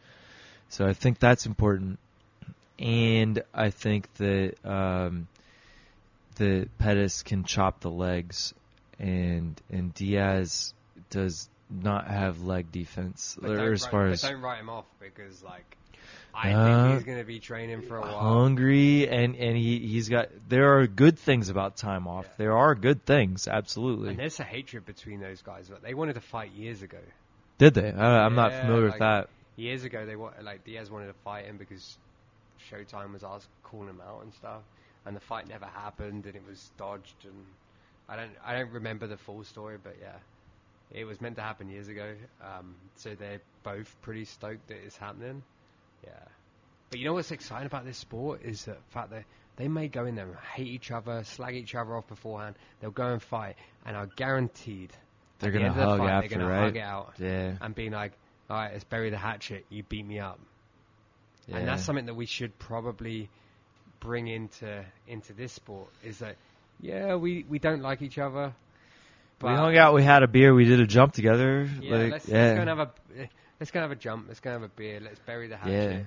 So 0.68 0.86
I 0.86 0.92
think 0.92 1.18
that's 1.18 1.46
important, 1.46 1.98
and 2.78 3.42
I 3.54 3.70
think 3.70 4.12
that 4.14 4.54
um, 4.64 5.26
that 6.36 6.68
Pettis 6.78 7.22
can 7.22 7.44
chop 7.44 7.80
the 7.80 7.90
legs, 7.90 8.54
and 8.98 9.60
and 9.70 9.94
Diaz 9.94 10.74
does 11.10 11.48
not 11.70 12.08
have 12.08 12.42
leg 12.42 12.70
defense 12.72 13.36
But 13.40 13.50
or 13.52 13.72
as 13.72 13.86
far 13.86 14.06
as 14.06 14.22
don't 14.22 14.40
write 14.40 14.60
him 14.60 14.70
off 14.70 14.86
because 15.00 15.42
like 15.42 15.76
I 16.40 16.52
Uh, 16.52 16.82
think 16.84 16.94
he's 16.94 17.04
going 17.04 17.18
to 17.18 17.24
be 17.24 17.40
training 17.40 17.82
for 17.82 17.96
a 17.96 18.00
while. 18.00 18.18
hungry 18.18 19.08
and 19.08 19.34
and 19.34 19.56
he 19.56 19.80
he's 19.80 20.08
got 20.08 20.28
there 20.48 20.78
are 20.78 20.86
good 20.86 21.18
things 21.18 21.48
about 21.48 21.76
time 21.76 22.06
off. 22.06 22.26
Yeah. 22.26 22.34
There 22.38 22.56
are 22.56 22.74
good 22.74 23.04
things, 23.04 23.48
absolutely. 23.48 24.10
And 24.10 24.18
there's 24.18 24.38
a 24.38 24.44
hatred 24.44 24.86
between 24.86 25.20
those 25.20 25.42
guys. 25.42 25.68
But 25.68 25.82
they 25.82 25.94
wanted 25.94 26.14
to 26.14 26.20
fight 26.20 26.52
years 26.52 26.82
ago. 26.82 27.00
Did 27.58 27.74
they? 27.74 27.90
I, 27.90 28.24
I'm 28.24 28.36
not 28.36 28.52
Yeah, 28.52 28.60
familiar 28.60 28.84
with 28.84 28.98
that. 29.00 29.28
Years 29.56 29.82
ago, 29.82 30.06
they 30.06 30.14
like 30.44 30.64
Diaz 30.64 30.90
wanted 30.90 31.08
to 31.08 31.18
fight 31.24 31.46
him 31.46 31.56
because 31.56 31.98
Showtime 32.70 33.12
was 33.12 33.24
asked 33.24 33.48
calling 33.64 33.88
him 33.88 34.00
out 34.00 34.22
and 34.22 34.32
stuff, 34.34 34.62
and 35.04 35.16
the 35.16 35.20
fight 35.20 35.48
never 35.48 35.66
happened, 35.66 36.26
and 36.26 36.36
it 36.36 36.42
was 36.48 36.70
dodged. 36.78 37.24
And 37.24 37.34
I 38.08 38.14
don't 38.16 38.30
I 38.44 38.56
don't 38.56 38.70
remember 38.70 39.08
the 39.08 39.16
full 39.16 39.42
story, 39.42 39.78
but 39.82 39.96
yeah, 40.00 40.16
it 40.92 41.04
was 41.04 41.20
meant 41.20 41.34
to 41.36 41.42
happen 41.42 41.68
years 41.68 41.88
ago. 41.88 42.14
Um, 42.40 42.76
so 42.94 43.16
they're 43.16 43.40
both 43.64 43.94
pretty 44.02 44.24
stoked 44.24 44.68
that 44.68 44.76
it's 44.84 44.96
happening. 44.96 45.42
Yeah, 46.04 46.10
But 46.90 46.98
you 47.00 47.04
know 47.06 47.14
what's 47.14 47.30
exciting 47.30 47.66
about 47.66 47.84
this 47.84 47.98
sport 47.98 48.42
is 48.42 48.64
the 48.64 48.76
fact 48.90 49.10
that 49.10 49.24
they 49.56 49.68
may 49.68 49.88
go 49.88 50.04
in 50.06 50.14
there 50.14 50.26
and 50.26 50.36
hate 50.54 50.68
each 50.68 50.90
other, 50.90 51.24
slag 51.24 51.56
each 51.56 51.74
other 51.74 51.96
off 51.96 52.06
beforehand. 52.06 52.56
They'll 52.80 52.90
go 52.90 53.12
and 53.12 53.22
fight, 53.22 53.56
and 53.84 53.96
are 53.96 54.06
guaranteed 54.06 54.92
They're 55.40 55.48
at 55.50 55.52
the 55.52 55.58
gonna 55.58 55.70
end 55.70 55.80
of 55.80 55.84
the 55.84 55.88
hug 55.90 55.98
fight, 55.98 56.10
after, 56.10 56.28
they're 56.28 56.38
gonna 56.38 56.50
right? 56.50 56.64
hug 56.64 56.76
it 56.76 56.80
out 56.80 57.14
Yeah. 57.18 57.56
and 57.60 57.74
be 57.74 57.90
like, 57.90 58.12
"All 58.48 58.56
right, 58.56 58.72
let's 58.72 58.84
bury 58.84 59.10
the 59.10 59.18
hatchet. 59.18 59.66
You 59.68 59.82
beat 59.82 60.06
me 60.06 60.20
up." 60.20 60.38
yeah. 61.46 61.56
And 61.58 61.68
that's 61.68 61.84
something 61.84 62.06
that 62.06 62.14
we 62.14 62.26
should 62.26 62.56
probably 62.58 63.28
bring 64.00 64.28
into 64.28 64.84
into 65.08 65.32
this 65.32 65.52
sport. 65.52 65.88
Is 66.04 66.18
that 66.18 66.36
yeah, 66.80 67.16
we 67.16 67.44
we 67.48 67.58
don't 67.58 67.82
like 67.82 68.02
each 68.02 68.18
other. 68.18 68.54
we 69.42 69.48
hung 69.48 69.76
out. 69.76 69.94
We 69.94 70.04
had 70.04 70.22
a 70.22 70.28
beer. 70.28 70.54
We 70.54 70.64
did 70.66 70.78
a 70.80 70.86
jump 70.86 71.12
together. 71.14 71.68
Yeah, 71.80 71.96
like, 71.96 72.12
let's, 72.12 72.28
yeah. 72.28 72.36
let's 72.38 72.54
go 72.54 72.60
and 72.60 72.68
have 72.68 72.78
a 72.78 73.28
let's 73.60 73.70
go 73.70 73.80
have 73.80 73.90
a 73.90 73.96
jump. 73.96 74.26
Let's 74.28 74.40
go 74.40 74.50
have 74.50 74.62
a 74.62 74.68
beer. 74.68 75.00
Let's 75.00 75.18
bury 75.20 75.48
the 75.48 75.56
hatchet. 75.56 75.72
Yeah, 75.92 76.02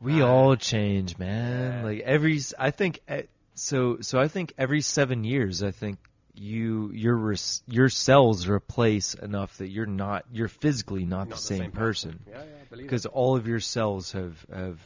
we 0.00 0.22
Uh, 0.22 0.26
all 0.26 0.56
change, 0.56 1.18
man. 1.18 1.78
yeah. 1.78 1.82
Like 1.84 2.00
every, 2.00 2.40
I 2.58 2.70
think, 2.70 3.00
eh, 3.08 3.22
so 3.54 3.98
so. 4.00 4.18
I 4.18 4.28
think 4.28 4.52
every 4.58 4.80
seven 4.80 5.24
years, 5.24 5.62
I 5.62 5.70
think 5.70 5.98
you 6.34 6.90
your 6.92 7.14
res, 7.16 7.62
your 7.68 7.88
cells 7.88 8.48
replace 8.48 9.14
enough 9.14 9.56
that 9.58 9.68
you're 9.68 9.86
not 9.86 10.24
you're 10.32 10.48
physically 10.48 11.04
not, 11.04 11.28
Not 11.28 11.36
the 11.36 11.42
same, 11.42 11.70
person 11.70 12.18
Yeah, 12.28 12.38
yeah, 12.38 12.40
I 12.42 12.64
believe 12.68 12.86
because 12.86 13.06
all 13.06 13.36
of 13.36 13.46
your 13.46 13.60
cells 13.60 14.10
have 14.12 14.44
have 14.52 14.80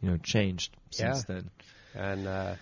you 0.00 0.10
know 0.10 0.16
changed 0.18 0.76
since 0.90 1.24
Yeah. 1.28 1.34
then. 1.34 1.50
And 1.96 2.26
uh, 2.28 2.54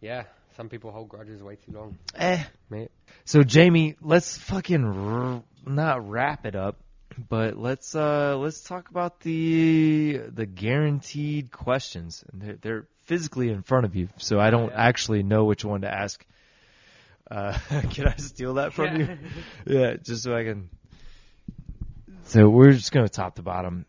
yeah, 0.00 0.24
some 0.56 0.70
people 0.70 0.92
hold 0.92 1.10
grudges 1.10 1.42
way 1.42 1.56
too 1.56 1.72
long. 1.72 1.98
Eh. 2.14 2.42
Mate. 2.70 2.90
So 3.26 3.42
Jamie, 3.42 3.96
let's 4.00 4.38
fucking 4.38 4.84
r- 4.84 5.42
not 5.66 6.08
wrap 6.08 6.46
it 6.46 6.56
up, 6.56 6.78
but 7.28 7.56
let's 7.58 7.94
uh 7.94 8.36
let's 8.36 8.60
talk 8.62 8.90
about 8.90 9.20
the 9.20 10.20
the 10.28 10.46
guaranteed 10.46 11.50
questions. 11.50 12.24
They're, 12.32 12.56
they're 12.60 12.86
physically 13.04 13.50
in 13.50 13.62
front 13.62 13.86
of 13.86 13.94
you, 13.96 14.08
so 14.18 14.38
I 14.40 14.50
don't 14.50 14.70
Yeah. 14.70 14.76
actually 14.88 15.22
know 15.22 15.44
which 15.44 15.64
one 15.64 15.82
to 15.82 15.92
ask. 15.92 16.24
Uh, 17.30 17.52
can 17.90 18.08
I 18.08 18.16
steal 18.16 18.54
that 18.54 18.72
from 18.72 19.00
you? 19.00 19.18
Yeah, 19.66 19.94
just 19.96 20.22
so 20.22 20.34
I 20.36 20.44
can. 20.44 20.68
So 22.24 22.48
we're 22.48 22.72
just 22.72 22.92
gonna 22.92 23.08
top 23.08 23.36
to 23.36 23.42
bottom. 23.42 23.86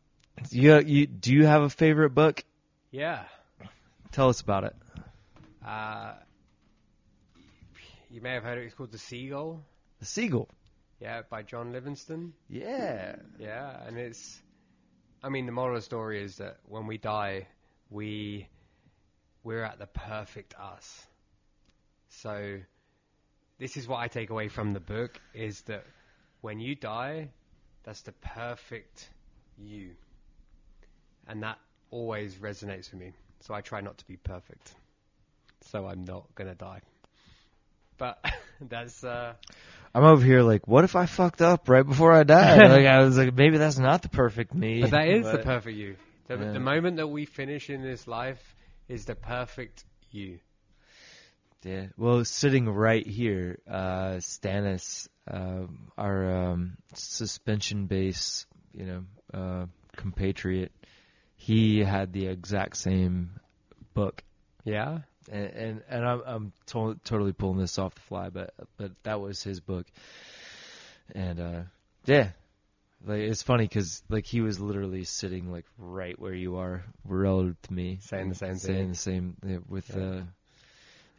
You, 0.52 0.80
you 0.81 1.07
do 1.07 1.34
you 1.34 1.45
have 1.45 1.64
a 1.64 1.69
favorite 1.69 2.11
book? 2.11 2.44
Yeah. 2.91 3.23
Tell 4.11 4.30
us 4.30 4.41
about 4.41 4.64
it. 4.64 4.76
Uh, 5.65 6.14
you 8.10 8.22
may 8.22 8.34
have 8.34 8.44
heard 8.44 8.57
it. 8.60 8.65
It's 8.65 8.73
called 8.76 8.91
The 8.91 8.98
Seagull. 8.98 9.64
The 9.99 10.06
Seagull. 10.06 10.48
Yeah, 10.99 11.22
by 11.30 11.44
John 11.44 11.72
Livingston. 11.72 12.34
Yeah. 12.49 13.15
Yeah, 13.38 13.86
and 13.86 13.98
it's. 13.98 14.41
I 15.24 15.30
mean, 15.30 15.45
the 15.45 15.52
moral 15.52 15.76
of 15.76 15.82
the 15.82 15.86
story 15.86 16.24
is 16.24 16.38
that 16.38 16.57
when 16.65 16.88
we 16.88 16.98
die, 16.98 17.48
we 17.90 18.48
we're 19.44 19.64
at 19.64 19.80
the 19.80 19.88
perfect 19.88 20.56
us. 20.60 21.06
So, 22.10 22.60
this 23.60 23.78
is 23.78 23.88
what 23.88 23.98
I 23.98 24.07
take 24.07 24.30
away 24.30 24.48
from 24.48 24.74
the 24.74 24.80
book: 24.80 25.19
is 25.34 25.61
that 25.64 25.86
when 26.41 26.60
you 26.60 26.76
die, 26.76 27.30
that's 27.84 28.02
the 28.02 28.11
perfect 28.14 29.10
you, 29.57 29.91
and 31.28 31.44
that 31.44 31.60
always 31.91 32.36
resonates 32.36 32.91
with 32.91 32.99
me. 33.02 33.14
So 33.41 33.53
I 33.53 33.61
try 33.61 33.82
not 33.82 33.99
to 33.99 34.07
be 34.07 34.18
perfect, 34.18 34.74
so 35.61 35.88
I'm 35.88 36.06
not 36.06 36.26
gonna 36.34 36.56
die. 36.56 36.82
But 37.98 38.24
that's 38.61 39.03
uh, 39.03 39.34
I'm 39.98 40.03
over 40.03 40.24
here 40.24 40.44
like, 40.44 40.68
what 40.68 40.84
if 40.84 40.95
I 40.95 41.07
fucked 41.07 41.41
up 41.41 41.68
right 41.69 41.82
before 41.82 42.14
I 42.14 42.22
died? 42.22 42.69
like 42.69 42.86
I 42.86 43.02
was 43.02 43.18
like, 43.18 43.34
maybe 43.34 43.57
that's 43.57 43.80
not 43.80 44.03
the 44.03 44.10
perfect 44.10 44.53
me. 44.53 44.82
But 44.82 44.91
that 44.91 45.07
is 45.07 45.26
the 45.26 45.40
perfect 45.40 45.76
you. 45.76 45.95
The, 46.28 46.38
Yeah. 46.38 46.52
the 46.52 46.60
moment 46.60 46.98
that 46.98 47.07
we 47.07 47.26
finish 47.26 47.72
in 47.72 47.82
this 47.82 48.07
life 48.07 48.56
is 48.88 49.06
the 49.06 49.15
perfect 49.15 49.84
you. 50.11 50.38
Yeah. 51.64 51.88
Well, 51.98 52.24
sitting 52.26 52.69
right 52.69 53.06
here, 53.07 53.57
uh, 53.68 54.18
Stannis, 54.19 55.07
um, 55.28 55.91
our 55.98 56.52
um, 56.52 56.78
suspension 56.94 57.88
base, 57.88 58.45
you 58.74 58.86
know, 58.86 59.03
uh, 59.34 59.65
compatriot, 59.95 60.72
he 61.38 61.80
had 61.80 62.14
the 62.14 62.28
exact 62.28 62.78
same 62.78 63.40
book, 63.95 64.24
Yeah. 64.64 64.99
And 65.32 65.45
and, 65.45 65.84
and 65.90 66.06
I'm 66.06 66.22
I'm 66.26 66.54
to- 66.68 66.99
totally 67.04 67.34
pulling 67.34 67.58
this 67.60 67.78
off 67.80 67.95
the 67.95 68.02
fly, 68.02 68.30
but 68.30 68.54
but 68.78 68.91
that 69.04 69.20
was 69.22 69.44
his 69.44 69.60
book, 69.60 69.86
and 71.14 71.40
uh, 71.40 71.62
yeah. 72.06 72.30
Like 73.06 73.20
it's 73.20 73.44
funny 73.44 73.66
because 73.66 74.02
like 74.10 74.26
he 74.26 74.41
was 74.41 74.60
literally 74.60 75.04
sitting 75.04 75.52
like 75.52 75.66
right 75.78 76.18
where 76.20 76.34
you 76.34 76.58
are 76.58 76.84
relative 77.06 77.62
to 77.64 77.74
me, 77.74 77.99
Saying 78.02 78.30
the 78.30 78.36
same 78.36 78.56
saying 78.58 78.78
thing. 78.78 78.90
the 78.90 78.95
same 78.95 79.38
yeah, 79.45 79.58
with 79.70 79.95
Yeah. 79.95 80.04
uh, 80.04 80.22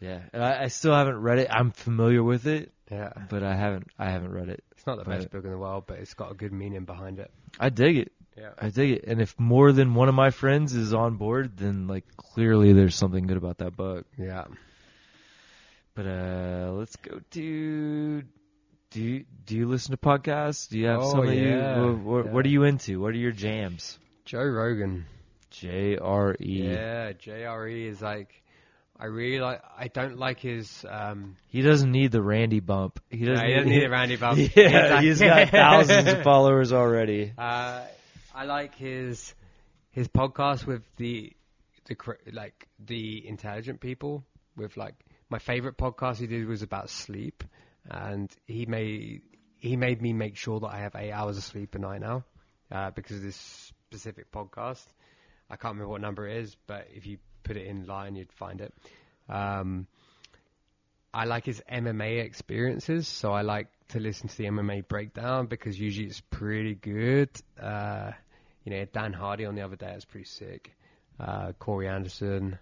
yeah. 0.01 0.21
And 0.33 0.43
I, 0.43 0.65
I 0.65 0.69
still 0.69 0.93
haven't 0.93 1.21
read 1.23 1.39
it. 1.39 1.47
I'm 1.51 1.71
familiar 1.71 2.23
with 2.25 2.49
it, 2.49 2.73
Yeah. 2.91 3.13
but 3.31 3.45
I 3.45 3.55
haven't 3.55 3.87
I 3.97 4.11
haven't 4.11 4.33
read 4.33 4.49
it. 4.49 4.65
It's 4.73 4.87
not 4.89 4.99
the 4.99 5.05
best 5.05 5.31
book 5.31 5.45
in 5.45 5.51
the 5.53 5.57
world, 5.59 5.85
but 5.87 5.99
it's 6.01 6.15
got 6.15 6.33
a 6.33 6.35
good 6.35 6.53
meaning 6.53 6.85
behind 6.85 7.21
it. 7.21 7.31
I 7.61 7.69
dig 7.69 7.97
it. 7.99 8.13
Yeah. 8.39 8.51
I 8.59 8.69
dig 8.69 8.91
it. 8.93 9.05
And 9.07 9.21
if 9.21 9.39
more 9.39 9.73
than 9.73 9.95
one 9.95 10.09
of 10.09 10.15
my 10.15 10.31
friends 10.31 10.75
is 10.75 10.95
on 10.95 11.17
board, 11.17 11.57
then 11.57 11.89
like 11.89 12.05
clearly 12.17 12.73
there's 12.73 12.95
something 12.95 13.27
good 13.27 13.37
about 13.37 13.59
that 13.59 13.77
book. 13.77 14.07
Yeah. 14.17 14.45
But 15.95 16.07
uh 16.07 16.73
let's 16.75 16.97
go 16.97 17.21
to 17.33 18.23
do 18.91 19.03
you 19.03 19.25
do 19.45 19.57
you 19.57 19.67
listen 19.69 19.91
to 19.91 19.97
podcasts? 19.97 20.69
Do 20.69 20.79
you 20.79 20.87
have 20.87 21.01
Oh, 21.01 21.11
some 21.11 21.27
of 21.27 21.35
you 21.35 21.57
what, 21.59 21.99
what, 21.99 22.25
yeah. 22.27 22.33
what 22.33 22.47
are 22.47 22.49
you 22.49 22.63
into? 22.65 23.01
What 23.01 23.09
are 23.15 23.19
your 23.19 23.33
jams? 23.33 23.99
Joe 24.25 24.45
Rogan. 24.45 25.07
J 25.51 25.97
R 25.97 26.37
E. 26.41 26.63
Yeah. 26.69 27.13
JRE 27.13 27.87
is 27.89 28.01
like, 28.03 28.43
I 29.01 29.07
really 29.07 29.41
like, 29.41 29.63
I 29.79 29.89
don't 29.89 30.19
like 30.19 30.41
his, 30.41 30.85
um, 30.89 31.37
He 31.49 31.63
doesn't 31.63 31.91
need 31.91 32.13
the 32.13 32.23
Randy 32.23 32.61
bump. 32.61 33.01
He 33.11 33.25
doesn't, 33.25 33.47
he 33.47 33.55
doesn't 33.55 33.71
need 33.71 33.85
a 33.85 33.91
Randy 33.91 34.17
bump. 34.25 34.39
Yeah, 34.55 35.01
He's 35.01 35.21
he's 35.21 35.29
like- 35.29 35.51
got 35.51 35.59
thousands 35.89 36.09
of 36.13 36.23
followers 36.23 36.73
already. 36.73 37.33
Uh, 37.39 37.83
I 38.39 38.45
like 38.45 38.77
his 38.77 39.35
his 39.91 40.07
podcast 40.07 40.65
with 40.65 40.83
the 40.97 41.33
the 41.87 41.97
like 42.31 42.69
the 42.79 43.27
intelligent 43.27 43.81
people. 43.81 44.23
With 44.57 44.77
like 44.77 44.95
my 45.29 45.41
favorite 45.41 45.77
podcast 45.77 46.19
he 46.19 46.29
did 46.29 46.47
was 46.47 46.63
about 46.63 46.89
sleep, 46.89 47.43
and 47.91 48.31
he 48.47 48.65
made 48.65 49.23
he 49.59 49.77
made 49.77 50.01
me 50.01 50.13
make 50.13 50.37
sure 50.37 50.61
that 50.61 50.69
I 50.69 50.79
have 50.79 50.95
eight 50.95 51.11
hours 51.11 51.37
of 51.37 51.43
sleep 51.43 51.75
a 51.75 51.81
night 51.81 52.01
now 52.01 52.23
uh, 52.71 52.93
because 52.93 53.17
of 53.17 53.23
this 53.23 53.73
specific 53.89 54.31
podcast. 54.31 54.87
I 55.51 55.57
can't 55.57 55.75
remember 55.75 55.89
what 55.91 56.01
number 56.01 56.29
it 56.29 56.37
is, 56.37 56.57
but 56.69 56.87
if 56.95 57.07
you 57.07 57.19
put 57.43 57.57
it 57.57 57.67
in 57.67 57.87
line, 57.87 58.15
you'd 58.15 58.31
find 58.31 58.61
it. 58.61 58.73
Um, 59.29 59.89
I 61.13 61.25
like 61.25 61.45
his 61.45 61.61
MMA 61.69 62.23
experiences, 62.25 63.09
so 63.09 63.33
I 63.33 63.43
like 63.43 63.67
to 63.89 63.99
listen 63.99 64.29
to 64.29 64.37
the 64.37 64.45
MMA 64.45 64.87
breakdown 64.87 65.47
because 65.47 65.77
usually 65.77 66.07
it's 66.07 66.21
pretty 66.21 66.77
good. 66.77 67.31
Uh, 67.61 68.13
you 68.69 68.77
know, 68.77 68.85
Dan 68.93 69.15
Hardy 69.15 69.47
on 69.47 69.55
the 69.55 69.63
other 69.63 69.77
day 69.77 69.95
was 69.95 70.05
pretty 70.05 70.27
sick. 70.27 70.77
Uh, 71.19 71.53
Corey 71.59 71.89
Anderson, 71.89 72.59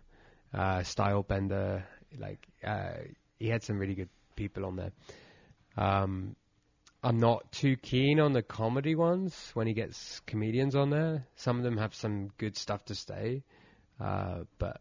uh, 0.54 0.84
Style 0.84 1.24
Bender, 1.24 1.84
like 2.16 2.46
uh, 2.64 2.92
he 3.40 3.48
had 3.48 3.64
some 3.64 3.76
really 3.76 3.96
good 3.96 4.08
people 4.36 4.66
on 4.66 4.76
there. 4.76 4.92
Um, 5.76 6.36
I'm 7.02 7.18
not 7.18 7.50
too 7.50 7.74
keen 7.74 8.20
on 8.20 8.34
the 8.34 8.42
comedy 8.42 8.94
ones 8.94 9.50
when 9.54 9.66
he 9.66 9.72
gets 9.72 10.20
comedians 10.28 10.76
on 10.76 10.90
there. 10.90 11.26
Some 11.34 11.58
of 11.58 11.64
them 11.64 11.76
have 11.76 11.92
some 11.92 12.28
good 12.38 12.56
stuff 12.56 12.84
to 12.84 12.94
say, 12.94 13.42
uh, 14.00 14.44
but 14.60 14.80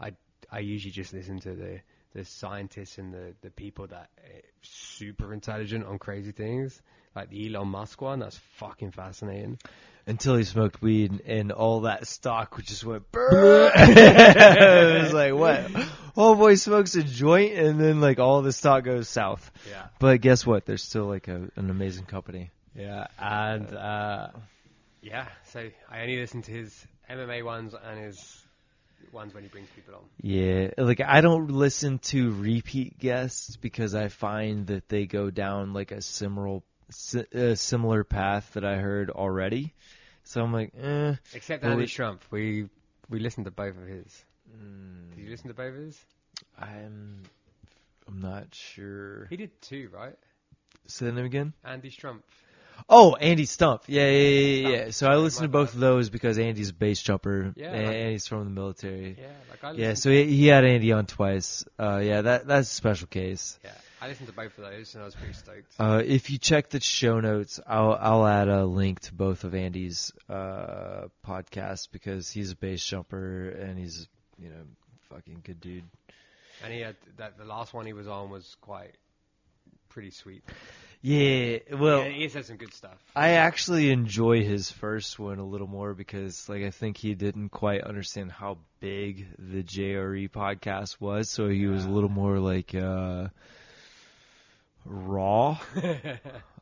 I 0.00 0.12
I 0.50 0.60
usually 0.60 0.92
just 0.92 1.12
listen 1.12 1.40
to 1.40 1.54
the 1.54 1.80
the 2.14 2.24
scientists 2.24 2.98
and 2.98 3.12
the 3.12 3.34
the 3.42 3.50
people 3.50 3.86
that 3.88 4.08
are 4.18 4.40
super 4.62 5.32
intelligent 5.34 5.84
on 5.86 5.98
crazy 5.98 6.32
things, 6.32 6.80
like 7.14 7.28
the 7.30 7.46
Elon 7.54 7.68
Musk 7.68 8.00
one. 8.00 8.18
That's 8.20 8.38
fucking 8.56 8.92
fascinating. 8.92 9.58
Until 10.06 10.36
he 10.36 10.44
smoked 10.44 10.82
weed 10.82 11.22
and 11.26 11.50
all 11.50 11.80
that 11.82 12.06
stock 12.06 12.60
just 12.62 12.84
went 12.84 13.04
it 13.14 15.02
was 15.02 15.12
like 15.14 15.32
what? 15.34 15.70
Oh 16.16 16.34
boy 16.34 16.54
smokes 16.56 16.94
a 16.94 17.02
joint 17.02 17.54
and 17.54 17.80
then 17.80 18.00
like 18.02 18.18
all 18.18 18.42
the 18.42 18.52
stock 18.52 18.84
goes 18.84 19.08
south. 19.08 19.50
Yeah, 19.68 19.86
But 19.98 20.20
guess 20.20 20.46
what? 20.46 20.66
They're 20.66 20.76
still 20.76 21.06
like 21.06 21.28
a, 21.28 21.48
an 21.56 21.70
amazing 21.70 22.04
company. 22.04 22.50
yeah, 22.76 23.06
and 23.18 23.74
uh, 23.74 24.28
yeah. 25.02 25.26
So 25.52 25.70
I 25.90 26.02
only 26.02 26.18
listen 26.20 26.42
to 26.42 26.52
his 26.52 26.86
MMA 27.10 27.42
ones 27.44 27.74
and 27.74 27.98
his 28.04 28.43
ones 29.12 29.34
when 29.34 29.42
he 29.42 29.48
brings 29.48 29.68
people 29.74 29.94
on. 29.94 30.00
Yeah, 30.20 30.70
like 30.78 31.00
I 31.00 31.20
don't 31.20 31.50
listen 31.50 31.98
to 32.10 32.32
repeat 32.32 32.98
guests 32.98 33.56
because 33.56 33.94
I 33.94 34.08
find 34.08 34.66
that 34.68 34.88
they 34.88 35.06
go 35.06 35.30
down 35.30 35.72
like 35.72 35.92
a 35.92 36.00
similar 36.02 36.60
a 37.32 37.56
similar 37.56 38.04
path 38.04 38.52
that 38.54 38.64
I 38.64 38.76
heard 38.76 39.10
already. 39.10 39.72
So 40.24 40.42
I'm 40.42 40.52
like, 40.52 40.72
eh. 40.80 41.14
Except 41.34 41.64
Andy 41.64 41.84
it- 41.84 41.88
Trump, 41.90 42.22
we 42.30 42.68
we 43.10 43.18
listened 43.20 43.44
to 43.46 43.50
both 43.50 43.76
of 43.76 43.86
his. 43.86 44.24
Mm, 44.56 45.14
Did 45.14 45.24
you 45.24 45.30
listen 45.30 45.48
to 45.48 45.54
both 45.54 45.74
of 45.74 45.80
his? 45.80 46.04
I'm 46.58 47.22
I'm 48.06 48.20
not 48.20 48.54
sure. 48.54 49.26
He 49.26 49.36
did 49.36 49.60
two, 49.62 49.90
right? 49.92 50.16
Say 50.86 51.06
the 51.06 51.12
name 51.12 51.24
again. 51.24 51.52
Andy 51.64 51.90
Trump. 51.90 52.22
Oh, 52.88 53.14
Andy 53.14 53.46
Stumpf. 53.46 53.82
Yeah, 53.86 54.08
yeah, 54.08 54.28
yeah, 54.28 54.68
yeah. 54.68 54.84
yeah. 54.84 54.90
So 54.90 55.08
I 55.10 55.16
listened 55.16 55.44
to 55.44 55.48
both 55.48 55.72
of 55.74 55.80
those 55.80 56.10
because 56.10 56.38
Andy's 56.38 56.68
a 56.70 56.74
base 56.74 57.00
jumper 57.02 57.52
Yeah, 57.56 57.72
and, 57.72 57.86
like- 57.86 57.96
he's 58.12 58.26
from 58.26 58.44
the 58.44 58.50
military. 58.50 59.16
Yeah, 59.18 59.26
like 59.50 59.64
I 59.64 59.70
Yeah, 59.72 59.76
listened 59.88 59.98
so 59.98 60.10
he, 60.10 60.24
he 60.36 60.46
had 60.48 60.64
Andy 60.64 60.92
on 60.92 61.06
twice. 61.06 61.64
Uh, 61.78 62.00
yeah, 62.04 62.22
that 62.22 62.46
that's 62.46 62.70
a 62.70 62.74
special 62.74 63.06
case. 63.06 63.58
Yeah, 63.64 63.70
I 64.02 64.08
listened 64.08 64.26
to 64.28 64.34
both 64.34 64.58
of 64.58 64.64
those 64.64 64.94
and 64.94 65.02
I 65.02 65.06
was 65.06 65.14
pretty 65.14 65.32
stoked. 65.32 65.72
Uh, 65.78 66.02
if 66.04 66.30
you 66.30 66.36
check 66.38 66.68
the 66.68 66.80
show 66.80 67.20
notes, 67.20 67.58
I'll 67.66 67.96
I'll 67.98 68.26
add 68.26 68.48
a 68.48 68.66
link 68.66 69.00
to 69.00 69.14
both 69.14 69.44
of 69.44 69.54
Andy's 69.54 70.12
uh, 70.28 71.06
podcasts 71.26 71.88
because 71.90 72.28
he's 72.30 72.50
a 72.50 72.56
base 72.56 72.84
jumper 72.84 73.48
and 73.48 73.78
he's 73.78 74.08
you 74.38 74.50
know 74.50 74.62
fucking 75.10 75.40
good 75.44 75.60
dude. 75.60 75.84
and 76.62 76.72
he 76.72 76.80
had 76.80 76.96
that 77.16 77.38
the 77.38 77.44
last 77.46 77.72
one 77.72 77.86
he 77.86 77.92
was 77.94 78.06
on 78.08 78.28
was 78.30 78.56
quite 78.60 78.94
pretty 79.88 80.10
sweet. 80.10 80.42
Yeah, 81.06 81.58
well, 81.70 82.02
yeah, 82.02 82.08
he 82.12 82.28
said 82.30 82.46
some 82.46 82.56
good 82.56 82.72
stuff. 82.72 82.96
I 83.14 83.32
actually 83.32 83.90
enjoy 83.90 84.42
his 84.42 84.70
first 84.70 85.18
one 85.18 85.38
a 85.38 85.44
little 85.44 85.66
more 85.66 85.92
because, 85.92 86.48
like, 86.48 86.62
I 86.62 86.70
think 86.70 86.96
he 86.96 87.14
didn't 87.14 87.50
quite 87.50 87.82
understand 87.82 88.32
how 88.32 88.56
big 88.80 89.26
the 89.38 89.62
JRE 89.62 90.30
podcast 90.30 90.98
was, 91.02 91.28
so 91.28 91.46
he 91.50 91.66
was 91.66 91.84
a 91.84 91.90
little 91.90 92.08
more 92.08 92.38
like 92.38 92.74
uh, 92.74 93.28
raw. 94.86 95.58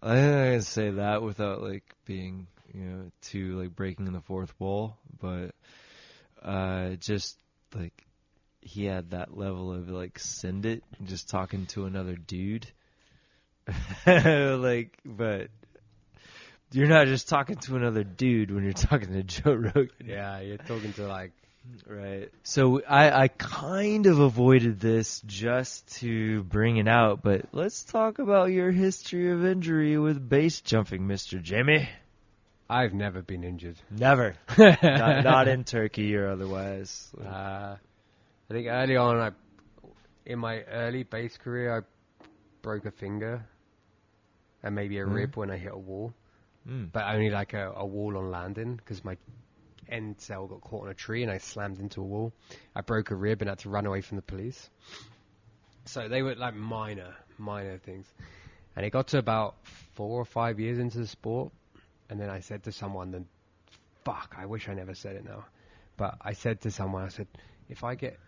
I 0.03 0.15
can 0.17 0.63
say 0.63 0.91
that 0.91 1.23
without 1.23 1.63
like 1.63 1.85
being, 2.05 2.49
you 2.75 2.81
know, 2.81 3.13
too 3.23 3.61
like 3.61 3.77
breaking 3.77 4.13
the 4.13 4.23
fourth 4.23 4.53
wall, 4.59 4.97
but 5.21 5.55
uh, 6.43 6.97
just 6.97 7.39
like 7.77 7.95
he 8.61 8.87
had 8.87 9.11
that 9.11 9.39
level 9.39 9.73
of 9.73 9.89
like 9.89 10.19
send 10.19 10.67
it, 10.67 10.83
just 11.05 11.29
talking 11.29 11.67
to 11.67 11.85
another 11.85 12.17
dude. 12.17 12.67
like, 14.07 14.99
but 15.05 15.49
you're 16.73 16.89
not 16.89 17.07
just 17.07 17.29
talking 17.29 17.57
to 17.57 17.77
another 17.77 18.05
dude 18.05 18.51
when 18.51 18.65
you're 18.65 18.73
talking 18.73 19.13
to 19.13 19.23
Joe 19.23 19.55
Rogan. 19.55 19.91
Yeah, 20.05 20.41
you're 20.41 20.59
talking 20.59 20.93
to 20.95 21.07
like 21.07 21.33
Right. 21.87 22.31
So 22.43 22.83
I, 22.89 23.23
I 23.25 23.29
kind 23.29 24.07
of 24.07 24.19
avoided 24.19 24.81
this 24.81 25.21
just 25.27 26.01
to 26.01 26.43
bring 26.45 26.77
it 26.77 26.89
out, 26.89 27.23
but 27.23 27.47
let's 27.53 27.85
talk 27.85 28.19
about 28.19 28.47
your 28.47 28.71
history 28.71 29.31
of 29.31 29.45
injury 29.45 29.99
with 29.99 30.29
base 30.29 30.61
jumping, 30.61 31.03
Mr. 31.03 31.41
Jamie. 31.41 31.89
I've 32.69 32.95
never 32.95 33.23
been 33.23 33.45
injured. 33.45 33.77
Never. 33.91 34.35
not, 34.59 35.25
not 35.25 35.49
in 35.49 35.65
Turkey 35.65 36.17
or 36.17 36.29
otherwise. 36.29 37.13
Uh, 37.21 37.77
I 37.77 38.53
think 38.53 38.67
early 38.69 38.97
on, 38.97 39.19
I 39.19 39.31
in 40.25 40.39
my 40.39 40.63
early 40.63 41.03
base 41.03 41.37
career, 41.37 41.79
I 41.79 42.27
broke 42.63 42.87
a 42.87 42.91
finger 42.91 43.45
and 44.63 44.75
maybe 44.75 44.99
a 44.99 45.05
Hmm. 45.05 45.13
rib 45.13 45.37
when 45.37 45.51
I 45.51 45.57
hit 45.57 45.73
a 45.73 45.79
wall, 45.79 46.13
Mm. 46.69 46.93
but 46.93 47.05
only 47.13 47.31
like 47.31 47.55
a, 47.55 47.73
a 47.75 47.85
wall 47.85 48.17
on 48.17 48.31
landing 48.31 48.77
because 48.77 49.05
my 49.05 49.17
end 49.89 50.21
cell 50.21 50.47
got 50.47 50.61
caught 50.61 50.85
on 50.85 50.89
a 50.91 50.95
tree 50.95 51.23
and 51.23 51.31
I 51.31 51.39
slammed 51.39 51.81
into 51.81 52.01
a 52.01 52.05
wall. 52.05 52.33
I 52.75 52.83
broke 52.83 53.11
a 53.11 53.17
rib 53.17 53.43
and 53.43 53.49
had 53.49 53.59
to 53.61 53.69
run 53.69 53.85
away 53.87 54.01
from 54.01 54.17
the 54.17 54.23
police. 54.23 54.71
So 55.85 56.09
they 56.09 56.23
were 56.23 56.35
like 56.37 56.55
minor, 56.55 57.15
minor 57.39 57.79
things. 57.79 58.07
And 58.77 58.87
it 58.87 58.91
got 58.91 59.09
to 59.09 59.19
about 59.19 59.57
four 59.95 60.21
or 60.21 60.25
five 60.25 60.61
years 60.61 60.79
into 60.79 60.99
the 60.99 61.07
sport, 61.07 61.53
and 62.09 62.21
then 62.21 62.31
I 62.31 62.41
said 62.41 62.63
to 62.65 62.73
someone, 62.73 63.11
"Then, 63.11 63.27
fuck, 64.05 64.35
I 64.39 64.47
wish 64.47 64.69
I 64.69 64.75
never 64.75 64.95
said 64.95 65.17
it 65.17 65.25
now." 65.25 65.45
But 65.97 66.17
I 66.23 66.33
said 66.33 66.61
to 66.63 66.71
someone, 66.71 67.03
I 67.05 67.09
said, 67.09 67.27
"If 67.69 67.85
I 67.85 67.97
get, 67.97 68.19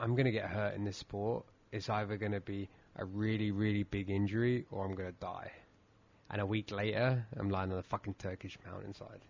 I'm 0.00 0.16
gonna 0.16 0.32
get 0.32 0.46
hurt 0.46 0.74
in 0.74 0.84
this 0.84 0.96
sport. 0.96 1.44
It's 1.70 1.88
either 1.88 2.16
gonna 2.16 2.40
be 2.40 2.68
a 3.00 3.04
really, 3.04 3.50
really 3.50 3.82
big 3.82 4.10
injury, 4.10 4.66
or 4.70 4.84
I'm 4.84 4.94
gonna 4.94 5.12
die." 5.12 5.50
And 6.30 6.40
a 6.40 6.46
week 6.46 6.70
later, 6.70 7.26
I'm 7.36 7.50
lying 7.50 7.72
on 7.72 7.78
a 7.78 7.82
fucking 7.82 8.14
Turkish 8.14 8.56
mountainside. 8.64 9.20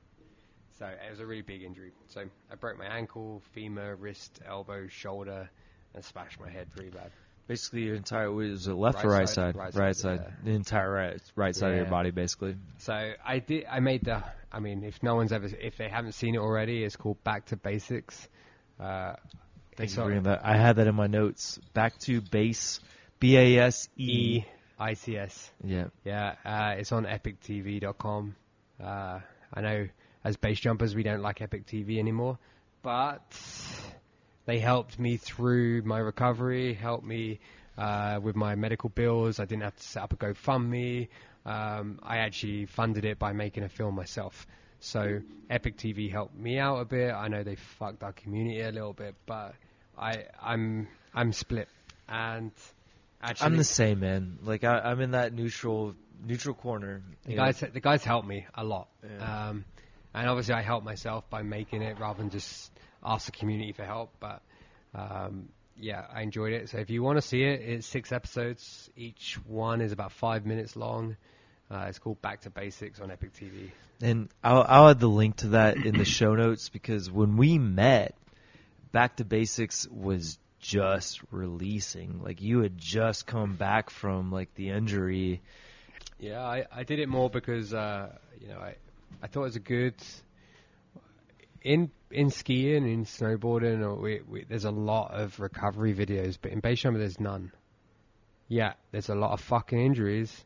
So 0.79 0.87
it 0.87 1.11
was 1.11 1.21
a 1.21 1.27
really 1.27 1.43
big 1.43 1.63
injury. 1.63 1.93
So 2.09 2.25
I 2.51 2.55
broke 2.57 2.79
my 2.79 2.87
ankle, 2.87 3.43
femur, 3.53 3.97
wrist, 3.97 4.41
elbow, 4.47 4.87
shoulder, 4.89 5.51
and 5.95 6.05
smashed 6.05 6.41
my 6.41 6.49
head 6.49 6.71
pretty 6.71 6.91
bad. 6.91 7.11
Basically, 7.49 7.83
your 7.83 7.97
entire 7.97 8.31
was 8.31 8.69
it 8.69 8.75
left 8.75 8.99
Right 8.99 9.05
or 9.05 9.09
right 9.11 9.29
side, 9.29 9.35
side? 9.35 9.57
right 9.57 9.75
Right 9.75 9.97
side, 9.97 10.21
yeah. 10.23 10.35
The 10.45 10.51
entire 10.53 10.91
right 10.91 11.21
right 11.35 11.57
side 11.57 11.73
of 11.73 11.77
your 11.77 11.87
body, 11.87 12.13
basically. 12.13 12.57
So 12.79 12.93
I 12.93 13.39
did. 13.41 13.67
I 13.69 13.81
made 13.81 14.05
the. 14.05 14.23
I 14.53 14.61
mean, 14.61 14.85
if 14.85 15.03
no 15.03 15.17
one's 15.17 15.33
ever, 15.33 15.49
if 15.61 15.77
they 15.77 15.89
haven't 15.89 16.13
seen 16.13 16.35
it 16.35 16.39
already, 16.39 16.85
it's 16.85 16.97
called 16.97 17.23
Back 17.25 17.47
to 17.47 17.57
BASEics. 17.57 18.29
Uh, 18.79 19.15
Thank 19.77 19.89
it's 19.89 19.93
you 19.93 20.03
for 20.03 20.05
bringing 20.07 20.23
that. 20.25 20.45
I 20.45 20.57
had 20.57 20.77
that 20.77 20.87
in 20.87 20.95
my 20.95 21.09
notes. 21.09 21.59
Back 21.75 21.99
to 22.01 22.21
base, 22.21 22.81
B 23.21 23.37
A 23.37 23.59
S 23.59 23.89
E. 23.97 24.45
I 24.79 24.95
C 24.95 25.19
S. 25.19 25.51
Yeah. 25.63 25.89
Yeah, 26.05 26.37
uh, 26.43 26.75
it's 26.79 26.91
on 26.91 27.05
EpicTV.com. 27.05 28.35
Uh, 28.83 29.21
I 29.53 29.61
know 29.61 29.89
as 30.25 30.37
base 30.39 30.59
jumpers 30.59 30.95
we 30.95 31.03
don't 31.03 31.21
like 31.21 31.43
Epic 31.43 31.67
TV 31.67 31.99
anymore, 31.99 32.39
but 32.83 33.23
they 34.47 34.59
helped 34.59 34.99
me 34.99 35.19
through 35.19 35.83
my 35.83 35.99
recovery, 35.99 36.73
helped 36.73 37.05
me 37.05 37.41
uh, 37.77 38.21
with 38.23 38.37
my 38.37 38.55
medical 38.55 38.89
bills. 38.89 39.39
I 39.39 39.45
didn't 39.45 39.65
have 39.65 39.77
to 39.77 39.83
set 39.83 40.03
up 40.03 40.13
a 40.15 40.17
GoFundMe. 40.17 41.09
Um, 41.45 41.99
I 42.03 42.19
actually 42.19 42.65
funded 42.67 43.05
it 43.05 43.19
by 43.19 43.33
making 43.33 43.65
a 43.65 43.69
film 43.69 43.95
myself. 43.95 44.47
So 44.81 45.21
Epic 45.51 45.77
TV 45.77 46.11
helped 46.11 46.35
me 46.35 46.59
out 46.59 46.81
a 46.81 46.87
bit. 46.87 47.13
I 47.13 47.29
know 47.29 47.43
they 47.43 47.57
fucked 47.57 48.03
our 48.03 48.13
community 48.13 48.63
a 48.63 48.73
little 48.73 48.95
bit, 48.95 49.15
but 49.27 49.55
I, 49.99 50.25
I'm 50.43 50.89
I'm 51.15 51.35
split. 51.35 51.69
And 52.09 52.53
actually, 53.23 53.47
I'm 53.47 53.57
the 53.57 53.65
same, 53.65 54.01
man. 54.01 54.39
Like 54.43 54.65
I, 54.65 54.79
I'm 54.81 55.01
in 55.01 55.13
that 55.13 55.33
neutral 55.33 55.95
neutral 56.25 56.55
corner. 56.55 57.03
the 57.25 57.31
you 57.33 57.37
know. 57.37 57.45
guys, 57.45 57.61
the 57.61 57.81
guys 57.81 58.05
helped 58.05 58.27
me 58.29 58.47
a 58.55 58.65
lot, 58.65 58.89
Yeah. 59.03 59.49
um, 59.49 59.65
and 60.15 60.29
obviously 60.29 60.55
I 60.55 60.63
helped 60.63 60.85
myself 60.85 61.29
by 61.31 61.43
making 61.43 61.83
it 61.83 61.99
rather 61.99 62.19
than 62.19 62.31
just 62.31 62.71
ask 63.05 63.27
the 63.27 63.33
community 63.33 63.73
for 63.73 63.85
help. 63.85 64.15
But 64.21 64.43
um, 64.95 65.49
yeah, 65.77 66.05
I 66.13 66.23
enjoyed 66.23 66.53
it. 66.53 66.69
So 66.69 66.79
if 66.79 66.91
you 66.91 67.03
want 67.03 67.17
to 67.19 67.23
see 67.23 67.43
it, 67.43 67.61
it's 67.61 67.87
six 67.87 68.13
episodes. 68.13 68.91
Each 68.97 69.39
one 69.47 69.81
is 69.81 69.93
about 69.93 70.13
five 70.13 70.45
minutes 70.47 70.77
long. 70.77 71.17
Uh, 71.71 71.87
it's 71.89 71.99
called 72.01 72.21
Back 72.21 72.41
to 72.43 72.51
BASEics 72.51 73.01
on 73.01 73.11
Epic 73.13 73.33
TV. 73.33 73.71
And 74.03 74.29
I'll, 74.43 74.65
I'll 74.69 74.89
add 74.89 74.99
the 74.99 75.09
link 75.09 75.37
to 75.37 75.49
that 75.49 75.77
in 75.77 75.97
the 75.97 76.05
show 76.05 76.35
notes 76.35 76.69
because 76.69 77.11
when 77.11 77.37
we 77.37 77.59
met, 77.59 78.15
Back 78.93 79.17
to 79.17 79.25
BASEics 79.25 79.89
was 79.89 80.37
just 80.61 81.21
releasing. 81.31 82.23
Like 82.23 82.41
you 82.41 82.61
had 82.61 82.79
just 82.79 83.27
come 83.27 83.57
back 83.57 83.91
from 83.91 84.31
like 84.31 84.55
the 84.55 84.71
injury. 84.71 85.43
Yeah, 86.19 86.43
I, 86.43 86.67
I 86.71 86.85
did 86.85 86.99
it 86.99 87.09
more 87.09 87.31
because 87.31 87.75
uh, 87.75 88.17
you 88.41 88.49
know 88.49 88.59
I 88.59 88.77
I 89.23 89.27
thought 89.27 89.41
it 89.41 89.45
was 89.45 89.57
a 89.57 89.61
good 89.61 89.95
in 91.63 91.91
in 92.11 92.31
skiing 92.31 92.91
in 92.91 93.05
snowboarding 93.05 93.83
or 93.83 93.95
we, 93.95 94.21
we, 94.29 94.45
there's 94.45 94.65
a 94.65 94.71
lot 94.71 95.13
of 95.13 95.39
recovery 95.39 95.95
videos, 95.95 96.37
but 96.41 96.51
in 96.53 96.61
jumping 96.61 97.01
there's 97.01 97.21
none. 97.21 97.53
Yeah, 98.49 98.73
there's 98.91 99.09
a 99.09 99.15
lot 99.15 99.31
of 99.33 99.41
fucking 99.41 99.79
injuries, 99.79 100.45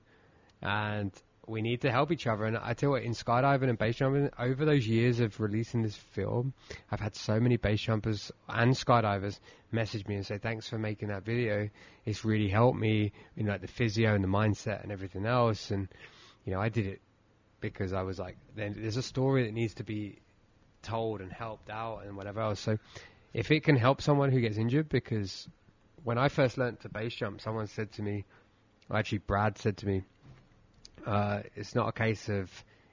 and 0.61 1.11
we 1.47 1.63
need 1.63 1.83
to 1.83 1.91
help 1.91 2.11
each 2.13 2.27
other. 2.27 2.45
And 2.45 2.57
I 2.57 2.75
tell 2.75 2.89
you 2.89 2.91
what, 2.93 3.03
in 3.03 3.13
skydiving 3.13 3.69
and 3.69 3.79
base 3.79 3.97
jumping, 3.97 4.31
over 4.39 4.65
those 4.65 4.87
years 4.87 5.21
of 5.21 5.39
releasing 5.41 5.83
this 5.83 5.97
film, 5.97 6.53
I've 6.91 7.01
had 7.01 7.15
so 7.15 7.41
many 7.41 7.57
base 7.57 7.81
jumpers 7.81 8.33
and 8.49 8.73
skydivers 8.73 9.39
message 9.73 10.07
me 10.07 10.17
and 10.17 10.27
say, 10.27 10.39
"Thanks 10.39 10.69
for 10.69 10.79
making 10.79 11.09
that 11.09 11.25
video. 11.25 11.69
It's 12.05 12.25
really 12.25 12.49
helped 12.49 12.79
me 12.79 13.13
in 13.37 13.47
like 13.47 13.61
the 13.61 13.69
physio 13.69 14.15
and 14.15 14.23
the 14.23 14.29
mindset 14.29 14.83
and 14.83 14.93
everything 14.93 15.27
else." 15.27 15.71
And 15.71 15.89
you 16.45 16.53
know, 16.53 16.61
I 16.61 16.69
did 16.69 16.87
it 16.87 17.01
because 17.61 17.93
I 17.93 18.03
was 18.03 18.19
like, 18.19 18.37
"Then 18.55 18.75
there's 18.77 18.97
a 18.97 19.03
story 19.03 19.45
that 19.45 19.53
needs 19.53 19.75
to 19.75 19.85
be 19.85 20.19
told 20.83 21.21
and 21.21 21.33
helped 21.33 21.71
out 21.71 22.05
and 22.05 22.17
whatever 22.17 22.41
else." 22.41 22.61
So, 22.61 22.79
if 23.33 23.51
it 23.51 23.65
can 23.65 23.77
help 23.77 24.01
someone 24.01 24.31
who 24.31 24.41
gets 24.41 24.57
injured, 24.57 24.89
because 24.89 25.49
when 26.05 26.19
I 26.19 26.29
first 26.29 26.59
learnt 26.59 26.81
to 26.81 26.89
base 26.89 27.15
jump, 27.15 27.41
someone 27.41 27.67
said 27.67 27.93
to 27.93 28.03
me, 28.03 28.25
actually 28.93 29.19
Brad 29.19 29.59
said 29.59 29.79
to 29.79 29.87
me, 29.87 30.05
uh, 31.07 31.43
"It's 31.55 31.75
not 31.75 31.89
a 31.89 31.93
case 31.93 32.29
of." 32.29 32.51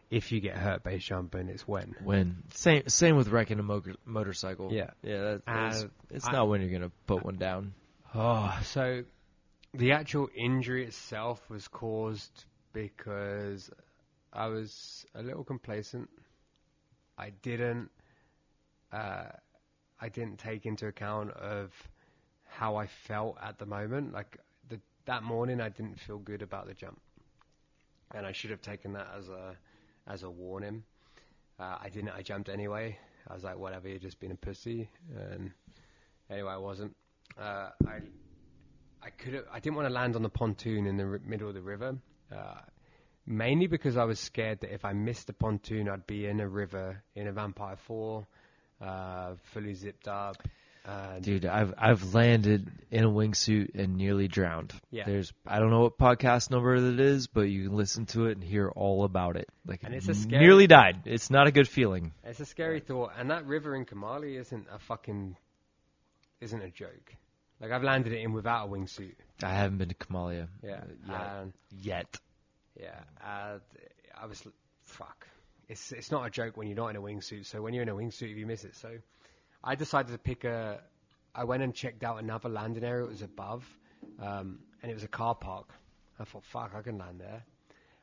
If 0.10 0.34
you 0.34 0.41
get 0.41 0.57
hurt 0.57 0.84
base 0.84 1.06
jumping, 1.06 1.48
it's 1.48 1.65
when. 1.65 1.95
When 2.03 2.44
same 2.53 2.84
same 2.90 3.15
with 3.15 3.30
wrecking 3.30 3.60
a 3.60 3.64
mo- 3.64 3.82
motorcycle. 4.06 4.73
Yeah. 4.73 4.90
yeah. 5.03 5.22
That, 5.22 5.45
that's- 5.45 5.84
Uh, 5.84 5.88
it's 6.10 6.28
I- 6.28 6.34
not 6.34 6.49
when 6.49 6.60
you're 6.61 6.69
gonna 6.78 6.91
put 7.07 7.23
one 7.23 7.38
down. 7.38 7.73
Oh, 8.14 8.60
so 8.64 9.06
the 9.73 9.94
actual 9.94 10.28
injury 10.36 10.86
itself 10.86 11.49
was 11.49 11.69
caused 11.69 12.44
because 12.73 13.69
I 14.34 14.48
was 14.48 15.06
a 15.15 15.22
little 15.22 15.45
complacent. 15.45 16.10
I 17.18 17.30
didn't, 17.41 17.90
uh, 18.91 19.30
I 19.99 20.10
didn't 20.10 20.40
take 20.40 20.65
into 20.65 20.88
account 20.88 21.32
of 21.32 21.72
how 22.49 22.76
I 22.76 22.88
felt 22.88 23.38
at 23.41 23.60
the 23.60 23.65
moment. 23.65 24.11
Like 24.11 24.38
the, 24.68 24.82
that 25.06 25.23
morning, 25.23 25.61
I 25.61 25.69
didn't 25.69 25.99
feel 26.02 26.18
good 26.18 26.41
about 26.41 26.68
the 26.68 26.73
jump, 26.73 26.99
and 28.13 28.25
I 28.25 28.31
should 28.31 28.51
have 28.51 28.61
taken 28.61 28.93
that 28.93 29.07
as 29.17 29.29
a 29.29 29.55
as 30.07 30.23
a 30.23 30.29
warning. 30.29 30.83
Uh, 31.59 31.77
I 31.81 31.89
didn't. 31.89 32.09
I 32.09 32.21
jumped 32.21 32.49
anyway. 32.49 32.97
I 33.27 33.33
was 33.33 33.43
like, 33.43 33.57
whatever, 33.57 33.88
you're 33.88 33.99
just 33.99 34.19
being 34.19 34.31
a 34.31 34.35
pussy. 34.35 34.89
And 35.15 35.51
anyway, 36.29 36.51
I 36.51 36.57
wasn't. 36.57 36.95
Uh, 37.39 37.69
I 37.88 37.99
I 39.03 39.09
could 39.09 39.33
have. 39.33 39.45
I 39.51 39.59
didn't 39.59 39.75
want 39.75 39.88
to 39.88 39.93
land 39.93 40.15
on 40.15 40.23
the 40.23 40.29
pontoon 40.29 40.88
in 40.88 40.97
the 40.97 41.03
r- 41.05 41.21
middle 41.25 41.47
of 41.47 41.53
the 41.53 41.61
river. 41.61 41.97
Uh, 42.31 42.61
mainly 43.25 43.67
because 43.67 43.97
I 43.97 44.05
was 44.05 44.19
scared 44.19 44.61
that 44.61 44.73
if 44.73 44.85
I 44.85 44.93
missed 44.93 45.27
the 45.27 45.33
pontoon, 45.33 45.88
I'd 45.89 46.07
be 46.07 46.25
in 46.25 46.39
a 46.39 46.47
river 46.47 47.03
in 47.15 47.27
a 47.27 47.31
Vampire 47.31 47.75
Four, 47.75 48.25
uh, 48.81 49.35
fully 49.53 49.73
zipped 49.73 50.07
up. 50.07 50.38
And 50.83 51.23
Dude, 51.23 51.45
I've 51.45 51.73
I've 51.77 52.13
landed 52.15 52.67
in 52.89 53.03
a 53.03 53.09
wingsuit 53.09 53.75
and 53.75 53.97
nearly 53.97 54.27
drowned. 54.27 54.73
Yeah. 54.89 55.03
There's 55.05 55.31
I 55.45 55.59
don't 55.59 55.69
know 55.69 55.81
what 55.81 55.97
podcast 55.99 56.49
number 56.49 56.73
it 56.75 56.99
is, 56.99 57.27
but 57.27 57.41
you 57.41 57.67
can 57.67 57.77
listen 57.77 58.07
to 58.07 58.25
it 58.25 58.31
and 58.33 58.43
hear 58.43 58.67
all 58.69 59.03
about 59.03 59.35
it. 59.37 59.47
Like 59.65 59.83
And 59.83 59.93
it's 59.93 60.07
a 60.09 60.15
scary- 60.15 60.43
nearly 60.43 60.65
died. 60.67 61.01
It's 61.05 61.29
not 61.29 61.45
a 61.47 61.51
good 61.51 61.67
feeling. 61.67 62.13
It's 62.23 62.39
a 62.39 62.45
scary 62.47 62.79
thought, 62.79 63.11
and 63.17 63.29
that 63.29 63.45
river 63.45 63.75
in 63.75 63.85
Kemaliye 63.85 64.39
isn't 64.39 64.65
a 64.73 64.79
fucking 64.79 65.35
isn't 66.39 66.61
a 66.61 66.69
joke. 66.71 67.13
Like 67.59 67.71
I've 67.71 67.83
landed 67.83 68.11
it 68.13 68.21
in 68.21 68.33
without 68.33 68.67
a 68.67 68.71
wingsuit. 68.71 69.13
I 69.43 69.53
haven't 69.53 69.77
been 69.77 69.89
to 69.89 69.95
Kemaliye 69.95 70.47
Yeah, 70.63 70.81
yet. 71.07 71.15
and 71.41 71.53
yet. 71.69 72.19
yeah. 72.79 72.99
Uh, 73.23 73.59
I 74.19 74.25
was 74.25 74.41
fuck. 74.83 75.27
It's 75.69 75.91
it's 75.91 76.09
not 76.09 76.25
a 76.25 76.31
joke 76.31 76.57
when 76.57 76.67
you're 76.67 76.75
not 76.77 76.87
in 76.89 76.95
a 76.95 77.01
wingsuit. 77.01 77.45
So 77.45 77.61
when 77.61 77.75
you're 77.75 77.83
in 77.83 77.89
a 77.89 77.93
wingsuit, 77.95 78.31
if 78.31 78.37
you 78.37 78.47
miss 78.47 78.63
it. 78.63 78.75
So 78.75 78.89
I 79.63 79.75
decided 79.75 80.11
to 80.11 80.17
pick 80.17 80.43
a. 80.43 80.79
I 81.33 81.43
went 81.45 81.63
and 81.63 81.73
checked 81.73 82.03
out 82.03 82.21
another 82.21 82.49
landing 82.49 82.83
area. 82.83 83.05
It 83.05 83.09
was 83.09 83.21
above, 83.21 83.63
um, 84.19 84.59
and 84.81 84.91
it 84.91 84.93
was 84.93 85.03
a 85.03 85.07
car 85.07 85.35
park. 85.35 85.69
I 86.19 86.23
thought, 86.23 86.43
fuck, 86.45 86.71
I 86.75 86.81
can 86.81 86.97
land 86.97 87.19
there. 87.19 87.43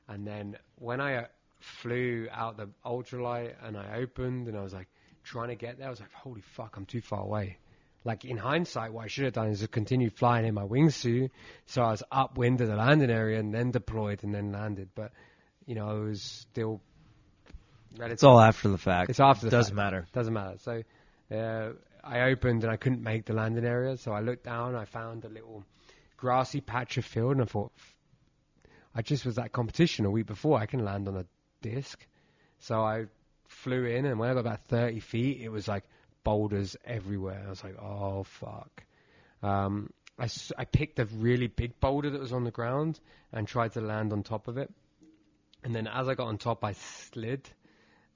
And 0.09 0.27
then 0.27 0.57
when 0.77 1.01
I 1.01 1.17
uh, 1.17 1.27
flew 1.61 2.29
out 2.33 2.57
the 2.57 2.69
ultralight 2.85 3.55
and 3.63 3.77
I 3.77 3.99
opened 3.99 4.49
and 4.49 4.57
I 4.57 4.63
was 4.63 4.73
like 4.73 4.89
trying 5.23 5.49
to 5.49 5.55
get 5.55 5.79
there, 5.79 5.87
I 5.87 5.91
was 5.91 6.01
like, 6.01 6.13
holy 6.13 6.41
fuck, 6.41 6.77
I'm 6.77 6.87
too 6.87 7.01
far 7.01 7.21
away. 7.21 7.59
Like 8.05 8.25
in 8.25 8.37
hindsight, 8.39 8.93
what 8.93 9.05
I 9.05 9.09
should 9.09 9.25
have 9.25 9.35
done 9.35 9.49
is 9.49 9.61
just 9.61 9.73
continue 9.73 10.09
flying 10.11 10.47
in 10.47 10.55
my 10.55 10.65
wingsuit, 10.65 11.31
so 11.67 11.83
I 11.83 11.91
was 11.91 12.03
upwind 12.11 12.61
of 12.61 12.69
the 12.69 12.77
landing 12.77 13.11
area 13.11 13.39
and 13.39 13.53
then 13.53 13.71
deployed 13.71 14.25
and 14.25 14.35
then 14.35 14.53
landed. 14.53 14.89
But 14.95 15.13
you 15.67 15.75
know, 15.75 15.89
I 15.89 15.93
was 15.95 16.23
still. 16.23 16.81
It's 18.01 18.23
all 18.23 18.41
after 18.41 18.69
the 18.69 18.79
fact. 18.79 19.11
It's 19.11 19.21
after 19.21 19.47
the 19.47 19.51
Doesn't 19.51 19.75
fact. 19.75 19.93
matter. 19.93 20.07
Doesn't 20.13 20.33
matter. 20.33 20.57
So 20.61 20.83
uh, 21.31 21.71
I 22.03 22.21
opened 22.23 22.65
and 22.65 22.73
I 22.73 22.77
couldn't 22.77 23.03
make 23.03 23.27
the 23.27 23.35
landing 23.35 23.65
area, 23.65 23.97
so 23.97 24.13
I 24.13 24.21
looked 24.21 24.45
down. 24.45 24.75
I 24.75 24.85
found 24.85 25.25
a 25.25 25.29
little 25.29 25.65
grassy 26.17 26.61
patch 26.61 26.97
of 26.97 27.05
field, 27.05 27.33
and 27.33 27.43
I 27.43 27.45
thought, 27.45 27.73
I 28.95 29.03
just 29.03 29.27
was 29.27 29.39
at 29.39 29.53
competition 29.53 30.05
a 30.07 30.11
week 30.11 30.27
before. 30.27 30.59
I 30.59 30.67
can 30.67 30.85
land 30.85 31.09
on 31.09 31.17
a 31.17 31.27
disc. 31.63 32.05
So 32.59 32.81
I 32.81 33.07
flew 33.47 33.85
in, 33.85 34.07
and 34.07 34.19
when 34.19 34.31
I 34.31 34.35
got 34.35 34.41
about 34.41 34.65
30 34.65 35.01
feet, 35.01 35.41
it 35.41 35.51
was 35.51 35.69
like 35.69 35.85
boulders 36.25 36.77
everywhere. 36.85 37.43
I 37.47 37.51
was 37.51 37.63
like, 37.63 37.77
oh 37.81 38.25
fuck. 38.25 38.85
Um, 39.43 39.91
I, 40.19 40.29
I 40.57 40.65
picked 40.65 40.99
a 40.99 41.05
really 41.05 41.47
big 41.47 41.79
boulder 41.79 42.11
that 42.11 42.21
was 42.21 42.33
on 42.33 42.45
the 42.45 42.51
ground 42.51 42.99
and 43.33 43.47
tried 43.47 43.73
to 43.75 43.81
land 43.81 44.13
on 44.13 44.23
top 44.23 44.49
of 44.49 44.59
it. 44.59 44.73
And 45.63 45.75
then 45.75 45.87
as 45.87 46.09
I 46.09 46.15
got 46.15 46.27
on 46.27 46.39
top, 46.39 46.65
I 46.65 46.73
slid, 46.73 47.49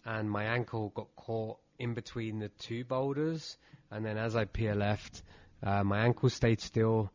and 0.05 0.31
my 0.31 0.45
ankle 0.45 0.91
got 0.95 1.09
caught 1.17 1.59
in 1.83 1.95
between 1.95 2.39
the 2.39 2.49
two 2.49 2.85
boulders. 2.85 3.59
And 3.91 4.07
then 4.07 4.17
as 4.17 4.37
I 4.37 4.45
peer 4.45 4.75
left, 4.75 5.23
uh, 5.63 5.83
my 5.83 6.05
ankle 6.05 6.31
stayed 6.31 6.61
still. 6.61 7.13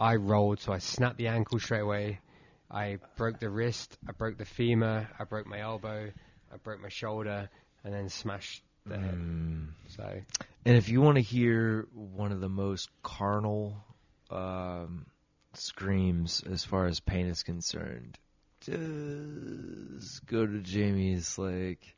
I 0.00 0.16
rolled, 0.16 0.60
so 0.60 0.72
I 0.72 0.78
snapped 0.78 1.18
the 1.18 1.28
ankle 1.28 1.58
straight 1.58 1.80
away. 1.80 2.20
I 2.70 2.98
broke 3.16 3.38
the 3.38 3.48
wrist, 3.48 3.96
I 4.08 4.12
broke 4.12 4.38
the 4.38 4.44
femur, 4.44 5.08
I 5.18 5.24
broke 5.24 5.46
my 5.46 5.60
elbow, 5.60 6.10
I 6.52 6.56
broke 6.56 6.80
my 6.80 6.88
shoulder, 6.88 7.48
and 7.84 7.94
then 7.94 8.08
smashed 8.08 8.62
the 8.84 8.98
head. 8.98 9.14
Mm. 9.14 9.68
So 9.88 10.20
And 10.64 10.76
if 10.76 10.88
you 10.88 11.00
want 11.00 11.16
to 11.16 11.22
hear 11.22 11.86
one 11.94 12.32
of 12.32 12.40
the 12.40 12.48
most 12.48 12.90
carnal 13.02 13.76
um, 14.30 15.06
screams 15.54 16.42
as 16.50 16.64
far 16.64 16.86
as 16.86 16.98
pain 16.98 17.28
is 17.28 17.44
concerned, 17.44 18.18
just 18.60 20.26
go 20.26 20.44
to 20.44 20.58
Jamie's 20.60 21.38
like 21.38 21.95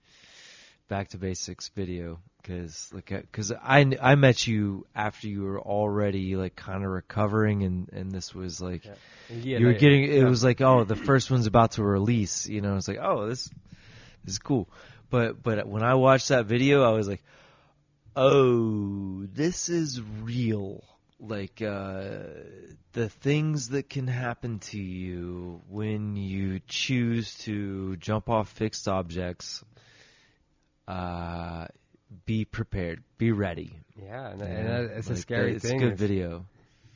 back 0.89 1.09
to 1.09 1.19
BASEics 1.19 1.70
video 1.74 2.19
because 2.40 2.90
like 2.93 3.06
because 3.10 3.52
I 3.52 3.85
I 4.01 4.15
met 4.15 4.47
you 4.47 4.86
after 4.94 5.28
you 5.28 5.43
were 5.43 5.60
already 5.60 6.35
like 6.36 6.56
kind 6.56 6.82
of 6.82 6.90
recovering 6.90 7.62
and 7.62 7.89
and 7.93 8.10
this 8.10 8.35
was 8.35 8.60
like 8.60 8.85
Yeah. 8.85 8.93
a 9.31 9.35
year 9.35 9.60
you 9.60 9.66
were 9.66 9.73
getting 9.74 10.05
it 10.05 10.24
was 10.24 10.43
like 10.43 10.60
oh 10.60 10.85
the 10.85 10.97
first 10.97 11.31
one's 11.31 11.47
about 11.47 11.73
to 11.73 11.82
release 11.82 12.48
you 12.48 12.60
know 12.62 12.77
it's 12.77 12.89
like 12.89 12.98
oh 13.01 13.28
this, 13.28 13.51
this 14.24 14.35
is 14.35 14.39
cool. 14.39 14.69
But 15.10 15.43
but 15.43 15.66
when 15.66 15.82
I 15.82 15.94
watched 15.94 16.28
that 16.28 16.47
video 16.47 16.82
I 16.82 16.93
was 16.93 17.06
like 17.06 17.23
oh 18.16 19.24
this 19.27 19.69
is 19.69 20.01
real. 20.23 20.85
Like 21.20 21.60
uh 21.60 22.19
the 22.93 23.09
things 23.09 23.70
that 23.70 23.90
can 23.90 24.06
happen 24.06 24.60
to 24.60 24.78
you 24.81 25.60
when 25.69 26.16
you 26.16 26.60
choose 26.66 27.35
to 27.40 27.97
jump 27.97 28.28
off 28.28 28.48
fixed 28.48 28.89
objects 28.89 29.62
uh 30.89 31.66
be 32.27 32.44
prepared 32.44 33.02
be 33.19 33.31
ready 33.32 33.78
yeah, 34.02 34.31
and, 34.31 34.40
and 34.43 34.90
it's 34.93 35.09
a 35.09 35.12
Like, 35.12 35.19
scary 35.23 35.55
it's 35.55 35.65
thing. 35.69 35.82
a 35.82 35.89
good 35.89 35.98
video 35.98 36.44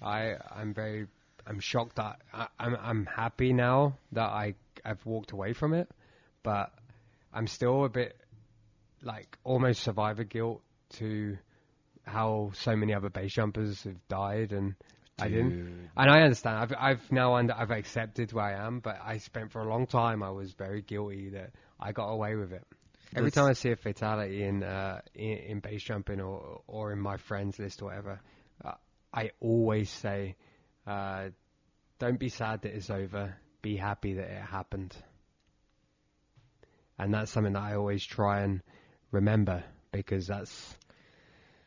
I 0.01 0.35
I'm 0.51 0.73
very 0.75 1.07
I'm 1.47 1.61
shocked 1.61 1.97
that 1.97 2.21
I, 2.33 2.47
I'm 2.59 2.77
I'm 2.81 3.07
happy 3.07 3.53
now 3.53 3.99
that 4.13 4.29
I 4.31 4.55
I've 4.85 5.05
walked 5.07 5.33
away 5.33 5.53
from 5.53 5.75
it, 5.75 5.89
but 6.43 6.73
I'm 7.33 7.47
still 7.47 7.85
a 7.85 7.89
bit 7.89 8.17
like 9.03 9.37
almost 9.45 9.83
survivor 9.83 10.25
guilt 10.25 10.61
to 10.95 11.37
how 12.05 12.51
so 12.55 12.75
many 12.77 12.95
other 12.95 13.11
base 13.11 13.33
jumpers 13.33 13.83
have 13.85 13.97
died 14.09 14.53
and 14.53 14.75
I 15.21 15.29
didn't. 15.29 15.91
And 15.97 16.11
I 16.11 16.23
understand. 16.23 16.57
I've 16.59 16.73
I've 16.79 17.13
now 17.13 17.35
under, 17.35 17.55
I've 17.55 17.71
accepted 17.71 18.33
where 18.33 18.45
I 18.47 18.67
am, 18.67 18.81
but 18.81 18.99
I 19.05 19.19
spent 19.19 19.53
for 19.53 19.61
a 19.63 19.69
long 19.69 19.87
time 19.87 20.23
I 20.23 20.31
was 20.31 20.53
very 20.53 20.83
guilty 20.83 21.31
that 21.31 21.51
I 21.79 21.93
got 21.93 22.09
away 22.09 22.35
with 22.37 22.53
it. 22.53 22.65
Every 23.15 23.31
time 23.31 23.47
I 23.47 23.53
see 23.53 23.71
a 23.71 23.77
fatality 23.77 24.43
in 24.43 24.63
uh 24.63 25.01
in, 25.15 25.39
in 25.39 25.61
base 25.61 25.83
jumping 25.83 26.21
or 26.21 26.63
or 26.67 26.93
in 26.93 26.99
my 26.99 27.17
friends 27.17 27.59
list 27.59 27.83
or 27.83 27.87
whatever, 27.87 28.21
uh, 28.65 28.73
I 29.13 29.31
always 29.41 29.91
say, 29.91 30.37
uh, 30.87 31.29
don't 31.99 32.19
be 32.19 32.29
sad 32.29 32.63
that 32.63 32.75
it's 32.75 32.91
over. 32.91 33.37
Be 33.61 33.77
happy 33.77 34.15
that 34.15 34.29
it 34.31 34.43
happened. 34.43 34.97
And 36.99 37.13
that's 37.13 37.31
something 37.31 37.53
that 37.53 37.63
I 37.63 37.75
always 37.75 38.05
try 38.05 38.43
and 38.43 38.63
remember 39.11 39.63
because 39.93 40.27
that's 40.27 40.77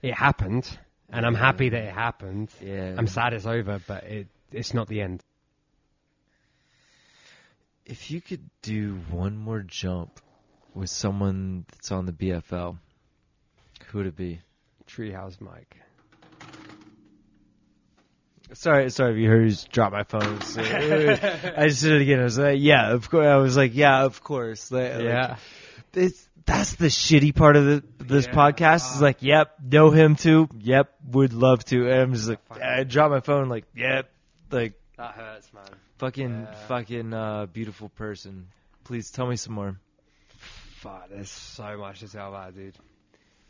it 0.01 0.13
happened, 0.13 0.67
and 1.09 1.25
I'm 1.25 1.35
happy 1.35 1.69
that 1.69 1.83
it 1.83 1.93
happened. 1.93 2.49
yeah 2.61 2.95
I'm 2.97 3.07
sad 3.07 3.33
it's 3.33 3.45
over, 3.45 3.79
but 3.87 4.03
it 4.05 4.27
it's 4.51 4.73
not 4.73 4.87
the 4.87 5.01
end. 5.01 5.23
If 7.85 8.09
you 8.09 8.19
could 8.19 8.49
do 8.63 8.99
one 9.11 9.37
more 9.37 9.61
jump 9.61 10.19
with 10.75 10.89
someone 10.89 11.65
that's 11.71 11.91
on 11.91 12.05
the 12.05 12.11
BFL, 12.11 12.77
who 13.87 13.97
would 13.97 14.07
it 14.07 14.15
be? 14.15 14.41
Treehouse 14.87 15.41
Mike. 15.41 15.77
Sorry, 18.53 18.91
sorry 18.91 19.13
if 19.13 19.17
you 19.17 19.27
heard 19.27 19.49
just 19.49 19.71
drop 19.71 19.91
my 19.91 20.03
phone. 20.03 20.39
So 20.41 20.61
I 20.61 21.67
just 21.67 21.81
did 21.81 21.93
it 21.93 22.01
again. 22.03 22.19
I 22.19 22.23
was 22.23 22.37
like, 22.37 22.59
yeah, 22.59 22.91
of 22.91 23.09
course. 23.09 23.25
I 23.25 23.37
was 23.37 23.57
like, 23.57 23.73
yeah, 23.73 24.03
of 24.03 24.21
course. 24.23 24.71
Like, 24.71 24.93
like, 25.01 25.37
it's, 25.93 26.27
that's 26.45 26.75
the 26.75 26.87
shitty 26.87 27.33
part 27.35 27.55
of 27.55 27.65
the, 27.65 27.83
this 27.97 28.27
Yeah. 28.27 28.33
podcast. 28.33 28.95
Is 28.95 29.01
like, 29.01 29.23
yep, 29.23 29.55
know 29.63 29.89
him 29.89 30.15
too. 30.15 30.47
Yep, 30.59 30.93
would 31.11 31.33
love 31.33 31.65
to. 31.65 31.89
And 31.89 32.01
I'm 32.01 32.13
just 32.13 32.29
like, 32.29 32.39
I 32.61 32.83
drop 32.83 33.09
my 33.09 33.19
phone. 33.21 33.49
Like, 33.49 33.65
yep, 33.75 34.11
like 34.51 34.73
that 34.97 35.15
hurts, 35.15 35.51
man. 35.51 35.63
fucking, 35.97 36.29
Yeah. 36.47 36.53
fucking 36.67 37.13
uh, 37.13 37.47
beautiful 37.47 37.89
person. 37.89 38.47
Please 38.83 39.09
tell 39.09 39.25
me 39.27 39.37
some 39.37 39.55
more. 39.55 39.79
Fuck, 40.85 41.09
there's 41.09 41.31
so 41.31 41.77
much 41.77 42.01
to 42.01 42.07
tell 42.07 42.29
about, 42.29 42.53
dude. 42.53 42.77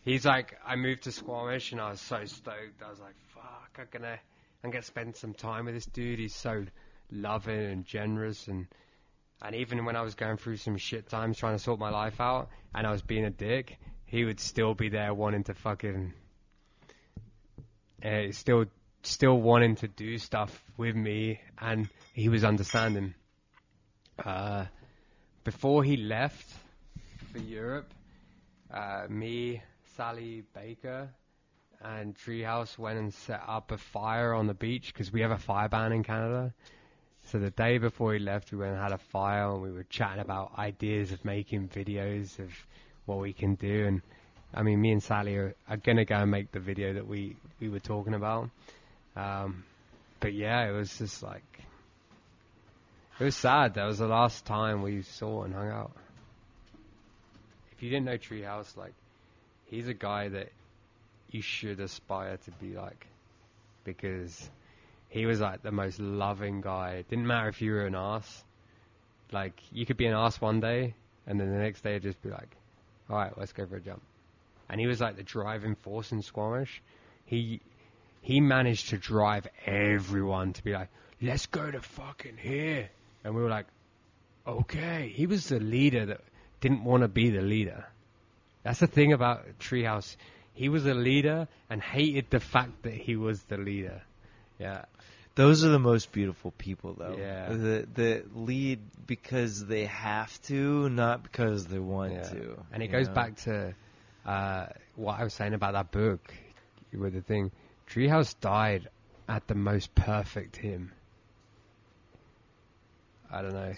He's 0.06 0.26
like, 0.26 0.58
I 0.66 0.78
moved 0.78 1.04
to 1.04 1.12
Squamish 1.12 1.74
and 1.74 1.82
I 1.82 1.90
was 1.90 2.00
so 2.00 2.24
stoked. 2.24 2.82
I 2.82 2.90
was 2.90 3.02
like, 3.02 3.16
fuck, 3.34 3.78
I'm 3.78 3.88
gonna, 3.92 4.18
I'm 4.64 4.72
gonna 4.72 4.82
spend 4.82 5.18
some 5.18 5.34
time 5.34 5.66
with 5.66 5.74
this 5.74 5.86
dude. 5.86 6.20
He's 6.20 6.34
so 6.34 6.64
loving 7.12 7.60
and 7.60 7.86
generous 7.86 8.48
and, 8.48 8.68
and 9.42 9.54
even 9.54 9.84
when 9.84 9.98
I 9.98 10.02
was 10.02 10.16
going 10.16 10.38
through 10.38 10.56
some 10.58 10.78
shit 10.78 11.10
times 11.10 11.38
trying 11.38 11.56
to 11.58 11.60
sort 11.62 11.78
my 11.78 11.90
life 11.90 12.22
out 12.22 12.48
and 12.74 12.88
I 12.88 12.92
was 12.92 13.02
being 13.02 13.26
a 13.26 13.32
dick, 13.32 13.80
he 14.06 14.24
would 14.24 14.40
still 14.40 14.74
be 14.74 14.88
there 14.88 15.14
wanting 15.14 15.44
to 15.44 15.56
fucking, 15.56 16.14
uh, 18.02 18.32
still, 18.32 18.64
still 19.04 19.42
wanting 19.42 19.76
to 19.78 19.90
do 19.90 20.20
stuff 20.20 20.64
with 20.78 20.96
me 20.96 21.42
and 21.60 21.90
he 22.14 22.30
was 22.30 22.46
understanding. 22.46 23.14
Uh, 24.24 24.68
before 25.44 25.84
he 25.84 25.98
left 25.98 26.48
for 27.36 27.42
Europe, 27.42 27.94
uh, 28.74 29.08
me, 29.10 29.62
Sally 29.98 30.44
Baker, 30.54 31.10
and 31.82 32.16
Treehouse 32.16 32.78
went 32.78 32.98
and 32.98 33.14
set 33.14 33.42
up 33.46 33.72
a 33.72 33.78
fire 33.78 34.34
on 34.34 34.48
the 34.48 34.54
beach 34.54 34.94
because 34.94 35.12
we 35.12 35.20
have 35.22 35.32
a 35.32 35.38
fire 35.38 35.68
ban 35.68 35.92
in 35.92 36.04
Canada. 36.04 36.54
So 37.26 37.40
the 37.40 37.50
day 37.50 37.78
before 37.78 38.14
he 38.14 38.20
left, 38.20 38.54
we 38.54 38.60
went 38.60 38.72
and 38.72 38.82
had 38.82 38.94
a 38.94 38.98
fire 38.98 39.52
and 39.52 39.62
we 39.62 39.72
were 39.72 39.84
chatting 39.84 40.22
about 40.22 40.58
ideas 40.58 41.12
of 41.12 41.26
making 41.26 41.68
videos 41.68 42.40
of 42.40 42.52
what 43.06 43.20
we 43.20 43.34
can 43.34 43.56
do. 43.56 43.86
And 43.86 44.02
I 44.54 44.64
mean, 44.64 44.80
me 44.80 44.94
and 44.94 45.04
Sally 45.04 45.36
are, 45.36 45.56
are 45.68 45.78
gonna 45.78 46.06
go 46.06 46.16
and 46.16 46.32
make 46.32 46.54
the 46.54 46.62
video 46.62 46.94
that 46.94 47.06
we 47.06 47.36
we 47.60 47.68
were 47.68 47.80
talking 47.80 48.14
about. 48.14 48.50
Um, 49.18 49.66
but 50.22 50.34
yeah, 50.34 50.70
it 50.70 50.72
was 50.72 50.98
just 50.98 51.22
like 51.22 51.44
It 53.20 53.26
was 53.26 53.36
sad. 53.36 53.74
That 53.74 53.86
was 53.86 53.98
the 53.98 54.08
last 54.08 54.46
time 54.46 54.82
we 54.82 55.02
saw 55.02 55.44
and 55.44 55.54
hung 55.54 55.70
out. 55.70 55.92
You 57.86 57.92
didn't 57.92 58.08
know 58.08 58.18
Treehouse, 58.18 58.76
like, 58.76 58.96
he's 59.66 59.88
a 59.88 59.94
guy 59.94 60.30
that 60.30 60.52
you 61.30 61.44
should 61.44 61.80
aspire 61.80 62.36
to 62.38 62.52
be 62.54 62.74
like, 62.74 63.06
because 63.84 64.50
he 65.10 65.28
was 65.28 65.40
like 65.40 65.62
the 65.62 65.72
most 65.72 66.00
loving 66.00 66.62
guy. 66.62 66.94
It 66.94 67.10
didn't 67.10 67.28
matter 67.28 67.48
if 67.48 67.62
you 67.62 67.74
were 67.74 67.86
an 67.86 67.94
ass. 67.94 68.44
Like, 69.32 69.54
you 69.72 69.86
could 69.86 69.98
be 69.98 70.08
an 70.08 70.16
ass 70.16 70.42
one 70.42 70.62
day, 70.62 70.96
and 71.28 71.40
then 71.40 71.52
the 71.52 71.60
next 71.60 71.82
day 71.82 72.00
just 72.00 72.20
be 72.24 72.32
like, 72.32 72.58
all 73.08 73.18
right, 73.18 73.38
let's 73.38 73.54
go 73.54 73.68
for 73.68 73.76
a 73.76 73.82
jump. 73.82 74.02
And 74.68 74.82
he 74.82 74.88
was 74.88 75.00
like 75.00 75.16
the 75.16 75.22
driving 75.22 75.76
force 75.76 76.12
in 76.12 76.24
Squamish. 76.24 76.82
He 77.26 77.62
he 78.24 78.42
managed 78.42 78.90
to 78.90 78.98
drive 78.98 79.48
everyone 79.68 80.54
to 80.54 80.64
be 80.64 80.74
like, 80.74 80.90
let's 81.22 81.46
go 81.46 81.70
to 81.70 81.82
fucking 81.82 82.38
here. 82.38 82.90
And 83.24 83.36
we 83.36 83.44
were 83.44 83.50
like, 83.50 83.68
okay. 84.48 85.14
He 85.14 85.28
was 85.28 85.50
the 85.50 85.60
leader 85.60 86.08
that 86.08 86.22
didn't 86.68 86.84
want 86.84 87.04
to 87.04 87.08
be 87.08 87.30
the 87.30 87.42
leader. 87.44 87.86
That's 88.64 88.80
the 88.80 88.88
thing 88.88 89.14
about 89.14 89.60
Treehouse. 89.60 90.16
He 90.56 90.68
was 90.68 90.84
a 90.88 90.96
leader 90.96 91.48
and 91.70 91.80
hated 91.80 92.32
the 92.32 92.40
fact 92.40 92.82
that 92.84 92.94
he 92.94 93.16
was 93.16 93.40
the 93.44 93.58
leader. 93.58 94.02
Yeah. 94.58 94.86
Those 95.36 95.64
are 95.64 95.70
the 95.70 95.78
most 95.78 96.12
beautiful 96.12 96.50
people, 96.58 96.96
though. 96.98 97.18
Yeah. 97.20 97.50
The 97.50 97.88
the 97.94 98.24
lead 98.34 98.80
because 99.06 99.64
they 99.64 99.86
have 99.86 100.42
to, 100.44 100.90
not 100.90 101.22
because 101.22 101.68
they 101.68 101.78
want 101.78 102.14
Yeah. 102.14 102.30
to. 102.30 102.64
And 102.74 102.82
it 102.82 102.88
goes 102.88 103.10
know? 103.10 103.14
back 103.14 103.36
to 103.44 103.76
uh, 104.26 104.66
what 104.96 105.20
I 105.20 105.24
was 105.24 105.36
saying 105.36 105.54
about 105.54 105.74
that 105.74 105.92
book 105.92 106.34
with 106.92 107.14
the 107.14 107.22
thing. 107.22 107.52
Treehouse 107.88 108.34
died 108.40 108.90
at 109.30 109.46
the 109.48 109.56
most 109.56 109.94
perfect 109.94 110.56
him. 110.56 110.94
I 113.32 113.44
don't 113.44 113.54
know. 113.54 113.74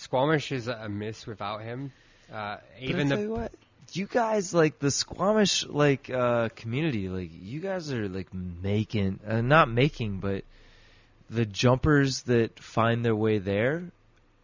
Rad. 0.00 0.04
Squamish 0.04 0.52
is 0.52 0.68
a 0.68 0.88
miss 0.88 1.26
without 1.26 1.62
him. 1.62 1.92
Uh, 2.32 2.58
even 2.80 3.08
but 3.08 3.14
I 3.14 3.16
the 3.16 3.22
you 3.22 3.30
what, 3.30 3.52
you 3.92 4.06
guys 4.06 4.54
like 4.54 4.78
the 4.78 4.90
Squamish 4.90 5.66
like 5.66 6.10
uh 6.10 6.48
community, 6.56 7.08
like 7.08 7.30
you 7.42 7.60
guys 7.60 7.92
are 7.92 8.08
like 8.08 8.32
making, 8.34 9.20
uh, 9.26 9.40
not 9.40 9.68
making, 9.68 10.20
but 10.20 10.44
the 11.28 11.44
jumpers 11.46 12.22
that 12.22 12.58
find 12.58 13.04
their 13.04 13.16
way 13.16 13.38
there 13.38 13.84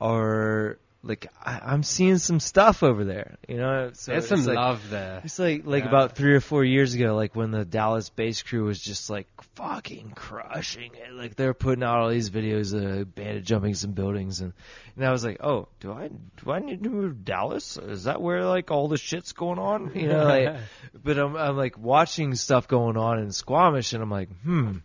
are 0.01 0.79
like 1.07 1.27
I, 1.43 1.61
I'm 1.65 1.83
seeing 1.83 2.19
some 2.19 2.41
stuff 2.41 2.83
over 2.83 3.05
there. 3.05 3.37
You 3.49 3.59
know, 3.59 3.91
so 3.93 4.13
there's 4.13 4.25
it's 4.25 4.29
some 4.45 4.45
like- 4.45 4.57
love 4.57 4.91
there. 4.91 5.21
It's 5.25 5.39
like 5.39 5.63
like 5.65 5.85
Yeah. 5.85 5.89
about 5.89 6.17
three 6.17 6.35
or 6.35 6.41
four 6.41 6.65
years 6.65 6.95
ago, 6.95 7.15
like 7.15 7.35
when 7.37 7.51
the 7.51 7.65
Dallas 7.65 8.09
base 8.11 8.43
crew 8.43 8.65
was 8.65 8.81
just 8.81 9.09
like 9.09 9.27
fucking 9.55 10.13
crushing 10.15 10.91
it. 10.95 11.13
Like 11.13 11.37
they 11.37 11.47
were 11.47 11.55
putting 11.55 11.83
out 11.85 11.99
all 12.01 12.09
these 12.11 12.31
videos 12.31 12.75
of 12.75 13.15
bandit 13.15 13.45
jumping 13.45 13.75
some 13.75 13.93
buildings, 13.93 14.41
and 14.41 14.53
and 14.97 15.05
I 15.07 15.11
was 15.11 15.25
like, 15.25 15.39
oh, 15.43 15.69
do 15.81 15.93
I 15.93 16.09
do 16.09 16.51
I 16.51 16.59
need 16.59 16.83
to 16.83 16.91
move 16.91 17.13
to 17.13 17.19
Dallas? 17.23 17.77
Is 17.77 18.05
that 18.05 18.21
where 18.21 18.45
like 18.45 18.71
all 18.71 18.89
the 18.89 18.97
shit's 18.99 19.33
going 19.33 19.59
on? 19.59 19.93
You 19.95 20.09
know, 20.09 20.25
like, 20.25 20.57
but 21.05 21.19
I'm 21.19 21.37
I'm 21.37 21.57
like 21.57 21.79
watching 21.79 22.35
stuff 22.35 22.69
going 22.69 22.97
on 22.97 23.19
in 23.21 23.33
Squamish, 23.33 23.93
and 23.93 24.03
I'm 24.03 24.11
like, 24.11 24.29
hmm. 24.43 24.79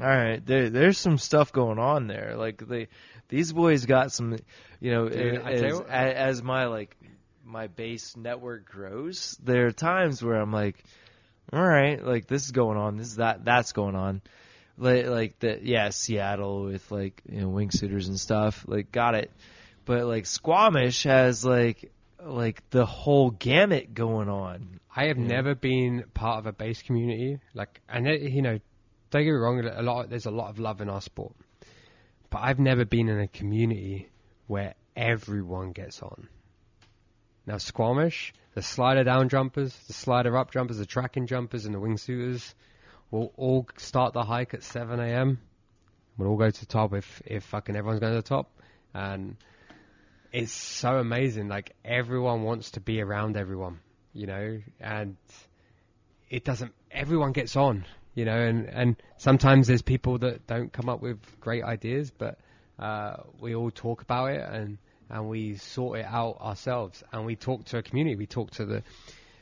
All 0.00 0.06
right, 0.06 0.40
there 0.46 0.70
there's 0.70 0.96
some 0.96 1.18
stuff 1.18 1.50
going 1.52 1.80
on 1.80 2.06
there. 2.06 2.34
Like 2.36 2.64
they, 2.64 2.86
these 3.28 3.52
boys 3.52 3.86
got 3.86 4.12
some, 4.12 4.36
you 4.80 4.90
know, 4.90 5.08
Dude, 5.08 5.34
as, 5.42 5.74
what- 5.74 5.88
as 5.90 6.42
my 6.42 6.66
like 6.66 6.96
my 7.44 7.66
base 7.66 8.16
network 8.16 8.66
grows, 8.66 9.36
there 9.42 9.66
are 9.66 9.72
times 9.72 10.22
where 10.22 10.36
I'm 10.36 10.52
like, 10.52 10.82
all 11.52 11.62
right, 11.66 12.04
like 12.04 12.26
this 12.26 12.44
is 12.44 12.50
going 12.52 12.76
on, 12.78 12.96
this 12.96 13.06
is 13.08 13.16
that, 13.16 13.44
that's 13.44 13.72
going 13.72 13.94
on, 13.96 14.20
like 14.76 15.06
like 15.06 15.38
the 15.38 15.58
yeah 15.62 15.88
Seattle 15.90 16.64
with 16.64 16.90
like 16.90 17.22
you 17.28 17.40
know 17.40 17.48
wingsuiters 17.48 18.06
and 18.08 18.18
stuff, 18.20 18.64
like 18.68 18.92
got 18.92 19.14
it, 19.14 19.30
but 19.84 20.04
like 20.04 20.26
Squamish 20.26 21.04
has 21.04 21.44
like 21.44 21.90
like 22.22 22.68
the 22.70 22.84
whole 22.84 23.30
gamut 23.30 23.94
going 23.94 24.28
on. 24.28 24.80
I 24.94 25.06
have 25.06 25.18
Yeah. 25.18 25.26
never 25.26 25.54
been 25.54 26.04
part 26.14 26.38
of 26.40 26.46
a 26.46 26.52
base 26.52 26.82
community. 26.82 27.38
Like, 27.54 27.80
and 27.88 28.08
it, 28.08 28.22
you 28.22 28.42
know, 28.42 28.58
don't 29.10 29.22
get 29.22 29.30
me 29.30 29.36
wrong. 29.36 29.64
A 29.64 29.82
lot, 29.82 30.10
there's 30.10 30.26
a 30.26 30.30
lot 30.32 30.50
of 30.50 30.58
love 30.58 30.80
in 30.80 30.88
our 30.90 31.00
sport, 31.00 31.34
but 32.30 32.38
I've 32.38 32.58
never 32.58 32.84
been 32.84 33.08
in 33.08 33.20
a 33.20 33.28
community 33.28 34.08
where 34.46 34.74
everyone 34.96 35.72
gets 35.72 36.02
on. 36.02 36.28
Now, 37.46 37.58
Squamish, 37.58 38.34
the 38.54 38.62
slider 38.62 39.04
down 39.04 39.28
jumpers, 39.28 39.74
the 39.86 39.92
slider 39.92 40.36
up 40.36 40.50
jumpers, 40.50 40.78
the 40.78 40.86
tracking 40.86 41.26
jumpers, 41.26 41.64
and 41.64 41.74
the 41.74 41.78
wingsuiters 41.78 42.54
will 43.10 43.32
all 43.36 43.66
start 43.76 44.12
the 44.12 44.24
hike 44.24 44.54
at 44.54 44.62
7 44.62 45.00
a.m. 45.00 45.40
We'll 46.16 46.28
all 46.28 46.36
go 46.36 46.50
to 46.50 46.60
the 46.60 46.66
top 46.66 46.92
if 46.94 47.22
if 47.24 47.44
fucking 47.44 47.76
everyone's 47.76 48.00
going 48.00 48.12
to 48.12 48.18
the 48.20 48.28
top, 48.28 48.50
and 48.92 49.36
it's 50.32 50.52
so 50.52 50.98
amazing. 50.98 51.48
Like 51.48 51.74
everyone 51.84 52.42
wants 52.42 52.72
to 52.72 52.80
be 52.80 53.00
around 53.00 53.36
everyone, 53.36 53.78
you 54.12 54.26
know, 54.26 54.60
and 54.80 55.16
it 56.28 56.44
doesn't. 56.44 56.72
Everyone 56.90 57.32
gets 57.32 57.56
on, 57.56 57.84
you 58.18 58.24
know, 58.24 58.36
and 58.36 58.66
and 58.66 58.96
sometimes 59.16 59.68
there's 59.68 59.82
people 59.82 60.18
that 60.18 60.44
don't 60.48 60.72
come 60.72 60.88
up 60.88 61.00
with 61.00 61.18
great 61.40 61.62
ideas, 61.62 62.10
but 62.10 62.36
uh, 62.76 63.18
we 63.40 63.54
all 63.54 63.70
talk 63.70 64.02
about 64.02 64.32
it 64.32 64.42
and 64.50 64.78
and 65.08 65.28
we 65.28 65.54
sort 65.54 66.00
it 66.00 66.04
out 66.04 66.40
ourselves, 66.40 67.04
and 67.12 67.24
we 67.24 67.36
talk 67.36 67.64
to 67.66 67.78
a 67.78 67.82
community. 67.82 68.16
We 68.16 68.26
talk 68.26 68.50
to 68.52 68.66
the 68.66 68.82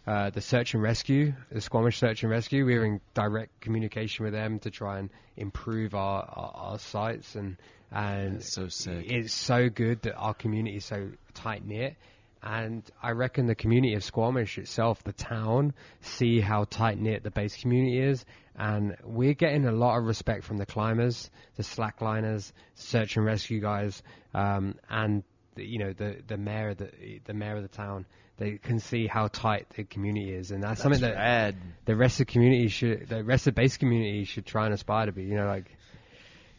uh, 0.07 0.29
the 0.29 0.43
search 0.43 0.75
and 0.75 0.83
rescue, 0.83 1.33
the 1.51 1.63
Squamish 1.63 1.99
search 1.99 2.23
and 2.23 2.31
rescue. 2.31 2.67
We're 2.67 2.85
in 2.85 3.01
direct 3.15 3.61
communication 3.63 4.27
with 4.27 4.35
them 4.35 4.59
to 4.61 4.71
try 4.71 4.99
and 4.99 5.09
improve 5.39 5.95
our 5.95 6.23
our, 6.23 6.53
our 6.73 6.79
sites 6.79 7.35
and 7.35 7.57
and 7.91 8.37
That's 8.37 8.53
so 8.53 8.69
sick. 8.69 9.07
it's 9.11 9.33
so 9.33 9.71
good 9.71 10.03
that 10.03 10.17
our 10.17 10.35
community 10.35 10.77
is 10.77 10.85
so 10.85 11.13
tight 11.33 11.65
knit. 11.65 11.97
And 12.43 12.83
I 13.03 13.11
reckon 13.11 13.47
the 13.47 13.55
community 13.55 13.95
of 13.95 14.05
Squamish 14.05 14.59
itself, 14.59 15.03
the 15.03 15.13
town, 15.13 15.75
see 16.01 16.41
how 16.41 16.65
tight 16.65 16.99
knit 16.99 17.23
the 17.23 17.31
base 17.31 17.57
community 17.57 17.99
is. 17.99 18.25
And 18.55 18.97
we're 19.05 19.35
getting 19.35 19.67
a 19.67 19.73
lot 19.73 19.99
of 19.99 20.05
respect 20.05 20.45
from 20.45 20.57
the 20.57 20.67
climbers, 20.67 21.31
the 21.57 21.63
slackliners, 21.63 22.53
search 22.75 23.17
and 23.17 23.27
rescue 23.27 23.61
guys, 23.61 24.03
um, 24.33 24.77
and 24.89 25.25
the, 25.57 25.65
you 25.65 25.79
know 25.79 25.93
the 25.93 26.19
the 26.27 26.37
mayor 26.37 26.71
of 26.71 26.79
the 26.79 27.21
the 27.25 27.35
mayor 27.35 27.57
of 27.57 27.63
the 27.63 27.69
town. 27.69 28.07
They 28.39 28.59
can 28.59 28.81
see 28.81 29.07
how 29.07 29.29
tight 29.29 29.67
the 29.77 29.85
community 29.85 30.31
is, 30.31 30.51
and 30.51 30.63
that's, 30.63 30.83
something 30.83 31.01
that 31.01 31.15
rad. 31.15 31.57
the 31.87 31.97
rest 31.97 32.21
of 32.21 32.27
the 32.27 32.33
community 32.33 32.69
should, 32.69 33.09
the 33.09 33.25
rest 33.25 33.47
of 33.47 33.55
the 33.55 33.63
base 33.63 33.79
community 33.79 34.25
should 34.25 34.45
try 34.45 34.67
and 34.67 34.75
aspire 34.75 35.07
to 35.07 35.13
be. 35.13 35.25
You 35.25 35.37
know, 35.37 35.47
like 35.47 35.75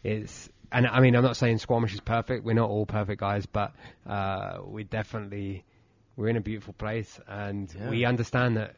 it's, 0.02 0.48
and 0.72 0.86
I 0.86 1.00
mean, 1.00 1.14
I'm 1.16 1.22
not 1.22 1.36
saying 1.36 1.58
Squamish 1.58 1.94
is 1.94 2.00
perfect. 2.00 2.44
We're 2.44 2.54
not 2.54 2.68
all 2.70 2.86
perfect 2.86 3.20
guys, 3.20 3.46
but 3.46 3.72
uh, 4.06 4.58
we 4.64 4.84
definitely 4.84 5.64
we're 6.16 6.28
in 6.28 6.36
a 6.36 6.40
beautiful 6.40 6.74
place, 6.74 7.18
and 7.28 7.72
Yeah. 7.74 7.90
we 7.90 8.04
understand 8.04 8.56
that 8.56 8.74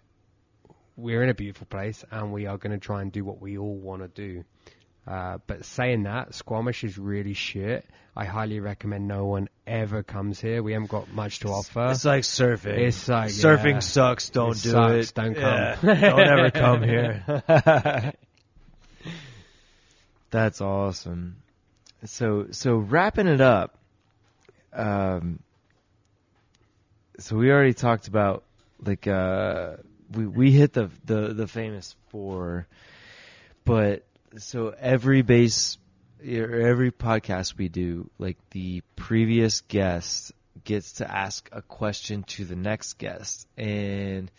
we're 0.96 1.22
in 1.22 1.30
a 1.30 1.34
beautiful 1.34 1.66
place, 1.66 2.04
and 2.10 2.32
we 2.32 2.46
are 2.46 2.58
going 2.58 2.72
to 2.72 2.78
try 2.78 3.00
and 3.02 3.10
do 3.10 3.24
what 3.24 3.40
we 3.40 3.56
all 3.58 3.74
want 3.76 4.02
to 4.02 4.08
do. 4.08 4.44
Uh, 5.06 5.38
but 5.46 5.64
saying 5.64 6.02
that, 6.02 6.34
Squamish 6.34 6.84
is 6.84 6.98
really 6.98 7.32
shit. 7.32 7.86
I 8.14 8.26
highly 8.26 8.60
recommend 8.60 9.08
no 9.08 9.24
one 9.24 9.48
ever 9.66 10.02
comes 10.02 10.38
here. 10.38 10.62
We 10.62 10.72
haven't 10.74 10.90
got 10.90 11.10
much 11.12 11.38
to 11.40 11.48
offer. 11.48 11.88
It's 11.90 12.04
like 12.04 12.22
surfing. 12.24 12.76
It's 12.78 13.08
like, 13.08 13.30
surfing 13.30 13.72
yeah. 13.74 13.78
sucks. 13.78 14.28
Don't 14.28 14.50
It 14.50 14.62
do 14.62 14.70
sucks, 14.70 15.08
it. 15.10 15.14
don't 15.14 15.36
Yeah. 15.36 15.76
come. 15.80 15.96
don't 16.00 16.20
ever 16.20 16.50
come 16.50 16.82
here. 16.82 18.12
That's 20.30 20.60
awesome. 20.60 21.36
So 22.04 22.48
so 22.50 22.76
wrapping 22.76 23.26
it 23.26 23.40
up. 23.40 23.76
Um. 24.72 25.40
So 27.18 27.36
we 27.36 27.50
already 27.50 27.74
talked 27.74 28.08
about 28.08 28.44
like 28.82 29.06
uh 29.06 29.76
we 30.12 30.26
we 30.26 30.50
hit 30.52 30.72
the 30.72 30.90
the 31.04 31.34
the 31.34 31.46
famous 31.46 31.94
four, 32.08 32.66
but 33.64 34.04
so 34.38 34.74
every 34.78 35.22
base 35.22 35.76
or 36.26 36.60
every 36.60 36.90
podcast 36.92 37.56
we 37.56 37.68
do, 37.68 38.10
like 38.18 38.36
the 38.50 38.82
previous 38.96 39.60
guest 39.62 40.32
gets 40.64 40.94
to 40.94 41.10
ask 41.10 41.48
a 41.52 41.62
question 41.62 42.22
to 42.24 42.44
the 42.44 42.56
next 42.56 42.98
guest, 42.98 43.46
and 43.56 44.30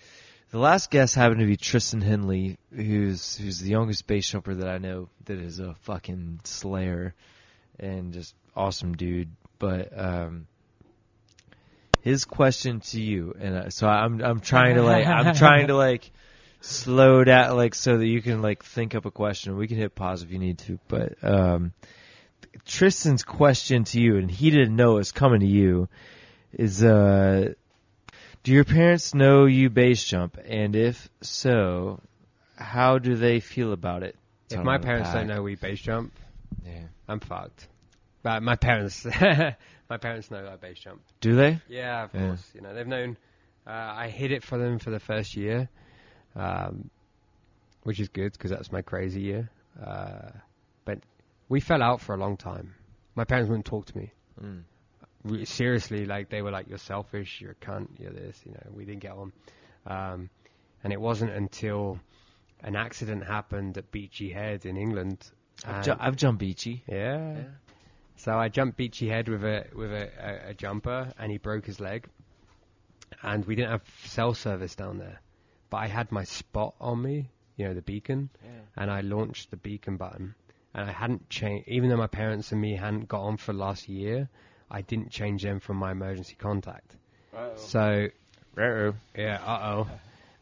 the 0.52 0.60
last 0.60 0.92
guest 0.92 1.16
happened 1.16 1.40
to 1.40 1.46
be 1.46 1.58
Tristan 1.58 2.02
Henley, 2.02 2.58
who's 2.76 3.38
who's 3.38 3.60
the 3.60 3.70
youngest 3.70 4.08
base 4.08 4.30
jumper 4.30 4.56
that 4.56 4.68
I 4.68 4.78
know 4.78 5.10
that 5.26 5.38
is 5.38 5.60
a 5.60 5.76
fucking 5.82 6.42
slayer 6.44 7.14
and 7.82 8.14
just 8.14 8.36
awesome 8.56 8.96
dude. 8.96 9.30
But 9.60 9.98
um, 9.98 10.48
his 12.02 12.26
question 12.26 12.80
to 12.80 13.02
you, 13.02 13.36
and 13.40 13.56
uh, 13.56 13.70
so 13.70 13.88
I'm 13.88 14.22
I'm 14.22 14.40
trying 14.40 14.76
to 14.76 14.84
like 14.84 15.06
I'm 15.06 15.36
trying 15.44 15.68
to 15.68 15.76
like 15.76 16.12
slow 16.62 17.24
down 17.24 17.56
like 17.56 17.76
so 17.76 17.98
that 17.98 18.06
you 18.06 18.22
can 18.22 18.42
like 18.42 18.64
think 18.64 18.96
up 18.96 19.06
a 19.06 19.12
question. 19.12 19.58
We 19.58 19.68
can 19.68 19.78
hit 19.78 19.96
pause 19.96 20.24
if 20.24 20.32
you 20.32 20.40
need 20.40 20.60
to, 20.60 20.80
but 20.88 21.24
um, 21.24 21.74
Tristan's 22.66 23.24
question 23.24 23.84
to 23.86 24.00
you, 24.00 24.18
and 24.18 24.30
he 24.30 24.50
didn't 24.50 24.76
know 24.76 24.94
it 24.94 25.00
was 25.00 25.12
coming 25.12 25.42
to 25.42 25.48
you, 25.48 25.90
is 26.54 26.84
uh, 26.84 27.54
do 28.44 28.52
your 28.52 28.66
parents 28.66 29.14
know 29.14 29.46
you 29.46 29.70
base 29.70 30.04
jump, 30.04 30.38
and 30.44 30.76
if 30.76 31.10
so, 31.22 32.00
how 32.56 32.98
do 32.98 33.16
they 33.16 33.40
feel 33.40 33.74
about 33.74 34.04
it? 34.04 34.16
if 34.50 34.64
my 34.64 34.78
parents 34.78 35.10
pack. 35.10 35.28
don't 35.28 35.28
know 35.28 35.44
we 35.44 35.56
base 35.56 35.80
jump, 35.80 36.14
yeah, 36.66 36.84
I'm 37.08 37.20
fucked. 37.20 37.68
But 38.24 38.44
my 38.44 38.56
parents, 38.56 39.06
my 39.90 39.98
parents 40.00 40.30
know 40.30 40.48
I 40.52 40.56
base 40.56 40.80
jump. 40.80 41.02
Do 41.22 41.36
they? 41.36 41.60
Yeah, 41.68 42.04
of 42.06 42.14
Yeah. 42.14 42.28
course. 42.28 42.52
You 42.54 42.62
know, 42.62 42.74
they've 42.74 42.88
known. 42.88 43.18
Uh, 43.66 43.72
I 43.72 44.10
hid 44.10 44.32
it 44.32 44.44
for 44.44 44.58
them 44.58 44.80
for 44.80 44.90
the 44.92 45.00
first 45.00 45.36
year, 45.36 45.70
um, 46.36 46.90
which 47.84 48.00
is 48.00 48.10
good 48.10 48.32
because 48.34 48.52
that's 48.52 48.72
my 48.72 48.82
crazy 48.82 49.22
year. 49.22 49.50
Uh, 49.82 50.30
but 50.86 51.00
we 51.50 51.60
fell 51.60 51.82
out 51.82 52.02
for 52.02 52.14
a 52.14 52.18
long 52.18 52.38
time. 52.38 52.74
My 53.16 53.24
parents 53.24 53.50
wouldn't 53.50 53.66
talk 53.66 53.86
to 53.88 53.98
me. 53.98 54.12
Mm. 54.42 54.64
Re- 55.24 55.46
seriously, 55.46 56.06
like 56.06 56.30
they 56.30 56.42
were 56.42 56.52
like, 56.52 56.68
"You're 56.70 56.78
selfish. 56.80 57.40
You're 57.42 57.52
a 57.52 57.56
cunt. 57.56 57.88
You're 58.00 58.12
this." 58.14 58.40
You 58.46 58.54
know, 58.54 58.72
we 58.74 58.86
didn't 58.86 59.02
get 59.02 59.12
on. 59.12 59.32
Um, 59.86 60.30
and 60.84 60.92
it 60.94 61.00
wasn't 61.02 61.32
until 61.32 62.00
an 62.64 62.76
accident 62.76 63.24
happened 63.26 63.78
at 63.78 63.92
Beachy 63.92 64.32
Head 64.32 64.66
in 64.66 64.78
England. 64.78 65.24
I've, 65.66 65.84
ju- 65.86 65.96
I've 66.00 66.16
jumped 66.16 66.40
beachy. 66.40 66.84
yeah. 66.88 67.34
Yeah. 67.36 67.44
So 68.24 68.38
I 68.38 68.50
jumped 68.50 68.78
Beachy 68.78 69.10
Head 69.10 69.28
with 69.28 69.44
a 69.44 69.66
with 69.74 69.92
a, 69.92 70.10
a, 70.20 70.50
a 70.50 70.54
jumper, 70.54 71.12
and 71.18 71.32
he 71.32 71.40
broke 71.40 71.66
his 71.66 71.80
leg. 71.80 72.08
And 73.24 73.44
we 73.46 73.56
didn't 73.56 73.72
have 73.72 73.84
cell 74.04 74.36
service 74.36 74.76
down 74.76 75.00
there, 75.00 75.20
but 75.72 75.78
I 75.78 75.88
had 75.88 76.12
my 76.12 76.24
spot 76.24 76.76
on 76.80 77.02
me, 77.02 77.30
you 77.58 77.66
know, 77.66 77.74
the 77.74 77.82
beacon, 77.82 78.30
and 78.78 78.92
I 78.92 79.02
launched 79.02 79.50
the 79.50 79.58
beacon 79.58 79.98
button, 79.98 80.36
and 80.76 80.88
I 80.88 80.94
hadn't 80.94 81.30
changed. 81.30 81.68
Even 81.68 81.90
though 81.90 81.98
my 81.98 82.06
parents 82.06 82.52
and 82.52 82.62
me 82.62 82.76
hadn't 82.76 83.08
got 83.08 83.22
on 83.22 83.38
for 83.38 83.54
the 83.54 83.58
last 83.58 83.90
year, 83.90 84.30
I 84.70 84.82
didn't 84.82 85.10
change 85.10 85.42
them 85.42 85.60
from 85.60 85.78
my 85.78 85.92
emergency 85.92 86.36
contact. 86.36 86.96
So 87.56 88.08
Rare. 88.54 88.94
yeah, 89.18 89.42
uh 89.44 89.60
oh. 89.74 89.90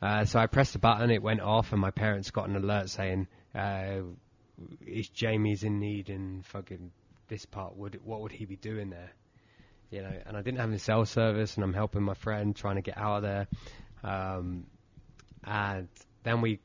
Uh, 0.05 0.25
so 0.25 0.37
I 0.37 0.47
pressed 0.47 0.73
the 0.73 0.79
button, 0.79 1.11
it 1.11 1.23
went 1.23 1.39
off, 1.39 1.71
and 1.71 1.79
my 1.79 1.91
parents 1.91 2.29
got 2.31 2.49
an 2.49 2.57
alert 2.57 2.89
saying, 2.89 3.27
uh, 3.55 4.01
"Is 4.85 5.07
Jamie's 5.07 5.63
in 5.63 5.79
need 5.79 6.09
in 6.09 6.41
fucking 6.43 6.91
this 7.29 7.45
part? 7.45 7.77
Would 7.77 7.99
what 8.03 8.21
would 8.21 8.31
he 8.31 8.45
be 8.45 8.57
doing 8.57 8.89
there?" 8.89 9.11
You 9.91 10.03
know, 10.03 10.13
and 10.25 10.37
I 10.37 10.41
didn't 10.41 10.59
have 10.59 10.69
any 10.69 10.77
cell 10.77 11.05
service, 11.05 11.55
and 11.55 11.63
I'm 11.63 11.73
helping 11.73 12.03
my 12.03 12.13
friend 12.13 12.55
trying 12.55 12.75
to 12.75 12.81
get 12.81 12.97
out 12.97 13.17
of 13.17 13.23
there. 13.23 13.47
Um, 14.03 14.67
and 15.43 15.87
then 16.23 16.41
we 16.41 16.59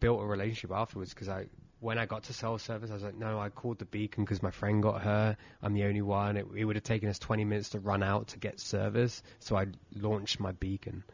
built 0.00 0.20
a 0.20 0.26
relationship 0.26 0.70
afterwards 0.72 1.14
because 1.14 1.28
I, 1.28 1.46
when 1.80 1.98
I 1.98 2.06
got 2.06 2.24
to 2.24 2.32
cell 2.32 2.58
service, 2.58 2.90
I 2.90 2.94
was 2.94 3.02
like, 3.02 3.16
no, 3.16 3.38
I 3.38 3.48
called 3.48 3.78
the 3.78 3.84
beacon 3.86 4.24
because 4.24 4.42
my 4.42 4.50
friend 4.50 4.82
got 4.82 5.02
her. 5.02 5.36
I'm 5.62 5.72
the 5.72 5.84
only 5.84 6.02
one. 6.02 6.36
It, 6.36 6.46
it 6.54 6.64
would 6.64 6.76
have 6.76 6.84
taken 6.84 7.08
us 7.08 7.18
20 7.18 7.44
minutes 7.44 7.70
to 7.70 7.80
run 7.80 8.02
out 8.02 8.28
to 8.28 8.38
get 8.38 8.60
service, 8.60 9.22
so 9.38 9.56
I 9.56 9.66
launched 9.94 10.40
my 10.40 10.52
beacon, 10.52 11.04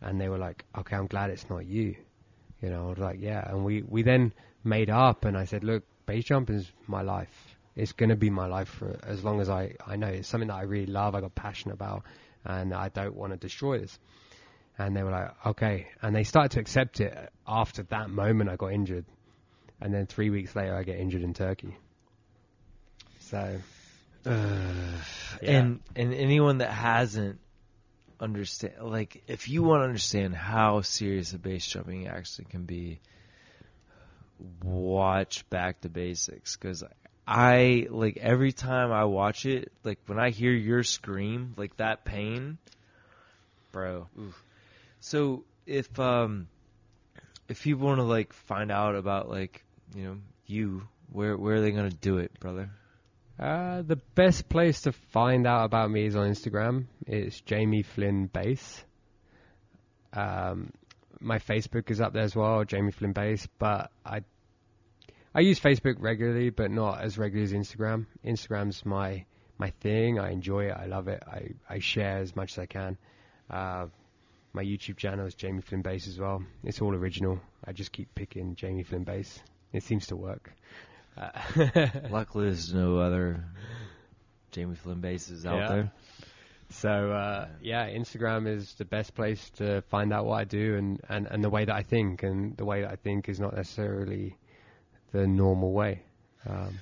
and 0.00 0.20
they 0.20 0.28
were 0.28 0.38
like, 0.38 0.64
okay, 0.78 0.96
I'm 0.96 1.06
glad 1.06 1.30
it's 1.30 1.48
not 1.50 1.66
you. 1.66 1.96
You 2.62 2.70
know, 2.70 2.86
I 2.86 2.88
was 2.90 2.98
like, 2.98 3.20
yeah, 3.20 3.48
and 3.48 3.64
we 3.64 3.82
we 3.82 4.02
then 4.02 4.32
made 4.62 4.90
up, 4.90 5.24
and 5.24 5.36
I 5.36 5.44
said, 5.44 5.64
look, 5.64 5.84
base 6.06 6.24
jumping 6.24 6.56
is 6.56 6.70
my 6.86 7.02
life. 7.02 7.56
It's 7.76 7.92
going 7.92 8.10
to 8.10 8.16
be 8.16 8.30
my 8.30 8.46
life 8.46 8.68
for 8.68 8.98
as 9.04 9.22
long 9.24 9.40
as 9.40 9.48
I 9.48 9.74
I 9.86 9.96
know 9.96 10.08
it's 10.08 10.28
something 10.28 10.48
that 10.48 10.56
I 10.56 10.62
really 10.62 10.86
love. 10.86 11.14
I 11.14 11.20
got 11.20 11.34
passionate 11.34 11.74
about, 11.74 12.04
and 12.44 12.74
I 12.74 12.88
don't 12.88 13.14
want 13.14 13.32
to 13.32 13.38
destroy 13.38 13.78
this. 13.78 13.98
And 14.78 14.96
they 14.96 15.02
were 15.02 15.10
like, 15.10 15.30
okay. 15.46 15.88
And 16.00 16.14
they 16.14 16.24
started 16.24 16.52
to 16.52 16.60
accept 16.60 17.00
it 17.00 17.14
after 17.46 17.82
that 17.84 18.08
moment 18.08 18.48
I 18.48 18.56
got 18.56 18.72
injured. 18.72 19.04
And 19.80 19.92
then 19.92 20.06
three 20.06 20.30
weeks 20.30 20.56
later, 20.56 20.74
I 20.74 20.82
get 20.84 20.98
injured 20.98 21.22
in 21.22 21.34
Turkey. 21.34 21.76
So, 23.18 23.58
And 24.24 25.80
and 25.96 26.14
anyone 26.14 26.58
that 26.58 26.70
hasn't 26.70 27.40
understand 28.20 28.74
like 28.82 29.22
if 29.28 29.48
you 29.48 29.62
want 29.62 29.80
to 29.80 29.84
understand 29.84 30.34
how 30.34 30.82
serious 30.82 31.32
a 31.32 31.38
base 31.38 31.66
jumping 31.66 32.06
actually 32.06 32.44
can 32.44 32.64
be 32.64 33.00
watch 34.62 35.48
back 35.48 35.80
to 35.80 35.88
BASEics 35.88 36.58
cuz 36.60 36.84
I 37.30 37.86
like 37.90 38.16
every 38.16 38.52
time 38.52 38.90
I 38.90 39.04
watch 39.04 39.46
it 39.46 39.70
like 39.84 40.00
when 40.06 40.18
I 40.18 40.30
hear 40.30 40.52
your 40.52 40.82
scream 40.82 41.54
like 41.56 41.76
that 41.76 42.04
pain 42.04 42.58
bro 43.70 44.08
oof. 44.18 44.44
so 44.98 45.44
if 45.64 46.00
um 46.00 46.48
if 47.48 47.62
people 47.62 47.86
want 47.86 47.98
to 47.98 48.04
like 48.04 48.32
find 48.32 48.72
out 48.72 48.96
about 48.96 49.30
like 49.30 49.62
you 49.94 50.02
know 50.02 50.16
you 50.46 50.82
where 51.12 51.36
where 51.36 51.54
are 51.54 51.60
they 51.60 51.70
to 51.70 51.90
do 51.90 52.18
it 52.18 52.38
brother 52.40 52.70
uh, 53.40 53.80
the 53.80 53.96
best 54.14 54.50
place 54.50 54.82
to 54.82 54.92
find 54.92 55.46
out 55.46 55.64
about 55.64 55.90
me 55.90 56.04
is 56.04 56.14
on 56.14 56.28
Instagram. 56.28 56.84
It's 57.06 57.40
Jamie 57.40 57.82
Flynn 57.82 58.26
Base. 58.26 58.84
Um, 60.12 60.74
my 61.20 61.38
Facebook 61.38 61.90
is 61.90 62.02
up 62.02 62.12
there 62.12 62.22
as 62.22 62.36
well, 62.36 62.64
Jamie 62.64 62.90
Flynn 62.90 63.12
Base. 63.12 63.48
But 63.58 63.90
I, 64.04 64.24
I 65.34 65.40
use 65.40 65.60
Facebook 65.60 65.96
regularly, 65.98 66.50
but 66.50 66.70
not 66.70 67.00
as 67.00 67.16
regularly 67.18 67.52
as 67.54 67.68
Instagram. 67.68 68.06
Instagram's 68.24 68.84
my 68.84 69.24
my 69.58 69.70
thing. 69.80 70.18
I 70.18 70.30
enjoy 70.30 70.64
it. 70.66 70.72
I 70.76 70.86
love 70.86 71.06
it. 71.08 71.22
I, 71.26 71.50
I 71.68 71.78
share 71.80 72.18
as 72.18 72.34
much 72.34 72.52
as 72.52 72.58
I 72.58 72.66
can. 72.66 72.96
Uh, 73.50 73.86
my 74.52 74.64
YouTube 74.64 74.96
channel 74.96 75.26
is 75.26 75.34
Jamie 75.34 75.60
Flynn 75.60 75.82
Base 75.82 76.08
as 76.08 76.18
well. 76.18 76.42
It's 76.64 76.80
all 76.80 76.94
original. 76.94 77.40
I 77.64 77.72
just 77.72 77.92
keep 77.92 78.12
picking 78.14 78.54
Jamie 78.56 78.82
Flynn 78.82 79.04
Base. 79.04 79.38
It 79.72 79.82
seems 79.84 80.06
to 80.08 80.16
work. 80.16 80.50
Uh, 81.16 81.30
Luckily, 82.10 82.46
there's 82.46 82.72
no 82.72 82.98
other 82.98 83.44
Jamie 84.50 84.74
Flynn 84.76 85.00
Bases 85.00 85.44
out 85.46 85.58
Yeah. 85.58 85.68
there. 85.68 85.92
So 86.70 86.88
uh, 87.12 87.48
yeah, 87.60 87.88
Instagram 87.90 88.46
is 88.48 88.74
the 88.74 88.84
best 88.84 89.14
place 89.14 89.50
to 89.56 89.82
find 89.90 90.12
out 90.12 90.24
what 90.24 90.40
I 90.40 90.44
do 90.44 90.76
and, 90.76 91.00
and, 91.08 91.26
and 91.26 91.44
the 91.44 91.50
way 91.50 91.64
that 91.64 91.74
I 91.74 91.82
think, 91.82 92.22
and 92.22 92.56
the 92.56 92.64
way 92.64 92.82
that 92.82 92.90
I 92.90 92.96
think 92.96 93.28
is 93.28 93.38
not 93.40 93.54
necessarily 93.54 94.36
the 95.12 95.26
normal 95.26 95.72
way. 95.72 96.02
Um, 96.46 96.80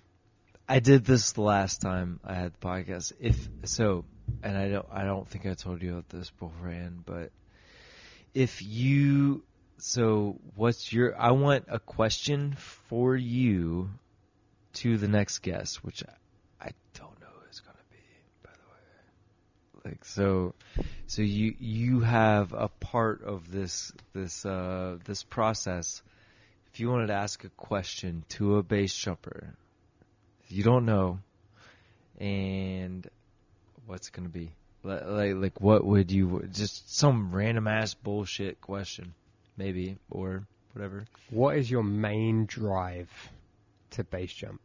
I 0.68 0.80
did 0.80 1.04
this 1.04 1.32
the 1.32 1.42
last 1.42 1.80
time 1.80 2.20
I 2.24 2.34
had 2.34 2.52
the 2.52 2.66
podcast. 2.66 3.12
If 3.20 3.48
so, 3.64 4.04
and 4.42 4.56
I 4.56 4.68
don't, 4.68 4.86
I 4.92 5.04
don't 5.04 5.26
think 5.28 5.46
I 5.46 5.54
told 5.54 5.82
you 5.82 5.92
about 5.92 6.08
this 6.10 6.30
beforehand, 6.30 7.04
but 7.06 7.30
if 8.34 8.62
you, 8.62 9.42
so 9.78 10.38
what's 10.54 10.92
your? 10.92 11.18
I 11.18 11.30
want 11.30 11.64
a 11.68 11.78
question 11.78 12.52
for 12.52 13.16
you 13.16 13.90
to 14.74 14.98
the 14.98 15.08
next 15.08 15.38
guest, 15.38 15.82
which 15.82 16.04
I, 16.04 16.66
I 16.66 16.70
don't 16.94 17.18
know 17.20 17.26
it's 17.48 17.60
gonna 17.60 17.78
be, 17.90 17.96
by 18.42 18.50
the 18.52 19.80
way. 19.80 19.90
Like 19.90 20.04
so, 20.04 20.54
so 21.06 21.22
you 21.22 21.54
you 21.58 22.00
have 22.00 22.52
a 22.52 22.68
part 22.68 23.24
of 23.24 23.50
this 23.50 23.92
this 24.12 24.44
uh 24.44 24.98
this 25.04 25.22
process. 25.22 26.02
If 26.72 26.80
you 26.80 26.90
wanted 26.90 27.08
to 27.08 27.14
ask 27.14 27.44
a 27.44 27.48
question 27.50 28.24
to 28.30 28.56
a 28.56 28.62
base 28.62 28.94
jumper, 28.94 29.54
you 30.48 30.62
don't 30.62 30.86
know, 30.86 31.18
and 32.18 33.08
what's 33.86 34.08
it 34.08 34.12
gonna 34.12 34.28
be? 34.28 34.52
Like, 34.84 35.34
like 35.34 35.60
what 35.60 35.84
would 35.84 36.10
you 36.10 36.48
just 36.52 36.94
some 36.96 37.32
random 37.32 37.66
ass 37.66 37.94
bullshit 37.94 38.60
question, 38.60 39.14
maybe 39.56 39.98
or 40.10 40.46
whatever. 40.72 41.04
what 41.30 41.56
is 41.56 41.70
your 41.70 41.82
main 41.82 42.46
drive 42.46 43.10
to 43.90 44.04
base 44.04 44.32
jump? 44.32 44.60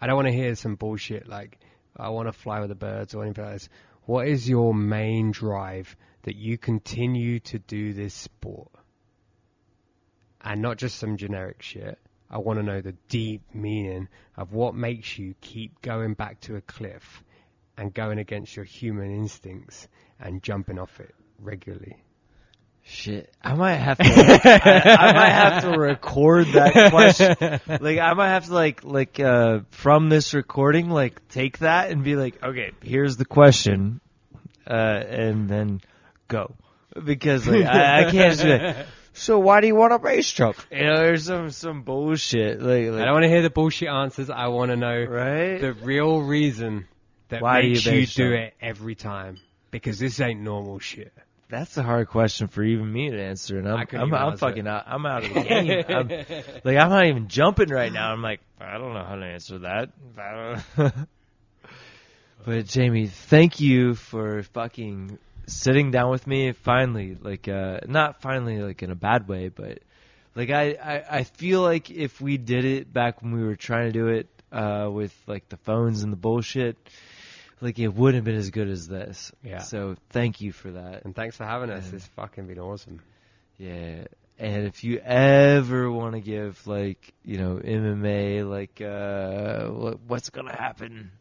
I 0.00 0.06
don't 0.06 0.16
want 0.16 0.28
to 0.28 0.34
hear 0.34 0.54
some 0.54 0.76
bullshit 0.76 1.28
like 1.28 1.58
I 1.96 2.08
want 2.10 2.28
to 2.28 2.32
fly 2.32 2.60
with 2.60 2.68
the 2.68 2.74
birds 2.74 3.14
or 3.14 3.24
anything 3.24 3.44
like 3.44 3.54
this. 3.54 3.68
What 4.04 4.26
is 4.26 4.48
your 4.48 4.74
main 4.74 5.30
drive 5.30 5.94
that 6.22 6.36
you 6.36 6.58
continue 6.58 7.40
to 7.40 7.58
do 7.58 7.92
this 7.92 8.14
sport? 8.14 8.70
And 10.42 10.62
not 10.62 10.78
just 10.78 10.98
some 10.98 11.16
generic 11.16 11.62
shit. 11.62 11.98
I 12.30 12.38
want 12.38 12.58
to 12.58 12.62
know 12.62 12.80
the 12.80 12.94
deep 13.08 13.42
meaning 13.52 14.08
of 14.36 14.52
what 14.52 14.74
makes 14.74 15.18
you 15.18 15.34
keep 15.40 15.82
going 15.82 16.14
back 16.14 16.40
to 16.42 16.56
a 16.56 16.60
cliff 16.62 17.22
and 17.76 17.92
going 17.92 18.18
against 18.18 18.56
your 18.56 18.64
human 18.64 19.14
instincts 19.14 19.86
and 20.18 20.42
jumping 20.42 20.78
off 20.78 20.98
it 20.98 21.14
regularly. 21.38 21.96
Shit, 22.84 23.32
I 23.40 23.54
might 23.54 23.76
have 23.76 23.98
to. 23.98 24.04
I, 24.04 25.08
I 25.08 25.12
might 25.12 25.30
have 25.30 25.62
to 25.62 25.78
record 25.78 26.48
that 26.48 26.90
question. 26.90 27.36
Like, 27.80 27.98
I 27.98 28.12
might 28.14 28.28
have 28.30 28.46
to 28.46 28.54
like, 28.54 28.82
like, 28.82 29.20
uh, 29.20 29.60
from 29.70 30.08
this 30.08 30.34
recording, 30.34 30.90
like, 30.90 31.28
take 31.28 31.58
that 31.58 31.90
and 31.90 32.02
be 32.02 32.16
like, 32.16 32.42
okay, 32.42 32.72
here's 32.82 33.16
the 33.16 33.24
question, 33.24 34.00
uh, 34.66 34.72
and 34.72 35.48
then 35.48 35.80
go, 36.26 36.54
because 37.04 37.46
like, 37.46 37.64
I, 37.64 38.08
I 38.08 38.10
can't 38.10 38.32
just 38.32 38.42
be 38.42 38.50
like, 38.50 38.86
so 39.12 39.38
why 39.38 39.60
do 39.60 39.66
you 39.66 39.74
want 39.74 39.92
a 39.92 39.98
base 39.98 40.30
jump? 40.32 40.56
You 40.70 40.84
know, 40.84 40.96
there's 40.96 41.24
some 41.24 41.50
some 41.50 41.82
bullshit, 41.82 42.60
like, 42.60 42.88
I 42.88 43.04
don't 43.04 43.12
want 43.12 43.24
to 43.24 43.28
hear 43.28 43.42
the 43.42 43.50
bullshit 43.50 43.88
answers. 43.88 44.30
I 44.30 44.48
want 44.48 44.70
to 44.70 44.76
know 44.76 45.04
right? 45.04 45.60
the 45.60 45.72
real 45.72 46.22
reason 46.22 46.86
that 47.28 47.42
Why 47.42 47.62
makes 47.62 47.84
you 47.86 48.00
you, 48.00 48.06
do 48.06 48.32
it 48.32 48.54
every 48.60 48.94
time. 48.94 49.38
Because 49.70 49.98
this 49.98 50.20
ain't 50.20 50.40
normal 50.40 50.78
shit. 50.78 51.12
That's 51.48 51.76
a 51.76 51.82
hard 51.82 52.08
question 52.08 52.48
for 52.48 52.62
even 52.62 52.90
me 52.90 53.10
to 53.10 53.22
answer, 53.22 53.58
and 53.58 53.68
I 53.68 53.80
I'm 53.80 53.86
couldn't 53.86 54.12
I'm, 54.12 54.14
I'm 54.14 54.32
answer 54.32 54.38
fucking 54.38 54.66
out. 54.66 54.84
I'm 54.86 55.04
out 55.06 55.24
of 55.24 55.34
the 55.34 55.40
game. 55.48 55.84
I'm, 55.88 56.08
like 56.64 56.76
I'm 56.76 56.90
not 56.90 57.06
even 57.06 57.28
jumping 57.28 57.68
right 57.68 57.92
now. 57.92 58.12
I'm 58.12 58.22
like 58.22 58.40
I 58.60 58.78
don't 58.78 58.94
know 58.94 59.04
how 59.04 59.16
to 59.16 59.24
answer 59.24 59.58
that. 59.60 59.90
But 62.44 62.66
Jamie, 62.66 63.06
thank 63.06 63.60
you 63.60 63.94
for 63.94 64.42
fucking 64.42 65.16
sitting 65.46 65.90
down 65.90 66.10
with 66.10 66.26
me. 66.26 66.52
Finally, 66.52 67.16
like 67.20 67.48
uh, 67.48 67.80
not 67.86 68.20
finally 68.22 68.60
like 68.62 68.82
in 68.82 68.90
a 68.90 68.94
bad 68.96 69.28
way, 69.28 69.48
but 69.48 69.80
like 70.34 70.50
I, 70.50 70.70
I 70.82 71.04
I 71.18 71.24
feel 71.24 71.60
like 71.62 71.90
if 71.90 72.20
we 72.20 72.36
did 72.38 72.64
it 72.64 72.92
back 72.92 73.22
when 73.22 73.32
we 73.32 73.44
were 73.44 73.56
trying 73.56 73.86
to 73.86 73.92
do 73.92 74.08
it 74.08 74.28
uh, 74.50 74.88
with 74.92 75.14
like 75.26 75.48
the 75.48 75.56
phones 75.58 76.02
and 76.02 76.12
the 76.12 76.16
bullshit, 76.16 76.76
like 77.60 77.78
it 77.78 77.88
wouldn't 77.88 78.16
have 78.16 78.24
been 78.24 78.36
as 78.36 78.50
good 78.50 78.68
as 78.68 78.86
this. 78.88 79.32
Yeah. 79.42 79.58
So 79.58 79.96
thank 80.10 80.40
you 80.40 80.52
for 80.52 80.72
that. 80.72 81.04
And 81.04 81.14
thanks 81.14 81.36
for 81.36 81.44
having 81.44 81.70
us. 81.70 81.86
And- 81.86 81.94
It's 81.94 82.06
fucking 82.08 82.46
been 82.46 82.58
awesome. 82.58 83.00
Yeah. 83.58 84.04
And 84.38 84.66
if 84.66 84.82
you 84.82 84.98
ever 84.98 85.90
want 85.92 86.14
to 86.14 86.20
give 86.20 86.66
like 86.66 87.12
you 87.24 87.38
know 87.38 87.56
MMA 87.62 88.48
like 88.48 88.80
uh 88.80 89.68
what's 90.06 90.30
gonna 90.30 90.56
happen, 90.56 91.12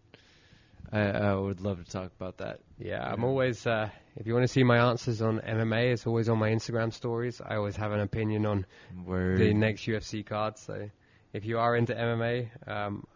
I, 0.91 0.99
I 0.99 1.35
would 1.35 1.61
love 1.61 1.83
to 1.83 1.89
talk 1.89 2.11
about 2.19 2.37
that. 2.37 2.59
Yeah, 2.77 3.01
I'm 3.01 3.23
always. 3.23 3.65
Uh, 3.65 3.89
if 4.17 4.27
you 4.27 4.33
want 4.33 4.43
to 4.43 4.47
see 4.47 4.63
my 4.63 4.89
answers 4.89 5.21
on 5.21 5.39
MMA, 5.39 5.93
it's 5.93 6.05
always 6.05 6.27
on 6.27 6.37
my 6.37 6.49
Instagram 6.49 6.91
stories. 6.91 7.41
I 7.45 7.55
always 7.55 7.77
have 7.77 7.91
an 7.93 8.01
opinion 8.01 8.45
on 8.45 8.65
Word. 9.05 9.39
the 9.39 9.53
next 9.53 9.83
UFC 9.85 10.25
card. 10.25 10.57
So 10.57 10.89
if 11.33 11.45
you 11.45 11.59
are 11.59 11.75
into 11.75 11.93
MMA, 11.93 12.49
um, 12.67 13.07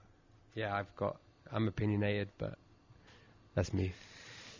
yeah, 0.53 0.73
I've 0.73 0.95
got. 0.95 1.17
I'm 1.51 1.67
opinionated, 1.67 2.29
but 2.37 2.57
that's 3.53 3.73
me. 3.73 3.93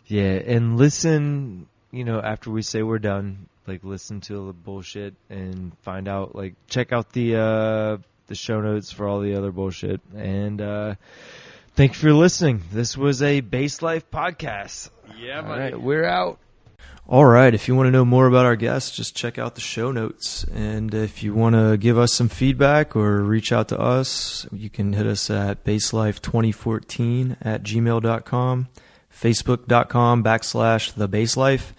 Yeah, 0.08 0.34
and 0.34 0.78
listen, 0.78 1.68
you 1.92 2.04
know, 2.04 2.20
after 2.22 2.52
we 2.52 2.62
say 2.62 2.84
we're 2.84 3.00
done, 3.00 3.48
like 3.66 3.84
listen 3.84 4.22
to 4.22 4.48
the 4.48 4.54
bullshit 4.54 5.16
and 5.30 5.76
find 5.80 6.08
out 6.08 6.36
like 6.36 6.56
check 6.68 6.94
out 6.94 7.12
the 7.14 7.36
uh 7.36 7.98
the 8.28 8.36
show 8.36 8.62
notes 8.62 8.92
for 8.92 9.08
all 9.08 9.22
the 9.22 9.36
other 9.36 9.52
bullshit. 9.52 10.02
And 10.16 10.62
uh 10.62 10.96
thank 11.76 11.94
you 11.94 12.00
for 12.00 12.14
listening. 12.14 12.64
This 12.72 12.98
was 12.98 13.22
a 13.22 13.42
Base 13.42 13.82
Life 13.82 14.10
podcast. 14.10 14.90
Yeah, 15.18 15.42
All 15.42 15.58
right, 15.58 15.80
we're 15.80 16.06
out. 16.06 16.40
All 17.08 17.26
right. 17.26 17.54
If 17.54 17.68
you 17.68 17.76
want 17.76 17.86
to 17.86 17.92
know 17.92 18.04
more 18.04 18.26
about 18.26 18.46
our 18.46 18.56
guests, 18.56 18.96
just 18.96 19.16
check 19.16 19.38
out 19.38 19.54
the 19.54 19.62
show 19.62 19.92
notes. 19.92 20.44
And 20.46 20.92
if 20.92 21.22
you 21.22 21.36
want 21.36 21.54
to 21.54 21.78
give 21.78 22.00
us 22.00 22.12
some 22.14 22.30
feedback 22.30 22.96
or 22.96 23.22
reach 23.22 23.52
out 23.52 23.68
to 23.68 23.80
us, 23.80 24.48
you 24.52 24.72
can 24.72 24.94
hit 24.94 25.06
us 25.06 25.30
at 25.30 25.64
baselife2014 25.64 27.38
at 27.42 27.62
gmail.com, 27.62 28.68
facebook.com 29.14 30.24
backslash 30.24 30.94
the 30.96 31.08
baselife, 31.08 31.74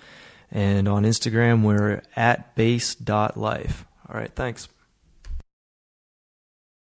and 0.52 0.86
on 0.86 1.02
Instagram, 1.02 1.62
we're 1.64 2.02
at 2.14 2.54
base.life. 2.54 3.84
All 4.08 4.16
right. 4.16 4.32
Thanks. 4.32 4.68